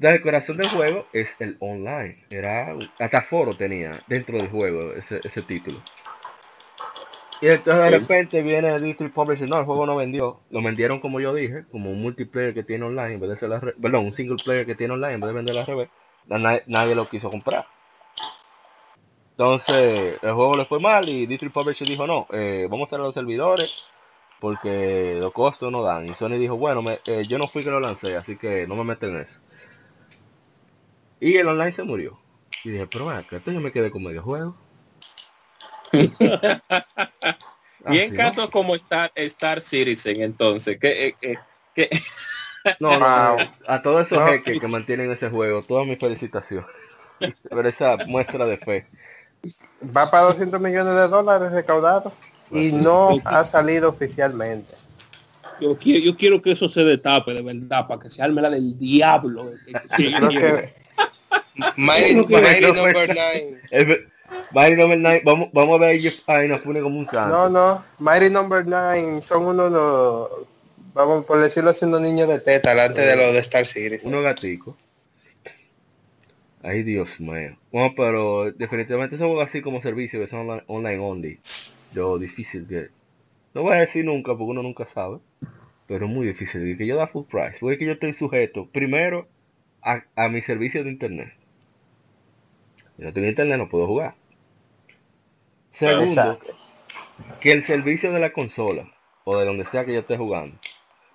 El 0.00 0.20
corazón 0.20 0.56
del 0.58 0.68
juego 0.68 1.06
es 1.12 1.34
el 1.40 1.56
online. 1.60 2.24
Era 2.30 2.74
hasta 2.98 3.22
foro 3.22 3.56
tenía 3.56 4.00
dentro 4.06 4.36
del 4.38 4.48
juego 4.48 4.92
ese, 4.94 5.20
ese 5.24 5.42
título. 5.42 5.78
Y 7.40 7.48
entonces 7.48 7.82
de 7.84 7.90
repente 7.90 8.42
viene 8.42 8.78
District 8.80 9.14
Publisher, 9.14 9.48
no, 9.48 9.58
el 9.60 9.64
juego 9.64 9.86
no 9.86 9.96
vendió. 9.96 10.40
Lo 10.50 10.62
vendieron 10.62 11.00
como 11.00 11.20
yo 11.20 11.32
dije, 11.34 11.64
como 11.70 11.90
un 11.90 12.00
multiplayer 12.02 12.52
que 12.54 12.64
tiene 12.64 12.84
online 12.84 13.14
en 13.14 13.20
vez 13.20 13.30
de 13.30 13.36
ser 13.36 13.50
re- 13.50 13.74
perdón, 13.80 14.06
un 14.06 14.12
single 14.12 14.36
player 14.44 14.66
que 14.66 14.74
tiene 14.74 14.94
online 14.94 15.14
en 15.14 15.20
vez 15.20 15.28
de 15.28 15.34
vender 15.34 15.58
al 15.58 15.66
revés. 15.66 15.88
Na- 16.26 16.38
na- 16.38 16.62
nadie 16.66 16.94
lo 16.94 17.08
quiso 17.08 17.30
comprar. 17.30 17.66
Entonces, 19.32 20.18
el 20.20 20.32
juego 20.32 20.56
le 20.56 20.64
fue 20.64 20.80
mal 20.80 21.08
y 21.08 21.26
District 21.26 21.54
Publisher 21.54 21.86
dijo, 21.86 22.06
no, 22.06 22.26
eh, 22.32 22.66
vamos 22.68 22.88
a 22.88 22.90
hacer 22.90 23.00
los 23.00 23.14
servidores 23.14 23.84
porque 24.40 25.16
los 25.20 25.32
costos 25.32 25.70
no 25.70 25.82
dan. 25.82 26.06
Y 26.08 26.14
Sony 26.14 26.38
dijo, 26.38 26.56
bueno, 26.56 26.82
me- 26.82 27.00
eh, 27.06 27.22
yo 27.28 27.38
no 27.38 27.46
fui 27.48 27.62
que 27.62 27.70
lo 27.70 27.80
lancé, 27.80 28.16
así 28.16 28.36
que 28.36 28.66
no 28.66 28.74
me 28.76 28.84
meten 28.84 29.10
en 29.10 29.18
eso. 29.22 29.40
Y 31.20 31.36
el 31.36 31.48
online 31.48 31.72
se 31.72 31.82
murió. 31.82 32.18
Y 32.64 32.70
dije, 32.70 32.86
pero 32.86 33.04
bueno, 33.04 33.20
entonces 33.20 33.54
yo 33.54 33.60
me 33.60 33.72
quedé 33.72 33.90
con 33.90 34.02
medio 34.02 34.22
juego. 34.22 34.56
Y 37.90 37.98
en 38.00 38.06
Así, 38.06 38.10
¿no? 38.10 38.16
casos 38.16 38.50
como 38.50 38.74
Star, 38.74 39.10
Star 39.14 39.60
Citizen, 39.60 40.20
entonces, 40.20 40.78
que, 40.78 41.16
eh, 41.22 41.38
eh, 41.76 41.88
No, 42.80 42.98
no, 42.98 42.98
no, 42.98 43.36
Wow. 43.36 43.48
a 43.66 43.82
todos 43.82 44.06
esos 44.06 44.18
No. 44.18 44.26
jeques 44.30 44.60
que 44.60 44.68
mantienen 44.68 45.10
ese 45.10 45.30
juego, 45.30 45.62
toda 45.62 45.84
mi 45.84 45.96
felicitación. 45.96 46.66
Por 47.50 47.66
esa 47.66 47.96
muestra 48.06 48.46
de 48.46 48.58
fe. 48.58 48.86
Va 49.96 50.10
para 50.10 50.24
200 50.24 50.60
millones 50.60 50.94
de 50.94 51.08
dólares 51.08 51.52
recaudados 51.52 52.12
y 52.50 52.72
no 52.72 53.20
ha 53.24 53.44
salido 53.44 53.88
oficialmente. 53.88 54.74
Yo 55.60 55.78
quiero, 55.78 56.04
yo 56.04 56.16
quiero 56.16 56.42
que 56.42 56.52
eso 56.52 56.68
se 56.68 56.84
detape 56.84 57.34
de 57.34 57.42
verdad, 57.42 57.86
para 57.86 58.00
que 58.00 58.10
se 58.10 58.22
arme 58.22 58.42
la 58.42 58.50
del 58.50 58.78
diablo. 58.78 59.50
Que 59.96 60.72
Mighty, 61.76 62.14
Number 62.14 63.08
no. 63.08 63.14
9. 63.14 63.60
Es 63.70 63.86
ver- 63.88 64.08
Mighty 64.52 64.76
Number 64.76 64.98
Nine, 64.98 65.22
vamos, 65.24 65.48
vamos 65.52 65.80
a 65.80 65.86
ver 65.86 66.00
a 66.26 66.44
Inafune 66.44 66.80
como 66.80 66.98
un 66.98 67.06
santo. 67.06 67.28
No, 67.34 67.48
no. 67.48 67.84
Mighty 67.98 68.30
Number 68.30 68.64
9 68.66 69.22
son 69.22 69.44
unos, 69.46 69.70
los- 69.72 70.30
vamos 70.94 71.24
por 71.24 71.40
decirlo 71.40 71.70
así, 71.70 71.84
unos 71.84 72.00
niños 72.02 72.28
de 72.28 72.38
teta 72.40 72.70
delante 72.70 73.00
de 73.02 73.16
los 73.16 73.32
de 73.32 73.38
Star 73.40 73.66
City. 73.66 73.98
Unos 74.04 74.22
gaticos. 74.24 74.74
Ay, 76.62 76.82
Dios 76.82 77.20
mío. 77.20 77.56
Bueno, 77.72 77.94
pero 77.96 78.50
definitivamente 78.52 79.16
juegos 79.16 79.44
así 79.44 79.62
como 79.62 79.80
servicio 79.80 80.20
que 80.20 80.26
son 80.26 80.40
online, 80.40 80.64
online 80.66 80.98
only. 80.98 81.38
Yo 81.92 82.18
difícil 82.18 82.66
que... 82.66 82.88
No 83.54 83.62
voy 83.62 83.74
a 83.74 83.80
decir 83.80 84.04
nunca 84.04 84.32
porque 84.32 84.50
uno 84.50 84.62
nunca 84.62 84.86
sabe. 84.86 85.18
Pero 85.86 86.06
es 86.06 86.12
muy 86.12 86.26
difícil 86.26 86.64
de 86.64 86.76
que 86.76 86.86
yo 86.86 86.96
da 86.96 87.06
full 87.06 87.24
price. 87.30 87.56
Porque 87.60 87.78
que 87.78 87.86
yo 87.86 87.92
estoy 87.92 88.12
sujeto 88.12 88.66
primero 88.66 89.26
a, 89.82 90.02
a 90.16 90.28
mi 90.28 90.42
servicio 90.42 90.84
de 90.84 90.90
internet. 90.90 91.32
Si 92.98 93.04
no 93.04 93.12
tengo 93.12 93.28
internet 93.28 93.56
no 93.58 93.68
puedo 93.68 93.86
jugar. 93.86 94.14
Segundo, 95.70 96.04
Exacto. 96.04 96.48
que 97.40 97.52
el 97.52 97.62
servicio 97.62 98.12
de 98.12 98.18
la 98.18 98.32
consola 98.32 98.90
o 99.24 99.38
de 99.38 99.44
donde 99.46 99.64
sea 99.64 99.84
que 99.84 99.94
yo 99.94 100.00
esté 100.00 100.16
jugando. 100.16 100.58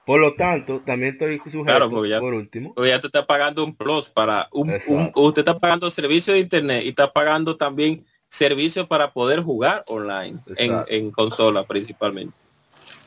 Por 0.05 0.19
lo 0.21 0.33
tanto, 0.35 0.81
también 0.81 1.13
estoy 1.13 1.37
sujeto, 1.39 1.63
Claro, 1.65 1.89
porque 1.89 2.09
ya- 2.09 2.19
por 2.21 2.33
último, 2.33 2.73
Porque 2.73 2.89
ya 2.89 2.99
te 3.01 3.07
está 3.07 3.25
pagando 3.25 3.63
un 3.65 3.75
plus 3.75 4.09
para 4.09 4.47
un, 4.51 4.69
un- 4.87 5.11
usted 5.15 5.41
está 5.41 5.59
pagando 5.59 5.91
servicio 5.91 6.33
de 6.33 6.39
internet 6.39 6.83
y 6.85 6.89
está 6.89 7.11
pagando 7.11 7.57
también 7.57 8.05
servicio 8.29 8.87
para 8.87 9.11
poder 9.11 9.41
jugar 9.41 9.83
online 9.87 10.39
en, 10.57 10.83
en 10.87 11.11
consola 11.11 11.63
principalmente. 11.65 12.35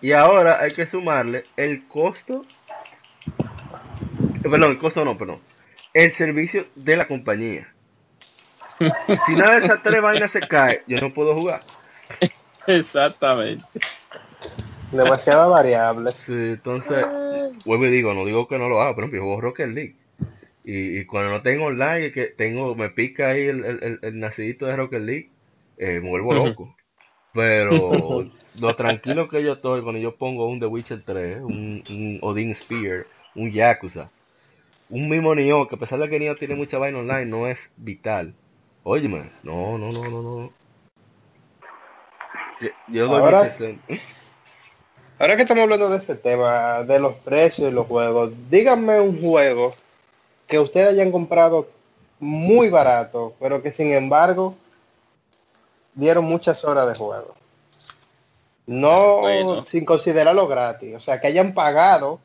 Y 0.02 0.12
ahora 0.12 0.60
hay 0.60 0.70
que 0.72 0.86
sumarle 0.86 1.44
el 1.56 1.88
costo. 1.88 2.42
Perdón, 4.42 4.72
el 4.72 4.78
costo 4.78 5.04
no, 5.04 5.16
perdón. 5.16 5.40
El 5.94 6.12
servicio 6.12 6.66
de 6.74 6.96
la 6.96 7.06
compañía. 7.06 7.72
Si 9.24 9.36
nada 9.36 9.54
de 9.54 9.60
esas 9.60 9.82
tres 9.82 10.02
vainas 10.02 10.30
se 10.32 10.46
cae, 10.46 10.82
yo 10.86 11.00
no 11.00 11.12
puedo 11.12 11.34
jugar. 11.34 11.62
Exactamente. 12.66 13.80
Demasiadas 14.92 15.48
variables. 15.50 16.16
Sí, 16.26 16.32
entonces, 16.34 17.06
vuelvo 17.64 17.86
y 17.86 17.90
digo, 17.90 18.14
no 18.14 18.24
digo 18.24 18.48
que 18.48 18.58
no 18.58 18.68
lo 18.68 18.80
haga, 18.80 18.94
por 18.94 19.04
ejemplo, 19.04 19.18
yo 19.18 19.24
juego 19.24 19.40
Rocket 19.40 19.68
League. 19.68 19.96
Y, 20.64 20.98
y 21.00 21.06
cuando 21.06 21.30
no 21.32 21.42
tengo 21.42 21.66
online, 21.66 22.12
que 22.12 22.26
tengo, 22.28 22.74
me 22.76 22.90
pica 22.90 23.30
ahí 23.30 23.42
el, 23.48 23.64
el, 23.64 23.84
el- 23.84 23.98
el 24.02 24.20
nacidito 24.20 24.66
de 24.66 24.76
Rocket 24.76 25.02
League, 25.02 25.32
eh, 25.78 26.00
me 26.02 26.08
vuelvo 26.10 26.34
loco. 26.34 26.76
Pero 27.32 28.24
lo 28.54 28.76
tranquilo 28.76 29.28
que 29.28 29.42
yo 29.44 29.54
estoy 29.54 29.82
cuando 29.82 30.00
yo 30.00 30.16
pongo 30.16 30.48
un 30.48 30.60
The 30.60 30.66
Witcher 30.66 31.04
3, 31.04 31.42
un, 31.42 31.84
un 31.88 32.18
Odin 32.22 32.54
Spear, 32.54 33.06
un 33.34 33.52
Yakuza, 33.52 34.12
un 34.88 35.08
mismo 35.08 35.34
Nioh, 35.34 35.68
que 35.68 35.76
a 35.76 35.78
pesar 35.78 35.98
de 36.00 36.08
que 36.10 36.18
Nioh 36.18 36.36
tiene 36.38 36.54
mucha 36.56 36.78
vaina 36.78 36.98
online, 36.98 37.26
no 37.26 37.46
es 37.48 37.72
vital. 37.76 38.36
Óyeme, 38.88 39.32
no, 39.42 39.76
no, 39.78 39.90
no, 39.90 40.02
no, 40.08 40.22
no. 40.22 40.52
Yo, 42.60 42.68
yo 42.86 43.06
doy 43.08 43.20
Ahora- 45.18 45.36
que 45.36 45.42
estamos 45.42 45.64
hablando 45.64 45.88
de 45.88 45.96
ese 45.96 46.14
tema, 46.14 46.84
de 46.84 47.00
los 47.00 47.14
precios 47.16 47.68
y 47.68 47.74
los 47.74 47.88
juegos, 47.88 48.30
díganme 48.48 49.00
un 49.00 49.20
juego 49.20 49.74
que 50.46 50.60
ustedes 50.60 50.90
hayan 50.90 51.10
comprado 51.10 51.68
muy 52.20 52.70
barato, 52.70 53.34
pero 53.40 53.60
que 53.60 53.72
sin 53.72 53.92
embargo 53.92 54.54
dieron 55.94 56.24
muchas 56.24 56.64
horas 56.64 56.86
de 56.86 56.94
juego. 56.94 57.34
No 58.66 59.18
Bueno. 59.22 59.64
sin 59.64 59.84
considerarlo 59.84 60.46
gratis, 60.46 60.94
o 60.94 61.00
sea, 61.00 61.20
que 61.20 61.26
hayan 61.26 61.54
pagado, 61.54 62.20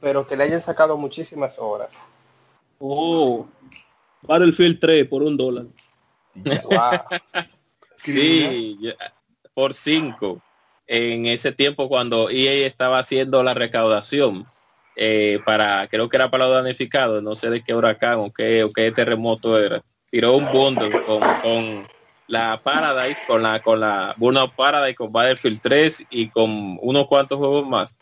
pero 0.00 0.26
que 0.26 0.34
le 0.34 0.44
hayan 0.44 0.62
sacado 0.62 0.96
muchísimas 0.96 1.58
horas. 1.58 2.06
Oh, 2.80 3.44
Battlefield 4.26 4.78
3 4.80 5.06
por 5.08 5.22
un 5.22 5.36
dólar. 5.36 5.66
Wow. 6.64 6.78
Sí, 7.98 8.76
ya- 8.78 8.94
por 9.54 9.72
cinco. 9.72 10.42
En 10.86 11.24
ese 11.26 11.50
tiempo 11.50 11.88
cuando 11.88 12.28
EA 12.30 12.66
estaba 12.66 12.98
haciendo 12.98 13.42
la 13.42 13.54
recaudación 13.54 14.46
eh, 14.96 15.40
para, 15.46 15.88
creo 15.88 16.08
que 16.08 16.16
era 16.16 16.30
para 16.30 16.44
los 16.46 16.54
damnificados, 16.54 17.22
no 17.22 17.34
sé 17.34 17.48
de 17.50 17.62
qué 17.64 17.74
huracán 17.74 18.18
o 18.18 18.30
qué, 18.30 18.62
o 18.64 18.72
qué 18.72 18.92
terremoto 18.92 19.58
era, 19.58 19.82
tiró 20.10 20.36
un 20.36 20.44
bundle 20.52 20.90
con, 21.04 21.20
con 21.42 21.88
la 22.28 22.60
Paradise, 22.62 23.20
con 23.26 23.42
la, 23.42 23.60
con 23.62 23.80
la 23.80 24.14
Burnout 24.18 24.54
Paradise, 24.54 24.94
con 24.94 25.10
Battlefield 25.10 25.60
3 25.62 26.04
y 26.10 26.28
con 26.28 26.78
unos 26.82 27.06
cuantos 27.08 27.38
juegos 27.38 27.66
más. 27.66 27.96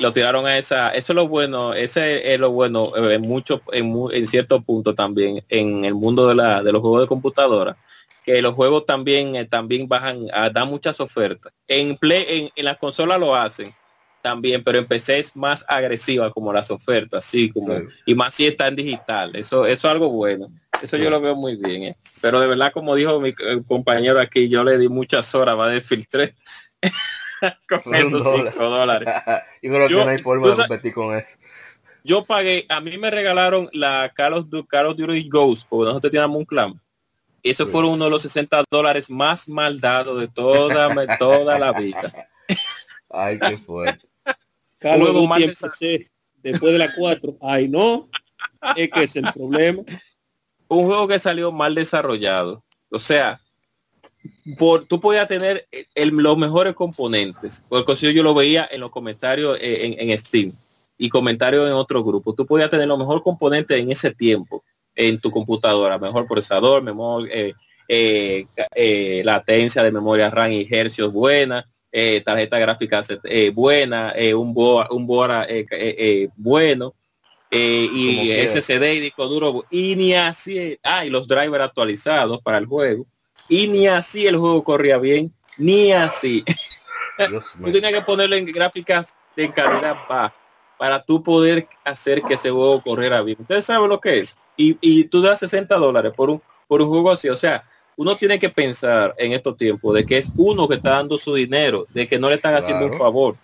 Lo 0.00 0.12
tiraron 0.12 0.44
a 0.46 0.58
esa, 0.58 0.90
eso 0.90 1.12
es 1.12 1.16
lo 1.16 1.28
bueno, 1.28 1.72
ese 1.72 2.34
es 2.34 2.40
lo 2.40 2.50
bueno 2.50 2.92
eh, 2.96 3.14
en 3.14 3.22
mucho, 3.22 3.62
en, 3.72 3.94
en 4.12 4.26
cierto 4.26 4.60
punto 4.60 4.94
también 4.94 5.44
en 5.48 5.84
el 5.84 5.94
mundo 5.94 6.26
de 6.26 6.34
la, 6.34 6.62
de 6.62 6.72
los 6.72 6.80
juegos 6.80 7.02
de 7.02 7.06
computadora 7.06 7.76
que 8.24 8.40
los 8.40 8.54
juegos 8.54 8.86
también 8.86 9.36
eh, 9.36 9.44
también 9.44 9.86
bajan 9.86 10.26
a 10.32 10.48
dan 10.50 10.68
muchas 10.68 10.98
ofertas. 10.98 11.52
En 11.68 11.96
play 11.96 12.24
en, 12.28 12.50
en 12.56 12.64
las 12.64 12.78
consolas 12.78 13.20
lo 13.20 13.36
hacen 13.36 13.72
también 14.22 14.64
pero 14.64 14.78
en 14.78 14.86
PC 14.86 15.18
es 15.18 15.36
más 15.36 15.64
agresiva 15.68 16.30
como 16.32 16.50
las 16.52 16.70
ofertas 16.70 17.24
sí 17.26 17.50
como 17.50 17.74
Sí. 17.78 17.84
y 18.06 18.14
más 18.14 18.34
si 18.34 18.46
está 18.46 18.66
en 18.66 18.76
digital. 18.76 19.36
Eso 19.36 19.66
eso 19.66 19.88
es 19.88 19.92
algo 19.92 20.08
bueno. 20.08 20.48
Eso 20.82 20.96
yo 20.96 21.10
lo 21.10 21.20
veo 21.20 21.36
muy 21.36 21.56
bien 21.56 21.84
eh. 21.84 21.94
pero 22.22 22.40
de 22.40 22.46
verdad 22.48 22.72
como 22.72 22.94
dijo 22.94 23.20
mi 23.20 23.32
compañero 23.68 24.18
aquí 24.18 24.48
yo 24.48 24.64
le 24.64 24.78
di 24.78 24.88
muchas 24.88 25.32
horas 25.34 25.58
va 25.58 25.68
de 25.68 25.80
filtré 25.82 26.34
con 27.68 27.80
un 27.86 27.94
esos 27.94 28.24
dólar. 28.24 28.52
cinco 28.52 28.64
dólares 28.68 29.08
Yo 29.62 29.70
creo 29.70 29.88
Yo- 29.88 29.98
que 29.98 30.04
no 30.04 30.10
hay 30.10 30.18
forma 30.18 30.48
de 30.48 30.56
competir 30.56 30.94
con 30.94 31.16
eso. 31.16 31.30
yo 32.04 32.24
pagué 32.24 32.66
a 32.68 32.80
mí 32.80 32.96
me 32.98 33.10
regalaron 33.10 33.68
la 33.72 34.12
Call 34.14 34.34
of, 34.34 34.48
Du- 34.48 34.66
Call 34.66 34.86
of 34.86 34.96
Duty 34.96 35.28
Ghost 35.28 35.66
porque 35.68 35.86
nosotros 35.88 36.10
teníamos 36.10 36.38
un 36.38 36.44
clan 36.44 36.80
Sí. 37.66 37.70
fueron 37.70 37.90
uno 37.92 38.04
de 38.06 38.10
los 38.10 38.22
60 38.22 38.64
dólares 38.70 39.10
más 39.10 39.48
mal 39.48 39.78
dados 39.78 40.18
de 40.18 40.28
toda, 40.28 40.88
toda 41.18 41.58
la 41.58 41.72
vida. 41.72 42.00
Ay, 43.10 43.38
qué 43.38 43.58
fuerte. 43.58 44.08
Carlos 44.78 45.12
Duty 45.12 45.48
PC, 45.48 46.10
después 46.42 46.72
de 46.72 46.78
la 46.78 46.94
4. 46.94 47.36
Ay, 47.42 47.68
no. 47.68 48.08
Es 48.76 48.90
que 48.90 49.04
es 49.04 49.16
el 49.16 49.30
problema. 49.32 49.82
Un 50.68 50.86
juego 50.86 51.06
que 51.06 51.18
salió 51.18 51.52
mal 51.52 51.74
desarrollado. 51.74 52.64
O 52.90 52.98
sea, 52.98 53.40
por, 54.58 54.86
tú 54.86 55.00
podías 55.00 55.26
tener 55.28 55.66
el- 55.94 56.08
los 56.16 56.36
mejores 56.36 56.74
componentes. 56.74 57.62
Porque 57.68 57.92
eso 57.92 58.10
yo 58.10 58.22
lo 58.22 58.34
veía 58.34 58.68
en 58.70 58.80
los 58.80 58.90
comentarios 58.90 59.58
eh, 59.60 59.86
en, 59.98 60.10
en 60.10 60.18
Steam 60.18 60.52
y 60.98 61.08
comentarios 61.08 61.66
en 61.66 61.72
otro 61.72 62.02
grupo. 62.04 62.34
Tú 62.34 62.46
podías 62.46 62.70
tener 62.70 62.86
los 62.88 62.98
mejores 62.98 63.22
componentes 63.22 63.78
en 63.78 63.90
ese 63.90 64.14
tiempo 64.14 64.62
en 64.94 65.18
tu 65.20 65.30
computadora. 65.30 65.98
Mejor 65.98 66.26
procesador, 66.26 66.82
memoria, 66.82 67.28
eh, 67.34 67.54
eh, 67.88 68.46
eh, 68.74 69.22
latencia 69.24 69.82
de 69.82 69.90
memoria 69.92 70.30
RAM 70.30 70.52
y 70.52 70.66
hercios 70.70 71.12
buena, 71.12 71.66
eh, 71.92 72.22
tarjeta 72.24 72.58
gráfica 72.58 73.02
eh, 73.24 73.50
buena, 73.50 74.12
eh, 74.16 74.34
un 74.34 74.54
board, 74.54 74.92
un 74.92 75.06
board 75.06 75.46
eh, 75.48 75.66
eh, 75.70 75.94
eh, 75.98 76.28
bueno. 76.36 76.94
eh, 77.50 77.88
y. 77.92 78.30
SSD 78.48 78.94
y 78.94 79.00
disco 79.00 79.26
duro 79.28 79.64
y 79.70 79.94
ni 79.96 80.14
así 80.14 80.76
ah 80.82 81.04
y 81.06 81.10
los 81.10 81.28
drivers 81.28 81.64
actualizados 81.64 82.40
para 82.42 82.58
el 82.58 82.66
juego 82.66 83.06
y 83.48 83.68
ni 83.68 83.86
así 83.86 84.26
el 84.26 84.36
juego 84.36 84.62
corría 84.64 84.98
bien 84.98 85.32
ni 85.56 85.92
así. 85.92 86.44
Tú 87.64 87.70
tenías 87.70 87.92
que 87.92 88.02
ponerle 88.02 88.38
en 88.38 88.46
gráficas 88.46 89.16
de 89.36 89.52
calidad 89.52 89.96
baja 90.08 90.34
para 90.76 91.04
tú 91.04 91.22
poder 91.22 91.68
hacer 91.84 92.20
que 92.22 92.34
ese 92.34 92.50
juego 92.50 92.82
corriera 92.82 93.22
bien. 93.22 93.38
Ustedes 93.40 93.64
saben 93.64 93.88
lo 93.88 94.00
que 94.00 94.18
es. 94.18 94.36
Y, 94.56 94.76
y 94.80 95.04
tú 95.04 95.22
das 95.22 95.38
60 95.38 95.76
dólares 95.76 96.12
por 96.16 96.30
un 96.30 96.42
por 96.66 96.82
un 96.82 96.88
juego 96.88 97.12
así. 97.12 97.28
O 97.28 97.36
sea 97.36 97.64
uno 97.96 98.16
tiene 98.16 98.38
que 98.38 98.48
pensar 98.48 99.14
en 99.18 99.32
estos 99.32 99.56
tiempos 99.56 99.94
de 99.94 100.04
que 100.04 100.18
es 100.18 100.30
uno 100.36 100.66
que 100.68 100.76
está 100.76 100.90
dando 100.90 101.16
su 101.16 101.34
dinero 101.34 101.86
de 101.92 102.08
que 102.08 102.18
no 102.18 102.28
le 102.28 102.36
están 102.36 102.54
haciendo 102.54 102.86
un 102.86 102.98
favor. 102.98 103.36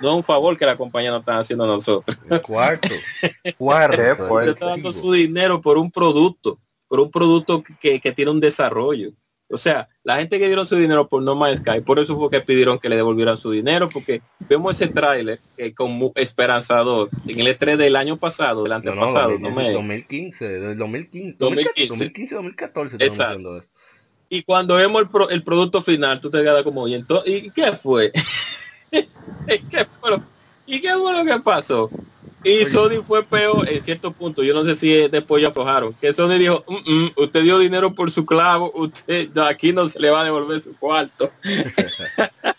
No 0.00 0.16
un 0.16 0.22
favor 0.22 0.58
que 0.58 0.66
la 0.66 0.76
compañía 0.76 1.10
no 1.10 1.18
está 1.18 1.38
haciendo 1.38 1.64
a 1.64 1.68
nosotros. 1.68 2.18
El 2.28 2.42
cuarto. 2.42 2.88
Cuarto. 3.56 4.40
Está 4.42 4.66
dando 4.66 4.92
su 4.92 5.10
dinero 5.12 5.62
por 5.62 5.78
un 5.78 5.90
producto, 5.90 6.58
por 6.86 7.00
un 7.00 7.10
producto 7.10 7.62
que, 7.80 7.98
que 7.98 8.12
tiene 8.12 8.30
un 8.30 8.40
desarrollo. 8.40 9.12
O 9.48 9.58
sea, 9.58 9.88
la 10.02 10.16
gente 10.16 10.38
que 10.40 10.46
dieron 10.46 10.66
su 10.66 10.74
dinero 10.74 11.06
por 11.06 11.22
No 11.22 11.36
Man's 11.36 11.58
Sky, 11.58 11.80
por 11.80 11.98
eso 12.00 12.16
fue 12.18 12.30
que 12.30 12.40
pidieron 12.40 12.78
que 12.80 12.88
le 12.88 12.96
devolvieran 12.96 13.38
su 13.38 13.50
dinero, 13.52 13.88
porque 13.88 14.20
vemos 14.48 14.74
ese 14.74 14.92
tráiler 14.92 15.40
que 15.56 15.72
como 15.72 16.10
esperanzador 16.16 17.08
en 17.28 17.38
el 17.40 17.46
E3 17.56 17.76
del 17.76 17.94
año 17.94 18.16
pasado, 18.16 18.64
del 18.64 18.70
No, 18.70 18.78
no, 18.80 18.90
antepasado, 18.90 19.38
no, 19.38 19.48
2015, 19.50 19.62
me- 19.68 19.72
2015, 19.72 20.48
del 20.48 20.76
2015, 20.78 21.36
2015. 21.38 21.86
2015, 21.88 22.34
2014 22.34 22.94
estamos 22.96 23.12
Exacto. 23.14 23.30
haciendo 23.32 23.58
eso. 23.58 23.68
y 24.28 24.42
cuando 24.42 24.74
vemos 24.74 25.00
el, 25.02 25.08
pro- 25.08 25.30
el 25.30 25.44
producto 25.44 25.80
final, 25.80 26.20
tú 26.20 26.28
te 26.30 26.38
quedas 26.42 26.64
como, 26.64 26.88
¿y, 26.88 26.94
entonces, 26.94 27.44
¿y 27.44 27.50
qué 27.50 27.70
fue? 27.72 28.10
¿Qué 28.90 29.86
fue 30.00 30.10
lo- 30.10 30.24
¿Y 30.66 30.80
qué 30.80 30.92
fue 30.94 31.12
lo 31.12 31.24
que 31.24 31.40
pasó? 31.40 31.88
Y 32.44 32.64
Sony 32.66 33.02
fue 33.04 33.24
peor 33.24 33.68
en 33.68 33.80
cierto 33.80 34.12
punto. 34.12 34.42
Yo 34.44 34.54
no 34.54 34.64
sé 34.64 34.74
si 34.76 35.08
después 35.08 35.42
ya 35.42 35.48
aflojaron. 35.48 35.94
Que 35.94 36.12
Sony 36.12 36.34
dijo, 36.38 36.64
"Mm, 36.68 36.92
mm, 36.94 37.10
usted 37.16 37.42
dio 37.42 37.58
dinero 37.58 37.92
por 37.94 38.10
su 38.10 38.24
clavo, 38.24 38.70
usted 38.74 39.30
no, 39.34 39.42
aquí 39.46 39.72
no 39.72 39.88
se 39.88 39.98
le 39.98 40.10
va 40.10 40.20
a 40.20 40.24
devolver 40.24 40.60
su 40.60 40.76
cuarto. 40.76 41.30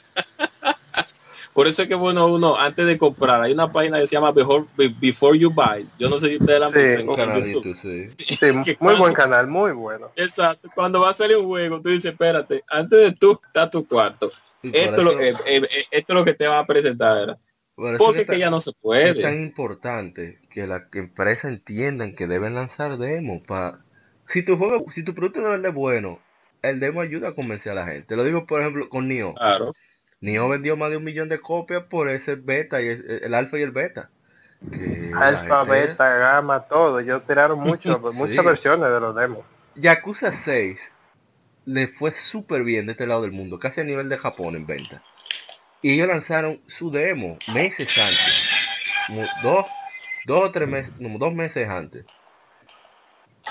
Por 1.54 1.66
eso 1.68 1.82
es 1.82 1.88
que 1.88 1.96
bueno 1.96 2.28
uno 2.28 2.56
antes 2.56 2.86
de 2.86 3.00
comprar, 3.00 3.42
hay 3.42 3.52
una 3.52 3.72
página 3.72 4.00
que 4.00 4.06
se 4.06 4.16
llama 4.16 4.32
Before, 4.32 4.66
Before 5.00 5.40
You 5.40 5.50
Buy. 5.50 5.88
Yo 5.98 6.08
no 6.08 6.20
sé 6.20 6.30
si 6.30 6.38
ustedes 6.38 6.60
la 6.60 6.68
han 6.68 6.74
Sí, 6.74 7.42
visto 7.44 7.74
sí. 7.82 8.06
Sí, 8.10 8.46
muy 8.54 8.76
cuando- 8.76 9.00
buen 9.00 9.14
canal, 9.16 9.48
muy 9.48 9.72
bueno. 9.72 10.12
Exacto. 10.16 10.70
Cuando 10.76 11.02
va 11.02 11.10
a 11.10 11.14
salir 11.14 11.36
un 11.38 11.46
juego, 11.46 11.82
tú 11.82 11.90
dices, 11.90 12.12
espérate, 12.12 12.64
antes 12.70 13.00
de 13.00 13.12
tú 13.14 13.40
está 13.48 13.68
tu 13.72 13.88
cuarto. 13.88 14.32
Esto 14.62 14.96
es, 14.98 15.04
lo, 15.04 15.20
eh, 15.20 15.34
eh, 15.48 15.68
esto 15.90 16.14
es 16.14 16.20
lo 16.20 16.24
que 16.26 16.34
te 16.36 16.48
va 16.48 16.60
a 16.60 16.66
presentar. 16.68 17.16
¿verdad? 17.16 17.38
Por 17.78 17.94
eso 17.96 18.04
Porque 18.04 18.18
que 18.18 18.22
es 18.24 18.30
que 18.32 18.40
ya 18.40 18.50
no 18.50 18.60
se 18.60 18.72
Es 18.72 18.76
tan 18.76 18.82
puede. 18.82 19.42
importante 19.44 20.40
que 20.50 20.68
las 20.68 20.84
empresas 20.94 21.52
entiendan 21.52 22.16
que 22.16 22.28
deben 22.28 22.56
lanzar 22.56 22.98
demos 22.98 23.42
para 23.48 23.80
si 24.28 24.44
tu 24.44 24.58
juego, 24.58 24.84
si 24.92 25.04
tu 25.04 25.14
producto 25.16 25.42
de 25.42 25.50
verdad 25.50 25.70
es 25.70 25.74
bueno, 25.74 26.20
el 26.64 26.80
demo 26.82 27.00
ayuda 27.02 27.30
a 27.30 27.34
convencer 27.36 27.72
a 27.72 27.76
la 27.76 27.86
gente. 27.88 28.16
Lo 28.18 28.24
digo 28.26 28.46
por 28.46 28.60
ejemplo 28.62 28.90
con 28.90 29.08
Nioh. 29.08 29.36
Claro. 29.36 29.74
Nioh 30.20 30.50
vendió 30.50 30.76
más 30.76 30.90
de 30.90 30.98
un 30.98 31.04
millón 31.04 31.30
de 31.30 31.40
copias 31.40 31.84
por 31.86 32.10
ese 32.10 32.36
beta 32.36 32.82
y 32.82 32.88
el, 32.88 33.20
el 33.24 33.34
alfa 33.34 33.58
y 33.60 33.62
el 33.62 33.72
beta. 33.72 34.10
Que 34.72 35.12
Alfa, 35.16 35.60
gente- 35.66 35.72
beta, 35.72 36.18
gama, 36.18 36.62
todo. 36.68 37.00
Ellos 37.00 37.22
tiraron 37.28 37.60
mucho, 37.62 38.02
Sí. 38.12 38.18
muchas 38.18 38.44
versiones 38.44 38.90
de 38.92 39.00
los 39.00 39.16
demos. 39.16 39.46
Yakuza 39.76 40.32
6 40.34 40.82
le 41.66 41.88
fue 41.88 42.12
súper 42.12 42.64
bien 42.64 42.88
de 42.88 42.94
este 42.94 43.06
lado 43.06 43.22
del 43.22 43.32
mundo, 43.34 43.60
casi 43.60 43.82
a 43.82 43.84
nivel 43.84 44.10
de 44.10 44.18
Japón 44.18 44.56
en 44.56 44.66
venta. 44.66 45.04
Y 45.82 45.94
ellos 45.94 46.08
lanzaron 46.08 46.62
su 46.68 46.90
demo 46.92 47.38
meses 47.54 47.98
antes. 47.98 49.08
Como 49.08 49.22
dos, 49.44 49.66
dos 50.26 50.44
o 50.46 50.52
tres 50.52 50.68
meses, 50.68 50.94
dos 50.98 51.34
meses 51.34 51.70
antes. 51.70 52.06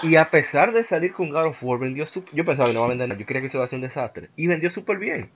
Y 0.03 0.17
a 0.17 0.29
pesar 0.29 0.73
de 0.73 0.85
salir 0.85 1.13
con 1.15 1.31
God 1.31 1.47
of 1.47 1.63
War, 1.63 1.79
vendió 1.79 2.05
su- 2.05 2.25
yo 2.33 2.45
pensaba 2.45 2.69
que 2.69 2.75
no 2.75 2.81
iba 2.81 2.87
a 2.87 2.91
vender 2.91 3.09
nada, 3.09 3.19
yo 3.19 3.25
creía 3.27 3.41
que 3.41 3.47
eso 3.47 3.59
iba 3.59 3.65
a 3.65 3.69
ser 3.69 3.79
un 3.79 3.83
desastre. 3.83 4.29
Y 4.37 4.47
vendió 4.47 4.69
súper 4.71 4.99
bien. 4.99 5.31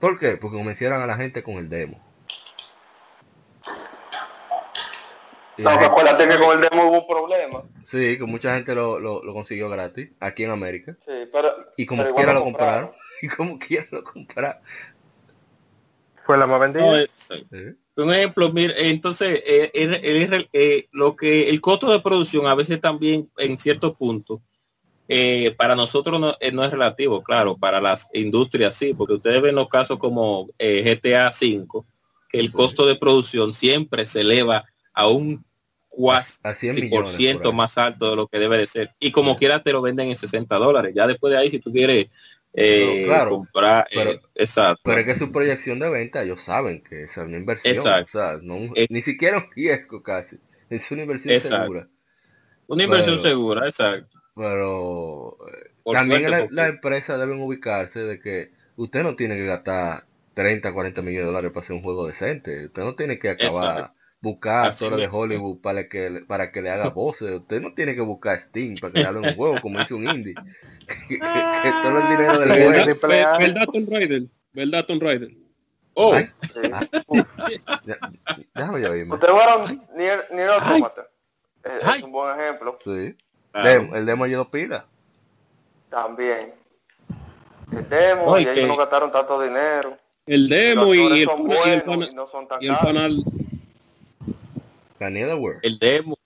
¿Por 0.00 0.18
qué? 0.18 0.36
Porque 0.36 0.56
convencieron 0.56 1.00
a 1.00 1.06
la 1.06 1.16
gente 1.16 1.42
con 1.42 1.54
el 1.56 1.68
demo. 1.68 2.00
No, 5.56 5.70
gente- 5.70 5.86
acuérdate 5.86 6.28
que 6.28 6.38
con 6.38 6.56
el 6.62 6.68
demo 6.68 6.84
hubo 6.88 7.00
un 7.02 7.06
problema. 7.08 7.62
sí, 7.84 8.16
que 8.16 8.24
mucha 8.24 8.54
gente 8.54 8.74
lo, 8.74 9.00
lo, 9.00 9.24
lo 9.24 9.32
consiguió 9.32 9.68
gratis 9.68 10.10
aquí 10.20 10.44
en 10.44 10.50
América. 10.52 10.96
Sí, 11.04 11.28
pero, 11.32 11.48
Y 11.76 11.84
como 11.86 12.02
pero 12.04 12.14
quiera 12.14 12.32
lo 12.32 12.38
lo 12.40 12.44
compraron. 12.44 12.92
Y 13.20 13.26
como 13.26 13.58
quiera 13.58 13.84
lo 13.90 14.04
compraron. 14.04 14.58
Fue 16.28 16.36
la 16.36 16.46
más 16.46 16.60
vendida. 16.60 16.84
No, 16.84 16.94
es- 16.94 17.30
¿Eh? 17.52 17.74
Un 17.96 18.12
ejemplo, 18.12 18.52
mire, 18.52 18.90
entonces, 18.90 19.40
eh, 19.46 19.70
el- 19.72 19.94
el- 19.94 20.48
eh, 20.52 20.86
lo 20.92 21.16
que 21.16 21.48
el 21.48 21.58
costo 21.62 21.90
de 21.90 22.00
producción 22.00 22.46
a 22.46 22.54
veces 22.54 22.82
también 22.82 23.30
en 23.38 23.56
cierto 23.56 23.94
punto 23.94 24.42
eh, 25.08 25.54
para 25.56 25.74
nosotros 25.74 26.20
no, 26.20 26.36
eh, 26.38 26.52
no 26.52 26.62
es 26.62 26.70
relativo, 26.70 27.22
claro, 27.22 27.56
para 27.56 27.80
las 27.80 28.08
industrias 28.12 28.74
sí, 28.76 28.92
porque 28.92 29.14
ustedes 29.14 29.40
ven 29.40 29.54
los 29.54 29.68
casos 29.70 29.98
como 29.98 30.48
eh, 30.58 30.82
GTA 30.84 31.32
5, 31.32 31.86
que 32.28 32.38
el 32.40 32.48
Sí. 32.48 32.52
costo 32.52 32.84
de 32.84 32.96
producción 32.96 33.54
siempre 33.54 34.04
se 34.04 34.20
eleva 34.20 34.66
a 34.92 35.06
un 35.08 35.42
cuasi 35.88 36.40
A 36.42 36.54
100 36.54 36.90
por 36.90 37.08
ciento 37.08 37.54
más 37.54 37.78
alto 37.78 38.10
de 38.10 38.16
lo 38.16 38.26
que 38.28 38.38
debe 38.38 38.58
de 38.58 38.66
ser. 38.66 38.90
Y 39.00 39.10
como 39.10 39.30
Sí. 39.32 39.38
quiera 39.38 39.62
te 39.62 39.72
lo 39.72 39.80
venden 39.80 40.08
en 40.08 40.14
60 40.16 40.56
dólares. 40.58 40.92
Ya 40.94 41.06
después 41.06 41.30
de 41.32 41.38
ahí, 41.38 41.50
si 41.50 41.58
tú 41.58 41.72
quieres 41.72 42.08
eh, 42.54 43.02
No, 43.02 43.06
claro, 43.06 43.30
comprar, 43.30 43.86
eh, 43.90 43.94
pero- 43.94 44.10
exacto. 44.34 44.80
Pero 44.84 45.00
es 45.00 45.06
que 45.06 45.14
su 45.14 45.30
proyección 45.32 45.78
de 45.78 45.88
venta, 45.90 46.22
ellos 46.22 46.40
saben 46.40 46.82
que 46.82 47.04
es 47.04 47.16
una 47.16 47.36
inversión. 47.36 47.74
Exacto. 47.74 48.04
O 48.04 48.08
sea, 48.22 48.38
no 48.42 48.56
un- 48.56 48.72
Eh. 48.74 48.86
ni 48.90 49.02
siquiera 49.02 49.38
un 49.38 49.50
riesgo 49.54 50.02
casi. 50.02 50.36
Es 50.70 50.90
una 50.90 51.02
inversión 51.02 51.32
Exacto. 51.34 51.62
segura. 51.62 51.88
Una 52.66 52.82
inversión 52.84 53.16
pero- 53.16 53.28
segura, 53.28 53.66
exacto. 53.66 54.18
Pero 54.34 55.36
Por 55.82 55.96
también 55.96 56.26
suerte, 56.26 56.48
la- 56.54 56.62
porque- 56.64 56.74
empresas 56.76 57.18
deben 57.18 57.40
ubicarse 57.40 58.00
de 58.00 58.20
que 58.20 58.50
usted 58.76 59.02
no 59.02 59.16
tiene 59.16 59.36
que 59.36 59.46
gastar 59.46 60.04
30, 60.34 60.72
40 60.72 61.02
millones 61.02 61.24
de 61.24 61.26
dólares 61.26 61.50
para 61.52 61.64
hacer 61.64 61.76
un 61.76 61.82
juego 61.82 62.06
decente. 62.06 62.66
Usted 62.66 62.82
no 62.82 62.94
tiene 62.94 63.18
que 63.18 63.30
acabar 63.30 63.72
Exacto. 63.78 63.94
buscar 64.20 64.66
actores 64.66 65.00
de. 65.00 65.08
Hollywood 65.10 65.60
para 65.60 65.88
que, 65.88 66.22
para 66.28 66.52
que 66.52 66.62
le 66.62 66.70
haga 66.70 66.90
voces. 66.90 67.30
Usted 67.32 67.60
no 67.60 67.74
tiene 67.74 67.94
que 67.94 68.00
buscar 68.02 68.40
Steam 68.40 68.74
para 68.80 68.92
que 68.92 69.00
le 69.00 69.06
haga 69.06 69.20
un 69.20 69.34
juego 69.34 69.60
como 69.60 69.80
hizo 69.80 69.96
un 69.96 70.08
indie. 70.08 70.34
que, 71.08 71.18
todo 71.18 71.98
el 71.98 72.08
dinero 72.08 72.38
del 72.40 72.48
juego. 72.48 73.24
A. 73.24 73.38
¿Verdad, 73.38 73.66
Tomb 73.72 73.88
Raider? 73.90 74.22
¿Verdad, 74.52 74.84
Tomb 74.86 75.02
Raider? 75.02 75.30
Oh, 75.94 76.14
Ay. 76.14 76.30
Sí. 76.54 76.70
Ya- 77.84 77.98
Déjame 78.54 78.80
yo 78.80 78.94
irme. 78.94 79.14
Ustedes 79.14 79.34
fueron 79.34 79.78
Nier, 79.96 80.28
Nier 80.32 80.48
Automata. 80.50 81.08
Es, 81.96 82.02
un 82.02 82.12
buen 82.12 82.38
ejemplo. 82.38 82.76
Sí. 82.82 83.16
Demo- 83.52 83.96
el 83.96 84.06
demo 84.06 84.24
ayudó 84.24 84.48
pila. 84.50 84.86
También. 85.90 86.54
El 87.72 87.88
demo, 87.88 88.26
No, 88.26 88.38
y 88.38 88.46
ellos 88.46 88.68
no 88.68 88.76
gastaron 88.76 89.10
tanto 89.10 89.40
dinero. 89.42 89.98
El 90.26 90.48
demo 90.48 90.94
y 90.94 91.00
el, 91.00 91.16
y 91.18 91.22
el, 91.22 91.26
buenos 91.36 91.82
pana- 91.82 92.06
y 92.10 92.14
no 92.14 92.26
son 92.26 92.46
tan 92.46 92.62
y 92.62 92.68
el 92.68 92.76
panal. 92.76 93.24
Demo. 95.78 96.16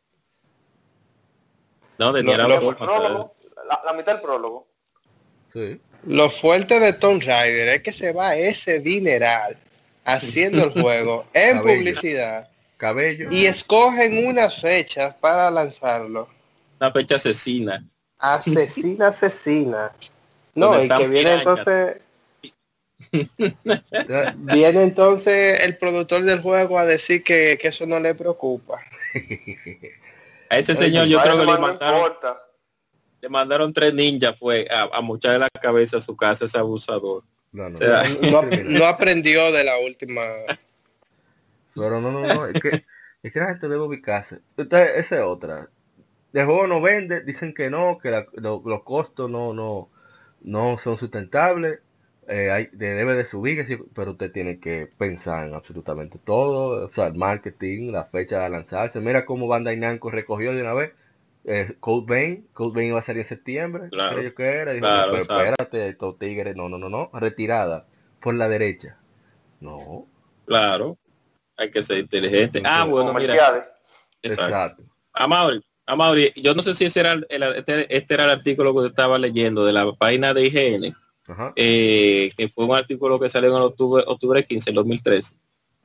No, 1.98 2.12
de 2.12 2.22
Lo- 2.22 2.26
Nier 2.36 2.40
Automata. 2.40 3.31
La, 3.72 3.92
la 3.92 3.92
mitad 3.92 4.12
del 4.14 4.22
prólogo. 4.22 4.66
Sí. 5.52 5.80
Lo 6.04 6.30
fuerte 6.30 6.80
de 6.80 6.92
Tomb 6.92 7.22
Raider 7.22 7.68
es 7.68 7.82
que 7.82 7.92
se 7.92 8.12
va 8.12 8.36
ese 8.36 8.80
dineral 8.80 9.56
haciendo 10.04 10.64
el 10.64 10.70
juego 10.82 11.26
en 11.32 11.58
Cabello. 11.58 11.78
publicidad 11.78 12.48
Cabello. 12.76 13.28
y 13.30 13.46
escogen 13.46 14.26
unas 14.26 14.60
fechas 14.60 15.14
para 15.20 15.50
lanzarlo. 15.50 16.28
Una 16.80 16.90
fecha 16.90 17.16
asesina. 17.16 17.84
Asesina, 18.18 19.08
asesina. 19.08 19.92
No, 20.54 20.84
y 20.84 20.86
que 20.86 21.08
viene 21.08 21.38
pirañas. 21.38 21.46
entonces, 21.46 21.96
viene 24.36 24.82
entonces 24.82 25.60
el 25.62 25.78
productor 25.78 26.24
del 26.24 26.42
juego 26.42 26.78
a 26.78 26.84
decir 26.84 27.24
que, 27.24 27.56
que 27.58 27.68
eso 27.68 27.86
no 27.86 27.98
le 27.98 28.14
preocupa. 28.14 28.78
A 30.50 30.58
ese 30.58 30.74
señor 30.74 31.06
yo 31.06 31.22
creo 31.22 31.38
que 31.38 31.46
le 31.46 31.58
mandaron, 31.58 32.00
importa. 32.00 32.42
Le 33.22 33.28
mandaron 33.30 33.72
tres 33.72 33.94
ninjas 33.94 34.38
fue 34.38 34.66
a, 34.70 34.90
a 34.98 35.00
mocharle 35.00 35.38
la 35.40 35.48
cabeza 35.60 35.98
a 35.98 36.00
su 36.00 36.16
casa 36.16 36.44
ese 36.44 36.58
abusador. 36.58 37.22
no, 37.52 37.68
no. 37.70 37.74
O 37.74 37.78
sea, 37.78 38.02
No, 38.30 38.42
no 38.64 38.84
aprendió 38.86 39.52
de 39.52 39.64
la 39.64 39.78
última. 39.78 40.22
Pero 41.74 42.00
no, 42.00 42.10
no, 42.12 42.20
no. 42.20 42.46
Es 42.46 42.58
que, 42.60 42.82
es 43.22 43.32
que 43.32 43.40
la 43.40 43.48
gente 43.48 43.68
debe 43.68 43.82
ubicarse. 43.82 44.40
Entonces, 44.56 44.90
esa 44.96 45.16
es 45.16 45.22
otra. 45.22 45.68
El 46.32 46.46
juego 46.46 46.66
no 46.66 46.80
vende, 46.82 47.22
dicen 47.24 47.54
que 47.54 47.70
no, 47.70 47.98
que 48.02 48.10
la- 48.10 48.26
lo- 48.34 48.62
los 48.64 48.82
costos 48.84 49.30
no, 49.30 49.52
no, 49.54 49.90
no 50.42 50.78
son 50.78 50.96
sustentables. 50.96 51.80
eh, 52.28 52.50
hay, 52.52 52.68
de- 52.72 52.94
debe 52.94 53.14
de 53.16 53.24
subir, 53.24 53.64
pero 53.94 54.12
usted 54.12 54.32
tiene 54.32 54.60
que 54.60 54.88
pensar 54.98 55.46
en 55.48 55.54
absolutamente 55.54 56.18
todo. 56.18 56.86
O 56.86 56.90
sea, 56.92 57.08
el 57.08 57.14
marketing, 57.14 57.92
la 57.92 58.04
fecha 58.04 58.40
de 58.42 58.50
lanzarse. 58.50 59.00
Mira 59.00 59.26
cómo 59.26 59.48
Bandai 59.48 59.76
Namco 59.76 60.10
recogió 60.10 60.54
de 60.54 60.62
una 60.62 60.74
vez. 60.74 60.92
Eh, 61.44 61.74
Code 61.80 62.06
Vein, 62.06 62.48
Code 62.52 62.72
Vein 62.74 62.88
iba 62.90 63.00
a 63.00 63.02
salir 63.02 63.22
en 63.22 63.28
septiembre, 63.28 63.88
Claro. 63.90 64.16
creo 64.16 64.28
yo 64.30 64.34
que 64.36 64.44
era, 64.44 64.72
dijo, 64.72 64.86
Claro, 64.86 65.10
pero 65.12 65.22
espérate, 65.22 65.88
estos 65.88 66.18
tigres, 66.18 66.54
no, 66.54 66.68
no, 66.68 66.78
no, 66.78 66.88
no, 66.88 67.10
retirada, 67.14 67.86
por 68.20 68.34
la 68.34 68.48
derecha. 68.48 68.96
No, 69.60 70.06
Claro. 70.46 70.98
Hay 71.56 71.70
que 71.70 71.82
ser 71.82 71.98
inteligente. 71.98 72.62
Ah, 72.64 72.84
bueno, 72.84 73.12
mira. 73.14 73.34
Exacto. 74.22 74.44
exacto. 74.44 74.82
Amaury, 75.14 75.60
Amaury, 75.86 76.32
yo 76.36 76.54
no 76.54 76.62
sé 76.62 76.74
si 76.74 76.84
ese 76.86 77.00
era 77.00 77.12
el, 77.12 77.26
este, 77.56 77.94
este 77.94 78.14
era 78.14 78.24
el 78.24 78.30
artículo 78.30 78.74
que 78.80 78.88
estaba 78.88 79.18
leyendo 79.18 79.64
de 79.64 79.72
la 79.72 79.92
página 79.92 80.32
de 80.32 80.46
IGN, 80.46 80.94
Ajá. 81.28 81.52
eh, 81.56 82.32
que 82.36 82.48
fue 82.48 82.64
un 82.64 82.74
artículo 82.76 83.18
que 83.20 83.28
salió 83.28 83.54
en 83.56 83.62
octubre, 83.62 84.02
octubre 84.06 84.44
15 84.44 84.66
del 84.70 84.76
2013. 84.76 85.34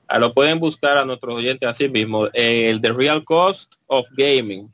Ah, 0.08 0.20
lo 0.20 0.34
pueden 0.34 0.60
buscar 0.60 0.98
a 0.98 1.06
nuestros 1.06 1.36
oyentes 1.36 1.68
así 1.68 1.90
mismo. 1.90 2.28
eh, 2.34 2.70
el 2.70 2.80
The 2.80 2.94
Real 2.94 3.24
Cost 3.26 3.74
of 3.88 4.06
Gaming. 4.16 4.72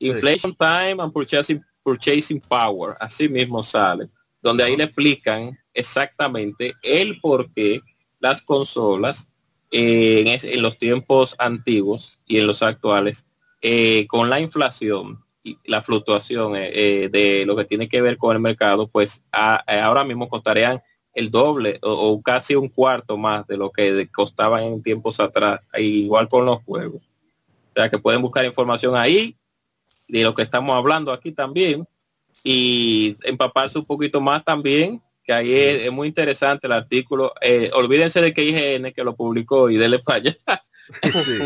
Inflation 0.00 0.54
Time 0.56 1.00
and 1.00 1.12
Purchasing, 1.12 1.62
Purchasing 1.84 2.40
Power. 2.40 2.96
Así 3.00 3.28
mismo 3.28 3.62
sale. 3.62 4.08
Donde 4.42 4.64
ahí 4.64 4.76
le 4.76 4.84
explican 4.84 5.56
exactamente 5.74 6.74
el 6.82 7.20
por 7.20 7.52
qué 7.52 7.80
las 8.18 8.42
consolas 8.42 9.30
eh, 9.70 10.38
en, 10.42 10.62
los 10.62 10.78
tiempos 10.78 11.36
antiguos 11.38 12.18
y 12.26 12.38
en 12.38 12.46
los 12.46 12.62
actuales, 12.62 13.26
eh, 13.62 14.06
con 14.08 14.28
la 14.28 14.40
inflación 14.40 15.22
y 15.44 15.58
la 15.64 15.82
fluctuación 15.82 16.54
eh, 16.56 17.08
de 17.10 17.44
lo 17.46 17.54
que 17.54 17.64
tiene 17.64 17.88
que 17.88 18.00
ver 18.00 18.16
con 18.16 18.34
el 18.34 18.42
mercado, 18.42 18.88
pues 18.88 19.22
ahora 19.30 20.04
mismo 20.04 20.28
costarían 20.28 20.82
el 21.14 21.30
doble 21.30 21.78
o, 21.82 22.20
casi 22.22 22.54
un 22.54 22.68
cuarto 22.68 23.16
más 23.16 23.46
de 23.46 23.56
lo 23.56 23.70
que 23.70 24.08
costaban 24.08 24.64
en 24.64 24.82
tiempos 24.82 25.20
atrás, 25.20 25.68
e 25.72 25.82
igual 25.82 26.28
con 26.28 26.44
los 26.46 26.62
juegos. 26.62 27.02
O 27.02 27.72
sea 27.74 27.88
que 27.88 27.98
pueden 27.98 28.22
buscar 28.22 28.44
información 28.44 28.96
ahí 28.96 29.36
de 30.10 30.22
lo 30.24 30.34
que 30.34 30.42
estamos 30.42 30.76
hablando 30.76 31.12
aquí 31.12 31.32
también 31.32 31.86
y 32.42 33.16
empaparse 33.22 33.78
un 33.78 33.84
poquito 33.84 34.20
más 34.20 34.44
también, 34.44 35.00
que 35.24 35.32
ahí 35.32 35.54
es, 35.54 35.82
es 35.82 35.92
muy 35.92 36.08
interesante 36.08 36.66
el 36.66 36.72
artículo. 36.72 37.32
Eh, 37.40 37.70
olvídense 37.74 38.20
de 38.20 38.32
que 38.32 38.44
IGN 38.44 38.92
que 38.92 39.04
lo 39.04 39.14
publicó 39.14 39.70
y 39.70 39.76
dele 39.76 40.00
falla. 40.00 40.36
Sí. 41.02 41.38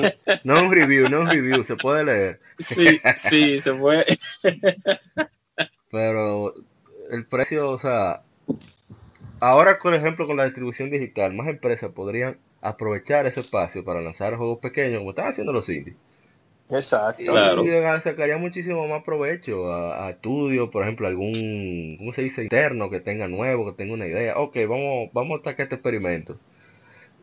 No 0.43 0.63
un 0.63 0.73
review, 0.73 1.11
no 1.11 1.21
un 1.21 1.29
review, 1.29 1.63
se 1.65 1.77
puede 1.77 2.03
leer. 2.03 2.41
Sí, 2.59 2.99
sí, 3.19 3.61
se 3.61 3.75
fue. 3.75 4.07
Pero 5.91 6.55
el 7.11 7.27
precio, 7.27 7.71
o 7.71 7.79
sea, 7.79 8.23
ahora 9.41 9.79
por 9.79 9.95
ejemplo 9.95 10.27
con 10.27 10.39
la 10.39 10.47
distribución 10.47 10.91
digital, 10.91 11.35
más 11.35 11.49
empresas 11.49 11.91
podrían 11.93 12.39
aprovechar 12.63 13.27
ese 13.27 13.41
espacio 13.41 13.85
para 13.85 14.01
lanzar 14.01 14.35
juegos 14.37 14.61
pequeños 14.61 15.01
como 15.01 15.11
están 15.11 15.29
haciendo 15.29 15.53
los 15.53 15.69
indies. 15.69 15.97
Exacto. 16.71 17.23
Y, 17.23 17.27
Claro. 17.27 17.65
y 17.65 18.01
sacaría 18.01 18.39
muchísimo 18.39 18.87
más 18.89 19.03
provecho 19.05 19.71
a, 19.73 20.07
a 20.07 20.11
estudios, 20.11 20.71
por 20.71 20.83
ejemplo, 20.83 21.07
algún, 21.07 21.97
¿cómo 21.99 22.13
se 22.13 22.23
dice? 22.23 22.43
Interno 22.43 22.91
que 22.91 23.01
tenga 23.01 23.29
nuevo, 23.29 23.67
que 23.67 23.77
tenga 23.77 23.95
una 23.95 24.07
idea. 24.07 24.39
Ok, 24.39 24.57
vamos, 24.69 25.11
vamos 25.13 25.39
a 25.39 25.41
atacar 25.41 25.65
este 25.65 25.77
experimento. 25.77 26.39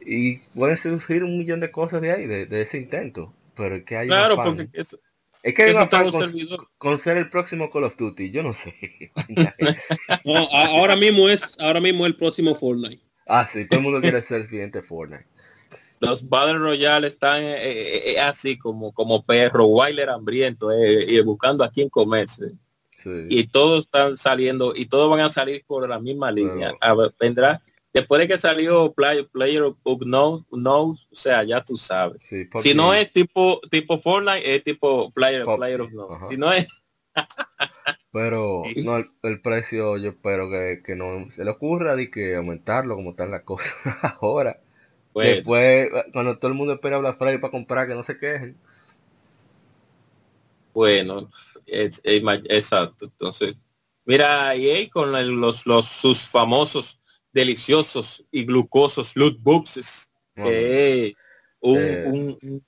Y 0.02 0.38
pueden 0.58 0.78
surgir 0.78 1.24
un 1.24 1.38
millón 1.40 1.60
de 1.60 1.72
cosas 1.72 2.02
de 2.02 2.12
ahí, 2.12 2.28
de, 2.28 2.46
de 2.46 2.62
ese 2.62 2.78
intento. 2.78 3.34
Pero 3.56 3.76
es 3.78 3.84
que 3.86 3.98
hay 3.98 4.08
un 4.08 4.10
Claro, 4.10 4.34
afán. 4.36 4.56
porque 4.58 4.70
eso, 4.74 4.98
Es 5.44 5.54
que 5.56 5.64
hay 5.64 5.72
un 5.72 5.78
afán 5.82 6.08
un 6.08 6.12
con, 6.78 6.98
ser 7.00 7.18
el 7.18 7.30
próximo 7.30 7.70
Call 7.72 7.86
of 7.86 7.98
Duty, 7.98 8.32
yo 8.32 8.44
no 8.44 8.54
sé. 8.54 8.74
No, 10.26 10.38
ahora 10.52 10.96
mismo 10.96 11.30
es, 11.30 11.58
ahora 11.60 11.80
mismo 11.82 12.06
es 12.06 12.12
el 12.12 12.18
próximo 12.18 12.56
Fortnite. 12.56 13.02
ah, 13.28 13.48
sí, 13.48 13.68
todo 13.68 13.80
el 13.80 13.84
mundo 13.86 14.02
quiere 14.02 14.22
ser 14.24 14.42
el 14.42 14.48
siguiente 14.48 14.82
Fortnite. 14.82 15.26
Los 16.02 16.28
Battle 16.28 16.58
Royale 16.58 17.08
están 17.08 17.44
eh, 17.44 17.56
eh, 17.58 18.12
eh, 18.12 18.20
así 18.20 18.58
como, 18.58 18.92
como 18.92 19.24
perro, 19.24 19.66
Wilder 19.66 20.10
hambriento, 20.10 20.72
eh, 20.72 21.06
y 21.08 21.22
buscando 21.22 21.64
a 21.64 21.70
quién 21.70 21.90
comerse. 21.90 22.54
Sí. 22.98 23.28
Y 23.30 23.48
todos 23.48 23.86
están 23.86 24.18
saliendo, 24.18 24.74
y 24.76 24.88
todos 24.88 25.10
van 25.10 25.20
a 25.20 25.30
salir 25.30 25.64
por 25.66 25.88
la 25.88 26.00
misma 26.00 26.32
línea. 26.32 26.74
A 26.82 26.96
ver, 26.96 27.14
vendrá, 27.20 27.62
después 27.94 28.20
de 28.20 28.28
que 28.28 28.38
salió 28.40 28.92
Play, 28.94 29.24
Player 29.32 29.62
of 29.62 29.78
Unknown, 29.84 30.44
Unknown, 30.50 30.92
o 30.92 31.16
sea, 31.16 31.44
ya 31.44 31.64
tú 31.64 31.78
sabes. 31.78 32.18
Sí, 32.22 32.48
Si 32.58 32.74
no 32.74 32.94
es 32.96 33.12
tipo 33.14 33.62
tipo 33.70 34.00
Fortnite, 34.00 34.56
es 34.56 34.64
tipo 34.64 35.10
Player, 35.12 35.46
player 35.46 35.82
of 35.82 35.92
ajá. 36.12 36.28
Si 36.32 36.38
no 36.38 36.52
es, 36.52 36.68
Pero 38.12 38.64
no, 38.84 38.98
el, 38.98 39.06
el 39.24 39.42
precio 39.42 39.98
yo 39.98 40.10
espero 40.10 40.50
que, 40.50 40.82
que 40.84 40.96
no 40.96 41.30
se 41.32 41.46
le 41.46 41.52
ocurra 41.52 41.96
de 41.96 42.12
que 42.12 42.36
aumentarlo 42.36 42.96
como 42.96 43.12
están 43.12 43.32
las 43.32 43.44
cosas 43.44 43.74
ahora. 44.22 44.60
Pues, 45.14 45.38
Después, 45.38 45.90
cuando 46.14 46.38
todo 46.38 46.52
el 46.52 46.58
mundo 46.58 46.74
espera 46.74 46.98
Black 47.00 47.18
Friday 47.18 47.40
para 47.40 47.52
comprar, 47.52 47.88
que 47.88 47.94
no 47.96 48.04
se 48.04 48.18
quejen. 48.18 48.58
Bueno, 50.74 51.30
es, 51.66 52.00
es 52.04 52.24
ma- 52.24 52.36
exacto. 52.46 53.06
Entonces, 53.06 53.56
mira, 54.06 54.56
EA 54.56 54.90
con 54.90 55.12
los, 55.42 55.66
los 55.66 55.86
sus 55.86 56.20
famosos, 56.30 57.02
deliciosos 57.34 58.26
y 58.32 58.46
glucosos 58.46 59.16
loot 59.16 59.38
boxes, 59.42 60.12
eh, 60.36 61.14
un, 61.60 61.78
Eh. 61.78 62.04
un- 62.06 62.38
un 62.42 62.66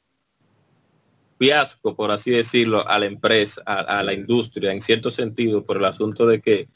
fiasco, 1.39 1.95
por 1.95 2.11
así 2.11 2.31
decirlo, 2.31 2.87
a 2.87 2.99
la 2.99 3.05
empresa, 3.05 3.61
a, 3.65 3.99
a 3.99 4.03
la 4.03 4.13
industria, 4.13 4.71
en 4.71 4.81
cierto 4.81 5.11
sentido, 5.11 5.65
por 5.65 5.77
el 5.77 5.85
asunto 5.85 6.25
de 6.25 6.41
que 6.41 6.69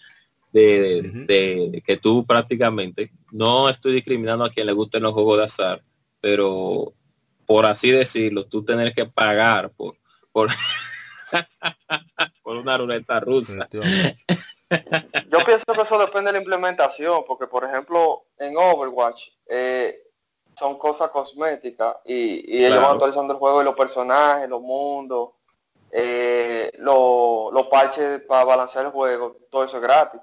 de, 0.51 1.82
que 1.85 1.98
tú 1.98 2.26
prácticamente, 2.26 3.11
no 3.32 3.69
estoy 3.69 3.93
discriminando 3.93 4.45
a 4.45 4.50
quien 4.50 4.66
le 4.66 4.74
gusten 4.74 5.03
los 5.03 5.14
juegos 5.14 5.38
de 5.38 5.43
azar, 5.45 5.84
pero 6.22 6.93
por 7.45 7.66
así 7.66 7.92
decirlo, 7.92 8.45
tú 8.45 8.64
tener 8.64 8.93
que 8.93 9.06
pagar 9.06 9.69
por, 9.72 9.95
por, 10.32 10.50
por 12.43 12.58
una 12.58 12.77
ruleta 12.77 13.19
rusa. 13.19 13.67
Yo 13.72 15.40
pienso 15.45 15.66
que 15.74 15.82
eso 15.82 15.98
depende 15.98 16.27
de 16.27 16.34
la 16.34 16.40
implementación, 16.40 17.24
porque 17.26 17.48
por 17.48 17.64
ejemplo 17.64 18.26
en 18.38 18.58
Overwatch 18.58 19.22
eh, 19.48 20.03
son 20.59 20.77
cosas 20.77 21.09
cosméticas 21.09 21.98
y, 22.06 22.53
y 22.53 22.66
ellos 22.66 22.72
Claro. 22.72 22.82
van 22.88 22.92
actualizando 22.95 23.34
el 23.34 23.40
juego 23.40 23.61
y 23.61 23.66
los 23.66 23.76
personajes, 23.76 24.50
los 24.50 24.61
mundos, 24.61 25.30
eh, 25.92 26.72
los, 26.80 27.53
los 27.53 27.67
parches 27.67 28.22
para 28.27 28.43
balancear 28.43 28.85
el 28.88 28.92
juego, 28.92 29.38
todo 29.50 29.64
eso 29.64 29.77
es 29.77 29.84
gratis. 29.84 30.19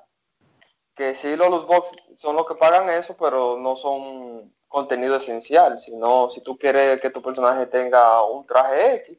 Que 0.94 1.14
sí 1.16 1.34
los 1.36 1.50
loot 1.50 1.66
box 1.66 1.88
son 2.16 2.36
los 2.36 2.46
que 2.46 2.54
pagan 2.54 2.88
eso, 2.88 3.16
pero 3.16 3.56
no 3.58 3.76
son 3.76 4.52
contenido 4.68 5.16
esencial, 5.16 5.80
sino 5.80 6.28
si 6.30 6.40
tú 6.40 6.58
quieres 6.58 7.00
que 7.00 7.10
tu 7.10 7.22
personaje 7.22 7.66
tenga 7.66 8.24
un 8.24 8.46
traje 8.46 8.94
X, 8.96 9.18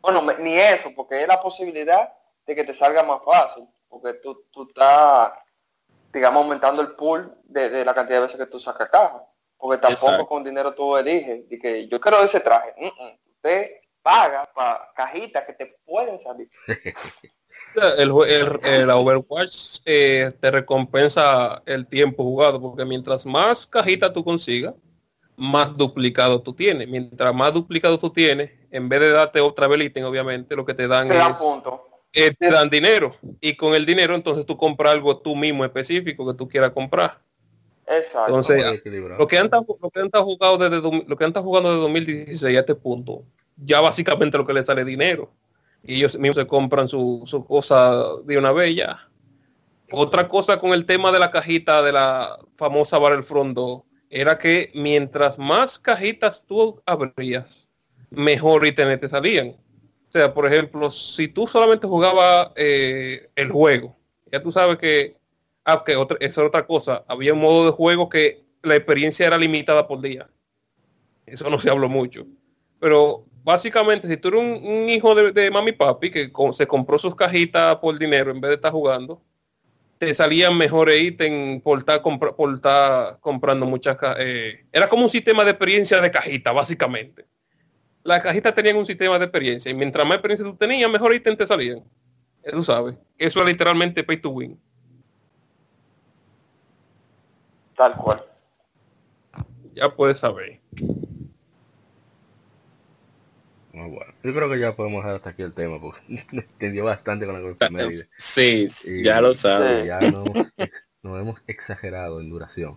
bueno, 0.00 0.22
ni 0.38 0.58
eso, 0.58 0.90
porque 0.94 1.22
es 1.22 1.28
la 1.28 1.40
posibilidad 1.42 2.12
de 2.46 2.54
que 2.54 2.64
te 2.64 2.74
salga 2.74 3.02
más 3.02 3.20
fácil, 3.24 3.66
porque 3.88 4.14
tú, 4.14 4.44
tú 4.50 4.68
estás, 4.68 5.32
digamos, 6.12 6.42
aumentando 6.42 6.80
el 6.80 6.92
pool 6.92 7.36
de, 7.44 7.68
de 7.68 7.84
la 7.84 7.94
cantidad 7.94 8.18
de 8.20 8.26
veces 8.26 8.38
que 8.38 8.46
tú 8.46 8.60
sacas 8.60 8.88
caja, 8.88 9.22
porque 9.58 9.80
tampoco 9.80 10.06
Exacto. 10.06 10.28
con 10.28 10.44
dinero 10.44 10.74
tú 10.74 10.96
eliges, 10.96 11.48
de 11.48 11.58
que 11.58 11.88
yo 11.88 12.00
quiero 12.00 12.22
ese 12.22 12.40
traje, 12.40 12.74
Mm, 12.78 12.86
mm. 12.86 13.18
usted 13.34 13.80
paga 14.02 14.48
para 14.54 14.92
cajitas 14.94 15.44
que 15.44 15.52
te 15.54 15.66
pueden 15.84 16.22
salir. 16.22 16.48
El, 17.98 18.10
el, 18.28 18.60
el 18.64 18.90
Overwatch 18.90 19.78
eh, 19.84 20.32
te 20.40 20.50
recompensa 20.50 21.62
el 21.66 21.86
tiempo 21.86 22.24
jugado, 22.24 22.60
porque 22.60 22.84
mientras 22.84 23.26
más 23.26 23.66
cajitas 23.66 24.12
tú 24.12 24.24
consigas, 24.24 24.74
más 25.36 25.76
duplicado 25.76 26.40
tú 26.40 26.52
tienes. 26.54 26.88
Mientras 26.88 27.34
más 27.34 27.52
duplicado 27.52 27.98
tú 27.98 28.10
tienes, 28.10 28.50
en 28.70 28.88
vez 28.88 29.00
de 29.00 29.10
darte 29.10 29.40
otra 29.40 29.68
ítem, 29.76 30.04
obviamente, 30.04 30.56
lo 30.56 30.64
que 30.64 30.74
te 30.74 30.88
dan 30.88 31.08
Te 31.08 31.14
dan 31.14 31.32
es, 31.32 31.38
punto. 31.38 31.86
eh, 32.12 32.32
te 32.34 32.50
dan 32.50 32.70
dinero. 32.70 33.14
Y 33.40 33.54
con 33.56 33.74
el 33.74 33.84
dinero, 33.84 34.14
entonces 34.14 34.46
tú 34.46 34.56
compras 34.56 34.92
algo 34.92 35.18
tú 35.18 35.36
mismo 35.36 35.64
específico 35.64 36.26
que 36.26 36.36
tú 36.36 36.48
quieras 36.48 36.70
comprar. 36.70 37.18
Exacto. 37.86 38.26
Entonces. 38.28 38.82
Lo 39.18 39.26
que 39.28 39.38
han, 39.38 39.50
lo 39.50 39.90
que 39.90 40.00
han 40.00 40.10
jugado 40.24 40.58
desde 40.58 40.80
lo 40.80 41.16
que 41.16 41.24
han 41.24 41.28
estado 41.30 41.44
jugando 41.44 41.70
desde 41.70 41.82
2016 41.82 42.56
a 42.56 42.60
este 42.60 42.74
punto, 42.74 43.22
ya 43.56 43.80
básicamente 43.80 44.38
lo 44.38 44.46
que 44.46 44.54
les 44.54 44.66
sale 44.66 44.84
dinero. 44.84 45.30
Y 45.86 45.96
ellos 45.96 46.18
mismos 46.18 46.36
se 46.36 46.46
compran 46.46 46.88
su, 46.88 47.44
cosa 47.46 48.04
de 48.24 48.38
una 48.38 48.66
ya. 48.66 49.08
Otra 49.92 50.28
cosa 50.28 50.58
con 50.58 50.72
el 50.72 50.84
tema 50.84 51.12
de 51.12 51.20
la 51.20 51.30
cajita 51.30 51.82
de 51.82 51.92
la 51.92 52.38
famosa 52.56 52.98
Battlefront 52.98 53.54
2 53.54 53.82
era 54.10 54.38
que 54.38 54.70
mientras 54.74 55.38
más 55.38 55.78
cajitas 55.78 56.44
tú 56.46 56.82
abrías, 56.86 57.68
mejor 58.10 58.66
ítems 58.66 59.00
te 59.00 59.08
salían. 59.08 59.48
O 60.08 60.12
sea, 60.12 60.32
por 60.32 60.46
ejemplo, 60.46 60.90
si 60.90 61.28
tú 61.28 61.46
solamente 61.46 61.86
jugabas 61.86 62.50
eh, 62.56 63.28
el 63.36 63.50
juego, 63.50 63.96
ya 64.32 64.42
tú 64.42 64.50
sabes 64.50 64.78
que, 64.78 65.16
ah, 65.64 65.82
que 65.84 65.96
otra, 65.96 66.16
esa 66.20 66.40
era 66.40 66.48
otra 66.48 66.66
cosa, 66.66 67.04
había 67.06 67.32
un 67.32 67.40
modo 67.40 67.66
de 67.66 67.72
juego 67.72 68.08
que 68.08 68.44
la 68.62 68.76
experiencia 68.76 69.26
era 69.26 69.38
limitada 69.38 69.86
por 69.86 70.00
día. 70.00 70.28
Eso 71.26 71.50
no 71.50 71.60
se 71.60 71.70
habló 71.70 71.88
mucho. 71.88 72.26
Pero 72.80 73.24
básicamente, 73.46 74.08
si 74.08 74.16
tú 74.16 74.28
eres 74.28 74.40
un, 74.40 74.48
un 74.68 74.88
hijo 74.88 75.14
de, 75.14 75.30
de 75.30 75.50
mami 75.52 75.70
papi 75.70 76.10
que 76.10 76.30
se 76.52 76.66
compró 76.66 76.98
sus 76.98 77.14
cajitas 77.14 77.76
por 77.76 77.96
dinero 77.96 78.32
en 78.32 78.40
vez 78.40 78.48
de 78.50 78.54
estar 78.56 78.72
jugando, 78.72 79.22
te 79.98 80.12
salían 80.14 80.58
mejores 80.58 81.00
ítems 81.00 81.62
por 81.62 81.78
estar, 81.78 82.02
compra- 82.02 82.34
por 82.34 82.52
estar 82.56 83.18
comprando 83.20 83.64
muchas 83.64 83.96
ca- 83.96 84.16
eh, 84.18 84.66
Era 84.72 84.88
como 84.88 85.04
un 85.04 85.10
sistema 85.10 85.44
de 85.44 85.52
experiencia 85.52 86.00
de 86.00 86.10
cajita, 86.10 86.50
básicamente. 86.52 87.24
Las 88.02 88.20
cajitas 88.20 88.52
tenían 88.54 88.76
un 88.76 88.84
sistema 88.84 89.16
de 89.18 89.24
experiencia 89.24 89.70
y 89.70 89.74
mientras 89.74 90.04
más 90.06 90.16
experiencia 90.16 90.44
tú 90.44 90.56
tenías, 90.56 90.90
mejor 90.90 91.14
ítem 91.14 91.36
te 91.36 91.46
salían. 91.46 91.82
Tú 92.50 92.62
sabes. 92.64 92.96
Eso 93.16 93.40
es 93.40 93.46
literalmente 93.46 94.02
pay 94.04 94.16
to 94.18 94.30
win. 94.30 94.60
Tal 97.76 97.94
cual. 97.96 98.24
Ya 99.74 99.88
puedes 99.88 100.18
saber. 100.18 100.60
Bueno. 103.76 104.12
Yo 104.22 104.34
creo 104.34 104.50
que 104.50 104.58
ya 104.58 104.74
podemos 104.74 105.02
dejar 105.02 105.16
hasta 105.16 105.30
aquí 105.30 105.42
el 105.42 105.52
tema, 105.52 105.80
porque 105.80 106.00
entendió 106.32 106.84
bastante 106.84 107.26
con 107.26 107.42
la 107.42 107.50
efeméride. 107.50 108.06
Sí, 108.16 108.66
Y- 108.86 109.02
ya 109.04 109.20
lo 109.20 109.34
sabes. 109.34 109.84
y 109.84 109.88
ya 109.88 110.00
nos, 110.10 110.28
hemos 110.30 110.52
ex- 110.56 110.84
nos 111.02 111.20
hemos 111.20 111.42
exagerado 111.46 112.20
en 112.20 112.30
duración. 112.30 112.76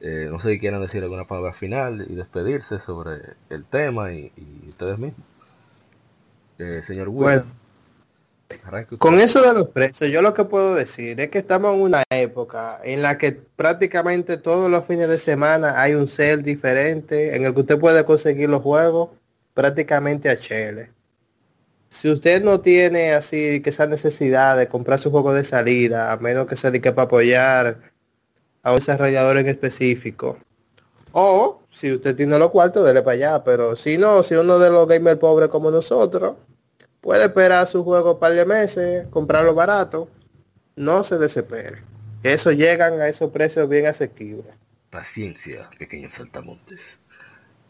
Eh, 0.00 0.28
no 0.30 0.38
sé 0.40 0.50
si 0.50 0.58
quieren 0.60 0.80
decir 0.82 1.02
alguna 1.02 1.26
palabra 1.26 1.54
final 1.54 2.06
y 2.10 2.14
despedirse 2.14 2.78
sobre 2.78 3.20
el 3.48 3.64
tema 3.64 4.12
y, 4.12 4.30
y 4.36 4.68
ustedes 4.68 4.98
mismos. 4.98 5.26
Eh, 6.58 6.82
señor 6.84 7.08
Will, 7.08 7.22
Bueno, 7.24 7.44
con 8.98 9.18
eso 9.18 9.40
de 9.42 9.54
los 9.54 9.68
precios, 9.68 10.10
yo 10.10 10.22
lo 10.22 10.34
que 10.34 10.44
puedo 10.44 10.74
decir 10.74 11.18
es 11.20 11.30
que 11.30 11.38
estamos 11.38 11.74
en 11.74 11.80
una 11.80 12.02
época 12.10 12.80
en 12.84 13.02
la 13.02 13.18
que 13.18 13.32
prácticamente 13.32 14.36
todos 14.36 14.70
los 14.70 14.86
fines 14.86 15.08
de 15.08 15.18
semana 15.18 15.80
hay 15.80 15.94
un 15.94 16.06
sale 16.06 16.38
diferente 16.42 17.34
en 17.34 17.44
el 17.46 17.54
que 17.54 17.60
usted 17.60 17.78
puede 17.80 18.04
conseguir 18.04 18.50
los 18.50 18.60
juegos 18.62 19.10
prácticamente 19.54 20.28
a 20.28 20.36
chele. 20.36 20.90
Si 21.88 22.10
usted 22.10 22.42
no 22.42 22.60
tiene 22.60 23.14
así 23.14 23.62
que 23.62 23.70
esa 23.70 23.86
necesidad 23.86 24.56
de 24.56 24.68
comprar 24.68 24.98
su 24.98 25.10
juego 25.10 25.32
de 25.32 25.44
salida, 25.44 26.12
a 26.12 26.16
menos 26.16 26.46
que 26.46 26.56
se 26.56 26.70
dedique 26.70 26.92
para 26.92 27.06
apoyar 27.06 27.92
a 28.62 28.70
un 28.72 28.78
desarrollador 28.78 29.38
en 29.38 29.46
específico, 29.46 30.38
o 31.12 31.62
si 31.70 31.92
usted 31.92 32.16
tiene 32.16 32.36
los 32.38 32.50
cuartos, 32.50 32.84
dele 32.84 33.00
para 33.02 33.14
allá, 33.14 33.44
pero 33.44 33.76
si 33.76 33.96
no, 33.96 34.24
si 34.24 34.34
uno 34.34 34.58
de 34.58 34.70
los 34.70 34.88
gamers 34.88 35.18
pobres 35.18 35.48
como 35.48 35.70
nosotros, 35.70 36.34
puede 37.00 37.26
esperar 37.26 37.68
su 37.68 37.84
juego 37.84 38.14
un 38.14 38.18
par 38.18 38.32
de 38.32 38.44
meses, 38.44 39.06
comprarlo 39.10 39.54
barato, 39.54 40.08
no 40.74 41.04
se 41.04 41.18
desespere. 41.18 41.82
Eso 42.24 42.50
llegan 42.50 43.00
a 43.00 43.06
esos 43.06 43.30
precios 43.30 43.68
bien 43.68 43.86
asequibles. 43.86 44.54
Paciencia, 44.90 45.70
pequeños 45.78 46.14
saltamontes. 46.14 46.98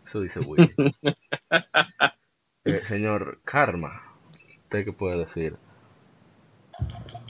Eso 0.05 0.21
dice 0.21 0.41
Will. 0.41 0.75
Eh, 2.67 2.81
señor 2.81 3.43
Karma, 3.45 4.17
¿usted 4.63 4.87
qué 4.87 4.93
puede 4.95 5.19
decir? 5.19 5.55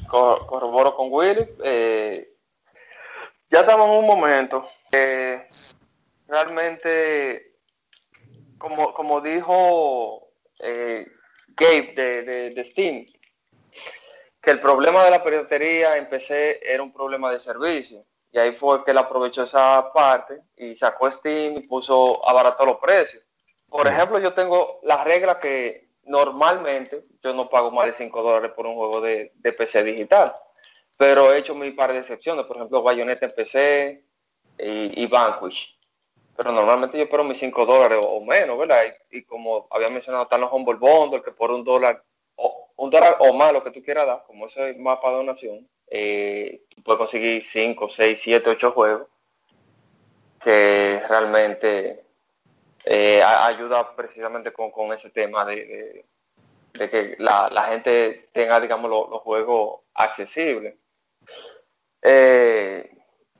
Co- 0.08 0.46
corroboro 0.46 0.94
con 0.94 1.08
Willy. 1.10 1.44
eh, 1.64 2.32
ya 3.50 3.60
estamos 3.62 3.86
en 3.88 3.96
un 3.96 4.06
momento 4.06 4.68
que 4.92 5.48
realmente, 6.28 7.56
como, 8.58 8.94
como 8.94 9.20
dijo 9.20 10.28
eh, 10.60 11.04
Gabe 11.56 11.92
de, 11.96 12.22
de- 12.22 12.50
de 12.50 12.70
Steam, 12.70 13.06
que 14.40 14.50
el 14.52 14.60
problema 14.60 15.04
de 15.04 15.10
la 15.10 15.24
piratería 15.24 15.96
en 15.96 16.08
PC 16.08 16.60
era 16.62 16.80
un 16.84 16.92
problema 16.92 17.32
de 17.32 17.40
servicio. 17.40 18.06
Y 18.34 18.38
ahí 18.40 18.50
fue 18.56 18.84
que 18.84 18.90
él 18.90 18.98
aprovechó 18.98 19.44
esa 19.44 19.92
parte 19.92 20.40
y 20.56 20.74
sacó 20.74 21.08
Steam 21.08 21.56
y 21.56 21.60
puso 21.60 22.28
abarató 22.28 22.66
los 22.66 22.78
precios. 22.78 23.22
Por 23.68 23.86
ejemplo, 23.86 24.18
yo 24.18 24.34
tengo 24.34 24.80
la 24.82 25.04
regla 25.04 25.38
que 25.38 25.88
normalmente 26.02 27.04
yo 27.22 27.32
no 27.32 27.48
pago 27.48 27.70
más 27.70 27.86
de 27.86 27.94
5 27.96 28.22
dólares 28.24 28.50
por 28.50 28.66
un 28.66 28.74
juego 28.74 29.00
de, 29.00 29.30
de 29.36 29.52
PC 29.52 29.84
digital. 29.84 30.34
Pero 30.96 31.32
he 31.32 31.38
hecho 31.38 31.54
mi 31.54 31.70
par 31.70 31.92
de 31.92 32.00
excepciones, 32.00 32.44
por 32.46 32.56
ejemplo, 32.56 32.82
Bayonetta 32.82 33.26
en 33.26 33.34
PC 33.36 34.04
y, 34.58 35.00
y 35.00 35.06
Vanquish. 35.06 35.78
Pero 36.36 36.50
normalmente 36.50 36.98
yo 36.98 37.04
espero 37.04 37.22
mis 37.22 37.38
5 37.38 37.64
dólares 37.64 38.00
o, 38.02 38.16
o 38.16 38.24
menos, 38.26 38.58
¿verdad? 38.58 38.82
Y, 39.12 39.18
y 39.18 39.22
como 39.22 39.68
había 39.70 39.90
mencionado, 39.90 40.24
están 40.24 40.40
los 40.40 40.50
Humble 40.52 40.74
Bundle, 40.74 41.22
que 41.22 41.30
por 41.30 41.52
un 41.52 41.62
dólar 41.62 42.02
o 42.34 42.68
un 42.78 42.90
dólar 42.90 43.16
o 43.20 43.32
más 43.32 43.52
lo 43.52 43.62
que 43.62 43.70
tú 43.70 43.80
quieras 43.80 44.08
dar, 44.08 44.24
como 44.26 44.48
eso 44.48 44.64
es 44.64 44.76
más 44.76 44.98
para 44.98 45.18
donación, 45.18 45.68
eh, 45.88 46.62
puedes 46.84 46.98
conseguir 46.98 47.44
5, 47.44 47.88
6, 47.88 48.20
7, 48.22 48.50
8 48.50 48.72
juegos 48.72 49.08
que 50.42 51.02
realmente 51.08 52.04
eh, 52.84 53.22
ayuda 53.22 53.94
precisamente 53.96 54.52
con, 54.52 54.70
con 54.70 54.92
ese 54.92 55.10
tema 55.10 55.44
de, 55.44 55.56
de- 55.64 56.06
de 56.74 56.90
que 56.90 57.16
la, 57.20 57.48
la 57.50 57.62
gente 57.68 58.28
tenga, 58.32 58.60
digamos, 58.60 58.90
lo- 58.90 59.08
los 59.08 59.20
juegos 59.20 59.80
accesibles. 59.94 60.74
Eh, 62.02 62.90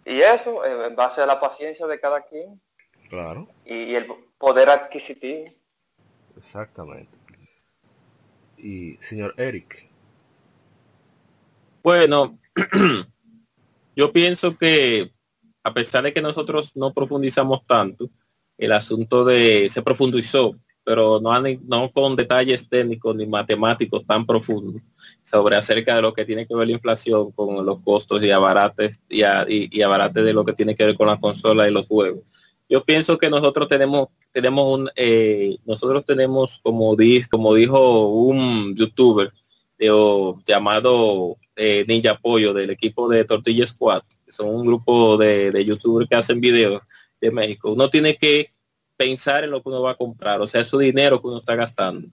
y 0.05 0.20
eso, 0.20 0.64
en 0.64 0.94
base 0.94 1.20
a 1.20 1.26
la 1.26 1.40
paciencia 1.40 1.86
de 1.86 1.98
cada 2.00 2.23
quien 2.23 2.60
Claro, 3.08 3.48
y, 3.64 3.74
y 3.74 3.97
el 3.97 4.06
poder 4.39 4.70
adquisitivo. 4.70 5.52
exactamente. 6.39 7.18
Y 8.56 8.97
señor 8.98 9.34
Eric, 9.36 9.84
Bueno, 11.85 12.39
yo 13.95 14.11
pienso 14.11 14.57
que 14.57 15.13
a 15.63 15.75
pesar 15.75 16.03
de 16.05 16.15
que 16.15 16.23
nosotros 16.23 16.75
no 16.77 16.95
profundizamos 16.95 17.67
tanto, 17.67 18.09
el 18.57 18.73
asunto 18.73 19.23
de 19.23 19.69
se 19.69 19.83
profundizó, 19.83 20.57
pero 20.83 21.21
no, 21.21 21.31
con 21.93 22.17
detalles 22.17 22.71
técnicos 22.71 23.15
ni 23.15 23.27
matemáticos 23.27 24.07
tan 24.07 24.25
profundos 24.25 24.81
sobre 25.23 25.57
acerca 25.57 25.97
de 25.97 26.01
lo 26.03 26.15
que 26.15 26.25
tiene 26.25 26.47
que 26.47 26.55
ver 26.55 26.69
la 26.69 26.73
inflación 26.73 27.33
con 27.33 27.67
los 27.67 27.83
costos 27.83 28.23
y 28.23 28.31
abarates 28.31 29.03
y, 29.11 29.21
a- 29.23 29.45
de 30.25 30.33
lo 30.33 30.43
que 30.47 30.55
tiene 30.55 30.75
que 30.75 30.87
ver 30.87 30.97
con 30.97 31.09
la 31.09 31.19
consola 31.19 31.69
y 31.69 31.73
los 31.73 31.87
juegos. 31.87 32.23
Yo 32.67 32.83
pienso 32.83 33.19
que 33.19 33.29
nosotros 33.29 33.69
tenemos 33.69 34.09
tenemos 34.33 34.79
un 34.79 34.91
eh, 34.97 35.59
nosotros 35.67 36.03
tenemos 36.07 36.61
como 36.63 36.97
como 37.29 37.55
dijo 37.55 38.09
un 38.09 38.75
youtuber 38.75 39.31
eh, 39.79 39.91
llamado 40.47 41.37
eh, 41.57 41.84
Ninja 41.89 42.16
Pollo 42.18 42.52
del 42.52 42.70
equipo 42.70 43.08
de 43.08 43.24
Tortilla 43.24 43.66
Squad, 43.66 44.02
que 44.26 44.33
son 44.33 44.49
un 44.49 44.62
grupo 44.66 45.16
de, 45.16 45.50
de 45.52 45.65
youtubers 45.65 46.08
que 46.08 46.16
hacen 46.16 46.41
videos 46.41 46.83
de 47.20 47.31
México. 47.31 47.73
Uno 47.73 47.89
tiene 47.91 48.16
que 48.16 48.50
pensar 48.97 49.44
en 49.44 49.50
lo 49.50 49.62
que 49.62 49.68
uno 49.68 49.83
va 49.83 49.92
a 49.92 49.97
comprar, 49.97 50.41
o 50.41 50.47
sea, 50.47 50.60
es 50.60 50.68
su 50.68 50.78
dinero 50.78 51.20
que 51.20 51.26
uno 51.28 51.39
está 51.39 51.55
gastando. 51.57 52.08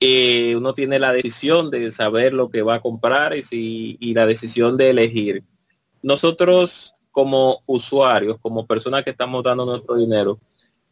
Eh, 0.00 0.54
uno 0.56 0.74
tiene 0.74 0.98
la 1.00 1.12
decisión 1.12 1.70
de 1.70 1.90
saber 1.90 2.32
lo 2.32 2.48
que 2.50 2.62
va 2.62 2.74
a 2.74 2.80
comprar 2.80 3.36
y, 3.36 3.42
si, 3.42 3.96
y 4.00 4.14
la 4.14 4.26
decisión 4.26 4.76
de 4.76 4.90
elegir. 4.90 5.42
Nosotros 6.02 6.94
como 7.10 7.62
usuarios, 7.66 8.38
como 8.40 8.64
personas 8.64 9.02
que 9.02 9.10
estamos 9.10 9.42
dando 9.42 9.64
nuestro 9.66 9.96
dinero, 9.96 10.38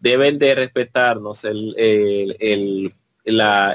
deben 0.00 0.38
de 0.40 0.54
respetarnos 0.56 1.44
el, 1.44 1.74
el- 1.78 2.36
el- 2.40 2.90
la, 3.24 3.74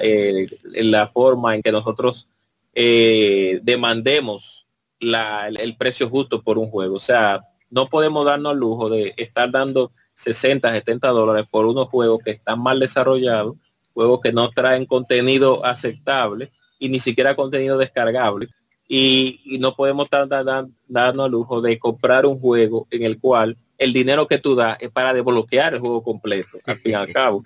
la 0.63 1.07
forma 1.07 1.55
en 1.55 1.61
que 1.61 1.71
nosotros 1.73 2.27
eh, 2.73 3.59
demandemos 3.63 4.65
la- 4.99 5.47
el, 5.47 5.57
el 5.59 5.75
precio 5.77 6.09
justo 6.09 6.41
por 6.41 6.57
un 6.57 6.69
juego. 6.69 6.95
O 6.95 6.99
sea, 6.99 7.41
no 7.69 7.87
podemos 7.87 8.25
darnos 8.25 8.53
el 8.53 8.59
lujo 8.59 8.89
de 8.89 9.13
estar 9.17 9.49
dando 9.51 9.91
60, 10.13 10.71
70 10.71 11.07
dólares 11.09 11.47
por 11.49 11.65
unos 11.65 11.87
juegos 11.89 12.21
que 12.23 12.31
están 12.31 12.61
mal 12.61 12.79
desarrollados, 12.79 13.55
juegos 13.93 14.21
que 14.21 14.31
no 14.31 14.49
traen 14.49 14.85
contenido 14.85 15.65
aceptable 15.65 16.51
y 16.79 16.89
ni 16.89 16.99
siquiera 16.99 17.35
contenido 17.35 17.77
descargable. 17.77 18.47
Y, 18.87 19.39
y 19.45 19.57
no 19.57 19.75
podemos 19.75 20.05
estar 20.05 20.27
da- 20.27 20.43
da- 20.43 20.67
darnos 20.87 21.25
el 21.27 21.31
lujo 21.31 21.61
de 21.61 21.79
comprar 21.79 22.25
un 22.25 22.37
juego 22.39 22.87
en 22.91 23.03
el 23.03 23.19
cual 23.19 23.55
el 23.77 23.93
dinero 23.93 24.27
que 24.27 24.37
tú 24.37 24.53
das 24.55 24.77
es 24.81 24.91
para 24.91 25.13
desbloquear 25.13 25.73
el 25.73 25.79
juego 25.79 26.03
completo, 26.03 26.59
al 26.65 26.77
fin 26.79 26.91
y 26.91 26.95
al 26.95 27.11
cabo. 27.13 27.43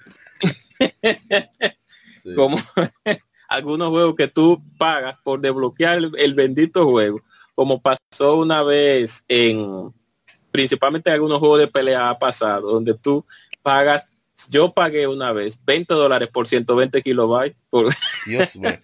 sí. 2.21 2.33
Como 2.35 2.57
algunos 3.47 3.89
juegos 3.89 4.15
que 4.15 4.27
tú 4.27 4.61
pagas 4.77 5.19
por 5.19 5.39
desbloquear 5.39 5.97
el, 5.97 6.11
el 6.17 6.33
bendito 6.33 6.85
juego, 6.85 7.21
como 7.55 7.81
pasó 7.81 8.37
una 8.37 8.63
vez 8.63 9.23
en, 9.27 9.93
principalmente 10.51 11.09
en 11.09 11.15
algunos 11.15 11.39
juegos 11.39 11.59
de 11.59 11.67
pelea 11.67 12.09
ha 12.09 12.17
pasado, 12.17 12.71
donde 12.71 12.93
tú 12.93 13.25
pagas, 13.61 14.07
yo 14.49 14.73
pagué 14.73 15.07
una 15.07 15.33
vez 15.33 15.59
20 15.65 15.93
dólares 15.93 16.29
por 16.31 16.47
120 16.47 17.01
kilobytes 17.01 17.57
por, 17.69 17.93
Dios 18.25 18.55
mío. 18.55 18.79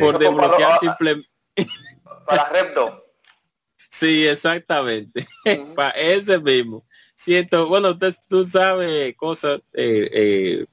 Por 0.00 0.18
desbloquear 0.18 0.78
simplemente. 0.80 1.28
Para 2.26 2.48
Repdo. 2.48 3.04
Sí, 3.88 4.26
exactamente. 4.26 5.26
Para 5.76 5.90
ese 5.90 6.38
mismo. 6.38 6.84
Siento, 7.14 7.68
bueno, 7.68 7.92
usted, 7.92 8.12
tú 8.28 8.44
sabes 8.44 9.14
cosas, 9.16 9.60
eh, 9.72 10.10
eh, 10.12 10.66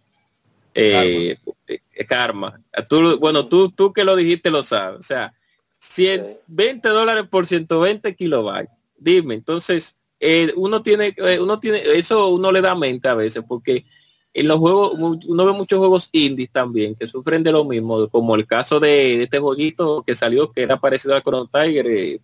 eh, 0.73 1.37
eh, 1.67 2.05
karma. 2.05 2.59
Tú, 2.89 3.17
bueno, 3.19 3.47
tú, 3.47 3.69
tú 3.69 3.93
que 3.93 4.03
lo 4.03 4.15
dijiste 4.15 4.49
lo 4.49 4.63
sabes. 4.63 4.99
O 4.99 5.03
sea, 5.03 5.33
100, 5.79 6.21
Sí. 6.21 6.37
20 6.47 6.89
dólares 6.89 7.25
por 7.29 7.45
120 7.45 8.15
kilobytes. 8.15 8.69
Dime, 8.97 9.33
entonces, 9.35 9.95
eh, 10.19 10.53
uno 10.55 10.83
tiene, 10.83 11.15
uno 11.39 11.59
tiene, 11.59 11.81
eso 11.95 12.29
uno 12.29 12.51
le 12.51 12.61
da 12.61 12.75
mente 12.75 13.07
a 13.07 13.15
veces, 13.15 13.43
porque 13.47 13.85
en 14.33 14.47
los 14.47 14.59
juegos, 14.59 14.93
uno 15.27 15.45
ve 15.45 15.51
muchos 15.53 15.79
juegos 15.79 16.09
indies 16.11 16.51
también 16.51 16.95
que 16.95 17.07
sufren 17.07 17.43
de 17.43 17.51
lo 17.51 17.65
mismo, 17.65 18.07
como 18.09 18.35
el 18.35 18.47
caso 18.47 18.79
de, 18.79 19.17
de 19.17 19.23
este 19.23 19.39
jueguito 19.39 20.03
que 20.05 20.15
salió 20.15 20.51
que 20.51 20.61
era 20.61 20.79
parecido 20.79 21.15
a 21.15 21.21
Chrono 21.21 21.47
Tiger, 21.47 21.87
eh, 21.87 22.19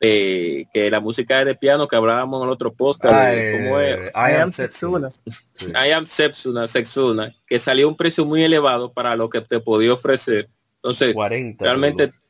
eh, 0.00 0.64
que 0.72 0.90
la 0.90 1.00
música 1.00 1.40
es 1.40 1.46
de 1.46 1.54
piano 1.54 1.86
que 1.86 1.94
hablábamos 1.96 2.40
en 2.40 2.48
el 2.48 2.52
otro 2.52 2.72
podcast, 2.72 3.14
de 3.14 3.52
cómo 3.52 3.78
es. 3.80 3.96
eh, 3.96 4.10
I 4.14 4.40
am 4.40 4.50
Setsuna. 4.50 5.10
Sí. 5.10 5.66
I 5.66 5.90
am 5.92 6.06
Setsuna, 6.06 6.66
Setsuna, 6.66 7.36
que 7.46 7.58
salió 7.58 7.86
un 7.86 7.96
precio 7.96 8.24
muy 8.24 8.42
elevado 8.42 8.92
para 8.92 9.14
lo 9.14 9.28
que 9.28 9.42
te 9.42 9.60
podía 9.60 9.92
ofrecer. 9.92 10.48
Entonces, 10.76 11.12
40. 11.12 11.62
realmente 11.62 12.04
euros. 12.04 12.22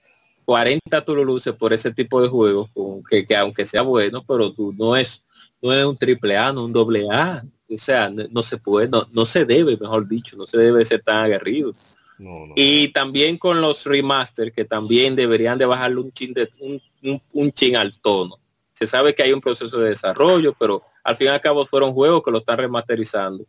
40 0.44 1.04
tú 1.04 1.14
lo 1.14 1.24
luces 1.24 1.54
por 1.54 1.72
ese 1.72 1.92
tipo 1.92 2.20
de 2.20 2.26
juegos, 2.28 2.70
que, 3.08 3.24
que 3.24 3.36
aunque 3.36 3.64
sea 3.64 3.82
bueno, 3.82 4.24
pero 4.26 4.52
tú 4.52 4.74
no 4.76 4.96
es, 4.96 5.22
no 5.62 5.72
es 5.72 5.84
un 5.84 5.96
triple 5.96 6.36
A, 6.36 6.52
no 6.52 6.64
un 6.64 6.72
doble 6.72 7.06
A. 7.08 7.44
O 7.72 7.78
sea, 7.78 8.10
no, 8.10 8.24
no 8.32 8.42
se 8.42 8.56
puede, 8.58 8.88
no, 8.88 9.06
no 9.12 9.24
se 9.24 9.44
debe, 9.44 9.76
mejor 9.76 10.08
dicho, 10.08 10.36
no 10.36 10.44
se 10.48 10.58
debe 10.58 10.84
ser 10.84 11.02
tan 11.04 11.24
aguerrido. 11.24 11.72
No, 12.18 12.46
no. 12.48 12.54
Y 12.56 12.88
también 12.88 13.38
con 13.38 13.60
los 13.60 13.84
remaster, 13.84 14.52
que 14.52 14.64
también 14.64 15.14
deberían 15.14 15.56
de 15.56 15.66
bajarle 15.66 16.00
un 16.00 16.10
chin, 16.10 16.34
de, 16.34 16.50
un, 16.58 16.82
un, 17.02 17.20
un 17.32 17.52
chin 17.52 17.76
al 17.76 17.98
tono. 18.00 18.36
Se 18.72 18.86
sabe 18.86 19.14
que 19.14 19.22
hay 19.22 19.32
un 19.32 19.40
proceso 19.40 19.78
de 19.78 19.90
desarrollo, 19.90 20.54
pero 20.58 20.82
al 21.04 21.16
fin 21.16 21.26
y 21.26 21.30
al 21.30 21.40
cabo 21.40 21.66
fueron 21.66 21.92
juegos 21.92 22.22
que 22.22 22.30
lo 22.30 22.38
están 22.38 22.58
remasterizando. 22.58 23.44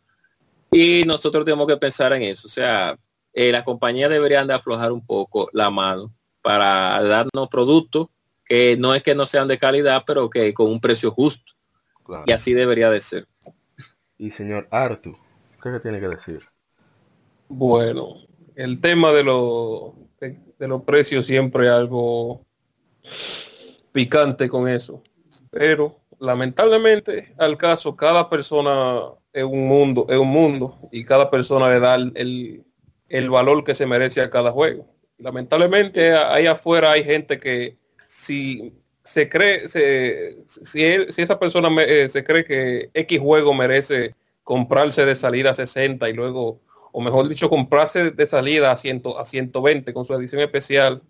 Y 0.71 1.03
nosotros 1.05 1.43
tenemos 1.45 1.67
que 1.67 1.77
pensar 1.77 2.13
en 2.13 2.23
eso. 2.23 2.47
O 2.47 2.51
sea, 2.51 2.97
eh, 3.33 3.51
las 3.51 3.63
compañías 3.63 4.09
deberían 4.09 4.47
de 4.47 4.53
aflojar 4.53 4.91
un 4.91 5.05
poco 5.05 5.49
la 5.53 5.69
mano 5.69 6.13
para 6.41 7.01
darnos 7.03 7.47
productos 7.49 8.07
que 8.45 8.75
no 8.77 8.93
es 8.93 9.03
que 9.03 9.15
no 9.15 9.25
sean 9.25 9.47
de 9.47 9.57
calidad, 9.57 10.03
pero 10.05 10.29
que 10.29 10.53
con 10.53 10.67
un 10.67 10.81
precio 10.81 11.11
justo. 11.11 11.53
Claro. 12.03 12.23
Y 12.27 12.31
así 12.31 12.53
debería 12.53 12.89
de 12.89 12.99
ser. 12.99 13.27
Y 14.17 14.31
señor 14.31 14.67
Artu, 14.71 15.15
¿usted 15.51 15.73
qué 15.73 15.79
tiene 15.79 15.99
que 15.99 16.09
decir? 16.09 16.41
Bueno, 17.47 18.15
el 18.55 18.81
tema 18.81 19.11
de, 19.11 19.23
los 19.23 19.93
de, 20.19 20.37
de 20.59 20.67
los 20.67 20.83
precios 20.83 21.25
siempre 21.25 21.67
es 21.67 21.71
algo 21.71 22.45
picante 23.91 24.49
con 24.49 24.67
eso. 24.67 25.01
Pero 25.49 25.99
lamentablemente 26.19 27.33
al 27.37 27.57
caso, 27.57 27.95
cada 27.95 28.29
persona 28.29 29.01
es 29.33 29.43
un 29.43 29.67
mundo, 29.67 30.05
es 30.09 30.17
un 30.17 30.27
mundo 30.27 30.77
y 30.91 31.03
cada 31.03 31.29
persona 31.29 31.69
le 31.69 31.79
da 31.79 31.95
el, 31.95 32.63
el, 33.09 33.29
valor 33.29 33.63
que 33.63 33.75
se 33.75 33.85
merece 33.85 34.21
a 34.21 34.29
cada 34.29 34.51
juego. 34.51 34.85
Lamentablemente 35.17 36.13
ahí 36.13 36.47
afuera 36.47 36.91
hay 36.91 37.03
gente 37.03 37.39
que 37.39 37.77
si 38.07 38.73
se 39.03 39.29
cree, 39.29 39.67
se, 39.67 40.37
si, 40.47 40.83
él- 40.83 41.11
si 41.11 41.21
esa 41.21 41.39
persona 41.39 41.69
eh, 41.83 42.07
se 42.09 42.23
cree 42.23 42.45
que 42.45 42.89
X 42.93 43.19
juego 43.19 43.53
merece 43.53 44.15
comprarse 44.43 45.05
de 45.05 45.15
salida 45.15 45.53
60 45.53 46.09
y 46.09 46.13
luego, 46.13 46.61
o 46.91 47.01
mejor 47.01 47.27
dicho, 47.29 47.49
comprarse 47.49 48.11
de 48.11 48.27
salida 48.27 48.71
a, 48.71 48.77
100, 48.77 49.03
a 49.17 49.25
120 49.25 49.93
con 49.93 50.05
su 50.05 50.13
edición 50.13 50.41
especial 50.41 51.01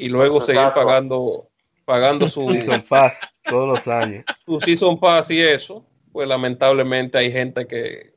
y 0.00 0.08
luego 0.08 0.40
seguir 0.40 0.62
pagando 0.74 1.46
pagando 1.84 2.28
su, 2.28 2.48
Season 2.50 2.82
Pass 2.88 3.34
todos 3.44 3.68
los 3.68 3.88
años. 3.88 4.24
su 4.46 4.60
Season 4.60 4.98
Pass 4.98 5.30
y 5.30 5.40
eso, 5.40 5.84
pues 6.12 6.28
lamentablemente 6.28 7.18
hay 7.18 7.32
gente 7.32 7.66
que, 7.66 8.14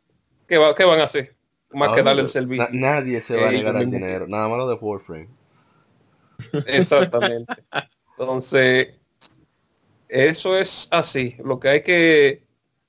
que, 0.47 0.57
va, 0.57 0.75
que 0.75 0.83
van 0.85 0.99
a 0.99 1.05
hacer 1.05 1.35
más 1.71 1.89
que 1.89 2.03
darle 2.03 2.21
el 2.21 2.29
servicio. 2.29 2.67
na- 2.71 2.99
nadie 2.99 3.19
se 3.19 3.35
va 3.35 3.49
a 3.49 3.51
negar 3.51 3.75
al 3.75 3.89
dinero, 3.89 4.27
nada 4.27 4.47
más 4.47 4.59
lo 4.59 4.67
de 4.69 4.75
Warframe. 4.75 5.27
Exactamente. 6.67 7.53
Entonces, 8.19 8.89
eso 10.07 10.55
es 10.55 10.87
así. 10.91 11.35
Lo 11.43 11.59
que 11.59 11.69
hay 11.69 11.81
que, 11.81 12.43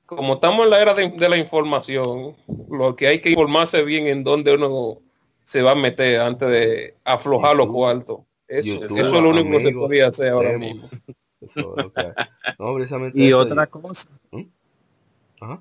como 0.06 0.34
estamos 0.34 0.64
en 0.64 0.70
la 0.70 0.82
era 0.82 0.92
de, 0.94 1.08
de 1.08 1.28
la 1.28 1.38
información, 1.38 2.36
lo 2.70 2.94
que 2.94 3.08
hay 3.08 3.20
que 3.20 3.30
informarse 3.30 3.82
bien 3.82 4.06
en 4.06 4.22
dónde 4.22 4.54
uno 4.54 4.98
se 5.44 5.62
va 5.62 5.72
a 5.72 5.76
meter 5.76 6.20
antes 6.20 6.48
de 6.48 6.94
aflojar 7.04 7.56
los 7.56 7.68
cuartos. 7.68 8.20
Eso, 8.48 8.68
YouTube, 8.68 8.98
eso 8.98 9.06
es 9.16 9.22
lo 9.22 9.28
único 9.30 9.50
que 9.58 9.64
se 9.66 9.72
podía 9.72 10.08
hacer 10.08 10.28
ahora 10.30 10.50
demos. 10.50 10.60
mismo. 10.92 10.98
Eso. 11.40 11.74
No, 12.58 12.74
precisamente 12.74 13.18
Y 13.18 13.26
eso, 13.28 13.38
otra 13.38 13.66
cosa, 13.66 14.08
Ajá. 15.42 15.60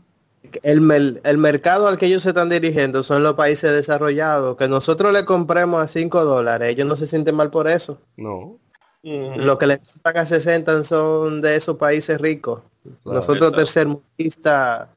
el, 0.64 1.20
el 1.24 1.38
mercado 1.38 1.88
al 1.90 1.98
que 1.98 2.06
ellos 2.06 2.24
se 2.24 2.30
están 2.30 2.48
dirigiendo 2.50 3.04
son 3.04 3.22
los 3.22 3.34
países 3.34 3.72
desarrollados. 3.74 4.56
Que 4.56 4.70
nosotros 4.70 5.12
le 5.12 5.26
compremos 5.26 5.84
a 5.84 5.88
5 5.88 6.24
dólares, 6.24 6.70
ellos 6.70 6.88
no 6.88 6.96
se 6.96 7.06
sienten 7.06 7.36
mal 7.36 7.50
por 7.52 7.68
eso. 7.68 8.00
No. 8.16 8.58
Lo 9.04 9.58
que 9.58 9.68
le 9.68 9.80
compran 9.80 10.18
a 10.18 10.26
60 10.26 10.86
son 10.86 11.42
de 11.42 11.58
esos 11.58 11.76
países 11.76 12.22
ricos. 12.22 12.62
Claro. 13.04 13.16
Nosotros 13.20 13.52
tercermundistas, 13.52 14.88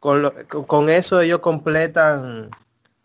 con, 0.00 0.20
lo- 0.20 0.34
con- 0.48 0.64
con 0.64 0.90
eso 0.90 1.18
ellos 1.22 1.38
completan 1.38 2.50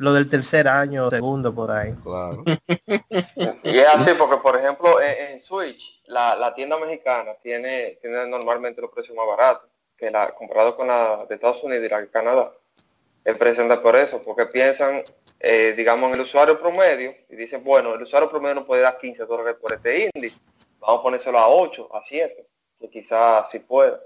lo 0.02 0.14
del 0.14 0.28
tercer 0.28 0.68
año, 0.68 1.10
segundo 1.12 1.54
por 1.54 1.70
ahí. 1.72 1.94
claro. 2.04 2.44
Y 3.64 3.78
es 3.78 3.88
así 3.88 4.12
porque, 4.18 4.38
por 4.38 4.58
ejemplo, 4.58 5.00
en, 5.00 5.34
en 5.34 5.42
Switch, 5.42 6.02
la, 6.08 6.36
la 6.36 6.54
tienda 6.56 6.78
mexicana 6.80 7.36
tiene, 7.42 8.00
tiene 8.02 8.26
normalmente 8.28 8.82
los 8.82 8.92
precios 8.92 9.16
más 9.16 9.28
baratos 9.28 9.70
que 9.96 10.10
la 10.10 10.34
comparado 10.34 10.76
con 10.76 10.88
la 10.88 11.26
de 11.30 11.36
Estados 11.36 11.64
Unidos 11.64 11.86
y 11.86 11.90
la 11.90 12.02
de 12.02 12.10
Canadá. 12.10 12.52
Es 13.24 13.36
precisamente 13.38 13.78
por 13.84 13.96
eso, 13.96 14.20
porque 14.24 14.48
piensan, 14.48 15.04
eh, 15.40 15.76
digamos, 15.78 16.10
en 16.10 16.16
el 16.16 16.22
usuario 16.22 16.60
promedio 16.60 17.14
y 17.30 17.36
dicen, 17.36 17.64
bueno, 17.64 17.94
el 17.94 18.02
usuario 18.02 18.28
promedio 18.32 18.56
no 18.56 18.66
puede 18.66 18.82
dar 18.82 18.98
15 18.98 19.26
dólares 19.26 19.56
por 19.62 19.72
este 19.72 20.10
indie, 20.16 20.32
vamos 20.80 21.00
a 21.00 21.04
ponérselo 21.04 21.38
a 21.38 21.48
8, 21.48 21.96
a 21.96 22.02
7, 22.04 22.48
que 22.80 22.90
quizás 22.90 23.46
sí 23.52 23.60
pueda. 23.60 24.00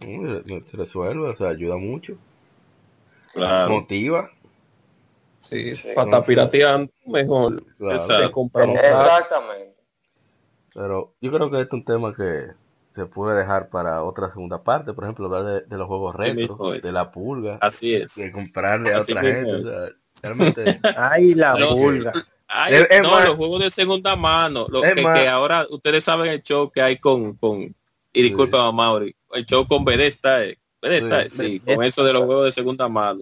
Mm, 0.00 0.64
Se 0.66 0.76
resuelve, 0.76 1.28
o 1.28 1.36
sea, 1.36 1.50
ayuda 1.50 1.76
mucho. 1.76 2.18
Claro. 3.32 3.70
Motiva. 3.74 4.30
Sí, 5.40 5.76
Sí. 5.76 5.88
para 5.94 6.04
estar 6.10 6.24
pirateando, 6.24 6.92
mejor 7.06 7.64
Claro. 7.78 7.98
Se 7.98 8.24
Exactamente. 8.24 9.74
Pero 10.74 11.14
yo 11.20 11.32
creo 11.32 11.50
que 11.50 11.60
este 11.60 11.68
es 11.76 11.80
un 11.80 11.84
tema 11.84 12.14
que 12.14 12.46
se 12.90 13.06
puede 13.06 13.38
dejar 13.38 13.68
para 13.68 14.02
otra 14.02 14.28
segunda 14.30 14.62
parte, 14.62 14.92
por 14.92 15.04
ejemplo, 15.04 15.26
hablar 15.26 15.44
de, 15.44 15.60
de 15.66 15.76
los 15.78 15.86
juegos 15.86 16.14
Sí, 16.14 16.22
retro, 16.32 16.70
de 16.72 16.92
la 16.92 17.10
pulga, 17.10 17.58
Así 17.60 17.94
es. 17.94 18.14
de 18.16 18.30
comprarle 18.30 18.94
a 18.94 18.98
otra 19.00 19.20
gente, 19.20 19.52
o 19.52 19.62
sea, 19.62 19.88
realmente 20.22 20.80
Ay, 20.96 21.34
la 21.34 21.54
No, 21.54 21.70
pulga. 21.74 22.12
Ay, 22.48 22.74
Es- 22.74 22.86
es 22.90 23.02
no, 23.02 23.10
más- 23.10 23.24
los 23.26 23.34
juegos 23.36 23.60
de 23.62 23.70
segunda 23.70 24.14
mano. 24.14 24.66
Lo 24.68 24.82
que, 24.82 25.28
ahora 25.28 25.66
ustedes 25.70 26.04
saben 26.04 26.30
el 26.30 26.42
show 26.42 26.70
que 26.70 26.82
hay 26.82 26.98
con, 26.98 27.34
con 27.36 27.74
y 28.14 28.22
disculpa 28.22 28.66
a 28.66 28.72
Mauri, 28.72 29.14
el 29.32 29.44
show 29.46 29.66
con 29.66 29.84
Bethesda, 29.84 30.44
eh. 30.44 30.58
Bethesda, 30.82 31.30
Sí. 31.30 31.58
sí, 31.58 31.74
con 31.74 31.84
eso 31.84 32.04
de 32.04 32.12
los 32.12 32.24
juegos 32.24 32.44
de 32.46 32.52
segunda 32.52 32.88
mano. 32.88 33.20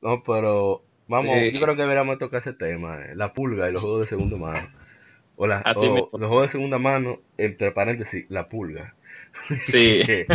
No, 0.00 0.22
pero 0.22 0.82
vamos, 1.08 1.36
yo 1.52 1.60
creo 1.60 1.76
que 1.76 1.82
deberíamos 1.82 2.18
tocar 2.18 2.40
ese 2.40 2.52
tema, 2.54 3.02
eh, 3.04 3.14
la 3.14 3.32
pulga 3.32 3.68
y 3.68 3.72
los 3.72 3.82
juegos 3.82 4.00
de 4.02 4.06
segunda 4.06 4.36
mano. 4.36 4.68
O, 5.36 5.46
la- 5.46 5.58
Así 5.58 5.86
o 5.86 5.92
mismo. 5.92 6.08
los 6.12 6.28
juegos 6.28 6.42
de 6.44 6.48
segunda 6.52 6.78
mano, 6.78 7.20
entre 7.38 7.72
paréntesis, 7.72 8.26
la 8.28 8.48
pulga. 8.48 8.94
Sí. 9.66 10.02
que 10.06 10.26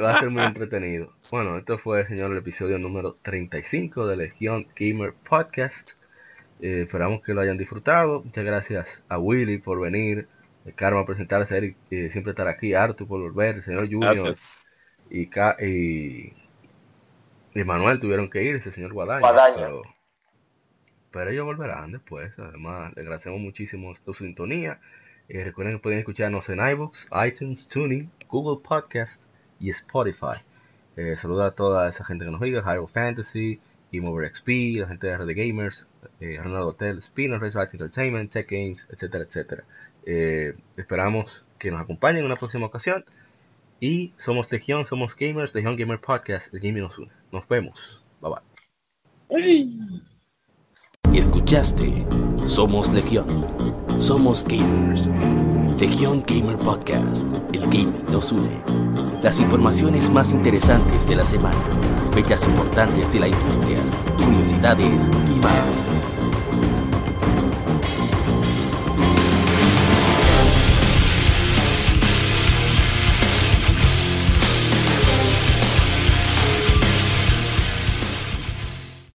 va 0.00 0.14
a 0.16 0.20
ser 0.20 0.30
muy 0.30 0.42
entretenido. 0.42 1.12
Bueno, 1.30 1.56
esto 1.58 1.78
fue, 1.78 2.06
señor, 2.06 2.32
el 2.32 2.38
episodio 2.38 2.78
número 2.78 3.14
35 3.14 4.06
de 4.06 4.16
Legión 4.16 4.66
Gamer 4.76 5.14
Podcast. 5.28 5.92
Eh, 6.60 6.82
esperamos 6.82 7.22
que 7.22 7.32
lo 7.34 7.40
hayan 7.40 7.56
disfrutado. 7.58 8.22
Muchas 8.22 8.44
gracias 8.44 9.04
a 9.08 9.18
Willy 9.18 9.58
por 9.58 9.80
venir, 9.80 10.26
a 10.76 11.04
presentarse, 11.06 11.56
Eric 11.56 11.76
eh, 11.90 12.10
siempre 12.10 12.30
estar 12.30 12.48
aquí, 12.48 12.74
Artu 12.74 13.06
por 13.06 13.20
volver, 13.20 13.56
el 13.56 13.62
señor 13.62 13.82
Junior 13.82 14.14
Gracias. 14.14 14.68
y, 15.10 15.26
Ca- 15.26 15.56
y, 15.60 16.32
y 17.54 17.64
Manuel 17.64 18.00
tuvieron 18.00 18.28
que 18.30 18.42
irse, 18.42 18.72
señor 18.72 18.92
Guadaña. 18.92 19.20
Guadaña. 19.20 19.56
Pero, 19.56 19.82
pero 21.10 21.30
ellos 21.30 21.44
volverán 21.44 21.92
después. 21.92 22.32
Además, 22.38 22.92
les 22.96 23.04
agradecemos 23.04 23.40
muchísimo 23.40 23.94
su 23.94 24.14
sintonía. 24.14 24.80
Eh, 25.28 25.44
recuerden 25.44 25.74
que 25.74 25.82
pueden 25.82 25.98
escucharnos 25.98 26.48
en 26.48 26.58
iBooks, 26.60 27.10
iTunes, 27.26 27.68
Tuning, 27.68 28.10
Google 28.28 28.62
Podcast 28.66 29.22
y 29.60 29.70
Spotify. 29.70 30.42
Eh, 30.96 31.16
saluda 31.16 31.46
a 31.46 31.50
toda 31.52 31.88
esa 31.88 32.04
gente 32.04 32.24
que 32.24 32.30
nos 32.30 32.40
oiga, 32.42 32.62
Hyrule 32.62 32.88
Fantasy, 32.88 33.60
Game 33.92 34.08
Over 34.08 34.34
XP, 34.34 34.48
la 34.80 34.88
gente 34.88 35.06
de 35.06 35.16
RD 35.16 35.34
Gamers, 35.34 35.86
eh, 36.20 36.38
Ronald 36.42 36.66
Hotel, 36.68 37.00
Spinner, 37.02 37.40
Race 37.40 37.58
Entertainment, 37.58 38.30
Tech 38.32 38.48
Games, 38.50 38.86
etcétera, 38.90 39.24
etcétera. 39.24 39.64
Eh, 40.10 40.54
esperamos 40.78 41.44
que 41.58 41.70
nos 41.70 41.82
acompañen 41.82 42.20
en 42.20 42.24
una 42.24 42.36
próxima 42.36 42.64
ocasión. 42.64 43.04
Y 43.78 44.14
somos 44.16 44.50
Legión, 44.50 44.86
somos 44.86 45.14
gamers, 45.14 45.54
Legión 45.54 45.76
Gamer 45.76 46.00
Podcast, 46.00 46.52
el 46.54 46.60
gaming 46.60 46.82
nos 46.82 46.98
une. 46.98 47.12
Nos 47.30 47.46
vemos. 47.46 48.06
Bye 48.20 48.32
bye. 49.28 49.58
Escuchaste 51.12 52.06
Somos 52.46 52.90
Legión. 52.90 53.44
Somos 53.98 54.46
gamers. 54.48 55.08
Legión 55.78 56.24
Gamer 56.26 56.56
Podcast. 56.56 57.26
El 57.52 57.60
gaming 57.64 58.06
nos 58.10 58.32
une. 58.32 58.62
Las 59.22 59.38
informaciones 59.38 60.08
más 60.08 60.32
interesantes 60.32 61.06
de 61.06 61.16
la 61.16 61.24
semana. 61.26 61.62
Fechas 62.14 62.44
importantes 62.44 63.12
de 63.12 63.20
la 63.20 63.28
industria. 63.28 63.78
Curiosidades 64.16 65.08
y 65.08 65.40
más. 65.40 66.17